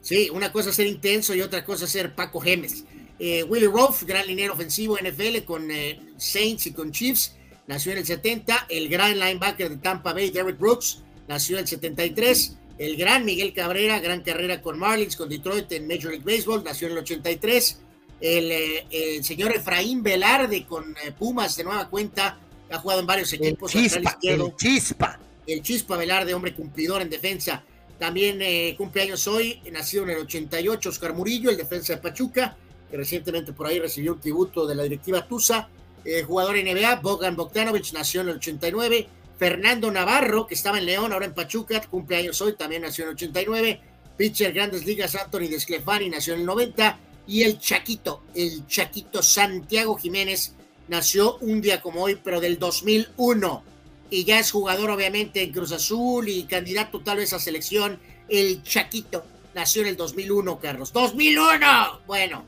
Sí, 0.00 0.28
una 0.32 0.50
cosa 0.50 0.70
es 0.70 0.76
ser 0.76 0.88
intenso 0.88 1.34
y 1.36 1.40
otra 1.40 1.64
cosa 1.64 1.84
es 1.84 1.92
ser 1.92 2.16
Paco 2.16 2.40
Gemes. 2.40 2.84
Willie 3.20 3.68
Roth, 3.68 4.02
gran 4.04 4.26
linero 4.26 4.54
ofensivo 4.54 4.96
NFL 4.96 5.44
con 5.44 5.68
Saints 6.16 6.68
y 6.68 6.72
con 6.72 6.92
Chiefs, 6.92 7.34
nació 7.68 7.92
en 7.92 7.98
el 7.98 8.06
70. 8.06 8.66
El 8.68 8.88
gran 8.88 9.18
linebacker 9.18 9.68
de 9.70 9.76
Tampa 9.76 10.12
Bay, 10.12 10.30
Derrick 10.30 10.58
Brooks, 10.58 11.02
nació 11.28 11.56
en 11.58 11.62
el 11.62 11.68
73. 11.68 12.56
El 12.78 12.96
gran 12.96 13.24
Miguel 13.24 13.52
Cabrera, 13.52 13.98
gran 14.00 14.22
carrera 14.22 14.60
con 14.62 14.78
Marlins, 14.78 15.16
con 15.16 15.28
Detroit 15.28 15.70
en 15.72 15.86
Major 15.86 16.10
League 16.12 16.24
Baseball, 16.24 16.62
nació 16.64 16.86
en 16.88 16.92
el 16.94 16.98
83. 17.00 17.80
El, 18.20 18.50
eh, 18.50 18.86
el 18.90 19.24
señor 19.24 19.54
Efraín 19.54 20.02
Velarde 20.02 20.66
con 20.66 20.90
eh, 21.04 21.12
Pumas 21.16 21.56
de 21.56 21.64
nueva 21.64 21.88
cuenta, 21.88 22.38
ha 22.70 22.78
jugado 22.78 23.00
en 23.00 23.06
varios 23.06 23.32
El 23.32 23.40
equipos. 23.42 23.74
lateral 23.74 24.02
chispa, 24.02 24.10
izquierdo 24.12 24.46
el 24.46 24.56
chispa. 24.56 25.20
el 25.46 25.62
Chispa 25.62 25.96
Velarde, 25.96 26.34
hombre 26.34 26.54
cumplidor 26.54 27.02
en 27.02 27.10
defensa. 27.10 27.64
También 27.98 28.38
eh, 28.42 28.74
cumpleaños 28.78 29.26
hoy, 29.26 29.60
nacido 29.72 30.04
en 30.04 30.10
el 30.10 30.18
88, 30.18 30.88
Oscar 30.88 31.14
Murillo, 31.14 31.50
el 31.50 31.56
defensa 31.56 31.94
de 31.94 32.00
Pachuca, 32.00 32.56
que 32.90 32.96
recientemente 32.96 33.52
por 33.52 33.66
ahí 33.66 33.80
recibió 33.80 34.14
un 34.14 34.20
tributo 34.20 34.66
de 34.66 34.74
la 34.76 34.84
directiva 34.84 35.26
Tusa. 35.26 35.68
Eh, 36.04 36.22
jugador 36.22 36.56
NBA, 36.56 36.96
Bogdan 36.96 37.36
Bogdanovich, 37.36 37.92
nació 37.92 38.22
en 38.22 38.30
el 38.30 38.36
89. 38.36 39.08
Fernando 39.38 39.90
Navarro, 39.90 40.46
que 40.46 40.54
estaba 40.54 40.78
en 40.78 40.86
León, 40.86 41.12
ahora 41.12 41.26
en 41.26 41.34
Pachuca, 41.34 41.80
cumpleaños 41.82 42.40
hoy, 42.40 42.54
también 42.54 42.82
nació 42.82 43.04
en 43.04 43.10
el 43.10 43.14
89. 43.14 43.80
Pitcher 44.16 44.52
Grandes 44.52 44.84
Ligas, 44.84 45.14
Anthony 45.14 45.48
Desclefani, 45.48 46.10
nació 46.10 46.34
en 46.34 46.40
el 46.40 46.46
90. 46.46 46.98
Y 47.28 47.42
el 47.42 47.58
Chaquito, 47.58 48.22
el 48.34 48.66
Chaquito 48.66 49.22
Santiago 49.22 49.96
Jiménez, 49.96 50.54
nació 50.88 51.36
un 51.38 51.60
día 51.60 51.80
como 51.80 52.02
hoy, 52.02 52.18
pero 52.22 52.40
del 52.40 52.58
2001 52.58 53.62
y 54.10 54.24
ya 54.24 54.38
es 54.38 54.50
jugador 54.50 54.90
obviamente 54.90 55.42
en 55.42 55.52
Cruz 55.52 55.72
Azul 55.72 56.28
y 56.28 56.44
candidato 56.44 57.00
tal 57.00 57.18
vez 57.18 57.32
a 57.32 57.38
selección. 57.38 57.98
El 58.28 58.62
Chaquito 58.62 59.24
nació 59.54 59.82
en 59.82 59.88
el 59.88 59.96
2001, 59.96 60.58
Carlos. 60.58 60.92
¡2001! 60.94 62.00
Bueno, 62.06 62.44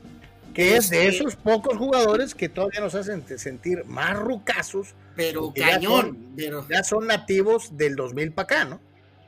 Que 0.53 0.75
es 0.77 0.89
de 0.89 1.07
Este- 1.07 1.17
esos 1.17 1.35
pocos 1.35 1.77
jugadores 1.77 2.35
que 2.35 2.49
todavía 2.49 2.81
nos 2.81 2.93
hacen 2.95 3.23
sentir 3.37 3.85
más 3.85 4.17
rucasos, 4.17 4.89
pero 5.15 5.45
Porque 5.45 5.61
ya 5.61 5.71
cañón. 5.71 6.01
son- 6.01 6.33
Pero, 6.35 6.67
ya 6.69 6.83
son 6.83 7.07
nativos 7.07 7.77
del 7.77 7.95
2000 7.95 8.31
para 8.33 8.43
acá, 8.43 8.65
¿no? 8.65 8.81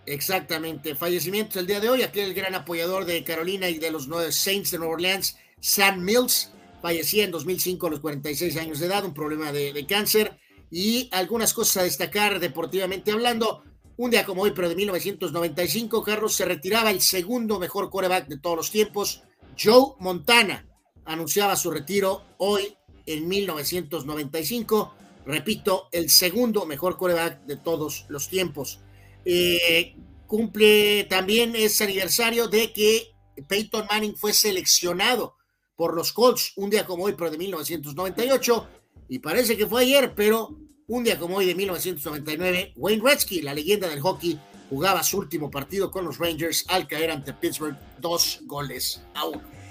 exactamente. 0.05 0.95
Fallecimientos 0.95 1.55
el 1.57 1.65
día 1.67 1.79
de 1.79 1.89
hoy. 1.89 2.01
Aquel 2.03 2.33
gran 2.33 2.53
apoyador 2.55 3.05
de 3.05 3.23
Carolina 3.23 3.69
y 3.69 3.77
de 3.79 3.89
los 3.91 4.07
Saints 4.35 4.71
de 4.71 4.77
Nueva 4.77 4.95
Orleans, 4.95 5.37
Sam 5.61 6.01
Mills, 6.03 6.51
fallecía 6.81 7.23
en 7.23 7.31
2005 7.31 7.87
a 7.87 7.89
los 7.89 7.99
46 8.01 8.57
años 8.57 8.79
de 8.79 8.87
edad, 8.87 9.05
un 9.05 9.13
problema 9.13 9.51
de, 9.53 9.71
de 9.71 9.85
cáncer. 9.87 10.37
Y 10.69 11.07
algunas 11.13 11.53
cosas 11.53 11.77
a 11.77 11.83
destacar 11.83 12.39
deportivamente 12.39 13.11
hablando. 13.11 13.63
Un 13.95 14.09
día 14.11 14.25
como 14.25 14.41
hoy, 14.41 14.51
pero 14.55 14.67
de 14.67 14.75
1995, 14.75 16.03
Carlos 16.03 16.33
se 16.35 16.45
retiraba 16.45 16.89
el 16.91 16.99
segundo 16.99 17.59
mejor 17.59 17.89
quarterback 17.89 18.27
de 18.27 18.39
todos 18.39 18.57
los 18.57 18.71
tiempos, 18.71 19.23
Joe 19.57 19.93
Montana. 19.99 20.65
Anunciaba 21.05 21.55
su 21.55 21.71
retiro 21.71 22.23
hoy 22.37 22.75
en 23.05 23.27
1995. 23.27 24.93
Repito, 25.25 25.89
el 25.91 26.09
segundo 26.09 26.65
mejor 26.65 26.97
quarterback 26.97 27.45
de 27.45 27.57
todos 27.57 28.05
los 28.09 28.29
tiempos. 28.29 28.79
Eh, 29.25 29.95
cumple 30.27 31.05
también 31.05 31.55
ese 31.55 31.83
aniversario 31.83 32.47
de 32.47 32.73
que 32.73 33.13
Peyton 33.47 33.85
Manning 33.89 34.15
fue 34.15 34.33
seleccionado 34.33 35.35
por 35.75 35.95
los 35.95 36.13
Colts 36.13 36.53
un 36.55 36.69
día 36.69 36.85
como 36.85 37.05
hoy, 37.05 37.13
pero 37.17 37.31
de 37.31 37.37
1998. 37.37 38.67
Y 39.09 39.19
parece 39.19 39.57
que 39.57 39.67
fue 39.67 39.83
ayer, 39.83 40.13
pero 40.15 40.57
un 40.87 41.03
día 41.03 41.17
como 41.17 41.37
hoy 41.37 41.45
de 41.45 41.55
1999, 41.55 42.73
Wayne 42.75 43.01
Gretzky, 43.01 43.41
la 43.41 43.53
leyenda 43.53 43.87
del 43.87 44.01
hockey, 44.01 44.39
jugaba 44.69 45.03
su 45.03 45.19
último 45.19 45.51
partido 45.51 45.91
con 45.91 46.05
los 46.05 46.17
Rangers 46.17 46.65
al 46.67 46.87
caer 46.87 47.11
ante 47.11 47.33
Pittsburgh 47.33 47.77
dos 47.99 48.39
goles 48.43 49.01
a 49.13 49.25
uno. 49.25 49.62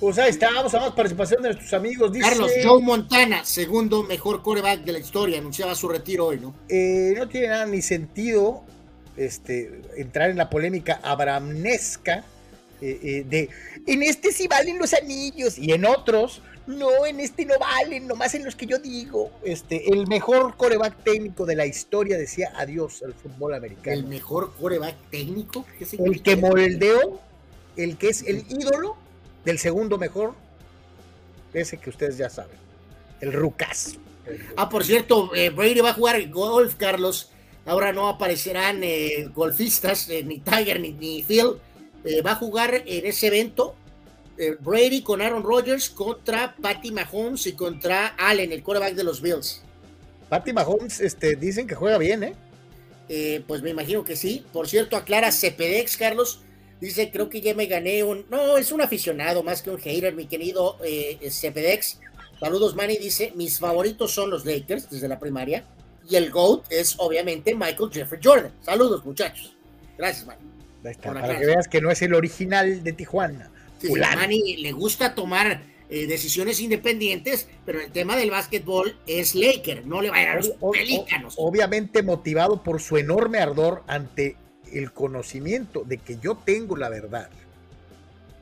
Pues 0.00 0.18
ahí 0.18 0.30
está, 0.30 0.50
vamos 0.52 0.74
a 0.74 0.80
más 0.80 0.92
participación 0.92 1.42
de 1.42 1.48
nuestros 1.50 1.72
amigos. 1.72 2.12
Dice, 2.12 2.28
Carlos 2.28 2.50
Joe 2.62 2.82
Montana, 2.82 3.44
segundo 3.44 4.02
mejor 4.02 4.42
quarterback 4.42 4.80
de 4.84 4.92
la 4.92 4.98
historia, 4.98 5.38
anunciaba 5.38 5.74
su 5.74 5.88
retiro 5.88 6.26
hoy, 6.26 6.40
¿no? 6.40 6.54
eh, 6.68 7.14
no 7.16 7.28
tiene 7.28 7.48
nada 7.48 7.66
ni 7.66 7.80
sentido 7.80 8.62
este, 9.16 9.80
entrar 9.96 10.30
en 10.30 10.36
la 10.36 10.50
polémica 10.50 11.00
abramnesca 11.02 12.24
eh, 12.82 13.00
eh, 13.02 13.24
de 13.26 13.48
en 13.86 14.02
este 14.02 14.32
sí 14.32 14.46
valen 14.48 14.78
los 14.78 14.92
anillos 14.92 15.56
y 15.56 15.72
en 15.72 15.86
otros 15.86 16.42
no, 16.66 17.06
en 17.06 17.20
este 17.20 17.46
no 17.46 17.54
valen, 17.58 18.06
nomás 18.06 18.34
en 18.34 18.44
los 18.44 18.56
que 18.56 18.66
yo 18.66 18.78
digo. 18.78 19.30
Este, 19.44 19.88
el 19.92 20.06
mejor 20.08 20.56
coreback 20.56 21.04
técnico 21.04 21.46
de 21.46 21.54
la 21.54 21.64
historia 21.64 22.18
decía 22.18 22.52
adiós 22.56 23.02
al 23.04 23.14
fútbol 23.14 23.52
El 23.52 23.58
americano. 23.58 24.08
mejor 24.08 24.52
quarterback 24.54 24.96
técnico. 25.10 25.64
¿Qué 25.78 25.86
El, 26.04 26.22
que 26.22 26.36
moldeó, 26.36 27.20
el 27.76 27.96
que 27.96 28.08
es 28.08 28.22
el 28.22 28.44
ídolo 28.50 28.96
del 29.46 29.58
segundo 29.58 29.96
mejor, 29.96 30.34
ese 31.54 31.78
que 31.78 31.88
ustedes 31.88 32.18
ya 32.18 32.28
saben, 32.28 32.58
el 33.22 33.32
Rucas. 33.32 33.96
Ah, 34.56 34.68
por 34.68 34.84
cierto, 34.84 35.34
eh, 35.34 35.50
Brady 35.50 35.80
va 35.80 35.90
a 35.90 35.94
jugar 35.94 36.28
golf, 36.28 36.74
Carlos. 36.74 37.30
Ahora 37.64 37.92
no 37.92 38.08
aparecerán 38.08 38.82
eh, 38.82 39.30
golfistas, 39.34 40.10
eh, 40.10 40.22
ni 40.22 40.40
Tiger 40.40 40.80
ni, 40.80 40.92
ni 40.92 41.22
Phil. 41.22 41.54
Va 42.24 42.32
a 42.32 42.36
jugar 42.36 42.82
en 42.86 43.04
ese 43.04 43.26
evento 43.26 43.74
Brady 44.60 45.02
con 45.02 45.20
Aaron 45.20 45.42
Rodgers 45.42 45.90
contra 45.90 46.54
Patty 46.54 46.92
Mahomes 46.92 47.48
y 47.48 47.54
contra 47.54 48.14
Allen, 48.16 48.52
el 48.52 48.62
quarterback 48.62 48.94
de 48.94 49.02
los 49.02 49.20
Bills. 49.20 49.62
Patty 50.28 50.52
Mahomes, 50.52 51.00
este, 51.00 51.34
dicen 51.34 51.66
que 51.66 51.74
juega 51.74 51.98
bien, 51.98 52.22
¿eh? 52.22 52.34
Eh, 53.08 53.42
pues 53.46 53.62
me 53.62 53.70
imagino 53.70 54.04
que 54.04 54.14
sí. 54.14 54.44
Por 54.52 54.68
cierto, 54.68 54.96
aclara 54.96 55.32
Cepedex, 55.32 55.96
Carlos. 55.96 56.40
Dice, 56.80 57.10
creo 57.10 57.28
que 57.28 57.40
ya 57.40 57.54
me 57.54 57.66
gané 57.66 58.04
un... 58.04 58.26
No, 58.30 58.58
es 58.58 58.70
un 58.70 58.82
aficionado 58.82 59.42
más 59.42 59.62
que 59.62 59.70
un 59.70 59.78
hater, 59.78 60.14
mi 60.14 60.26
querido 60.26 60.76
eh, 60.84 61.18
Cepedex. 61.30 62.00
Saludos, 62.38 62.74
Manny. 62.74 62.98
Dice, 62.98 63.32
mis 63.34 63.58
favoritos 63.58 64.12
son 64.12 64.30
los 64.30 64.44
Lakers 64.44 64.90
desde 64.90 65.08
la 65.08 65.18
primaria. 65.18 65.64
Y 66.08 66.16
el 66.16 66.30
GOAT 66.30 66.64
es 66.70 66.96
obviamente 66.98 67.54
Michael 67.54 67.90
Jeffrey 67.90 68.20
Jordan. 68.22 68.52
Saludos, 68.62 69.04
muchachos. 69.04 69.56
Gracias, 69.96 70.26
Manny. 70.26 70.40
Ahí 70.84 70.92
está, 70.92 71.12
Por 71.12 71.20
para 71.20 71.38
que 71.38 71.46
veas 71.46 71.66
que 71.66 71.80
no 71.80 71.90
es 71.90 72.02
el 72.02 72.14
original 72.14 72.84
de 72.84 72.92
Tijuana. 72.92 73.50
Sí. 73.80 73.92
Manny 73.92 74.58
le 74.58 74.72
gusta 74.72 75.14
tomar 75.14 75.62
eh, 75.88 76.06
decisiones 76.06 76.60
independientes, 76.60 77.48
pero 77.64 77.80
el 77.80 77.90
tema 77.90 78.16
del 78.16 78.30
básquetbol 78.30 78.96
es 79.06 79.34
Laker. 79.34 79.86
No 79.86 80.02
le 80.02 80.10
va 80.10 80.16
a 80.16 80.22
ir 80.22 80.28
a 80.28 80.36
los 80.36 80.50
pelícanos. 80.72 81.34
obviamente 81.38 82.02
motivado 82.02 82.62
por 82.62 82.80
su 82.80 82.96
enorme 82.96 83.38
ardor 83.38 83.82
ante 83.86 84.36
el 84.72 84.92
conocimiento 84.92 85.82
de 85.84 85.98
que 85.98 86.18
yo 86.18 86.36
tengo 86.36 86.76
la 86.76 86.88
verdad. 86.88 87.28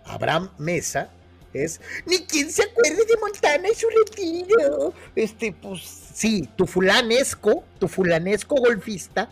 Abraham 0.04 0.50
Mesa 0.58 1.10
es 1.52 1.80
ni 2.06 2.18
quien 2.18 2.50
se 2.50 2.64
acuerde 2.64 3.04
de 3.04 3.16
Montana 3.20 3.68
y 3.70 3.74
su 3.74 3.86
retiro. 3.88 4.92
Este, 5.14 5.52
pues 5.52 5.80
sí, 6.14 6.48
tu 6.56 6.66
fulanesco, 6.66 7.64
tu 7.78 7.88
fulanesco 7.88 8.56
golfista, 8.56 9.28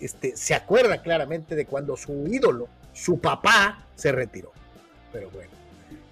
este, 0.00 0.36
se 0.36 0.54
acuerda 0.54 1.02
claramente 1.02 1.54
de 1.54 1.66
cuando 1.66 1.96
su 1.96 2.26
ídolo, 2.26 2.68
su 2.92 3.18
papá, 3.18 3.86
se 3.94 4.12
retiró. 4.12 4.52
Pero 5.12 5.30
bueno. 5.30 5.50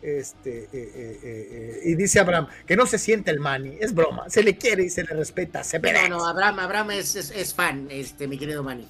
Este, 0.02 0.64
eh, 0.64 0.68
eh, 0.72 1.20
eh, 1.22 1.80
y 1.84 1.94
dice 1.94 2.20
Abraham 2.20 2.46
que 2.64 2.74
no 2.74 2.86
se 2.86 2.96
siente 2.98 3.30
el 3.30 3.38
mani, 3.38 3.76
es 3.80 3.92
broma, 3.92 4.30
se 4.30 4.42
le 4.42 4.56
quiere 4.56 4.84
y 4.84 4.88
se 4.88 5.04
le 5.04 5.12
respeta, 5.12 5.62
se 5.62 5.78
Pero 5.78 5.98
pedaza. 5.98 6.08
no, 6.08 6.26
Abraham, 6.26 6.58
Abraham 6.58 6.92
es, 6.92 7.16
es, 7.16 7.30
es 7.30 7.52
fan, 7.52 7.86
este, 7.90 8.26
mi 8.26 8.38
querido 8.38 8.62
Manny. 8.62 8.88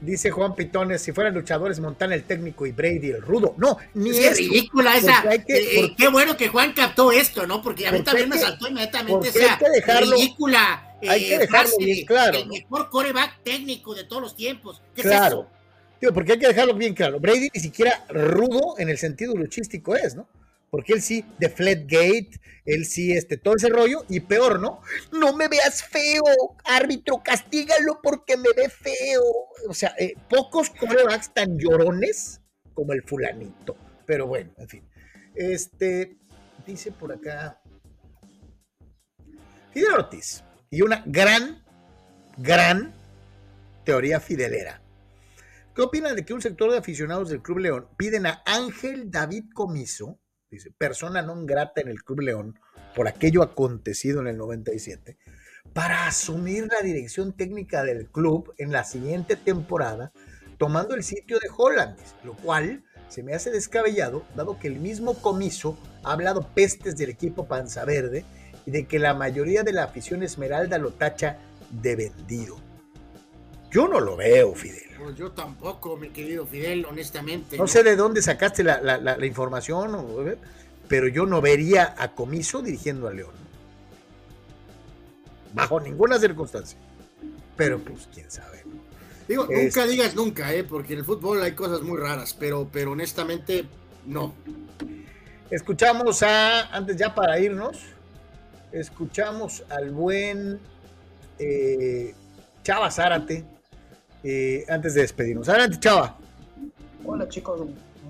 Dice 0.00 0.30
Juan 0.30 0.54
Pitones, 0.54 1.00
si 1.02 1.12
fueran 1.12 1.34
luchadores, 1.34 1.80
Montana 1.80 2.14
el 2.14 2.24
técnico 2.24 2.66
y 2.66 2.72
Brady 2.72 3.10
el 3.10 3.22
rudo. 3.22 3.54
No, 3.56 3.78
ni 3.94 4.10
Es 4.10 4.18
que 4.18 4.34
ridícula 4.34 4.96
esa. 4.96 5.22
Que- 5.22 5.28
Eh, 5.34 5.42
eh, 5.48 5.80
porque- 5.80 5.94
qué 5.96 6.08
bueno 6.08 6.36
que 6.36 6.48
Juan 6.48 6.72
captó 6.74 7.12
esto, 7.12 7.46
¿no? 7.46 7.62
Porque 7.62 7.86
a 7.86 7.92
mí 7.92 8.02
también 8.02 8.28
me 8.28 8.38
saltó 8.38 8.68
inmediatamente 8.68 9.28
esa 9.28 9.52
hay 9.54 9.58
que 9.58 9.70
dejarlo- 9.70 10.16
ridícula 10.16 10.82
hay 11.08 11.24
eh, 11.24 11.28
que 11.28 11.38
dejarlo 11.38 11.68
frase 11.70 11.84
bien 11.84 12.06
claro, 12.06 12.38
El 12.38 12.46
mejor 12.48 12.90
coreback 12.90 13.42
técnico 13.42 13.94
de 13.94 14.04
todos 14.04 14.22
los 14.22 14.36
tiempos. 14.36 14.82
¿Qué 14.94 15.00
es 15.00 15.06
Claro. 15.06 15.26
eso? 15.26 15.50
Digo, 16.00 16.12
porque 16.12 16.32
hay 16.32 16.38
que 16.38 16.48
dejarlo 16.48 16.74
bien 16.74 16.94
claro. 16.94 17.18
Brady 17.18 17.48
ni 17.54 17.60
siquiera 17.60 18.04
rudo 18.10 18.74
en 18.78 18.90
el 18.90 18.98
sentido 18.98 19.34
luchístico 19.34 19.96
es, 19.96 20.14
¿no? 20.14 20.28
Porque 20.70 20.92
él 20.92 21.02
sí, 21.02 21.24
de 21.38 21.48
Flatgate, 21.48 22.40
él 22.64 22.84
sí, 22.84 23.12
este, 23.12 23.36
todo 23.36 23.54
ese 23.56 23.68
rollo, 23.68 24.04
y 24.08 24.20
peor, 24.20 24.60
¿no? 24.60 24.80
No 25.12 25.36
me 25.36 25.48
veas 25.48 25.84
feo, 25.84 26.22
árbitro, 26.64 27.22
castígalo 27.22 28.00
porque 28.02 28.36
me 28.36 28.48
ve 28.56 28.68
feo. 28.68 29.22
O 29.68 29.74
sea, 29.74 29.94
eh, 29.98 30.14
pocos 30.28 30.70
corebacks 30.70 31.32
tan 31.32 31.58
llorones 31.58 32.40
como 32.74 32.92
el 32.92 33.02
fulanito. 33.02 33.76
Pero 34.04 34.26
bueno, 34.26 34.52
en 34.58 34.68
fin. 34.68 34.88
Este, 35.34 36.16
dice 36.66 36.90
por 36.92 37.12
acá, 37.12 37.60
Fidel 39.72 39.92
Ortiz, 39.92 40.42
y 40.70 40.82
una 40.82 41.02
gran, 41.06 41.62
gran 42.38 42.94
teoría 43.84 44.20
fidelera. 44.20 44.82
¿Qué 45.74 45.82
opinan 45.82 46.16
de 46.16 46.24
que 46.24 46.32
un 46.32 46.40
sector 46.40 46.72
de 46.72 46.78
aficionados 46.78 47.28
del 47.28 47.42
Club 47.42 47.58
León 47.58 47.88
piden 47.98 48.24
a 48.24 48.42
Ángel 48.46 49.10
David 49.10 49.44
Comiso, 49.52 50.18
dice, 50.56 50.72
persona 50.76 51.22
non 51.22 51.46
grata 51.46 51.80
en 51.80 51.88
el 51.88 52.02
Club 52.02 52.20
León 52.20 52.58
por 52.94 53.08
aquello 53.08 53.42
acontecido 53.42 54.20
en 54.20 54.28
el 54.28 54.36
97, 54.36 55.16
para 55.72 56.06
asumir 56.06 56.66
la 56.66 56.80
dirección 56.80 57.36
técnica 57.36 57.84
del 57.84 58.08
club 58.08 58.54
en 58.58 58.72
la 58.72 58.84
siguiente 58.84 59.36
temporada, 59.36 60.12
tomando 60.58 60.94
el 60.94 61.02
sitio 61.04 61.38
de 61.38 61.48
Holland, 61.54 61.98
lo 62.24 62.34
cual 62.34 62.82
se 63.08 63.22
me 63.22 63.34
hace 63.34 63.50
descabellado, 63.50 64.24
dado 64.34 64.58
que 64.58 64.68
el 64.68 64.80
mismo 64.80 65.14
Comiso 65.20 65.78
ha 66.02 66.12
hablado 66.12 66.48
pestes 66.54 66.96
del 66.96 67.10
equipo 67.10 67.46
Panza 67.46 67.84
Verde 67.84 68.24
y 68.64 68.70
de 68.70 68.86
que 68.86 68.98
la 68.98 69.14
mayoría 69.14 69.62
de 69.62 69.72
la 69.72 69.84
afición 69.84 70.22
Esmeralda 70.22 70.78
lo 70.78 70.92
tacha 70.92 71.38
de 71.70 71.96
vendido. 71.96 72.65
Yo 73.76 73.86
no 73.86 74.00
lo 74.00 74.16
veo, 74.16 74.54
Fidel. 74.54 74.88
Pues 74.98 75.16
yo 75.16 75.32
tampoco, 75.32 75.98
mi 75.98 76.08
querido 76.08 76.46
Fidel, 76.46 76.86
honestamente. 76.86 77.58
No, 77.58 77.66
sé 77.66 77.82
de 77.82 77.94
dónde 77.94 78.22
sacaste 78.22 78.64
la, 78.64 78.80
la, 78.80 78.96
la, 78.96 79.26
información, 79.26 80.38
pero 80.88 81.08
yo 81.08 81.26
no 81.26 81.42
vería 81.42 81.94
a 81.98 82.12
Comiso 82.14 82.62
dirigiendo 82.62 83.06
a 83.06 83.12
León. 83.12 83.34
Bajo 85.52 85.78
ninguna 85.78 86.18
circunstancia. 86.18 86.78
Pero 87.54 87.78
pues 87.78 88.08
quién 88.14 88.30
sabe. 88.30 88.64
Digo, 89.28 89.46
nunca 89.46 89.84
digas 89.84 90.14
nunca, 90.14 90.54
¿eh? 90.54 90.64
porque 90.64 90.94
en 90.94 91.00
el 91.00 91.04
fútbol 91.04 91.42
hay 91.42 91.52
cosas 91.52 91.82
muy 91.82 91.98
raras, 91.98 92.32
pero, 92.32 92.66
pero 92.72 92.92
honestamente 92.92 93.66
no. 94.06 94.32
Escuchamos 95.50 96.22
a, 96.22 96.74
antes 96.74 96.96
ya 96.96 97.14
para 97.14 97.38
irnos, 97.38 97.76
escuchamos 98.72 99.64
al 99.68 99.90
buen 99.90 100.60
eh, 101.38 102.14
Chava 102.62 102.90
Zárate, 102.90 103.44
eh, 104.28 104.64
antes 104.68 104.94
de 104.94 105.02
despedirnos. 105.02 105.48
Adelante, 105.48 105.78
Chava. 105.78 106.16
Hola 107.04 107.28
chicos, 107.28 107.60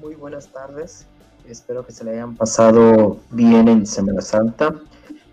muy 0.01 0.15
buenas 0.15 0.49
tardes. 0.49 1.05
Espero 1.47 1.85
que 1.85 1.93
se 1.93 2.05
le 2.05 2.13
hayan 2.13 2.35
pasado 2.35 3.19
bien 3.31 3.69
en 3.69 3.87
Semana 3.87 4.23
Santa. 4.23 4.75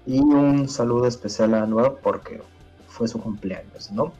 Y 0.05 0.19
un 0.19 0.67
saludo 0.67 1.07
especial 1.07 1.53
a 1.53 1.65
Nuevo 1.65 1.99
porque 2.03 2.41
fue 2.89 3.07
su 3.07 3.21
cumpleaños, 3.21 3.91
¿no? 3.93 4.11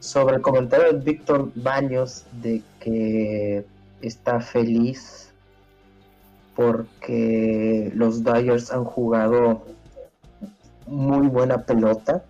Sobre 0.00 0.36
el 0.36 0.42
comentario 0.42 0.90
de 0.90 1.04
Víctor 1.04 1.50
Baños 1.54 2.24
de 2.40 2.62
que 2.80 3.66
está 4.00 4.40
feliz 4.40 5.30
porque 6.54 7.92
los 7.94 8.24
Dyers 8.24 8.72
han 8.72 8.84
jugado 8.84 9.66
muy 10.86 11.26
buena 11.26 11.58
pelota 11.58 12.24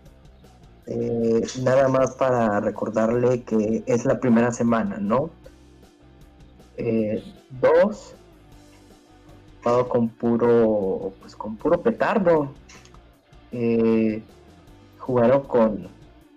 eh, 0.86 1.42
nada 1.62 1.88
más 1.88 2.14
para 2.14 2.60
recordarle 2.60 3.42
que 3.42 3.82
es 3.86 4.04
la 4.04 4.20
primera 4.20 4.52
semana, 4.52 4.98
¿no? 4.98 5.30
Eh, 6.76 7.24
dos, 7.60 8.14
con 9.88 10.08
puro, 10.10 11.12
pues 11.20 11.34
con 11.34 11.56
puro 11.56 11.80
petardo. 11.80 12.52
Eh, 13.50 14.22
jugaron 14.98 15.42
con, 15.42 15.88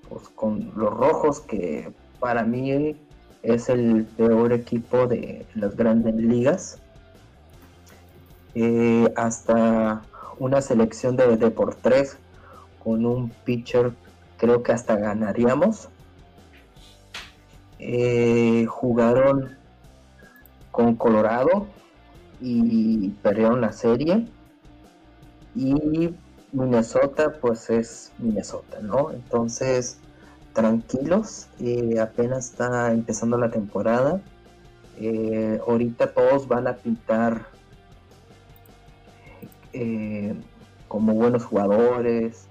pues, 0.10 0.30
con 0.30 0.72
los 0.76 0.92
rojos, 0.94 1.40
que 1.42 1.92
para 2.20 2.44
mí 2.44 2.96
es 3.44 3.70
el 3.70 4.06
peor 4.18 4.52
equipo 4.52 5.06
de 5.06 5.46
las 5.54 5.76
grandes 5.76 6.16
ligas. 6.16 6.80
hasta 9.16 10.02
una 10.40 10.62
selección 10.62 11.16
de, 11.16 11.38
de 11.38 11.52
por 11.52 11.76
tres 11.76 12.18
con 12.84 13.06
un 13.06 13.30
pitcher 13.46 13.94
creo 14.40 14.64
que 14.64 14.72
hasta 14.72 14.96
ganaríamos. 14.96 15.90
Eh, 17.78 18.66
jugaron 18.68 19.58
con 20.72 20.96
Colorado 20.96 21.68
y 22.42 23.10
perdieron 23.22 23.62
la 23.62 23.74
serie. 23.74 24.28
Y 25.56 26.16
Minnesota, 26.52 27.34
pues 27.40 27.70
es 27.70 28.12
Minnesota, 28.18 28.80
¿no? 28.82 29.12
Entonces, 29.12 30.00
tranquilos, 30.54 31.48
eh, 31.60 32.00
apenas 32.00 32.52
está 32.52 32.92
empezando 32.92 33.38
la 33.38 33.52
temporada. 33.52 34.22
Eh, 34.98 35.60
ahorita 35.68 36.14
todos 36.14 36.48
van 36.48 36.68
a 36.68 36.76
pintar 36.76 37.46
como 40.88 41.14
buenos 41.14 41.46
jugadores, 41.46 42.49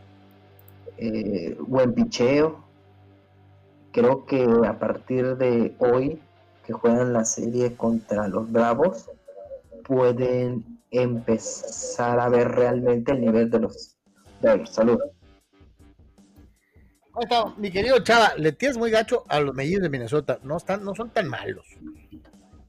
eh, 0.98 1.56
buen 1.60 1.94
picheo. 1.94 2.64
Creo 3.92 4.26
que 4.26 4.46
a 4.66 4.78
partir 4.78 5.36
de 5.36 5.74
hoy, 5.78 6.20
que 6.66 6.72
juegan 6.72 7.12
la 7.12 7.24
serie 7.24 7.74
contra 7.74 8.28
los 8.28 8.50
Bravos, 8.50 9.10
pueden 9.84 10.80
empezar 10.90 12.20
a 12.20 12.28
ver 12.28 12.48
realmente 12.48 13.12
el 13.12 13.20
nivel 13.20 13.50
de 13.50 13.60
los 13.60 13.96
Bravos. 14.40 14.70
Saludos. 14.70 15.10
Mi 17.56 17.72
querido 17.72 17.98
Chava, 17.98 18.34
le 18.36 18.52
tienes 18.52 18.78
muy 18.78 18.90
gacho 18.90 19.24
a 19.28 19.40
los 19.40 19.54
mellizos 19.54 19.82
de 19.82 19.88
Minnesota. 19.88 20.38
No, 20.44 20.56
están, 20.56 20.84
no 20.84 20.94
son 20.94 21.10
tan 21.10 21.28
malos. 21.28 21.66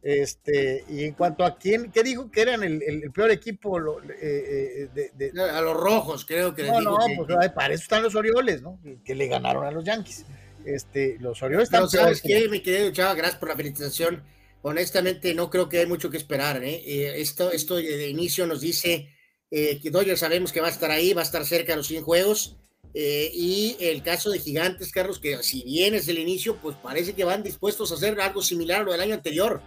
Este, 0.02 0.86
y 0.88 1.04
en 1.04 1.14
cuanto 1.14 1.44
a 1.44 1.58
quién, 1.58 1.92
¿qué 1.92 2.04
dijo 2.04 2.32
que 2.32 2.42
eran 2.42 2.64
el, 2.64 3.12
peor 3.12 3.32
equipo? 3.32 3.78
Eh, 4.22 4.90
eh, 4.96 5.12
de, 5.14 5.42
A 5.42 5.62
los 5.62 5.76
rojos, 5.76 6.26
creo 6.26 6.56
que. 6.56 6.64
No, 6.64 6.80
no, 6.80 6.98
pues 7.18 7.52
para 7.52 7.74
eso 7.74 7.84
están 7.84 8.04
los 8.04 8.16
Orioles, 8.16 8.62
¿no? 8.62 8.80
Que, 9.04 9.14
le 9.14 9.28
ganaron 9.28 9.66
a 9.66 9.72
los 9.72 9.84
Yankees. 9.84 10.26
Este, 10.66 11.18
los 11.20 11.42
Orioles 11.44 11.66
están. 11.66 11.82
No, 11.82 11.90
¿sabes 11.90 12.22
qué, 12.22 12.48
mi 12.48 12.62
querido 12.62 12.92
Chava? 12.92 13.14
Gracias 13.14 13.40
por 13.40 13.50
la 13.50 13.58
felicitación. 13.58 14.24
Honestamente, 14.62 15.34
no 15.34 15.50
creo 15.50 15.68
que 15.68 15.80
hay 15.80 15.86
mucho 15.86 16.10
que 16.10 16.18
esperar. 16.18 16.64
¿eh? 16.64 16.82
eh 16.86 17.14
esto, 17.18 17.52
esto 17.52 17.76
de 17.76 18.08
inicio 18.08 18.46
nos 18.46 18.62
dice 18.62 19.10
que 19.50 19.90
Dodgers 19.92 20.20
sabemos 20.20 20.52
que 20.52 20.62
va 20.62 20.68
a 20.68 20.72
estar 20.72 20.92
ahí, 20.92 21.14
va 21.14 21.22
a 21.22 21.26
estar 21.26 21.44
cerca 21.44 21.74
de 21.74 21.78
los 21.78 21.88
100 21.88 22.04
juegos. 22.04 22.58
y 22.94 23.76
el 23.80 24.02
caso 24.04 24.30
de 24.30 24.40
Gigantes, 24.40 24.92
Carlos, 24.92 25.20
que 25.20 25.42
si 25.44 25.64
bien 25.64 25.94
es 25.94 26.08
el 26.08 26.20
inicio, 26.20 26.56
pues 26.58 26.78
parece 26.82 27.14
que 27.14 27.24
van 27.24 27.44
dispuestos 27.44 27.92
a 27.92 27.96
hacer 27.96 28.20
algo 28.22 28.42
similar 28.42 28.82
a 28.82 28.84
lo 28.84 28.92
del 28.92 29.02
año 29.02 29.16
anterior 29.16 29.62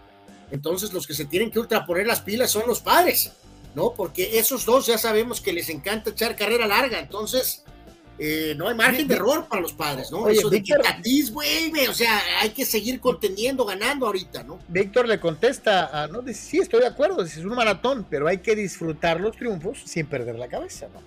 entonces 0.53 0.93
los 0.93 1.07
que 1.07 1.15
se 1.15 1.25
tienen 1.25 1.51
que 1.51 1.59
ultraponer 1.59 2.07
las 2.07 2.21
pilas 2.21 2.51
son 2.51 2.65
los 2.67 2.81
padres, 2.81 3.33
¿no? 3.75 3.95
Porque 3.95 4.39
esos 4.39 4.67
dos 4.67 4.87
ya 4.87 4.99
sabemos 4.99 5.41
que 5.41 5.51
les 5.51 5.71
encanta 5.71 6.11
echar 6.11 6.37
carrera 6.37 6.67
larga, 6.67 7.01
entonces 7.01 7.65
eh, 8.19 8.55
no 8.59 8.69
hay 8.69 8.75
margen 8.75 9.09
de 9.09 9.15
error 9.15 9.49
para 9.49 9.63
los 9.63 9.73
padres, 9.73 10.13
¿no? 10.13 10.29
Eso 10.29 10.51
de 10.51 10.63
que 10.63 10.75
güey, 11.33 11.87
o 11.89 11.95
sea, 11.95 12.21
hay 12.43 12.51
que 12.51 12.67
seguir 12.67 13.01
contendiendo, 13.01 13.65
ganando 13.65 14.05
ahorita, 14.05 14.43
¿no? 14.43 14.59
Víctor 14.69 15.09
le 15.09 15.19
contesta, 15.19 15.87
a, 15.87 16.07
no, 16.09 16.21
dice, 16.21 16.43
sí, 16.43 16.59
estoy 16.59 16.81
de 16.81 16.89
acuerdo, 16.89 17.25
es 17.25 17.39
un 17.39 17.55
maratón, 17.55 18.07
pero 18.11 18.29
hay 18.29 18.39
que 18.39 18.55
disfrutar 18.55 19.21
los 19.21 19.35
triunfos 19.35 19.79
sin 19.87 20.05
perder 20.05 20.35
la 20.35 20.49
cabeza, 20.49 20.87
¿no? 20.93 21.01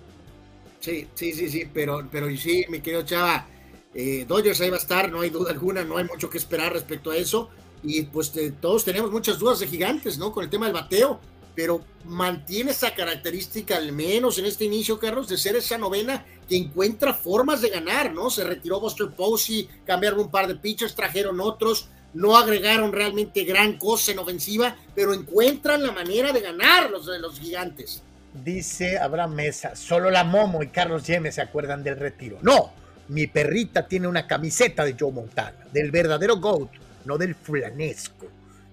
Sí, 0.80 1.06
sí, 1.14 1.32
sí, 1.32 1.48
sí, 1.48 1.70
pero, 1.72 2.08
pero 2.10 2.28
sí, 2.36 2.64
mi 2.68 2.80
querido 2.80 3.02
Chava, 3.02 3.46
eh, 3.94 4.24
Dodgers 4.26 4.60
ahí 4.60 4.70
va 4.70 4.76
a 4.76 4.80
estar, 4.80 5.10
no 5.10 5.20
hay 5.20 5.30
duda 5.30 5.52
alguna, 5.52 5.84
no 5.84 5.98
hay 5.98 6.04
mucho 6.04 6.28
que 6.28 6.38
esperar 6.38 6.72
respecto 6.72 7.12
a 7.12 7.16
eso 7.16 7.48
y 7.86 8.02
pues 8.02 8.32
todos 8.60 8.84
tenemos 8.84 9.12
muchas 9.12 9.38
dudas 9.38 9.60
de 9.60 9.68
gigantes, 9.68 10.18
¿no? 10.18 10.32
Con 10.32 10.42
el 10.42 10.50
tema 10.50 10.66
del 10.66 10.74
bateo, 10.74 11.20
pero 11.54 11.80
mantiene 12.04 12.72
esa 12.72 12.94
característica, 12.94 13.76
al 13.76 13.92
menos 13.92 14.38
en 14.38 14.46
este 14.46 14.64
inicio, 14.64 14.98
Carlos, 14.98 15.28
de 15.28 15.38
ser 15.38 15.54
esa 15.54 15.78
novena 15.78 16.24
que 16.48 16.56
encuentra 16.56 17.14
formas 17.14 17.62
de 17.62 17.70
ganar, 17.70 18.12
¿no? 18.12 18.28
Se 18.28 18.44
retiró 18.44 18.80
Buster 18.80 19.08
Posey, 19.10 19.68
cambiaron 19.86 20.20
un 20.20 20.30
par 20.30 20.48
de 20.48 20.56
pitchers, 20.56 20.96
trajeron 20.96 21.40
otros, 21.40 21.88
no 22.12 22.36
agregaron 22.36 22.92
realmente 22.92 23.44
gran 23.44 23.78
cosa 23.78 24.10
en 24.12 24.18
ofensiva, 24.18 24.76
pero 24.94 25.14
encuentran 25.14 25.82
la 25.82 25.92
manera 25.92 26.32
de 26.32 26.40
ganar 26.40 26.90
los, 26.90 27.06
los 27.06 27.38
gigantes. 27.38 28.02
Dice 28.44 28.98
Abraham 28.98 29.34
Mesa, 29.34 29.76
solo 29.76 30.10
la 30.10 30.24
Momo 30.24 30.62
y 30.62 30.68
Carlos 30.68 31.06
Yeme 31.06 31.30
se 31.30 31.40
acuerdan 31.40 31.84
del 31.84 31.96
retiro. 31.96 32.38
No, 32.42 32.72
mi 33.08 33.28
perrita 33.28 33.86
tiene 33.86 34.08
una 34.08 34.26
camiseta 34.26 34.84
de 34.84 34.96
Joe 34.98 35.12
Montana, 35.12 35.56
del 35.72 35.90
verdadero 35.90 36.36
GOAT 36.36 36.85
no 37.06 37.18
del 37.18 37.34
fulanesco. 37.34 38.26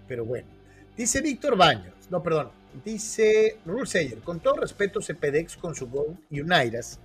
Pero 0.08 0.26
bueno, 0.26 0.48
dice 0.98 1.22
Víctor 1.22 1.56
Baños, 1.56 1.94
no, 2.10 2.22
perdón, 2.22 2.50
dice 2.84 3.58
Rule 3.66 3.86
Sayer, 3.86 4.20
con 4.20 4.40
todo 4.40 4.58
respeto, 4.58 5.02
Cepedex 5.02 5.56
con 5.56 5.76
su 5.76 5.88
Go 5.88 6.18
y 6.30 6.42
Unairas, 6.42 7.00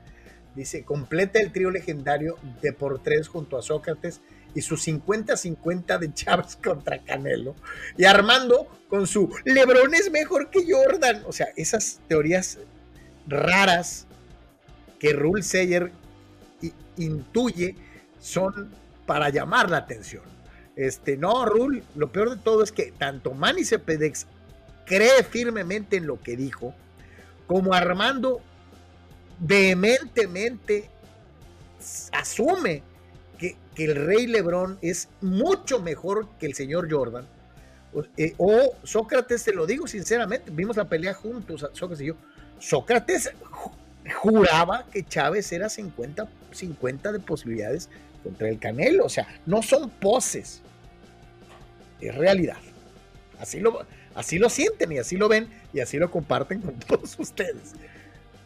dice, 0.54 0.82
completa 0.82 1.40
el 1.40 1.52
trío 1.52 1.70
legendario 1.70 2.36
de 2.60 2.72
por 2.72 3.02
tres 3.02 3.28
junto 3.28 3.56
a 3.56 3.62
Sócrates 3.62 4.20
y 4.54 4.62
su 4.62 4.76
50-50 4.76 5.98
de 5.98 6.12
Chávez 6.14 6.56
contra 6.62 6.98
Canelo, 6.98 7.54
y 7.96 8.04
Armando 8.04 8.66
con 8.88 9.06
su 9.06 9.30
Lebron 9.44 9.94
es 9.94 10.10
mejor 10.10 10.50
que 10.50 10.64
Jordan. 10.68 11.22
O 11.26 11.32
sea, 11.32 11.48
esas 11.56 12.00
teorías 12.08 12.58
raras 13.26 14.06
que 14.98 15.12
Rule 15.12 15.42
Sayer 15.42 15.92
intuye 16.96 17.76
son 18.18 18.70
para 19.06 19.28
llamar 19.28 19.70
la 19.70 19.78
atención. 19.78 20.22
Este, 20.78 21.16
no, 21.16 21.44
Rule, 21.44 21.82
lo 21.96 22.12
peor 22.12 22.30
de 22.30 22.36
todo 22.36 22.62
es 22.62 22.70
que 22.70 22.92
tanto 22.96 23.34
Manny 23.34 23.64
Cepedex 23.64 24.28
cree 24.86 25.24
firmemente 25.24 25.96
en 25.96 26.06
lo 26.06 26.22
que 26.22 26.36
dijo, 26.36 26.72
como 27.48 27.74
Armando 27.74 28.40
vehementemente 29.40 30.88
asume 32.12 32.84
que, 33.38 33.56
el 33.74 33.94
rey 33.94 34.28
Lebrón 34.28 34.78
es 34.80 35.08
mucho 35.20 35.80
mejor 35.80 36.28
que 36.38 36.46
el 36.46 36.54
señor 36.54 36.88
Jordan. 36.92 37.26
Eh, 38.16 38.34
o 38.36 38.76
Sócrates, 38.84 39.44
te 39.44 39.52
lo 39.52 39.66
digo 39.66 39.88
sinceramente, 39.88 40.52
vimos 40.52 40.76
la 40.76 40.88
pelea 40.88 41.14
juntos, 41.14 41.66
Sócrates 41.72 42.00
y 42.02 42.06
yo. 42.06 42.14
Sócrates 42.60 43.32
juraba 44.14 44.86
que 44.92 45.04
Chávez 45.04 45.50
era 45.50 45.68
50, 45.68 46.28
50 46.52 47.12
de 47.12 47.18
posibilidades 47.18 47.88
contra 48.22 48.48
el 48.48 48.58
Canelo. 48.58 49.04
O 49.04 49.08
sea, 49.08 49.26
no 49.46 49.62
son 49.62 49.90
poses, 49.90 50.60
es 52.00 52.14
realidad. 52.14 52.58
Así 53.38 53.60
lo, 53.60 53.84
así 54.14 54.38
lo 54.38 54.50
sienten 54.50 54.92
y 54.92 54.98
así 54.98 55.16
lo 55.16 55.28
ven 55.28 55.48
y 55.72 55.80
así 55.80 55.98
lo 55.98 56.10
comparten 56.10 56.60
con 56.60 56.78
todos 56.86 57.18
ustedes. 57.18 57.74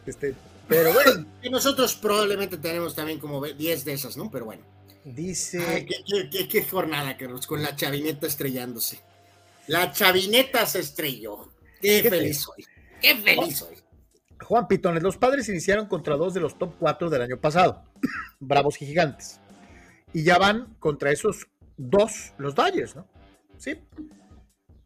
Este, 0.07 0.35
pero 0.69 0.93
bueno. 0.93 1.27
Y 1.43 1.51
nosotros 1.51 1.95
probablemente 1.95 2.57
tenemos 2.57 2.95
también 2.95 3.19
como 3.19 3.45
10 3.45 3.85
de 3.85 3.93
esas, 3.93 4.17
¿no? 4.17 4.31
Pero 4.31 4.45
bueno. 4.45 4.63
Dice. 5.05 5.87
qué, 6.49 6.65
jornada, 6.65 7.17
Carlos, 7.17 7.47
con 7.47 7.63
la 7.63 7.75
chavineta 7.75 8.27
estrellándose. 8.27 9.01
La 9.67 9.91
chavineta 9.93 10.65
se 10.67 10.79
estrelló. 10.81 11.53
Qué, 11.81 12.09
feliz 12.09 12.41
soy. 12.41 12.65
Qué 13.01 13.17
feliz 13.17 13.59
soy. 13.59 13.77
Juan 14.41 14.69
Pitones, 14.69 15.03
los 15.03 15.17
padres 15.17 15.49
iniciaron 15.49 15.87
contra 15.87 16.17
dos 16.17 16.35
de 16.35 16.41
los 16.41 16.59
top 16.59 16.75
4 16.79 17.11
del 17.11 17.23
año 17.23 17.41
pasado, 17.41 17.85
Bravos 18.41 18.81
y 18.81 18.87
Gigantes. 18.87 19.41
Y 20.13 20.25
ya 20.25 20.39
van 20.39 20.75
contra 20.79 21.11
esos 21.11 21.49
dos, 21.77 22.35
los 22.39 22.55
Dodgers, 22.55 22.97
¿no? 22.97 23.07
Sí. 23.59 23.79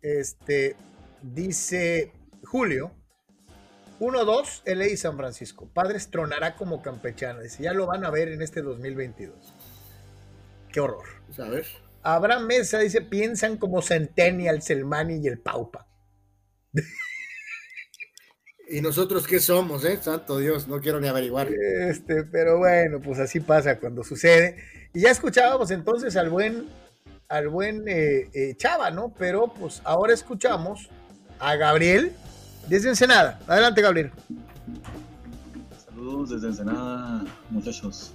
Este, 0.02 0.76
dice 1.22 2.12
Julio, 2.44 2.92
1-2, 3.98 4.62
LA 4.66 4.86
y 4.88 4.96
San 4.96 5.16
Francisco. 5.16 5.68
Padres 5.72 6.10
tronará 6.10 6.56
como 6.56 6.82
campechano. 6.82 7.40
Dice, 7.40 7.62
ya 7.62 7.72
lo 7.72 7.86
van 7.86 8.05
a 8.05 8.10
ver 8.10 8.28
en 8.28 8.42
este 8.42 8.62
2022. 8.62 9.55
Qué 10.70 10.80
horror. 10.80 11.06
¿Sabes? 11.34 11.68
Abraham 12.02 12.46
Mesa 12.46 12.78
dice, 12.78 13.00
piensan 13.00 13.56
como 13.56 13.82
Centennials, 13.82 14.70
el 14.70 14.84
y 15.10 15.26
el 15.26 15.38
Paupa. 15.38 15.88
¿Y 18.69 18.81
nosotros 18.81 19.27
qué 19.27 19.39
somos, 19.39 19.85
eh? 19.85 19.99
Santo 20.01 20.39
Dios, 20.39 20.67
no 20.67 20.81
quiero 20.81 21.01
ni 21.01 21.07
averiguar. 21.07 21.49
Este, 21.49 22.25
pero 22.25 22.59
bueno, 22.59 23.01
pues 23.01 23.20
así 23.20 23.39
pasa 23.39 23.78
cuando 23.78 24.03
sucede. 24.03 24.57
Y 24.93 25.03
ya 25.03 25.11
escuchábamos 25.11 25.70
entonces 25.70 26.17
al 26.17 26.31
buen, 26.31 26.65
al 27.28 27.49
buen 27.49 27.86
eh, 27.86 28.28
eh, 28.35 28.55
Chava, 28.57 28.91
¿no? 28.91 29.12
Pero 29.17 29.53
pues 29.59 29.81
ahora 29.85 30.15
escuchamos 30.15 30.89
a 31.39 31.55
Gabriel 31.55 32.12
desde 32.69 32.89
Ensenada. 32.89 33.39
Adelante, 33.47 33.83
Gabriel. 33.83 34.11
Saludos 35.85 36.31
desde 36.31 36.49
Ensenada, 36.49 37.25
muchachos. 37.51 38.12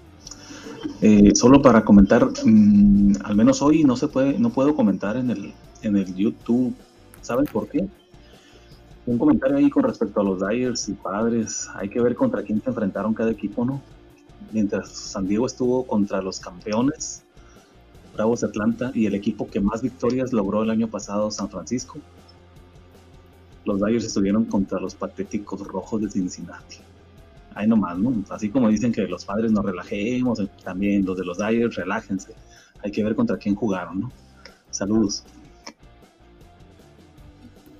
Eh, 1.01 1.31
solo 1.33 1.61
para 1.61 1.85
comentar, 1.85 2.27
mm, 2.43 3.13
al 3.23 3.35
menos 3.35 3.61
hoy 3.61 3.85
no 3.85 3.95
se 3.95 4.09
puede, 4.09 4.37
no 4.37 4.49
puedo 4.49 4.75
comentar 4.75 5.15
en 5.15 5.29
el, 5.29 5.53
en 5.81 5.95
el 5.95 6.13
YouTube. 6.13 6.75
¿Saben 7.21 7.45
por 7.45 7.69
qué? 7.69 7.87
Un 9.05 9.17
comentario 9.17 9.57
ahí 9.57 9.69
con 9.69 9.83
respecto 9.83 10.21
a 10.21 10.23
los 10.23 10.39
Dyers 10.39 10.87
y 10.89 10.93
Padres. 10.93 11.67
Hay 11.73 11.89
que 11.89 11.99
ver 11.99 12.15
contra 12.15 12.43
quién 12.43 12.61
se 12.61 12.69
enfrentaron 12.69 13.13
cada 13.15 13.31
equipo, 13.31 13.65
¿no? 13.65 13.81
Mientras 14.51 14.89
San 14.89 15.27
Diego 15.27 15.47
estuvo 15.47 15.87
contra 15.87 16.21
los 16.21 16.39
campeones, 16.39 17.23
Bravos 18.13 18.43
Atlanta, 18.43 18.91
y 18.93 19.07
el 19.07 19.15
equipo 19.15 19.49
que 19.49 19.59
más 19.59 19.81
victorias 19.81 20.33
logró 20.33 20.61
el 20.61 20.69
año 20.69 20.87
pasado, 20.87 21.31
San 21.31 21.49
Francisco, 21.49 21.97
los 23.65 23.79
Dyers 23.79 24.05
estuvieron 24.05 24.45
contra 24.45 24.79
los 24.79 24.93
patéticos 24.93 25.65
rojos 25.65 26.01
de 26.01 26.09
Cincinnati. 26.09 26.77
Ahí 27.55 27.67
nomás, 27.67 27.97
¿no? 27.97 28.13
Así 28.29 28.49
como 28.49 28.69
dicen 28.69 28.91
que 28.91 29.01
los 29.07 29.25
padres 29.25 29.51
nos 29.51 29.65
relajemos, 29.65 30.41
también 30.63 31.05
los 31.05 31.17
de 31.17 31.25
los 31.25 31.39
Dyers, 31.39 31.75
relájense. 31.75 32.33
Hay 32.83 32.91
que 32.91 33.03
ver 33.03 33.15
contra 33.15 33.37
quién 33.37 33.55
jugaron, 33.55 34.01
¿no? 34.01 34.11
Saludos. 34.69 35.23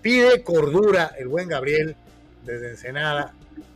Pide 0.01 0.43
cordura 0.43 1.13
el 1.17 1.27
buen 1.27 1.47
Gabriel 1.47 1.95
desde 2.43 2.71
Ensenada 2.71 3.33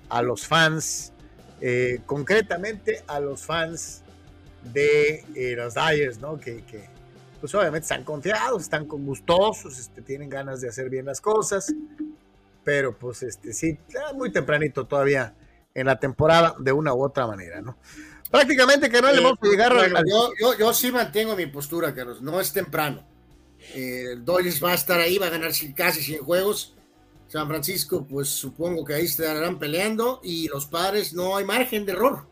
a 0.09 0.21
los 0.21 0.47
fans, 0.47 1.13
eh, 1.61 1.99
concretamente 2.05 3.03
a 3.07 3.19
los 3.19 3.45
fans 3.45 4.03
de 4.63 5.23
eh, 5.35 5.55
los 5.55 5.75
Dyers, 5.75 6.19
¿no? 6.19 6.39
Que, 6.39 6.63
que, 6.63 6.89
pues 7.39 7.53
obviamente 7.53 7.83
están 7.83 8.03
confiados, 8.03 8.63
están 8.63 8.85
con 8.85 9.05
gustosos, 9.05 9.77
este, 9.77 10.01
tienen 10.01 10.29
ganas 10.29 10.61
de 10.61 10.69
hacer 10.69 10.89
bien 10.89 11.05
las 11.05 11.21
cosas, 11.21 11.73
pero 12.63 12.97
pues 12.97 13.21
este 13.21 13.53
sí, 13.53 13.77
muy 14.15 14.31
tempranito 14.31 14.85
todavía 14.85 15.35
en 15.73 15.85
la 15.85 15.99
temporada 15.99 16.55
de 16.57 16.71
una 16.71 16.93
u 16.93 17.03
otra 17.03 17.27
manera, 17.27 17.61
¿no? 17.61 17.77
Prácticamente 18.31 18.89
que 18.89 19.01
no 19.01 19.11
le 19.11 19.21
vamos 19.21 19.37
a 19.41 19.47
llegar 19.47 19.73
a... 19.73 19.87
Yo, 19.87 20.31
yo, 20.39 20.57
yo, 20.57 20.73
sí 20.73 20.91
mantengo 20.91 21.35
mi 21.35 21.45
postura, 21.45 21.93
Carlos, 21.93 22.21
no 22.21 22.41
es 22.41 22.51
temprano. 22.51 23.05
Eh, 23.73 24.15
Dodgers 24.19 24.63
va 24.63 24.71
a 24.71 24.75
estar 24.75 24.99
ahí, 24.99 25.17
va 25.17 25.27
a 25.27 25.31
ganar 25.31 25.51
casi 25.75 26.01
100 26.01 26.23
juegos. 26.23 26.73
San 27.27 27.47
Francisco, 27.47 28.05
pues 28.07 28.29
supongo 28.29 28.85
que 28.85 28.93
ahí 28.93 29.05
estarán 29.05 29.57
peleando 29.57 30.21
y 30.23 30.47
los 30.47 30.67
padres 30.67 31.13
no 31.13 31.35
hay 31.35 31.43
margen 31.43 31.85
de 31.85 31.93
error 31.93 32.27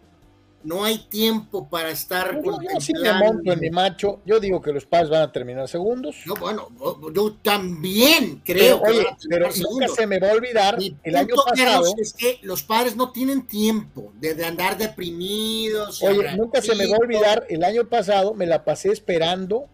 no 0.64 0.84
hay 0.84 0.98
tiempo 1.10 1.68
para 1.70 1.92
estar 1.92 2.42
con 2.42 2.62
yo, 2.64 2.80
sí 2.80 2.94
me 2.94 3.14
monto 3.14 3.52
en 3.52 3.60
mi 3.60 3.70
macho. 3.70 4.22
Yo 4.26 4.40
digo 4.40 4.62
que 4.62 4.72
los 4.72 4.86
padres 4.86 5.10
van 5.10 5.22
a 5.24 5.32
terminar 5.32 5.68
segundos. 5.68 6.16
No, 6.26 6.36
bueno, 6.36 6.70
yo 7.14 7.34
también 7.42 8.42
creo 8.44 8.82
pero, 8.82 8.94
que 8.94 9.00
oye, 9.00 9.08
pero 9.30 9.50
nunca 9.70 9.88
se 9.90 10.08
me 10.08 10.20
va 10.20 10.30
a 10.30 10.34
olvidar 10.34 10.78
el 11.04 11.16
año 11.16 11.36
pasado. 11.36 11.94
Es 11.98 12.14
que 12.14 12.40
los 12.44 12.64
padres 12.64 12.96
no 12.96 13.12
tienen 13.12 13.46
tiempo 13.46 14.14
de, 14.20 14.44
andar 14.46 14.78
deprimidos. 14.78 16.02
Oye, 16.02 16.36
nunca 16.36 16.62
se 16.62 16.76
me 16.76 16.88
va 16.88 16.96
a 16.96 17.00
olvidar 17.00 17.46
el 17.50 17.64
año 17.64 17.88
pasado, 17.88 18.34
me 18.34 18.46
la 18.46 18.64
pasé 18.64 18.92
esperando 18.92 19.68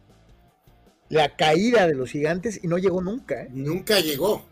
la 1.09 1.35
caída 1.35 1.87
de 1.87 1.95
los 1.95 2.11
gigantes 2.11 2.59
y 2.63 2.67
no 2.67 2.77
llegó 2.77 3.01
nunca. 3.01 3.43
¿eh? 3.43 3.49
Nunca 3.51 3.99
llegó. 3.99 4.45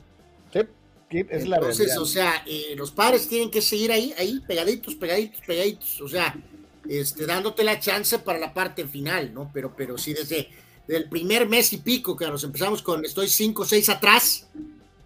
Es 1.10 1.48
la 1.48 1.56
Entonces, 1.56 1.98
o 1.98 2.06
sea, 2.06 2.44
eh, 2.45 2.74
los 2.76 2.92
padres 2.92 3.30
tienen 3.30 3.50
que 3.50 3.61
seguir 3.61 3.94
ahí, 3.94 4.14
ahí, 4.18 4.42
pegaditos, 4.45 4.95
pegaditos, 4.95 5.40
pegaditos, 5.45 6.02
o 6.02 6.10
sea, 6.10 6.36
este, 6.90 7.26
dándote 7.26 7.64
la 7.64 7.80
chance 7.80 8.19
para 8.19 8.40
la 8.40 8.53
parte 8.53 8.86
final, 8.86 9.34
¿no? 9.34 9.50
Pero, 9.53 9.74
pero 9.76 9.98
sí, 9.98 10.14
desde, 10.14 10.50
el 10.90 11.08
primer 11.08 11.48
mes 11.48 11.72
y 11.72 11.77
pico, 11.77 12.18
que 12.18 12.27
nos 12.27 12.44
empezamos 12.44 12.82
con 12.82 13.06
estoy 13.06 13.30
5 13.30 13.61
o 13.61 13.66
6 13.66 13.90
atrás, 13.90 14.48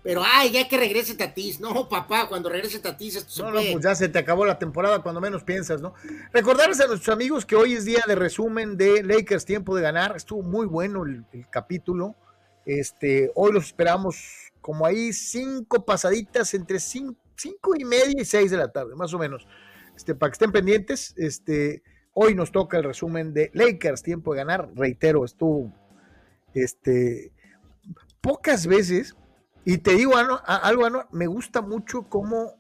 pero 0.04 0.24
ay, 0.26 0.52
ya 0.52 0.68
que 0.68 0.78
regrese 0.78 1.16
Tatis, 1.16 1.60
no, 1.60 1.88
papá, 1.90 2.28
cuando 2.28 2.50
regrese 2.50 2.80
Tatis, 2.80 3.18
esto 3.18 3.44
no, 3.44 3.52
no, 3.52 3.62
pues 3.72 3.84
ya 3.84 3.96
se 3.96 4.10
te 4.10 4.20
acabó 4.20 4.46
la 4.46 4.58
temporada 4.60 5.02
cuando 5.02 5.22
menos 5.22 5.44
piensas, 5.44 5.82
¿no? 5.82 5.94
Recordarles 6.34 6.80
a 6.82 6.88
nuestros 6.88 7.14
amigos 7.14 7.46
que 7.46 7.56
hoy 7.56 7.74
es 7.74 7.86
día 7.86 8.04
de 8.08 8.16
resumen 8.16 8.78
de 8.78 9.04
Lakers 9.04 9.46
Tiempo 9.46 9.76
de 9.76 9.82
Ganar, 9.82 10.16
estuvo 10.16 10.42
muy 10.42 10.66
bueno 10.66 11.04
el, 11.06 11.26
el 11.34 11.48
capítulo, 11.50 12.16
este, 12.66 13.32
hoy 13.36 13.52
los 13.52 13.66
esperamos 13.66 14.52
como 14.62 14.86
ahí 14.86 15.12
cinco 15.12 15.84
pasaditas 15.84 16.54
entre 16.54 16.80
cinco, 16.80 17.18
y 17.76 17.84
media 17.84 18.22
y 18.22 18.26
seis 18.26 18.52
de 18.52 18.58
la 18.58 18.72
tarde, 18.72 18.96
más 18.96 19.14
o 19.14 19.20
menos. 19.20 19.48
Este, 19.96 20.14
para 20.14 20.30
que 20.30 20.36
estén 20.36 20.52
pendientes, 20.52 21.16
este, 21.18 21.82
hoy 22.14 22.36
nos 22.36 22.52
toca 22.52 22.78
el 22.78 22.84
resumen 22.84 23.34
de 23.34 23.50
Lakers, 23.54 24.04
tiempo 24.04 24.34
de 24.34 24.38
ganar. 24.38 24.70
Reitero, 24.76 25.26
estuvo 25.26 25.74
este, 26.54 27.32
pocas 28.22 28.68
veces, 28.68 29.16
y 29.66 29.78
te 29.78 29.96
digo 29.96 30.14
algo, 30.16 31.08
me 31.12 31.28
gusta 31.28 31.62
mucho 31.62 32.04
cómo 32.04 32.60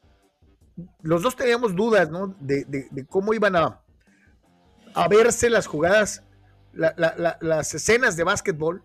los 1.01 1.21
dos 1.21 1.35
teníamos 1.35 1.75
dudas, 1.75 2.09
¿no? 2.09 2.35
De, 2.39 2.85
cómo 3.09 3.33
iban 3.33 3.55
a, 3.55 3.81
a 4.93 5.07
verse 5.07 5.49
las 5.49 5.67
jugadas, 5.67 6.23
las 6.73 7.73
escenas 7.73 8.15
de 8.15 8.23
básquetbol, 8.23 8.83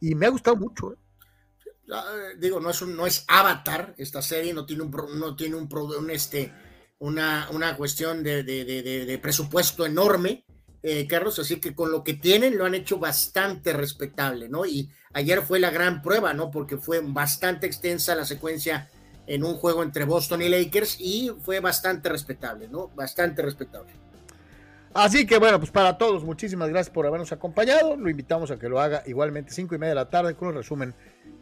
y 0.00 0.14
me 0.14 0.26
ha 0.26 0.30
gustado 0.30 0.56
mucho. 0.56 0.92
¿eh? 0.92 0.96
Digo, 2.38 2.60
no 2.60 2.70
es, 2.70 2.82
un, 2.82 2.96
no 2.96 3.06
es 3.06 3.24
Avatar 3.28 3.94
esta 3.98 4.22
serie, 4.22 4.54
no 4.54 4.66
tiene 4.66 4.82
un, 4.82 4.90
no 5.18 5.36
tiene 5.36 5.56
un, 5.56 6.10
este, 6.10 6.52
una, 6.98 7.48
una 7.52 7.76
cuestión 7.76 8.22
de, 8.22 9.18
presupuesto 9.22 9.86
enorme, 9.86 10.44
eh, 10.86 11.06
Carlos, 11.06 11.38
así 11.38 11.60
que 11.60 11.74
con 11.74 11.90
lo 11.90 12.04
que 12.04 12.12
tienen 12.12 12.58
lo 12.58 12.66
han 12.66 12.74
hecho 12.74 12.98
bastante 12.98 13.72
respetable, 13.72 14.50
¿no? 14.50 14.66
Y 14.66 14.90
ayer 15.14 15.40
fue 15.40 15.58
la 15.58 15.70
gran 15.70 16.02
prueba, 16.02 16.34
¿no? 16.34 16.50
Porque 16.50 16.76
fue 16.76 17.00
bastante 17.02 17.66
extensa 17.66 18.14
la 18.14 18.26
secuencia 18.26 18.90
en 19.26 19.44
un 19.44 19.54
juego 19.54 19.82
entre 19.82 20.04
Boston 20.04 20.42
y 20.42 20.50
Lakers 20.50 21.00
y 21.00 21.32
fue 21.40 21.60
bastante 21.60 22.10
respetable, 22.10 22.68
¿no? 22.68 22.88
Bastante 22.88 23.40
respetable. 23.40 23.94
Así 24.92 25.26
que 25.26 25.38
bueno, 25.38 25.58
pues 25.58 25.70
para 25.70 25.96
todos, 25.96 26.22
muchísimas 26.22 26.68
gracias 26.68 26.92
por 26.92 27.06
habernos 27.06 27.32
acompañado. 27.32 27.96
Lo 27.96 28.10
invitamos 28.10 28.50
a 28.50 28.58
que 28.58 28.68
lo 28.68 28.78
haga 28.78 29.02
igualmente 29.06 29.52
cinco 29.52 29.74
y 29.74 29.78
media 29.78 29.92
de 29.92 30.00
la 30.00 30.10
tarde 30.10 30.34
con 30.34 30.48
un 30.48 30.54
resumen 30.56 30.94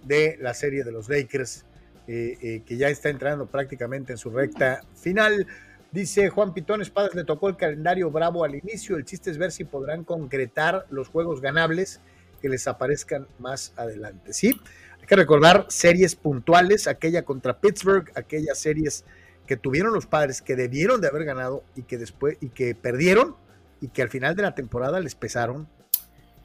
de 0.05 0.39
la 0.41 0.55
serie 0.55 0.85
de 0.85 0.93
los 0.93 1.09
Lakers, 1.09 1.65
eh, 2.07 2.39
eh, 2.41 2.63
que 2.65 2.77
ya 2.77 2.89
está 2.91 3.09
entrando 3.09 3.47
prácticamente 3.47 4.13
en 4.13 4.19
su 4.19 4.31
recta 4.31 4.83
final. 4.95 5.49
Dice 5.93 6.31
Juan 6.31 6.55
Pitón 6.55 6.81
Espadas, 6.81 7.15
le 7.15 7.23
tocó 7.23 7.51
el 7.51 7.57
calendario 7.57 8.11
bravo 8.11 8.45
al 8.45 8.55
inicio. 8.55 8.97
El 8.97 9.05
chiste 9.05 9.31
es 9.31 9.37
ver 9.37 9.53
si 9.53 9.65
podrán 9.65 10.05
concretar 10.05 10.87
los 10.91 11.09
juegos 11.09 11.43
ganables 11.43 12.01
que 12.41 12.49
les 12.49 12.67
aparezcan 12.67 13.29
más 13.39 13.75
adelante. 13.77 14.33
Sí, 14.33 14.59
hay 14.99 15.07
que 15.07 15.17
recordar 15.17 15.67
series 15.69 16.17
puntuales, 16.17 16.89
aquella 16.89 17.25
contra 17.25 17.61
Pittsburgh, 17.61 18.11
aquellas 18.15 18.59
series 18.59 19.05
que 19.47 19.59
tuvieron 19.59 19.93
los 19.93 20.07
padres 20.07 20.41
que 20.41 20.57
debieron 20.57 21.01
de 21.03 21.09
haber 21.09 21.25
ganado 21.25 21.63
y 21.77 21.83
que 21.83 21.99
después 21.99 22.39
y 22.41 22.49
que 22.49 22.75
perdieron 22.75 23.37
y 23.83 23.89
que 23.89 24.01
al 24.01 24.09
final 24.09 24.35
de 24.35 24.43
la 24.43 24.55
temporada 24.55 24.99
les 24.99 25.15
pesaron 25.15 25.69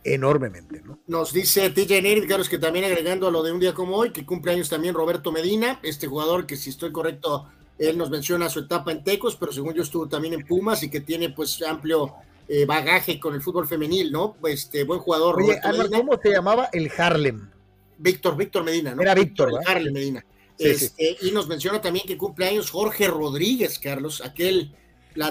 enormemente. 0.04 0.82
¿no? 0.84 1.00
Nos 1.08 1.32
dice 1.32 1.70
TJ 1.70 2.02
Neri, 2.02 2.28
Carlos, 2.28 2.50
que 2.50 2.58
también 2.58 2.84
agregando 2.84 3.28
a 3.28 3.32
lo 3.32 3.44
de 3.44 3.52
un 3.52 3.60
día 3.60 3.74
como 3.74 3.96
hoy, 3.96 4.12
que 4.12 4.26
cumple 4.26 4.52
años 4.52 4.70
también 4.70 4.94
Roberto 4.94 5.32
Medina, 5.32 5.80
este 5.84 6.08
jugador 6.08 6.46
que 6.46 6.58
si 6.58 6.70
estoy 6.70 6.92
correcto, 6.92 7.48
él 7.78 7.98
nos 7.98 8.10
menciona 8.10 8.50
su 8.50 8.60
etapa 8.60 8.92
en 8.92 9.04
Tecos, 9.04 9.36
pero 9.36 9.52
según 9.52 9.74
yo 9.74 9.84
estuvo 9.84 10.08
también 10.08 10.34
en 10.34 10.46
Pumas 10.46 10.82
y 10.84 10.90
que 10.90 11.02
tiene 11.02 11.30
pues 11.30 11.62
amplio 11.62 12.16
eh, 12.48 12.66
bagaje 12.66 13.20
con 13.20 13.36
el 13.36 13.42
fútbol 13.42 13.68
femenil, 13.68 14.12
¿no? 14.12 14.36
Este 14.48 14.84
buen 14.84 15.00
jugador. 15.00 15.42
Oye, 15.42 15.60
¿cómo 15.92 16.18
se 16.22 16.30
llamaba 16.30 16.70
el 16.74 16.92
Harlem? 16.98 17.50
Víctor, 17.98 18.38
Víctor 18.38 18.64
Medina, 18.64 18.96
¿no? 18.96 19.02
Era 19.02 19.14
Víctor, 19.14 19.50
El 19.50 19.68
Harlem 19.68 19.94
Medina. 19.94 20.26
este, 20.58 21.18
Y 21.22 21.32
nos 21.32 21.48
menciona 21.48 21.82
también 21.82 22.06
que 22.08 22.18
cumple 22.18 22.48
años 22.48 22.72
Jorge 22.72 23.08
Rodríguez, 23.08 23.80
Carlos, 23.80 24.22
aquel 24.24 24.74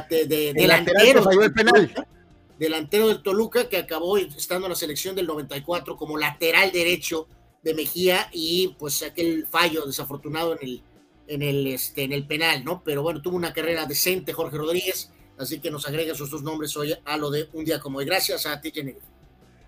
de, 0.08 0.52
delantero, 0.52 1.24
del 1.24 1.52
penal. 1.52 2.06
delantero 2.58 3.08
del 3.08 3.22
Toluca 3.22 3.68
que 3.68 3.76
acabó 3.76 4.18
estando 4.18 4.66
en 4.66 4.70
la 4.70 4.76
selección 4.76 5.14
del 5.14 5.26
94 5.26 5.96
como 5.96 6.18
lateral 6.18 6.72
derecho 6.72 7.28
de 7.62 7.74
Mejía 7.74 8.28
y 8.32 8.74
pues 8.78 9.02
aquel 9.02 9.46
fallo 9.46 9.86
desafortunado 9.86 10.52
en 10.54 10.58
el, 10.68 10.82
en 11.28 11.42
el, 11.42 11.66
este, 11.66 12.04
en 12.04 12.12
el 12.12 12.26
penal, 12.26 12.64
¿no? 12.64 12.82
Pero 12.84 13.02
bueno, 13.02 13.22
tuvo 13.22 13.36
una 13.36 13.52
carrera 13.52 13.86
decente 13.86 14.32
Jorge 14.32 14.56
Rodríguez, 14.56 15.10
así 15.38 15.60
que 15.60 15.70
nos 15.70 15.86
agrega 15.86 16.14
sus 16.14 16.30
dos 16.30 16.42
nombres 16.42 16.76
hoy 16.76 16.94
a 17.04 17.16
lo 17.16 17.30
de 17.30 17.48
un 17.52 17.64
día 17.64 17.80
como 17.80 17.98
hoy. 17.98 18.04
Gracias 18.04 18.46
a 18.46 18.60
ti, 18.60 18.70
Jenny. 18.72 18.94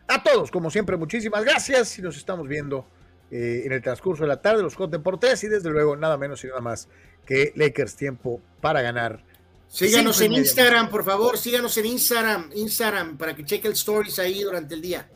A 0.06 0.22
todos, 0.22 0.50
como 0.50 0.70
siempre, 0.70 0.96
muchísimas 0.96 1.44
gracias 1.44 1.98
y 1.98 2.02
nos 2.02 2.16
estamos 2.16 2.48
viendo 2.48 2.86
eh, 3.30 3.62
en 3.64 3.72
el 3.72 3.82
transcurso 3.82 4.22
de 4.22 4.28
la 4.28 4.40
tarde, 4.40 4.62
los 4.62 4.74
Hot 4.76 4.90
Deportes 4.90 5.44
y 5.44 5.48
desde 5.48 5.68
luego 5.68 5.96
nada 5.96 6.16
menos 6.16 6.42
y 6.44 6.46
nada 6.46 6.60
más 6.60 6.88
que 7.26 7.52
Lakers 7.56 7.94
tiempo 7.94 8.40
para 8.60 8.80
ganar 8.80 9.22
Síganos 9.68 10.20
en 10.22 10.32
Instagram, 10.32 10.88
por 10.88 11.04
favor, 11.04 11.36
síganos 11.36 11.76
en 11.76 11.86
Instagram, 11.86 12.50
Instagram, 12.54 13.18
para 13.18 13.36
que 13.36 13.44
cheque 13.44 13.68
el 13.68 13.74
stories 13.74 14.18
ahí 14.18 14.42
durante 14.42 14.74
el 14.74 14.80
día. 14.80 15.06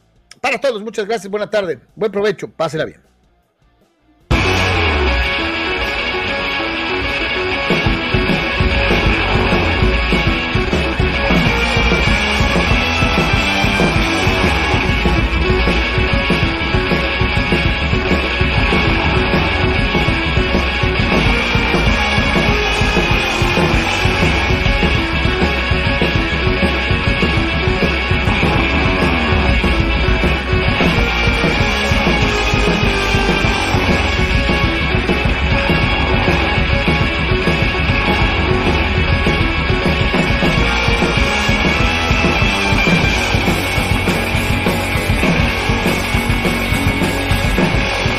Para 0.41 0.61
todos, 0.61 0.83
muchas 0.83 1.07
gracias, 1.07 1.31
buena 1.31 1.49
tarde, 1.49 1.81
buen 1.97 2.13
provecho, 2.13 2.49
pásela 2.49 2.85
bien. 2.85 3.12